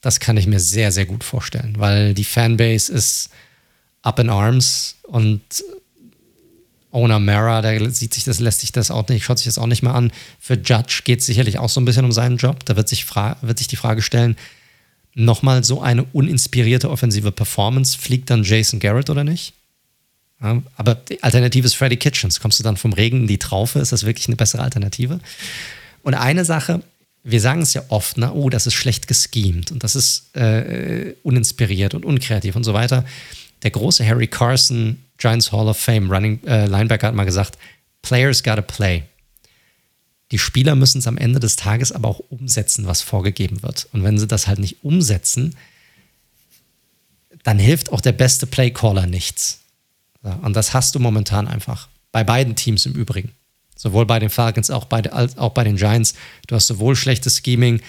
Das 0.00 0.20
kann 0.20 0.36
ich 0.36 0.46
mir 0.46 0.60
sehr, 0.60 0.92
sehr 0.92 1.06
gut 1.06 1.24
vorstellen, 1.24 1.74
weil 1.78 2.14
die 2.14 2.24
Fanbase 2.24 2.92
ist 2.92 3.30
up 4.02 4.18
in 4.18 4.30
arms 4.30 4.96
und 5.02 5.42
Owner 6.90 7.18
Mara, 7.18 7.60
der 7.60 7.90
sieht 7.90 8.14
sich 8.14 8.24
das, 8.24 8.40
lässt 8.40 8.60
sich 8.60 8.72
das 8.72 8.90
auch 8.90 9.06
nicht, 9.08 9.24
schaut 9.24 9.38
sich 9.38 9.46
das 9.46 9.58
auch 9.58 9.66
nicht 9.66 9.82
mehr 9.82 9.94
an. 9.94 10.10
Für 10.40 10.54
Judge 10.54 11.02
geht 11.04 11.20
es 11.20 11.26
sicherlich 11.26 11.58
auch 11.58 11.68
so 11.68 11.80
ein 11.80 11.84
bisschen 11.84 12.04
um 12.04 12.12
seinen 12.12 12.38
Job. 12.38 12.64
Da 12.64 12.76
wird 12.76 12.88
sich, 12.88 13.04
wird 13.14 13.58
sich 13.58 13.68
die 13.68 13.76
Frage 13.76 14.00
stellen, 14.00 14.36
nochmal 15.18 15.64
so 15.64 15.82
eine 15.82 16.04
uninspirierte 16.04 16.90
offensive 16.90 17.32
Performance, 17.32 17.98
fliegt 17.98 18.30
dann 18.30 18.44
Jason 18.44 18.80
Garrett 18.80 19.10
oder 19.10 19.24
nicht? 19.24 19.52
Ja, 20.40 20.62
aber 20.76 20.94
die 20.94 21.22
Alternative 21.22 21.66
ist 21.66 21.74
Freddy 21.74 21.96
Kitchens. 21.96 22.40
Kommst 22.40 22.58
du 22.60 22.62
dann 22.64 22.76
vom 22.76 22.92
Regen 22.92 23.22
in 23.22 23.26
die 23.26 23.38
Traufe? 23.38 23.80
Ist 23.80 23.92
das 23.92 24.06
wirklich 24.06 24.28
eine 24.28 24.36
bessere 24.36 24.62
Alternative? 24.62 25.18
Und 26.02 26.14
eine 26.14 26.44
Sache, 26.44 26.82
wir 27.24 27.40
sagen 27.40 27.62
es 27.62 27.74
ja 27.74 27.82
oft, 27.88 28.16
na, 28.16 28.32
oh, 28.32 28.48
das 28.48 28.66
ist 28.66 28.74
schlecht 28.74 29.08
geschemt 29.08 29.72
und 29.72 29.82
das 29.82 29.96
ist 29.96 30.34
äh, 30.36 31.14
uninspiriert 31.24 31.94
und 31.94 32.04
unkreativ 32.04 32.54
und 32.54 32.64
so 32.64 32.72
weiter. 32.72 33.04
Der 33.64 33.72
große 33.72 34.06
Harry 34.06 34.28
Carson, 34.28 35.02
Giants 35.18 35.50
Hall 35.50 35.66
of 35.66 35.76
Fame 35.76 36.10
Running 36.10 36.40
äh, 36.46 36.66
Linebacker, 36.66 37.08
hat 37.08 37.14
mal 37.14 37.24
gesagt, 37.24 37.58
Players 38.02 38.44
gotta 38.44 38.62
play. 38.62 39.02
Die 40.30 40.38
Spieler 40.38 40.74
müssen 40.74 40.98
es 40.98 41.06
am 41.06 41.16
Ende 41.16 41.40
des 41.40 41.56
Tages 41.56 41.92
aber 41.92 42.08
auch 42.08 42.20
umsetzen, 42.28 42.86
was 42.86 43.02
vorgegeben 43.02 43.62
wird. 43.62 43.88
Und 43.92 44.04
wenn 44.04 44.18
sie 44.18 44.26
das 44.26 44.46
halt 44.46 44.58
nicht 44.58 44.84
umsetzen, 44.84 45.56
dann 47.44 47.58
hilft 47.58 47.92
auch 47.92 48.00
der 48.00 48.12
beste 48.12 48.46
Playcaller 48.46 49.06
nichts. 49.06 49.60
und 50.42 50.54
das 50.54 50.74
hast 50.74 50.94
du 50.94 50.98
momentan 50.98 51.48
einfach. 51.48 51.88
Bei 52.12 52.24
beiden 52.24 52.56
Teams 52.56 52.84
im 52.84 52.92
Übrigen. 52.92 53.32
Sowohl 53.76 54.06
bei 54.06 54.18
den 54.18 54.28
Falcons 54.28 54.70
auch 54.70 54.86
bei, 54.86 55.02
als 55.10 55.38
auch 55.38 55.52
bei 55.52 55.64
den 55.64 55.76
Giants. 55.76 56.14
Du 56.46 56.56
hast 56.56 56.66
sowohl 56.66 56.96
schlechtes 56.96 57.38
Scheming 57.38 57.80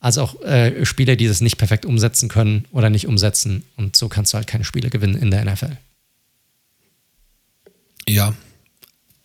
als 0.00 0.18
auch 0.18 0.40
äh, 0.42 0.84
Spieler, 0.84 1.16
die 1.16 1.28
das 1.28 1.40
nicht 1.40 1.58
perfekt 1.58 1.86
umsetzen 1.86 2.28
können 2.28 2.64
oder 2.72 2.90
nicht 2.90 3.06
umsetzen. 3.06 3.64
Und 3.76 3.96
so 3.96 4.08
kannst 4.08 4.32
du 4.32 4.36
halt 4.36 4.46
keine 4.46 4.64
Spiele 4.64 4.90
gewinnen 4.90 5.14
in 5.14 5.30
der 5.30 5.44
NFL. 5.44 5.76
Ja. 8.08 8.34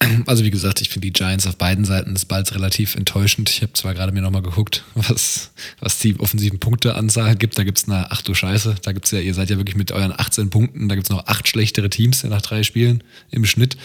Also 0.25 0.43
wie 0.43 0.51
gesagt, 0.51 0.81
ich 0.81 0.89
finde 0.89 1.07
die 1.07 1.13
Giants 1.13 1.47
auf 1.47 1.57
beiden 1.57 1.85
Seiten 1.85 2.13
des 2.13 2.25
Balls 2.25 2.53
relativ 2.53 2.95
enttäuschend. 2.95 3.49
Ich 3.49 3.61
habe 3.61 3.73
zwar 3.73 3.93
gerade 3.93 4.11
mir 4.11 4.21
nochmal 4.21 4.41
geguckt, 4.41 4.83
was, 4.95 5.51
was 5.79 5.99
die 5.99 6.19
offensiven 6.19 6.59
Punkteanzahl 6.59 7.35
gibt. 7.35 7.57
Da 7.57 7.63
gibt 7.63 7.79
es 7.79 7.87
eine, 7.87 8.11
ach 8.11 8.21
du 8.21 8.33
Scheiße, 8.33 8.75
da 8.81 8.91
gibt 8.91 9.05
es 9.05 9.11
ja, 9.11 9.19
ihr 9.19 9.33
seid 9.33 9.49
ja 9.49 9.57
wirklich 9.57 9.75
mit 9.75 9.91
euren 9.91 10.13
18 10.15 10.49
Punkten, 10.49 10.89
da 10.89 10.95
gibt 10.95 11.07
es 11.07 11.11
noch 11.11 11.27
acht 11.27 11.47
schlechtere 11.47 11.89
Teams 11.89 12.23
nach 12.23 12.41
drei 12.41 12.63
Spielen 12.63 13.03
im 13.31 13.45
Schnitt. 13.45 13.77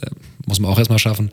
Äh, 0.00 0.10
muss 0.46 0.60
man 0.60 0.70
auch 0.70 0.78
erstmal 0.78 0.98
schaffen. 0.98 1.30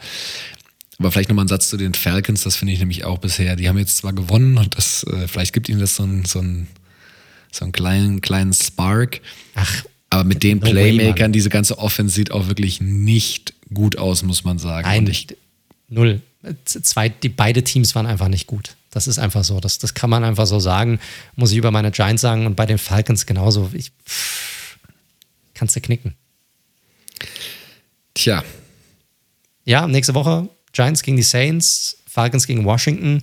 Aber 0.99 1.11
vielleicht 1.11 1.29
nochmal 1.29 1.45
ein 1.45 1.49
Satz 1.49 1.69
zu 1.69 1.77
den 1.77 1.93
Falcons, 1.93 2.43
das 2.43 2.55
finde 2.55 2.73
ich 2.73 2.79
nämlich 2.79 3.03
auch 3.03 3.17
bisher. 3.17 3.55
Die 3.55 3.67
haben 3.67 3.77
jetzt 3.77 3.97
zwar 3.97 4.13
gewonnen 4.13 4.57
und 4.57 4.77
das, 4.77 5.03
äh, 5.03 5.27
vielleicht 5.27 5.53
gibt 5.53 5.69
ihnen 5.69 5.79
das 5.79 5.95
so, 5.95 6.03
ein, 6.03 6.25
so, 6.25 6.39
ein, 6.39 6.67
so 7.51 7.65
einen 7.65 7.71
kleinen, 7.71 8.21
kleinen 8.21 8.53
Spark. 8.53 9.21
Ach, 9.55 9.83
aber 10.09 10.23
mit 10.23 10.43
den 10.43 10.59
Playmakern, 10.59 11.31
diese 11.31 11.49
ganze 11.49 11.79
Offense 11.79 12.13
sieht 12.13 12.31
auch 12.31 12.47
wirklich 12.47 12.81
nicht 12.81 13.52
gut 13.73 13.97
aus, 13.97 14.23
muss 14.23 14.43
man 14.43 14.59
sagen. 14.59 14.87
Ein, 14.87 15.07
ich, 15.07 15.27
null. 15.87 16.21
Zwei, 16.65 17.09
die, 17.09 17.29
beide 17.29 17.63
Teams 17.63 17.95
waren 17.95 18.05
einfach 18.05 18.27
nicht 18.27 18.47
gut. 18.47 18.75
Das 18.91 19.07
ist 19.07 19.17
einfach 19.17 19.43
so. 19.43 19.59
Das, 19.59 19.79
das 19.79 19.93
kann 19.93 20.09
man 20.09 20.23
einfach 20.23 20.45
so 20.45 20.59
sagen. 20.59 20.99
Muss 21.35 21.51
ich 21.51 21.57
über 21.57 21.71
meine 21.71 21.91
Giants 21.91 22.21
sagen 22.21 22.45
und 22.45 22.55
bei 22.55 22.65
den 22.65 22.77
Falcons 22.77 23.25
genauso. 23.25 23.71
Ich, 23.73 23.91
pff, 24.05 24.77
kannst 25.53 25.75
du 25.75 25.81
knicken. 25.81 26.15
Tja. 28.13 28.43
Ja, 29.65 29.87
nächste 29.87 30.13
Woche 30.13 30.49
Giants 30.73 31.03
gegen 31.03 31.17
die 31.17 31.23
Saints, 31.23 31.97
Falcons 32.07 32.47
gegen 32.47 32.65
Washington, 32.65 33.21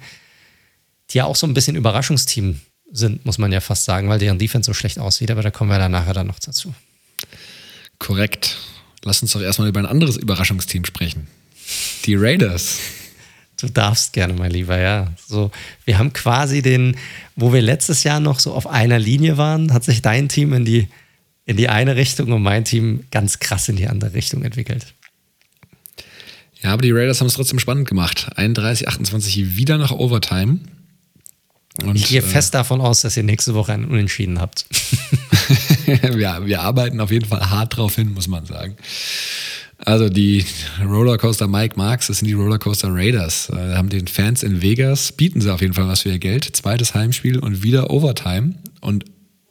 die 1.10 1.18
ja 1.18 1.24
auch 1.24 1.36
so 1.36 1.46
ein 1.46 1.54
bisschen 1.54 1.76
Überraschungsteam 1.76 2.60
sind, 2.92 3.24
muss 3.26 3.38
man 3.38 3.52
ja 3.52 3.60
fast 3.60 3.84
sagen, 3.84 4.08
weil 4.08 4.18
deren 4.18 4.38
Defense 4.38 4.66
so 4.66 4.74
schlecht 4.74 4.98
aussieht, 4.98 5.30
aber 5.30 5.42
da 5.42 5.50
kommen 5.50 5.70
wir 5.70 5.78
dann 5.78 5.92
nachher 5.92 6.14
dann 6.14 6.28
noch 6.28 6.38
dazu. 6.38 6.74
Korrekt. 7.98 8.56
Lass 9.04 9.22
uns 9.22 9.32
doch 9.32 9.40
erstmal 9.40 9.68
über 9.68 9.80
ein 9.80 9.86
anderes 9.86 10.16
Überraschungsteam 10.16 10.84
sprechen. 10.84 11.26
Die 12.04 12.14
Raiders. 12.14 12.78
Du 13.60 13.68
darfst 13.68 14.12
gerne, 14.12 14.32
mein 14.34 14.50
Lieber, 14.50 14.78
ja. 14.78 15.12
So, 15.26 15.50
wir 15.84 15.98
haben 15.98 16.12
quasi 16.12 16.62
den, 16.62 16.96
wo 17.36 17.52
wir 17.52 17.60
letztes 17.60 18.04
Jahr 18.04 18.20
noch 18.20 18.40
so 18.40 18.54
auf 18.54 18.66
einer 18.66 18.98
Linie 18.98 19.36
waren, 19.36 19.72
hat 19.72 19.84
sich 19.84 20.00
dein 20.00 20.28
Team 20.28 20.52
in 20.52 20.64
die, 20.64 20.88
in 21.44 21.56
die 21.56 21.68
eine 21.68 21.96
Richtung 21.96 22.32
und 22.32 22.42
mein 22.42 22.64
Team 22.64 23.04
ganz 23.10 23.38
krass 23.38 23.68
in 23.68 23.76
die 23.76 23.86
andere 23.86 24.14
Richtung 24.14 24.44
entwickelt. 24.44 24.94
Ja, 26.62 26.72
aber 26.72 26.82
die 26.82 26.90
Raiders 26.90 27.20
haben 27.20 27.28
es 27.28 27.34
trotzdem 27.34 27.58
spannend 27.58 27.88
gemacht. 27.88 28.30
31, 28.36 28.88
28 28.88 29.56
wieder 29.56 29.78
nach 29.78 29.92
Overtime. 29.92 30.60
Und, 31.82 31.96
ich 31.96 32.08
gehe 32.08 32.20
äh, 32.20 32.22
fest 32.22 32.54
davon 32.54 32.80
aus, 32.80 33.02
dass 33.02 33.16
ihr 33.16 33.22
nächste 33.22 33.54
Woche 33.54 33.72
einen 33.72 33.86
Unentschieden 33.86 34.40
habt. 34.40 34.66
ja, 36.18 36.44
wir 36.44 36.60
arbeiten 36.60 37.00
auf 37.00 37.10
jeden 37.10 37.26
Fall 37.26 37.48
hart 37.50 37.76
drauf 37.76 37.94
hin, 37.94 38.12
muss 38.12 38.28
man 38.28 38.44
sagen. 38.44 38.76
Also 39.78 40.10
die 40.10 40.44
Rollercoaster 40.84 41.48
Mike 41.48 41.76
Marks, 41.76 42.08
das 42.08 42.18
sind 42.18 42.28
die 42.28 42.34
Rollercoaster 42.34 42.88
Raiders. 42.90 43.48
Äh, 43.50 43.74
haben 43.74 43.88
den 43.88 44.08
Fans 44.08 44.42
in 44.42 44.60
Vegas, 44.60 45.12
bieten 45.12 45.40
sie 45.40 45.52
auf 45.52 45.62
jeden 45.62 45.72
Fall 45.72 45.88
was 45.88 46.02
für 46.02 46.10
ihr 46.10 46.18
Geld. 46.18 46.44
Zweites 46.54 46.94
Heimspiel 46.94 47.38
und 47.38 47.62
wieder 47.62 47.90
Overtime 47.90 48.54
und 48.80 49.04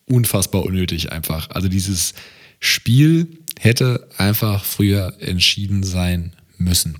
unfassbar 0.06 0.64
unnötig 0.64 1.12
einfach. 1.12 1.50
Also 1.50 1.68
dieses 1.68 2.14
Spiel 2.60 3.28
hätte 3.60 4.08
einfach 4.18 4.64
früher 4.64 5.14
entschieden 5.20 5.84
sein 5.84 6.34
müssen. 6.58 6.98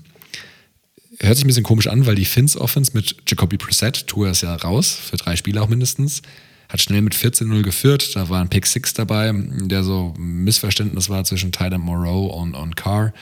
Hört 1.22 1.36
sich 1.36 1.44
ein 1.44 1.48
bisschen 1.48 1.64
komisch 1.64 1.86
an, 1.86 2.06
weil 2.06 2.14
die 2.14 2.24
Finns 2.24 2.56
Offense 2.56 2.92
mit 2.94 3.14
Jacoby 3.28 3.58
Brissett, 3.58 4.06
Tour 4.06 4.30
ist 4.30 4.40
ja 4.40 4.54
raus, 4.54 4.94
für 4.94 5.18
drei 5.18 5.36
Spiele 5.36 5.60
auch 5.60 5.68
mindestens, 5.68 6.22
hat 6.70 6.80
schnell 6.80 7.02
mit 7.02 7.14
14-0 7.14 7.62
geführt. 7.62 8.16
Da 8.16 8.30
war 8.30 8.40
ein 8.40 8.48
Pick 8.48 8.64
6 8.64 8.94
dabei, 8.94 9.32
der 9.34 9.84
so 9.84 10.14
ein 10.16 10.44
Missverständnis 10.44 11.10
war 11.10 11.24
zwischen 11.24 11.52
Tyler 11.52 11.78
Moreau 11.78 12.26
und, 12.26 12.54
und 12.54 12.76
Carr. 12.76 13.12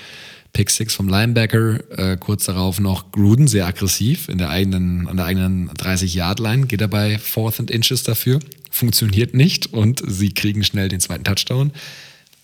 Pick 0.53 0.71
6 0.71 0.95
vom 0.95 1.09
Linebacker, 1.09 1.99
äh, 1.99 2.17
kurz 2.17 2.45
darauf 2.45 2.79
noch 2.79 3.11
Gruden, 3.11 3.49
sehr 3.49 3.67
aggressiv 3.67 4.29
in 4.29 4.39
der 4.39 4.51
eigenen, 4.51 5.09
an 5.09 5.17
der 5.17 5.27
eigenen 5.27 5.71
30-Yard-Line, 5.71 6.67
geht 6.67 6.81
dabei 6.81 7.19
Fourth 7.19 7.59
and 7.59 7.71
Inches 7.71 8.03
dafür, 8.05 8.39
funktioniert 8.71 9.35
nicht 9.35 9.73
und 9.73 10.03
sie 10.07 10.33
kriegen 10.33 10.63
schnell 10.63 10.89
den 10.89 11.01
zweiten 11.01 11.25
Touchdown. 11.25 11.73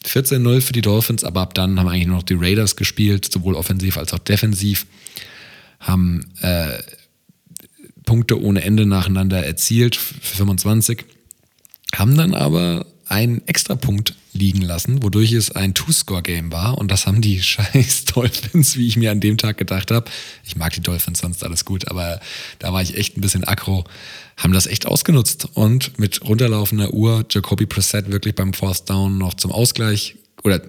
14-0 0.04 0.60
für 0.60 0.72
die 0.72 0.82
Dolphins, 0.82 1.24
aber 1.24 1.40
ab 1.40 1.54
dann 1.54 1.78
haben 1.78 1.88
eigentlich 1.88 2.06
nur 2.06 2.16
noch 2.16 2.24
die 2.24 2.34
Raiders 2.34 2.76
gespielt, 2.76 3.30
sowohl 3.32 3.54
offensiv 3.54 3.96
als 3.96 4.12
auch 4.12 4.18
defensiv, 4.18 4.86
haben 5.84 6.32
äh, 6.40 6.78
Punkte 8.04 8.40
ohne 8.40 8.62
Ende 8.62 8.86
nacheinander 8.86 9.44
erzielt 9.44 9.96
für 9.96 10.36
25, 10.36 11.04
haben 11.94 12.16
dann 12.16 12.34
aber 12.34 12.86
einen 13.06 13.46
Extrapunkt 13.46 14.14
liegen 14.32 14.62
lassen, 14.62 15.02
wodurch 15.02 15.32
es 15.32 15.52
ein 15.52 15.74
Two-Score-Game 15.74 16.50
war. 16.52 16.78
Und 16.78 16.90
das 16.90 17.06
haben 17.06 17.20
die 17.20 17.40
scheiß 17.42 18.06
Dolphins, 18.06 18.76
wie 18.76 18.86
ich 18.86 18.96
mir 18.96 19.10
an 19.10 19.20
dem 19.20 19.38
Tag 19.38 19.58
gedacht 19.58 19.90
habe. 19.90 20.10
Ich 20.44 20.56
mag 20.56 20.72
die 20.72 20.80
Dolphins 20.80 21.20
sonst 21.20 21.44
alles 21.44 21.64
gut, 21.64 21.88
aber 21.88 22.20
da 22.58 22.72
war 22.72 22.82
ich 22.82 22.96
echt 22.96 23.16
ein 23.16 23.20
bisschen 23.20 23.44
aggro. 23.44 23.84
Haben 24.36 24.52
das 24.52 24.66
echt 24.66 24.86
ausgenutzt 24.86 25.48
und 25.54 25.98
mit 25.98 26.22
runterlaufender 26.22 26.92
Uhr 26.92 27.24
Jacoby 27.30 27.66
Preset 27.66 28.10
wirklich 28.10 28.34
beim 28.34 28.52
Fourth 28.52 28.90
Down 28.90 29.18
noch 29.18 29.34
zum 29.34 29.52
Ausgleich 29.52 30.16
oder 30.42 30.60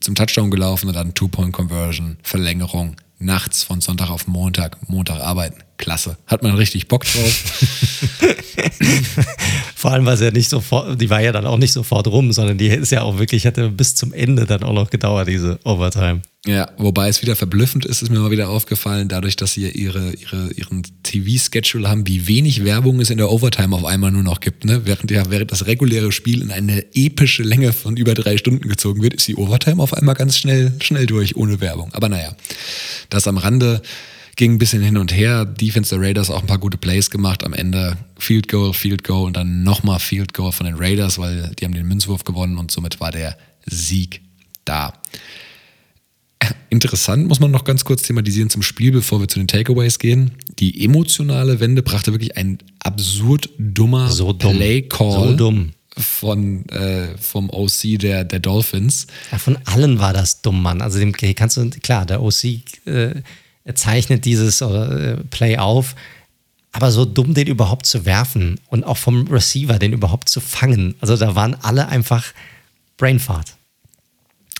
zum 0.00 0.14
Touchdown 0.14 0.50
gelaufen 0.50 0.86
und 0.86 0.94
dann 0.94 1.14
Two-Point-Conversion, 1.14 2.18
Verlängerung, 2.22 2.94
nachts 3.18 3.62
von 3.62 3.80
Sonntag 3.80 4.10
auf 4.10 4.26
Montag, 4.26 4.88
Montag 4.88 5.20
arbeiten. 5.20 5.62
Klasse. 5.78 6.18
Hat 6.26 6.42
man 6.42 6.54
richtig 6.56 6.88
Bock 6.88 7.04
drauf. 7.04 7.44
Vor 9.74 9.92
allem 9.92 10.04
war 10.06 10.14
es 10.14 10.20
ja 10.20 10.30
nicht 10.30 10.50
sofort, 10.50 11.00
die 11.00 11.08
war 11.08 11.20
ja 11.20 11.32
dann 11.32 11.46
auch 11.46 11.56
nicht 11.56 11.72
sofort 11.72 12.08
rum, 12.08 12.32
sondern 12.32 12.58
die 12.58 12.66
ist 12.66 12.90
ja 12.90 13.02
auch 13.02 13.18
wirklich, 13.18 13.46
hatte 13.46 13.70
bis 13.70 13.94
zum 13.94 14.12
Ende 14.12 14.44
dann 14.44 14.64
auch 14.64 14.72
noch 14.72 14.90
gedauert, 14.90 15.28
diese 15.28 15.60
Overtime. 15.64 16.22
Ja, 16.46 16.70
wobei 16.78 17.08
es 17.08 17.20
wieder 17.22 17.36
verblüffend 17.36 17.84
ist, 17.84 18.00
ist 18.02 18.10
mir 18.10 18.20
mal 18.20 18.30
wieder 18.30 18.48
aufgefallen, 18.48 19.08
dadurch, 19.08 19.36
dass 19.36 19.52
sie 19.52 19.68
ihre, 19.68 20.12
ihre, 20.14 20.50
ihren 20.52 20.82
TV-Schedule 21.02 21.88
haben, 21.88 22.06
wie 22.06 22.26
wenig 22.26 22.64
Werbung 22.64 23.00
es 23.00 23.10
in 23.10 23.18
der 23.18 23.30
Overtime 23.30 23.74
auf 23.74 23.84
einmal 23.84 24.10
nur 24.10 24.22
noch 24.22 24.40
gibt. 24.40 24.64
Ne? 24.64 24.82
Während, 24.84 25.10
ja, 25.10 25.30
während 25.30 25.52
das 25.52 25.66
reguläre 25.66 26.10
Spiel 26.10 26.42
in 26.42 26.50
eine 26.50 26.84
epische 26.94 27.42
Länge 27.42 27.72
von 27.72 27.96
über 27.96 28.14
drei 28.14 28.36
Stunden 28.36 28.68
gezogen 28.68 29.02
wird, 29.02 29.14
ist 29.14 29.28
die 29.28 29.36
Overtime 29.36 29.82
auf 29.82 29.92
einmal 29.92 30.14
ganz 30.14 30.38
schnell, 30.38 30.72
schnell 30.80 31.06
durch, 31.06 31.36
ohne 31.36 31.60
Werbung. 31.60 31.90
Aber 31.92 32.08
naja, 32.08 32.34
das 33.10 33.28
am 33.28 33.36
Rande 33.36 33.82
ging 34.38 34.54
ein 34.54 34.58
bisschen 34.58 34.82
hin 34.82 34.96
und 34.96 35.12
her. 35.12 35.44
Defense 35.44 35.94
der 35.94 36.00
Raiders 36.00 36.30
auch 36.30 36.40
ein 36.40 36.46
paar 36.46 36.58
gute 36.58 36.78
Plays 36.78 37.10
gemacht. 37.10 37.44
Am 37.44 37.52
Ende 37.52 37.98
Field 38.16 38.48
Goal, 38.48 38.72
Field 38.72 39.02
Goal 39.02 39.26
und 39.26 39.36
dann 39.36 39.64
nochmal 39.64 39.98
Field 39.98 40.32
Goal 40.32 40.52
von 40.52 40.64
den 40.64 40.76
Raiders, 40.76 41.18
weil 41.18 41.50
die 41.58 41.64
haben 41.64 41.74
den 41.74 41.86
Münzwurf 41.86 42.24
gewonnen 42.24 42.56
und 42.56 42.70
somit 42.70 43.00
war 43.00 43.10
der 43.10 43.36
Sieg 43.66 44.22
da. 44.64 44.94
Interessant 46.70 47.26
muss 47.26 47.40
man 47.40 47.50
noch 47.50 47.64
ganz 47.64 47.84
kurz 47.84 48.02
thematisieren 48.02 48.48
zum 48.48 48.62
Spiel, 48.62 48.92
bevor 48.92 49.20
wir 49.20 49.26
zu 49.26 49.40
den 49.40 49.48
Takeaways 49.48 49.98
gehen. 49.98 50.30
Die 50.60 50.84
emotionale 50.84 51.58
Wende 51.58 51.82
brachte 51.82 52.12
wirklich 52.12 52.36
ein 52.36 52.58
absurd 52.78 53.50
dummer 53.58 54.08
so 54.08 54.32
dumm. 54.32 54.56
Play-Call. 54.56 55.28
So 55.30 55.34
dumm 55.34 55.70
von 55.96 56.64
äh, 56.68 57.18
vom 57.18 57.50
OC 57.50 57.98
der, 57.98 58.22
der 58.22 58.38
Dolphins. 58.38 59.08
Ja, 59.32 59.38
von 59.38 59.58
allen 59.64 59.98
war 59.98 60.12
das 60.12 60.42
dumm, 60.42 60.62
Mann. 60.62 60.80
Also 60.80 61.00
dem 61.00 61.12
kannst 61.12 61.56
du, 61.56 61.68
klar, 61.70 62.06
der 62.06 62.22
OC 62.22 62.44
äh, 62.86 63.14
zeichnet 63.74 64.24
dieses 64.24 64.60
äh, 64.60 65.16
Play 65.30 65.58
auf, 65.58 65.94
aber 66.72 66.90
so 66.90 67.04
dumm, 67.04 67.34
den 67.34 67.46
überhaupt 67.46 67.86
zu 67.86 68.04
werfen 68.04 68.60
und 68.68 68.84
auch 68.84 68.96
vom 68.96 69.26
Receiver 69.28 69.78
den 69.78 69.92
überhaupt 69.92 70.28
zu 70.28 70.40
fangen. 70.40 70.94
Also 71.00 71.16
da 71.16 71.34
waren 71.34 71.54
alle 71.62 71.88
einfach 71.88 72.24
Brainfart. 72.96 73.56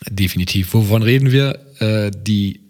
Definitiv. 0.09 0.75
Wovon 0.75 1.03
reden 1.03 1.33
wir? 1.33 1.59
Äh, 1.81 2.11
die 2.15 2.61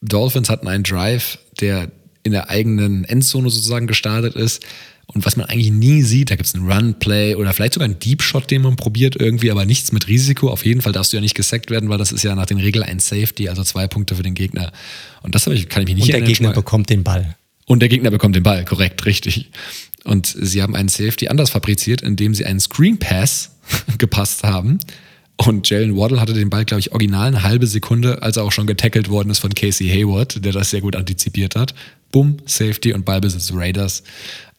Dolphins 0.00 0.48
hatten 0.48 0.68
einen 0.68 0.84
Drive, 0.84 1.38
der 1.60 1.90
in 2.24 2.32
der 2.32 2.50
eigenen 2.50 3.04
Endzone 3.04 3.50
sozusagen 3.50 3.86
gestartet 3.86 4.34
ist 4.34 4.64
und 5.14 5.26
was 5.26 5.36
man 5.36 5.46
eigentlich 5.46 5.70
nie 5.70 6.02
sieht, 6.02 6.30
da 6.30 6.36
gibt 6.36 6.46
es 6.46 6.54
einen 6.54 6.70
Run-Play 6.70 7.34
oder 7.34 7.52
vielleicht 7.52 7.74
sogar 7.74 7.84
einen 7.84 7.98
Deep-Shot, 7.98 8.50
den 8.50 8.62
man 8.62 8.76
probiert 8.76 9.14
irgendwie, 9.16 9.50
aber 9.50 9.66
nichts 9.66 9.92
mit 9.92 10.08
Risiko. 10.08 10.48
Auf 10.48 10.64
jeden 10.64 10.80
Fall 10.80 10.92
darfst 10.92 11.12
du 11.12 11.18
ja 11.18 11.20
nicht 11.20 11.34
gesackt 11.34 11.70
werden, 11.70 11.90
weil 11.90 11.98
das 11.98 12.12
ist 12.12 12.22
ja 12.22 12.34
nach 12.34 12.46
den 12.46 12.58
Regeln 12.58 12.84
ein 12.84 12.98
Safety, 12.98 13.48
also 13.48 13.62
zwei 13.62 13.86
Punkte 13.88 14.14
für 14.14 14.22
den 14.22 14.34
Gegner. 14.34 14.72
Und 15.22 15.34
das 15.34 15.46
ich, 15.46 15.68
kann 15.68 15.82
ich 15.82 15.88
mich 15.88 15.96
nicht 15.96 16.06
Und 16.06 16.12
der 16.12 16.22
Gegner 16.22 16.52
bekommt 16.52 16.88
den 16.88 17.04
Ball. 17.04 17.36
Und 17.66 17.80
der 17.80 17.88
Gegner 17.88 18.10
bekommt 18.10 18.34
den 18.36 18.42
Ball, 18.42 18.64
korrekt, 18.64 19.04
richtig. 19.04 19.50
Und 20.04 20.26
sie 20.26 20.62
haben 20.62 20.74
einen 20.74 20.88
Safety 20.88 21.28
anders 21.28 21.50
fabriziert, 21.50 22.00
indem 22.00 22.34
sie 22.34 22.46
einen 22.46 22.60
Screen 22.60 22.98
Pass 22.98 23.56
gepasst 23.98 24.44
haben. 24.44 24.78
Und 25.36 25.68
Jalen 25.68 25.96
Waddle 25.96 26.20
hatte 26.20 26.34
den 26.34 26.50
Ball, 26.50 26.64
glaube 26.64 26.80
ich, 26.80 26.92
original 26.92 27.28
eine 27.28 27.42
halbe 27.42 27.66
Sekunde, 27.66 28.22
als 28.22 28.36
er 28.36 28.44
auch 28.44 28.52
schon 28.52 28.66
getackelt 28.66 29.08
worden 29.08 29.30
ist 29.30 29.40
von 29.40 29.54
Casey 29.54 29.88
Hayward, 29.88 30.44
der 30.44 30.52
das 30.52 30.70
sehr 30.70 30.80
gut 30.80 30.96
antizipiert 30.96 31.56
hat. 31.56 31.74
Bumm, 32.12 32.36
Safety 32.46 32.92
und 32.92 33.04
Ballbesitz 33.04 33.50
Raiders. 33.52 34.04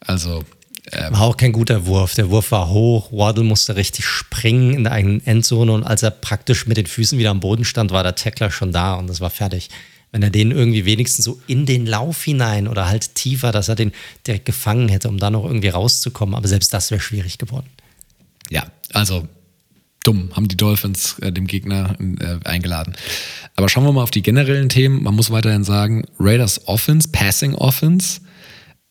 Also 0.00 0.44
ähm, 0.92 1.12
war 1.12 1.22
auch 1.22 1.36
kein 1.36 1.52
guter 1.52 1.86
Wurf. 1.86 2.14
Der 2.14 2.30
Wurf 2.30 2.50
war 2.50 2.68
hoch. 2.68 3.10
Waddle 3.10 3.44
musste 3.44 3.76
richtig 3.76 4.04
springen 4.04 4.74
in 4.74 4.84
der 4.84 4.92
eigenen 4.92 5.26
Endzone 5.26 5.72
und 5.72 5.84
als 5.84 6.02
er 6.02 6.10
praktisch 6.10 6.66
mit 6.66 6.76
den 6.76 6.86
Füßen 6.86 7.18
wieder 7.18 7.30
am 7.30 7.40
Boden 7.40 7.64
stand, 7.64 7.90
war 7.90 8.02
der 8.02 8.14
Tackler 8.14 8.50
schon 8.50 8.72
da 8.72 8.94
und 8.94 9.06
das 9.06 9.20
war 9.20 9.30
fertig. 9.30 9.70
Wenn 10.12 10.22
er 10.22 10.30
den 10.30 10.52
irgendwie 10.52 10.84
wenigstens 10.84 11.24
so 11.24 11.40
in 11.46 11.66
den 11.66 11.86
Lauf 11.86 12.22
hinein 12.22 12.68
oder 12.68 12.86
halt 12.86 13.14
tiefer, 13.14 13.50
dass 13.50 13.68
er 13.68 13.74
den 13.74 13.92
direkt 14.26 14.44
gefangen 14.44 14.88
hätte, 14.88 15.08
um 15.08 15.18
da 15.18 15.30
noch 15.30 15.44
irgendwie 15.44 15.70
rauszukommen. 15.70 16.36
Aber 16.36 16.46
selbst 16.46 16.72
das 16.72 16.90
wäre 16.90 17.00
schwierig 17.00 17.38
geworden. 17.38 17.66
Ja, 18.48 18.66
also 18.92 19.26
dumm, 20.04 20.30
haben 20.34 20.48
die 20.48 20.56
Dolphins 20.56 21.18
äh, 21.20 21.32
dem 21.32 21.46
Gegner 21.46 21.96
äh, 21.98 22.38
eingeladen. 22.48 22.94
Aber 23.56 23.68
schauen 23.68 23.84
wir 23.84 23.92
mal 23.92 24.02
auf 24.02 24.10
die 24.10 24.22
generellen 24.22 24.68
Themen. 24.68 25.02
Man 25.02 25.14
muss 25.14 25.30
weiterhin 25.30 25.64
sagen, 25.64 26.04
Raiders 26.20 26.68
Offense, 26.68 27.08
Passing 27.10 27.54
Offense, 27.54 28.20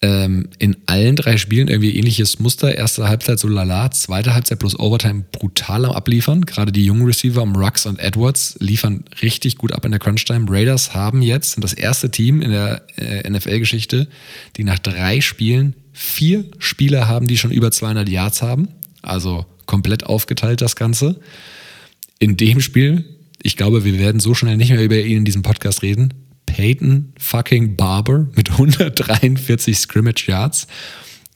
ähm, 0.03 0.49
in 0.59 0.75
allen 0.85 1.15
drei 1.15 1.37
Spielen 1.37 1.69
irgendwie 1.69 1.95
ähnliches 1.95 2.39
Muster. 2.39 2.75
Erste 2.75 3.07
Halbzeit 3.07 3.39
so 3.39 3.47
lala, 3.47 3.89
zweite 3.91 4.33
Halbzeit 4.33 4.59
plus 4.59 4.77
Overtime 4.77 5.23
brutal 5.31 5.85
am 5.85 5.91
Abliefern. 5.91 6.45
Gerade 6.45 6.73
die 6.73 6.83
jungen 6.83 7.05
Receiver 7.05 7.41
um 7.41 7.55
Rux 7.55 7.85
und 7.85 7.99
Edwards 7.99 8.57
liefern 8.59 9.05
richtig 9.21 9.57
gut 9.57 9.71
ab 9.71 9.85
in 9.85 9.91
der 9.91 10.01
Crunch-Time. 10.01 10.47
Raiders 10.49 10.93
haben 10.93 11.21
jetzt, 11.21 11.53
sind 11.53 11.63
das 11.63 11.71
erste 11.71 12.11
Team 12.11 12.41
in 12.41 12.51
der 12.51 12.81
äh, 12.97 13.29
NFL-Geschichte, 13.29 14.09
die 14.57 14.65
nach 14.65 14.79
drei 14.79 15.21
Spielen 15.21 15.73
vier 15.93 16.45
Spieler 16.59 17.07
haben, 17.07 17.27
die 17.27 17.37
schon 17.37 17.51
über 17.51 17.71
200 17.71 18.09
Yards 18.09 18.41
haben. 18.41 18.67
Also 19.01 19.45
komplett 19.65 20.05
aufgeteilt 20.05 20.61
das 20.61 20.75
Ganze. 20.75 21.19
In 22.19 22.37
dem 22.37 22.61
Spiel, 22.61 23.05
ich 23.41 23.57
glaube, 23.57 23.83
wir 23.83 23.99
werden 23.99 24.19
so 24.19 24.33
schnell 24.33 24.57
nicht 24.57 24.71
mehr 24.71 24.83
über 24.83 24.99
ihn 24.99 25.19
in 25.19 25.25
diesem 25.25 25.41
Podcast 25.41 25.81
reden, 25.81 26.13
Peyton 26.45 27.13
fucking 27.17 27.75
Barber 27.75 28.27
mit 28.35 28.49
143 28.51 29.77
Scrimmage 29.77 30.27
Yards. 30.27 30.67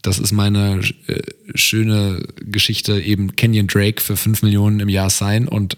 Das 0.02 0.20
ist 0.20 0.32
meine 0.32 0.82
äh, 1.08 1.22
schöne 1.56 2.24
Geschichte, 2.40 3.02
eben 3.02 3.36
Kenyon 3.36 3.68
Drake 3.68 4.02
für 4.02 4.16
5 4.16 4.44
Millionen 4.44 4.80
im 4.80 4.90
Jahr 4.90 5.10
sein 5.10 5.48
und 5.48 5.78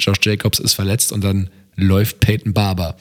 Josh 0.00 0.18
Jacobs 0.22 0.58
ist 0.58 0.74
verletzt 0.74 1.12
und 1.12 1.22
dann 1.22 1.50
läuft 1.76 2.20
Peyton 2.20 2.52
Barber. 2.52 2.96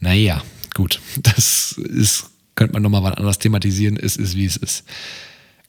Naja, 0.00 0.42
gut, 0.74 1.00
das 1.22 1.72
ist, 1.72 2.26
könnte 2.54 2.74
man 2.74 2.82
nochmal 2.82 3.02
was 3.02 3.16
anderes 3.16 3.38
thematisieren, 3.38 3.96
es 3.96 4.16
ist 4.16 4.36
wie 4.36 4.44
es 4.44 4.56
ist. 4.56 4.84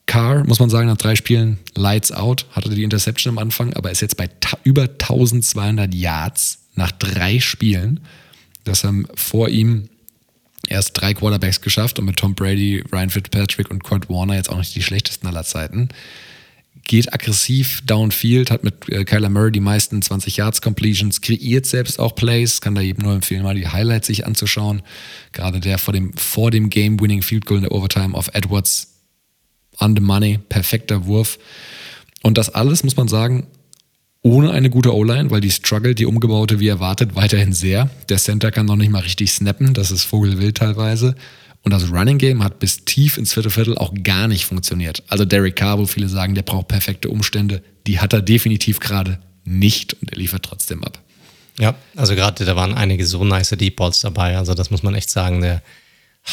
Carr, 0.06 0.44
muss 0.46 0.60
man 0.60 0.70
sagen, 0.70 0.88
nach 0.88 0.98
drei 0.98 1.16
Spielen 1.16 1.60
Lights 1.76 2.12
Out, 2.12 2.46
hatte 2.52 2.70
die 2.70 2.84
Interception 2.84 3.34
am 3.34 3.38
Anfang, 3.38 3.74
aber 3.74 3.92
ist 3.92 4.02
jetzt 4.02 4.18
bei 4.18 4.30
über 4.64 4.84
1200 4.84 5.94
Yards 5.94 6.60
nach 6.76 6.92
drei 6.92 7.40
Spielen. 7.40 8.02
Das 8.64 8.84
haben 8.84 9.08
vor 9.16 9.50
ihm 9.50 9.90
erst 10.68 10.92
drei 10.94 11.14
Quarterbacks 11.14 11.62
geschafft 11.62 12.00
und 12.00 12.06
mit 12.06 12.18
Tom 12.18 12.36
Brady, 12.36 12.84
Ryan 12.92 13.10
Fitzpatrick 13.10 13.70
und 13.70 13.84
Kurt 13.84 14.10
Warner 14.10 14.36
jetzt 14.36 14.50
auch 14.50 14.58
nicht 14.58 14.76
die 14.76 14.82
schlechtesten 14.82 15.28
aller 15.28 15.44
Zeiten. 15.44 15.90
Geht 16.86 17.14
aggressiv 17.14 17.82
downfield, 17.86 18.52
hat 18.52 18.64
mit 18.64 18.90
äh, 18.90 19.06
Kyler 19.06 19.30
Murray 19.30 19.52
die 19.52 19.62
meisten 19.62 20.02
20 20.02 20.36
Yards 20.38 20.62
Completions, 20.62 21.22
kreiert 21.22 21.66
selbst 21.66 21.98
auch 21.98 22.14
Plays, 22.16 22.60
kann 22.60 22.76
da 22.76 22.82
eben 22.82 23.04
nur 23.04 23.14
empfehlen, 23.14 23.44
mal 23.44 23.56
die 23.56 23.68
Highlights 23.68 24.08
sich 24.08 24.26
anzuschauen. 24.26 24.82
Gerade 25.32 25.62
der 25.62 25.78
vor 25.78 25.94
dem, 25.94 26.14
vor 26.14 26.52
dem 26.52 26.70
Game-Winning 26.70 27.22
Field 27.22 27.46
Goal 27.46 27.60
in 27.60 27.64
der 27.64 27.72
Overtime 27.72 28.16
auf 28.16 28.30
Edwards 28.34 28.93
on 29.84 29.96
the 29.96 30.02
money, 30.02 30.40
perfekter 30.50 31.06
Wurf. 31.06 31.40
Und 32.22 32.38
das 32.38 32.50
alles, 32.50 32.84
muss 32.84 32.96
man 32.96 33.08
sagen, 33.08 33.48
ohne 34.22 34.52
eine 34.52 34.70
gute 34.70 34.96
O-Line, 34.96 35.30
weil 35.30 35.42
die 35.42 35.52
struggle 35.52 35.94
die 35.94 36.06
umgebaute 36.06 36.60
wie 36.60 36.70
erwartet 36.70 37.16
weiterhin 37.16 37.52
sehr. 37.52 37.90
Der 38.08 38.18
Center 38.18 38.52
kann 38.52 38.66
noch 38.66 38.78
nicht 38.78 38.90
mal 38.90 39.02
richtig 39.02 39.32
snappen, 39.32 39.74
das 39.74 39.92
ist 39.92 40.04
Vogelwild 40.04 40.58
teilweise. 40.58 41.16
Und 41.62 41.72
das 41.72 41.92
Running 41.92 42.18
Game 42.18 42.44
hat 42.44 42.60
bis 42.60 42.84
tief 42.86 43.18
ins 43.18 43.34
vierte 43.34 43.50
Viertel 43.50 43.78
auch 43.78 43.94
gar 44.04 44.28
nicht 44.28 44.46
funktioniert. 44.46 45.04
Also 45.08 45.24
Derek 45.26 45.56
Carr, 45.56 45.80
wo 45.80 45.86
viele 45.86 46.10
sagen, 46.10 46.36
der 46.36 46.42
braucht 46.42 46.70
perfekte 46.70 47.10
Umstände, 47.10 47.62
die 47.88 48.00
hat 48.00 48.14
er 48.14 48.22
definitiv 48.22 48.80
gerade 48.80 49.20
nicht 49.46 49.94
und 49.94 50.12
er 50.12 50.18
liefert 50.18 50.44
trotzdem 50.44 50.84
ab. 50.84 51.00
Ja, 51.60 51.76
also 51.96 52.16
gerade 52.16 52.46
da 52.46 52.56
waren 52.56 52.74
einige 52.74 53.06
so 53.06 53.24
nice 53.24 53.50
Deep 53.50 53.76
Balls 53.76 54.00
dabei, 54.00 54.38
also 54.38 54.54
das 54.54 54.72
muss 54.72 54.84
man 54.84 54.96
echt 54.96 55.10
sagen, 55.10 55.42
der 55.42 55.62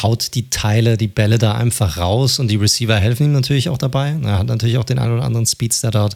haut 0.01 0.35
die 0.35 0.49
Teile, 0.49 0.97
die 0.97 1.07
Bälle 1.07 1.37
da 1.37 1.55
einfach 1.55 1.97
raus 1.97 2.39
und 2.39 2.47
die 2.47 2.55
Receiver 2.55 2.97
helfen 2.97 3.25
ihm 3.25 3.33
natürlich 3.33 3.69
auch 3.69 3.77
dabei. 3.77 4.15
Er 4.23 4.39
hat 4.39 4.47
natürlich 4.47 4.77
auch 4.77 4.85
den 4.85 4.99
einen 4.99 5.13
oder 5.13 5.25
anderen 5.25 5.45
Speedster 5.45 5.91
dort. 5.91 6.15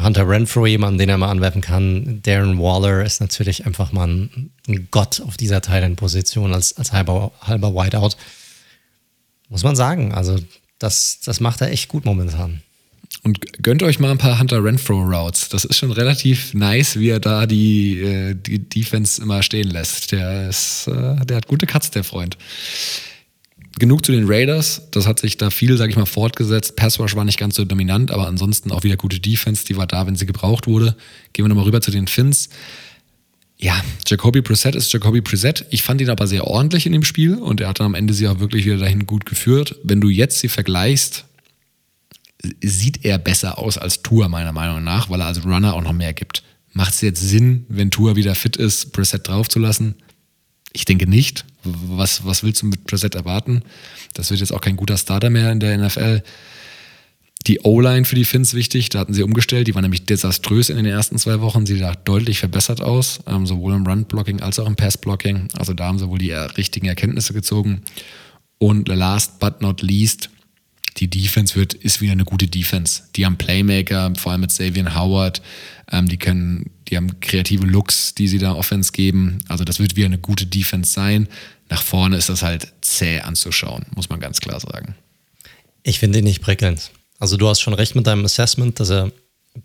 Hunter 0.00 0.28
Renfro, 0.28 0.64
jemand, 0.66 1.00
den 1.00 1.08
er 1.08 1.18
mal 1.18 1.30
anwerfen 1.30 1.60
kann. 1.60 2.22
Darren 2.22 2.58
Waller 2.60 3.04
ist 3.04 3.20
natürlich 3.20 3.66
einfach 3.66 3.90
mal 3.90 4.06
ein, 4.06 4.50
Gott 4.92 5.20
auf 5.20 5.36
dieser 5.36 5.60
Thailand-Position 5.60 6.54
als, 6.54 6.76
als 6.76 6.92
halber, 6.92 7.32
halber 7.40 7.74
Whiteout. 7.74 8.10
Muss 9.48 9.64
man 9.64 9.74
sagen. 9.74 10.14
Also, 10.14 10.38
das, 10.78 11.18
das 11.24 11.40
macht 11.40 11.60
er 11.62 11.72
echt 11.72 11.88
gut 11.88 12.04
momentan. 12.04 12.62
Und 13.24 13.40
gönnt 13.60 13.82
euch 13.82 13.98
mal 13.98 14.12
ein 14.12 14.18
paar 14.18 14.38
Hunter 14.38 14.62
Renfro 14.62 15.02
Routes. 15.02 15.48
Das 15.48 15.64
ist 15.64 15.76
schon 15.76 15.90
relativ 15.90 16.54
nice, 16.54 16.96
wie 16.96 17.08
er 17.08 17.18
da 17.18 17.46
die, 17.46 17.98
äh, 17.98 18.34
die 18.34 18.60
Defense 18.60 19.20
immer 19.20 19.42
stehen 19.42 19.68
lässt. 19.68 20.12
Der, 20.12 20.48
ist, 20.48 20.86
äh, 20.86 21.16
der 21.26 21.38
hat 21.38 21.48
gute 21.48 21.66
Cuts, 21.66 21.90
der 21.90 22.04
Freund 22.04 22.36
genug 23.78 24.04
zu 24.04 24.12
den 24.12 24.26
Raiders. 24.26 24.82
Das 24.90 25.06
hat 25.06 25.20
sich 25.20 25.36
da 25.36 25.50
viel, 25.50 25.76
sag 25.76 25.90
ich 25.90 25.96
mal, 25.96 26.06
fortgesetzt. 26.06 26.76
Passwash 26.76 27.14
war 27.16 27.24
nicht 27.24 27.38
ganz 27.38 27.56
so 27.56 27.64
dominant, 27.64 28.10
aber 28.10 28.26
ansonsten 28.26 28.70
auch 28.72 28.82
wieder 28.82 28.96
gute 28.96 29.20
Defense. 29.20 29.64
Die 29.64 29.76
war 29.76 29.86
da, 29.86 30.06
wenn 30.06 30.16
sie 30.16 30.26
gebraucht 30.26 30.66
wurde. 30.66 30.96
Gehen 31.32 31.44
wir 31.44 31.48
nochmal 31.48 31.64
rüber 31.64 31.80
zu 31.80 31.90
den 31.90 32.06
Finns. 32.06 32.48
Ja, 33.56 33.82
Jacoby 34.06 34.40
Preset 34.40 34.76
ist 34.76 34.92
Jacoby 34.92 35.20
Preset. 35.20 35.66
Ich 35.70 35.82
fand 35.82 36.00
ihn 36.00 36.10
aber 36.10 36.26
sehr 36.28 36.46
ordentlich 36.46 36.86
in 36.86 36.92
dem 36.92 37.04
Spiel 37.04 37.34
und 37.34 37.60
er 37.60 37.68
hat 37.68 37.80
dann 37.80 37.86
am 37.86 37.94
Ende 37.94 38.14
sie 38.14 38.28
auch 38.28 38.38
wirklich 38.38 38.64
wieder 38.64 38.76
dahin 38.78 39.04
gut 39.04 39.26
geführt. 39.26 39.76
Wenn 39.82 40.00
du 40.00 40.08
jetzt 40.08 40.38
sie 40.38 40.48
vergleichst, 40.48 41.24
sieht 42.62 43.04
er 43.04 43.18
besser 43.18 43.58
aus 43.58 43.76
als 43.76 44.02
Tour, 44.02 44.28
meiner 44.28 44.52
Meinung 44.52 44.84
nach, 44.84 45.10
weil 45.10 45.20
er 45.20 45.26
als 45.26 45.44
Runner 45.44 45.74
auch 45.74 45.82
noch 45.82 45.92
mehr 45.92 46.12
gibt. 46.12 46.44
Macht 46.72 46.94
es 46.94 47.00
jetzt 47.00 47.20
Sinn, 47.20 47.66
wenn 47.68 47.90
Tour 47.90 48.14
wieder 48.14 48.36
fit 48.36 48.56
ist, 48.56 48.92
Preset 48.92 49.26
draufzulassen? 49.26 49.96
Ich 50.78 50.84
denke 50.84 51.08
nicht. 51.08 51.44
Was, 51.64 52.24
was 52.24 52.44
willst 52.44 52.62
du 52.62 52.66
mit 52.66 52.84
Preset 52.84 53.16
erwarten? 53.16 53.62
Das 54.14 54.30
wird 54.30 54.38
jetzt 54.38 54.52
auch 54.52 54.60
kein 54.60 54.76
guter 54.76 54.96
Starter 54.96 55.28
mehr 55.28 55.50
in 55.50 55.58
der 55.58 55.76
NFL. 55.76 56.22
Die 57.48 57.60
O-Line 57.64 58.04
für 58.04 58.14
die 58.14 58.24
Finns 58.24 58.54
wichtig, 58.54 58.88
da 58.88 59.00
hatten 59.00 59.12
sie 59.12 59.24
umgestellt, 59.24 59.66
die 59.66 59.74
war 59.74 59.82
nämlich 59.82 60.04
desaströs 60.04 60.70
in 60.70 60.76
den 60.76 60.86
ersten 60.86 61.18
zwei 61.18 61.40
Wochen, 61.40 61.66
sie 61.66 61.78
sah 61.78 61.94
deutlich 61.94 62.38
verbessert 62.38 62.80
aus, 62.80 63.20
ähm, 63.26 63.44
sowohl 63.44 63.74
im 63.74 63.86
Run-Blocking 63.86 64.40
als 64.40 64.60
auch 64.60 64.66
im 64.66 64.76
Pass-Blocking. 64.76 65.48
Also 65.56 65.72
da 65.72 65.86
haben 65.86 65.98
sie 65.98 66.08
wohl 66.08 66.18
die 66.18 66.32
richtigen 66.32 66.86
Erkenntnisse 66.86 67.32
gezogen. 67.32 67.82
Und 68.58 68.86
last 68.86 69.40
but 69.40 69.60
not 69.60 69.82
least, 69.82 70.30
die 70.98 71.08
Defense 71.08 71.56
wird, 71.56 71.74
ist 71.74 72.00
wieder 72.00 72.12
eine 72.12 72.24
gute 72.24 72.46
Defense. 72.46 73.02
Die 73.16 73.26
haben 73.26 73.36
Playmaker, 73.36 74.12
vor 74.16 74.32
allem 74.32 74.42
mit 74.42 74.50
Xavier 74.50 74.94
Howard, 74.94 75.42
ähm, 75.90 76.08
die 76.08 76.18
können, 76.18 76.70
die 76.88 76.96
haben 76.96 77.20
kreative 77.20 77.66
Looks, 77.66 78.14
die 78.14 78.28
sie 78.28 78.38
da 78.38 78.54
Offense 78.54 78.92
geben. 78.92 79.38
Also 79.48 79.64
das 79.64 79.78
wird 79.78 79.96
wieder 79.96 80.06
eine 80.06 80.18
gute 80.18 80.46
Defense 80.46 80.92
sein. 80.92 81.28
Nach 81.68 81.82
vorne 81.82 82.16
ist 82.16 82.28
das 82.28 82.42
halt 82.42 82.72
zäh 82.80 83.20
anzuschauen, 83.20 83.86
muss 83.94 84.08
man 84.08 84.20
ganz 84.20 84.40
klar 84.40 84.58
sagen. 84.60 84.94
Ich 85.82 85.98
finde 85.98 86.18
ihn 86.18 86.24
nicht 86.24 86.42
prickelnd. 86.42 86.90
Also 87.18 87.36
du 87.36 87.48
hast 87.48 87.60
schon 87.60 87.74
recht 87.74 87.94
mit 87.94 88.06
deinem 88.06 88.24
Assessment, 88.24 88.80
dass 88.80 88.90
er 88.90 89.12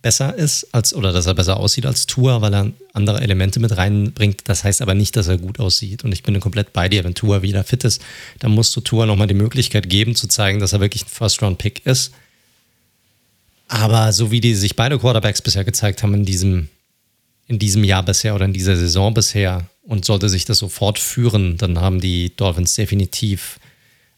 besser 0.01 0.35
ist 0.35 0.73
als 0.73 0.93
oder 0.93 1.11
dass 1.11 1.27
er 1.27 1.35
besser 1.35 1.57
aussieht 1.57 1.85
als 1.85 2.07
Tour, 2.07 2.41
weil 2.41 2.53
er 2.53 2.71
andere 2.93 3.21
Elemente 3.21 3.59
mit 3.59 3.77
reinbringt. 3.77 4.41
Das 4.45 4.63
heißt 4.63 4.81
aber 4.81 4.95
nicht, 4.95 5.15
dass 5.15 5.27
er 5.27 5.37
gut 5.37 5.59
aussieht. 5.59 6.03
Und 6.03 6.11
ich 6.11 6.23
bin 6.23 6.39
komplett 6.39 6.73
bei 6.73 6.89
dir. 6.89 7.03
Wenn 7.03 7.13
Tour 7.13 7.41
wieder 7.41 7.63
fit 7.63 7.83
ist, 7.83 8.01
dann 8.39 8.51
musst 8.51 8.75
du 8.75 8.81
Tour 8.81 9.05
nochmal 9.05 9.27
die 9.27 9.33
Möglichkeit 9.33 9.89
geben, 9.89 10.15
zu 10.15 10.27
zeigen, 10.27 10.59
dass 10.59 10.73
er 10.73 10.79
wirklich 10.79 11.05
ein 11.05 11.09
First-Round-Pick 11.09 11.85
ist. 11.85 12.11
Aber 13.67 14.13
so 14.13 14.31
wie 14.31 14.41
die 14.41 14.55
sich 14.55 14.75
beide 14.75 14.99
Quarterbacks 14.99 15.41
bisher 15.41 15.63
gezeigt 15.63 16.03
haben 16.03 16.13
in 16.13 16.25
diesem, 16.25 16.69
in 17.47 17.59
diesem 17.59 17.83
Jahr 17.83 18.03
bisher 18.03 18.35
oder 18.35 18.45
in 18.45 18.53
dieser 18.53 18.75
Saison 18.75 19.13
bisher 19.13 19.67
und 19.83 20.05
sollte 20.05 20.29
sich 20.29 20.45
das 20.45 20.59
so 20.59 20.69
fortführen, 20.69 21.57
dann 21.57 21.79
haben 21.79 21.99
die 21.99 22.35
Dolphins 22.35 22.75
definitiv 22.75 23.59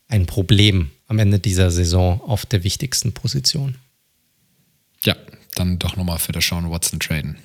ein 0.07 0.25
Problem 0.25 0.91
am 1.07 1.19
Ende 1.19 1.39
dieser 1.39 1.71
Saison 1.71 2.21
auf 2.21 2.45
der 2.45 2.63
wichtigsten 2.63 3.13
Position. 3.13 3.75
Ja, 5.03 5.15
dann 5.55 5.79
doch 5.79 5.95
nochmal 5.95 6.19
für 6.19 6.31
der 6.31 6.41
Sean 6.41 6.69
Watson 6.69 6.99
traden. 6.99 7.37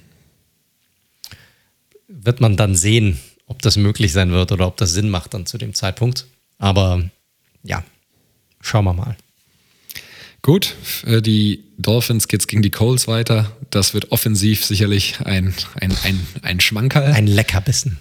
Wird 2.09 2.41
man 2.41 2.57
dann 2.57 2.75
sehen, 2.75 3.19
ob 3.47 3.63
das 3.63 3.77
möglich 3.77 4.13
sein 4.13 4.31
wird 4.31 4.53
oder 4.53 4.67
ob 4.67 4.77
das 4.77 4.93
Sinn 4.93 5.11
macht 5.11 5.35
dann 5.35 5.47
zu 5.47 5.59
dem 5.59 5.75
Zeitpunkt. 5.75 6.27
Aber 6.59 7.03
ja, 7.63 7.85
schauen 8.61 8.85
wir 8.85 8.95
mal. 8.95 9.17
Gut, 10.43 10.65
für 10.83 11.21
die 11.21 11.65
Dolphins 11.77 12.29
geht 12.29 12.41
es 12.41 12.47
gegen 12.47 12.63
die 12.63 12.71
Coles 12.71 13.09
weiter. 13.09 13.55
Das 13.71 13.95
wird 13.95 14.11
offensiv 14.13 14.65
sicherlich 14.65 15.21
ein, 15.25 15.55
ein, 15.81 15.93
ein, 16.05 16.27
ein 16.43 16.61
Schmankerl. 16.61 17.13
Ein 17.13 17.27
Leckerbissen. 17.27 17.99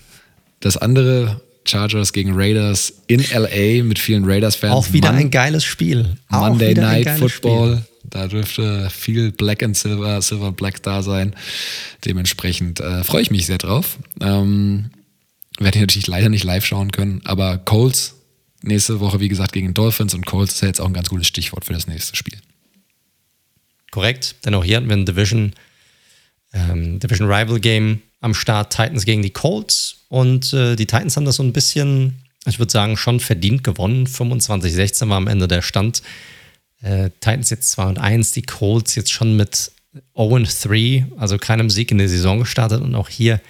Das 0.60 0.78
andere 0.78 1.42
Chargers 1.66 2.14
gegen 2.14 2.32
Raiders 2.34 2.94
in 3.08 3.24
LA 3.32 3.84
mit 3.84 4.00
vielen 4.00 4.26
Raiders-Fans. 4.26 4.74
Auch 4.74 4.92
wieder 4.94 5.12
Mon 5.12 5.22
ein 5.22 5.32
geiles 5.32 5.64
Spiel. 5.64 6.18
Monday 6.30 6.74
Night 6.74 7.10
Football. 7.20 7.78
Spiel. 7.78 7.86
Da 8.10 8.28
dürfte 8.28 8.90
viel 8.90 9.32
Black 9.32 9.62
and 9.62 9.78
Silver, 9.78 10.22
Silver 10.22 10.48
and 10.48 10.58
Black 10.58 10.82
da 10.82 11.04
sein. 11.04 11.36
Dementsprechend 12.06 12.80
äh, 12.80 13.04
freue 13.04 13.22
ich 13.22 13.30
mich 13.30 13.46
sehr 13.46 13.60
drauf. 13.60 13.98
Ähm, 14.20 14.90
werde 15.60 15.78
ich 15.78 15.82
natürlich 15.82 16.08
leider 16.08 16.30
nicht 16.30 16.44
live 16.44 16.66
schauen 16.66 16.92
können, 16.92 17.22
aber 17.26 17.58
Colts 17.58 18.16
nächste 18.62 19.00
Woche, 19.00 19.20
wie 19.20 19.30
gesagt, 19.30 19.54
gegen 19.54 19.74
Dolphins 19.74 20.14
und 20.14 20.26
Colts 20.26 20.56
ist 20.56 20.62
ja 20.62 20.68
jetzt 20.68 20.82
auch 20.82 20.88
ein 20.88 20.94
ganz 20.94 21.10
gutes 21.10 21.28
Stichwort 21.28 21.66
für 21.66 21.74
das 21.74 21.88
nächste 21.88 22.16
Spiel. 22.16 22.38
Korrekt, 23.92 24.36
denn 24.46 24.54
auch 24.54 24.64
hier 24.64 24.78
hatten 24.78 24.90
wir 24.90 24.96
ein 24.96 25.06
Division, 25.06 25.54
ähm, 26.54 27.00
Division 27.00 27.32
Rival 27.32 27.60
Game 27.60 28.02
am 28.22 28.34
Start, 28.34 28.72
Titans 28.72 29.06
gegen 29.06 29.22
die 29.22 29.32
Colts 29.32 30.06
und 30.10 30.54
äh, 30.54 30.76
die 30.76 30.86
Titans 30.86 31.16
haben 31.16 31.26
das 31.26 31.38
so 31.38 31.44
ein 31.44 31.54
bisschen, 31.54 32.24
ich 32.46 32.60
würde 32.60 32.72
sagen, 32.72 32.98
schon 32.98 33.20
verdient 33.20 33.64
gewonnen. 33.64 34.08
25-16 34.08 35.10
war 35.10 35.18
am 35.18 35.28
Ende 35.28 35.48
der 35.48 35.62
Stand. 35.62 36.02
Äh, 36.82 37.10
Titans 37.22 37.50
jetzt 37.50 37.72
2 37.72 37.86
und 37.86 37.98
1, 37.98 38.32
die 38.34 38.42
Colts 38.42 38.96
jetzt 38.96 39.12
schon 39.12 39.36
mit 39.36 39.72
0 40.16 40.34
und 40.34 40.66
3, 40.66 41.08
also 41.18 41.38
keinem 41.38 41.70
Sieg 41.70 41.92
in 41.92 41.98
der 41.98 42.10
Saison 42.10 42.40
gestartet 42.40 42.82
und 42.82 42.96
auch 42.96 43.10
hier 43.10 43.42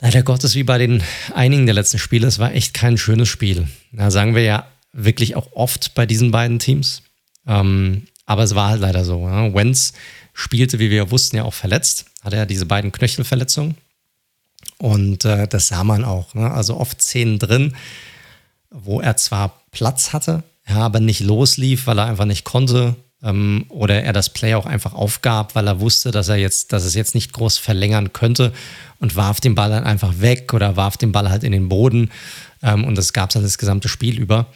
leider 0.00 0.22
Gottes 0.22 0.54
wie 0.54 0.64
bei 0.64 0.78
den 0.78 1.02
einigen 1.34 1.66
der 1.66 1.74
letzten 1.74 1.98
Spiele, 1.98 2.26
es 2.26 2.38
war 2.38 2.52
echt 2.52 2.74
kein 2.74 2.98
schönes 2.98 3.28
Spiel. 3.28 3.68
Da 3.92 4.10
sagen 4.10 4.34
wir 4.34 4.42
ja 4.42 4.66
wirklich 4.92 5.36
auch 5.36 5.52
oft 5.52 5.94
bei 5.94 6.06
diesen 6.06 6.30
beiden 6.30 6.58
Teams. 6.58 7.02
Ähm, 7.46 8.06
aber 8.26 8.42
es 8.42 8.54
war 8.54 8.70
halt 8.70 8.80
leider 8.80 9.04
so. 9.04 9.26
Ja. 9.28 9.52
Wentz 9.52 9.92
spielte, 10.32 10.78
wie 10.78 10.90
wir 10.90 11.10
wussten, 11.10 11.36
ja 11.36 11.44
auch 11.44 11.54
verletzt. 11.54 12.06
Hatte 12.22 12.36
ja 12.36 12.46
diese 12.46 12.66
beiden 12.66 12.92
Knöchelverletzungen. 12.92 13.76
Und 14.78 15.24
äh, 15.24 15.46
das 15.46 15.68
sah 15.68 15.84
man 15.84 16.04
auch. 16.04 16.34
Ne? 16.34 16.50
Also 16.50 16.76
oft 16.78 17.00
Szenen 17.02 17.38
drin, 17.38 17.74
wo 18.70 19.00
er 19.00 19.16
zwar 19.16 19.62
Platz 19.70 20.12
hatte, 20.12 20.42
ja, 20.68 20.76
aber 20.76 21.00
nicht 21.00 21.20
loslief, 21.20 21.86
weil 21.86 21.98
er 21.98 22.06
einfach 22.06 22.24
nicht 22.24 22.44
konnte. 22.44 22.96
Ähm, 23.22 23.66
oder 23.68 24.02
er 24.02 24.12
das 24.12 24.30
Play 24.30 24.54
auch 24.54 24.66
einfach 24.66 24.94
aufgab, 24.94 25.54
weil 25.54 25.66
er 25.66 25.80
wusste, 25.80 26.10
dass 26.10 26.28
er 26.28 26.36
jetzt, 26.36 26.72
dass 26.72 26.84
es 26.84 26.94
jetzt 26.94 27.14
nicht 27.14 27.32
groß 27.32 27.58
verlängern 27.58 28.12
könnte 28.12 28.52
und 28.98 29.16
warf 29.16 29.40
den 29.40 29.54
Ball 29.54 29.70
dann 29.70 29.84
einfach 29.84 30.20
weg 30.20 30.52
oder 30.54 30.76
warf 30.76 30.96
den 30.96 31.12
Ball 31.12 31.30
halt 31.30 31.44
in 31.44 31.52
den 31.52 31.68
Boden. 31.68 32.10
Ähm, 32.62 32.84
und 32.84 32.96
das 32.96 33.12
gab 33.12 33.30
es 33.30 33.36
halt 33.36 33.44
das 33.44 33.58
gesamte 33.58 33.88
Spiel 33.88 34.18
über. 34.18 34.46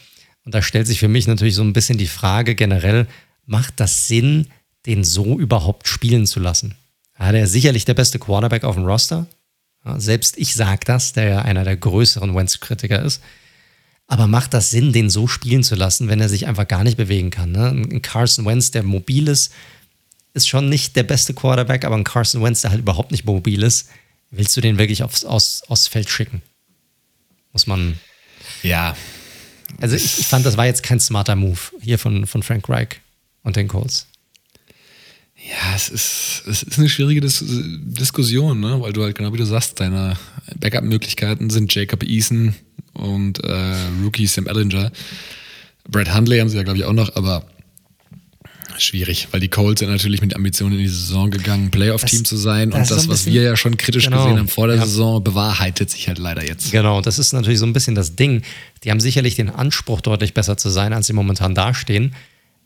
Und 0.45 0.55
da 0.55 0.63
stellt 0.63 0.87
sich 0.87 0.99
für 0.99 1.09
mich 1.09 1.27
natürlich 1.27 1.55
so 1.55 1.63
ein 1.63 1.75
bisschen 1.75 1.99
die 1.99 2.07
Frage 2.07 2.55
generell, 2.55 3.07
macht 3.49 3.81
das 3.81 4.07
Sinn, 4.07 4.49
den 4.87 5.03
so 5.03 5.39
überhaupt 5.39 5.89
spielen 5.89 6.27
zu 6.27 6.39
lassen? 6.39 6.77
Ja, 7.19 7.33
der 7.33 7.45
ist 7.45 7.53
sicherlich 7.53 7.85
der 7.85 7.95
beste 7.95 8.19
Quarterback 8.19 8.63
auf 8.63 8.77
dem 8.77 8.85
Roster. 8.85 9.27
Ja, 9.85 9.99
selbst 9.99 10.39
ich 10.39 10.55
sage 10.55 10.81
das, 10.85 11.15
der 11.15 11.25
ja 11.25 11.43
einer 11.43 11.65
der 11.65 11.77
größeren 11.77 12.35
Wentz-Kritiker 12.35 13.03
ist. 13.03 13.23
Aber 14.07 14.27
macht 14.27 14.55
das 14.55 14.71
Sinn, 14.71 14.93
den 14.93 15.11
so 15.11 15.27
spielen 15.27 15.63
zu 15.63 15.75
lassen, 15.75 16.09
wenn 16.09 16.21
er 16.21 16.29
sich 16.29 16.47
einfach 16.47 16.69
gar 16.69 16.85
nicht 16.85 16.97
bewegen 16.97 17.31
kann? 17.31 17.53
Ne? 17.53 17.69
Ein 17.69 18.03
Carson 18.03 18.47
Wentz, 18.47 18.71
der 18.71 18.83
mobil 18.83 19.29
ist, 19.29 19.53
ist 20.35 20.49
schon 20.49 20.69
nicht 20.69 20.97
der 20.97 21.03
beste 21.03 21.35
Quarterback, 21.35 21.85
aber 21.85 21.97
ein 21.97 22.05
Carson 22.05 22.43
Wentz, 22.43 22.61
der 22.61 22.71
halt 22.71 22.81
überhaupt 22.81 23.11
nicht 23.11 23.25
mobil 23.25 23.63
ist, 23.63 23.89
willst 24.31 24.57
du 24.57 24.61
den 24.61 24.79
wirklich 24.79 25.03
aufs, 25.03 25.25
aufs, 25.25 25.63
aufs 25.69 25.89
Feld 25.89 26.09
schicken? 26.09 26.43
Muss 27.53 27.67
man. 27.67 27.99
Ja. 28.63 28.97
Also 29.81 29.97
ich, 29.97 30.19
ich, 30.19 30.27
fand, 30.27 30.47
das 30.47 30.57
war 30.57 30.67
jetzt 30.67 30.83
kein 30.83 31.01
smarter 31.01 31.37
Move 31.37 31.59
hier 31.81 31.99
von, 31.99 32.27
von 32.27 32.43
Frank 32.43 32.69
Reich 32.69 33.01
und 33.49 33.57
den 33.57 33.69
Colts. 33.69 34.07
Ja, 35.37 35.75
es 35.75 35.89
ist, 35.89 36.43
es 36.47 36.63
ist 36.63 36.79
eine 36.79 36.89
schwierige 36.89 37.21
Dis 37.21 37.43
Diskussion, 37.47 38.61
ne? 38.61 38.81
weil 38.81 38.93
du 38.93 39.03
halt 39.03 39.17
genau 39.17 39.33
wie 39.33 39.39
du 39.39 39.47
sagst, 39.47 39.81
deine 39.81 40.17
Backup-Möglichkeiten 40.57 41.49
sind 41.49 41.75
Jacob 41.75 42.03
Eason 42.03 42.55
und 42.93 43.43
äh, 43.45 43.75
Rookie 44.03 44.27
Sam 44.27 44.47
Ellinger. 44.47 44.93
Brad 45.89 46.15
Hundley 46.15 46.39
haben 46.39 46.49
sie 46.49 46.57
ja, 46.57 46.65
glaube 46.65 46.79
ich, 46.79 46.85
auch 46.85 46.93
noch, 46.93 47.15
aber 47.17 47.47
schwierig, 48.79 49.29
weil 49.31 49.41
die 49.41 49.49
Colts 49.49 49.81
sind 49.81 49.91
natürlich 49.91 50.21
mit 50.21 50.35
Ambitionen 50.37 50.75
in 50.75 50.81
die 50.81 50.89
Saison 50.89 51.31
gegangen, 51.31 51.71
Playoff-Team 51.71 52.25
zu 52.25 52.37
sein. 52.37 52.71
Das 52.71 52.91
und 52.91 52.97
das, 52.97 53.09
was 53.09 53.27
wir 53.27 53.43
ja 53.43 53.57
schon 53.57 53.77
kritisch 53.77 54.05
genau, 54.05 54.25
gesehen 54.25 54.39
haben 54.39 54.49
vor 54.49 54.67
der 54.67 54.77
ja. 54.77 54.87
Saison, 54.87 55.23
bewahrheitet 55.23 55.91
sich 55.91 56.09
halt 56.09 56.19
leider 56.19 56.45
jetzt. 56.45 56.71
Genau, 56.71 57.01
das 57.01 57.19
ist 57.19 57.33
natürlich 57.33 57.59
so 57.59 57.67
ein 57.67 57.73
bisschen 57.73 57.95
das 57.95 58.17
Ding. 58.17 58.43
Die 58.85 58.91
haben 58.91 59.01
sicherlich 59.01 59.37
den 59.37 59.51
Anspruch, 59.51 60.01
deutlich 60.01 60.35
besser 60.35 60.57
zu 60.57 60.69
sein, 60.69 60.93
als 60.93 61.07
sie 61.07 61.13
momentan 61.13 61.55
dastehen, 61.55 62.15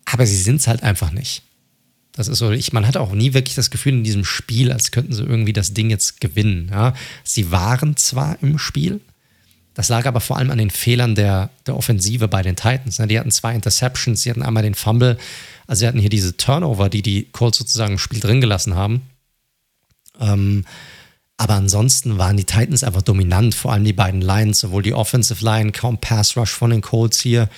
aber 0.05 0.27
sie 0.27 0.37
sind 0.37 0.57
es 0.57 0.67
halt 0.67 0.83
einfach 0.83 1.13
nicht. 1.13 1.43
Das 2.13 2.29
ist 2.29 2.39
so, 2.39 2.51
ich, 2.51 2.73
man 2.73 2.87
hat 2.87 2.97
auch 2.97 3.13
nie 3.13 3.33
wirklich 3.33 3.55
das 3.55 3.71
Gefühl 3.71 3.95
in 3.95 4.05
diesem 4.05 4.25
Spiel, 4.25 4.71
als 4.71 4.91
könnten 4.91 5.15
sie 5.15 5.23
irgendwie 5.23 5.55
das 5.55 5.73
Ding 5.73 5.89
jetzt 5.89 6.21
gewinnen. 6.21 6.69
Ja. 6.71 6.95
Sie 7.25 7.51
waren 7.51 7.97
zwar 7.97 8.37
im 8.43 8.59
Spiel, 8.59 9.01
das 9.75 9.89
lag 9.89 10.07
aber 10.07 10.21
vor 10.21 10.37
allem 10.37 10.51
an 10.51 10.59
den 10.59 10.71
Fehlern 10.71 11.15
der, 11.15 11.49
der 11.67 11.77
Offensive 11.77 12.29
bei 12.29 12.43
den 12.43 12.57
Titans. 12.57 12.99
Ne. 12.99 13.07
Die 13.07 13.19
hatten 13.19 13.31
zwei 13.31 13.55
Interceptions, 13.55 14.23
sie 14.23 14.31
hatten 14.31 14.43
einmal 14.43 14.63
den 14.63 14.75
Fumble, 14.75 15.17
also 15.67 15.81
sie 15.81 15.87
hatten 15.87 15.99
hier 15.99 16.11
diese 16.11 16.37
Turnover, 16.37 16.91
die 16.91 17.03
die 17.03 17.29
Colts 17.33 17.59
sozusagen 17.59 17.93
im 17.93 17.99
Spiel 17.99 18.21
drin 18.21 18.43
gelassen 18.43 18.75
haben. 18.75 19.03
Ähm, 20.21 20.67
aber 21.39 21.55
ansonsten 21.55 22.19
waren 22.19 22.37
die 22.37 22.45
Titans 22.45 22.85
einfach 22.85 23.03
dominant, 23.03 23.55
vor 23.55 23.73
allem 23.73 23.85
die 23.85 23.95
beiden 23.95 24.21
Lines, 24.21 24.61
sowohl 24.61 24.83
die 24.83 24.93
Offensive 24.93 25.43
Line, 25.43 25.73
kaum 25.73 25.99
Pass 25.99 26.37
Rush 26.37 26.53
von 26.53 26.71
den 26.71 26.83
Colts 26.83 27.21
hier, 27.21 27.49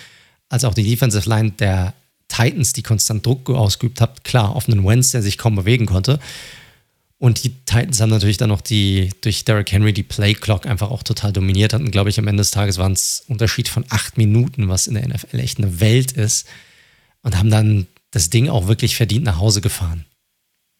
als 0.49 0.65
auch 0.65 0.75
die 0.75 0.85
Defensive 0.85 1.29
Line 1.29 1.51
der 1.51 1.95
Titans, 2.35 2.73
die 2.73 2.83
konstant 2.83 3.25
Druck 3.25 3.49
ausgeübt 3.51 4.01
hat, 4.01 4.25
klar, 4.25 4.55
auf 4.55 4.69
einen 4.69 4.85
Wentz, 4.85 5.13
der 5.13 5.23
sich 5.23 5.39
kaum 5.39 5.55
bewegen 5.55 5.87
konnte. 5.87 6.19
Und 7.19 7.45
die 7.45 7.51
Titans 7.65 8.01
haben 8.01 8.11
natürlich 8.11 8.37
dann 8.37 8.49
noch 8.49 8.61
die, 8.61 9.11
durch 9.21 9.45
Derrick 9.45 9.71
Henry 9.71 9.93
die 9.93 10.03
Play 10.03 10.35
Clock 10.35 10.67
einfach 10.67 10.91
auch 10.91 11.03
total 11.03 11.33
dominiert 11.33 11.73
hatten. 11.73 11.91
Glaube 11.91 12.11
ich, 12.11 12.19
am 12.19 12.27
Ende 12.27 12.41
des 12.41 12.51
Tages 12.51 12.77
waren 12.79 12.93
es 12.93 13.25
Unterschied 13.29 13.69
von 13.69 13.85
acht 13.89 14.19
Minuten, 14.19 14.69
was 14.69 14.87
in 14.87 14.95
der 14.95 15.09
NFL 15.09 15.39
echt 15.39 15.59
eine 15.59 15.81
Welt 15.81 16.13
ist. 16.13 16.47
Und 17.23 17.39
haben 17.39 17.51
dann 17.51 17.87
das 18.11 18.31
Ding 18.31 18.49
auch 18.49 18.67
wirklich 18.67 18.97
verdient 18.97 19.25
nach 19.25 19.39
Hause 19.39 19.61
gefahren. 19.61 20.05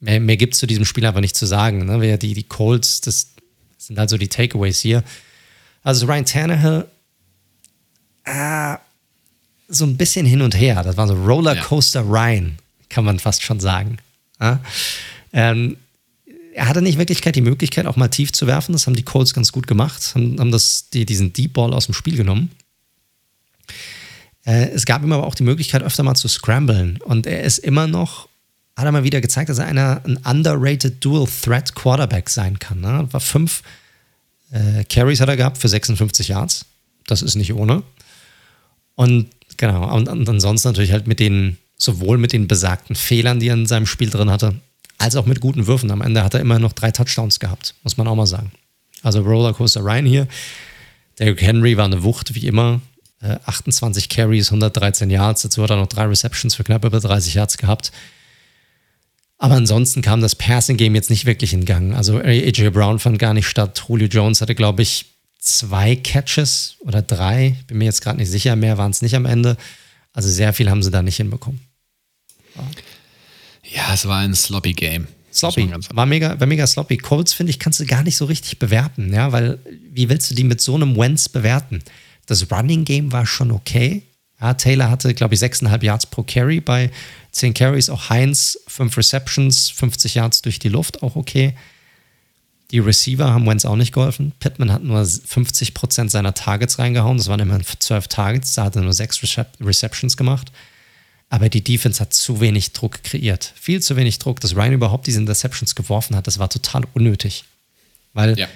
Mehr, 0.01 0.21
mehr 0.21 0.37
gibt 0.37 0.55
es 0.55 0.61
zu 0.61 0.67
diesem 0.67 0.85
Spiel 0.85 1.07
aber 1.07 1.21
nicht 1.21 1.37
zu 1.37 1.47
sagen. 1.47 1.87
Ne? 1.87 2.19
Die, 2.19 2.35
die 2.35 2.43
Colts, 2.43 3.01
das 3.01 3.35
sind 3.79 3.99
also 3.99 4.19
die 4.19 4.29
Takeaways 4.29 4.81
hier. 4.81 5.03
Also 5.83 6.07
Ryan 6.07 6.25
Tannehill, 6.25 6.89
äh, 8.25 8.77
so 9.75 9.85
ein 9.85 9.97
bisschen 9.97 10.27
hin 10.27 10.43
und 10.43 10.55
her. 10.55 10.83
Das 10.83 10.97
war 10.97 11.07
so 11.07 11.15
Rollercoaster 11.15 12.03
ja. 12.03 12.07
Ryan, 12.09 12.59
kann 12.89 13.05
man 13.05 13.19
fast 13.19 13.43
schon 13.43 13.61
sagen. 13.61 13.99
Ja? 14.41 14.61
Ähm, 15.33 15.77
er 16.55 16.69
hatte 16.69 16.83
nicht 16.83 16.99
wirklich 16.99 17.21
die 17.21 17.41
Möglichkeit, 17.41 17.87
auch 17.87 17.97
mal 17.97 18.09
tief 18.09 18.33
zu 18.33 18.47
werfen. 18.47 18.73
Das 18.73 18.87
haben 18.87 18.95
die 18.95 19.03
Colts 19.03 19.35
ganz 19.35 19.51
gut 19.51 19.67
gemacht, 19.67 20.15
haben, 20.15 20.39
haben 20.39 20.53
das, 20.53 20.89
die, 20.91 21.05
diesen 21.05 21.33
Deep 21.33 21.55
Ball 21.55 21.75
aus 21.75 21.87
dem 21.87 21.95
Spiel 21.95 22.17
genommen. 22.17 22.51
Äh, 24.45 24.69
es 24.71 24.87
gab 24.87 25.03
ihm 25.03 25.13
aber 25.13 25.27
auch 25.27 25.35
die 25.35 25.43
Möglichkeit, 25.43 25.83
öfter 25.83 26.03
mal 26.03 26.15
zu 26.15 26.29
scramblen. 26.29 26.99
Und 27.03 27.27
er 27.27 27.43
ist 27.43 27.59
immer 27.59 27.87
noch, 27.87 28.29
hat 28.77 28.85
er 28.85 28.93
mal 28.93 29.05
wieder 29.05 29.21
gezeigt, 29.21 29.49
dass 29.49 29.59
er 29.59 29.67
einer, 29.67 30.03
ein 30.05 30.19
underrated 30.19 31.05
Dual 31.05 31.27
Threat 31.27 31.75
Quarterback 31.75 32.31
sein 32.31 32.59
kann. 32.59 32.81
Ne? 32.81 33.09
War 33.11 33.21
fünf 33.21 33.63
äh, 34.51 34.85
Carries 34.85 35.21
hat 35.21 35.29
er 35.29 35.37
gehabt 35.37 35.59
für 35.59 35.69
56 35.69 36.29
Yards. 36.29 36.67
Das 37.07 37.23
ist 37.23 37.35
nicht 37.35 37.53
ohne. 37.53 37.83
Und 38.95 39.29
genau, 39.57 39.95
und, 39.95 40.09
und 40.09 40.29
ansonsten 40.29 40.69
natürlich 40.69 40.93
halt 40.93 41.07
mit 41.07 41.21
den, 41.21 41.59
sowohl 41.77 42.19
mit 42.19 42.33
den 42.33 42.49
besagten 42.49 42.97
Fehlern, 42.97 43.41
die 43.41 43.49
er 43.49 43.55
in 43.55 43.67
seinem 43.67 43.87
Spiel 43.87 44.11
drin 44.11 44.31
hatte, 44.31 44.55
als 44.99 45.17
auch 45.17 45.27
mit 45.27 45.41
guten 45.41 45.67
Würfen. 45.67 45.91
Am 45.91 46.01
Ende 46.01 46.23
hat 46.23 46.35
er 46.35 46.41
immer 46.41 46.59
noch 46.59 46.73
drei 46.73 46.91
Touchdowns 46.91 47.41
gehabt, 47.41 47.75
muss 47.83 47.97
man 47.97 48.07
auch 48.09 48.15
mal 48.15 48.27
sagen. 48.27 48.53
Also 49.03 49.21
Rollercoaster 49.21 49.85
Ryan 49.85 50.07
hier. 50.07 50.29
Derrick 51.19 51.43
Henry 51.43 51.77
war 51.77 51.85
eine 51.85 52.03
Wucht, 52.03 52.35
wie 52.35 52.47
immer. 52.47 52.81
28 53.21 54.05
äh, 54.05 54.09
Carries, 54.09 54.49
113 54.49 55.11
Yards. 55.11 55.43
Dazu 55.43 55.63
hat 55.63 55.71
er 55.71 55.77
noch 55.77 55.87
drei 55.87 56.07
Receptions 56.07 56.55
für 56.55 56.65
knapp 56.65 56.85
über 56.85 57.01
30 57.01 57.35
Yards 57.35 57.59
gehabt. 57.59 57.93
Aber 59.39 59.55
ansonsten 59.57 60.01
kam 60.01 60.21
das 60.21 60.35
Passing-Game 60.37 60.95
jetzt 60.95 61.11
nicht 61.11 61.27
wirklich 61.27 61.53
in 61.53 61.65
Gang. 61.65 61.95
Also 61.95 62.19
AJ 62.19 62.71
Brown 62.71 62.99
fand 62.99 63.19
gar 63.19 63.35
nicht 63.35 63.47
statt. 63.47 63.85
Julio 63.89 64.09
Jones 64.09 64.41
hatte, 64.41 64.55
glaube 64.55 64.83
ich, 64.83 65.14
zwei 65.45 65.95
Catches 65.97 66.77
oder 66.81 67.03
drei. 67.03 67.57
Bin 67.67 67.79
mir 67.79 67.85
jetzt 67.85 68.03
gerade 68.03 68.19
nicht 68.19 68.31
sicher. 68.31 68.57
Mehr 68.57 68.79
waren 68.79 68.91
es 68.91 69.03
nicht 69.03 69.15
am 69.15 69.27
Ende. 69.27 69.57
Also 70.13 70.29
sehr 70.29 70.53
viel 70.53 70.71
haben 70.71 70.83
sie 70.83 70.91
da 70.91 71.03
nicht 71.03 71.17
hinbekommen. 71.17 71.61
Ja, 73.63 73.93
es 73.93 74.07
war 74.07 74.21
ein 74.21 74.35
sloppy 74.35 74.73
Game. 74.73 75.07
Sloppy. 75.33 75.69
War 75.91 76.07
mega, 76.07 76.39
war 76.39 76.47
mega 76.47 76.67
sloppy. 76.67 76.97
Colts, 76.97 77.33
finde 77.33 77.51
ich, 77.51 77.59
kannst 77.59 77.81
du 77.81 77.87
gar 77.87 78.05
nicht 78.05 78.17
so 78.17 78.25
richtig 78.25 78.61
bewerten, 78.61 79.13
ja, 79.13 79.33
weil 79.33 79.59
wie 79.93 80.09
willst 80.09 80.31
du 80.31 80.35
die 80.35 80.45
mit 80.45 80.61
so 80.61 80.77
einem 80.77 80.97
Wentz 80.97 81.29
bewerten? 81.29 81.83
Das 82.27 82.51
Running 82.53 82.85
Game 82.85 83.11
war 83.11 83.27
schon 83.27 83.51
okay. 83.51 84.03
Ja, 84.41 84.55
Taylor 84.55 84.91
hatte, 84.91 85.13
glaube 85.13 85.35
ich, 85.35 85.41
6,5 85.41 85.83
Yards 85.83 86.07
pro 86.07 86.23
Carry 86.23 86.61
bei 86.61 86.91
10 87.33 87.53
Carries. 87.53 87.91
Auch 87.91 88.11
Heinz, 88.11 88.59
5 88.69 88.97
Receptions, 88.97 89.71
50 89.71 90.15
Yards 90.15 90.43
durch 90.43 90.61
die 90.61 90.69
Luft, 90.69 91.03
auch 91.03 91.17
okay. 91.17 91.55
Die 92.75 92.81
Receiver 92.81 93.33
haben 93.33 93.47
Wentz 93.47 93.65
auch 93.65 93.77
nicht 93.77 93.93
geholfen. 93.93 94.33
Pittman 94.41 94.73
hat 94.73 94.83
nur 94.83 95.01
50% 95.01 96.09
seiner 96.09 96.35
Targets 96.35 96.81
reingehauen. 96.81 97.19
Das 97.19 97.29
waren 97.29 97.39
immerhin 97.39 97.63
12 97.65 98.09
Targets. 98.09 98.55
Da 98.55 98.65
hat 98.65 98.75
er 98.75 98.83
nur 98.83 98.93
6 98.93 99.21
Receptions 99.61 100.17
gemacht. 100.17 100.51
Aber 101.31 101.49
die 101.49 101.63
Defense 101.63 102.01
hat 102.01 102.13
zu 102.13 102.41
wenig 102.41 102.73
Druck 102.73 103.05
kreiert. 103.05 103.53
Viel 103.55 103.81
zu 103.81 103.95
wenig 103.95 104.19
Druck. 104.19 104.41
Dass 104.41 104.57
Ryan 104.57 104.73
überhaupt 104.73 105.07
diese 105.07 105.21
Interceptions 105.21 105.77
geworfen 105.77 106.17
hat, 106.17 106.27
das 106.27 106.41
war 106.41 106.51
total 106.51 106.83
unnötig. 106.95 107.45
Weil 108.13 108.37
ja, 108.37 108.49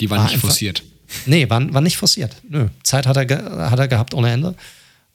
die 0.00 0.08
waren 0.08 0.22
nicht 0.22 0.36
einfach, 0.36 0.48
forciert 0.48 0.82
Nee, 1.26 1.50
war, 1.50 1.70
war 1.74 1.82
nicht 1.82 1.98
forciert. 1.98 2.36
Nö. 2.48 2.68
Zeit 2.84 3.06
hat 3.06 3.18
er, 3.18 3.70
hat 3.70 3.78
er 3.78 3.88
gehabt 3.88 4.14
ohne 4.14 4.32
Ende. 4.32 4.54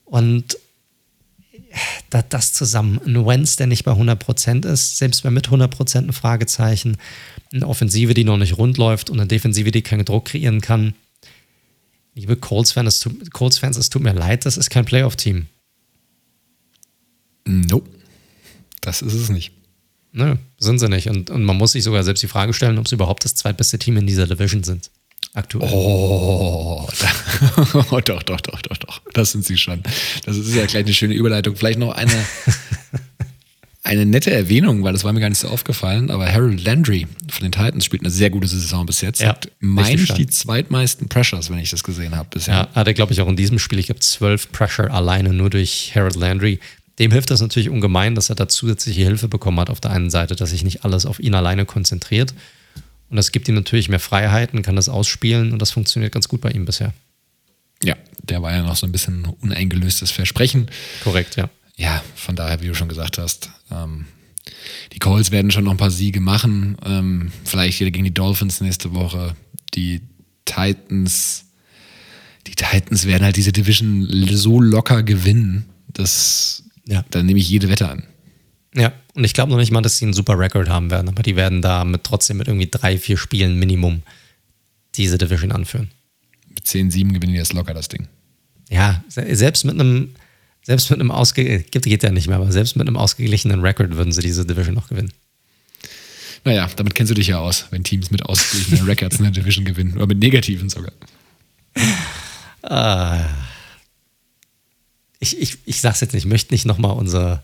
Und 0.06 0.60
das 2.30 2.54
zusammen, 2.54 3.00
ein 3.06 3.26
Wenz, 3.26 3.56
der 3.56 3.68
nicht 3.68 3.84
bei 3.84 3.92
100% 3.92 4.66
ist, 4.66 4.98
selbst 4.98 5.24
bei 5.24 5.32
mit 5.32 5.50
100% 5.50 5.98
ein 5.98 6.14
Fragezeichen, 6.14 6.98
eine 7.52 7.68
Offensive, 7.68 8.14
die 8.14 8.24
noch 8.24 8.38
nicht 8.38 8.58
rund 8.58 8.78
läuft 8.78 9.10
und 9.10 9.20
eine 9.20 9.28
Defensive, 9.28 9.72
die 9.72 9.82
keinen 9.82 10.06
Druck 10.06 10.26
kreieren 10.26 10.62
kann. 10.62 10.94
Liebe 12.16 12.36
Colts-Fans, 12.36 13.06
es, 13.06 13.30
Colts 13.32 13.62
es 13.62 13.90
tut 13.90 14.04
mir 14.04 14.14
leid, 14.14 14.46
das 14.46 14.58
ist 14.58 14.70
kein 14.70 14.86
Playoff-Team. 14.86 15.48
Nope. 17.46 17.90
Das 18.82 19.02
ist 19.02 19.14
es 19.14 19.30
nicht. 19.30 19.54
Nö, 20.12 20.36
sind 20.60 20.78
sie 20.78 20.90
nicht. 20.90 21.08
Und, 21.10 21.30
und 21.32 21.44
man 21.44 21.58
muss 21.58 21.72
sich 21.72 21.84
sogar 21.84 22.04
selbst 22.04 22.22
die 22.22 22.28
Frage 22.28 22.54
stellen, 22.54 22.78
ob 22.78 22.88
sie 22.88 22.96
überhaupt 22.96 23.26
das 23.26 23.34
zweitbeste 23.34 23.80
Team 23.80 23.98
in 23.98 24.06
dieser 24.06 24.28
Division 24.28 24.64
sind. 24.64 24.92
Aktuell. 25.36 25.68
Oh, 25.72 26.88
oh, 27.92 28.00
doch, 28.02 28.22
doch, 28.22 28.42
doch, 28.42 28.62
doch, 28.62 28.78
doch. 28.78 29.02
Das 29.14 29.32
sind 29.32 29.44
sie 29.44 29.58
schon. 29.58 29.82
Das 30.26 30.38
ist 30.38 30.54
ja 30.54 30.66
gleich 30.68 30.86
eine 30.86 30.94
schöne 30.94 31.16
Überleitung. 31.16 31.56
Vielleicht 31.56 31.80
noch 31.80 31.92
eine, 31.94 32.14
eine 33.84 34.06
nette 34.06 34.30
Erwähnung, 34.30 34.84
weil 34.84 34.94
das 34.94 35.04
war 35.04 35.12
mir 35.12 35.22
gar 35.22 35.30
nicht 35.30 35.40
so 35.40 35.48
aufgefallen, 35.48 36.12
aber 36.12 36.32
Harold 36.32 36.64
Landry 36.64 37.08
von 37.32 37.42
den 37.42 37.52
Titans 37.52 37.84
spielt 37.84 38.04
eine 38.04 38.12
sehr 38.12 38.30
gute 38.30 38.48
Saison 38.48 38.86
bis 38.86 39.02
jetzt. 39.02 39.22
Ja, 39.22 39.30
hat, 39.30 39.50
meine 39.60 40.00
ich, 40.00 40.14
die 40.14 40.28
zweitmeisten 40.28 41.10
Pressures, 41.10 41.50
wenn 41.50 41.58
ich 41.58 41.72
das 41.72 41.84
gesehen 41.84 42.16
habe 42.16 42.30
bisher. 42.30 42.54
Ja, 42.54 42.70
hat 42.76 42.86
er, 42.86 42.94
glaube 42.94 43.14
ich, 43.14 43.22
auch 43.22 43.28
in 43.28 43.36
diesem 43.36 43.58
Spiel. 43.58 43.80
Ich 43.80 43.90
habe 43.90 44.00
zwölf 44.00 44.52
Pressure 44.52 44.92
alleine 44.92 45.34
nur 45.34 45.50
durch 45.50 45.94
Harold 45.96 46.16
Landry. 46.16 46.60
Dem 47.00 47.12
hilft 47.12 47.32
das 47.32 47.42
natürlich 47.42 47.70
ungemein, 47.72 48.14
dass 48.14 48.30
er 48.30 48.36
da 48.36 48.48
zusätzliche 48.48 49.02
Hilfe 49.02 49.28
bekommen 49.28 49.60
hat 49.60 49.72
auf 49.72 49.82
der 49.82 49.90
einen 49.90 50.12
Seite, 50.12 50.36
dass 50.36 50.52
sich 50.52 50.64
nicht 50.64 50.86
alles 50.86 51.08
auf 51.08 51.20
ihn 51.20 51.34
alleine 51.34 51.66
konzentriert. 51.66 52.36
Und 53.10 53.18
das 53.18 53.32
gibt 53.32 53.48
ihm 53.48 53.56
natürlich 53.56 53.90
mehr 53.90 54.00
Freiheiten, 54.00 54.62
kann 54.62 54.76
das 54.76 54.90
ausspielen 54.90 55.54
und 55.54 55.62
das 55.62 55.72
funktioniert 55.72 56.14
ganz 56.14 56.28
gut 56.28 56.42
bei 56.42 56.52
ihm 56.52 56.66
bisher. 56.66 56.94
Ja, 57.84 57.96
der 58.24 58.42
war 58.42 58.52
ja 58.52 58.64
noch 58.64 58.76
so 58.76 58.86
ein 58.86 58.92
bisschen 58.92 59.26
uneingelöstes 59.26 60.12
Versprechen. 60.12 60.70
Korrekt, 61.04 61.36
ja. 61.36 61.50
Ja, 61.76 62.04
von 62.16 62.36
daher, 62.36 62.62
wie 62.62 62.68
du 62.68 62.76
schon 62.76 62.88
gesagt 62.88 63.18
hast, 63.18 63.50
ähm, 63.72 64.06
die 64.94 65.00
Colts 65.00 65.32
werden 65.32 65.52
schon 65.52 65.66
noch 65.66 65.72
ein 65.72 65.78
paar 65.78 65.92
Siege 65.92 66.22
machen. 66.22 66.78
Ähm, 66.86 67.32
vielleicht 67.46 67.80
wieder 67.80 67.92
gegen 67.92 68.06
die 68.06 68.14
Dolphins 68.14 68.62
nächste 68.62 68.94
Woche. 68.94 69.36
Die 69.74 70.02
Titans, 70.46 71.46
die 72.48 72.56
Titans 72.56 73.06
werden 73.06 73.24
halt 73.24 73.38
diese 73.38 73.52
Division 73.52 74.08
so 74.30 74.62
locker 74.62 75.04
gewinnen, 75.04 75.66
dass 75.88 76.64
ja. 76.86 77.04
Dann 77.12 77.26
nehme 77.26 77.40
ich 77.40 77.50
jede 77.50 77.70
Wette 77.70 77.90
an. 77.90 78.04
Ja, 78.76 78.92
und 79.14 79.24
ich 79.24 79.34
glaube 79.34 79.52
noch 79.52 79.60
nicht 79.60 79.72
mal, 79.72 79.82
dass 79.82 79.98
sie 79.98 80.06
einen 80.06 80.14
super 80.14 80.38
Rekord 80.38 80.70
haben 80.70 80.90
werden, 80.90 81.10
aber 81.10 81.22
die 81.22 81.36
werden 81.36 81.62
da 81.62 81.86
mit 81.86 82.04
trotzdem 82.04 82.38
mit 82.38 82.48
irgendwie 82.48 82.70
drei, 82.70 82.98
vier 82.98 83.18
Spielen 83.18 83.60
Minimum 83.60 84.02
diese 84.96 85.18
Division 85.18 85.52
anführen. 85.52 85.92
Mit 86.50 86.66
10-7 86.66 87.14
gewinnen 87.14 87.34
die 87.34 87.40
das 87.40 87.54
locker, 87.54 87.74
das 87.74 87.90
Ding. 87.90 88.08
Ja, 88.70 89.04
selbst 89.10 89.66
mit 89.66 89.80
einem, 89.80 90.16
selbst 90.64 90.90
mit 90.90 91.00
einem 91.00 91.12
ausge 91.12 91.60
geht, 91.60 91.84
geht 91.84 92.04
ja 92.04 92.12
nicht 92.12 92.28
mehr, 92.28 92.38
aber 92.38 92.52
selbst 92.52 92.76
mit 92.76 92.88
einem 92.88 92.98
ausgeglichenen 92.98 93.62
Rekord 93.62 93.96
würden 93.96 94.12
sie 94.12 94.22
diese 94.22 94.46
Division 94.46 94.74
noch 94.74 94.90
gewinnen. 94.90 95.12
Naja, 96.46 96.70
damit 96.76 96.96
kennst 96.96 97.12
du 97.12 97.16
dich 97.16 97.28
ja 97.28 97.40
aus, 97.40 97.68
wenn 97.70 97.84
Teams 97.84 98.12
mit 98.12 98.24
ausgeglichenen 98.24 98.86
Records 98.86 99.20
eine 99.20 99.32
Division 99.32 99.66
gewinnen. 99.66 99.96
Oder 99.96 100.08
mit 100.08 100.20
negativen 100.20 100.70
sogar. 100.70 100.92
Ah 102.64 103.26
ich, 105.24 105.40
ich, 105.40 105.58
ich 105.66 105.82
sag's 105.82 106.02
jetzt 106.02 106.14
nicht, 106.14 106.26
ich 106.26 106.30
möchte 106.30 106.54
nicht 106.54 106.66
nochmal 106.66 106.92
unsere, 106.92 107.34
äh, 107.34 107.38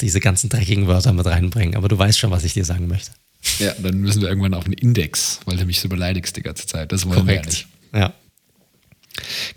diese 0.00 0.20
ganzen 0.20 0.48
dreckigen 0.48 0.86
Wörter 0.86 1.12
mit 1.12 1.26
reinbringen, 1.26 1.76
aber 1.76 1.88
du 1.88 1.98
weißt 1.98 2.18
schon, 2.18 2.30
was 2.30 2.44
ich 2.44 2.54
dir 2.54 2.64
sagen 2.64 2.88
möchte. 2.88 3.12
Ja, 3.58 3.74
dann 3.78 3.98
müssen 3.98 4.22
wir 4.22 4.28
irgendwann 4.28 4.54
auf 4.54 4.64
den 4.64 4.72
Index, 4.72 5.40
weil 5.44 5.56
du 5.56 5.66
mich 5.66 5.80
so 5.80 5.88
beleidigst 5.88 6.36
die 6.36 6.42
ganze 6.42 6.66
Zeit. 6.66 6.92
Das 6.92 7.06
wollen 7.06 7.20
Korrekt. 7.20 7.66
wir 7.92 8.00
ja 8.00 8.08
nicht. 8.08 8.12
Ja. 8.12 8.14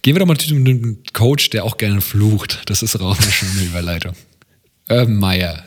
Gehen 0.02 0.16
wir 0.16 0.20
doch 0.20 0.26
mal 0.26 0.38
zu 0.38 0.54
einem 0.54 1.00
Coach, 1.14 1.50
der 1.50 1.66
auch 1.66 1.78
gerne 1.78 2.02
flucht. 2.02 2.62
Das 2.66 2.84
ist 2.84 2.96
auch 2.96 3.20
eine 3.20 3.32
schöne 3.32 3.64
Überleitung. 3.64 4.14
Urban 4.90 5.16
Meyer. 5.16 5.64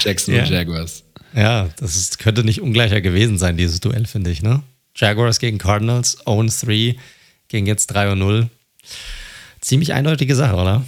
Jackson 0.00 0.34
ja. 0.34 0.44
Jaguars. 0.44 1.02
Ja, 1.34 1.68
das 1.78 1.96
ist, 1.96 2.18
könnte 2.18 2.44
nicht 2.44 2.60
ungleicher 2.60 3.00
gewesen 3.00 3.38
sein, 3.38 3.56
dieses 3.56 3.80
Duell, 3.80 4.06
finde 4.06 4.30
ich. 4.30 4.42
Ne? 4.42 4.62
Jaguars 4.94 5.38
gegen 5.38 5.58
Cardinals, 5.58 6.18
0-3, 6.26 6.96
gegen 7.48 7.66
jetzt 7.66 7.94
3-0 7.94 8.48
ziemlich 9.60 9.92
eindeutige 9.92 10.34
Sache, 10.34 10.54
oder? 10.54 10.86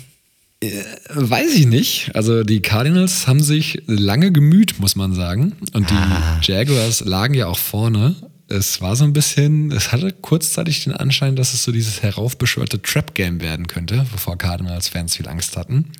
Äh, 0.60 0.82
weiß 1.09 1.55
ich 1.55 1.66
nicht. 1.66 2.10
Also 2.14 2.43
die 2.43 2.60
Cardinals 2.60 3.26
haben 3.26 3.43
sich 3.43 3.82
lange 3.86 4.32
gemüht, 4.32 4.80
muss 4.80 4.97
man 4.97 5.14
sagen. 5.14 5.52
Und 5.72 5.90
die 5.90 5.94
ah. 5.94 6.40
Jaguars 6.43 7.05
lagen 7.05 7.35
ja 7.35 7.47
auch 7.47 7.59
vorne. 7.59 8.16
Es 8.48 8.80
war 8.80 8.97
so 8.97 9.05
ein 9.05 9.12
bisschen, 9.12 9.70
es 9.70 9.93
hatte 9.93 10.10
kurzzeitig 10.10 10.85
den 10.85 10.94
Anschein, 10.94 11.36
dass 11.36 11.52
es 11.52 11.62
so 11.62 11.70
dieses 11.70 12.02
heraufbeschwörte 12.02 12.80
Trap-Game 12.80 13.40
werden 13.40 13.66
könnte, 13.66 14.06
wovor 14.10 14.39
Cardinals-Fans 14.39 15.16
viel 15.16 15.28
Angst 15.28 15.56
hatten. 15.56 15.93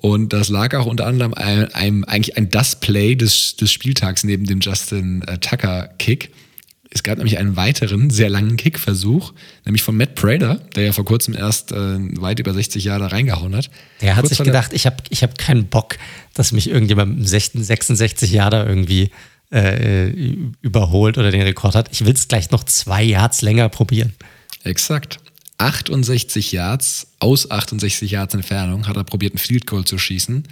Und 0.00 0.32
das 0.32 0.48
lag 0.48 0.74
auch 0.76 0.86
unter 0.86 1.06
anderem 1.06 1.34
einem, 1.34 1.68
einem 1.72 2.04
eigentlich 2.04 2.36
ein 2.36 2.50
Das 2.50 2.78
Play 2.78 3.16
des, 3.16 3.56
des 3.56 3.72
Spieltags 3.72 4.22
neben 4.22 4.46
dem 4.46 4.60
Justin 4.60 5.22
äh, 5.22 5.38
Tucker 5.38 5.90
Kick 5.98 6.30
es 6.90 7.02
gab 7.02 7.18
nämlich 7.18 7.38
einen 7.38 7.56
weiteren, 7.56 8.08
sehr 8.08 8.30
langen 8.30 8.56
Kickversuch, 8.56 9.34
nämlich 9.66 9.82
von 9.82 9.96
Matt 9.96 10.14
Prater, 10.14 10.56
der 10.74 10.84
ja 10.84 10.92
vor 10.92 11.04
kurzem 11.04 11.34
erst 11.34 11.72
äh, 11.72 11.98
weit 12.20 12.38
über 12.38 12.54
60 12.54 12.82
Jahre 12.82 13.00
da 13.00 13.06
reingehauen 13.08 13.54
hat. 13.54 13.70
Der 14.00 14.16
hat 14.16 14.22
Kurz 14.22 14.36
sich 14.36 14.44
gedacht, 14.44 14.72
ich 14.72 14.86
habe 14.86 14.96
ich 15.10 15.22
hab 15.22 15.36
keinen 15.36 15.66
Bock, 15.66 15.98
dass 16.32 16.52
mich 16.52 16.70
irgendjemand 16.70 17.18
mit 17.18 17.28
66 17.28 18.30
Jahre 18.30 18.66
irgendwie 18.66 19.10
äh, 19.52 20.08
überholt 20.62 21.18
oder 21.18 21.30
den 21.30 21.42
Rekord 21.42 21.74
hat. 21.74 21.88
Ich 21.92 22.06
will 22.06 22.14
es 22.14 22.26
gleich 22.28 22.50
noch 22.50 22.64
zwei 22.64 23.02
Yards 23.02 23.42
länger 23.42 23.68
probieren. 23.68 24.14
Exakt. 24.64 25.20
68 25.58 26.52
Yards, 26.52 27.08
aus 27.18 27.50
68 27.50 28.10
Yards 28.10 28.34
Entfernung, 28.34 28.86
hat 28.86 28.96
er 28.96 29.04
probiert, 29.04 29.34
einen 29.34 29.38
Field 29.38 29.66
Goal 29.66 29.84
zu 29.84 29.98
schießen. 29.98 30.44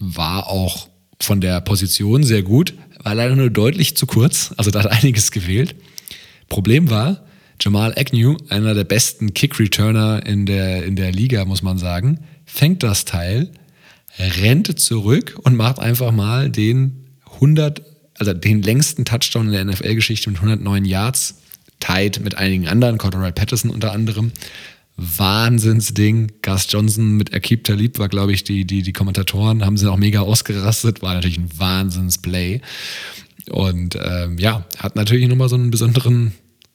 War 0.00 0.48
auch 0.48 0.88
von 1.20 1.40
der 1.40 1.60
Position 1.60 2.24
sehr 2.24 2.42
gut, 2.42 2.74
war 3.02 3.14
leider 3.14 3.36
nur 3.36 3.50
deutlich 3.50 3.96
zu 3.96 4.06
kurz, 4.06 4.52
also 4.56 4.70
da 4.70 4.82
hat 4.82 4.90
einiges 5.02 5.30
gewählt. 5.30 5.74
Problem 6.48 6.90
war, 6.90 7.24
Jamal 7.60 7.94
Agnew, 7.96 8.36
einer 8.48 8.74
der 8.74 8.84
besten 8.84 9.34
Kick-Returner 9.34 10.24
in 10.24 10.46
der, 10.46 10.84
in 10.84 10.96
der 10.96 11.12
Liga, 11.12 11.44
muss 11.44 11.62
man 11.62 11.76
sagen, 11.76 12.20
fängt 12.46 12.82
das 12.82 13.04
Teil, 13.04 13.50
rennt 14.18 14.78
zurück 14.78 15.38
und 15.42 15.56
macht 15.56 15.78
einfach 15.78 16.12
mal 16.12 16.50
den 16.50 17.04
100, 17.34 17.82
also 18.18 18.32
den 18.32 18.62
längsten 18.62 19.04
Touchdown 19.04 19.46
in 19.46 19.52
der 19.52 19.64
NFL-Geschichte 19.64 20.30
mit 20.30 20.38
109 20.38 20.84
Yards, 20.84 21.36
tied 21.80 22.20
mit 22.20 22.36
einigen 22.36 22.68
anderen, 22.68 22.98
Cordero 22.98 23.30
Patterson 23.32 23.70
unter 23.70 23.92
anderem. 23.92 24.32
Wahnsinnsding. 24.98 26.32
Gus 26.42 26.66
Johnson 26.68 27.16
mit 27.16 27.32
Akib 27.32 27.64
Talib 27.64 27.98
war, 27.98 28.08
glaube 28.08 28.32
ich, 28.32 28.44
die, 28.44 28.64
die, 28.64 28.82
die 28.82 28.92
Kommentatoren, 28.92 29.64
haben 29.64 29.76
sie 29.76 29.90
auch 29.90 29.96
mega 29.96 30.20
ausgerastet, 30.20 31.02
war 31.02 31.14
natürlich 31.14 31.38
ein 31.38 31.50
Wahnsinnsplay. 31.56 32.60
Und 33.48 33.96
ähm, 33.96 34.36
ja, 34.38 34.66
hat 34.76 34.96
natürlich 34.96 35.28
nochmal 35.28 35.48
so 35.48 35.54
einen 35.54 35.70
besonderen 35.70 36.32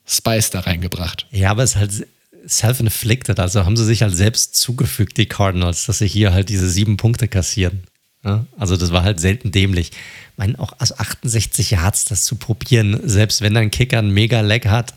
Spice 0.08 0.50
da 0.50 0.62
reingebracht. 0.62 1.28
Ja, 1.32 1.52
aber 1.52 1.64
es 1.64 1.72
ist 1.72 1.76
halt 1.76 2.08
self-inflicted, 2.48 3.40
also 3.40 3.66
haben 3.66 3.78
sie 3.78 3.86
sich 3.86 4.02
halt 4.02 4.16
selbst 4.16 4.56
zugefügt, 4.56 5.18
die 5.18 5.28
Cardinals, 5.28 5.86
dass 5.86 6.00
sie 6.00 6.08
hier 6.08 6.34
halt 6.34 6.50
diese 6.50 6.70
sieben 6.70 6.98
Punkte 6.98 7.28
kassieren. 7.28 7.84
Ja? 8.24 8.46
Also 8.58 8.78
das 8.78 8.92
war 8.92 9.04
halt 9.04 9.20
selten 9.20 9.52
dämlich. 9.52 9.92
Ich 9.92 10.38
meine, 10.38 10.60
auch 10.60 10.74
aus 10.80 10.98
68 10.98 11.72
Yards 11.72 12.06
das 12.06 12.24
zu 12.24 12.36
probieren, 12.36 13.00
selbst 13.04 13.42
wenn 13.42 13.54
dein 13.54 13.72
Kicker 13.72 14.00
einen 14.00 14.12
mega 14.12 14.42
Leg 14.42 14.66
hat, 14.66 14.94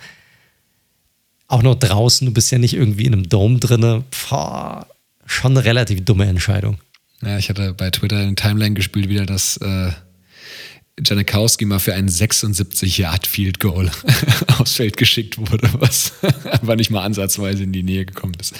auch 1.48 1.62
noch 1.62 1.76
draußen, 1.76 2.26
du 2.26 2.32
bist 2.32 2.50
ja 2.50 2.58
nicht 2.58 2.74
irgendwie 2.74 3.04
in 3.04 3.12
einem 3.12 3.28
Dome 3.28 3.58
drinne. 3.58 4.04
Boah, 4.28 4.86
schon 5.26 5.52
eine 5.52 5.64
relativ 5.64 6.04
dumme 6.04 6.26
Entscheidung. 6.26 6.78
Ja, 7.22 7.38
ich 7.38 7.48
hatte 7.48 7.72
bei 7.74 7.90
Twitter 7.90 8.22
in 8.22 8.36
Timeline 8.36 8.74
gespielt 8.74 9.08
wieder, 9.08 9.26
dass 9.26 9.56
äh, 9.58 9.90
Janikowski 11.04 11.66
mal 11.66 11.78
für 11.78 11.94
einen 11.94 12.08
76-Yard-Field-Goal 12.08 13.90
aufs 14.58 14.74
Feld 14.74 14.96
geschickt 14.96 15.38
wurde, 15.38 15.68
was 15.78 16.12
aber 16.50 16.76
nicht 16.76 16.90
mal 16.90 17.02
ansatzweise 17.02 17.62
in 17.62 17.72
die 17.72 17.82
Nähe 17.82 18.06
gekommen 18.06 18.34
ist. 18.40 18.54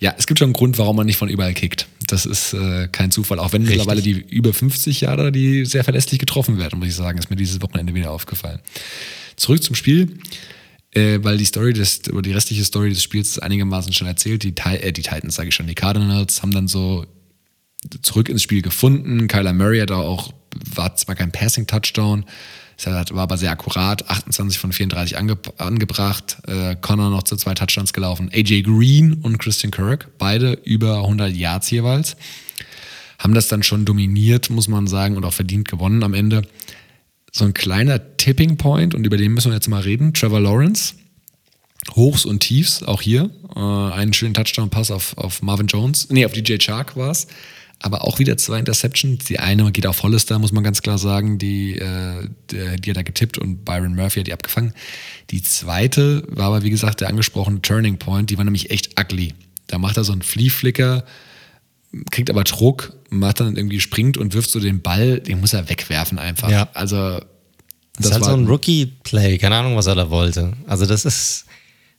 Ja, 0.00 0.14
es 0.18 0.26
gibt 0.26 0.38
schon 0.38 0.46
einen 0.46 0.54
Grund, 0.54 0.78
warum 0.78 0.96
man 0.96 1.06
nicht 1.06 1.18
von 1.18 1.28
überall 1.28 1.54
kickt. 1.54 1.86
Das 2.06 2.26
ist 2.26 2.54
äh, 2.54 2.88
kein 2.88 3.10
Zufall. 3.10 3.38
Auch 3.38 3.52
wenn 3.52 3.62
Richtig. 3.62 3.78
mittlerweile 3.78 4.02
die 4.02 4.12
über 4.12 4.52
50 4.52 5.02
Jahre, 5.02 5.32
die 5.32 5.64
sehr 5.64 5.84
verlässlich 5.84 6.18
getroffen 6.18 6.58
werden, 6.58 6.78
muss 6.78 6.88
ich 6.88 6.94
sagen, 6.94 7.18
ist 7.18 7.30
mir 7.30 7.36
dieses 7.36 7.60
Wochenende 7.62 7.94
wieder 7.94 8.10
aufgefallen. 8.10 8.60
Zurück 9.36 9.62
zum 9.62 9.74
Spiel 9.74 10.18
äh, 10.92 11.18
weil 11.22 11.38
die 11.38 11.44
Story 11.44 11.72
des, 11.72 12.02
oder 12.10 12.22
die 12.22 12.32
restliche 12.32 12.64
Story 12.64 12.90
des 12.90 13.02
Spiels 13.02 13.30
ist 13.30 13.42
einigermaßen 13.42 13.92
schon 13.92 14.06
erzählt. 14.06 14.42
Die, 14.42 14.54
äh, 14.56 14.92
die 14.92 15.02
Titans, 15.02 15.34
sage 15.34 15.48
ich 15.48 15.54
schon, 15.54 15.66
die 15.66 15.74
Cardinals 15.74 16.42
haben 16.42 16.52
dann 16.52 16.68
so 16.68 17.06
zurück 18.02 18.28
ins 18.28 18.42
Spiel 18.42 18.62
gefunden. 18.62 19.26
Kyler 19.26 19.52
Murray 19.52 19.80
hat 19.80 19.90
auch, 19.90 20.32
war 20.74 20.94
zwar 20.96 21.14
kein 21.14 21.32
Passing-Touchdown, 21.32 22.24
war 22.84 23.22
aber 23.22 23.38
sehr 23.38 23.50
akkurat, 23.50 24.08
28 24.08 24.58
von 24.58 24.72
34 24.72 25.16
ange, 25.16 25.38
angebracht. 25.58 26.38
Äh, 26.46 26.76
Connor 26.80 27.10
noch 27.10 27.22
zu 27.22 27.36
zwei 27.36 27.54
Touchdowns 27.54 27.92
gelaufen. 27.92 28.30
AJ 28.32 28.62
Green 28.62 29.14
und 29.14 29.38
Christian 29.38 29.70
Kirk, 29.70 30.08
beide 30.18 30.52
über 30.64 30.98
100 30.98 31.34
Yards 31.34 31.70
jeweils. 31.70 32.16
Haben 33.18 33.34
das 33.34 33.48
dann 33.48 33.62
schon 33.62 33.84
dominiert, 33.84 34.50
muss 34.50 34.68
man 34.68 34.88
sagen, 34.88 35.16
und 35.16 35.24
auch 35.24 35.32
verdient 35.32 35.68
gewonnen 35.68 36.02
am 36.02 36.12
Ende 36.12 36.42
so 37.32 37.44
ein 37.46 37.54
kleiner 37.54 38.16
Tipping 38.18 38.58
Point 38.58 38.94
und 38.94 39.06
über 39.06 39.16
den 39.16 39.32
müssen 39.32 39.50
wir 39.50 39.54
jetzt 39.54 39.68
mal 39.68 39.80
reden. 39.80 40.12
Trevor 40.12 40.40
Lawrence, 40.40 40.94
Hochs 41.96 42.24
und 42.24 42.40
Tiefs, 42.40 42.82
auch 42.82 43.02
hier. 43.02 43.30
Äh, 43.56 43.58
einen 43.58 44.12
schönen 44.12 44.34
Touchdown-Pass 44.34 44.90
auf, 44.90 45.16
auf 45.16 45.42
Marvin 45.42 45.66
Jones, 45.66 46.08
nee, 46.10 46.24
auf 46.24 46.32
DJ 46.32 46.58
Chark 46.58 46.96
war 46.96 47.10
es. 47.10 47.26
Aber 47.80 48.04
auch 48.04 48.20
wieder 48.20 48.36
zwei 48.36 48.60
Interceptions. 48.60 49.24
Die 49.24 49.40
eine 49.40 49.72
geht 49.72 49.88
auf 49.88 50.04
Hollister, 50.04 50.38
muss 50.38 50.52
man 50.52 50.62
ganz 50.62 50.82
klar 50.82 50.98
sagen. 50.98 51.38
Die, 51.38 51.78
äh, 51.78 52.28
die 52.52 52.90
hat 52.90 52.96
er 52.96 53.02
getippt 53.02 53.38
und 53.38 53.64
Byron 53.64 53.96
Murphy 53.96 54.20
hat 54.20 54.28
die 54.28 54.32
abgefangen. 54.32 54.72
Die 55.30 55.42
zweite 55.42 56.22
war 56.28 56.46
aber, 56.46 56.62
wie 56.62 56.70
gesagt, 56.70 57.00
der 57.00 57.08
angesprochene 57.08 57.60
Turning 57.60 57.98
Point. 57.98 58.30
Die 58.30 58.38
war 58.38 58.44
nämlich 58.44 58.70
echt 58.70 59.00
ugly. 59.00 59.34
Da 59.66 59.78
macht 59.78 59.96
er 59.96 60.04
so 60.04 60.12
einen 60.12 60.22
Flea-Flicker, 60.22 61.04
kriegt 62.10 62.30
aber 62.30 62.44
Druck, 62.44 62.94
macht 63.10 63.40
dann 63.40 63.56
irgendwie 63.56 63.80
springt 63.80 64.16
und 64.16 64.34
wirft 64.34 64.50
so 64.50 64.60
den 64.60 64.82
Ball, 64.82 65.20
den 65.20 65.40
muss 65.40 65.52
er 65.52 65.68
wegwerfen 65.68 66.18
einfach. 66.18 66.50
Ja. 66.50 66.68
Also 66.74 67.20
das, 67.96 68.06
ist 68.06 68.12
halt 68.12 68.24
so 68.24 68.32
ein 68.32 68.46
Rookie-Play, 68.46 69.38
keine 69.38 69.56
Ahnung, 69.56 69.76
was 69.76 69.86
er 69.86 69.94
da 69.94 70.08
wollte. 70.10 70.52
Also 70.66 70.86
das 70.86 71.04
ist, 71.04 71.44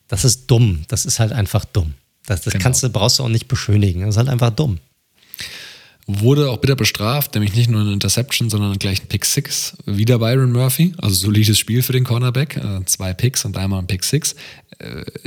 das 0.07 0.25
ist 0.25 0.47
dumm. 0.47 0.83
Das 0.87 1.05
ist 1.05 1.19
halt 1.19 1.31
einfach 1.31 1.65
dumm. 1.65 1.93
Das, 2.25 2.41
das 2.41 2.53
Genau. 2.53 2.63
kannst 2.63 2.81
du, 2.83 2.89
brauchst 2.89 3.19
du 3.19 3.23
auch 3.23 3.29
nicht 3.29 3.47
beschönigen. 3.47 4.01
Das 4.01 4.11
ist 4.11 4.17
halt 4.17 4.29
einfach 4.29 4.49
dumm. 4.49 4.79
Wurde 6.05 6.49
auch 6.49 6.57
bitter 6.57 6.75
bestraft, 6.75 7.33
nämlich 7.33 7.55
nicht 7.55 7.69
nur 7.69 7.79
eine 7.79 7.93
Interception, 7.93 8.49
sondern 8.49 8.77
gleich 8.77 9.01
ein 9.01 9.07
Pick 9.07 9.23
Six. 9.23 9.77
Wieder 9.85 10.19
Byron 10.19 10.51
Murphy, 10.51 10.93
also 10.97 11.15
solides 11.15 11.57
Spiel 11.57 11.81
für 11.81 11.93
den 11.93 12.03
Cornerback. 12.03 12.57
Äh, 12.57 12.83
zwei 12.85 13.13
Picks 13.13 13.45
und 13.45 13.55
einmal 13.55 13.79
ein 13.79 13.87
Pick 13.87 14.03
Six. 14.03 14.35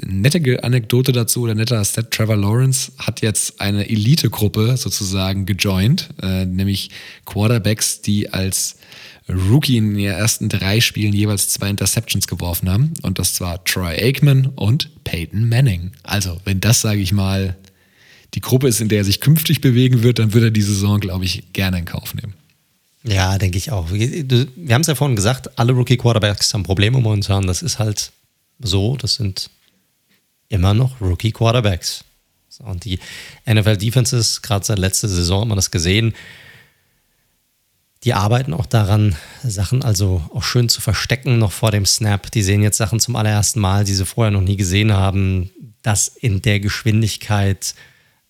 Nette 0.04 0.62
Anekdote 0.62 1.12
dazu 1.12 1.42
oder 1.42 1.54
netter 1.54 1.84
Stat, 1.84 2.10
Trevor 2.10 2.36
Lawrence 2.36 2.92
hat 2.98 3.22
jetzt 3.22 3.60
eine 3.60 3.88
Elite-Gruppe 3.88 4.76
sozusagen 4.76 5.46
gejoint, 5.46 6.08
äh, 6.22 6.44
nämlich 6.44 6.90
Quarterbacks, 7.24 8.02
die 8.02 8.32
als 8.32 8.76
Rookie 9.28 9.76
in 9.76 9.94
den 9.94 10.04
ersten 10.04 10.48
drei 10.48 10.80
Spielen 10.80 11.12
jeweils 11.12 11.48
zwei 11.48 11.68
Interceptions 11.70 12.26
geworfen 12.28 12.70
haben. 12.70 12.94
Und 13.02 13.18
das 13.18 13.40
war 13.40 13.62
Troy 13.64 13.96
Aikman 14.00 14.46
und 14.54 14.90
Peyton 15.04 15.48
Manning. 15.48 15.92
Also, 16.02 16.40
wenn 16.44 16.60
das, 16.60 16.80
sage 16.80 17.00
ich 17.00 17.12
mal, 17.12 17.56
die 18.34 18.40
Gruppe 18.40 18.68
ist, 18.68 18.80
in 18.80 18.88
der 18.88 18.98
er 18.98 19.04
sich 19.04 19.20
künftig 19.20 19.60
bewegen 19.60 20.02
wird, 20.02 20.18
dann 20.18 20.32
wird 20.32 20.44
er 20.44 20.50
die 20.50 20.62
Saison, 20.62 21.00
glaube 21.00 21.24
ich, 21.24 21.52
gerne 21.52 21.78
in 21.78 21.84
Kauf 21.86 22.14
nehmen. 22.14 22.34
Ja, 23.02 23.38
denke 23.38 23.56
ich 23.56 23.70
auch. 23.70 23.92
Wir, 23.92 24.26
wir 24.28 24.74
haben 24.74 24.82
es 24.82 24.88
ja 24.88 24.94
vorhin 24.94 25.16
gesagt, 25.16 25.58
alle 25.58 25.72
Rookie-Quarterbacks 25.72 26.52
haben 26.52 26.64
Probleme 26.64 27.00
momentan. 27.00 27.46
Das 27.46 27.62
ist 27.62 27.78
halt 27.78 28.12
so. 28.58 28.96
Das 28.96 29.14
sind 29.14 29.50
immer 30.48 30.74
noch 30.74 31.00
Rookie-Quarterbacks. 31.00 32.04
So, 32.48 32.64
und 32.64 32.84
die 32.84 32.98
NFL-Defenses, 33.46 34.42
gerade 34.42 34.64
seit 34.64 34.78
letzter 34.78 35.08
Saison 35.08 35.42
hat 35.42 35.48
man 35.48 35.56
das 35.56 35.70
gesehen, 35.70 36.14
die 38.04 38.14
arbeiten 38.14 38.54
auch 38.54 38.66
daran, 38.66 39.16
Sachen 39.42 39.82
also 39.82 40.22
auch 40.32 40.44
schön 40.44 40.68
zu 40.68 40.80
verstecken, 40.80 41.38
noch 41.38 41.50
vor 41.50 41.72
dem 41.72 41.84
Snap. 41.84 42.30
Die 42.30 42.42
sehen 42.42 42.62
jetzt 42.62 42.76
Sachen 42.76 43.00
zum 43.00 43.16
allerersten 43.16 43.58
Mal, 43.58 43.84
die 43.84 43.94
sie 43.94 44.06
vorher 44.06 44.30
noch 44.30 44.42
nie 44.42 44.56
gesehen 44.56 44.92
haben. 44.92 45.50
Das 45.82 46.06
in 46.06 46.40
der 46.40 46.60
Geschwindigkeit 46.60 47.74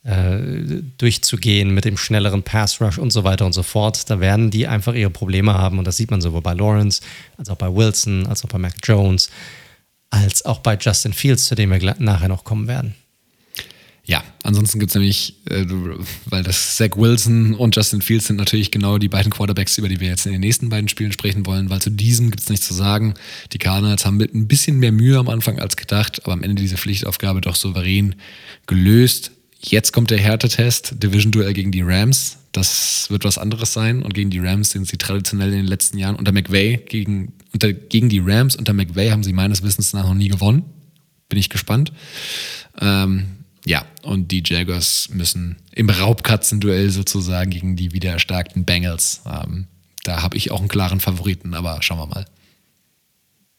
äh, 0.05 0.39
durchzugehen 0.99 1.75
mit 1.75 1.85
dem 1.85 1.97
schnelleren 1.97 2.43
Pass 2.43 2.81
Rush 2.81 2.97
und 2.97 3.13
so 3.13 3.25
weiter 3.25 3.45
und 3.45 3.53
so 3.53 3.63
fort. 3.63 4.09
Da 4.09 4.19
werden 4.19 4.51
die 4.51 4.67
einfach 4.67 4.95
ihre 4.95 5.11
Probleme 5.11 5.53
haben. 5.53 5.79
Und 5.79 5.85
das 5.85 5.97
sieht 5.97 6.11
man 6.11 6.21
sowohl 6.21 6.43
bei 6.43 6.55
Lawrence, 6.55 7.03
als 7.37 7.51
auch 7.51 7.57
bei 7.57 7.73
Wilson, 7.75 8.27
als 8.27 8.45
auch 8.45 8.49
bei 8.49 8.59
Mac 8.59 8.75
Jones, 8.83 9.31
als 10.11 10.45
auch 10.45 10.59
bei 10.59 10.77
Justin 10.81 11.13
Fields, 11.13 11.47
zu 11.47 11.55
dem 11.55 11.71
wir 11.71 11.97
nachher 11.99 12.29
noch 12.29 12.45
kommen 12.45 12.69
werden. 12.69 12.95
Ja, 14.09 14.23
ansonsten 14.45 14.79
gibt 14.79 14.91
es 14.91 14.95
nämlich, 14.95 15.35
äh, 15.51 15.65
weil 16.27 16.45
das 16.45 16.77
Zach 16.77 16.91
Wilson 16.97 17.55
und 17.55 17.75
Justin 17.75 18.03
Fields 18.03 18.29
sind 18.29 18.37
natürlich 18.37 18.71
genau 18.71 18.99
die 18.99 19.09
beiden 19.09 19.33
Quarterbacks, 19.33 19.79
über 19.79 19.89
die 19.89 19.99
wir 19.99 20.07
jetzt 20.07 20.27
in 20.27 20.33
den 20.33 20.43
nächsten 20.43 20.69
beiden 20.69 20.89
Spielen 20.89 21.11
sprechen 21.11 21.45
wollen, 21.45 21.71
weil 21.71 21.83
zu 21.83 21.91
diesem 21.91 22.31
gibt 22.31 22.41
es 22.41 22.49
nichts 22.49 22.69
zu 22.69 22.75
sagen. 22.75 23.15
Die 23.53 23.59
Cardinals 23.59 24.07
haben 24.07 24.17
mit 24.17 24.33
ein 24.33 24.47
bisschen 24.47 24.79
mehr 24.79 24.93
Mühe 24.93 25.19
am 25.19 25.29
Anfang 25.29 25.59
als 25.59 25.77
gedacht, 25.77 26.21
aber 26.23 26.35
am 26.35 26.45
Ende 26.45 26.63
diese 26.63 26.77
Pflichtaufgabe 26.77 27.41
doch 27.41 27.57
souverän 27.57 28.15
gelöst. 28.69 29.33
Jetzt 29.61 29.93
kommt 29.93 30.13
der 30.13 30.19
Härtetest, 30.19 31.03
Division-Duell 31.03 31.53
gegen 31.53 31.73
die 31.73 31.83
Rams. 31.83 32.39
Das 32.57 33.11
wird 33.11 33.25
was 33.25 33.37
anderes 33.37 33.75
sein. 33.75 34.03
Und 34.03 34.15
gegen 34.15 34.31
die 34.31 34.39
Rams 34.39 34.71
sind 34.71 34.89
sie 34.89 34.97
traditionell 34.97 35.51
in 35.51 35.59
den 35.59 35.67
letzten 35.67 35.99
Jahren 35.99 36.17
unter 36.17 36.33
McVay 36.33 36.79
gegen, 36.79 37.35
unter, 37.53 37.71
gegen 37.75 38.09
die 38.09 38.21
Rams 38.25 38.57
unter 38.57 38.73
McVay 38.73 39.11
haben 39.11 39.23
sie 39.23 39.35
meines 39.35 39.63
Wissens 39.63 39.93
nach 39.93 40.05
noch 40.05 40.15
nie 40.15 40.29
gewonnen. 40.29 40.65
Bin 41.29 41.39
ich 41.39 41.51
gespannt. 41.51 41.93
Ähm, 42.81 43.27
ja, 43.67 43.85
und 44.05 44.33
die 44.33 44.43
Jaguars 44.43 45.11
müssen 45.13 45.57
im 45.73 45.91
Raubkatzenduell 45.91 46.89
sozusagen 46.89 47.51
gegen 47.51 47.77
die 47.77 47.93
wieder 47.93 48.13
erstarkten 48.13 48.65
Bengals. 48.65 49.21
Ähm, 49.27 49.67
da 50.05 50.23
habe 50.23 50.39
ich 50.39 50.51
auch 50.51 50.61
einen 50.61 50.69
klaren 50.69 51.01
Favoriten, 51.01 51.53
aber 51.53 51.83
schauen 51.83 51.99
wir 51.99 52.07
mal. 52.07 52.25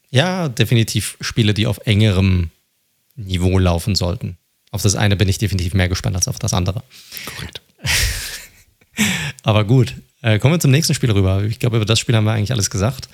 Ja, 0.10 0.50
definitiv 0.50 1.20
Spiele, 1.22 1.54
die 1.54 1.68
auf 1.68 1.82
engerem 1.86 2.50
Niveau 3.16 3.60
laufen 3.60 3.94
sollten. 3.94 4.38
Auf 4.72 4.82
das 4.82 4.96
eine 4.96 5.16
bin 5.16 5.30
ich 5.30 5.38
definitiv 5.38 5.76
mehr 5.76 5.88
gespannt 5.88 6.16
als 6.16 6.28
auf 6.28 6.40
das 6.40 6.56
andere. 6.56 6.82
Korrekt. 7.28 7.62
Aber 9.48 9.64
gut, 9.64 9.94
äh, 10.24 10.40
kommen 10.40 10.56
wir 10.56 10.60
zum 10.60 10.72
nächsten 10.72 10.94
Spiel 10.94 11.10
rüber. 11.10 11.42
Ich 11.46 11.58
glaube, 11.58 11.78
über 11.78 11.86
das 11.86 12.02
Spiel 12.02 12.14
haben 12.18 12.26
wir 12.26 12.34
eigentlich 12.34 12.52
alles 12.52 12.70
gesagt. 12.70 13.08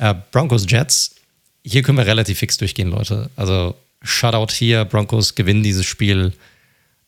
Äh, 0.00 0.16
Broncos 0.32 0.66
Jets. 0.68 1.14
Hier 1.64 1.84
können 1.84 1.96
wir 1.96 2.06
relativ 2.06 2.40
fix 2.40 2.56
durchgehen, 2.56 2.90
Leute. 2.90 3.30
Also 3.36 3.76
Shutout 4.02 4.52
hier. 4.52 4.84
Broncos 4.84 5.36
gewinnen 5.36 5.62
dieses 5.62 5.86
Spiel 5.86 6.32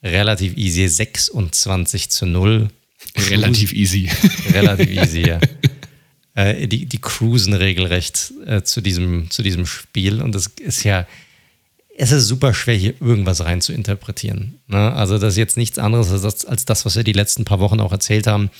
relativ 0.00 0.56
easy. 0.56 0.86
26 0.86 2.08
zu 2.10 2.24
0. 2.24 2.68
Relativ 3.30 3.72
easy. 3.72 4.08
Relativ 4.52 4.90
easy, 4.90 5.26
ja. 5.26 5.40
Äh, 6.36 6.68
die, 6.68 6.86
die 6.86 6.98
cruisen 6.98 7.54
regelrecht 7.54 8.32
äh, 8.46 8.62
zu, 8.62 8.80
diesem, 8.80 9.28
zu 9.28 9.42
diesem 9.42 9.66
Spiel. 9.66 10.22
Und 10.22 10.36
es 10.36 10.46
ist 10.60 10.84
ja, 10.84 11.08
es 12.02 12.10
ist 12.10 12.26
super 12.26 12.52
schwer, 12.52 12.74
hier 12.74 13.00
irgendwas 13.00 13.44
rein 13.44 13.60
zu 13.60 13.72
interpretieren. 13.72 14.58
Ne? 14.66 14.92
Also, 14.92 15.18
das 15.18 15.34
ist 15.34 15.38
jetzt 15.38 15.56
nichts 15.56 15.78
anderes 15.78 16.10
als 16.10 16.22
das, 16.22 16.44
als 16.44 16.64
das, 16.64 16.84
was 16.84 16.96
wir 16.96 17.04
die 17.04 17.12
letzten 17.12 17.44
paar 17.44 17.60
Wochen 17.60 17.78
auch 17.78 17.92
erzählt 17.92 18.26
haben. 18.26 18.50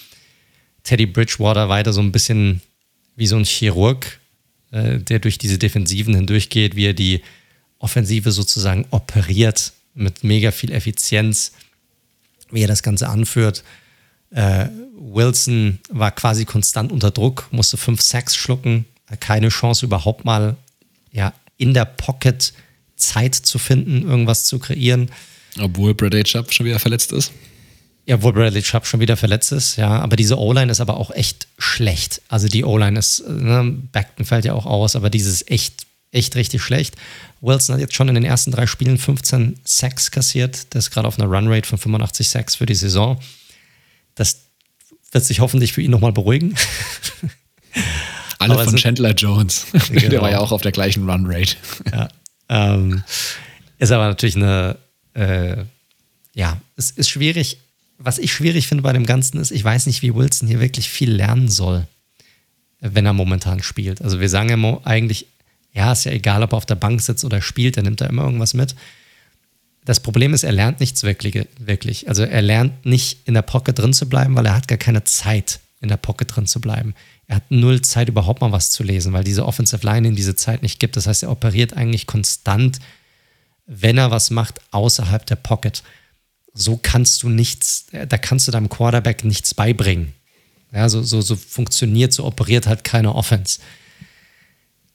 Teddy 0.84 1.06
Bridgewater 1.06 1.68
weiter 1.68 1.92
so 1.92 2.00
ein 2.00 2.12
bisschen 2.12 2.62
wie 3.16 3.26
so 3.26 3.34
ein 3.34 3.44
Chirurg, 3.44 4.20
äh, 4.70 4.98
der 4.98 5.18
durch 5.18 5.38
diese 5.38 5.58
Defensiven 5.58 6.14
hindurchgeht, 6.14 6.76
wie 6.76 6.86
er 6.86 6.94
die 6.94 7.20
Offensive 7.80 8.30
sozusagen 8.30 8.86
operiert 8.90 9.72
mit 9.94 10.22
mega 10.22 10.52
viel 10.52 10.70
Effizienz, 10.70 11.50
wie 12.52 12.62
er 12.62 12.68
das 12.68 12.84
Ganze 12.84 13.08
anführt. 13.08 13.64
Äh, 14.30 14.68
Wilson 14.96 15.80
war 15.88 16.12
quasi 16.12 16.44
konstant 16.44 16.92
unter 16.92 17.10
Druck, 17.10 17.48
musste 17.50 17.76
fünf 17.76 18.02
Sacks 18.02 18.36
schlucken, 18.36 18.84
keine 19.18 19.48
Chance 19.48 19.84
überhaupt 19.84 20.24
mal 20.24 20.54
ja, 21.10 21.34
in 21.56 21.74
der 21.74 21.86
Pocket 21.86 22.52
Zeit 23.02 23.34
zu 23.34 23.58
finden, 23.58 24.08
irgendwas 24.08 24.44
zu 24.46 24.58
kreieren. 24.58 25.10
Obwohl 25.60 25.94
Bradley 25.94 26.24
Chubb 26.24 26.52
schon 26.52 26.66
wieder 26.66 26.78
verletzt 26.78 27.12
ist. 27.12 27.32
Ja, 28.06 28.20
wo 28.22 28.32
Bradley 28.32 28.62
Chubb 28.62 28.86
schon 28.86 29.00
wieder 29.00 29.16
verletzt 29.16 29.52
ist, 29.52 29.76
ja. 29.76 30.00
Aber 30.00 30.16
diese 30.16 30.38
O-Line 30.38 30.72
ist 30.72 30.80
aber 30.80 30.96
auch 30.96 31.10
echt 31.10 31.46
schlecht. 31.58 32.20
Also 32.28 32.48
die 32.48 32.64
O-Line 32.64 32.98
ist, 32.98 33.22
ne, 33.28 33.62
Beckton 33.92 34.24
fällt 34.26 34.44
ja 34.44 34.54
auch 34.54 34.66
aus, 34.66 34.96
aber 34.96 35.08
dieses 35.10 35.42
ist 35.42 35.50
echt, 35.50 35.86
echt 36.10 36.34
richtig 36.34 36.62
schlecht. 36.62 36.96
Wilson 37.40 37.74
hat 37.74 37.80
jetzt 37.80 37.94
schon 37.94 38.08
in 38.08 38.14
den 38.14 38.24
ersten 38.24 38.50
drei 38.50 38.66
Spielen 38.66 38.98
15 38.98 39.60
Sacks 39.64 40.10
kassiert. 40.10 40.72
Der 40.74 40.78
ist 40.80 40.90
gerade 40.90 41.06
auf 41.06 41.18
einer 41.18 41.28
Runrate 41.28 41.68
von 41.68 41.78
85 41.78 42.28
Sacks 42.28 42.56
für 42.56 42.66
die 42.66 42.74
Saison. 42.74 43.20
Das 44.14 44.38
wird 45.12 45.24
sich 45.24 45.40
hoffentlich 45.40 45.72
für 45.72 45.82
ihn 45.82 45.90
nochmal 45.90 46.12
beruhigen. 46.12 46.54
Alle 48.38 48.54
Aber 48.54 48.64
von 48.64 48.76
Chandler 48.76 49.12
Jones. 49.14 49.66
Der 49.90 50.00
Genau. 50.02 50.22
war 50.22 50.30
ja 50.30 50.40
auch 50.40 50.50
auf 50.52 50.62
der 50.62 50.72
gleichen 50.72 51.08
Runrate. 51.08 51.56
ja. 51.92 52.08
Ähm, 52.52 53.02
ist 53.78 53.92
aber 53.92 54.08
natürlich 54.08 54.36
eine, 54.36 54.76
äh, 55.14 55.64
ja, 56.34 56.60
es 56.76 56.90
ist 56.90 57.08
schwierig. 57.08 57.58
Was 57.98 58.18
ich 58.18 58.32
schwierig 58.32 58.68
finde 58.68 58.82
bei 58.82 58.92
dem 58.92 59.06
Ganzen 59.06 59.38
ist, 59.40 59.50
ich 59.50 59.64
weiß 59.64 59.86
nicht, 59.86 60.02
wie 60.02 60.14
Wilson 60.14 60.48
hier 60.48 60.60
wirklich 60.60 60.90
viel 60.90 61.10
lernen 61.10 61.48
soll, 61.48 61.86
wenn 62.80 63.06
er 63.06 63.14
momentan 63.14 63.62
spielt. 63.62 64.02
Also 64.02 64.20
wir 64.20 64.28
sagen 64.28 64.50
ja 64.50 64.80
eigentlich, 64.84 65.26
ja, 65.72 65.92
ist 65.92 66.04
ja 66.04 66.12
egal, 66.12 66.42
ob 66.42 66.52
er 66.52 66.58
auf 66.58 66.66
der 66.66 66.74
Bank 66.74 67.00
sitzt 67.00 67.24
oder 67.24 67.40
spielt, 67.40 67.76
er 67.76 67.84
nimmt 67.84 68.00
da 68.00 68.06
immer 68.06 68.24
irgendwas 68.24 68.54
mit. 68.54 68.74
Das 69.84 70.00
Problem 70.00 70.34
ist, 70.34 70.44
er 70.44 70.52
lernt 70.52 70.80
nichts 70.80 71.02
wirklich, 71.04 71.46
wirklich. 71.58 72.08
Also 72.08 72.22
er 72.24 72.42
lernt 72.42 72.84
nicht 72.84 73.20
in 73.24 73.34
der 73.34 73.42
Pocket 73.42 73.78
drin 73.78 73.94
zu 73.94 74.08
bleiben, 74.08 74.36
weil 74.36 74.46
er 74.46 74.54
hat 74.54 74.68
gar 74.68 74.78
keine 74.78 75.04
Zeit, 75.04 75.60
in 75.82 75.88
der 75.88 75.96
Pocket 75.96 76.34
drin 76.34 76.46
zu 76.46 76.60
bleiben. 76.60 76.94
Er 77.26 77.36
hat 77.36 77.50
null 77.50 77.82
Zeit, 77.82 78.08
überhaupt 78.08 78.40
mal 78.40 78.52
was 78.52 78.70
zu 78.70 78.82
lesen, 78.82 79.12
weil 79.12 79.24
diese 79.24 79.46
Offensive 79.46 79.86
Line 79.86 80.08
in 80.08 80.16
diese 80.16 80.36
Zeit 80.36 80.62
nicht 80.62 80.80
gibt. 80.80 80.96
Das 80.96 81.06
heißt, 81.06 81.22
er 81.22 81.30
operiert 81.30 81.74
eigentlich 81.74 82.06
konstant, 82.06 82.78
wenn 83.66 83.98
er 83.98 84.10
was 84.10 84.30
macht, 84.30 84.60
außerhalb 84.70 85.26
der 85.26 85.36
Pocket. 85.36 85.82
So 86.54 86.78
kannst 86.80 87.22
du 87.22 87.28
nichts, 87.28 87.86
da 87.90 88.18
kannst 88.18 88.48
du 88.48 88.52
deinem 88.52 88.68
Quarterback 88.68 89.24
nichts 89.24 89.54
beibringen. 89.54 90.12
Ja, 90.72 90.88
so, 90.88 91.02
so, 91.02 91.20
so 91.20 91.36
funktioniert, 91.36 92.12
so 92.12 92.24
operiert 92.24 92.66
halt 92.66 92.84
keine 92.84 93.14
Offense. 93.14 93.60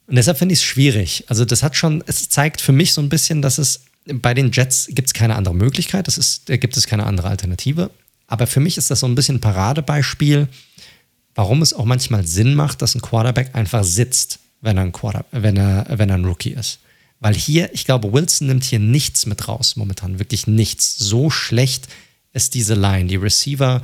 Und 0.06 0.16
deshalb 0.16 0.38
finde 0.38 0.54
ich 0.54 0.60
es 0.60 0.64
schwierig. 0.64 1.24
Also, 1.28 1.44
das 1.44 1.62
hat 1.62 1.76
schon, 1.76 2.02
es 2.06 2.28
zeigt 2.30 2.60
für 2.60 2.72
mich 2.72 2.94
so 2.94 3.00
ein 3.00 3.08
bisschen, 3.08 3.42
dass 3.42 3.58
es 3.58 3.84
bei 4.06 4.34
den 4.34 4.50
Jets 4.52 4.88
gibt 4.90 5.08
es 5.08 5.14
keine 5.14 5.36
andere 5.36 5.54
Möglichkeit, 5.54 6.06
das 6.06 6.18
ist, 6.18 6.48
da 6.48 6.56
gibt 6.56 6.76
es 6.76 6.86
keine 6.86 7.04
andere 7.04 7.28
Alternative. 7.28 7.90
Aber 8.26 8.46
für 8.46 8.60
mich 8.60 8.78
ist 8.78 8.90
das 8.90 9.00
so 9.00 9.06
ein 9.06 9.14
bisschen 9.14 9.36
ein 9.36 9.40
Paradebeispiel, 9.40 10.48
warum 11.34 11.62
es 11.62 11.72
auch 11.72 11.84
manchmal 11.84 12.26
Sinn 12.26 12.54
macht, 12.54 12.82
dass 12.82 12.94
ein 12.94 13.02
Quarterback 13.02 13.54
einfach 13.54 13.84
sitzt, 13.84 14.40
wenn 14.60 14.76
er 14.76 14.84
ein, 14.84 14.92
Quarter, 14.92 15.24
wenn 15.30 15.56
er, 15.56 15.86
wenn 15.88 16.08
er 16.08 16.16
ein 16.16 16.24
Rookie 16.24 16.50
ist. 16.50 16.80
Weil 17.20 17.34
hier, 17.34 17.72
ich 17.72 17.84
glaube, 17.84 18.12
Wilson 18.12 18.46
nimmt 18.46 18.64
hier 18.64 18.78
nichts 18.78 19.26
mit 19.26 19.48
raus 19.48 19.76
momentan, 19.76 20.18
wirklich 20.18 20.46
nichts. 20.46 20.98
So 20.98 21.30
schlecht 21.30 21.88
ist 22.32 22.54
diese 22.54 22.74
Line. 22.74 23.06
Die 23.06 23.16
Receiver 23.16 23.82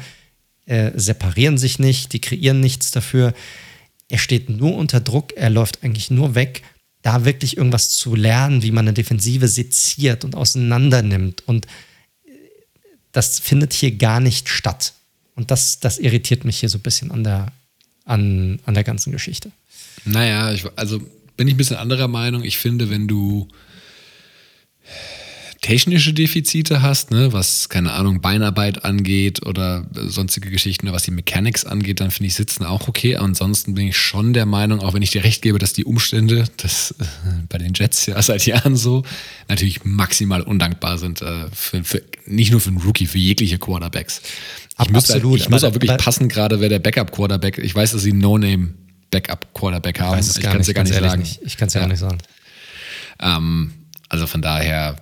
äh, 0.67 0.93
separieren 0.95 1.59
sich 1.59 1.79
nicht, 1.79 2.13
die 2.13 2.21
kreieren 2.21 2.61
nichts 2.61 2.91
dafür. 2.91 3.35
Er 4.09 4.19
steht 4.19 4.51
nur 4.51 4.75
unter 4.77 5.01
Druck, 5.01 5.33
er 5.37 5.51
läuft 5.51 5.83
eigentlich 5.83 6.11
nur 6.11 6.35
weg. 6.35 6.63
Da 7.03 7.25
wirklich 7.25 7.57
irgendwas 7.57 7.91
zu 7.91 8.15
lernen, 8.15 8.63
wie 8.63 8.71
man 8.71 8.87
eine 8.87 8.95
Defensive 8.95 9.49
seziert 9.49 10.25
und 10.25 10.35
auseinander 10.35 11.03
nimmt. 11.03 11.47
Und 11.47 11.67
äh, 12.25 12.31
das 13.13 13.41
findet 13.41 13.73
hier 13.73 13.93
gar 13.97 14.21
nicht 14.21 14.49
statt. 14.49 14.95
Und 15.35 15.51
das, 15.51 15.81
das 15.81 15.99
irritiert 15.99 16.45
mich 16.45 16.61
hier 16.61 16.69
so 16.69 16.79
ein 16.79 16.83
bisschen 16.83 17.11
an 17.11 17.25
der, 17.25 17.53
an, 18.05 18.61
an 18.67 18.75
der 18.75 18.85
ganzen 18.85 19.13
Geschichte. 19.13 19.51
Naja, 20.05 20.53
ich, 20.53 20.65
also 20.77 21.01
bin 21.37 21.49
ich 21.49 21.55
ein 21.55 21.59
bisschen 21.59 21.77
anderer 21.77 22.09
Meinung. 22.09 22.45
Ich 22.45 22.59
finde, 22.59 22.91
wenn 22.91 23.09
du 23.09 23.49
technische 25.65 26.13
Defizite 26.13 26.83
hast, 26.83 27.11
ne, 27.11 27.33
was, 27.33 27.71
keine 27.71 27.93
Ahnung, 27.93 28.21
Beinarbeit 28.21 28.85
angeht 28.85 29.47
oder 29.47 29.87
sonstige 29.95 30.51
Geschichten, 30.51 30.93
was 30.93 31.05
die 31.05 31.11
Mechanics 31.11 31.65
angeht, 31.65 32.01
dann 32.01 32.11
finde 32.11 32.27
ich 32.27 32.35
Sitzen 32.35 32.65
auch 32.65 32.87
okay. 32.87 33.17
Ansonsten 33.17 33.73
bin 33.73 33.89
ich 33.89 33.97
schon 33.97 34.35
der 34.35 34.45
Meinung, 34.45 34.81
auch 34.81 34.93
wenn 34.93 35.01
ich 35.01 35.11
dir 35.11 35.25
recht 35.25 35.41
gebe, 35.41 35.59
dass 35.59 35.73
die 35.73 35.87
Umstände, 35.87 36.45
das 36.59 36.95
äh, 37.01 37.05
bei 37.49 37.57
den 37.57 37.73
Jets 37.73 38.05
ja 38.05 38.21
seit 38.21 38.45
Jahren 38.45 38.77
so, 38.77 39.05
natürlich 39.49 39.87
maximal 39.87 40.43
undankbar 40.43 40.99
sind. 40.99 41.23
Äh, 41.23 41.47
für, 41.55 41.83
für, 41.83 42.03
nicht 42.27 42.51
nur 42.51 42.61
für 42.61 42.69
einen 42.69 42.83
Rookie, 42.83 43.07
für 43.07 43.17
jegliche 43.17 43.59
Quarterbacks. 43.59 44.21
Ich, 44.83 44.91
muss, 44.91 45.09
halt, 45.09 45.25
ich 45.25 45.49
muss 45.49 45.62
auch 45.62 45.75
wirklich 45.75 45.97
passen, 45.99 46.28
gerade 46.28 46.61
wer 46.61 46.69
der 46.69 46.81
Backup-Quarterback, 46.81 47.59
ich 47.59 47.75
weiß, 47.75 47.93
dass 47.93 48.03
sie 48.03 48.12
No-Name 48.12 48.75
Backup-Quarterback 49.11 50.01
haben. 50.01 50.19
Ich, 50.19 50.36
ich 50.36 50.43
kann 50.43 50.61
es 50.61 50.67
ja 50.67 50.73
gar 50.73 50.83
nicht 50.83 50.94
sagen. 50.94 51.23
Nicht. 51.23 51.41
Ich 51.44 51.57
kann 51.57 51.69
es 51.69 51.75
ja, 51.75 51.81
ja, 51.81 51.86
gar 51.86 51.93
nicht 51.93 52.01
sagen. 52.01 52.19
Ähm, 53.20 53.73
also 54.09 54.27
von 54.27 54.43
daher 54.43 54.97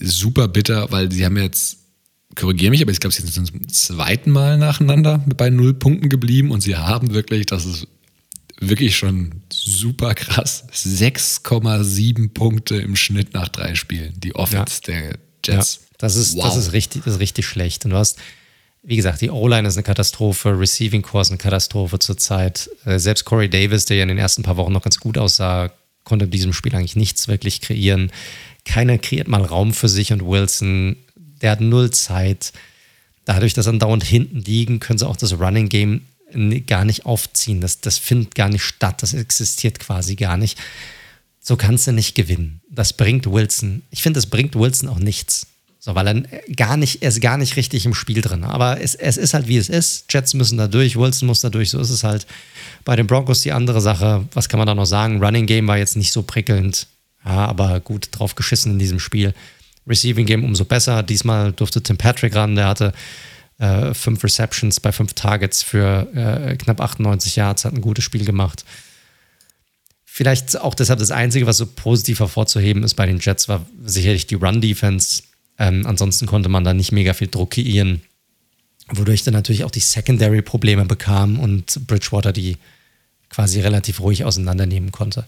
super 0.00 0.48
bitter, 0.48 0.90
weil 0.90 1.12
sie 1.12 1.24
haben 1.24 1.36
jetzt, 1.36 1.78
korrigiere 2.34 2.70
mich, 2.70 2.82
aber 2.82 2.90
ich 2.90 2.98
glaube, 2.98 3.14
sie 3.14 3.22
sind 3.22 3.46
zum 3.46 3.68
zweiten 3.68 4.30
Mal 4.30 4.58
nacheinander 4.58 5.24
bei 5.36 5.50
null 5.50 5.74
Punkten 5.74 6.08
geblieben 6.08 6.50
und 6.50 6.60
sie 6.60 6.76
haben 6.76 7.14
wirklich, 7.14 7.46
das 7.46 7.64
ist 7.66 7.86
wirklich 8.58 8.96
schon 8.96 9.42
super 9.52 10.14
krass, 10.14 10.64
6,7 10.72 12.32
Punkte 12.32 12.76
im 12.76 12.96
Schnitt 12.96 13.34
nach 13.34 13.48
drei 13.48 13.74
Spielen. 13.74 14.14
Die 14.16 14.34
Offense 14.34 14.80
ja. 14.86 14.92
der 14.92 15.18
Jets. 15.44 15.74
Ja, 15.74 15.86
das 15.98 16.16
ist, 16.16 16.36
wow. 16.36 16.44
das 16.44 16.56
ist 16.56 16.72
richtig, 16.72 17.04
das 17.04 17.14
ist 17.14 17.20
richtig 17.20 17.46
schlecht. 17.46 17.84
Und 17.84 17.92
du 17.92 17.96
hast, 17.96 18.18
wie 18.84 18.96
gesagt, 18.96 19.22
die 19.22 19.30
O-Line 19.30 19.66
ist 19.66 19.76
eine 19.76 19.82
Katastrophe, 19.82 20.58
Receiving 20.58 21.02
Core 21.02 21.22
ist 21.22 21.30
eine 21.30 21.38
Katastrophe 21.38 21.98
zurzeit. 21.98 22.70
Äh, 22.84 22.98
selbst 22.98 23.24
Corey 23.24 23.48
Davis, 23.48 23.86
der 23.86 23.96
ja 23.96 24.02
in 24.02 24.10
den 24.10 24.18
ersten 24.18 24.42
paar 24.42 24.56
Wochen 24.56 24.72
noch 24.72 24.82
ganz 24.82 25.00
gut 25.00 25.16
aussah, 25.16 25.70
konnte 26.04 26.26
in 26.26 26.30
diesem 26.30 26.52
Spiel 26.52 26.74
eigentlich 26.76 26.96
nichts 26.96 27.26
wirklich 27.26 27.62
kreieren. 27.62 28.12
Keiner 28.66 28.98
kreiert 28.98 29.26
mal 29.26 29.42
Raum 29.42 29.72
für 29.72 29.88
sich 29.88 30.12
und 30.12 30.24
Wilson, 30.24 30.96
der 31.16 31.52
hat 31.52 31.60
null 31.60 31.90
Zeit. 31.90 32.52
Dadurch, 33.24 33.54
dass 33.54 33.66
er 33.66 33.72
dauernd 33.72 34.04
hinten 34.04 34.40
liegen, 34.40 34.80
können 34.80 34.98
sie 34.98 35.08
auch 35.08 35.16
das 35.16 35.38
Running 35.38 35.70
Game 35.70 36.02
gar 36.66 36.84
nicht 36.84 37.06
aufziehen. 37.06 37.60
Das, 37.60 37.80
das 37.80 37.96
findet 37.96 38.34
gar 38.34 38.48
nicht 38.48 38.64
statt. 38.64 39.02
Das 39.02 39.14
existiert 39.14 39.78
quasi 39.78 40.16
gar 40.16 40.36
nicht. 40.36 40.58
So 41.40 41.56
kannst 41.56 41.86
du 41.86 41.92
nicht 41.92 42.14
gewinnen. 42.14 42.60
Das 42.68 42.92
bringt 42.92 43.30
Wilson. 43.30 43.82
Ich 43.90 44.02
finde, 44.02 44.18
das 44.18 44.26
bringt 44.26 44.54
Wilson 44.54 44.88
auch 44.88 44.98
nichts. 44.98 45.46
So, 45.84 45.94
weil 45.94 46.06
er 46.06 46.22
gar 46.56 46.78
nicht, 46.78 47.02
er 47.02 47.10
ist 47.10 47.20
gar 47.20 47.36
nicht 47.36 47.56
richtig 47.56 47.84
im 47.84 47.92
Spiel 47.92 48.22
drin. 48.22 48.42
Aber 48.42 48.80
es, 48.80 48.94
es 48.94 49.18
ist 49.18 49.34
halt 49.34 49.48
wie 49.48 49.58
es 49.58 49.68
ist. 49.68 50.06
Jets 50.08 50.32
müssen 50.32 50.56
da 50.56 50.66
durch, 50.66 50.96
Wilson 50.96 51.26
muss 51.26 51.40
da 51.40 51.50
durch. 51.50 51.68
So 51.68 51.78
ist 51.78 51.90
es 51.90 52.04
halt. 52.04 52.26
Bei 52.86 52.96
den 52.96 53.06
Broncos 53.06 53.42
die 53.42 53.52
andere 53.52 53.82
Sache. 53.82 54.26
Was 54.32 54.48
kann 54.48 54.56
man 54.56 54.66
da 54.66 54.74
noch 54.74 54.86
sagen? 54.86 55.22
Running 55.22 55.44
Game 55.44 55.68
war 55.68 55.76
jetzt 55.76 55.98
nicht 55.98 56.10
so 56.10 56.22
prickelnd. 56.22 56.86
Ja, 57.22 57.44
aber 57.44 57.80
gut 57.80 58.08
drauf 58.12 58.34
geschissen 58.34 58.72
in 58.72 58.78
diesem 58.78 58.98
Spiel. 58.98 59.34
Receiving 59.86 60.24
Game 60.24 60.42
umso 60.42 60.64
besser. 60.64 61.02
Diesmal 61.02 61.52
durfte 61.52 61.82
Tim 61.82 61.98
Patrick 61.98 62.34
ran. 62.34 62.56
Der 62.56 62.68
hatte 62.68 62.94
äh, 63.58 63.92
fünf 63.92 64.24
Receptions 64.24 64.80
bei 64.80 64.90
fünf 64.90 65.12
Targets 65.12 65.62
für 65.62 66.08
äh, 66.14 66.56
knapp 66.56 66.80
98 66.80 67.36
Yards. 67.36 67.66
Hat 67.66 67.74
ein 67.74 67.82
gutes 67.82 68.04
Spiel 68.04 68.24
gemacht. 68.24 68.64
Vielleicht 70.06 70.58
auch 70.58 70.74
deshalb 70.74 71.00
das 71.00 71.10
Einzige, 71.10 71.46
was 71.46 71.58
so 71.58 71.66
positiv 71.66 72.20
hervorzuheben 72.20 72.84
ist 72.84 72.94
bei 72.94 73.04
den 73.04 73.18
Jets, 73.18 73.50
war 73.50 73.66
sicherlich 73.84 74.26
die 74.26 74.36
Run-Defense 74.36 75.24
ähm, 75.58 75.86
ansonsten 75.86 76.26
konnte 76.26 76.48
man 76.48 76.64
da 76.64 76.74
nicht 76.74 76.92
mega 76.92 77.14
viel 77.14 77.28
Druck 77.28 77.52
kreieren, 77.52 78.02
wodurch 78.88 79.22
dann 79.22 79.34
natürlich 79.34 79.64
auch 79.64 79.70
die 79.70 79.80
Secondary-Probleme 79.80 80.84
bekam 80.84 81.38
und 81.38 81.86
Bridgewater 81.86 82.32
die 82.32 82.56
quasi 83.30 83.60
relativ 83.60 84.00
ruhig 84.00 84.24
auseinandernehmen 84.24 84.92
konnte. 84.92 85.26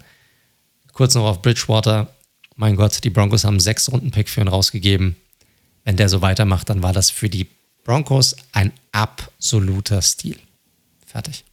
Kurz 0.92 1.14
noch 1.14 1.24
auf 1.24 1.42
Bridgewater. 1.42 2.14
Mein 2.54 2.76
Gott, 2.76 3.04
die 3.04 3.10
Broncos 3.10 3.44
haben 3.44 3.60
sechs 3.60 3.90
Runden-Pick 3.90 4.28
für 4.28 4.40
ihn 4.40 4.48
rausgegeben. 4.48 5.16
Wenn 5.84 5.96
der 5.96 6.08
so 6.08 6.22
weitermacht, 6.22 6.68
dann 6.70 6.82
war 6.82 6.92
das 6.92 7.10
für 7.10 7.28
die 7.28 7.46
Broncos 7.84 8.36
ein 8.52 8.72
absoluter 8.92 10.02
Stil. 10.02 10.36
Fertig. 11.04 11.44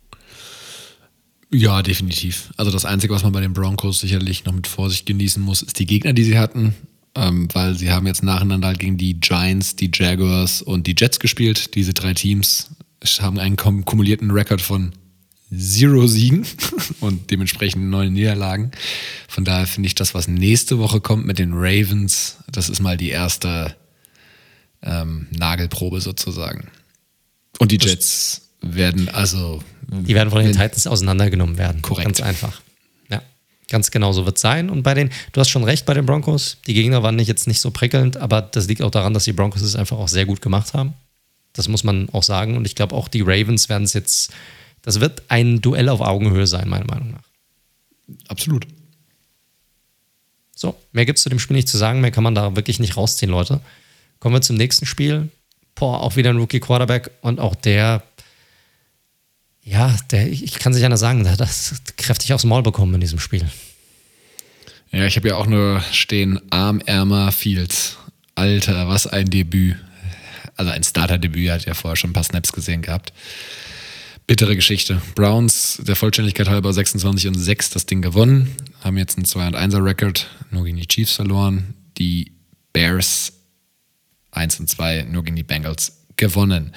Ja, 1.52 1.84
definitiv. 1.84 2.52
Also 2.58 2.72
das 2.72 2.86
Einzige, 2.86 3.14
was 3.14 3.24
man 3.24 3.32
bei 3.32 3.42
den 3.42 3.54
Broncos 3.54 4.00
sicherlich 4.00 4.46
noch 4.46 4.54
mit 4.54 4.66
Vorsicht 4.66 5.06
genießen 5.06 5.44
muss, 5.44 5.62
ist 5.62 5.78
die 5.78 5.86
Gegner, 5.86 6.14
die 6.14 6.24
sie 6.24 6.40
hatten 6.40 6.76
ähm, 7.16 7.48
weil 7.54 7.76
sie 7.76 7.92
haben 7.92 8.08
jetzt 8.08 8.24
nacheinander 8.24 8.68
halt 8.68 8.80
gegen 8.80 8.98
die 8.98 9.20
Giants, 9.20 9.76
die 9.76 9.92
Jaguars 9.94 10.62
und 10.62 10.88
die 10.88 10.96
Jets 10.98 11.20
gespielt. 11.20 11.76
Diese 11.76 11.94
drei 11.94 12.14
Teams 12.14 12.72
haben 13.20 13.40
einen 13.40 13.56
kumulierten 13.58 14.32
Rekord 14.32 14.62
von 14.62 14.94
Zero 15.56 16.08
Siegen 16.08 16.46
und 17.00 17.30
dementsprechend 17.30 17.86
neun 17.86 18.14
Niederlagen. 18.14 18.72
Von 19.28 19.46
daher 19.46 19.68
finde 19.68 19.88
ich 19.88 19.96
das, 19.96 20.14
was 20.14 20.28
nächste 20.28 20.80
Woche 20.80 21.02
kommt 21.02 21.26
mit 21.26 21.38
den 21.38 21.52
Ravens, 21.54 22.38
das 22.52 22.70
ist 22.70 22.82
mal 22.82 22.98
die 22.98 23.10
erste 23.10 23.76
ähm, 24.82 25.28
Nagelprobe 25.32 26.02
sozusagen. 26.02 26.70
Und 27.60 27.72
die 27.72 27.78
Jets 27.78 28.50
werden 28.62 29.10
also. 29.10 29.64
Die 29.88 30.16
werden 30.16 30.32
von 30.32 30.44
den 30.44 30.54
Titans 30.54 30.88
auseinandergenommen 30.88 31.58
werden. 31.58 31.82
Korrekt. 31.82 32.06
Ganz 32.06 32.22
einfach. 32.22 32.63
Ganz 33.70 33.92
genau 33.92 34.12
so 34.12 34.26
wird 34.26 34.38
es 34.38 34.42
sein. 34.42 34.70
Und 34.70 34.84
bei 34.84 34.94
den, 34.94 35.10
du 35.32 35.40
hast 35.40 35.50
schon 35.50 35.64
recht 35.64 35.86
bei 35.86 35.94
den 35.94 36.06
Broncos, 36.06 36.58
die 36.68 36.74
Gegner 36.74 37.02
waren 37.04 37.16
nicht 37.16 37.28
jetzt 37.28 37.48
nicht 37.48 37.62
so 37.62 37.72
prickelnd, 37.72 38.18
aber 38.18 38.42
das 38.42 38.68
liegt 38.68 38.82
auch 38.82 38.92
daran, 38.92 39.14
dass 39.14 39.24
die 39.24 39.34
Broncos 39.34 39.62
es 39.62 39.76
einfach 39.76 39.98
auch 39.98 40.08
sehr 40.08 40.26
gut 40.26 40.42
gemacht 40.42 40.74
haben. 40.74 40.94
Das 41.54 41.68
muss 41.68 41.84
man 41.84 42.10
auch 42.10 42.24
sagen. 42.24 42.58
Und 42.58 42.66
ich 42.66 42.76
glaube 42.76 42.96
auch 42.96 43.08
die 43.08 43.22
Ravens 43.22 43.70
werden 43.70 43.84
es 43.84 43.94
jetzt, 43.94 44.32
das 44.82 45.00
wird 45.00 45.24
ein 45.30 45.62
Duell 45.62 45.90
auf 45.90 46.02
Augenhöhe 46.02 46.48
sein, 46.48 46.68
meiner 46.68 46.86
Meinung 46.86 47.12
nach. 47.12 48.18
Absolut. 48.28 48.68
So, 50.56 50.76
mehr 50.92 51.06
gibt 51.06 51.18
es 51.18 51.24
zu 51.24 51.30
dem 51.30 51.40
Spiel 51.40 51.56
nicht 51.56 51.68
zu 51.68 51.78
sagen, 51.78 52.02
mehr 52.02 52.12
kann 52.12 52.24
man 52.24 52.36
da 52.36 52.56
wirklich 52.56 52.80
nicht 52.80 52.98
rausziehen, 52.98 53.32
Leute. 53.32 53.60
Kommen 54.20 54.36
wir 54.36 54.42
zum 54.42 54.56
nächsten 54.56 54.86
Spiel. 54.86 55.30
Boah, 55.76 56.02
auch 56.02 56.16
wieder 56.16 56.30
ein 56.30 56.38
Rookie 56.38 56.60
Quarterback 56.60 57.12
und 57.22 57.40
auch 57.40 57.56
der 57.56 58.04
ja, 59.64 59.96
der, 60.12 60.30
ich 60.30 60.60
kann 60.60 60.74
sich 60.74 60.84
einer 60.84 60.98
sagen, 60.98 61.24
der 61.24 61.34
hat 61.34 61.40
das 61.40 61.76
kräftig 61.98 62.34
aufs 62.34 62.44
Maul 62.44 62.64
bekommen 62.64 62.94
in 62.96 63.02
diesem 63.02 63.20
Spiel. 63.20 63.50
Ja, 64.92 65.06
ich 65.06 65.16
habe 65.16 65.30
ja 65.30 65.36
auch 65.36 65.48
nur 65.48 65.82
stehen 65.92 66.40
Armärmer 66.52 67.32
Fields. 67.32 67.98
Alter, 68.36 68.88
was 68.88 69.08
ein 69.08 69.30
Debüt. 69.30 69.78
Also 70.56 70.72
ein 70.72 70.84
Starter-Debüt, 70.84 71.48
er 71.48 71.54
hat 71.56 71.66
ja 71.66 71.74
vorher 71.74 71.96
schon 71.96 72.12
ein 72.12 72.14
paar 72.14 72.24
Snaps 72.24 72.52
gesehen 72.52 72.82
gehabt. 72.82 73.14
Bittere 74.28 74.56
Geschichte. 74.56 75.02
Browns, 75.16 75.80
der 75.82 75.96
Vollständigkeit 75.96 76.48
halber 76.48 76.72
26 76.72 77.28
und 77.28 77.36
6 77.36 77.72
das 77.72 77.86
Ding 77.86 78.02
gewonnen, 78.02 78.56
haben 78.82 78.98
jetzt 78.98 79.18
einen 79.18 79.26
2 79.26 79.48
und 79.48 79.56
1er 79.56 79.84
Rekord, 79.84 80.30
nur 80.52 80.64
gegen 80.64 80.78
die 80.78 80.88
Chiefs 80.88 81.14
verloren. 81.14 81.74
Die 81.98 82.34
Bears 82.72 83.34
1 84.32 84.60
und 84.60 84.70
2, 84.70 85.08
nur 85.10 85.24
gegen 85.24 85.36
die 85.36 85.44
Bengals 85.44 86.03
gewonnen. 86.24 86.72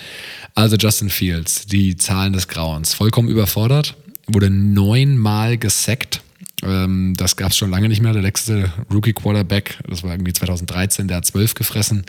Also 0.54 0.76
Justin 0.76 1.08
Fields, 1.08 1.66
die 1.66 1.96
Zahlen 1.96 2.32
des 2.32 2.48
Grauens, 2.48 2.94
vollkommen 2.94 3.28
überfordert, 3.28 3.94
wurde 4.26 4.50
neunmal 4.50 5.56
gesackt. 5.56 6.22
Ähm, 6.62 7.14
das 7.16 7.36
gab 7.36 7.52
es 7.52 7.56
schon 7.56 7.70
lange 7.70 7.88
nicht 7.88 8.02
mehr. 8.02 8.12
Der 8.12 8.22
letzte 8.22 8.72
Rookie 8.92 9.12
Quarterback, 9.12 9.78
das 9.88 10.02
war 10.02 10.10
irgendwie 10.10 10.32
2013, 10.32 11.06
der 11.06 11.18
hat 11.18 11.26
zwölf 11.26 11.54
gefressen. 11.54 12.04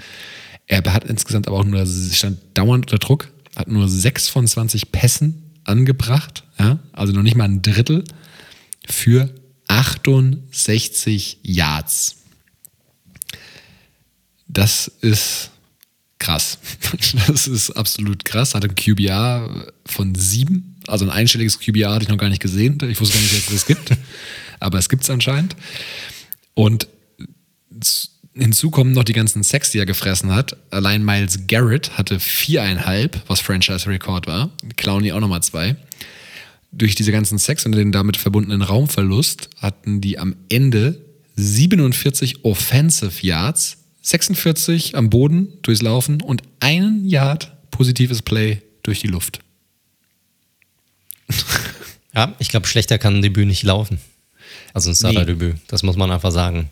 Er 0.65 0.83
hat 0.91 1.03
insgesamt 1.03 1.47
aber 1.47 1.59
auch 1.59 1.63
nur, 1.63 1.85
stand 1.85 2.39
dauernd 2.55 2.85
unter 2.85 2.97
Druck, 2.97 3.29
hat 3.55 3.67
nur 3.67 3.87
sechs 3.87 4.27
von 4.29 4.47
20 4.47 4.91
Pässen 4.91 5.43
angebracht, 5.63 6.43
ja? 6.57 6.79
also 6.93 7.13
noch 7.13 7.23
nicht 7.23 7.37
mal 7.37 7.45
ein 7.45 7.61
Drittel 7.61 8.03
für 8.87 9.29
68 9.67 11.39
Yards. 11.43 12.17
Das 14.47 14.87
ist 15.01 15.51
krass. 16.19 16.59
Das 17.27 17.47
ist 17.47 17.71
absolut 17.71 18.25
krass. 18.25 18.55
Hat 18.55 18.63
ein 18.63 18.75
QBR 18.75 19.71
von 19.85 20.15
sieben. 20.15 20.75
Also 20.87 21.05
ein 21.05 21.11
einstelliges 21.11 21.59
QBR 21.59 21.93
hatte 21.93 22.03
ich 22.03 22.09
noch 22.09 22.17
gar 22.17 22.29
nicht 22.29 22.41
gesehen. 22.41 22.77
Ich 22.89 22.99
wusste 22.99 23.15
gar 23.15 23.21
nicht, 23.21 23.33
dass 23.33 23.53
es 23.53 23.53
das 23.53 23.65
gibt. 23.65 23.91
Aber 24.59 24.77
es 24.79 24.89
gibt 24.89 25.03
es 25.03 25.09
anscheinend. 25.09 25.55
Und 26.53 26.87
hinzu 28.33 28.71
kommen 28.71 28.91
noch 28.91 29.03
die 29.03 29.13
ganzen 29.13 29.43
Sex, 29.43 29.71
die 29.71 29.79
er 29.79 29.85
gefressen 29.85 30.33
hat. 30.33 30.57
Allein 30.71 31.03
Miles 31.03 31.47
Garrett 31.47 31.97
hatte 31.97 32.19
viereinhalb, 32.19 33.21
was 33.27 33.41
Franchise-Rekord 33.41 34.27
war. 34.27 34.51
Clowny 34.75 35.11
auch 35.11 35.19
nochmal 35.19 35.43
zwei. 35.43 35.75
Durch 36.71 36.95
diese 36.95 37.11
ganzen 37.11 37.37
Sex 37.37 37.65
und 37.65 37.73
den 37.73 37.91
damit 37.91 38.17
verbundenen 38.17 38.61
Raumverlust 38.61 39.49
hatten 39.57 40.01
die 40.01 40.19
am 40.19 40.35
Ende 40.49 41.01
47 41.35 42.43
Offensive 42.43 43.25
Yards, 43.25 43.77
46 44.07 44.95
am 44.95 45.09
Boden 45.09 45.49
durchs 45.63 45.81
Laufen 45.81 46.21
und 46.21 46.41
einen 46.61 47.05
Yard 47.05 47.51
positives 47.71 48.21
Play 48.21 48.61
durch 48.83 49.01
die 49.01 49.07
Luft. 49.07 49.39
Ja, 52.15 52.33
ich 52.39 52.49
glaube, 52.49 52.65
schlechter 52.65 52.97
kann 52.97 53.17
ein 53.17 53.21
Debüt 53.21 53.45
nicht 53.45 53.61
laufen. 53.61 53.99
Also 54.73 54.89
ein 54.89 54.95
Starter-Debüt, 54.95 55.53
nee. 55.53 55.61
das 55.67 55.83
muss 55.83 55.97
man 55.97 56.09
einfach 56.09 56.31
sagen. 56.31 56.71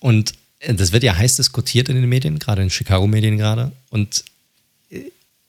Und 0.00 0.34
äh, 0.58 0.74
das 0.74 0.92
wird 0.92 1.02
ja 1.02 1.16
heiß 1.16 1.36
diskutiert 1.36 1.88
in 1.88 1.96
den 1.96 2.06
Medien, 2.06 2.38
gerade 2.38 2.60
in 2.60 2.68
Chicago-Medien 2.68 3.38
gerade. 3.38 3.72
Und 3.88 4.22
äh, 4.90 5.00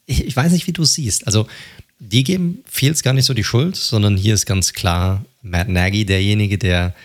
ich 0.05 0.33
weiß 0.33 0.53
nicht, 0.53 0.65
wie 0.67 0.71
du 0.71 0.83
es 0.83 0.93
siehst. 0.93 1.27
Also, 1.27 1.45
die 1.99 2.23
geben 2.23 2.63
Fields 2.69 3.03
gar 3.03 3.11
nicht 3.11 3.25
so 3.25 3.33
die 3.33 3.43
Schuld, 3.43 3.75
sondern 3.75 4.15
hier 4.15 4.33
ist 4.33 4.45
ganz 4.45 4.71
klar 4.71 5.25
Matt 5.41 5.67
Nagy 5.67 6.05
derjenige, 6.05 6.57
der, 6.57 6.95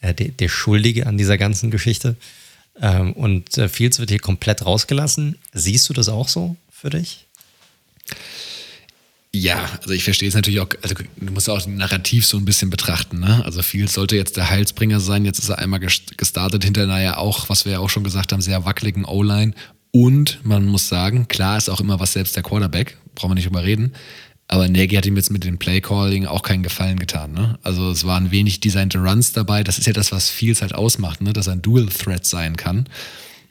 äh, 0.00 0.14
der, 0.14 0.28
der 0.28 0.48
Schuldige 0.48 1.06
an 1.06 1.18
dieser 1.18 1.36
ganzen 1.36 1.70
Geschichte. 1.70 2.16
Ähm, 2.80 3.12
und 3.12 3.56
äh, 3.58 3.68
Fields 3.68 3.98
wird 3.98 4.10
hier 4.10 4.18
komplett 4.18 4.64
rausgelassen. 4.64 5.38
Siehst 5.52 5.88
du 5.88 5.92
das 5.92 6.08
auch 6.08 6.28
so 6.28 6.56
für 6.70 6.90
dich? 6.90 7.26
Ja, 9.32 9.68
also 9.82 9.90
ich 9.90 10.02
verstehe 10.02 10.28
es 10.28 10.34
natürlich 10.34 10.60
auch, 10.60 10.68
also 10.82 10.94
du 10.94 11.32
musst 11.32 11.50
auch 11.50 11.66
Narrativ 11.66 12.24
so 12.24 12.38
ein 12.38 12.46
bisschen 12.46 12.70
betrachten. 12.70 13.20
Ne? 13.20 13.44
Also 13.44 13.62
Fields 13.62 13.92
sollte 13.92 14.16
jetzt 14.16 14.36
der 14.38 14.48
Heilsbringer 14.48 14.98
sein. 14.98 15.26
Jetzt 15.26 15.38
ist 15.38 15.50
er 15.50 15.58
einmal 15.58 15.80
gestartet 15.80 16.64
hinter 16.64 16.84
einer 16.84 17.02
ja 17.02 17.16
auch, 17.18 17.50
was 17.50 17.66
wir 17.66 17.72
ja 17.72 17.78
auch 17.80 17.90
schon 17.90 18.04
gesagt 18.04 18.32
haben, 18.32 18.40
sehr 18.40 18.64
wackeligen 18.64 19.04
O-Line. 19.04 19.52
Und 19.90 20.40
man 20.42 20.64
muss 20.64 20.88
sagen, 20.88 21.28
klar 21.28 21.58
ist 21.58 21.68
auch 21.68 21.80
immer 21.80 22.00
was 22.00 22.14
selbst 22.14 22.34
der 22.36 22.42
Quarterback, 22.42 22.96
brauchen 23.14 23.30
wir 23.30 23.34
nicht 23.34 23.46
drüber 23.46 23.64
reden. 23.64 23.92
Aber 24.48 24.68
Nagy 24.68 24.94
hat 24.94 25.06
ihm 25.06 25.16
jetzt 25.16 25.30
mit 25.30 25.44
dem 25.44 25.58
Playcalling 25.58 26.26
auch 26.26 26.42
keinen 26.42 26.62
Gefallen 26.62 26.98
getan. 26.98 27.32
Ne? 27.32 27.58
Also 27.62 27.90
es 27.90 28.06
waren 28.06 28.30
wenig 28.30 28.60
designte 28.60 28.98
Runs 28.98 29.32
dabei. 29.32 29.64
Das 29.64 29.78
ist 29.78 29.86
ja 29.86 29.92
das, 29.92 30.12
was 30.12 30.30
Fields 30.30 30.62
halt 30.62 30.74
ausmacht, 30.74 31.20
ne? 31.20 31.32
dass 31.32 31.48
er 31.48 31.54
ein 31.54 31.62
Dual-Threat 31.62 32.24
sein 32.24 32.56
kann. 32.56 32.88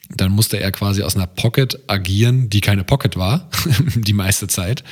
Dann 0.09 0.32
musste 0.32 0.59
er 0.59 0.72
quasi 0.72 1.03
aus 1.03 1.15
einer 1.15 1.27
Pocket 1.27 1.80
agieren, 1.88 2.49
die 2.49 2.61
keine 2.61 2.83
Pocket 2.83 3.17
war, 3.17 3.49
die 3.95 4.14
meiste 4.14 4.48
Zeit 4.48 4.83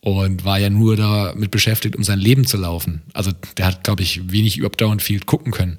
und 0.00 0.44
war 0.44 0.58
ja 0.58 0.70
nur 0.70 0.96
damit 0.96 1.50
beschäftigt, 1.50 1.96
um 1.96 2.04
sein 2.04 2.18
Leben 2.18 2.46
zu 2.46 2.56
laufen. 2.56 3.02
Also 3.14 3.32
der 3.56 3.66
hat, 3.66 3.84
glaube 3.84 4.02
ich, 4.02 4.30
wenig 4.30 4.56
überhaupt 4.56 4.80
downfield 4.80 5.26
gucken 5.26 5.52
können. 5.52 5.78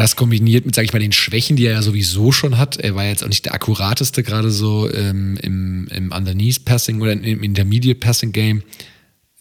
Das 0.00 0.16
kombiniert 0.16 0.64
mit, 0.64 0.74
sage 0.74 0.86
ich 0.86 0.94
mal, 0.94 0.98
den 0.98 1.12
Schwächen, 1.12 1.56
die 1.56 1.66
er 1.66 1.72
ja 1.72 1.82
sowieso 1.82 2.32
schon 2.32 2.56
hat. 2.56 2.78
Er 2.78 2.94
war 2.94 3.04
jetzt 3.04 3.22
auch 3.22 3.28
nicht 3.28 3.44
der 3.44 3.52
akkurateste, 3.52 4.22
gerade 4.22 4.50
so 4.50 4.90
ähm, 4.90 5.36
im, 5.42 5.88
im 5.88 6.10
Underneath-Passing 6.10 7.02
oder 7.02 7.12
im 7.12 7.42
Intermediate-Passing-Game. 7.42 8.62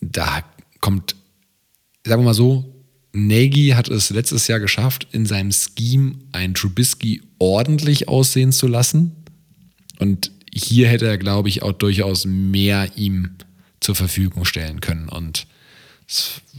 Da 0.01 0.43
kommt, 0.81 1.15
sagen 2.05 2.23
wir 2.23 2.25
mal 2.25 2.33
so, 2.33 2.75
Nagy 3.13 3.69
hat 3.69 3.87
es 3.87 4.09
letztes 4.09 4.49
Jahr 4.49 4.59
geschafft, 4.59 5.07
in 5.13 5.25
seinem 5.25 5.53
Scheme 5.53 6.15
einen 6.33 6.55
Trubisky 6.55 7.21
ordentlich 7.37 8.09
aussehen 8.09 8.51
zu 8.51 8.67
lassen. 8.67 9.15
Und 9.97 10.29
hier 10.53 10.89
hätte 10.89 11.07
er, 11.07 11.17
glaube 11.17 11.47
ich, 11.47 11.63
auch 11.63 11.71
durchaus 11.71 12.25
mehr 12.25 12.97
ihm 12.97 13.29
zur 13.79 13.95
Verfügung 13.95 14.43
stellen 14.43 14.81
können. 14.81 15.07
Und 15.07 15.47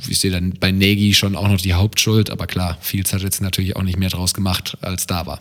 ich 0.09 0.21
sehe 0.21 0.31
dann 0.31 0.53
bei 0.53 0.71
Nagy 0.71 1.15
schon 1.15 1.37
auch 1.37 1.49
noch 1.49 1.61
die 1.61 1.75
Hauptschuld, 1.75 2.31
aber 2.31 2.47
klar, 2.47 2.79
Fields 2.81 3.13
hat 3.13 3.23
jetzt 3.23 3.41
natürlich 3.41 3.77
auch 3.77 3.83
nicht 3.83 3.99
mehr 3.99 4.09
draus 4.09 4.35
gemacht, 4.35 4.77
als 4.81 5.07
da 5.07 5.27
war. 5.27 5.41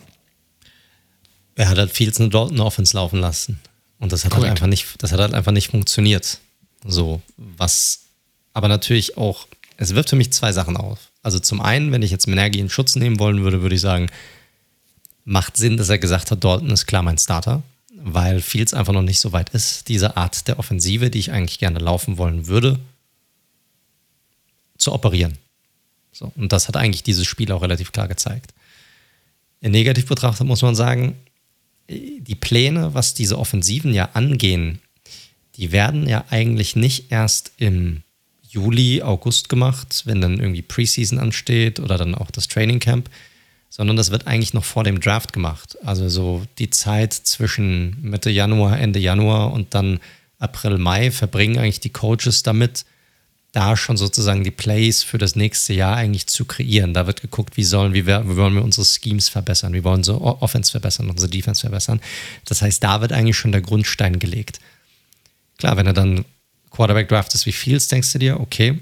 Er 1.54 1.68
hat 1.68 1.78
halt 1.78 1.92
Fields 1.92 2.18
eine 2.18 2.28
Dalton 2.28 2.60
Offense 2.60 2.96
laufen 2.96 3.20
lassen. 3.20 3.60
Und 3.98 4.12
das 4.12 4.24
hat 4.24 4.34
halt 4.34 4.44
einfach 4.44 4.66
nicht, 4.66 4.86
das 4.98 5.12
hat 5.12 5.20
halt 5.20 5.34
einfach 5.34 5.52
nicht 5.52 5.70
funktioniert. 5.70 6.38
So, 6.84 7.20
was 7.36 8.00
aber 8.54 8.68
natürlich 8.68 9.16
auch, 9.16 9.46
es 9.76 9.94
wirft 9.94 10.10
für 10.10 10.16
mich 10.16 10.32
zwei 10.32 10.52
Sachen 10.52 10.76
auf. 10.76 11.10
Also 11.22 11.38
zum 11.38 11.60
einen, 11.60 11.92
wenn 11.92 12.02
ich 12.02 12.10
jetzt 12.10 12.26
Nagy 12.26 12.58
in 12.58 12.70
Schutz 12.70 12.96
nehmen 12.96 13.18
wollen 13.18 13.42
würde, 13.42 13.62
würde 13.62 13.74
ich 13.74 13.80
sagen, 13.80 14.10
macht 15.24 15.56
Sinn, 15.56 15.76
dass 15.76 15.90
er 15.90 15.98
gesagt 15.98 16.30
hat, 16.30 16.42
Dalton 16.42 16.70
ist 16.70 16.86
klar 16.86 17.02
mein 17.02 17.18
Starter 17.18 17.62
weil 18.02 18.40
Fields 18.40 18.74
einfach 18.74 18.92
noch 18.92 19.02
nicht 19.02 19.20
so 19.20 19.32
weit 19.32 19.50
ist, 19.50 19.88
diese 19.88 20.16
Art 20.16 20.48
der 20.48 20.58
Offensive, 20.58 21.10
die 21.10 21.18
ich 21.18 21.32
eigentlich 21.32 21.58
gerne 21.58 21.78
laufen 21.78 22.18
wollen 22.18 22.46
würde, 22.46 22.78
zu 24.80 24.92
operieren. 24.92 25.38
So, 26.12 26.32
und 26.36 26.52
das 26.52 26.68
hat 26.68 26.76
eigentlich 26.76 27.02
dieses 27.02 27.26
Spiel 27.26 27.52
auch 27.52 27.62
relativ 27.62 27.92
klar 27.92 28.08
gezeigt. 28.08 28.52
In 29.60 29.72
negativ 29.72 30.06
betrachtet 30.06 30.46
muss 30.46 30.62
man 30.62 30.74
sagen, 30.74 31.16
die 31.88 32.34
Pläne, 32.34 32.94
was 32.94 33.14
diese 33.14 33.38
Offensiven 33.38 33.92
ja 33.92 34.10
angehen, 34.14 34.80
die 35.56 35.72
werden 35.72 36.08
ja 36.08 36.24
eigentlich 36.30 36.76
nicht 36.76 37.10
erst 37.10 37.52
im 37.58 38.02
Juli, 38.48 39.02
August 39.02 39.48
gemacht, 39.48 40.02
wenn 40.06 40.20
dann 40.20 40.40
irgendwie 40.40 40.62
Preseason 40.62 41.18
ansteht 41.18 41.78
oder 41.78 41.98
dann 41.98 42.14
auch 42.14 42.30
das 42.30 42.48
Training 42.48 42.80
Camp, 42.80 43.08
sondern 43.68 43.96
das 43.96 44.10
wird 44.10 44.26
eigentlich 44.26 44.54
noch 44.54 44.64
vor 44.64 44.82
dem 44.82 45.00
Draft 45.00 45.32
gemacht. 45.32 45.78
Also 45.84 46.08
so 46.08 46.44
die 46.58 46.70
Zeit 46.70 47.12
zwischen 47.12 47.96
Mitte 48.02 48.30
Januar, 48.30 48.78
Ende 48.78 48.98
Januar 48.98 49.52
und 49.52 49.74
dann 49.74 50.00
April, 50.38 50.78
Mai 50.78 51.10
verbringen 51.10 51.58
eigentlich 51.58 51.80
die 51.80 51.90
Coaches 51.90 52.42
damit, 52.42 52.84
da 53.52 53.76
schon 53.76 53.96
sozusagen 53.96 54.44
die 54.44 54.50
Plays 54.50 55.02
für 55.02 55.18
das 55.18 55.34
nächste 55.34 55.72
Jahr 55.72 55.96
eigentlich 55.96 56.26
zu 56.28 56.44
kreieren. 56.44 56.94
Da 56.94 57.06
wird 57.06 57.20
geguckt, 57.20 57.56
wie 57.56 57.64
sollen, 57.64 57.94
wie, 57.94 58.06
wir, 58.06 58.28
wie 58.28 58.36
wollen 58.36 58.54
wir 58.54 58.62
unsere 58.62 58.86
Schemes 58.86 59.28
verbessern, 59.28 59.72
wie 59.72 59.82
wollen 59.82 60.04
wir 60.06 60.14
unsere 60.14 60.20
Offense 60.20 60.70
verbessern, 60.70 61.10
unsere 61.10 61.30
Defense 61.30 61.60
verbessern. 61.60 62.00
Das 62.44 62.62
heißt, 62.62 62.82
da 62.82 63.00
wird 63.00 63.12
eigentlich 63.12 63.36
schon 63.36 63.52
der 63.52 63.60
Grundstein 63.60 64.18
gelegt. 64.18 64.60
Klar, 65.58 65.76
wenn 65.76 65.86
er 65.86 65.92
dann 65.92 66.24
Quarterback 66.70 67.08
Draft 67.08 67.34
ist 67.34 67.46
wie 67.46 67.52
Fields, 67.52 67.88
denkst 67.88 68.12
du 68.12 68.18
dir, 68.18 68.40
okay, 68.40 68.78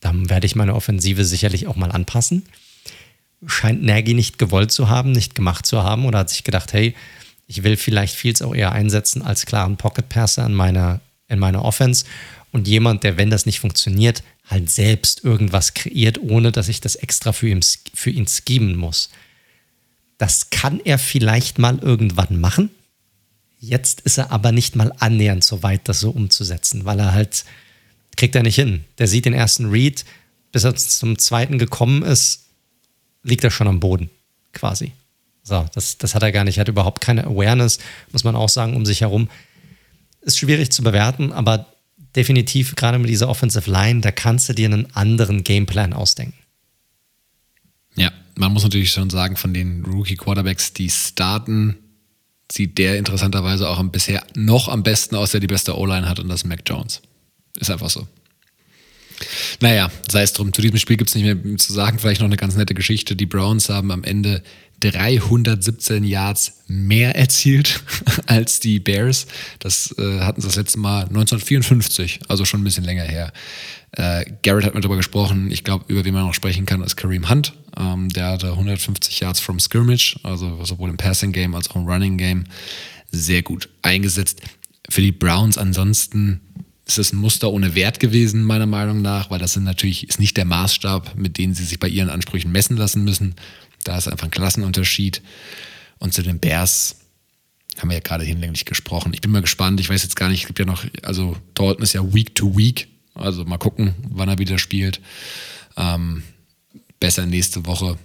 dann 0.00 0.30
werde 0.30 0.46
ich 0.46 0.56
meine 0.56 0.74
Offensive 0.74 1.24
sicherlich 1.24 1.66
auch 1.66 1.76
mal 1.76 1.90
anpassen 1.90 2.44
scheint 3.46 3.82
Nagy 3.82 4.14
nicht 4.14 4.38
gewollt 4.38 4.72
zu 4.72 4.88
haben, 4.88 5.12
nicht 5.12 5.34
gemacht 5.34 5.66
zu 5.66 5.82
haben 5.82 6.04
oder 6.04 6.20
hat 6.20 6.30
sich 6.30 6.44
gedacht, 6.44 6.72
hey, 6.72 6.94
ich 7.46 7.62
will 7.64 7.76
vielleicht 7.76 8.14
Fields 8.14 8.42
auch 8.42 8.54
eher 8.54 8.72
einsetzen 8.72 9.22
als 9.22 9.46
klaren 9.46 9.76
Pocket 9.76 10.08
Passer 10.08 10.46
in 10.46 10.54
meiner, 10.54 11.00
in 11.28 11.38
meiner 11.38 11.64
Offense 11.64 12.04
und 12.52 12.68
jemand, 12.68 13.02
der, 13.02 13.16
wenn 13.16 13.30
das 13.30 13.46
nicht 13.46 13.58
funktioniert, 13.58 14.22
halt 14.48 14.70
selbst 14.70 15.24
irgendwas 15.24 15.74
kreiert, 15.74 16.18
ohne 16.18 16.52
dass 16.52 16.68
ich 16.68 16.80
das 16.80 16.94
extra 16.94 17.32
für 17.32 17.48
ihn, 17.48 17.64
für 17.94 18.10
ihn 18.10 18.26
schemen 18.28 18.76
muss. 18.76 19.10
Das 20.18 20.50
kann 20.50 20.78
er 20.84 20.98
vielleicht 20.98 21.58
mal 21.58 21.78
irgendwann 21.78 22.40
machen. 22.40 22.70
Jetzt 23.58 24.02
ist 24.02 24.18
er 24.18 24.30
aber 24.30 24.52
nicht 24.52 24.76
mal 24.76 24.92
annähernd 24.98 25.42
so 25.42 25.62
weit, 25.62 25.88
das 25.88 26.00
so 26.00 26.10
umzusetzen, 26.10 26.84
weil 26.84 27.00
er 27.00 27.12
halt, 27.12 27.44
kriegt 28.16 28.34
er 28.34 28.42
nicht 28.42 28.56
hin. 28.56 28.84
Der 28.98 29.08
sieht 29.08 29.24
den 29.24 29.34
ersten 29.34 29.70
Read, 29.70 30.04
bis 30.52 30.64
er 30.64 30.74
zum 30.74 31.18
zweiten 31.18 31.58
gekommen 31.58 32.02
ist, 32.02 32.44
liegt 33.22 33.44
er 33.44 33.50
schon 33.50 33.68
am 33.68 33.80
Boden, 33.80 34.10
quasi. 34.52 34.92
So, 35.42 35.66
das, 35.74 35.96
das 35.98 36.14
hat 36.14 36.22
er 36.22 36.32
gar 36.32 36.44
nicht. 36.44 36.58
Hat 36.58 36.68
überhaupt 36.68 37.00
keine 37.00 37.24
Awareness, 37.24 37.78
muss 38.12 38.24
man 38.24 38.36
auch 38.36 38.48
sagen, 38.48 38.76
um 38.76 38.84
sich 38.84 39.00
herum. 39.00 39.28
Ist 40.20 40.38
schwierig 40.38 40.70
zu 40.70 40.82
bewerten, 40.82 41.32
aber 41.32 41.71
definitiv 42.16 42.74
gerade 42.76 42.98
mit 42.98 43.08
dieser 43.08 43.28
Offensive 43.28 43.70
Line, 43.70 44.00
da 44.00 44.10
kannst 44.10 44.48
du 44.48 44.52
dir 44.52 44.66
einen 44.66 44.94
anderen 44.94 45.44
Gameplan 45.44 45.92
ausdenken. 45.92 46.38
Ja, 47.94 48.10
man 48.36 48.52
muss 48.52 48.62
natürlich 48.62 48.92
schon 48.92 49.10
sagen, 49.10 49.36
von 49.36 49.52
den 49.52 49.84
Rookie-Quarterbacks, 49.84 50.72
die 50.72 50.90
starten, 50.90 51.76
sieht 52.50 52.78
der 52.78 52.98
interessanterweise 52.98 53.68
auch 53.68 53.82
bisher 53.84 54.24
noch 54.34 54.68
am 54.68 54.82
besten 54.82 55.16
aus, 55.16 55.32
der 55.32 55.40
die 55.40 55.46
beste 55.46 55.76
O-Line 55.76 56.08
hat, 56.08 56.18
und 56.18 56.28
das 56.28 56.42
ist 56.42 56.46
Mac 56.46 56.60
Jones. 56.66 57.00
Ist 57.58 57.70
einfach 57.70 57.90
so. 57.90 58.06
Naja, 59.60 59.90
sei 60.10 60.22
es 60.22 60.32
drum. 60.32 60.52
Zu 60.52 60.62
diesem 60.62 60.78
Spiel 60.78 60.96
gibt 60.96 61.10
es 61.10 61.14
nicht 61.14 61.24
mehr 61.24 61.56
zu 61.58 61.72
sagen. 61.72 61.98
Vielleicht 61.98 62.20
noch 62.20 62.26
eine 62.26 62.36
ganz 62.36 62.56
nette 62.56 62.74
Geschichte. 62.74 63.14
Die 63.14 63.26
Browns 63.26 63.68
haben 63.68 63.90
am 63.90 64.04
Ende 64.04 64.42
317 64.90 66.04
Yards 66.04 66.62
mehr 66.66 67.16
erzielt 67.16 67.82
als 68.26 68.60
die 68.60 68.80
Bears. 68.80 69.26
Das 69.58 69.94
äh, 69.98 70.20
hatten 70.20 70.40
sie 70.40 70.48
das 70.48 70.56
letzte 70.56 70.78
Mal 70.78 71.02
1954, 71.02 72.20
also 72.28 72.44
schon 72.44 72.60
ein 72.60 72.64
bisschen 72.64 72.84
länger 72.84 73.04
her. 73.04 73.32
Äh, 73.92 74.24
Garrett 74.42 74.64
hat 74.64 74.74
mir 74.74 74.80
darüber 74.80 74.96
gesprochen. 74.96 75.50
Ich 75.50 75.64
glaube, 75.64 75.84
über 75.88 76.04
wen 76.04 76.14
man 76.14 76.26
noch 76.26 76.34
sprechen 76.34 76.66
kann, 76.66 76.82
ist 76.82 76.96
Kareem 76.96 77.28
Hunt. 77.28 77.54
Ähm, 77.78 78.08
der 78.08 78.28
hatte 78.28 78.50
150 78.50 79.20
Yards 79.20 79.40
from 79.40 79.60
Scrimmage, 79.60 80.18
also 80.22 80.64
sowohl 80.64 80.90
im 80.90 80.96
Passing 80.96 81.32
Game 81.32 81.54
als 81.54 81.70
auch 81.70 81.76
im 81.76 81.86
Running 81.86 82.16
Game. 82.18 82.44
Sehr 83.10 83.42
gut 83.42 83.68
eingesetzt. 83.82 84.40
Für 84.88 85.02
die 85.02 85.12
Browns 85.12 85.58
ansonsten 85.58 86.40
ist 86.86 86.98
es 86.98 87.12
ein 87.12 87.18
Muster 87.18 87.50
ohne 87.50 87.74
Wert 87.74 88.00
gewesen, 88.00 88.42
meiner 88.42 88.66
Meinung 88.66 89.02
nach, 89.02 89.30
weil 89.30 89.38
das 89.38 89.52
sind 89.52 89.64
natürlich, 89.64 90.08
ist 90.08 90.18
nicht 90.18 90.36
der 90.36 90.44
Maßstab, 90.44 91.14
mit 91.16 91.38
dem 91.38 91.54
sie 91.54 91.64
sich 91.64 91.78
bei 91.78 91.88
ihren 91.88 92.10
Ansprüchen 92.10 92.50
messen 92.50 92.76
lassen 92.76 93.04
müssen. 93.04 93.34
Da 93.84 93.96
ist 93.96 94.08
einfach 94.08 94.26
ein 94.26 94.30
Klassenunterschied. 94.30 95.22
Und 95.98 96.14
zu 96.14 96.22
den 96.22 96.38
Bears 96.38 96.96
haben 97.78 97.88
wir 97.88 97.96
ja 97.96 98.02
gerade 98.02 98.24
hinlänglich 98.24 98.64
gesprochen. 98.64 99.12
Ich 99.14 99.20
bin 99.20 99.30
mal 99.30 99.42
gespannt. 99.42 99.80
Ich 99.80 99.88
weiß 99.88 100.02
jetzt 100.02 100.16
gar 100.16 100.28
nicht, 100.28 100.42
es 100.42 100.46
gibt 100.46 100.58
ja 100.58 100.64
noch, 100.64 100.84
also 101.02 101.36
Dalton 101.54 101.82
ist 101.82 101.92
ja 101.92 102.14
Week 102.14 102.34
to 102.34 102.56
Week. 102.56 102.88
Also 103.14 103.44
mal 103.44 103.58
gucken, 103.58 103.94
wann 104.08 104.28
er 104.28 104.38
wieder 104.38 104.58
spielt. 104.58 105.00
Ähm, 105.76 106.22
besser 107.00 107.26
nächste 107.26 107.66
Woche. 107.66 107.98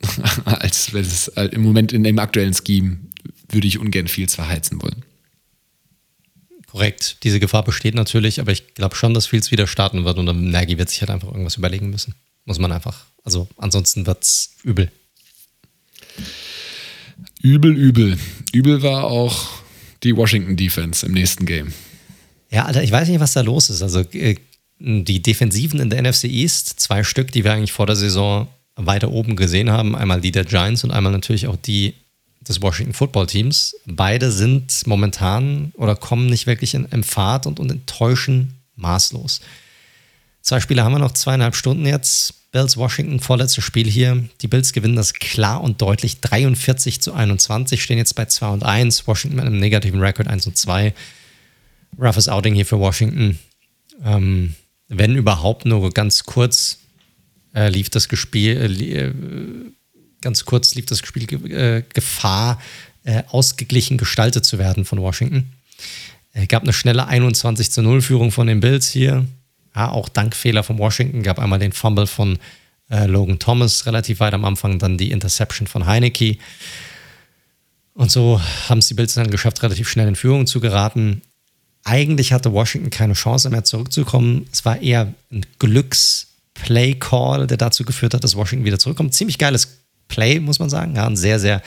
als 0.44 0.92
wenn 0.92 1.02
es 1.02 1.28
äh, 1.28 1.46
im 1.46 1.62
Moment 1.62 1.92
in 1.92 2.04
dem 2.04 2.18
aktuellen 2.18 2.54
Scheme 2.54 2.98
würde 3.48 3.66
ich 3.66 3.78
ungern 3.78 4.08
viel 4.08 4.28
verheizen 4.28 4.82
wollen. 4.82 5.04
Korrekt, 6.66 7.18
diese 7.22 7.40
Gefahr 7.40 7.64
besteht 7.64 7.94
natürlich, 7.94 8.40
aber 8.40 8.52
ich 8.52 8.74
glaube 8.74 8.96
schon, 8.96 9.14
dass 9.14 9.26
Fields 9.26 9.50
wieder 9.50 9.66
starten 9.66 10.04
wird 10.04 10.18
und 10.18 10.26
dann 10.26 10.50
Nagy 10.50 10.78
wird 10.78 10.90
sich 10.90 11.00
halt 11.00 11.10
einfach 11.10 11.28
irgendwas 11.28 11.56
überlegen 11.56 11.90
müssen. 11.90 12.14
Muss 12.44 12.58
man 12.58 12.72
einfach. 12.72 13.06
Also 13.24 13.48
ansonsten 13.56 14.06
wird 14.06 14.22
es 14.22 14.56
übel. 14.62 14.90
Übel, 17.42 17.76
übel. 17.76 18.18
Übel 18.52 18.82
war 18.82 19.04
auch 19.04 19.48
die 20.02 20.16
Washington 20.16 20.56
Defense 20.56 21.06
im 21.06 21.12
nächsten 21.12 21.46
Game. 21.46 21.72
Ja, 22.50 22.64
Alter, 22.64 22.82
ich 22.82 22.92
weiß 22.92 23.08
nicht, 23.08 23.20
was 23.20 23.32
da 23.32 23.40
los 23.40 23.70
ist. 23.70 23.82
Also 23.82 24.00
äh, 24.12 24.36
die 24.78 25.22
Defensiven 25.22 25.80
in 25.80 25.90
der 25.90 26.02
NFC 26.02 26.24
East, 26.24 26.80
zwei 26.80 27.02
Stück, 27.02 27.32
die 27.32 27.44
wir 27.44 27.52
eigentlich 27.52 27.72
vor 27.72 27.86
der 27.86 27.96
Saison 27.96 28.48
weiter 28.76 29.10
oben 29.10 29.36
gesehen 29.36 29.70
haben. 29.70 29.96
Einmal 29.96 30.20
die 30.20 30.32
der 30.32 30.44
Giants 30.44 30.84
und 30.84 30.90
einmal 30.90 31.12
natürlich 31.12 31.46
auch 31.46 31.56
die 31.56 31.94
des 32.46 32.62
Washington 32.62 32.94
Football 32.94 33.26
Teams. 33.26 33.74
Beide 33.86 34.30
sind 34.30 34.86
momentan 34.86 35.72
oder 35.74 35.96
kommen 35.96 36.26
nicht 36.26 36.46
wirklich 36.46 36.74
in, 36.74 36.84
in 36.86 37.02
Fahrt 37.02 37.46
und, 37.46 37.58
und 37.58 37.70
enttäuschen 37.70 38.54
maßlos. 38.76 39.40
Zwei 40.46 40.60
Spiele 40.60 40.84
haben 40.84 40.92
wir 40.92 41.00
noch, 41.00 41.10
zweieinhalb 41.10 41.56
Stunden 41.56 41.86
jetzt. 41.86 42.52
Bills 42.52 42.76
Washington, 42.76 43.18
vorletztes 43.18 43.64
Spiel 43.64 43.90
hier. 43.90 44.28
Die 44.42 44.46
Bills 44.46 44.72
gewinnen 44.72 44.94
das 44.94 45.12
klar 45.12 45.60
und 45.60 45.82
deutlich 45.82 46.20
43 46.20 47.00
zu 47.00 47.14
21, 47.14 47.82
stehen 47.82 47.98
jetzt 47.98 48.14
bei 48.14 48.26
2 48.26 48.50
und 48.50 48.62
1. 48.62 49.08
Washington 49.08 49.38
mit 49.38 49.44
einem 49.44 49.58
negativen 49.58 50.00
Rekord 50.00 50.28
1 50.28 50.46
und 50.46 50.56
2. 50.56 50.94
Roughes 51.98 52.28
Outing 52.28 52.54
hier 52.54 52.64
für 52.64 52.78
Washington. 52.78 53.40
Ähm, 54.04 54.54
wenn 54.86 55.16
überhaupt 55.16 55.64
nur 55.64 55.90
ganz 55.90 56.22
kurz 56.22 56.78
äh, 57.52 57.68
lief 57.68 57.90
das 57.90 58.06
Spiel, 58.12 58.80
äh, 58.80 59.12
ganz 60.20 60.44
kurz 60.44 60.76
lief 60.76 60.86
das 60.86 61.00
Spiel 61.00 61.24
äh, 61.50 61.82
Gefahr, 61.92 62.62
äh, 63.02 63.24
ausgeglichen 63.30 63.98
gestaltet 63.98 64.44
zu 64.44 64.58
werden 64.58 64.84
von 64.84 65.00
Washington. 65.00 65.50
Es 66.34 66.44
äh, 66.44 66.46
gab 66.46 66.62
eine 66.62 66.72
schnelle 66.72 67.08
21 67.08 67.72
zu 67.72 67.82
0 67.82 68.00
Führung 68.00 68.30
von 68.30 68.46
den 68.46 68.60
Bills 68.60 68.88
hier. 68.88 69.26
Ja, 69.76 69.90
auch 69.90 70.08
dank 70.08 70.34
Fehler 70.34 70.62
von 70.62 70.78
Washington 70.78 71.22
gab 71.22 71.38
einmal 71.38 71.58
den 71.58 71.72
Fumble 71.72 72.06
von 72.06 72.38
äh, 72.90 73.06
Logan 73.06 73.38
Thomas 73.38 73.84
relativ 73.86 74.20
weit 74.20 74.32
am 74.32 74.44
Anfang, 74.44 74.78
dann 74.78 74.96
die 74.96 75.10
Interception 75.10 75.66
von 75.68 75.86
Heineke. 75.86 76.38
Und 77.92 78.10
so 78.10 78.40
haben 78.68 78.78
es 78.78 78.88
die 78.88 78.94
Bills 78.94 79.14
dann 79.14 79.30
geschafft, 79.30 79.62
relativ 79.62 79.88
schnell 79.88 80.08
in 80.08 80.16
Führung 80.16 80.46
zu 80.46 80.60
geraten. 80.60 81.20
Eigentlich 81.84 82.32
hatte 82.32 82.52
Washington 82.52 82.90
keine 82.90 83.12
Chance 83.12 83.50
mehr 83.50 83.64
zurückzukommen. 83.64 84.46
Es 84.50 84.64
war 84.64 84.80
eher 84.80 85.12
ein 85.30 85.44
Glücks-Play-Call, 85.58 87.46
der 87.46 87.58
dazu 87.58 87.84
geführt 87.84 88.14
hat, 88.14 88.24
dass 88.24 88.34
Washington 88.34 88.64
wieder 88.64 88.78
zurückkommt. 88.78 89.14
Ziemlich 89.14 89.38
geiles 89.38 89.78
Play, 90.08 90.40
muss 90.40 90.58
man 90.58 90.70
sagen. 90.70 90.96
Ja, 90.96 91.06
ein 91.06 91.16
sehr, 91.16 91.38
sehr 91.38 91.62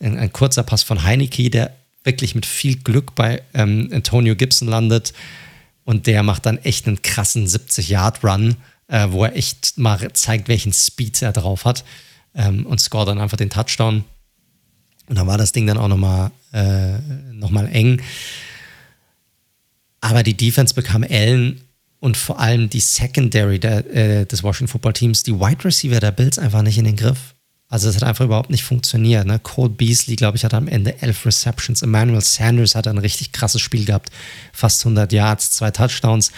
ein, 0.00 0.18
ein 0.18 0.32
kurzer 0.32 0.64
Pass 0.64 0.82
von 0.82 1.04
Heineke, 1.04 1.50
der 1.50 1.72
wirklich 2.02 2.34
mit 2.34 2.46
viel 2.46 2.76
Glück 2.76 3.14
bei 3.14 3.42
ähm, 3.54 3.90
Antonio 3.92 4.36
Gibson 4.36 4.68
landet. 4.68 5.12
Und 5.84 6.06
der 6.06 6.22
macht 6.22 6.46
dann 6.46 6.58
echt 6.58 6.86
einen 6.86 7.02
krassen 7.02 7.46
70-Yard-Run, 7.46 8.56
äh, 8.88 9.08
wo 9.10 9.24
er 9.24 9.36
echt 9.36 9.76
mal 9.78 10.12
zeigt, 10.12 10.48
welchen 10.48 10.72
Speed 10.72 11.22
er 11.22 11.32
drauf 11.32 11.64
hat. 11.64 11.84
Ähm, 12.34 12.66
und 12.66 12.80
scoret 12.80 13.08
dann 13.08 13.20
einfach 13.20 13.36
den 13.36 13.50
Touchdown. 13.50 14.04
Und 15.08 15.18
dann 15.18 15.26
war 15.26 15.38
das 15.38 15.52
Ding 15.52 15.66
dann 15.66 15.78
auch 15.78 15.88
nochmal 15.88 16.30
äh, 16.52 16.98
noch 17.32 17.52
eng. 17.54 18.00
Aber 20.00 20.22
die 20.22 20.36
Defense 20.36 20.74
bekam 20.74 21.04
Allen 21.08 21.60
und 22.00 22.16
vor 22.16 22.38
allem 22.38 22.68
die 22.68 22.80
Secondary 22.80 23.58
der, 23.58 23.86
äh, 23.94 24.26
des 24.26 24.42
Washington 24.42 24.70
Football 24.70 24.92
Teams, 24.92 25.22
die 25.22 25.32
Wide 25.32 25.64
Receiver 25.64 26.00
der 26.00 26.12
Bills 26.12 26.38
einfach 26.38 26.62
nicht 26.62 26.76
in 26.76 26.84
den 26.84 26.96
Griff. 26.96 27.34
Also 27.74 27.88
es 27.88 27.96
hat 27.96 28.04
einfach 28.04 28.24
überhaupt 28.24 28.50
nicht 28.50 28.62
funktioniert. 28.62 29.26
Ne? 29.26 29.40
Cole 29.40 29.68
Beasley, 29.68 30.14
glaube 30.14 30.36
ich, 30.36 30.44
hat 30.44 30.54
am 30.54 30.68
Ende 30.68 31.02
elf 31.02 31.26
Receptions. 31.26 31.82
Emmanuel 31.82 32.20
Sanders 32.20 32.76
hat 32.76 32.86
ein 32.86 32.98
richtig 32.98 33.32
krasses 33.32 33.60
Spiel 33.62 33.84
gehabt. 33.84 34.10
Fast 34.52 34.86
100 34.86 35.12
Yards, 35.12 35.50
zwei 35.50 35.72
Touchdowns. 35.72 36.30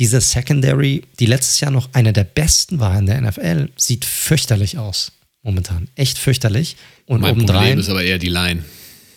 Diese 0.00 0.20
Secondary, 0.20 1.04
die 1.20 1.26
letztes 1.26 1.60
Jahr 1.60 1.70
noch 1.70 1.90
eine 1.92 2.12
der 2.12 2.24
besten 2.24 2.80
war 2.80 2.98
in 2.98 3.06
der 3.06 3.20
NFL, 3.20 3.68
sieht 3.76 4.04
fürchterlich 4.04 4.76
aus. 4.76 5.12
Momentan. 5.44 5.86
Echt 5.94 6.18
fürchterlich. 6.18 6.74
Und 7.06 7.20
mein 7.20 7.34
obendrein, 7.34 7.58
Problem 7.58 7.78
ist 7.78 7.88
aber 7.88 8.02
eher 8.02 8.18
die 8.18 8.28
Line. 8.28 8.64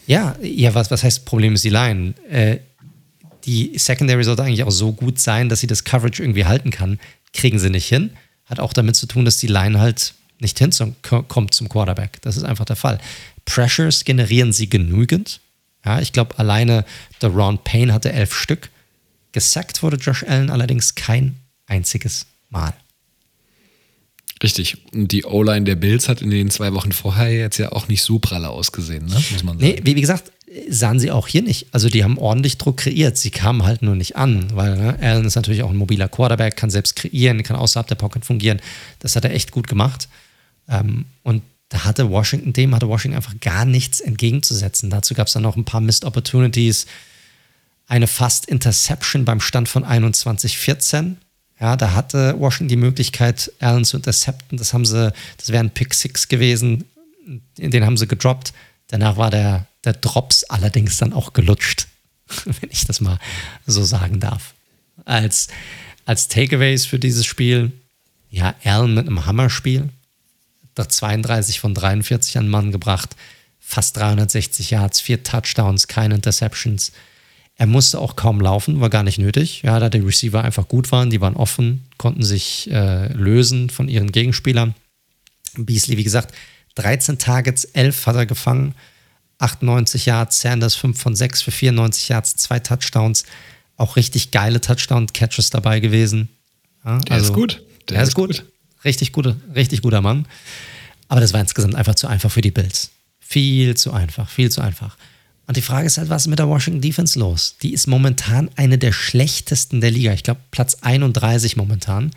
Ja, 0.06 0.36
ja 0.40 0.76
was, 0.76 0.92
was 0.92 1.04
heißt 1.04 1.26
Problem 1.26 1.56
ist 1.56 1.64
die 1.64 1.70
Line? 1.70 2.14
Äh, 2.30 2.58
die 3.46 3.72
Secondary 3.80 4.24
sollte 4.24 4.44
eigentlich 4.44 4.66
auch 4.66 4.70
so 4.70 4.92
gut 4.92 5.20
sein, 5.20 5.50
dass 5.50 5.62
sie 5.62 5.68
das 5.68 5.84
Coverage 5.84 6.22
irgendwie 6.22 6.46
halten 6.46 6.70
kann. 6.70 7.00
Kriegen 7.34 7.58
sie 7.58 7.72
nicht 7.72 7.88
hin. 7.88 8.12
Hat 8.46 8.60
auch 8.60 8.74
damit 8.74 8.96
zu 8.96 9.08
tun, 9.08 9.26
dass 9.26 9.38
die 9.38 9.48
Line 9.48 9.80
halt 9.80 10.14
nicht 10.44 10.60
hinkommt 10.60 11.54
zum 11.54 11.70
Quarterback. 11.70 12.22
Das 12.22 12.38
ist 12.38 12.44
einfach 12.44 12.66
der 12.66 12.76
Fall. 12.76 13.00
Pressures 13.46 14.06
generieren 14.06 14.54
sie 14.54 14.70
genügend. 14.70 15.40
Ja, 15.86 16.00
ich 16.00 16.14
glaube, 16.14 16.38
alleine 16.38 16.86
der 17.22 17.30
Ron 17.30 17.58
Payne 17.64 17.94
hatte 17.94 18.14
elf 18.14 18.34
Stück. 18.34 18.70
Gesackt 19.32 19.82
wurde 19.82 19.98
Josh 19.98 20.24
Allen 20.24 20.50
allerdings 20.50 20.96
kein 20.96 21.36
einziges 21.66 22.28
Mal. 22.50 22.74
Richtig. 24.42 24.78
Und 24.94 25.12
die 25.12 25.24
O-Line 25.24 25.66
der 25.66 25.76
Bills 25.76 26.10
hat 26.10 26.22
in 26.22 26.30
den 26.30 26.50
zwei 26.50 26.74
Wochen 26.74 26.92
vorher 26.92 27.32
jetzt 27.32 27.58
ja 27.58 27.72
auch 27.72 27.88
nicht 27.88 28.04
so 28.04 28.20
pralle 28.20 28.50
ausgesehen, 28.50 29.06
ne? 29.06 29.16
muss 29.16 29.44
man 29.44 29.58
sagen. 29.58 29.74
Nee, 29.74 29.82
wie 29.84 30.00
gesagt, 30.00 30.32
sahen 30.70 31.00
sie 31.00 31.12
auch 31.12 31.28
hier 31.28 31.42
nicht. 31.42 31.68
Also 31.72 31.90
die 31.90 32.04
haben 32.04 32.18
ordentlich 32.18 32.58
Druck 32.58 32.78
kreiert. 32.78 33.18
Sie 33.18 33.32
kamen 33.32 33.64
halt 33.64 33.82
nur 33.82 33.96
nicht 33.96 34.18
an, 34.18 34.48
weil 34.54 34.76
ne, 34.76 34.98
Allen 35.02 35.26
ist 35.26 35.36
natürlich 35.36 35.64
auch 35.64 35.70
ein 35.70 35.78
mobiler 35.78 36.10
Quarterback, 36.10 36.58
kann 36.58 36.70
selbst 36.70 36.96
kreieren, 36.96 37.42
kann 37.44 37.56
außerhalb 37.56 37.88
der 37.88 37.96
Pocket 37.96 38.26
fungieren. 38.26 38.62
Das 39.00 39.16
hat 39.16 39.24
er 39.24 39.34
echt 39.34 39.52
gut 39.52 39.68
gemacht. 39.68 40.08
Ähm, 40.68 41.06
und 41.24 41.44
da 41.70 41.86
hatte 41.86 42.10
Washington, 42.10 42.54
dem 42.54 42.76
hatte 42.76 42.88
Washington 42.88 43.16
einfach 43.16 43.40
gar 43.40 43.66
nichts 43.66 44.00
entgegenzusetzen. 44.00 44.90
Dazu 44.90 45.16
gab 45.16 45.28
es 45.28 45.34
dann 45.34 45.44
noch 45.44 45.56
ein 45.56 45.66
paar 45.66 45.82
Missed 45.82 46.06
Opportunities. 46.06 46.86
Eine 47.88 48.08
fast 48.08 48.46
Interception 48.46 49.26
beim 49.26 49.42
Stand 49.42 49.68
von 49.68 49.84
21-14. 49.84 51.16
Ja, 51.60 51.76
da 51.76 51.94
hatte 51.94 52.40
Washington 52.40 52.70
die 52.70 52.76
Möglichkeit, 52.76 53.52
Allen 53.60 53.86
zu 53.86 53.98
intercepten. 53.98 54.58
Das 54.58 54.74
haben 54.74 54.86
sie, 54.86 55.14
das 55.38 55.50
wäre 55.50 55.64
ein 55.64 55.72
Pick 55.72 55.94
Six 55.94 56.28
gewesen. 56.28 56.86
Den 57.58 57.86
haben 57.86 57.98
sie 57.98 58.08
gedroppt. 58.08 58.54
Danach 58.88 59.18
war 59.18 59.32
der, 59.32 59.66
der 59.84 59.94
Drops 59.94 60.44
allerdings 60.44 60.98
dann 60.98 61.14
auch 61.14 61.34
gelutscht, 61.34 61.88
wenn 62.46 62.70
ich 62.70 62.86
das 62.86 63.02
mal 63.02 63.18
so 63.66 63.84
sagen 63.84 64.20
darf. 64.20 64.54
Als, 65.06 65.48
als 66.06 66.28
Takeaways 66.28 66.86
für 66.86 67.00
dieses 67.00 67.26
Spiel, 67.26 67.72
ja, 68.30 68.54
Allen 68.64 68.94
mit 68.94 69.08
einem 69.08 69.26
Hammerspiel, 69.26 69.90
doch 70.76 70.88
32 70.88 71.60
von 71.60 71.74
43 71.74 72.38
an 72.38 72.50
Mann 72.50 72.72
gebracht, 72.72 73.16
fast 73.60 73.98
360 73.98 74.72
Yards, 74.72 75.00
vier 75.00 75.24
Touchdowns, 75.24 75.88
keine 75.88 76.16
Interceptions. 76.16 76.92
Er 77.56 77.68
musste 77.68 78.00
auch 78.00 78.16
kaum 78.16 78.42
laufen, 78.42 78.82
war 78.82 78.90
gar 78.90 79.04
nicht 79.04 79.20
nötig. 79.20 79.62
Ja, 79.62 79.80
da 79.80 79.90
die 79.90 80.00
Receiver 80.00 80.44
einfach 80.44 80.68
gut 80.68 80.92
waren, 80.92 81.10
die 81.10 81.22
waren 81.22 81.36
offen, 81.36 81.86
konnten 81.98 82.24
sich 82.24 82.70
äh, 82.72 83.14
lösen 83.14 83.70
von 83.70 83.88
ihren 83.88 84.12
Gegenspielern. 84.12 84.74
Beasley, 85.56 85.98
wie 85.98 86.04
gesagt, 86.04 86.34
13 86.76 87.20
Targets, 87.20 87.66
11 87.66 88.08
hat 88.08 88.16
er 88.16 88.26
gefangen, 88.26 88.74
98 89.38 90.06
Yards, 90.06 90.42
Sanders 90.42 90.76
5 90.76 91.00
von 91.00 91.16
6 91.16 91.42
für 91.42 91.52
94 91.52 92.10
Yards, 92.10 92.36
zwei 92.38 92.60
Touchdowns. 92.60 93.24
Auch 93.76 93.96
richtig 93.96 94.32
geile 94.32 94.62
Touchdown-Catches 94.62 95.50
dabei 95.50 95.80
gewesen. 95.80 96.30
Ja, 96.86 97.00
der 97.00 97.16
also, 97.16 97.28
ist 97.28 97.34
gut. 97.34 97.64
Der, 97.90 97.98
der 97.98 98.04
ist 98.04 98.14
gut. 98.14 98.38
gut. 98.38 98.53
Richtig, 98.86 99.12
gute, 99.12 99.36
richtig 99.56 99.82
guter 99.82 100.02
Mann. 100.02 100.26
Aber 101.08 101.22
das 101.22 101.34
war 101.34 101.42
insgesamt 101.42 101.76
einfach 101.76 101.96
zu 101.96 102.08
einfach 102.08 102.32
für 102.32 102.42
die 102.42 102.52
Bills. 102.52 102.92
Viel 103.20 103.76
zu 103.76 103.92
einfach, 103.92 104.30
viel 104.30 104.50
zu 104.50 104.62
einfach. 104.62 104.98
Und 105.46 105.58
die 105.58 105.62
Frage 105.62 105.88
ist 105.88 105.98
halt, 105.98 106.10
was 106.10 106.24
ist 106.24 106.28
mit 106.30 106.40
der 106.40 106.48
Washington 106.48 106.82
Defense 106.82 107.20
los? 107.20 107.56
Die 107.62 107.74
ist 107.74 107.88
momentan 107.88 108.50
eine 108.56 108.78
der 108.78 108.94
schlechtesten 108.94 109.82
der 109.82 109.92
Liga. 109.92 110.14
Ich 110.14 110.24
glaube, 110.24 110.40
Platz 110.52 110.78
31 110.82 111.58
momentan. 111.58 112.12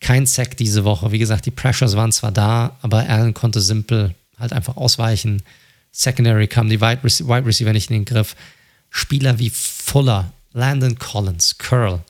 Kein 0.00 0.26
Sack 0.26 0.56
diese 0.56 0.84
Woche. 0.84 1.10
Wie 1.10 1.18
gesagt, 1.18 1.46
die 1.46 1.50
Pressures 1.50 1.96
waren 1.96 2.12
zwar 2.12 2.32
da, 2.32 2.76
aber 2.82 3.08
Allen 3.08 3.34
konnte 3.34 3.60
simpel 3.60 4.14
halt 4.38 4.52
einfach 4.52 4.76
ausweichen. 4.76 5.42
Secondary 5.90 6.46
kam 6.46 6.68
die 6.68 6.80
Wide 6.80 7.02
Receiver 7.02 7.72
nicht 7.72 7.90
in 7.90 7.96
den 7.96 8.04
Griff. 8.04 8.36
Spieler 8.90 9.38
wie 9.38 9.50
Fuller, 9.50 10.32
Landon 10.52 10.98
Collins, 10.98 11.58
Curl, 11.58 12.00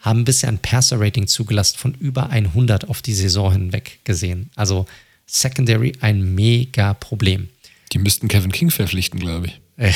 haben 0.00 0.24
bisher 0.24 0.48
ein 0.48 0.58
Passer-Rating 0.58 1.26
zugelassen 1.26 1.78
von 1.78 1.94
über 1.94 2.30
100 2.30 2.88
auf 2.88 3.02
die 3.02 3.14
Saison 3.14 3.52
hinweg 3.52 3.98
gesehen. 4.04 4.50
Also 4.54 4.86
Secondary 5.26 5.92
ein 6.00 6.34
mega 6.34 6.94
Problem. 6.94 7.48
Die 7.92 7.98
müssten 7.98 8.28
Kevin 8.28 8.52
King 8.52 8.70
verpflichten, 8.70 9.20
glaube 9.20 9.48
ich. 9.48 9.60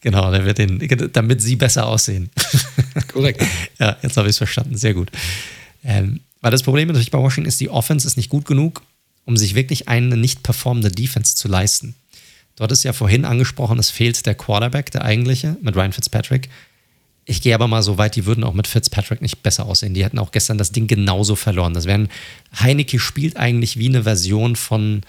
genau, 0.00 0.30
wird 0.32 0.58
den, 0.58 1.10
damit 1.12 1.42
sie 1.42 1.56
besser 1.56 1.86
aussehen. 1.86 2.30
Korrekt. 3.12 3.44
ja, 3.78 3.96
jetzt 4.02 4.16
habe 4.16 4.28
ich 4.28 4.32
es 4.32 4.38
verstanden. 4.38 4.76
Sehr 4.76 4.94
gut. 4.94 5.10
Ähm, 5.84 6.20
weil 6.40 6.50
das 6.50 6.62
Problem 6.62 6.88
natürlich 6.88 7.10
bei 7.10 7.18
Washington 7.18 7.48
ist, 7.48 7.60
die 7.60 7.70
Offense 7.70 8.06
ist 8.06 8.16
nicht 8.16 8.28
gut 8.28 8.44
genug, 8.44 8.82
um 9.24 9.36
sich 9.36 9.54
wirklich 9.54 9.88
eine 9.88 10.16
nicht 10.16 10.42
performende 10.42 10.90
Defense 10.90 11.34
zu 11.34 11.48
leisten. 11.48 11.94
Dort 12.58 12.72
ist 12.72 12.82
ja 12.82 12.92
vorhin 12.92 13.24
angesprochen, 13.24 13.78
es 13.78 13.90
fehlt 13.90 14.26
der 14.26 14.34
Quarterback, 14.34 14.90
der 14.90 15.04
eigentliche, 15.04 15.56
mit 15.62 15.76
Ryan 15.76 15.92
Fitzpatrick. 15.92 16.48
Ich 17.24 17.42
gehe 17.42 17.54
aber 17.54 17.68
mal 17.68 17.82
so 17.82 17.98
weit, 17.98 18.16
die 18.16 18.26
würden 18.26 18.42
auch 18.42 18.54
mit 18.54 18.66
Fitzpatrick 18.66 19.22
nicht 19.22 19.42
besser 19.42 19.66
aussehen. 19.66 19.94
Die 19.94 20.04
hätten 20.04 20.18
auch 20.18 20.32
gestern 20.32 20.58
das 20.58 20.72
Ding 20.72 20.86
genauso 20.86 21.36
verloren. 21.36 21.74
Das 21.74 21.84
wären, 21.84 22.08
Heineke 22.58 22.98
spielt 22.98 23.36
eigentlich 23.36 23.78
wie 23.78 23.88
eine 23.88 24.02
Version 24.04 24.56
von 24.56 25.02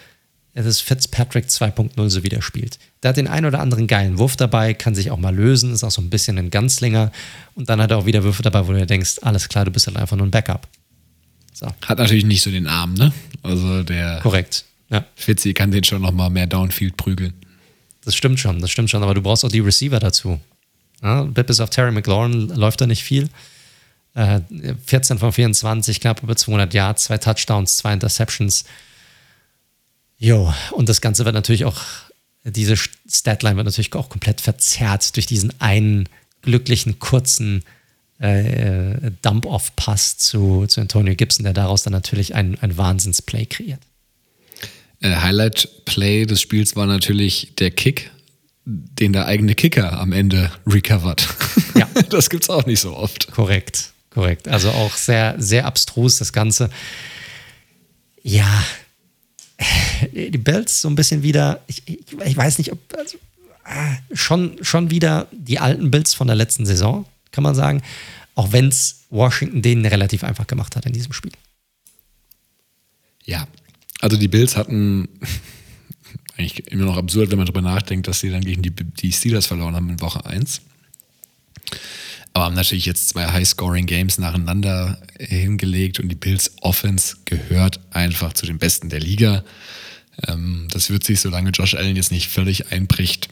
es 0.52 0.66
ist 0.66 0.80
Fitzpatrick 0.80 1.46
2.0, 1.46 2.10
so 2.10 2.22
wie 2.22 2.28
der 2.28 2.42
spielt. 2.42 2.78
Der 3.02 3.10
hat 3.10 3.16
den 3.16 3.28
einen 3.28 3.46
oder 3.46 3.60
anderen 3.60 3.86
geilen 3.86 4.18
Wurf 4.18 4.36
dabei, 4.36 4.74
kann 4.74 4.94
sich 4.94 5.10
auch 5.10 5.16
mal 5.16 5.34
lösen, 5.34 5.72
ist 5.72 5.84
auch 5.84 5.92
so 5.92 6.02
ein 6.02 6.10
bisschen 6.10 6.38
ein 6.38 6.50
Ganzlinger. 6.50 7.12
Und 7.54 7.68
dann 7.68 7.80
hat 7.80 7.92
er 7.92 7.98
auch 7.98 8.06
wieder 8.06 8.24
Würfe 8.24 8.42
dabei, 8.42 8.66
wo 8.66 8.72
du 8.72 8.84
denkst, 8.84 9.18
alles 9.22 9.48
klar, 9.48 9.64
du 9.64 9.70
bist 9.70 9.86
halt 9.86 9.96
einfach 9.96 10.16
nur 10.16 10.26
ein 10.26 10.30
Backup. 10.32 10.66
So. 11.52 11.66
Hat 11.86 11.98
natürlich 11.98 12.24
nicht 12.24 12.42
so 12.42 12.50
den 12.50 12.66
Arm, 12.66 12.94
ne? 12.94 13.12
Also 13.42 13.82
der. 13.84 14.20
Korrekt. 14.22 14.64
Ja. 14.90 15.04
Fitzy 15.14 15.54
kann 15.54 15.70
den 15.70 15.84
schon 15.84 16.02
nochmal 16.02 16.30
mehr 16.30 16.46
Downfield 16.46 16.96
prügeln. 16.96 17.34
Das 18.04 18.16
stimmt 18.16 18.40
schon, 18.40 18.60
das 18.60 18.70
stimmt 18.70 18.90
schon, 18.90 19.02
aber 19.02 19.14
du 19.14 19.22
brauchst 19.22 19.44
auch 19.44 19.50
die 19.50 19.60
Receiver 19.60 19.98
dazu. 19.98 20.40
Ja, 21.02 21.22
bis 21.22 21.60
auf 21.60 21.70
Terry 21.70 21.92
McLaurin 21.92 22.48
läuft 22.48 22.80
da 22.80 22.86
nicht 22.86 23.04
viel. 23.04 23.28
Äh, 24.14 24.40
14 24.84 25.18
von 25.18 25.32
24, 25.32 26.00
knapp 26.00 26.22
über 26.22 26.36
200 26.36 26.74
Yards, 26.74 27.04
zwei 27.04 27.18
Touchdowns, 27.18 27.76
zwei 27.76 27.92
Interceptions. 27.92 28.64
Jo, 30.18 30.52
und 30.72 30.88
das 30.88 31.00
Ganze 31.00 31.24
wird 31.24 31.34
natürlich 31.34 31.64
auch, 31.64 31.80
diese 32.44 32.76
Statline 32.76 33.56
wird 33.56 33.66
natürlich 33.66 33.94
auch 33.94 34.08
komplett 34.08 34.40
verzerrt 34.40 35.14
durch 35.16 35.26
diesen 35.26 35.58
einen 35.60 36.08
glücklichen, 36.42 36.98
kurzen 36.98 37.62
äh, 38.18 39.10
Dump-Off-Pass 39.22 40.18
zu, 40.18 40.66
zu 40.66 40.80
Antonio 40.80 41.14
Gibson, 41.14 41.44
der 41.44 41.54
daraus 41.54 41.82
dann 41.82 41.92
natürlich 41.92 42.34
ein, 42.34 42.58
ein 42.60 42.76
Wahnsinnsplay 42.76 43.46
kreiert. 43.46 43.80
Äh, 45.00 45.16
Highlight-Play 45.16 46.26
des 46.26 46.40
Spiels 46.40 46.76
war 46.76 46.86
natürlich 46.86 47.52
der 47.58 47.70
Kick, 47.70 48.10
den 48.64 49.12
der 49.12 49.26
eigene 49.26 49.54
Kicker 49.54 49.98
am 49.98 50.12
Ende 50.12 50.50
recovert. 50.66 51.28
Ja. 51.74 51.88
das 52.10 52.30
gibt 52.30 52.44
es 52.44 52.50
auch 52.50 52.66
nicht 52.66 52.80
so 52.80 52.96
oft. 52.96 53.30
Korrekt, 53.32 53.92
korrekt. 54.10 54.48
Also 54.48 54.70
auch 54.70 54.94
sehr, 54.94 55.34
sehr 55.38 55.64
abstrus 55.66 56.18
das 56.18 56.32
Ganze. 56.32 56.70
Ja, 58.22 58.64
die 60.12 60.38
Bills 60.38 60.82
so 60.82 60.88
ein 60.88 60.94
bisschen 60.94 61.22
wieder, 61.22 61.60
ich, 61.66 61.82
ich, 61.86 62.00
ich 62.24 62.36
weiß 62.36 62.58
nicht, 62.58 62.72
ob, 62.72 62.78
also, 62.96 63.18
äh, 63.64 64.16
schon, 64.16 64.58
schon 64.62 64.90
wieder 64.90 65.28
die 65.32 65.58
alten 65.58 65.90
Bills 65.90 66.14
von 66.14 66.26
der 66.26 66.36
letzten 66.36 66.66
Saison, 66.66 67.06
kann 67.30 67.44
man 67.44 67.54
sagen. 67.54 67.82
Auch 68.34 68.52
wenn 68.52 68.68
es 68.68 69.04
Washington 69.10 69.62
denen 69.62 69.86
relativ 69.86 70.24
einfach 70.24 70.46
gemacht 70.46 70.76
hat 70.76 70.86
in 70.86 70.92
diesem 70.92 71.12
Spiel. 71.12 71.32
Ja, 73.24 73.46
also 74.00 74.16
die 74.16 74.28
Bills 74.28 74.56
hatten 74.56 75.08
eigentlich 76.36 76.66
immer 76.72 76.84
noch 76.84 76.96
absurd, 76.96 77.30
wenn 77.30 77.38
man 77.38 77.46
darüber 77.46 77.62
nachdenkt, 77.62 78.08
dass 78.08 78.20
sie 78.20 78.30
dann 78.30 78.42
gegen 78.42 78.62
die, 78.62 78.70
die 78.70 79.12
Steelers 79.12 79.46
verloren 79.46 79.74
haben 79.74 79.90
in 79.90 80.00
Woche 80.00 80.24
1. 80.24 80.62
Aber 82.32 82.44
haben 82.44 82.54
natürlich 82.54 82.86
jetzt 82.86 83.08
zwei 83.08 83.26
High-Scoring-Games 83.26 84.18
nacheinander 84.18 85.00
hingelegt 85.18 85.98
und 85.98 86.08
die 86.08 86.14
Bills 86.14 86.52
Offense 86.60 87.16
gehört 87.24 87.80
einfach 87.90 88.32
zu 88.32 88.46
den 88.46 88.58
Besten 88.58 88.88
der 88.88 89.00
Liga. 89.00 89.44
Ähm, 90.26 90.68
das 90.70 90.90
wird 90.90 91.04
sich, 91.04 91.20
solange 91.20 91.50
Josh 91.50 91.74
Allen 91.74 91.96
jetzt 91.96 92.12
nicht 92.12 92.28
völlig 92.28 92.70
einbricht, 92.72 93.28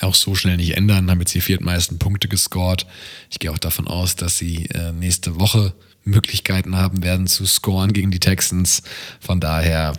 auch 0.00 0.14
so 0.14 0.34
schnell 0.34 0.56
nicht 0.56 0.76
ändern. 0.76 1.10
Haben 1.10 1.20
jetzt 1.20 1.34
die 1.34 1.40
viertmeisten 1.40 1.98
Punkte 1.98 2.28
gescored. 2.28 2.86
Ich 3.30 3.38
gehe 3.38 3.50
auch 3.50 3.58
davon 3.58 3.86
aus, 3.86 4.16
dass 4.16 4.38
sie 4.38 4.66
äh, 4.66 4.92
nächste 4.92 5.38
Woche 5.38 5.74
Möglichkeiten 6.04 6.76
haben 6.76 7.02
werden 7.02 7.26
zu 7.26 7.46
scoren 7.46 7.92
gegen 7.92 8.10
die 8.10 8.20
Texans. 8.20 8.82
Von 9.20 9.40
daher, 9.40 9.94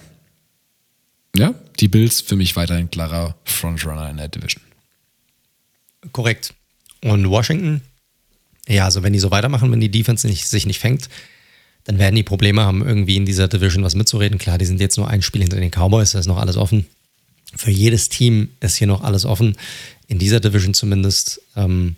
ja, 1.35 1.53
die 1.80 1.88
Bills 1.88 2.22
für 2.22 2.35
mich 2.35 2.56
weiterhin 2.56 2.90
klarer 2.90 3.35
Frontrunner 3.45 4.09
in 4.09 4.17
der 4.17 4.30
Division. 4.30 4.64
Korrekt. 6.11 6.53
Und 7.03 7.30
Washington, 7.30 7.82
ja, 8.67 8.85
also 8.85 9.03
wenn 9.03 9.14
die 9.14 9.19
so 9.19 9.32
weitermachen, 9.32 9.72
wenn 9.72 9.82
die 9.82 9.92
Defense 9.92 10.27
nicht, 10.27 10.48
sich 10.48 10.66
nicht 10.66 10.80
fängt, 10.80 11.09
dann 11.84 12.00
werden 12.00 12.16
die 12.16 12.24
Probleme 12.24 12.64
haben, 12.64 12.85
irgendwie 12.85 13.16
in 13.16 13.25
dieser 13.25 13.48
Division 13.48 13.84
was 13.84 13.95
mitzureden. 13.95 14.40
Klar, 14.40 14.58
die 14.58 14.66
sind 14.66 14.82
jetzt 14.82 14.98
nur 14.98 15.08
ein 15.08 15.22
Spiel 15.22 15.42
hinter 15.42 15.58
den 15.58 15.72
Cowboys, 15.72 16.11
da 16.11 16.19
ist 16.19 16.25
noch 16.25 16.38
alles 16.38 16.58
offen. 16.58 16.85
Für 17.56 17.72
jedes 17.72 18.09
Team 18.09 18.50
ist 18.59 18.75
hier 18.75 18.88
noch 18.88 19.03
alles 19.03 19.25
offen. 19.25 19.56
In 20.08 20.19
dieser 20.19 20.40
Division 20.40 20.74
zumindest. 20.74 21.42
Ähm, 21.56 21.95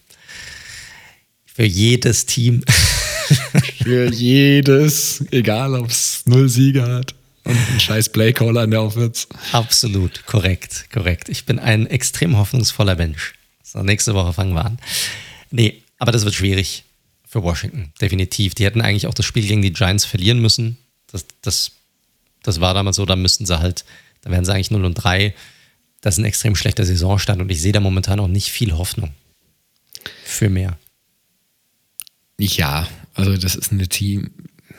für 1.45 1.63
jedes 1.63 2.25
Team. 2.25 2.63
für 3.87 4.11
jedes, 4.11 5.23
egal 5.31 5.73
ob 5.73 5.89
es 5.89 6.23
null 6.25 6.49
Sieger 6.49 6.93
hat 6.93 7.15
und 7.45 7.55
einen 7.55 7.79
scheiß 7.79 8.09
Playcaller 8.09 8.65
in 8.65 8.71
der 8.71 8.81
Aufwärts. 8.81 9.29
Absolut, 9.53 10.25
korrekt, 10.25 10.87
korrekt. 10.91 11.29
Ich 11.29 11.45
bin 11.45 11.57
ein 11.57 11.87
extrem 11.87 12.37
hoffnungsvoller 12.37 12.97
Mensch. 12.97 13.35
So, 13.63 13.81
nächste 13.83 14.13
Woche 14.13 14.33
fangen 14.33 14.53
wir 14.53 14.65
an. 14.65 14.77
Nee, 15.51 15.83
aber 15.99 16.11
das 16.11 16.25
wird 16.25 16.35
schwierig 16.35 16.83
für 17.25 17.43
Washington, 17.43 17.93
definitiv. 18.01 18.55
Die 18.55 18.65
hätten 18.65 18.81
eigentlich 18.81 19.07
auch 19.07 19.13
das 19.13 19.25
Spiel 19.25 19.47
gegen 19.47 19.61
die 19.61 19.71
Giants 19.71 20.03
verlieren 20.03 20.41
müssen. 20.41 20.77
Das, 21.09 21.25
das, 21.41 21.71
das 22.43 22.59
war 22.59 22.73
damals 22.73 22.97
so, 22.97 23.05
da 23.05 23.15
müssten 23.15 23.45
sie 23.45 23.57
halt, 23.57 23.85
da 24.19 24.31
wären 24.31 24.43
sie 24.43 24.53
eigentlich 24.53 24.71
0 24.71 24.83
und 24.83 24.95
3. 24.95 25.33
Das 26.01 26.15
ist 26.15 26.19
ein 26.19 26.25
extrem 26.25 26.57
schlechter 26.57 26.85
Saisonstand 26.85 27.41
und 27.41 27.49
ich 27.49 27.61
sehe 27.61 27.71
da 27.71 27.79
momentan 27.79 28.19
auch 28.19 28.27
nicht 28.27 28.51
viel 28.51 28.73
Hoffnung 28.73 29.13
für 30.25 30.49
mehr. 30.49 30.77
Ja, 32.37 32.87
also 33.17 33.35
das 33.35 33.55
ist 33.55 33.71
ein 33.71 33.79
Team, 33.89 34.29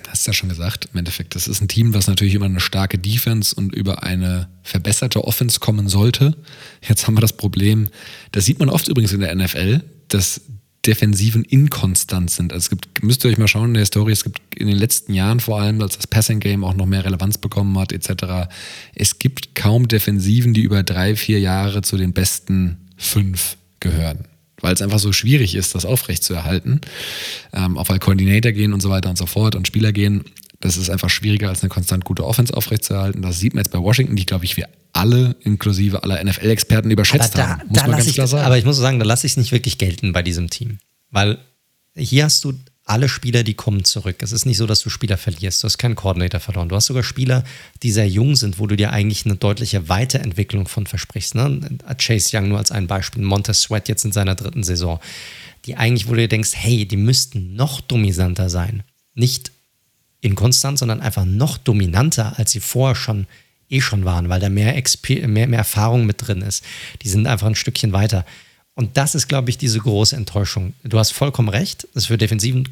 hast 0.08 0.26
du 0.26 0.30
ja 0.30 0.32
schon 0.32 0.48
gesagt, 0.48 0.88
im 0.92 0.98
Endeffekt, 0.98 1.34
das 1.34 1.48
ist 1.48 1.60
ein 1.60 1.68
Team, 1.68 1.92
was 1.92 2.06
natürlich 2.06 2.34
über 2.34 2.46
eine 2.46 2.60
starke 2.60 2.98
Defense 2.98 3.54
und 3.54 3.74
über 3.74 4.04
eine 4.04 4.48
verbesserte 4.62 5.24
Offense 5.24 5.58
kommen 5.58 5.88
sollte. 5.88 6.36
Jetzt 6.88 7.06
haben 7.06 7.16
wir 7.16 7.20
das 7.20 7.36
Problem, 7.36 7.88
das 8.30 8.44
sieht 8.44 8.60
man 8.60 8.70
oft 8.70 8.86
übrigens 8.88 9.12
in 9.12 9.20
der 9.20 9.34
NFL, 9.34 9.82
dass 10.06 10.40
Defensiven 10.86 11.42
inkonstant 11.42 12.30
sind. 12.30 12.52
Also 12.52 12.66
es 12.66 12.70
gibt, 12.70 13.02
müsst 13.02 13.24
ihr 13.24 13.30
euch 13.30 13.38
mal 13.38 13.48
schauen 13.48 13.70
in 13.70 13.74
der 13.74 13.82
Historie, 13.82 14.12
es 14.12 14.22
gibt 14.22 14.40
in 14.54 14.68
den 14.68 14.76
letzten 14.76 15.12
Jahren 15.12 15.40
vor 15.40 15.60
allem, 15.60 15.82
als 15.82 15.96
das 15.96 16.06
Passing 16.06 16.38
Game 16.38 16.62
auch 16.62 16.74
noch 16.74 16.86
mehr 16.86 17.04
Relevanz 17.04 17.38
bekommen 17.38 17.76
hat, 17.76 17.92
etc., 17.92 18.48
es 18.94 19.18
gibt 19.18 19.56
kaum 19.56 19.88
Defensiven, 19.88 20.54
die 20.54 20.62
über 20.62 20.84
drei, 20.84 21.16
vier 21.16 21.40
Jahre 21.40 21.82
zu 21.82 21.96
den 21.96 22.12
besten 22.12 22.78
fünf 22.96 23.56
gehören 23.80 24.27
weil 24.60 24.74
es 24.74 24.82
einfach 24.82 24.98
so 24.98 25.12
schwierig 25.12 25.54
ist, 25.54 25.74
das 25.74 25.84
aufrechtzuerhalten. 25.84 26.80
Ähm, 27.52 27.78
auch 27.78 27.88
weil 27.88 27.98
Coordinator 27.98 28.52
gehen 28.52 28.72
und 28.72 28.80
so 28.80 28.90
weiter 28.90 29.10
und 29.10 29.18
so 29.18 29.26
fort 29.26 29.54
und 29.54 29.66
Spieler 29.66 29.92
gehen. 29.92 30.24
Das 30.60 30.76
ist 30.76 30.90
einfach 30.90 31.08
schwieriger, 31.08 31.48
als 31.48 31.62
eine 31.62 31.68
konstant 31.68 32.04
gute 32.04 32.24
Offense 32.24 32.56
aufrechtzuerhalten. 32.56 33.22
Das 33.22 33.38
sieht 33.38 33.54
man 33.54 33.62
jetzt 33.64 33.72
bei 33.72 33.78
Washington, 33.78 34.16
die, 34.16 34.26
glaube 34.26 34.44
ich, 34.44 34.56
wir 34.56 34.68
alle, 34.92 35.36
inklusive 35.40 36.02
aller 36.02 36.22
NFL-Experten, 36.22 36.90
überschätzt 36.90 37.38
da, 37.38 37.48
haben. 37.48 37.68
Muss 37.68 37.78
da 37.78 37.86
man 37.86 37.98
ganz 37.98 38.12
klar 38.12 38.26
sagen. 38.26 38.44
Aber 38.44 38.58
ich 38.58 38.64
muss 38.64 38.76
sagen, 38.76 38.98
da 38.98 39.04
lasse 39.04 39.26
ich 39.26 39.34
es 39.34 39.36
nicht 39.36 39.52
wirklich 39.52 39.78
gelten 39.78 40.12
bei 40.12 40.22
diesem 40.22 40.50
Team. 40.50 40.78
Weil 41.10 41.38
hier 41.94 42.24
hast 42.24 42.44
du 42.44 42.54
alle 42.88 43.08
Spieler, 43.08 43.42
die 43.42 43.54
kommen 43.54 43.84
zurück. 43.84 44.22
Es 44.22 44.32
ist 44.32 44.46
nicht 44.46 44.56
so, 44.56 44.66
dass 44.66 44.80
du 44.80 44.88
Spieler 44.88 45.18
verlierst. 45.18 45.62
Du 45.62 45.66
hast 45.66 45.78
keinen 45.78 45.94
Coordinator 45.94 46.40
verloren. 46.40 46.68
Du 46.68 46.76
hast 46.76 46.86
sogar 46.86 47.02
Spieler, 47.02 47.44
die 47.82 47.92
sehr 47.92 48.08
jung 48.08 48.34
sind, 48.34 48.58
wo 48.58 48.66
du 48.66 48.76
dir 48.76 48.92
eigentlich 48.92 49.26
eine 49.26 49.36
deutliche 49.36 49.88
Weiterentwicklung 49.88 50.66
von 50.66 50.86
versprichst. 50.86 51.34
Ne? 51.34 51.78
Chase 51.98 52.36
Young 52.36 52.48
nur 52.48 52.58
als 52.58 52.70
ein 52.70 52.86
Beispiel, 52.86 53.22
Montez 53.22 53.60
Sweat 53.62 53.88
jetzt 53.88 54.04
in 54.04 54.12
seiner 54.12 54.34
dritten 54.34 54.62
Saison, 54.62 55.00
die 55.66 55.76
eigentlich, 55.76 56.08
wo 56.08 56.12
du 56.12 56.20
dir 56.20 56.28
denkst, 56.28 56.52
hey, 56.54 56.86
die 56.86 56.96
müssten 56.96 57.54
noch 57.54 57.82
dominanter 57.82 58.48
sein. 58.48 58.82
Nicht 59.14 59.52
inkonstant, 60.20 60.78
sondern 60.78 61.00
einfach 61.00 61.26
noch 61.26 61.58
dominanter, 61.58 62.38
als 62.38 62.52
sie 62.52 62.60
vorher 62.60 62.96
schon 62.96 63.26
eh 63.68 63.82
schon 63.82 64.06
waren, 64.06 64.30
weil 64.30 64.40
da 64.40 64.48
mehr, 64.48 64.82
mehr, 65.26 65.46
mehr 65.46 65.58
Erfahrung 65.58 66.06
mit 66.06 66.26
drin 66.26 66.40
ist. 66.40 66.64
Die 67.02 67.08
sind 67.10 67.26
einfach 67.26 67.46
ein 67.46 67.54
Stückchen 67.54 67.92
weiter. 67.92 68.24
Und 68.78 68.96
das 68.96 69.16
ist, 69.16 69.26
glaube 69.26 69.50
ich, 69.50 69.58
diese 69.58 69.80
große 69.80 70.14
Enttäuschung. 70.14 70.72
Du 70.84 71.00
hast 71.00 71.10
vollkommen 71.10 71.48
recht. 71.48 71.88
Es 71.94 72.04
ist 72.04 72.06
für 72.06 72.16
Defensiven 72.16 72.68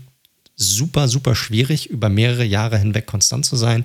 super, 0.55 1.09
super 1.09 1.35
schwierig, 1.35 1.91
über 1.91 2.09
mehrere 2.09 2.45
Jahre 2.45 2.79
hinweg 2.79 3.07
konstant 3.07 3.45
zu 3.45 3.57
sein. 3.57 3.85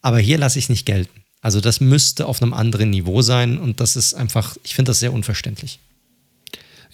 Aber 0.00 0.20
hier 0.20 0.38
lasse 0.38 0.60
ich 0.60 0.66
es 0.66 0.68
nicht 0.68 0.86
gelten. 0.86 1.24
Also 1.40 1.60
das 1.60 1.80
müsste 1.80 2.26
auf 2.26 2.40
einem 2.40 2.54
anderen 2.54 2.90
Niveau 2.90 3.22
sein 3.22 3.58
und 3.58 3.80
das 3.80 3.96
ist 3.96 4.14
einfach, 4.14 4.56
ich 4.62 4.76
finde 4.76 4.90
das 4.90 5.00
sehr 5.00 5.12
unverständlich. 5.12 5.80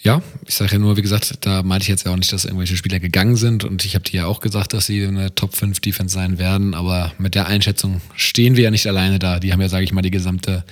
Ja, 0.01 0.23
ich 0.47 0.55
sage 0.55 0.71
ja 0.71 0.79
nur, 0.79 0.97
wie 0.97 1.03
gesagt, 1.03 1.35
da 1.41 1.61
meinte 1.61 1.83
ich 1.83 1.89
jetzt 1.89 2.07
ja 2.07 2.11
auch 2.11 2.17
nicht, 2.17 2.33
dass 2.33 2.45
irgendwelche 2.45 2.75
Spieler 2.75 2.99
gegangen 2.99 3.35
sind 3.35 3.65
und 3.65 3.85
ich 3.85 3.93
habe 3.93 4.03
dir 4.03 4.21
ja 4.21 4.25
auch 4.25 4.39
gesagt, 4.39 4.73
dass 4.73 4.87
sie 4.87 5.05
eine 5.05 5.35
Top 5.35 5.55
5 5.55 5.79
Defense 5.79 6.15
sein 6.15 6.39
werden, 6.39 6.73
aber 6.73 7.13
mit 7.19 7.35
der 7.35 7.45
Einschätzung 7.45 8.01
stehen 8.15 8.55
wir 8.55 8.63
ja 8.63 8.71
nicht 8.71 8.87
alleine 8.87 9.19
da. 9.19 9.39
Die 9.39 9.53
haben 9.53 9.61
ja, 9.61 9.69
sage 9.69 9.83
ich 9.83 9.93
mal, 9.93 10.01
die 10.01 10.09
gesamte 10.09 10.65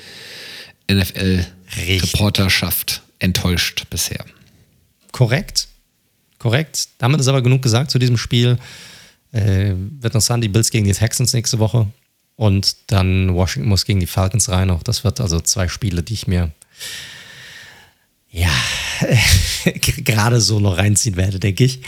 NFL-Reporterschaft 0.91 3.02
enttäuscht 3.24 3.85
bisher. 3.90 4.26
Korrekt. 5.11 5.69
Korrekt. 6.40 6.90
Damit 6.98 7.22
ist 7.22 7.27
aber 7.27 7.42
genug 7.42 7.61
gesagt 7.61 7.90
zu 7.90 8.00
diesem 8.00 8.18
Spiel. 8.18 8.58
Äh, 9.32 9.74
wird 9.76 10.14
noch 10.14 10.22
Sunday 10.22 10.50
Bills 10.50 10.72
gegen 10.72 10.85
die 10.85 10.92
Texans 10.92 11.34
nächste 11.34 11.58
Woche. 11.58 11.88
Und 12.35 12.76
dann 12.88 13.34
Washington 13.34 13.69
muss 13.69 13.85
gegen 13.85 14.02
die 14.02 14.08
Falcons 14.08 14.50
rein. 14.50 14.69
Auch 14.69 14.84
das 14.84 15.03
wird 15.06 15.22
also 15.22 15.40
zwei 15.40 15.69
Spiele, 15.69 16.03
die 16.03 16.14
ich 16.14 16.27
mir 16.27 16.52
ja 18.30 18.52
gerade 20.03 20.42
so 20.42 20.60
noch 20.60 20.77
reinziehen 20.77 21.16
werde, 21.16 21.40
denke 21.40 21.64
ich. 21.64 21.82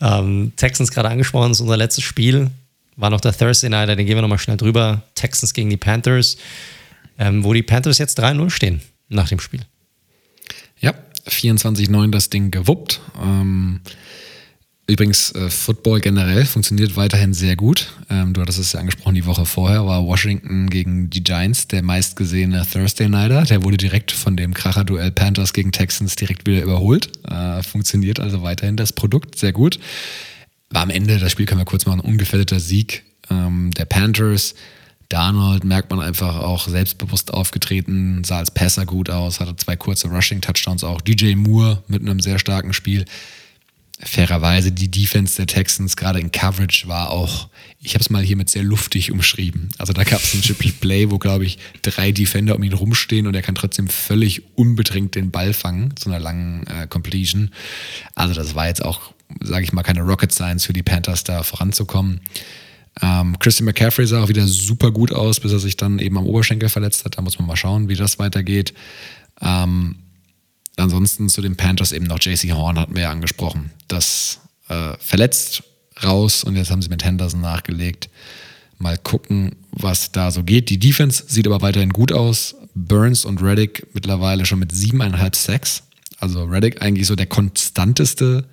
Ähm, 0.00 0.52
Texans 0.56 0.90
gerade 0.90 1.10
angesprochen, 1.10 1.52
ist 1.52 1.60
unser 1.60 1.76
letztes 1.76 2.02
Spiel. 2.02 2.50
War 2.96 3.10
noch 3.10 3.20
der 3.20 3.36
Thursday 3.36 3.70
Night, 3.70 3.88
den 3.90 4.06
gehen 4.06 4.16
wir 4.16 4.22
nochmal 4.22 4.38
schnell 4.38 4.56
drüber. 4.56 5.02
Texans 5.14 5.54
gegen 5.54 5.70
die 5.70 5.76
Panthers, 5.76 6.38
ähm, 7.18 7.44
wo 7.44 7.52
die 7.52 7.62
Panthers 7.62 7.98
jetzt 7.98 8.18
3-0 8.18 8.50
stehen 8.50 8.80
nach 9.08 9.28
dem 9.28 9.38
Spiel. 9.38 9.60
Ja, 11.26 11.32
24-9 11.32 12.10
das 12.10 12.30
Ding 12.30 12.50
gewuppt. 12.50 13.00
Ähm, 13.22 13.80
Übrigens, 14.88 15.32
äh, 15.32 15.50
Football 15.50 16.00
generell 16.00 16.44
funktioniert 16.44 16.96
weiterhin 16.96 17.34
sehr 17.34 17.56
gut. 17.56 17.88
Ähm, 18.08 18.32
du 18.32 18.40
hattest 18.40 18.60
es 18.60 18.72
ja 18.72 18.78
angesprochen, 18.78 19.16
die 19.16 19.26
Woche 19.26 19.44
vorher 19.44 19.84
war 19.84 20.04
Washington 20.04 20.70
gegen 20.70 21.10
die 21.10 21.24
Giants 21.24 21.66
der 21.66 21.82
meistgesehene 21.82 22.64
Thursday 22.72 23.08
Nighter. 23.08 23.42
Der 23.42 23.64
wurde 23.64 23.78
direkt 23.78 24.12
von 24.12 24.36
dem 24.36 24.54
Kracher-Duell 24.54 25.10
Panthers 25.10 25.52
gegen 25.52 25.72
Texans 25.72 26.14
direkt 26.14 26.46
wieder 26.46 26.62
überholt. 26.62 27.10
Äh, 27.28 27.64
funktioniert 27.64 28.20
also 28.20 28.42
weiterhin 28.42 28.76
das 28.76 28.92
Produkt 28.92 29.36
sehr 29.36 29.52
gut. 29.52 29.80
War 30.70 30.82
am 30.82 30.90
Ende, 30.90 31.18
das 31.18 31.32
Spiel 31.32 31.46
können 31.46 31.60
wir 31.60 31.64
kurz 31.64 31.86
machen, 31.86 32.00
ungefährdeter 32.00 32.60
Sieg 32.60 33.02
ähm, 33.28 33.72
der 33.72 33.86
Panthers. 33.86 34.54
Darnold 35.08 35.64
merkt 35.64 35.90
man 35.90 36.00
einfach 36.00 36.36
auch 36.36 36.68
selbstbewusst 36.68 37.32
aufgetreten, 37.32 38.24
sah 38.24 38.38
als 38.38 38.50
Passer 38.50 38.86
gut 38.86 39.10
aus, 39.10 39.40
hatte 39.40 39.56
zwei 39.56 39.76
kurze 39.76 40.08
Rushing-Touchdowns 40.08 40.84
auch. 40.84 41.00
DJ 41.00 41.34
Moore 41.34 41.82
mit 41.86 42.02
einem 42.02 42.20
sehr 42.20 42.38
starken 42.38 42.72
Spiel 42.72 43.04
fairerweise 43.98 44.72
die 44.72 44.90
Defense 44.90 45.36
der 45.36 45.46
Texans 45.46 45.96
gerade 45.96 46.20
in 46.20 46.30
Coverage 46.30 46.86
war 46.86 47.10
auch, 47.10 47.48
ich 47.80 47.94
habe 47.94 48.02
es 48.02 48.10
mal 48.10 48.22
hier 48.22 48.36
mit 48.36 48.50
sehr 48.50 48.62
luftig 48.62 49.10
umschrieben. 49.10 49.70
Also 49.78 49.92
da 49.92 50.04
gab 50.04 50.20
es 50.20 50.34
ein 50.34 50.72
Play, 50.80 51.10
wo 51.10 51.18
glaube 51.18 51.46
ich 51.46 51.58
drei 51.82 52.12
Defender 52.12 52.56
um 52.56 52.62
ihn 52.62 52.74
rumstehen 52.74 53.26
und 53.26 53.34
er 53.34 53.42
kann 53.42 53.54
trotzdem 53.54 53.88
völlig 53.88 54.42
unbedingt 54.54 55.14
den 55.14 55.30
Ball 55.30 55.54
fangen 55.54 55.96
zu 55.96 56.10
einer 56.10 56.18
langen 56.18 56.66
äh, 56.66 56.86
Completion. 56.86 57.50
Also 58.14 58.34
das 58.34 58.54
war 58.54 58.66
jetzt 58.66 58.84
auch, 58.84 59.12
sage 59.40 59.64
ich 59.64 59.72
mal, 59.72 59.82
keine 59.82 60.02
Rocket 60.02 60.32
Science 60.32 60.66
für 60.66 60.74
die 60.74 60.82
Panthers 60.82 61.24
da 61.24 61.42
voranzukommen. 61.42 62.20
Ähm, 63.02 63.38
Christian 63.38 63.66
McCaffrey 63.66 64.06
sah 64.06 64.22
auch 64.22 64.28
wieder 64.28 64.46
super 64.46 64.90
gut 64.90 65.12
aus, 65.12 65.40
bis 65.40 65.52
er 65.52 65.58
sich 65.58 65.76
dann 65.76 65.98
eben 65.98 66.16
am 66.16 66.26
Oberschenkel 66.26 66.68
verletzt 66.68 67.04
hat. 67.04 67.18
Da 67.18 67.22
muss 67.22 67.38
man 67.38 67.46
mal 67.46 67.56
schauen, 67.56 67.88
wie 67.88 67.94
das 67.94 68.18
weitergeht. 68.18 68.72
Ähm, 69.40 69.96
ansonsten 70.76 71.28
zu 71.28 71.42
den 71.42 71.56
Panthers 71.56 71.92
eben 71.92 72.06
noch 72.06 72.20
JC 72.20 72.52
Horn 72.52 72.78
hatten 72.78 72.94
wir 72.94 73.02
ja 73.02 73.10
angesprochen. 73.10 73.70
Das 73.88 74.40
äh, 74.68 74.94
verletzt 74.98 75.62
raus 76.02 76.44
und 76.44 76.56
jetzt 76.56 76.70
haben 76.70 76.82
sie 76.82 76.88
mit 76.88 77.04
Henderson 77.04 77.40
nachgelegt. 77.40 78.08
Mal 78.78 78.98
gucken, 78.98 79.56
was 79.70 80.12
da 80.12 80.30
so 80.30 80.42
geht. 80.42 80.68
Die 80.68 80.78
Defense 80.78 81.24
sieht 81.28 81.46
aber 81.46 81.62
weiterhin 81.62 81.90
gut 81.90 82.12
aus. 82.12 82.54
Burns 82.74 83.24
und 83.24 83.42
Reddick 83.42 83.86
mittlerweile 83.94 84.44
schon 84.44 84.58
mit 84.58 84.72
siebeneinhalb 84.72 85.34
Sacks. 85.34 85.82
Also 86.18 86.44
Reddick 86.44 86.82
eigentlich 86.82 87.06
so 87.06 87.16
der 87.16 87.26
konstanteste 87.26 88.46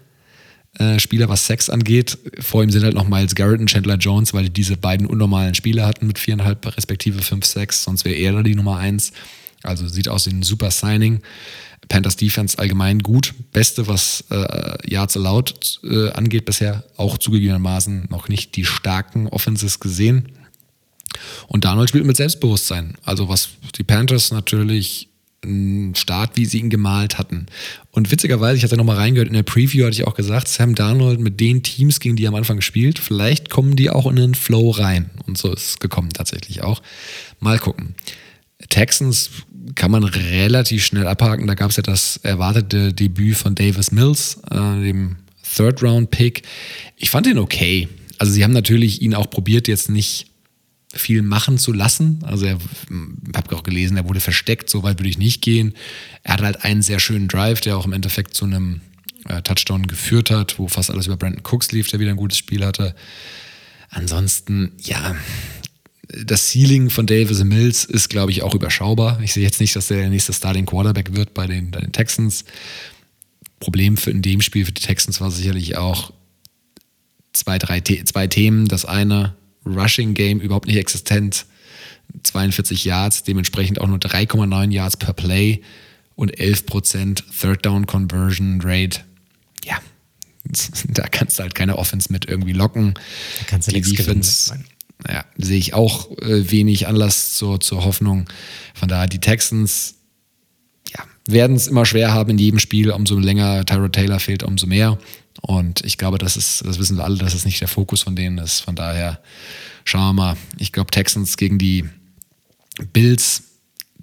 äh, 0.80 1.00
Spieler, 1.00 1.30
was 1.30 1.46
Sex 1.46 1.70
angeht. 1.70 2.18
Vor 2.40 2.64
ihm 2.64 2.70
sind 2.72 2.84
halt 2.84 2.96
noch 2.96 3.08
Miles 3.08 3.36
Garrett 3.36 3.60
und 3.60 3.68
Chandler 3.68 3.98
Jones, 3.98 4.34
weil 4.34 4.46
die 4.46 4.54
diese 4.54 4.78
beiden 4.78 5.06
unnormalen 5.06 5.54
Spiele 5.54 5.86
hatten 5.86 6.08
mit 6.08 6.18
viereinhalb 6.18 6.66
respektive 6.76 7.22
fünf 7.22 7.46
Sex. 7.46 7.84
Sonst 7.84 8.06
wäre 8.06 8.16
er 8.16 8.44
die 8.44 8.56
Nummer 8.56 8.78
eins. 8.78 9.12
Also 9.62 9.88
sieht 9.88 10.10
aus 10.10 10.26
wie 10.26 10.32
ein 10.32 10.44
super 10.44 10.72
Signing. 10.72 11.22
Panthers 11.90 12.16
Defense 12.16 12.58
allgemein 12.58 13.00
gut. 13.00 13.34
Beste, 13.52 13.88
was 13.88 14.24
äh, 14.30 14.90
Yards 14.90 15.18
allowed 15.18 15.80
äh, 15.84 16.10
angeht, 16.12 16.46
bisher 16.46 16.84
auch 16.98 17.18
zugegebenermaßen 17.18 18.08
noch 18.10 18.30
nicht 18.30 18.56
die 18.56 18.66
starken 18.66 19.28
Offenses 19.28 19.80
gesehen. 19.80 20.30
Und 21.48 21.66
Darnold 21.66 21.90
spielt 21.90 22.06
mit 22.06 22.18
Selbstbewusstsein. 22.18 22.96
Also 23.04 23.30
was 23.30 23.50
die 23.78 23.84
Panthers 23.84 24.32
natürlich 24.32 25.10
Start, 25.96 26.32
wie 26.36 26.46
sie 26.46 26.60
ihn 26.60 26.70
gemalt 26.70 27.18
hatten. 27.18 27.46
Und 27.92 28.12
witzigerweise, 28.12 28.58
ich 28.58 28.64
hatte 28.64 28.78
nochmal 28.78 28.98
reingehört, 28.98 29.28
in 29.28 29.36
der 29.36 29.44
Preview 29.44 29.86
hatte 29.86 29.94
ich 29.94 30.08
auch 30.08 30.16
gesagt, 30.16 30.48
Sam 30.48 30.76
Darnold 30.76 31.20
mit 31.20 31.40
den 31.40 31.64
Teams, 31.64 32.00
gegen 32.00 32.16
die 32.16 32.26
er 32.26 32.30
am 32.30 32.36
Anfang 32.36 32.58
gespielt, 32.58 33.00
vielleicht 33.00 33.50
kommen 33.50 33.76
die 33.76 33.90
auch 33.90 34.10
in 34.10 34.16
den 34.16 34.36
Flow 34.36 34.72
rein. 34.72 35.10
Und 35.28 35.38
so 35.38 35.54
ist 35.54 35.68
es 35.68 35.80
gekommen 35.80 36.10
tatsächlich 36.10 36.64
auch. 36.64 36.82
Mal 37.40 37.60
gucken. 37.60 37.96
Texans 38.70 39.30
kann 39.76 39.92
man 39.92 40.04
relativ 40.04 40.86
schnell 40.86 41.08
abhaken. 41.08 41.48
Da 41.48 41.56
gab 41.56 41.72
es 41.72 41.78
ja 41.78 41.84
das 41.84 42.18
erwartete 42.18 42.94
Debüt 42.94 43.36
von 43.36 43.56
Davis 43.56 43.92
Mills, 43.92 44.40
äh, 44.50 44.56
dem 44.56 45.18
Third-Round-Pick. 45.56 46.44
Ich 46.98 47.10
fand 47.10 47.28
ihn 47.28 47.38
okay. 47.38 47.88
Also 48.18 48.34
sie 48.34 48.44
haben 48.44 48.54
natürlich 48.54 49.02
ihn 49.02 49.16
auch 49.16 49.30
probiert, 49.30 49.68
jetzt 49.68 49.90
nicht 49.90 50.28
viel 50.94 51.22
machen 51.22 51.58
zu 51.58 51.74
lassen. 51.74 52.20
Also 52.24 52.46
ich 52.46 52.54
habe 53.36 53.56
auch 53.56 53.64
gelesen, 53.64 53.98
er 53.98 54.08
wurde 54.08 54.20
versteckt, 54.20 54.70
so 54.70 54.84
weit 54.84 55.00
würde 55.00 55.10
ich 55.10 55.18
nicht 55.18 55.42
gehen. 55.42 55.74
Er 56.24 56.34
hat 56.34 56.42
halt 56.42 56.64
einen 56.64 56.82
sehr 56.82 57.00
schönen 57.00 57.28
Drive, 57.28 57.62
der 57.62 57.78
auch 57.78 57.86
im 57.86 57.94
Endeffekt 57.94 58.36
zu 58.36 58.46
einem 58.46 58.82
äh, 59.28 59.42
Touchdown 59.42 59.88
geführt 59.88 60.30
hat, 60.30 60.60
wo 60.60 60.68
fast 60.68 60.92
alles 60.92 61.08
über 61.08 61.18
Brandon 61.18 61.44
Cooks 61.44 61.72
lief, 61.72 61.88
der 61.88 62.00
wieder 62.00 62.12
ein 62.12 62.18
gutes 62.18 62.38
Spiel 62.38 62.66
hatte. 62.66 62.96
Ansonsten, 63.90 64.74
ja, 64.80 65.16
das 66.26 66.52
Ceiling 66.52 66.90
von 66.90 67.06
Davis 67.06 67.44
Mills 67.44 67.86
ist, 67.86 68.10
glaube 68.10 68.32
ich, 68.32 68.44
auch 68.44 68.54
überschaubar. 68.54 69.20
Ich 69.22 69.34
sehe 69.34 69.44
jetzt 69.44 69.60
nicht, 69.60 69.76
dass 69.76 69.88
der 69.88 69.98
der 69.98 70.10
nächste 70.10 70.34
Starting 70.34 70.66
Quarterback 70.66 71.16
wird 71.16 71.34
bei 71.34 71.48
den, 71.48 71.72
bei 71.72 71.80
den 71.80 71.92
Texans. 71.92 72.46
Problem 73.60 73.98
für 73.98 74.12
in 74.12 74.22
dem 74.22 74.42
Spiel 74.42 74.66
für 74.66 74.74
die 74.74 74.82
Texans 74.82 75.22
war 75.22 75.32
sicherlich 75.32 75.78
auch 75.78 76.12
zwei, 77.32 77.58
drei 77.58 77.82
zwei 77.82 78.28
Themen. 78.28 78.68
Das 78.68 78.86
eine, 78.86 79.36
Rushing 79.66 80.14
Game 80.14 80.40
überhaupt 80.40 80.68
nicht 80.68 80.78
existent. 80.78 81.46
42 82.24 82.86
Yards, 82.86 83.24
dementsprechend 83.24 83.82
auch 83.82 83.88
nur 83.88 83.98
3,9 83.98 84.72
Yards 84.72 84.98
per 84.98 85.14
Play 85.14 85.62
und 86.16 86.38
11% 86.38 87.24
Third 87.40 87.66
Down 87.66 87.88
Conversion 87.88 88.62
Rate. 88.64 89.02
Ja, 89.66 89.78
da 90.88 91.08
kannst 91.08 91.40
du 91.40 91.44
halt 91.44 91.56
keine 91.56 91.78
Offense 91.78 92.12
mit 92.12 92.26
irgendwie 92.26 92.54
locken. 92.54 92.94
Da 93.40 93.46
kannst 93.48 93.68
du 93.68 93.72
die 93.72 93.82
Defense, 93.82 94.54
ja, 95.08 95.26
sehe 95.38 95.58
ich 95.58 95.74
auch 95.74 96.12
äh, 96.20 96.52
wenig 96.52 96.88
Anlass 96.88 97.36
zur, 97.36 97.60
zur 97.60 97.84
Hoffnung. 97.84 98.26
Von 98.74 98.90
daher, 98.90 99.08
die 99.08 99.20
Texans 99.20 99.96
ja, 100.96 101.04
werden 101.28 101.56
es 101.56 101.68
immer 101.68 101.86
schwer 101.86 102.14
haben 102.14 102.32
in 102.32 102.38
jedem 102.38 102.60
Spiel. 102.60 102.92
Umso 102.92 103.18
länger 103.18 103.66
Tyrod 103.66 103.94
Taylor 103.94 104.20
fehlt, 104.20 104.44
umso 104.44 104.68
mehr. 104.68 104.98
Und 105.46 105.84
ich 105.84 105.98
glaube, 105.98 106.18
das 106.18 106.38
ist, 106.38 106.66
das 106.66 106.80
wissen 106.80 106.98
wir 106.98 107.04
alle, 107.04 107.18
dass 107.18 107.34
es 107.34 107.44
nicht 107.44 107.60
der 107.60 107.68
Fokus 107.68 108.02
von 108.02 108.16
denen 108.16 108.38
ist. 108.38 108.62
Von 108.62 108.76
daher 108.76 109.22
schauen 109.84 110.08
wir 110.08 110.14
mal. 110.14 110.38
Ich 110.58 110.72
glaube, 110.72 110.90
Texans 110.90 111.36
gegen 111.36 111.60
die 111.60 111.84
Bills, 112.94 113.44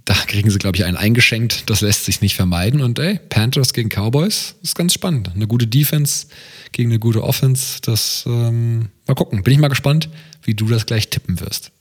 da 0.05 0.13
kriegen 0.27 0.51
sie, 0.51 0.59
glaube 0.59 0.77
ich, 0.77 0.85
einen 0.85 0.99
eingeschenkt. 0.99 1.71
Das 1.71 1.81
lässt 1.81 2.05
sich 2.05 2.21
nicht 2.21 2.37
vermeiden. 2.37 2.83
Und 2.83 2.99
ey, 2.99 3.19
Panthers 3.31 3.73
gegen 3.73 3.89
Cowboys 3.89 4.57
ist 4.63 4.75
ganz 4.75 4.93
spannend. 4.93 5.31
Eine 5.35 5.47
gute 5.47 5.67
Defense 5.67 6.27
gegen 6.73 6.91
eine 6.91 6.99
gute 6.99 7.23
Offense. 7.23 7.81
Das 7.81 8.25
ähm, 8.27 8.91
mal 9.07 9.15
gucken. 9.15 9.43
Bin 9.43 9.55
ich 9.55 9.61
mal 9.61 9.69
gespannt, 9.69 10.11
wie 10.43 10.55
du 10.55 10.67
das 10.69 10.85
gleich 10.85 11.09
tippen 11.09 11.41
wirst. 11.41 11.73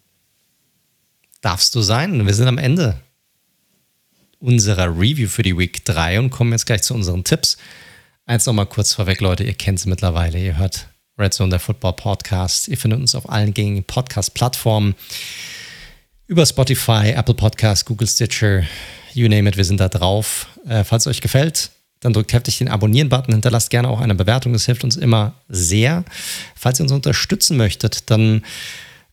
Darfst 1.41 1.75
du 1.75 1.81
sein. 1.81 2.25
Wir 2.25 2.33
sind 2.33 2.47
am 2.47 2.57
Ende 2.57 3.01
unserer 4.39 4.87
Review 4.97 5.27
für 5.27 5.43
die 5.43 5.57
Week 5.57 5.83
3 5.83 6.19
und 6.19 6.29
kommen 6.29 6.53
jetzt 6.53 6.65
gleich 6.65 6.83
zu 6.83 6.93
unseren 6.93 7.25
Tipps. 7.25 7.57
Eins 8.29 8.45
noch 8.45 8.53
mal 8.53 8.65
kurz 8.65 8.93
vorweg, 8.93 9.21
Leute, 9.21 9.43
ihr 9.43 9.55
kennt 9.55 9.79
es 9.79 9.87
mittlerweile. 9.87 10.37
Ihr 10.37 10.55
hört 10.55 10.87
Red 11.17 11.33
Zone, 11.33 11.49
der 11.49 11.59
Football 11.59 11.93
Podcast. 11.93 12.67
Ihr 12.67 12.77
findet 12.77 12.99
uns 12.99 13.15
auf 13.15 13.27
allen 13.27 13.55
gängigen 13.55 13.83
Podcast-Plattformen. 13.83 14.93
Über 16.27 16.45
Spotify, 16.45 17.09
Apple 17.15 17.33
Podcast, 17.33 17.87
Google 17.87 18.07
Stitcher, 18.07 18.61
you 19.15 19.27
name 19.27 19.49
it, 19.49 19.57
wir 19.57 19.65
sind 19.65 19.79
da 19.79 19.89
drauf. 19.89 20.45
Äh, 20.67 20.83
falls 20.83 21.07
es 21.07 21.09
euch 21.09 21.21
gefällt, 21.21 21.71
dann 22.01 22.13
drückt 22.13 22.31
heftig 22.31 22.59
den 22.59 22.67
Abonnieren-Button, 22.67 23.33
hinterlasst 23.33 23.71
gerne 23.71 23.89
auch 23.89 23.99
eine 23.99 24.13
Bewertung, 24.13 24.53
das 24.53 24.67
hilft 24.67 24.83
uns 24.83 24.95
immer 24.95 25.33
sehr. 25.47 26.05
Falls 26.53 26.79
ihr 26.79 26.83
uns 26.83 26.91
unterstützen 26.91 27.57
möchtet, 27.57 28.11
dann 28.11 28.45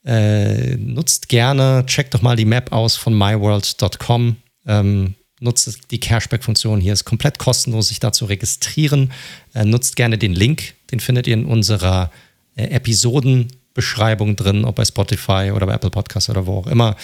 äh, 0.05 0.77
nutzt 0.77 1.31
gerne, 1.31 1.85
checkt 1.87 2.13
doch 2.13 2.21
mal 2.21 2.37
die 2.37 2.45
Map 2.45 2.71
aus 2.71 2.97
von 2.97 3.17
myworld.com. 3.17 4.37
Ähm, 4.67 5.15
nutzt 5.41 5.91
die 5.91 6.01
Cashback-Funktion 6.01 6.81
hier, 6.81 6.93
ist 6.93 7.05
komplett 7.05 7.39
kostenlos, 7.39 7.89
sich 7.89 8.01
da 8.01 8.13
zu 8.13 8.25
registrieren. 8.25 9.13
Äh, 9.55 9.65
nutzt 9.65 9.97
gerne 9.97 10.19
den 10.19 10.35
Link, 10.35 10.75
den 10.91 11.01
findet 11.01 11.27
ihr 11.27 11.35
in 11.35 11.45
unserer 11.45 12.11
äh, 12.55 12.65
Episodenbeschreibung 12.65 14.37
drin, 14.37 14.65
ob 14.65 14.77
bei 14.77 14.85
Spotify 14.85 15.53
oder 15.55 15.67
bei 15.67 15.75
Apple 15.75 15.91
Podcasts 15.91 16.31
oder 16.31 16.47
wo 16.47 16.59
auch 16.59 16.67
immer. 16.67 16.97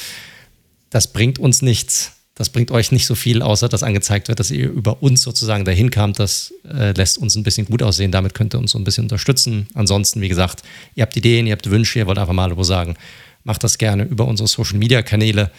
Das 0.91 1.13
bringt 1.13 1.39
uns 1.39 1.63
nichts 1.63 2.13
das 2.35 2.49
bringt 2.49 2.71
euch 2.71 2.93
nicht 2.93 3.07
so 3.07 3.15
viel, 3.15 3.43
außer 3.43 3.69
dass 3.69 3.83
angezeigt 3.83 4.29
wird, 4.29 4.41
dass 4.41 4.51
ihr 4.51 4.71
über 4.71 5.03
uns 5.03 5.21
sozusagen 5.21 5.65
dahin 5.65 5.91
kamt. 5.91 6.19
Das 6.19 6.55
äh, 6.65 6.93
lässt 6.93 7.19
uns 7.19 7.35
ein 7.35 7.43
bisschen 7.43 7.67
gut 7.67 7.83
aussehen. 7.83 8.11
Damit 8.11 8.33
könnt 8.35 8.55
ihr 8.55 8.59
uns 8.59 8.71
so 8.71 8.79
ein 8.79 8.85
bisschen 8.85 9.05
unterstützen. 9.05 9.67
Ansonsten, 9.75 10.21
wie 10.23 10.29
gesagt, 10.29 10.63
ihr 10.95 11.03
habt 11.03 11.17
Ideen, 11.17 11.47
ihr 11.47 11.53
habt 11.53 11.69
Wünsche, 11.71 11.99
ihr 11.99 12.07
wollt 12.07 12.19
einfach 12.19 12.33
mal 12.33 12.57
wo 12.57 12.63
sagen, 12.63 12.97
macht 13.45 13.63
das 13.65 13.77
gerne 13.77 14.05
über 14.05 14.27
unsere 14.27 14.49
Social 14.49 14.79
Media 14.79 15.03
Kanäle, 15.03 15.51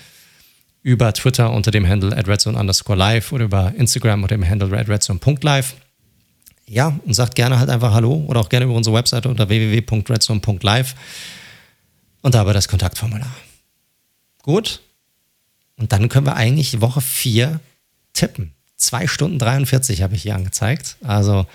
über 0.84 1.14
Twitter 1.14 1.52
unter 1.52 1.72
dem 1.72 1.88
Handle 1.88 2.16
@redzone 2.28 2.58
underscore 2.58 2.98
live 2.98 3.32
oder 3.32 3.46
über 3.46 3.74
Instagram 3.76 4.22
unter 4.22 4.36
dem 4.36 4.48
Handle 4.48 4.72
@redzone.live. 4.72 5.76
Ja, 6.68 7.00
und 7.06 7.14
sagt 7.14 7.36
gerne 7.36 7.60
halt 7.60 7.70
einfach 7.70 7.94
Hallo 7.94 8.24
oder 8.28 8.40
auch 8.40 8.50
gerne 8.50 8.66
über 8.66 8.76
unsere 8.76 8.96
Webseite 8.96 9.30
unter 9.30 9.50
www.redzone.live 9.50 10.96
und 12.22 12.36
dabei 12.36 12.54
das 12.54 12.68
Kontaktformular. 12.68 13.34
Gut, 14.42 14.82
und 15.78 15.92
dann 15.92 16.10
können 16.10 16.26
wir 16.26 16.36
eigentlich 16.36 16.82
Woche 16.82 17.02
4 17.02 17.60
tippen. 18.14 18.54
2 18.76 19.08
Stunden 19.08 19.40
43 19.40 20.02
habe 20.02 20.16
ich 20.16 20.24
hier 20.24 20.36
angezeigt. 20.36 20.98
Also 21.02 21.46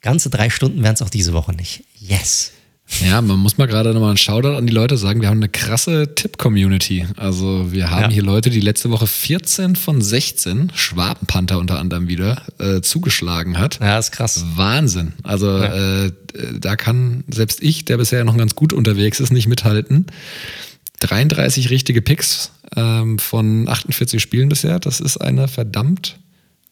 ganze 0.00 0.30
drei 0.30 0.50
Stunden 0.50 0.82
werden 0.82 0.94
es 0.94 1.02
auch 1.02 1.10
diese 1.10 1.32
Woche 1.32 1.52
nicht. 1.52 1.84
Yes. 1.94 2.52
Ja, 3.00 3.20
man 3.20 3.38
muss 3.38 3.58
mal 3.58 3.66
gerade 3.66 3.92
nochmal 3.92 4.10
einen 4.10 4.16
Shoutout 4.16 4.56
an 4.56 4.66
die 4.66 4.72
Leute 4.72 4.96
sagen. 4.96 5.20
Wir 5.20 5.28
haben 5.28 5.38
eine 5.38 5.48
krasse 5.48 6.14
Tipp-Community. 6.14 7.06
Also 7.16 7.70
wir 7.70 7.90
haben 7.90 8.04
ja. 8.04 8.08
hier 8.10 8.22
Leute, 8.22 8.50
die 8.50 8.60
letzte 8.60 8.90
Woche 8.90 9.06
14 9.06 9.76
von 9.76 10.00
16, 10.00 10.72
Schwabenpanther 10.74 11.58
unter 11.58 11.78
anderem 11.78 12.08
wieder, 12.08 12.42
äh, 12.58 12.80
zugeschlagen 12.80 13.58
hat. 13.58 13.78
Ja, 13.80 13.98
ist 13.98 14.12
krass. 14.12 14.44
Wahnsinn. 14.54 15.12
Also 15.22 15.46
ja. 15.46 16.06
äh, 16.06 16.12
da 16.58 16.76
kann 16.76 17.24
selbst 17.28 17.62
ich, 17.62 17.84
der 17.84 17.98
bisher 17.98 18.24
noch 18.24 18.36
ganz 18.36 18.54
gut 18.54 18.72
unterwegs 18.72 19.20
ist, 19.20 19.32
nicht 19.32 19.46
mithalten. 19.48 20.06
33 21.00 21.70
richtige 21.70 22.02
Picks 22.02 22.50
ähm, 22.74 23.18
von 23.18 23.68
48 23.68 24.20
Spielen 24.20 24.48
bisher. 24.48 24.80
Das 24.80 25.00
ist 25.00 25.18
eine 25.18 25.46
verdammt 25.46 26.18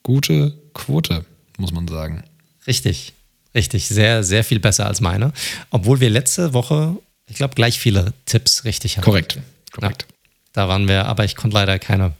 gute 0.03 0.55
Quote, 0.75 1.25
muss 1.59 1.73
man 1.73 1.87
sagen. 1.87 2.25
Richtig. 2.67 3.13
Richtig, 3.57 3.89
sehr, 3.89 4.23
sehr 4.23 4.45
viel 4.45 4.61
besser 4.61 4.87
als 4.87 5.01
meine. 5.01 5.33
Obwohl 5.71 5.99
wir 6.01 6.11
letzte 6.11 6.53
Woche, 6.53 6.95
ich 7.27 7.37
glaube, 7.37 7.55
gleich 7.55 7.79
viele 7.79 8.13
Tipps 8.27 8.65
richtig 8.65 8.99
hatten. 8.99 9.07
Korrekt. 9.07 9.39
Korrekt. 9.73 10.03
Ja, 10.03 10.17
da 10.53 10.69
waren 10.69 10.89
wir, 10.89 11.07
aber 11.07 11.25
ich 11.25 11.37
konnte 11.37 11.55
leider 11.55 11.79
keine, 11.79 12.13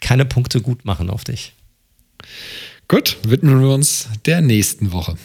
keine 0.00 0.24
Punkte 0.24 0.60
gut 0.60 0.84
machen 0.84 1.10
auf 1.10 1.24
dich. 1.24 1.54
Gut, 2.86 3.16
widmen 3.24 3.60
wir 3.60 3.70
uns 3.70 4.08
der 4.26 4.40
nächsten 4.40 4.92
Woche. 4.92 5.16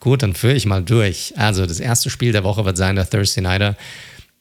Gut, 0.00 0.24
dann 0.24 0.34
führe 0.34 0.54
ich 0.54 0.66
mal 0.66 0.82
durch. 0.82 1.34
Also, 1.36 1.66
das 1.66 1.78
erste 1.78 2.10
Spiel 2.10 2.32
der 2.32 2.42
Woche 2.42 2.64
wird 2.64 2.76
sein 2.76 2.96
der 2.96 3.08
Thursday 3.08 3.42
Nighter. 3.42 3.76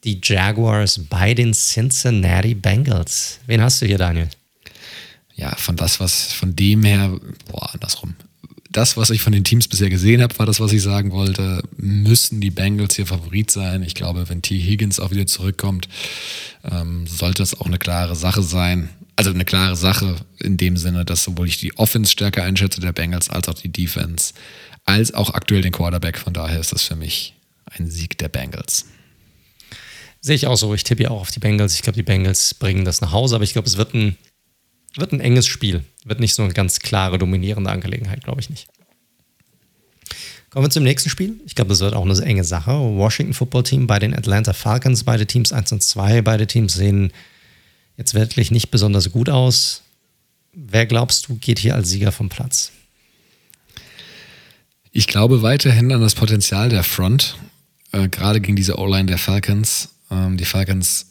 Die 0.03 0.19
Jaguars 0.21 0.99
bei 1.09 1.35
den 1.35 1.53
Cincinnati 1.53 2.55
Bengals. 2.55 3.39
Wen 3.45 3.61
hast 3.61 3.83
du 3.83 3.85
hier, 3.85 3.99
Daniel? 3.99 4.29
Ja, 5.35 5.55
von 5.55 5.75
das, 5.75 5.99
was 5.99 6.33
von 6.33 6.55
dem 6.55 6.83
her, 6.83 7.19
boah, 7.51 7.71
andersrum 7.71 8.15
das, 8.73 8.97
was 8.97 9.09
ich 9.09 9.21
von 9.21 9.31
den 9.33 9.43
Teams 9.43 9.67
bisher 9.67 9.89
gesehen 9.89 10.21
habe, 10.21 10.37
war 10.39 10.45
das, 10.45 10.59
was 10.59 10.73
ich 10.73 10.81
sagen 10.81 11.11
wollte. 11.11 11.63
Müssen 11.77 12.41
die 12.41 12.49
Bengals 12.49 12.95
hier 12.95 13.05
Favorit 13.05 13.49
sein? 13.49 13.83
Ich 13.83 13.95
glaube, 13.95 14.27
wenn 14.29 14.41
T. 14.41 14.59
Higgins 14.59 14.99
auch 14.99 15.11
wieder 15.11 15.25
zurückkommt, 15.25 15.87
ähm, 16.69 17.07
sollte 17.07 17.43
es 17.43 17.59
auch 17.59 17.67
eine 17.67 17.79
klare 17.79 18.15
Sache 18.15 18.43
sein. 18.43 18.89
Also 19.15 19.29
eine 19.29 19.45
klare 19.45 19.75
Sache 19.75 20.15
in 20.39 20.57
dem 20.57 20.75
Sinne, 20.75 21.05
dass 21.05 21.23
sowohl 21.23 21.47
ich 21.47 21.59
die 21.59 21.77
Offense 21.77 22.11
stärker 22.11 22.43
einschätze 22.43 22.81
der 22.81 22.93
Bengals 22.93 23.29
als 23.29 23.47
auch 23.47 23.53
die 23.53 23.69
Defense, 23.69 24.33
als 24.85 25.13
auch 25.13 25.33
aktuell 25.33 25.61
den 25.61 25.71
Quarterback. 25.71 26.17
Von 26.17 26.33
daher 26.33 26.59
ist 26.59 26.71
das 26.71 26.81
für 26.83 26.95
mich 26.95 27.35
ein 27.65 27.89
Sieg 27.89 28.17
der 28.17 28.29
Bengals. 28.29 28.87
Sehe 30.19 30.35
ich 30.35 30.47
auch 30.47 30.57
so. 30.57 30.73
Ich 30.73 30.83
tippe 30.83 31.03
ja 31.03 31.09
auch 31.11 31.21
auf 31.21 31.31
die 31.31 31.39
Bengals. 31.39 31.75
Ich 31.75 31.83
glaube, 31.83 31.97
die 31.97 32.03
Bengals 32.03 32.53
bringen 32.53 32.85
das 32.85 33.01
nach 33.01 33.11
Hause, 33.11 33.35
aber 33.35 33.43
ich 33.43 33.53
glaube, 33.53 33.67
es 33.67 33.77
wird 33.77 33.93
ein 33.93 34.17
wird 34.95 35.11
ein 35.11 35.19
enges 35.19 35.47
Spiel. 35.47 35.83
Wird 36.05 36.19
nicht 36.19 36.35
so 36.35 36.43
eine 36.43 36.53
ganz 36.53 36.79
klare, 36.79 37.17
dominierende 37.17 37.71
Angelegenheit, 37.71 38.23
glaube 38.23 38.41
ich 38.41 38.49
nicht. 38.49 38.67
Kommen 40.49 40.65
wir 40.67 40.69
zum 40.69 40.83
nächsten 40.83 41.09
Spiel. 41.09 41.39
Ich 41.45 41.55
glaube, 41.55 41.69
das 41.69 41.79
wird 41.79 41.95
auch 41.95 42.05
eine 42.05 42.19
enge 42.21 42.43
Sache. 42.43 42.73
Washington 42.73 43.33
Football 43.33 43.63
Team 43.63 43.87
bei 43.87 43.97
den 43.97 44.13
Atlanta 44.13 44.53
Falcons. 44.53 45.03
Beide 45.03 45.25
Teams 45.25 45.51
1 45.51 45.71
und 45.71 45.81
2. 45.81 46.21
Beide 46.21 46.45
Teams 46.45 46.73
sehen 46.73 47.11
jetzt 47.97 48.13
wirklich 48.13 48.51
nicht 48.51 48.69
besonders 48.69 49.11
gut 49.11 49.29
aus. 49.29 49.81
Wer 50.53 50.85
glaubst 50.85 51.27
du, 51.27 51.37
geht 51.37 51.57
hier 51.57 51.73
als 51.73 51.89
Sieger 51.89 52.11
vom 52.11 52.29
Platz? 52.29 52.71
Ich 54.91 55.07
glaube 55.07 55.41
weiterhin 55.41 55.91
an 55.91 56.01
das 56.01 56.13
Potenzial 56.13 56.69
der 56.69 56.83
Front, 56.83 57.35
äh, 57.91 58.07
gerade 58.07 58.39
gegen 58.39 58.55
diese 58.55 58.77
O-Line 58.77 59.07
der 59.07 59.17
Falcons. 59.17 59.89
Ähm, 60.11 60.37
die 60.37 60.45
Falcons 60.45 61.07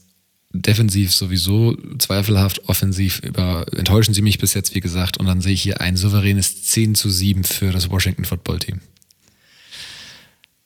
defensiv 0.53 1.13
sowieso 1.13 1.77
zweifelhaft, 1.99 2.69
offensiv 2.69 3.21
über, 3.21 3.67
enttäuschen 3.77 4.15
sie 4.15 4.23
mich 4.23 4.39
bis 4.39 4.55
jetzt, 4.55 4.75
wie 4.75 4.81
gesagt. 4.81 5.17
Und 5.17 5.27
dann 5.27 5.41
sehe 5.41 5.55
ich 5.55 5.63
hier 5.63 5.81
ein 5.81 5.97
souveränes 5.97 6.65
10 6.65 6.95
zu 6.95 7.11
7 7.11 7.45
für 7.45 7.71
das 7.73 7.91
Washington 7.91 8.25
Football 8.25 8.59
Team. 8.59 8.81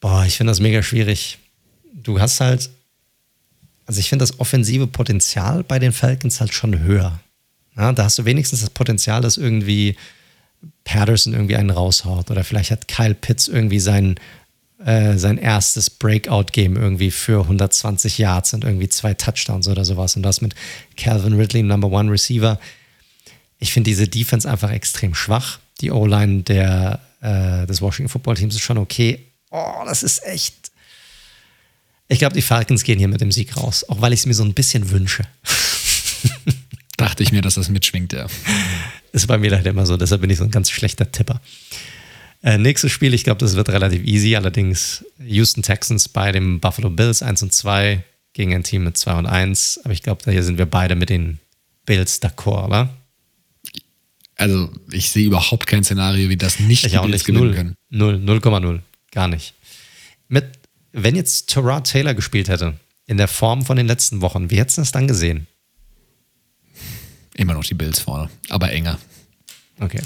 Boah, 0.00 0.24
ich 0.26 0.36
finde 0.36 0.50
das 0.50 0.60
mega 0.60 0.82
schwierig. 0.82 1.38
Du 1.92 2.20
hast 2.20 2.40
halt, 2.40 2.70
also 3.86 4.00
ich 4.00 4.08
finde 4.08 4.24
das 4.24 4.38
offensive 4.40 4.86
Potenzial 4.86 5.64
bei 5.64 5.78
den 5.78 5.92
Falcons 5.92 6.40
halt 6.40 6.52
schon 6.52 6.80
höher. 6.80 7.20
Ja, 7.76 7.92
da 7.92 8.04
hast 8.04 8.18
du 8.18 8.24
wenigstens 8.24 8.60
das 8.60 8.70
Potenzial, 8.70 9.20
dass 9.20 9.36
irgendwie 9.36 9.96
Patterson 10.84 11.32
irgendwie 11.32 11.56
einen 11.56 11.70
raushaut 11.70 12.30
oder 12.30 12.44
vielleicht 12.44 12.70
hat 12.70 12.88
Kyle 12.88 13.14
Pitts 13.14 13.48
irgendwie 13.48 13.80
seinen 13.80 14.16
äh, 14.86 15.18
sein 15.18 15.36
erstes 15.36 15.90
Breakout-Game 15.90 16.76
irgendwie 16.76 17.10
für 17.10 17.40
120 17.42 18.18
Yards 18.18 18.54
und 18.54 18.62
irgendwie 18.62 18.88
zwei 18.88 19.14
Touchdowns 19.14 19.66
oder 19.66 19.84
sowas. 19.84 20.14
Und 20.14 20.22
das 20.22 20.40
mit 20.40 20.54
Calvin 20.96 21.34
Ridley, 21.34 21.64
Number 21.64 21.88
One 21.88 22.12
Receiver. 22.12 22.60
Ich 23.58 23.72
finde 23.72 23.90
diese 23.90 24.06
Defense 24.06 24.48
einfach 24.48 24.70
extrem 24.70 25.12
schwach. 25.12 25.58
Die 25.80 25.90
O-Line 25.90 26.44
der, 26.44 27.00
äh, 27.20 27.66
des 27.66 27.82
Washington 27.82 28.08
Football 28.08 28.36
Teams 28.36 28.54
ist 28.54 28.62
schon 28.62 28.78
okay. 28.78 29.26
Oh, 29.50 29.82
das 29.84 30.04
ist 30.04 30.24
echt. 30.24 30.54
Ich 32.06 32.20
glaube, 32.20 32.36
die 32.36 32.42
Falcons 32.42 32.84
gehen 32.84 33.00
hier 33.00 33.08
mit 33.08 33.20
dem 33.20 33.32
Sieg 33.32 33.56
raus, 33.56 33.84
auch 33.88 34.00
weil 34.00 34.12
ich 34.12 34.20
es 34.20 34.26
mir 34.26 34.34
so 34.34 34.44
ein 34.44 34.54
bisschen 34.54 34.88
wünsche. 34.90 35.24
Dachte 36.96 37.24
ich 37.24 37.32
mir, 37.32 37.42
dass 37.42 37.54
das 37.54 37.68
mitschwingt, 37.70 38.12
ja. 38.12 38.26
Ist 39.10 39.26
bei 39.26 39.36
mir 39.36 39.50
leider 39.50 39.70
immer 39.70 39.84
so, 39.84 39.96
deshalb 39.96 40.20
bin 40.20 40.30
ich 40.30 40.38
so 40.38 40.44
ein 40.44 40.52
ganz 40.52 40.70
schlechter 40.70 41.10
Tipper. 41.10 41.40
Äh, 42.42 42.58
nächstes 42.58 42.92
Spiel, 42.92 43.14
ich 43.14 43.24
glaube, 43.24 43.38
das 43.38 43.56
wird 43.56 43.68
relativ 43.68 44.04
easy. 44.04 44.36
Allerdings 44.36 45.04
Houston 45.18 45.62
Texans 45.62 46.08
bei 46.08 46.32
dem 46.32 46.60
Buffalo 46.60 46.90
Bills 46.90 47.22
1 47.22 47.42
und 47.42 47.52
2 47.52 48.02
gegen 48.32 48.54
ein 48.54 48.62
Team 48.62 48.84
mit 48.84 48.96
2 48.96 49.18
und 49.18 49.26
1. 49.26 49.80
Aber 49.84 49.92
ich 49.92 50.02
glaube, 50.02 50.30
hier 50.30 50.42
sind 50.42 50.58
wir 50.58 50.66
beide 50.66 50.94
mit 50.94 51.10
den 51.10 51.38
Bills 51.86 52.22
d'accord, 52.22 52.66
oder? 52.66 52.90
Also, 54.36 54.70
ich 54.90 55.10
sehe 55.10 55.26
überhaupt 55.26 55.66
kein 55.66 55.82
Szenario, 55.82 56.28
wie 56.28 56.36
das 56.36 56.60
nicht 56.60 56.84
ich 56.84 56.98
auch 56.98 57.06
nicht. 57.06 57.24
gewinnen 57.24 57.54
können. 57.54 57.74
0, 57.88 58.16
0,0. 58.16 58.80
Gar 59.10 59.28
nicht. 59.28 59.54
Mit, 60.28 60.44
wenn 60.92 61.16
jetzt 61.16 61.48
Terrell 61.48 61.82
Taylor 61.82 62.12
gespielt 62.12 62.48
hätte, 62.48 62.74
in 63.06 63.16
der 63.16 63.28
Form 63.28 63.64
von 63.64 63.76
den 63.76 63.86
letzten 63.86 64.20
Wochen, 64.20 64.50
wie 64.50 64.58
hättest 64.58 64.76
du 64.76 64.82
das 64.82 64.92
dann 64.92 65.08
gesehen? 65.08 65.46
Immer 67.34 67.54
noch 67.54 67.64
die 67.64 67.74
Bills 67.74 68.00
vorne, 68.00 68.28
aber 68.50 68.70
enger. 68.72 68.98
Okay. 69.78 70.02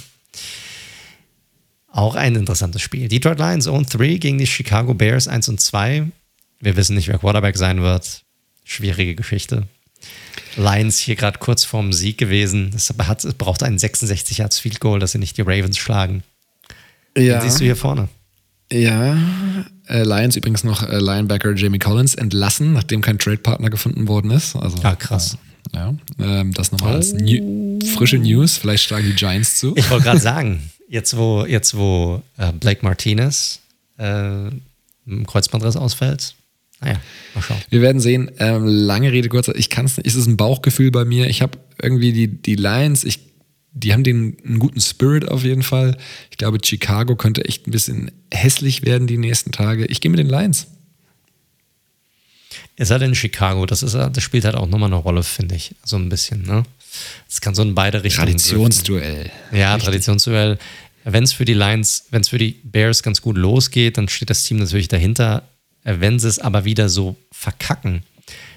Auch 1.92 2.14
ein 2.14 2.36
interessantes 2.36 2.82
Spiel. 2.82 3.08
Detroit 3.08 3.38
Lions 3.38 3.66
Own 3.66 3.84
3 3.84 4.16
gegen 4.18 4.38
die 4.38 4.46
Chicago 4.46 4.94
Bears 4.94 5.26
1 5.26 5.48
und 5.48 5.60
2. 5.60 6.06
Wir 6.60 6.76
wissen 6.76 6.94
nicht, 6.94 7.08
wer 7.08 7.18
Quarterback 7.18 7.56
sein 7.56 7.82
wird. 7.82 8.22
Schwierige 8.64 9.14
Geschichte. 9.14 9.66
Lions 10.56 10.98
hier 10.98 11.16
gerade 11.16 11.38
kurz 11.38 11.64
vorm 11.64 11.92
Sieg 11.92 12.18
gewesen. 12.18 12.72
Es 12.74 12.92
braucht 12.92 13.62
einen 13.62 13.78
66 13.78 14.38
Yards 14.38 14.58
Field 14.58 14.80
Goal, 14.80 15.00
dass 15.00 15.12
sie 15.12 15.18
nicht 15.18 15.36
die 15.36 15.42
Ravens 15.42 15.78
schlagen. 15.78 16.22
Ja. 17.16 17.38
Den 17.38 17.42
siehst 17.42 17.60
du 17.60 17.64
hier 17.64 17.76
vorne. 17.76 18.08
Ja, 18.72 19.16
äh, 19.88 20.04
Lions 20.04 20.36
übrigens 20.36 20.62
noch 20.62 20.88
äh, 20.88 20.98
Linebacker 20.98 21.54
Jamie 21.54 21.80
Collins 21.80 22.14
entlassen, 22.14 22.72
nachdem 22.72 23.00
kein 23.00 23.18
Trade-Partner 23.18 23.68
gefunden 23.68 24.06
worden 24.06 24.30
ist. 24.30 24.54
Also, 24.54 24.76
ah, 24.84 24.94
krass. 24.94 25.36
Äh, 25.72 25.76
ja, 25.76 25.94
ähm, 26.20 26.54
das 26.54 26.70
nochmal 26.70 26.94
als 26.94 27.12
New 27.12 27.80
frische 27.96 28.18
News. 28.18 28.56
Vielleicht 28.56 28.84
schlagen 28.84 29.06
die 29.06 29.14
Giants 29.14 29.58
zu. 29.58 29.74
Ich 29.76 29.90
wollte 29.90 30.04
gerade 30.04 30.20
sagen, 30.20 30.70
jetzt 30.90 31.16
wo, 31.16 31.46
jetzt 31.46 31.76
wo 31.76 32.22
äh, 32.36 32.52
Blake 32.52 32.84
Martinez 32.84 33.60
äh, 33.98 34.48
im 35.06 35.26
Kreuzbandriss 35.26 35.76
ausfällt, 35.76 36.34
naja, 36.80 37.00
mal 37.34 37.42
schauen. 37.42 37.58
Wir 37.68 37.82
werden 37.82 38.00
sehen. 38.00 38.30
Ähm, 38.38 38.66
lange 38.66 39.12
Rede, 39.12 39.28
kurz. 39.28 39.48
Ich 39.48 39.70
kann 39.70 39.84
es 39.84 39.96
nicht. 39.96 40.06
Es 40.06 40.14
ist 40.14 40.26
ein 40.26 40.36
Bauchgefühl 40.36 40.90
bei 40.90 41.04
mir. 41.04 41.28
Ich 41.28 41.42
habe 41.42 41.58
irgendwie 41.80 42.12
die, 42.12 42.28
die 42.28 42.56
Lions, 42.56 43.04
ich, 43.04 43.20
die 43.72 43.92
haben 43.92 44.02
den 44.02 44.36
einen 44.44 44.58
guten 44.58 44.80
Spirit 44.80 45.28
auf 45.28 45.44
jeden 45.44 45.62
Fall. 45.62 45.96
Ich 46.30 46.38
glaube, 46.38 46.58
Chicago 46.64 47.16
könnte 47.16 47.44
echt 47.44 47.66
ein 47.66 47.70
bisschen 47.70 48.10
hässlich 48.32 48.84
werden 48.84 49.06
die 49.06 49.18
nächsten 49.18 49.52
Tage. 49.52 49.86
Ich 49.86 50.00
gehe 50.00 50.10
mit 50.10 50.18
den 50.18 50.28
Lions. 50.28 50.68
Ihr 52.80 52.86
seid 52.86 53.02
in 53.02 53.14
Chicago. 53.14 53.66
Das, 53.66 53.82
ist, 53.82 53.92
das 53.92 54.22
spielt 54.22 54.46
halt 54.46 54.54
auch 54.54 54.66
nochmal 54.66 54.88
eine 54.88 54.96
Rolle, 54.96 55.22
finde 55.22 55.54
ich. 55.54 55.74
So 55.84 55.96
ein 55.96 56.08
bisschen, 56.08 56.44
ne? 56.44 56.62
Es 57.28 57.42
kann 57.42 57.54
so 57.54 57.60
in 57.60 57.74
beide 57.74 58.02
Richtungen. 58.02 58.28
Traditionsduell. 58.28 59.30
Ja, 59.52 59.74
Richtig. 59.74 59.84
Traditionsduell. 59.84 60.58
Wenn 61.04 61.24
es 61.24 61.34
für 61.34 61.44
die 61.44 61.52
Lions, 61.52 62.06
wenn 62.10 62.22
es 62.22 62.30
für 62.30 62.38
die 62.38 62.58
Bears 62.64 63.02
ganz 63.02 63.20
gut 63.20 63.36
losgeht, 63.36 63.98
dann 63.98 64.08
steht 64.08 64.30
das 64.30 64.44
Team 64.44 64.56
natürlich 64.56 64.88
dahinter. 64.88 65.42
Wenn 65.84 66.18
sie 66.18 66.28
es 66.28 66.38
aber 66.38 66.64
wieder 66.64 66.88
so 66.88 67.16
verkacken, 67.30 68.02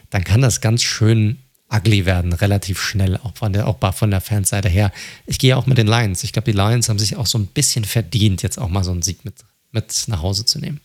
dann 0.09 0.23
kann 0.23 0.39
das 0.39 0.61
ganz 0.61 0.83
schön 0.83 1.39
ugly 1.69 2.05
werden, 2.05 2.31
relativ 2.31 2.81
schnell, 2.81 3.17
auch 3.17 3.35
von 3.35 3.51
der, 3.51 3.67
auch 3.67 3.93
von 3.93 4.09
der 4.09 4.21
Fanseite 4.21 4.69
her. 4.69 4.93
Ich 5.25 5.37
gehe 5.37 5.57
auch 5.57 5.65
mit 5.65 5.77
den 5.77 5.87
Lions. 5.87 6.23
Ich 6.23 6.31
glaube, 6.31 6.49
die 6.49 6.57
Lions 6.57 6.87
haben 6.87 6.99
sich 6.99 7.17
auch 7.17 7.27
so 7.27 7.37
ein 7.37 7.47
bisschen 7.47 7.83
verdient, 7.83 8.41
jetzt 8.41 8.57
auch 8.57 8.69
mal 8.69 8.85
so 8.85 8.91
einen 8.91 9.01
Sieg 9.01 9.25
mit, 9.25 9.35
mit 9.73 10.05
nach 10.07 10.21
Hause 10.21 10.45
zu 10.45 10.59
nehmen. 10.59 10.79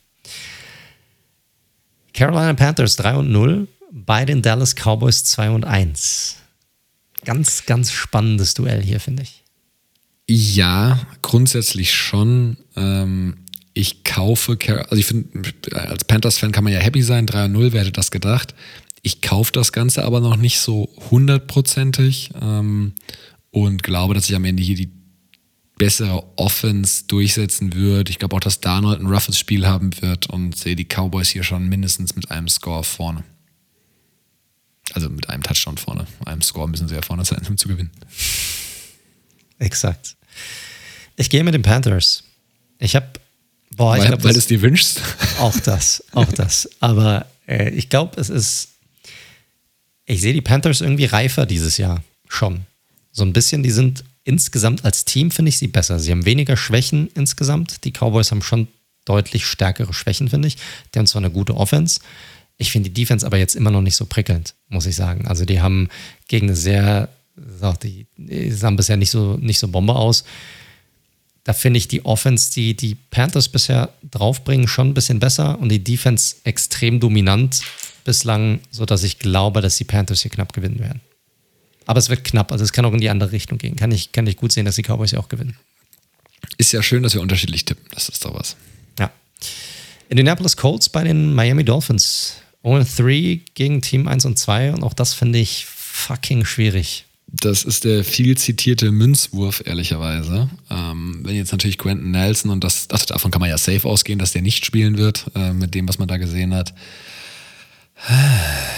Carolina 2.18 2.52
Panthers 2.54 2.96
3 2.96 3.14
und 3.14 3.30
0, 3.30 3.68
bei 3.92 4.24
den 4.24 4.42
Dallas 4.42 4.74
Cowboys 4.74 5.22
2 5.22 5.50
und 5.50 5.64
1. 5.64 6.34
Ganz, 7.24 7.64
ganz 7.64 7.92
spannendes 7.92 8.54
Duell 8.54 8.82
hier, 8.82 8.98
finde 8.98 9.22
ich. 9.22 9.44
Ja, 10.28 10.98
grundsätzlich 11.22 11.94
schon. 11.94 12.56
Ähm, 12.74 13.36
ich 13.72 14.02
kaufe, 14.02 14.58
also 14.66 14.96
ich 14.96 15.06
finde, 15.06 15.52
als 15.72 16.04
Panthers-Fan 16.06 16.50
kann 16.50 16.64
man 16.64 16.72
ja 16.72 16.80
happy 16.80 17.02
sein, 17.02 17.24
3-0, 17.24 17.72
wer 17.72 17.82
hätte 17.82 17.92
das 17.92 18.10
gedacht. 18.10 18.52
Ich 19.02 19.22
kaufe 19.22 19.52
das 19.52 19.70
Ganze 19.70 20.04
aber 20.04 20.18
noch 20.18 20.36
nicht 20.36 20.58
so 20.58 20.88
hundertprozentig 21.12 22.30
ähm, 22.42 22.94
und 23.52 23.84
glaube, 23.84 24.14
dass 24.14 24.28
ich 24.28 24.34
am 24.34 24.44
Ende 24.44 24.64
hier 24.64 24.74
die 24.74 24.90
bessere 25.78 26.24
Offense 26.36 27.04
durchsetzen 27.06 27.74
wird. 27.74 28.10
Ich 28.10 28.18
glaube 28.18 28.36
auch, 28.36 28.40
dass 28.40 28.60
Darnold 28.60 29.00
ein 29.00 29.06
roughes 29.06 29.38
Spiel 29.38 29.66
haben 29.66 29.90
wird 30.02 30.28
und 30.28 30.56
sehe 30.56 30.76
die 30.76 30.84
Cowboys 30.84 31.28
hier 31.28 31.44
schon 31.44 31.68
mindestens 31.68 32.16
mit 32.16 32.30
einem 32.30 32.48
Score 32.48 32.84
vorne. 32.84 33.24
Also 34.92 35.08
mit 35.08 35.28
einem 35.28 35.42
Touchdown 35.42 35.78
vorne. 35.78 36.06
Einem 36.24 36.42
Score 36.42 36.68
müssen 36.68 36.88
sie 36.88 36.94
ja 36.94 37.02
vorne 37.02 37.24
sein, 37.24 37.42
um 37.48 37.56
zu 37.56 37.68
gewinnen. 37.68 37.90
Exakt. 39.58 40.16
Ich 41.16 41.30
gehe 41.30 41.44
mit 41.44 41.54
den 41.54 41.62
Panthers. 41.62 42.24
Ich 42.78 42.96
habe, 42.96 43.08
boah, 43.76 43.92
weil, 43.92 44.00
ich 44.00 44.06
glaube, 44.06 44.24
weil 44.24 44.32
du 44.32 44.38
es 44.38 44.46
dir 44.46 44.62
wünschst. 44.62 45.00
Auch 45.38 45.58
das, 45.60 46.04
auch 46.12 46.32
das. 46.32 46.68
Aber 46.80 47.26
äh, 47.46 47.70
ich 47.70 47.88
glaube, 47.88 48.20
es 48.20 48.30
ist, 48.30 48.68
ich 50.04 50.20
sehe 50.20 50.32
die 50.32 50.40
Panthers 50.40 50.80
irgendwie 50.80 51.04
reifer 51.04 51.46
dieses 51.46 51.76
Jahr 51.76 52.02
schon. 52.28 52.62
So 53.12 53.24
ein 53.24 53.32
bisschen, 53.32 53.62
die 53.62 53.70
sind 53.70 54.04
insgesamt 54.28 54.84
als 54.84 55.06
Team, 55.06 55.30
finde 55.30 55.48
ich 55.48 55.58
sie 55.58 55.68
besser. 55.68 55.98
Sie 55.98 56.12
haben 56.12 56.26
weniger 56.26 56.56
Schwächen 56.56 57.08
insgesamt. 57.14 57.84
Die 57.84 57.92
Cowboys 57.92 58.30
haben 58.30 58.42
schon 58.42 58.68
deutlich 59.06 59.46
stärkere 59.46 59.94
Schwächen, 59.94 60.28
finde 60.28 60.48
ich. 60.48 60.58
Die 60.94 60.98
haben 60.98 61.06
zwar 61.06 61.22
eine 61.22 61.30
gute 61.30 61.56
Offense. 61.56 62.00
Ich 62.58 62.70
finde 62.70 62.90
die 62.90 63.00
Defense 63.00 63.24
aber 63.24 63.38
jetzt 63.38 63.56
immer 63.56 63.70
noch 63.70 63.80
nicht 63.80 63.96
so 63.96 64.04
prickelnd, 64.04 64.54
muss 64.68 64.84
ich 64.84 64.96
sagen. 64.96 65.26
Also 65.26 65.46
die 65.46 65.62
haben 65.62 65.88
gegen 66.28 66.48
eine 66.48 66.56
sehr, 66.56 67.08
die, 67.82 68.06
die 68.18 68.50
sahen 68.50 68.76
bisher 68.76 68.98
nicht 68.98 69.10
so, 69.10 69.38
nicht 69.38 69.58
so 69.58 69.68
Bombe 69.68 69.94
aus. 69.94 70.24
Da 71.44 71.54
finde 71.54 71.78
ich 71.78 71.88
die 71.88 72.04
Offense, 72.04 72.52
die 72.52 72.76
die 72.76 72.96
Panthers 72.96 73.48
bisher 73.48 73.94
draufbringen, 74.10 74.68
schon 74.68 74.88
ein 74.88 74.94
bisschen 74.94 75.20
besser 75.20 75.58
und 75.58 75.70
die 75.70 75.82
Defense 75.82 76.36
extrem 76.44 77.00
dominant 77.00 77.62
bislang, 78.04 78.60
sodass 78.70 79.04
ich 79.04 79.18
glaube, 79.18 79.62
dass 79.62 79.78
die 79.78 79.84
Panthers 79.84 80.20
hier 80.20 80.30
knapp 80.30 80.52
gewinnen 80.52 80.80
werden. 80.80 81.00
Aber 81.88 81.98
es 81.98 82.10
wird 82.10 82.22
knapp, 82.22 82.52
also 82.52 82.64
es 82.64 82.72
kann 82.72 82.84
auch 82.84 82.92
in 82.92 83.00
die 83.00 83.08
andere 83.08 83.32
Richtung 83.32 83.56
gehen. 83.56 83.74
Kann 83.74 83.90
ich, 83.92 84.12
kann 84.12 84.26
ich 84.26 84.36
gut 84.36 84.52
sehen, 84.52 84.66
dass 84.66 84.76
die 84.76 84.82
Cowboys 84.82 85.10
ja 85.12 85.18
auch 85.20 85.30
gewinnen. 85.30 85.56
Ist 86.58 86.70
ja 86.72 86.82
schön, 86.82 87.02
dass 87.02 87.14
wir 87.14 87.22
unterschiedlich 87.22 87.64
tippen. 87.64 87.86
Das 87.92 88.10
ist 88.10 88.22
doch 88.26 88.34
was. 88.34 88.56
Ja. 88.98 89.10
Indianapolis 90.10 90.58
Colts 90.58 90.90
bei 90.90 91.02
den 91.02 91.32
Miami 91.32 91.64
Dolphins. 91.64 92.34
0-3 92.62 93.40
gegen 93.54 93.80
Team 93.80 94.06
1 94.06 94.26
und 94.26 94.38
2 94.38 94.74
und 94.74 94.82
auch 94.82 94.92
das 94.92 95.14
finde 95.14 95.38
ich 95.38 95.64
fucking 95.64 96.44
schwierig. 96.44 97.06
Das 97.26 97.64
ist 97.64 97.84
der 97.84 98.04
viel 98.04 98.36
zitierte 98.36 98.90
Münzwurf, 98.90 99.62
ehrlicherweise. 99.64 100.50
Ähm, 100.70 101.20
wenn 101.22 101.36
jetzt 101.36 101.52
natürlich 101.52 101.78
Quentin 101.78 102.10
Nelson 102.10 102.50
und 102.50 102.64
das, 102.64 102.88
ach, 102.92 103.06
davon 103.06 103.30
kann 103.30 103.40
man 103.40 103.48
ja 103.48 103.56
safe 103.56 103.88
ausgehen, 103.88 104.18
dass 104.18 104.32
der 104.32 104.42
nicht 104.42 104.66
spielen 104.66 104.98
wird, 104.98 105.24
äh, 105.34 105.54
mit 105.54 105.74
dem, 105.74 105.88
was 105.88 105.98
man 105.98 106.08
da 106.08 106.18
gesehen 106.18 106.54
hat. 106.54 106.74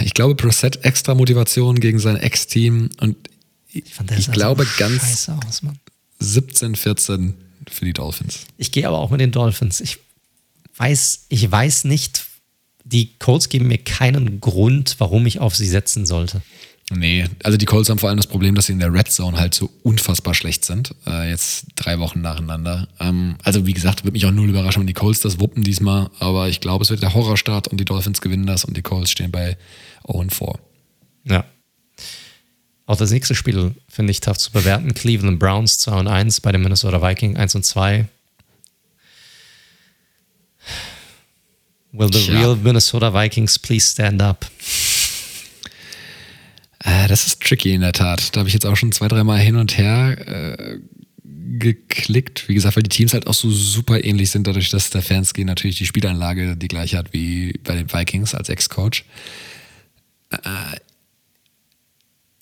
Ich 0.01 0.15
glaube, 0.15 0.35
Brissett 0.35 0.85
extra 0.85 1.15
Motivation 1.15 1.79
gegen 1.79 1.99
sein 1.99 2.17
Ex-Team 2.17 2.91
und 3.01 3.17
ich, 3.73 3.85
ich 4.17 4.33
glaube 4.33 4.65
so 4.65 4.71
ganz 4.79 5.29
aus, 5.29 5.63
17, 6.19 6.75
14 6.75 7.35
für 7.71 7.85
die 7.85 7.93
Dolphins. 7.93 8.47
Ich 8.57 8.73
gehe 8.73 8.89
aber 8.89 8.99
auch 8.99 9.11
mit 9.11 9.21
den 9.21 9.31
Dolphins. 9.31 9.81
Ich 9.81 9.99
weiß, 10.77 11.27
ich 11.29 11.51
weiß 11.51 11.85
nicht, 11.85 12.27
die 12.85 13.17
Colts 13.19 13.49
geben 13.49 13.69
mir 13.69 13.79
keinen 13.79 14.41
Grund, 14.41 14.97
warum 14.99 15.27
ich 15.27 15.39
auf 15.39 15.55
sie 15.55 15.69
setzen 15.69 16.07
sollte. 16.07 16.43
Nee, 16.93 17.25
also 17.44 17.57
die 17.57 17.67
Colts 17.67 17.89
haben 17.89 17.99
vor 17.99 18.09
allem 18.09 18.17
das 18.19 18.27
Problem, 18.27 18.57
dass 18.57 18.67
sie 18.67 18.73
in 18.73 18.81
der 18.81 18.93
Red 18.93 19.12
Zone 19.12 19.39
halt 19.39 19.55
so 19.55 19.70
unfassbar 19.85 20.35
schlecht 20.35 20.65
sind. 20.65 20.93
Äh, 21.07 21.31
jetzt 21.31 21.67
drei 21.77 22.01
Wochen 22.01 22.20
nacheinander. 22.20 22.89
Ähm, 22.99 23.36
also 23.44 23.65
wie 23.65 23.73
gesagt, 23.73 24.02
wird 24.02 24.12
mich 24.12 24.27
auch 24.27 24.33
null 24.33 24.49
überraschen, 24.49 24.81
wenn 24.81 24.89
die 24.89 24.93
Colts 24.93 25.20
das 25.20 25.39
wuppen 25.39 25.62
diesmal. 25.62 26.10
Aber 26.19 26.49
ich 26.49 26.60
glaube, 26.60 26.83
es 26.83 26.91
wird 26.91 27.02
der 27.02 27.15
Horrorstart 27.15 27.69
und 27.69 27.78
die 27.78 27.85
Dolphins 27.85 28.20
gewinnen 28.20 28.44
das 28.44 28.65
und 28.65 28.77
die 28.77 28.83
Colts 28.83 29.12
stehen 29.12 29.31
bei 29.31 29.57
0-4. 30.05 30.59
Ja. 31.25 31.44
Auch 32.86 32.97
das 32.97 33.12
nächste 33.12 33.36
Spiel 33.36 33.77
finde 33.89 34.10
ich 34.10 34.19
tough 34.19 34.39
zu 34.39 34.51
bewerten. 34.51 34.93
Cleveland 34.93 35.39
Browns 35.39 35.78
2 35.78 35.93
und 35.93 36.09
1 36.09 36.41
bei 36.41 36.51
den 36.51 36.60
Minnesota 36.60 37.01
Vikings 37.01 37.39
1 37.39 37.55
und 37.55 37.65
2. 37.65 38.09
Will 41.93 42.12
the 42.12 42.19
Tja. 42.19 42.35
real 42.35 42.57
Minnesota 42.57 43.15
Vikings 43.15 43.60
please 43.60 43.89
stand 43.93 44.20
up? 44.20 44.44
Äh, 46.84 47.09
das 47.09 47.26
ist 47.26 47.42
tricky 47.42 47.75
in 47.75 47.83
der 47.83 47.92
Tat. 47.92 48.34
Da 48.34 48.41
habe 48.41 48.49
ich 48.49 48.55
jetzt 48.55 48.67
auch 48.67 48.76
schon 48.76 48.92
zwei, 48.92 49.09
dreimal 49.09 49.39
hin 49.39 49.57
und 49.57 49.76
her 49.76 50.17
äh, 50.26 50.78
geklickt. 51.23 52.49
Wie 52.49 52.55
gesagt, 52.55 52.76
weil 52.76 52.83
die 52.83 52.89
Teams 52.89 53.12
halt 53.12 53.26
auch 53.26 53.34
so 53.34 53.50
super 53.50 54.02
ähnlich 54.02 54.31
sind, 54.31 54.47
dadurch, 54.47 54.70
dass 54.70 54.91
der 54.91 55.02
Fansky 55.02 55.44
natürlich 55.44 55.78
die 55.78 55.86
Spielanlage 55.86 56.57
die 56.57 56.68
gleiche 56.68 56.99
hat 56.99 57.12
wie 57.12 57.52
bei 57.65 57.75
den 57.75 57.92
Vikings 57.92 58.34
als 58.34 58.49
Ex-Coach. 58.49 59.05
Äh, 60.31 60.39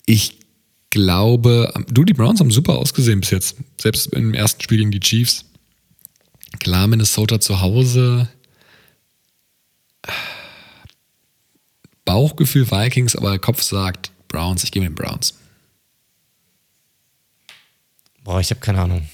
ich 0.05 0.37
glaube, 0.89 1.71
du, 1.89 2.03
die 2.03 2.13
Browns 2.13 2.39
haben 2.39 2.51
super 2.51 2.77
ausgesehen 2.77 3.19
bis 3.19 3.29
jetzt. 3.31 3.57
Selbst 3.79 4.07
im 4.13 4.33
ersten 4.33 4.61
Spiel 4.63 4.79
gegen 4.79 4.91
die 4.91 4.99
Chiefs. 4.99 5.45
Klar, 6.59 6.87
Minnesota 6.87 7.39
zu 7.39 7.61
Hause. 7.61 8.29
Bauchgefühl 12.05 12.71
Vikings, 12.71 13.15
aber 13.15 13.37
Kopf 13.37 13.61
sagt 13.61 14.11
Browns, 14.29 14.63
ich 14.63 14.71
gehe 14.71 14.81
mit 14.81 14.91
den 14.91 14.95
Browns. 14.95 15.33
Boah, 18.23 18.39
ich 18.39 18.49
habe 18.51 18.61
keine 18.61 18.79
Ahnung. 18.79 19.09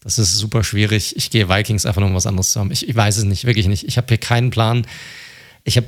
Das 0.00 0.18
ist 0.18 0.36
super 0.36 0.64
schwierig. 0.64 1.16
Ich 1.16 1.30
gehe 1.30 1.48
Vikings 1.48 1.86
einfach 1.86 2.00
nur 2.00 2.08
um 2.08 2.16
was 2.16 2.26
anderes 2.26 2.52
zu 2.52 2.60
haben. 2.60 2.72
Ich, 2.72 2.88
ich 2.88 2.94
weiß 2.96 3.18
es 3.18 3.24
nicht, 3.24 3.44
wirklich 3.44 3.68
nicht. 3.68 3.84
Ich 3.84 3.96
habe 3.96 4.08
hier 4.08 4.18
keinen 4.18 4.50
Plan. 4.50 4.86
Ich 5.64 5.76
habe. 5.76 5.86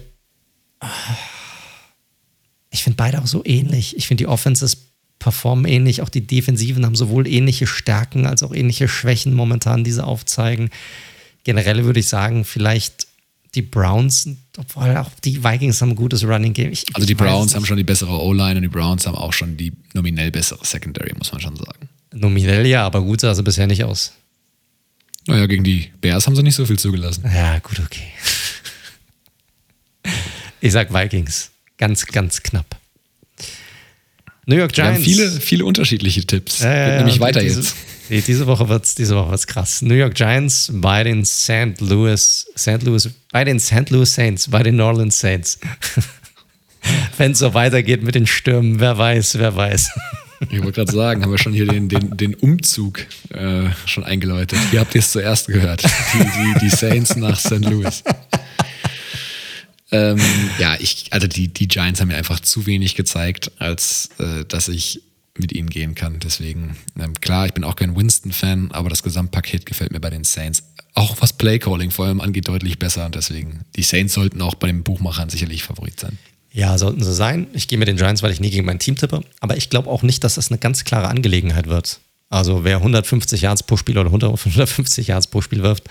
Ich 2.71 2.85
finde 2.85 2.97
beide 2.97 3.21
auch 3.21 3.27
so 3.27 3.45
ähnlich. 3.45 3.97
Ich 3.97 4.07
finde 4.07 4.23
die 4.23 4.29
Offenses 4.29 4.77
performen 5.19 5.65
ähnlich. 5.65 6.03
Auch 6.03 6.09
die 6.09 6.27
Defensiven 6.27 6.85
haben 6.85 6.97
sowohl 6.97 7.27
ähnliche 7.29 7.67
Stärken 7.67 8.27
als 8.27 8.43
auch 8.43 8.53
ähnliche 8.53 8.89
Schwächen 8.89 9.35
momentan, 9.35 9.85
die 9.85 9.93
sie 9.93 10.05
aufzeigen. 10.05 10.71
Generell 11.45 11.85
würde 11.85 12.01
ich 12.01 12.09
sagen, 12.09 12.45
vielleicht 12.45 13.07
die 13.55 13.63
Browns, 13.63 14.29
obwohl 14.57 14.97
auch 14.97 15.11
die 15.25 15.43
Vikings 15.43 15.81
haben 15.81 15.91
ein 15.91 15.97
gutes 15.97 16.25
Running 16.25 16.53
Game. 16.53 16.73
Ich, 16.73 16.85
also 16.95 17.07
die 17.07 17.15
Browns 17.15 17.55
haben 17.55 17.67
schon 17.67 17.77
die 17.77 17.85
bessere 17.85 18.13
O-Line 18.13 18.57
und 18.57 18.63
die 18.63 18.69
Browns 18.69 19.07
haben 19.07 19.17
auch 19.17 19.33
schon 19.33 19.57
die 19.57 19.73
nominell 19.93 20.31
bessere 20.31 20.65
Secondary, 20.65 21.13
muss 21.19 21.33
man 21.33 21.41
schon 21.41 21.57
sagen. 21.57 21.89
Nominell 22.13 22.67
ja, 22.67 22.87
aber 22.87 23.03
gut 23.03 23.21
sah 23.21 23.35
sie 23.35 23.43
bisher 23.43 23.67
nicht 23.67 23.85
aus. 23.85 24.13
Naja, 25.27 25.47
gegen 25.47 25.65
die 25.65 25.91
Bears 26.01 26.27
haben 26.27 26.37
sie 26.37 26.43
nicht 26.43 26.55
so 26.55 26.65
viel 26.67 26.79
zugelassen. 26.79 27.25
Ja, 27.25 27.59
gut, 27.59 27.81
okay. 27.81 28.09
Ich 30.63 30.73
sag 30.73 30.93
Vikings. 30.93 31.51
Ganz, 31.79 32.05
ganz 32.05 32.43
knapp. 32.43 32.77
New 34.45 34.57
York 34.57 34.73
Giants. 34.73 35.07
Wir 35.07 35.15
haben 35.15 35.31
viele, 35.31 35.41
viele 35.41 35.65
unterschiedliche 35.65 36.27
Tipps. 36.27 36.61
Ja, 36.61 36.75
ja, 36.75 36.87
Geht 36.89 36.97
nämlich 36.99 37.21
weiter 37.21 37.41
diese, 37.41 37.61
jetzt. 37.61 37.77
Diese 38.11 38.47
Woche 38.49 38.69
wird 38.69 38.85
es 38.99 39.47
krass. 39.47 39.83
New 39.83 39.95
York 39.95 40.15
Giants 40.15 40.71
bei 40.75 41.05
den 41.05 41.25
St. 41.25 41.81
Louis, 41.81 42.47
St. 42.59 42.83
Louis, 42.83 43.09
bei 43.31 43.45
den 43.45 43.61
St. 43.61 43.89
Louis 43.91 44.13
Saints, 44.13 44.49
bei 44.51 44.65
den 44.65 44.77
New 44.77 44.83
Orleans 44.83 45.21
Saints. 45.21 45.61
Wenn 47.19 47.33
es 47.33 47.39
so 47.39 47.55
weitergeht 47.55 48.03
mit 48.03 48.17
den 48.17 48.27
Stürmen, 48.27 48.81
wer 48.81 48.99
weiß, 48.99 49.39
wer 49.39 49.55
weiß. 49.55 49.91
Ich 50.49 50.59
wollte 50.59 50.73
gerade 50.73 50.93
sagen, 50.93 51.23
haben 51.23 51.31
wir 51.31 51.39
schon 51.39 51.53
hier 51.53 51.67
den, 51.67 51.89
den, 51.89 52.17
den 52.17 52.35
Umzug 52.35 53.01
äh, 53.29 53.69
schon 53.85 54.03
eingeläutet. 54.03 54.59
Hier 54.71 54.81
habt 54.81 54.95
ihr 54.95 55.01
es 55.01 55.13
zuerst 55.13 55.47
gehört. 55.47 55.85
Die, 55.85 56.19
die, 56.19 56.59
die 56.63 56.71
Saints 56.71 57.15
nach 57.15 57.39
St. 57.39 57.61
Louis. 57.61 58.03
Ähm, 59.93 60.21
ja, 60.59 60.77
ich, 60.81 61.07
also 61.11 61.27
die, 61.27 61.49
die 61.49 61.69
Giants 61.69 62.01
haben 62.01 62.09
mir 62.09 62.17
einfach 62.17 62.41
zu 62.41 62.67
wenig 62.67 62.95
gezeigt, 62.95 63.53
als 63.59 64.11
äh, 64.19 64.45
dass 64.47 64.69
ich 64.69 65.03
mit 65.41 65.53
ihnen 65.53 65.69
gehen 65.69 65.95
kann. 65.95 66.19
Deswegen, 66.21 66.77
ähm, 66.99 67.15
klar, 67.21 67.47
ich 67.47 67.53
bin 67.53 67.65
auch 67.65 67.77
kein 67.77 67.97
Winston-Fan, 67.97 68.71
aber 68.73 68.89
das 68.89 69.03
Gesamtpaket 69.03 69.67
gefällt 69.67 69.93
mir 69.93 70.01
bei 70.01 70.11
den 70.11 70.25
Saints. 70.25 70.63
Auch 70.95 71.17
was 71.21 71.33
Playcalling 71.33 71.91
vor 71.91 72.07
allem 72.07 72.21
angeht, 72.21 72.49
deutlich 72.49 72.79
besser. 72.79 73.07
Und 73.07 73.15
deswegen, 73.15 73.61
die 73.77 73.83
Saints 73.83 74.15
sollten 74.15 74.41
auch 74.43 74.55
bei 74.55 74.67
den 74.67 74.83
Buchmachern 74.83 75.29
sicherlich 75.29 75.63
Favorit 75.63 75.99
sein. 75.99 76.19
Ja, 76.53 76.77
sollten 76.79 77.03
sie 77.03 77.15
sein. 77.15 77.47
Ich 77.53 77.69
gehe 77.69 77.79
mit 77.79 77.89
den 77.89 77.97
Giants, 77.97 78.23
weil 78.23 78.33
ich 78.33 78.41
nie 78.41 78.51
gegen 78.51 78.67
mein 78.67 78.79
Team 78.79 78.97
tippe. 78.97 79.23
Aber 79.41 79.57
ich 79.57 79.71
glaube 79.71 79.89
auch 79.89 80.03
nicht, 80.03 80.25
dass 80.25 80.35
das 80.35 80.51
eine 80.51 80.59
ganz 80.59 80.85
klare 80.85 81.09
Angelegenheit 81.09 81.69
wird. 81.69 82.01
Also 82.29 82.65
wer 82.65 82.77
150 82.77 83.43
Yards 83.43 83.63
pro 83.65 83.77
Spiel 83.77 83.99
oder 83.99 84.09
150 84.09 85.09
Yards 85.09 85.27
pro 85.27 85.41
Spiel 85.41 85.63
wirft, 85.63 85.85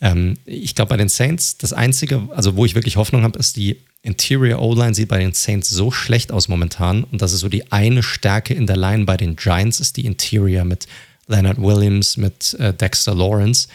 ähm, 0.00 0.36
ich 0.44 0.74
glaube 0.74 0.90
bei 0.90 0.96
den 0.96 1.08
Saints, 1.08 1.58
das 1.58 1.72
Einzige, 1.72 2.28
also 2.34 2.56
wo 2.56 2.64
ich 2.64 2.74
wirklich 2.74 2.96
Hoffnung 2.96 3.22
habe, 3.22 3.38
ist 3.38 3.56
die 3.56 3.78
Interior 4.02 4.60
O-Line 4.60 4.94
sieht 4.94 5.08
bei 5.08 5.18
den 5.18 5.32
Saints 5.32 5.70
so 5.70 5.90
schlecht 5.90 6.30
aus 6.30 6.48
momentan 6.48 7.04
und 7.04 7.22
das 7.22 7.32
ist 7.32 7.40
so 7.40 7.48
die 7.48 7.72
eine 7.72 8.02
Stärke 8.02 8.52
in 8.52 8.66
der 8.66 8.76
Line 8.76 9.06
bei 9.06 9.16
den 9.16 9.34
Giants 9.34 9.80
ist 9.80 9.96
die 9.96 10.04
Interior 10.04 10.64
mit 10.64 10.86
Leonard 11.26 11.58
Williams, 11.58 12.18
mit 12.18 12.54
äh, 12.54 12.74
Dexter 12.74 13.14
Lawrence. 13.14 13.68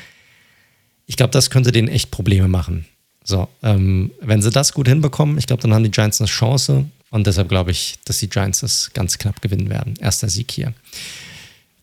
Ich 1.07 1.17
glaube, 1.17 1.31
das 1.31 1.49
könnte 1.49 1.71
denen 1.71 1.87
echt 1.87 2.11
Probleme 2.11 2.47
machen. 2.47 2.85
So, 3.23 3.47
ähm, 3.63 4.11
wenn 4.21 4.41
sie 4.41 4.51
das 4.51 4.73
gut 4.73 4.87
hinbekommen, 4.87 5.37
ich 5.39 5.47
glaube, 5.47 5.61
dann 5.63 5.73
haben 5.73 5.83
die 5.83 5.91
Giants 5.91 6.21
eine 6.21 6.27
Chance 6.27 6.85
und 7.09 7.25
deshalb 7.25 7.49
glaube 7.49 7.71
ich, 7.71 7.97
dass 8.05 8.19
die 8.19 8.29
Giants 8.29 8.59
das 8.59 8.91
ganz 8.93 9.17
knapp 9.17 9.41
gewinnen 9.41 9.69
werden. 9.69 9.95
Erster 9.99 10.29
Sieg 10.29 10.51
hier. 10.51 10.73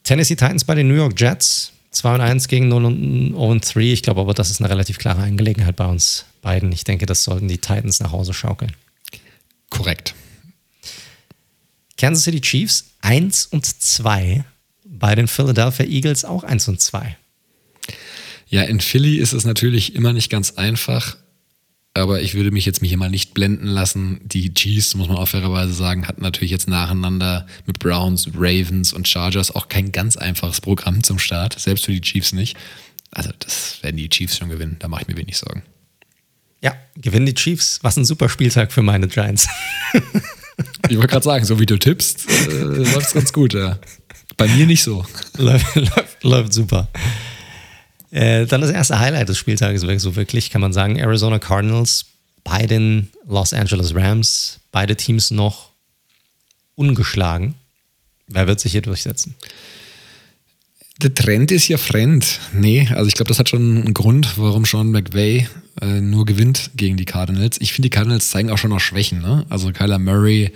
Tennessee 0.04 0.36
Titans 0.36 0.64
bei 0.64 0.76
den 0.76 0.86
New 0.86 0.94
York 0.94 1.20
Jets. 1.20 1.72
2 1.96 2.14
und 2.14 2.20
1 2.20 2.48
gegen 2.48 2.68
0 2.68 2.84
und 2.84 3.30
0 3.30 3.34
und 3.34 3.74
3. 3.74 3.80
Ich 3.80 4.02
glaube 4.02 4.20
aber, 4.20 4.34
das 4.34 4.50
ist 4.50 4.60
eine 4.60 4.68
relativ 4.68 4.98
klare 4.98 5.22
Angelegenheit 5.22 5.76
bei 5.76 5.86
uns 5.86 6.26
beiden. 6.42 6.70
Ich 6.70 6.84
denke, 6.84 7.06
das 7.06 7.24
sollten 7.24 7.48
die 7.48 7.56
Titans 7.56 8.00
nach 8.00 8.12
Hause 8.12 8.34
schaukeln. 8.34 8.72
Korrekt. 9.70 10.14
Kansas 11.96 12.24
City 12.24 12.42
Chiefs 12.42 12.90
1 13.00 13.46
und 13.46 13.64
2 13.64 14.44
bei 14.84 15.14
den 15.14 15.26
Philadelphia 15.26 15.86
Eagles 15.86 16.26
auch 16.26 16.44
1 16.44 16.68
und 16.68 16.82
2. 16.82 17.16
Ja, 18.48 18.62
in 18.62 18.80
Philly 18.80 19.16
ist 19.16 19.32
es 19.32 19.46
natürlich 19.46 19.94
immer 19.94 20.12
nicht 20.12 20.28
ganz 20.28 20.52
einfach, 20.52 21.16
aber 21.96 22.20
ich 22.20 22.34
würde 22.34 22.50
mich 22.50 22.66
jetzt 22.66 22.82
hier 22.82 22.98
mal 22.98 23.10
nicht 23.10 23.32
blenden 23.32 23.66
lassen. 23.66 24.20
Die 24.22 24.52
Chiefs, 24.52 24.94
muss 24.94 25.08
man 25.08 25.16
auch 25.16 25.28
fairerweise 25.28 25.72
sagen, 25.72 26.06
hatten 26.06 26.22
natürlich 26.22 26.50
jetzt 26.50 26.68
nacheinander 26.68 27.46
mit 27.64 27.78
Browns, 27.78 28.28
Ravens 28.34 28.92
und 28.92 29.08
Chargers 29.08 29.54
auch 29.54 29.68
kein 29.68 29.92
ganz 29.92 30.16
einfaches 30.16 30.60
Programm 30.60 31.02
zum 31.02 31.18
Start, 31.18 31.58
selbst 31.58 31.86
für 31.86 31.92
die 31.92 32.02
Chiefs 32.02 32.32
nicht. 32.32 32.56
Also 33.10 33.30
das 33.38 33.82
werden 33.82 33.96
die 33.96 34.10
Chiefs 34.10 34.36
schon 34.36 34.50
gewinnen, 34.50 34.76
da 34.78 34.88
mache 34.88 35.02
ich 35.02 35.08
mir 35.08 35.16
wenig 35.16 35.38
Sorgen. 35.38 35.62
Ja, 36.62 36.74
gewinnen 36.96 37.26
die 37.26 37.34
Chiefs. 37.34 37.78
Was 37.82 37.96
ein 37.96 38.04
super 38.04 38.28
Spieltag 38.28 38.72
für 38.72 38.82
meine 38.82 39.08
Giants. 39.08 39.48
ich 40.88 40.96
wollte 40.96 41.08
gerade 41.08 41.24
sagen, 41.24 41.44
so 41.44 41.58
wie 41.60 41.66
du 41.66 41.78
tippst, 41.78 42.28
äh, 42.28 42.52
läuft 42.52 43.06
es 43.06 43.12
ganz 43.12 43.32
gut. 43.32 43.54
Ja. 43.54 43.78
Bei 44.36 44.48
mir 44.48 44.66
nicht 44.66 44.82
so. 44.82 45.06
läuft, 45.38 45.74
läuft, 45.74 46.24
läuft 46.24 46.52
super. 46.52 46.88
Äh, 48.10 48.46
dann 48.46 48.60
das 48.60 48.70
erste 48.70 48.98
Highlight 48.98 49.28
des 49.28 49.38
Spieltages, 49.38 49.82
so 50.02 50.16
wirklich, 50.16 50.50
kann 50.50 50.60
man 50.60 50.72
sagen, 50.72 50.96
Arizona 50.96 51.38
Cardinals 51.38 52.06
bei 52.44 52.66
den 52.66 53.10
Los 53.26 53.52
Angeles 53.52 53.94
Rams. 53.94 54.60
Beide 54.70 54.96
Teams 54.96 55.30
noch 55.30 55.70
ungeschlagen. 56.76 57.54
Wer 58.28 58.46
wird 58.46 58.60
sich 58.60 58.72
hier 58.72 58.82
durchsetzen? 58.82 59.34
Der 61.02 61.14
Trend 61.14 61.50
ist 61.50 61.68
ja 61.68 61.76
fremd. 61.76 62.40
Nee, 62.52 62.88
also 62.94 63.06
ich 63.06 63.14
glaube, 63.14 63.28
das 63.28 63.38
hat 63.38 63.48
schon 63.48 63.82
einen 63.82 63.94
Grund, 63.94 64.38
warum 64.38 64.64
Sean 64.64 64.90
McVay 64.90 65.46
äh, 65.82 66.00
nur 66.00 66.24
gewinnt 66.24 66.70
gegen 66.74 66.96
die 66.96 67.04
Cardinals. 67.04 67.60
Ich 67.60 67.72
finde, 67.72 67.88
die 67.88 67.94
Cardinals 67.94 68.30
zeigen 68.30 68.50
auch 68.50 68.58
schon 68.58 68.70
noch 68.70 68.80
Schwächen. 68.80 69.20
Ne? 69.20 69.44
Also 69.50 69.72
Kyler 69.72 69.98
Murray 69.98 70.52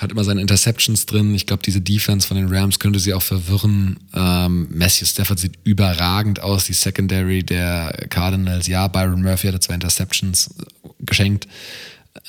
hat 0.00 0.10
immer 0.10 0.24
seine 0.24 0.40
Interceptions 0.40 1.04
drin. 1.04 1.34
Ich 1.34 1.46
glaube, 1.46 1.62
diese 1.62 1.80
Defense 1.80 2.26
von 2.26 2.36
den 2.36 2.48
Rams 2.48 2.78
könnte 2.78 2.98
sie 2.98 3.12
auch 3.12 3.22
verwirren. 3.22 3.98
Ähm, 4.14 4.68
Matthew 4.70 5.04
Stafford 5.04 5.38
sieht 5.38 5.58
überragend 5.64 6.40
aus, 6.40 6.64
die 6.64 6.72
Secondary 6.72 7.42
der 7.42 8.06
Cardinals. 8.08 8.66
Ja, 8.66 8.88
Byron 8.88 9.22
Murphy 9.22 9.48
hatte 9.48 9.60
zwei 9.60 9.74
Interceptions 9.74 10.54
äh, 10.58 10.88
geschenkt. 11.00 11.46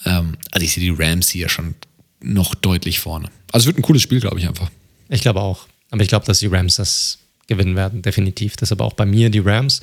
Ähm, 0.05 0.35
also 0.51 0.65
ich 0.65 0.73
sehe 0.73 0.83
die 0.83 1.01
Rams 1.01 1.29
hier 1.29 1.47
schon 1.47 1.75
noch 2.19 2.55
deutlich 2.55 2.99
vorne. 2.99 3.29
Also 3.51 3.63
es 3.63 3.67
wird 3.67 3.77
ein 3.77 3.83
cooles 3.83 4.01
Spiel, 4.01 4.19
glaube 4.19 4.39
ich 4.39 4.47
einfach. 4.47 4.69
Ich 5.07 5.21
glaube 5.21 5.39
auch. 5.39 5.67
Aber 5.91 6.01
ich 6.01 6.09
glaube, 6.09 6.25
dass 6.25 6.39
die 6.39 6.47
Rams 6.47 6.75
das 6.75 7.19
gewinnen 7.47 7.75
werden, 7.75 8.01
definitiv. 8.01 8.55
Deshalb 8.57 8.81
auch 8.81 8.93
bei 8.93 9.05
mir 9.05 9.29
die 9.29 9.39
Rams. 9.39 9.81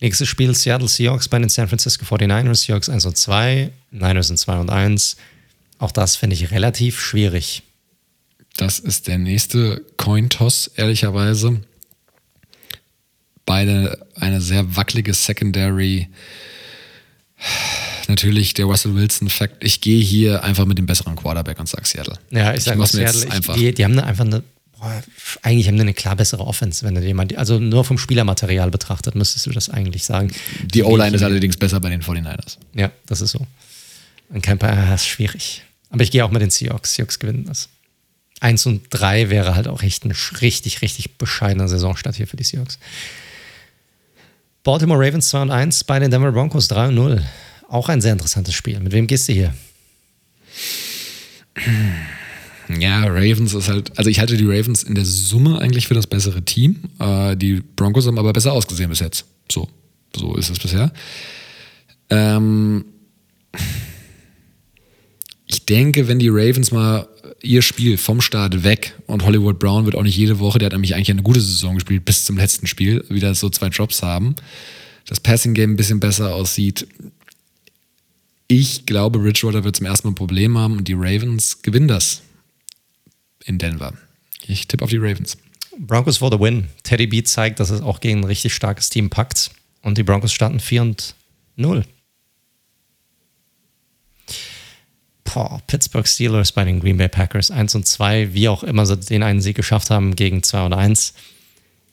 Nächstes 0.00 0.28
Spiel 0.28 0.54
Seattle 0.54 0.88
Seahawks 0.88 1.28
bei 1.28 1.38
den 1.38 1.48
San 1.48 1.68
Francisco 1.68 2.04
49ers. 2.04 2.66
Seahawks 2.66 2.88
1 2.88 3.06
und 3.06 3.16
2, 3.16 3.70
Niners 3.90 4.28
sind 4.28 4.38
2 4.38 4.58
und 4.58 4.70
1. 4.70 5.16
Auch 5.82 5.90
das 5.90 6.14
finde 6.14 6.34
ich 6.34 6.52
relativ 6.52 7.00
schwierig. 7.00 7.64
Das 8.56 8.78
ist 8.78 9.08
der 9.08 9.18
nächste 9.18 9.84
Cointoss, 9.96 10.68
ehrlicherweise. 10.76 11.60
Beide 13.46 14.06
eine 14.14 14.40
sehr 14.40 14.76
wackelige 14.76 15.12
Secondary. 15.12 16.06
Natürlich 18.06 18.54
der 18.54 18.66
Russell 18.66 18.94
Wilson-Fakt. 18.94 19.64
Ich 19.64 19.80
gehe 19.80 20.00
hier 20.00 20.44
einfach 20.44 20.66
mit 20.66 20.78
dem 20.78 20.86
besseren 20.86 21.16
Quarterback 21.16 21.58
und 21.58 21.68
sage 21.68 21.84
Seattle. 21.84 22.16
Ja, 22.30 22.54
ich 22.54 22.62
sage 22.62 22.86
Seattle. 22.86 23.24
Ich 23.24 23.32
einfach. 23.32 23.56
Gehe, 23.56 23.72
die 23.72 23.84
haben 23.84 23.98
einfach 23.98 24.24
eine, 24.24 24.44
eigentlich 25.42 25.66
haben 25.66 25.74
die 25.74 25.80
eine 25.80 25.94
klar 25.94 26.14
bessere 26.14 26.46
Offense, 26.46 26.86
wenn 26.86 26.94
du 26.94 27.00
jemand, 27.00 27.36
also 27.36 27.58
nur 27.58 27.84
vom 27.84 27.98
Spielermaterial 27.98 28.70
betrachtet, 28.70 29.16
müsstest 29.16 29.46
du 29.46 29.50
das 29.50 29.68
eigentlich 29.68 30.04
sagen. 30.04 30.30
Die 30.62 30.84
O-Line 30.84 31.16
ist 31.16 31.24
allerdings 31.24 31.56
besser 31.56 31.80
bei 31.80 31.90
den 31.90 32.02
49ers. 32.02 32.58
Ja, 32.72 32.92
das 33.06 33.20
ist 33.20 33.32
so. 33.32 33.44
Und 34.28 34.42
kein 34.42 34.60
Paar 34.60 34.94
ist 34.94 35.08
schwierig. 35.08 35.62
Aber 35.92 36.02
ich 36.02 36.10
gehe 36.10 36.24
auch 36.24 36.30
mit 36.30 36.42
den 36.42 36.50
Seahawks. 36.50 36.94
Seahawks 36.94 37.18
gewinnen 37.18 37.44
das. 37.46 37.68
Eins 38.40 38.66
und 38.66 38.82
drei 38.90 39.30
wäre 39.30 39.54
halt 39.54 39.68
auch 39.68 39.82
echt 39.82 40.04
ein 40.04 40.12
richtig, 40.40 40.82
richtig 40.82 41.16
bescheidener 41.16 41.68
Saisonstart 41.68 42.16
hier 42.16 42.26
für 42.26 42.36
die 42.36 42.44
Seahawks. 42.44 42.78
Baltimore 44.64 44.98
Ravens 44.98 45.28
2 45.28 45.42
und 45.42 45.50
1 45.50 45.84
bei 45.84 45.98
den 45.98 46.10
Denver 46.10 46.32
Broncos 46.32 46.66
3 46.68 46.88
und 46.88 46.94
0. 46.96 47.22
Auch 47.68 47.88
ein 47.88 48.00
sehr 48.00 48.12
interessantes 48.12 48.54
Spiel. 48.54 48.80
Mit 48.80 48.92
wem 48.92 49.06
gehst 49.06 49.28
du 49.28 49.32
hier? 49.32 49.54
Ja, 52.68 53.04
Ravens 53.04 53.54
ist 53.54 53.68
halt, 53.68 53.96
also 53.98 54.08
ich 54.08 54.18
halte 54.18 54.36
die 54.36 54.46
Ravens 54.46 54.82
in 54.82 54.94
der 54.94 55.04
Summe 55.04 55.58
eigentlich 55.60 55.88
für 55.88 55.94
das 55.94 56.06
bessere 56.06 56.42
Team. 56.42 56.76
Äh, 56.98 57.36
die 57.36 57.60
Broncos 57.60 58.06
haben 58.06 58.18
aber 58.18 58.32
besser 58.32 58.52
ausgesehen 58.52 58.88
bis 58.88 59.00
jetzt. 59.00 59.24
So, 59.50 59.68
so 60.16 60.34
ist 60.36 60.50
es 60.50 60.58
bisher. 60.58 60.92
Ähm, 62.08 62.84
ich 65.52 65.66
denke, 65.66 66.08
wenn 66.08 66.18
die 66.18 66.28
Ravens 66.28 66.72
mal 66.72 67.08
ihr 67.42 67.62
Spiel 67.62 67.98
vom 67.98 68.20
Start 68.20 68.64
weg 68.64 68.94
und 69.06 69.24
Hollywood 69.24 69.58
Brown 69.58 69.84
wird 69.84 69.94
auch 69.94 70.02
nicht 70.02 70.16
jede 70.16 70.38
Woche, 70.38 70.58
der 70.58 70.66
hat 70.66 70.72
nämlich 70.72 70.94
eigentlich 70.94 71.10
eine 71.10 71.22
gute 71.22 71.40
Saison 71.40 71.74
gespielt, 71.74 72.04
bis 72.04 72.24
zum 72.24 72.36
letzten 72.36 72.66
Spiel, 72.66 73.04
wieder 73.08 73.34
so 73.34 73.50
zwei 73.50 73.68
Drops 73.68 74.02
haben, 74.02 74.34
das 75.06 75.20
Passing 75.20 75.54
Game 75.54 75.72
ein 75.72 75.76
bisschen 75.76 76.00
besser 76.00 76.34
aussieht. 76.34 76.86
Ich 78.48 78.86
glaube, 78.86 79.18
Bridgewater 79.18 79.64
wird 79.64 79.76
zum 79.76 79.86
ersten 79.86 80.08
Mal 80.08 80.12
ein 80.12 80.16
Problem 80.16 80.56
haben 80.56 80.78
und 80.78 80.88
die 80.88 80.94
Ravens 80.94 81.62
gewinnen 81.62 81.88
das 81.88 82.22
in 83.44 83.58
Denver. 83.58 83.92
Ich 84.46 84.68
tippe 84.68 84.84
auf 84.84 84.90
die 84.90 84.98
Ravens. 84.98 85.36
Broncos 85.78 86.18
for 86.18 86.30
the 86.30 86.38
win. 86.38 86.68
Teddy 86.82 87.06
B 87.06 87.22
zeigt, 87.22 87.60
dass 87.60 87.70
es 87.70 87.80
auch 87.80 88.00
gegen 88.00 88.20
ein 88.20 88.24
richtig 88.24 88.54
starkes 88.54 88.90
Team 88.90 89.10
packt. 89.10 89.50
Und 89.80 89.98
die 89.98 90.02
Broncos 90.02 90.32
starten 90.32 90.60
4 90.60 90.82
und 90.82 91.14
0. 91.56 91.84
boah, 95.32 95.60
Pittsburgh 95.66 96.06
Steelers 96.06 96.52
bei 96.52 96.64
den 96.64 96.80
Green 96.80 96.96
Bay 96.96 97.08
Packers 97.08 97.50
1 97.50 97.74
und 97.74 97.86
2, 97.86 98.34
wie 98.34 98.48
auch 98.48 98.62
immer 98.62 98.86
sie 98.86 98.96
den 98.96 99.22
einen 99.22 99.40
Sieg 99.40 99.56
geschafft 99.56 99.90
haben 99.90 100.16
gegen 100.16 100.42
2 100.42 100.66
und 100.66 100.72
1. 100.72 101.14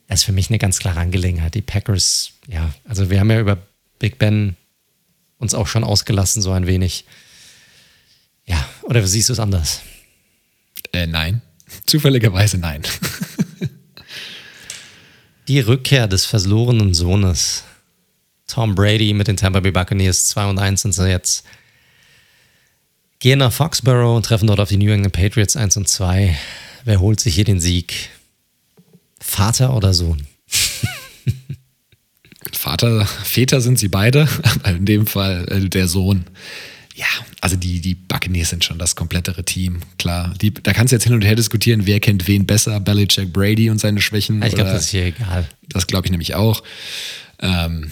Das 0.08 0.19
ist 0.19 0.26
für 0.26 0.32
mich 0.32 0.50
eine 0.50 0.58
ganz 0.58 0.80
klare 0.80 1.00
Angelegenheit. 1.00 1.53
Die 1.53 1.61
Packers, 1.61 2.32
ja, 2.48 2.74
also 2.85 3.09
wir 3.09 3.19
haben 3.19 3.30
ja 3.30 3.40
über 3.40 3.58
Big 4.00 4.18
Ben 4.18 4.56
uns 5.38 5.53
auch 5.53 5.68
schon 5.68 5.84
ausgelassen, 5.84 6.42
so 6.42 6.51
ein 6.51 6.68
wenig. 6.68 7.06
Ja, 8.45 8.68
oder 8.84 9.06
siehst 9.06 9.30
du 9.30 9.34
es 9.34 9.40
anders? 9.40 9.82
Äh, 10.93 11.08
nein. 11.08 11.42
Zufälligerweise 11.85 12.58
nein. 12.58 12.82
Die 15.48 15.59
Rückkehr 15.59 16.08
des 16.08 16.26
verlorenen 16.26 16.93
Sohnes. 16.93 17.64
Tom 18.48 18.74
Brady 18.74 19.14
mit 19.14 19.27
den 19.27 19.38
Tampa 19.38 19.59
Bay 19.59 19.72
Buccaneers 19.72 20.27
2 20.30 20.45
und 20.48 20.59
1 20.59 20.82
sind 20.82 20.93
sie 20.93 21.08
jetzt 21.08 21.45
gehen 23.19 23.39
nach 23.39 23.51
Foxborough 23.51 24.15
und 24.15 24.25
treffen 24.25 24.48
dort 24.48 24.59
auf 24.59 24.69
die 24.69 24.77
New 24.77 24.91
England 24.91 25.14
Patriots 25.14 25.56
1 25.56 25.77
und 25.77 25.88
2. 25.88 26.35
Wer 26.85 26.99
holt 26.99 27.19
sich 27.19 27.35
hier 27.35 27.43
den 27.43 27.59
Sieg? 27.59 28.09
Vater 29.19 29.75
oder 29.75 29.93
Sohn? 29.93 30.25
Vater, 32.53 33.06
Väter 33.06 33.61
sind 33.61 33.77
sie 33.77 33.89
beide, 33.89 34.27
aber 34.64 34.72
in 34.72 34.85
dem 34.85 35.07
Fall 35.07 35.45
äh, 35.49 35.69
der 35.69 35.88
Sohn. 35.88 36.25
Ja, 36.95 37.06
also 37.39 37.56
die, 37.56 37.80
die 37.80 37.95
Buccaneers 37.95 38.49
sind 38.49 38.65
schon 38.65 38.77
das 38.77 38.95
komplettere 38.95 39.45
Team, 39.45 39.80
klar. 39.98 40.33
Die, 40.41 40.53
da 40.53 40.73
kannst 40.73 40.91
du 40.91 40.95
jetzt 40.95 41.03
hin 41.03 41.14
und 41.14 41.22
her 41.22 41.35
diskutieren, 41.35 41.85
wer 41.85 41.99
kennt 41.99 42.27
wen 42.27 42.45
besser, 42.45 42.80
Belichick, 42.80 43.31
Brady 43.31 43.69
und 43.69 43.80
seine 43.80 44.01
Schwächen. 44.01 44.41
Ich 44.43 44.53
glaube, 44.53 44.72
das 44.72 44.83
ist 44.83 44.89
hier 44.89 45.06
egal. 45.06 45.48
Das 45.69 45.88
glaube 45.88 46.07
ich 46.07 46.11
nämlich 46.11 46.35
auch. 46.35 46.64
Ähm, 47.39 47.91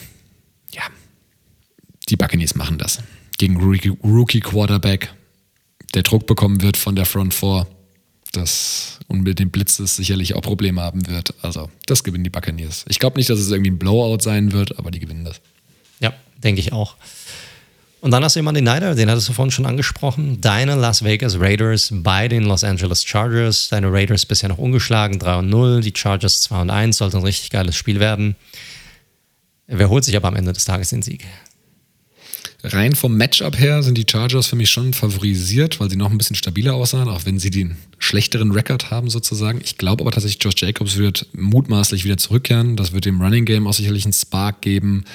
ja, 0.72 0.84
die 2.10 2.18
Buccaneers 2.18 2.56
machen 2.56 2.78
das. 2.78 3.00
Gegen 3.38 3.58
Rookie, 3.58 3.94
Rookie 4.04 4.40
Quarterback 4.40 5.14
der 5.94 6.04
Druck 6.04 6.28
bekommen 6.28 6.62
wird 6.62 6.78
von 6.78 6.96
der 6.96 7.06
Front 7.06 7.34
4. 7.34 7.68
Das 8.34 9.00
und 9.08 9.22
mit 9.22 9.40
den 9.40 9.52
Blitzes 9.52 9.96
sicherlich 9.96 10.36
auch 10.36 10.42
Probleme 10.42 10.82
haben 10.82 11.08
wird. 11.08 11.34
Also, 11.42 11.70
das 11.86 12.04
gewinnen 12.04 12.26
die 12.26 12.30
Buccaneers. 12.30 12.86
Ich 12.90 13.00
glaube 13.00 13.18
nicht, 13.18 13.30
dass 13.30 13.40
es 13.40 13.50
irgendwie 13.50 13.72
ein 13.72 13.80
Blowout 13.80 14.22
sein 14.22 14.52
wird, 14.52 14.78
aber 14.78 14.92
die 14.92 15.00
gewinnen 15.00 15.24
das. 15.24 15.40
Ja, 16.02 16.14
denke 16.44 16.60
ich 16.60 16.74
auch. 16.74 16.96
Und 18.02 18.12
dann 18.12 18.24
hast 18.24 18.36
du 18.36 18.40
jemanden, 18.40 18.64
den 18.64 18.74
Nider, 18.74 18.96
den 18.96 19.10
hattest 19.10 19.30
du 19.30 19.34
vorhin 19.34 19.52
schon 19.52 19.66
angesprochen. 19.66 20.40
Deine 20.40 20.76
Las 20.76 21.04
Vegas 21.04 21.40
Raiders 21.40 21.90
bei 21.92 22.28
den 22.28 22.44
Los 22.44 22.64
Angeles 22.64 23.04
Chargers. 23.04 23.70
Deine 23.70 23.92
Raiders 23.92 24.26
bisher 24.26 24.50
noch 24.50 24.60
ungeschlagen, 24.60 25.20
3 25.20 25.40
und 25.40 25.50
0. 25.50 25.82
Die 25.82 25.94
Chargers 25.96 26.42
2 26.42 26.62
und 26.62 26.70
1. 26.70 26.98
Sollte 26.98 27.18
ein 27.18 27.24
richtig 27.24 27.50
geiles 27.50 27.76
Spiel 27.76 28.00
werden. 28.00 28.36
Wer 29.68 29.90
holt 29.90 30.04
sich 30.04 30.16
aber 30.16 30.28
am 30.28 30.36
Ende 30.36 30.54
des 30.54 30.66
Tages 30.66 30.90
den 30.90 31.02
Sieg? 31.02 31.26
Rein 32.64 32.96
vom 32.96 33.16
Matchup 33.16 33.60
her 33.60 33.84
sind 33.84 33.98
die 33.98 34.06
Chargers 34.10 34.48
für 34.48 34.56
mich 34.56 34.70
schon 34.72 34.94
favorisiert, 34.94 35.80
weil 35.80 35.90
sie 35.90 35.96
noch 35.96 36.10
ein 36.10 36.18
bisschen 36.18 36.36
stabiler 36.36 36.74
aussahen, 36.74 37.08
auch 37.08 37.26
wenn 37.26 37.38
sie 37.38 37.52
den 37.52 37.78
schlechteren 38.00 38.52
Rekord 38.52 38.90
haben 38.90 39.10
sozusagen. 39.10 39.62
Ich 39.64 39.78
glaube 39.78 40.04
aber 40.04 40.12
tatsächlich, 40.12 40.44
Josh 40.44 40.56
Jacobs 40.62 40.98
wird 40.98 41.28
mutmaßlich 41.34 42.04
wieder 42.04 42.18
zurückkehren. 42.18 42.76
Das 42.76 42.94
wird 42.94 43.06
dem 43.06 43.22
Running 43.22 43.46
Game 43.46 43.68
auch 43.68 43.74
sicherlich 43.74 44.06
einen 44.06 44.14
Spark 44.14 44.62
geben. 44.62 45.06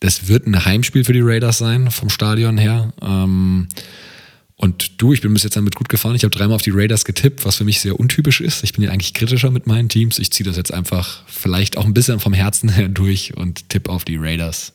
Das 0.00 0.26
wird 0.26 0.46
ein 0.46 0.64
Heimspiel 0.64 1.04
für 1.04 1.12
die 1.12 1.20
Raiders 1.22 1.58
sein, 1.58 1.90
vom 1.90 2.10
Stadion 2.10 2.58
her. 2.58 2.92
Ähm, 3.02 3.68
und 4.56 5.00
du, 5.00 5.12
ich 5.12 5.20
bin 5.20 5.32
bis 5.32 5.44
jetzt 5.44 5.56
damit 5.56 5.76
gut 5.76 5.88
gefahren. 5.88 6.16
Ich 6.16 6.24
habe 6.24 6.36
dreimal 6.36 6.56
auf 6.56 6.62
die 6.62 6.72
Raiders 6.74 7.04
getippt, 7.04 7.44
was 7.44 7.56
für 7.56 7.64
mich 7.64 7.80
sehr 7.80 7.98
untypisch 7.98 8.40
ist. 8.40 8.64
Ich 8.64 8.72
bin 8.72 8.82
ja 8.82 8.90
eigentlich 8.90 9.14
kritischer 9.14 9.52
mit 9.52 9.68
meinen 9.68 9.88
Teams. 9.88 10.18
Ich 10.18 10.32
ziehe 10.32 10.44
das 10.44 10.56
jetzt 10.56 10.74
einfach 10.74 11.22
vielleicht 11.28 11.76
auch 11.76 11.84
ein 11.84 11.94
bisschen 11.94 12.18
vom 12.18 12.32
Herzen 12.32 12.68
her 12.68 12.88
durch 12.88 13.36
und 13.36 13.68
tippe 13.68 13.90
auf 13.90 14.04
die 14.04 14.16
Raiders. 14.16 14.72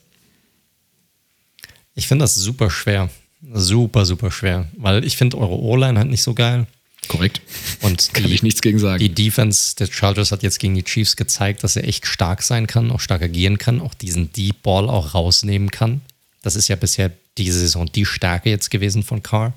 Ich 1.94 2.06
finde 2.08 2.24
das 2.24 2.34
super 2.34 2.70
schwer. 2.70 3.10
Super, 3.52 4.06
super 4.06 4.30
schwer. 4.30 4.68
Weil 4.76 5.04
ich 5.04 5.16
finde 5.16 5.38
eure 5.38 5.58
O-Line 5.58 5.98
halt 5.98 6.08
nicht 6.10 6.22
so 6.22 6.34
geil. 6.34 6.66
Korrekt. 7.08 7.40
Und 7.82 8.10
Kann 8.14 8.24
die, 8.24 8.32
ich 8.34 8.42
nichts 8.42 8.62
gegen 8.62 8.78
sagen. 8.78 8.98
die 8.98 9.10
Defense 9.14 9.76
der 9.76 9.86
Chargers 9.86 10.32
hat 10.32 10.42
jetzt 10.42 10.58
gegen 10.58 10.74
die 10.74 10.82
Chiefs 10.84 11.16
gezeigt, 11.16 11.62
dass 11.62 11.76
er 11.76 11.86
echt 11.86 12.06
stark 12.06 12.42
sein 12.42 12.66
kann, 12.66 12.90
auch 12.90 13.00
stark 13.00 13.22
agieren 13.22 13.58
kann, 13.58 13.80
auch 13.80 13.94
diesen 13.94 14.32
Deep 14.32 14.62
Ball 14.62 14.88
auch 14.88 15.14
rausnehmen 15.14 15.70
kann. 15.70 16.00
Das 16.42 16.56
ist 16.56 16.68
ja 16.68 16.76
bisher 16.76 17.10
diese 17.36 17.58
Saison 17.58 17.90
die 17.92 18.06
Stärke 18.06 18.48
jetzt 18.50 18.70
gewesen 18.70 19.02
von 19.02 19.22
Carr. 19.22 19.52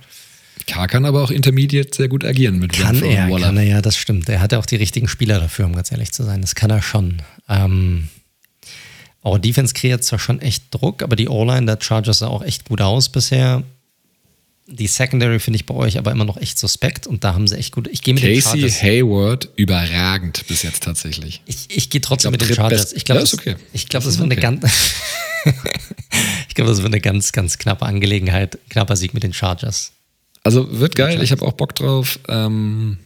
Carr 0.66 0.88
kann 0.88 1.06
aber 1.06 1.24
auch 1.24 1.32
Intermediate 1.32 1.96
sehr 1.96 2.08
gut 2.10 2.26
agieren 2.26 2.60
mit 2.60 2.74
Kann 2.74 2.98
Renfro 2.98 3.08
er, 3.10 3.30
Waller. 3.30 3.46
kann 3.48 3.58
er, 3.58 3.64
ja, 3.64 3.82
das 3.82 3.96
stimmt. 3.96 4.28
Er 4.28 4.42
hat 4.42 4.52
ja 4.52 4.60
auch 4.60 4.66
die 4.66 4.76
richtigen 4.76 5.08
Spieler 5.08 5.40
dafür, 5.40 5.66
um 5.66 5.76
ganz 5.76 5.92
ehrlich 5.92 6.12
zu 6.12 6.24
sein. 6.24 6.42
Das 6.42 6.56
kann 6.56 6.70
er 6.72 6.82
schon. 6.82 7.22
Ähm, 7.48 8.10
auch 9.24 9.38
Defense 9.38 9.74
kreiert 9.74 10.04
zwar 10.04 10.20
schon 10.20 10.40
echt 10.42 10.66
Druck, 10.72 11.04
aber 11.04 11.16
die 11.16 11.28
O-Line 11.28 11.66
der 11.66 11.80
Chargers 11.82 12.20
sah 12.20 12.28
auch 12.28 12.44
echt 12.44 12.66
gut 12.66 12.82
aus 12.82 13.10
bisher. 13.10 13.64
Die 14.70 14.88
Secondary 14.88 15.40
finde 15.40 15.56
ich 15.56 15.66
bei 15.66 15.74
euch 15.74 15.98
aber 15.98 16.12
immer 16.12 16.26
noch 16.26 16.36
echt 16.38 16.60
suspekt 16.60 17.08
und 17.08 17.24
da 17.24 17.34
haben 17.34 17.48
sie 17.48 17.58
echt 17.58 17.74
gut. 17.74 17.88
Ich 17.88 18.02
gehe 18.02 18.14
mit 18.14 18.24
den 18.24 18.36
Casey 18.36 18.60
Chargers. 18.60 18.84
Hayward 18.84 19.50
überragend 19.56 20.46
bis 20.48 20.62
jetzt 20.64 20.84
tatsächlich. 20.84 21.42
Ich, 21.46 21.68
ich 21.70 21.90
gehe 21.90 22.02
trotzdem 22.02 22.34
Ich 22.34 22.40
glaub, 22.40 22.50
mit 22.50 22.58
den 22.58 22.62
Chargers. 22.62 22.94
Ich 22.94 23.06
glaube, 23.06 23.20
Ja, 23.20 23.24
ist 23.24 23.34
das, 23.34 23.40
okay. 23.40 23.56
ich 23.72 23.88
glaube, 23.88 24.06
Das 24.06 24.14
das, 24.18 24.20
wird 24.20 24.32
eine 24.32 24.42
okay. 24.42 24.60
ganz. 24.60 24.94
ich 26.50 26.56
glaube, 26.56 26.70
das 26.70 26.82
wird 26.82 26.94
eine 26.94 27.00
ganz, 27.00 27.32
ganz 27.32 27.58
knappe 27.58 27.86
Angelegenheit. 27.86 28.60
Knapper 28.70 28.98
Sieg 28.98 29.14
mit 29.14 29.24
den 29.24 29.34
Chargers. 29.34 29.94
Also 30.44 30.80
wird 30.80 30.96
geil, 30.96 31.22
ich 31.22 31.32
habe 31.32 31.46
auch 31.46 31.54
Bock 31.54 31.74
drauf. 31.76 32.20
Ähm, 32.28 32.98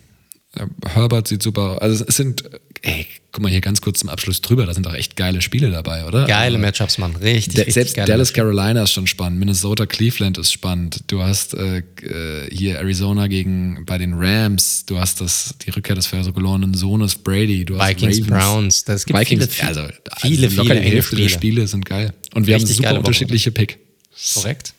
äh, 0.56 0.66
Herbert 0.88 1.28
sieht 1.28 1.44
super 1.44 1.74
aus. 1.74 1.78
Also 1.80 2.06
es 2.08 2.16
sind, 2.16 2.44
ey, 2.82 3.06
guck 3.32 3.42
mal 3.44 3.50
hier 3.50 3.62
ganz 3.62 3.82
kurz 3.82 4.00
zum 4.00 4.10
Abschluss 4.10 4.42
drüber, 4.42 4.66
da 4.66 4.74
sind 4.74 4.86
auch 4.88 4.94
echt 4.94 5.16
geile 5.16 5.42
Spiele 5.42 5.72
dabei, 5.72 6.06
oder? 6.06 6.26
Geile 6.26 6.58
Matchups, 6.58 6.98
Mann. 6.98 7.16
Richtig, 7.16 7.56
der, 7.56 7.66
richtig 7.68 7.74
selbst 7.74 7.98
Dallas. 7.98 8.34
Carolina 8.34 8.84
ist 8.84 8.92
schon 8.92 9.08
spannend, 9.08 9.40
Minnesota 9.40 9.86
Cleveland 9.86 10.38
ist 10.38 10.52
spannend. 10.52 11.04
Du 11.08 11.22
hast 11.24 11.54
äh, 11.54 11.78
äh, 11.80 12.50
hier 12.54 12.80
Arizona 12.80 13.28
gegen 13.28 13.86
bei 13.86 13.98
den 13.98 14.14
Rams, 14.16 14.86
du 14.86 15.00
hast 15.00 15.22
das 15.22 15.56
die 15.66 15.70
Rückkehr 15.70 15.96
des 15.96 16.08
verlorenen 16.08 16.74
Sohnes 16.74 17.16
Brady, 17.16 17.64
du 17.64 17.80
hast 17.80 17.90
Vikings, 17.90 18.18
Ravens, 18.18 18.28
Browns. 18.28 18.84
Das 18.84 19.06
gibt 19.06 19.18
Vikings, 19.18 19.48
viele, 19.48 19.68
also 19.68 19.82
viele, 20.20 20.48
also 20.48 20.58
locker 20.58 20.70
viele 20.76 20.82
die 20.82 20.90
Hälfte 20.92 21.16
der 21.16 21.24
Spiele. 21.30 21.30
Spiele 21.30 21.68
sind 21.68 21.86
geil. 21.86 22.14
Und 22.34 22.48
wir 22.48 22.56
Richtig 22.56 22.78
haben 22.78 22.84
super 22.84 22.98
unterschiedliche 23.00 23.52
Pick. 23.52 23.80
Korrekt. 24.34 24.74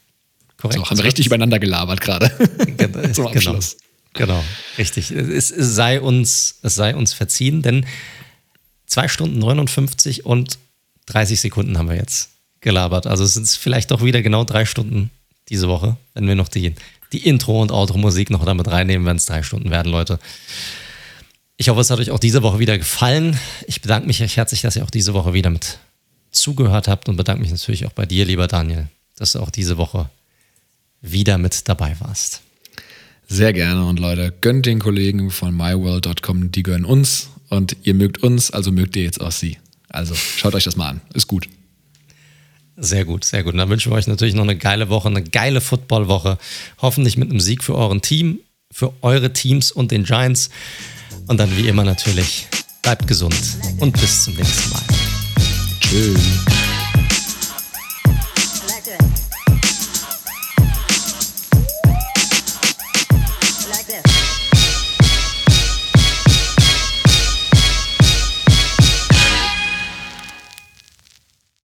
Korrekt. 0.58 0.78
So, 0.78 0.90
haben 0.90 0.98
wir 0.98 1.05
richtig 1.05 1.26
übereinander 1.26 1.58
gelabert 1.58 2.00
gerade. 2.00 2.31
Gen- 2.76 3.14
Zum 3.14 3.26
Abschluss. 3.26 3.78
Genau, 4.14 4.34
genau, 4.34 4.44
richtig. 4.78 5.10
Es, 5.10 5.50
es, 5.50 5.74
sei 5.74 6.00
uns, 6.00 6.58
es 6.62 6.74
sei 6.74 6.94
uns 6.94 7.14
verziehen, 7.14 7.62
denn 7.62 7.86
2 8.93 9.09
Stunden 9.09 9.39
59 9.39 10.27
und 10.27 10.59
30 11.07 11.41
Sekunden 11.41 11.79
haben 11.79 11.89
wir 11.89 11.97
jetzt 11.97 12.29
gelabert. 12.61 13.07
Also 13.07 13.25
es 13.25 13.33
sind 13.33 13.49
vielleicht 13.49 13.91
doch 13.91 14.05
wieder 14.05 14.21
genau 14.21 14.45
drei 14.45 14.67
Stunden 14.67 15.11
diese 15.49 15.67
Woche, 15.67 15.97
wenn 16.12 16.29
wir 16.29 16.35
noch 16.35 16.49
die, 16.49 16.75
die 17.12 17.27
Intro- 17.27 17.62
und 17.62 17.73
Outro-Musik 17.73 18.29
noch 18.29 18.45
damit 18.45 18.69
reinnehmen, 18.69 19.07
wenn 19.07 19.17
es 19.17 19.25
drei 19.25 19.43
Stunden 19.43 19.71
werden, 19.71 19.91
Leute. 19.91 20.19
Ich 21.57 21.71
hoffe, 21.71 21.81
es 21.81 21.89
hat 21.89 22.01
euch 22.01 22.11
auch 22.11 22.19
diese 22.19 22.43
Woche 22.43 22.59
wieder 22.59 22.77
gefallen. 22.77 23.39
Ich 23.67 23.81
bedanke 23.81 24.07
mich 24.07 24.21
recht 24.21 24.37
herzlich, 24.37 24.61
dass 24.61 24.77
ihr 24.77 24.85
auch 24.85 24.91
diese 24.91 25.15
Woche 25.15 25.33
wieder 25.33 25.49
mit 25.49 25.79
zugehört 26.31 26.87
habt 26.87 27.09
und 27.09 27.17
bedanke 27.17 27.41
mich 27.41 27.51
natürlich 27.51 27.87
auch 27.87 27.93
bei 27.93 28.05
dir, 28.05 28.27
lieber 28.27 28.47
Daniel, 28.47 28.89
dass 29.17 29.33
du 29.33 29.41
auch 29.41 29.51
diese 29.51 29.79
Woche 29.79 30.11
wieder 31.01 31.39
mit 31.39 31.67
dabei 31.67 31.97
warst. 31.99 32.43
Sehr 33.27 33.55
gerne 33.55 33.87
und 33.87 33.99
Leute, 33.99 34.35
gönnt 34.43 34.67
den 34.67 34.81
Kollegen 34.81 35.31
von 35.31 35.57
myworld.com, 35.57 36.53
die 36.53 36.62
gönnen 36.62 36.85
uns 36.85 37.31
und 37.52 37.76
ihr 37.82 37.92
mögt 37.92 38.22
uns, 38.22 38.50
also 38.50 38.72
mögt 38.72 38.97
ihr 38.97 39.02
jetzt 39.02 39.20
auch 39.20 39.31
sie. 39.31 39.58
Also 39.90 40.14
schaut 40.14 40.55
euch 40.55 40.64
das 40.64 40.76
mal 40.76 40.89
an, 40.89 41.00
ist 41.12 41.26
gut. 41.26 41.50
Sehr 42.78 43.05
gut, 43.05 43.24
sehr 43.24 43.42
gut. 43.44 43.52
Und 43.52 43.58
dann 43.58 43.68
wünschen 43.68 43.92
wir 43.92 43.97
euch 43.97 44.06
natürlich 44.06 44.34
noch 44.34 44.44
eine 44.44 44.56
geile 44.56 44.89
Woche, 44.89 45.08
eine 45.08 45.22
geile 45.22 45.60
Footballwoche. 45.60 46.39
Hoffentlich 46.81 47.18
mit 47.18 47.28
einem 47.28 47.40
Sieg 47.40 47.62
für 47.62 47.74
euren 47.74 48.00
Team, 48.00 48.39
für 48.72 48.94
eure 49.02 49.34
Teams 49.34 49.70
und 49.70 49.90
den 49.90 50.05
Giants. 50.05 50.48
Und 51.26 51.39
dann 51.39 51.55
wie 51.58 51.68
immer 51.68 51.84
natürlich, 51.84 52.47
bleibt 52.81 53.06
gesund 53.06 53.36
und 53.81 54.00
bis 54.00 54.24
zum 54.24 54.34
nächsten 54.34 54.70
Mal. 54.70 54.82
Tschüss. 55.81 56.61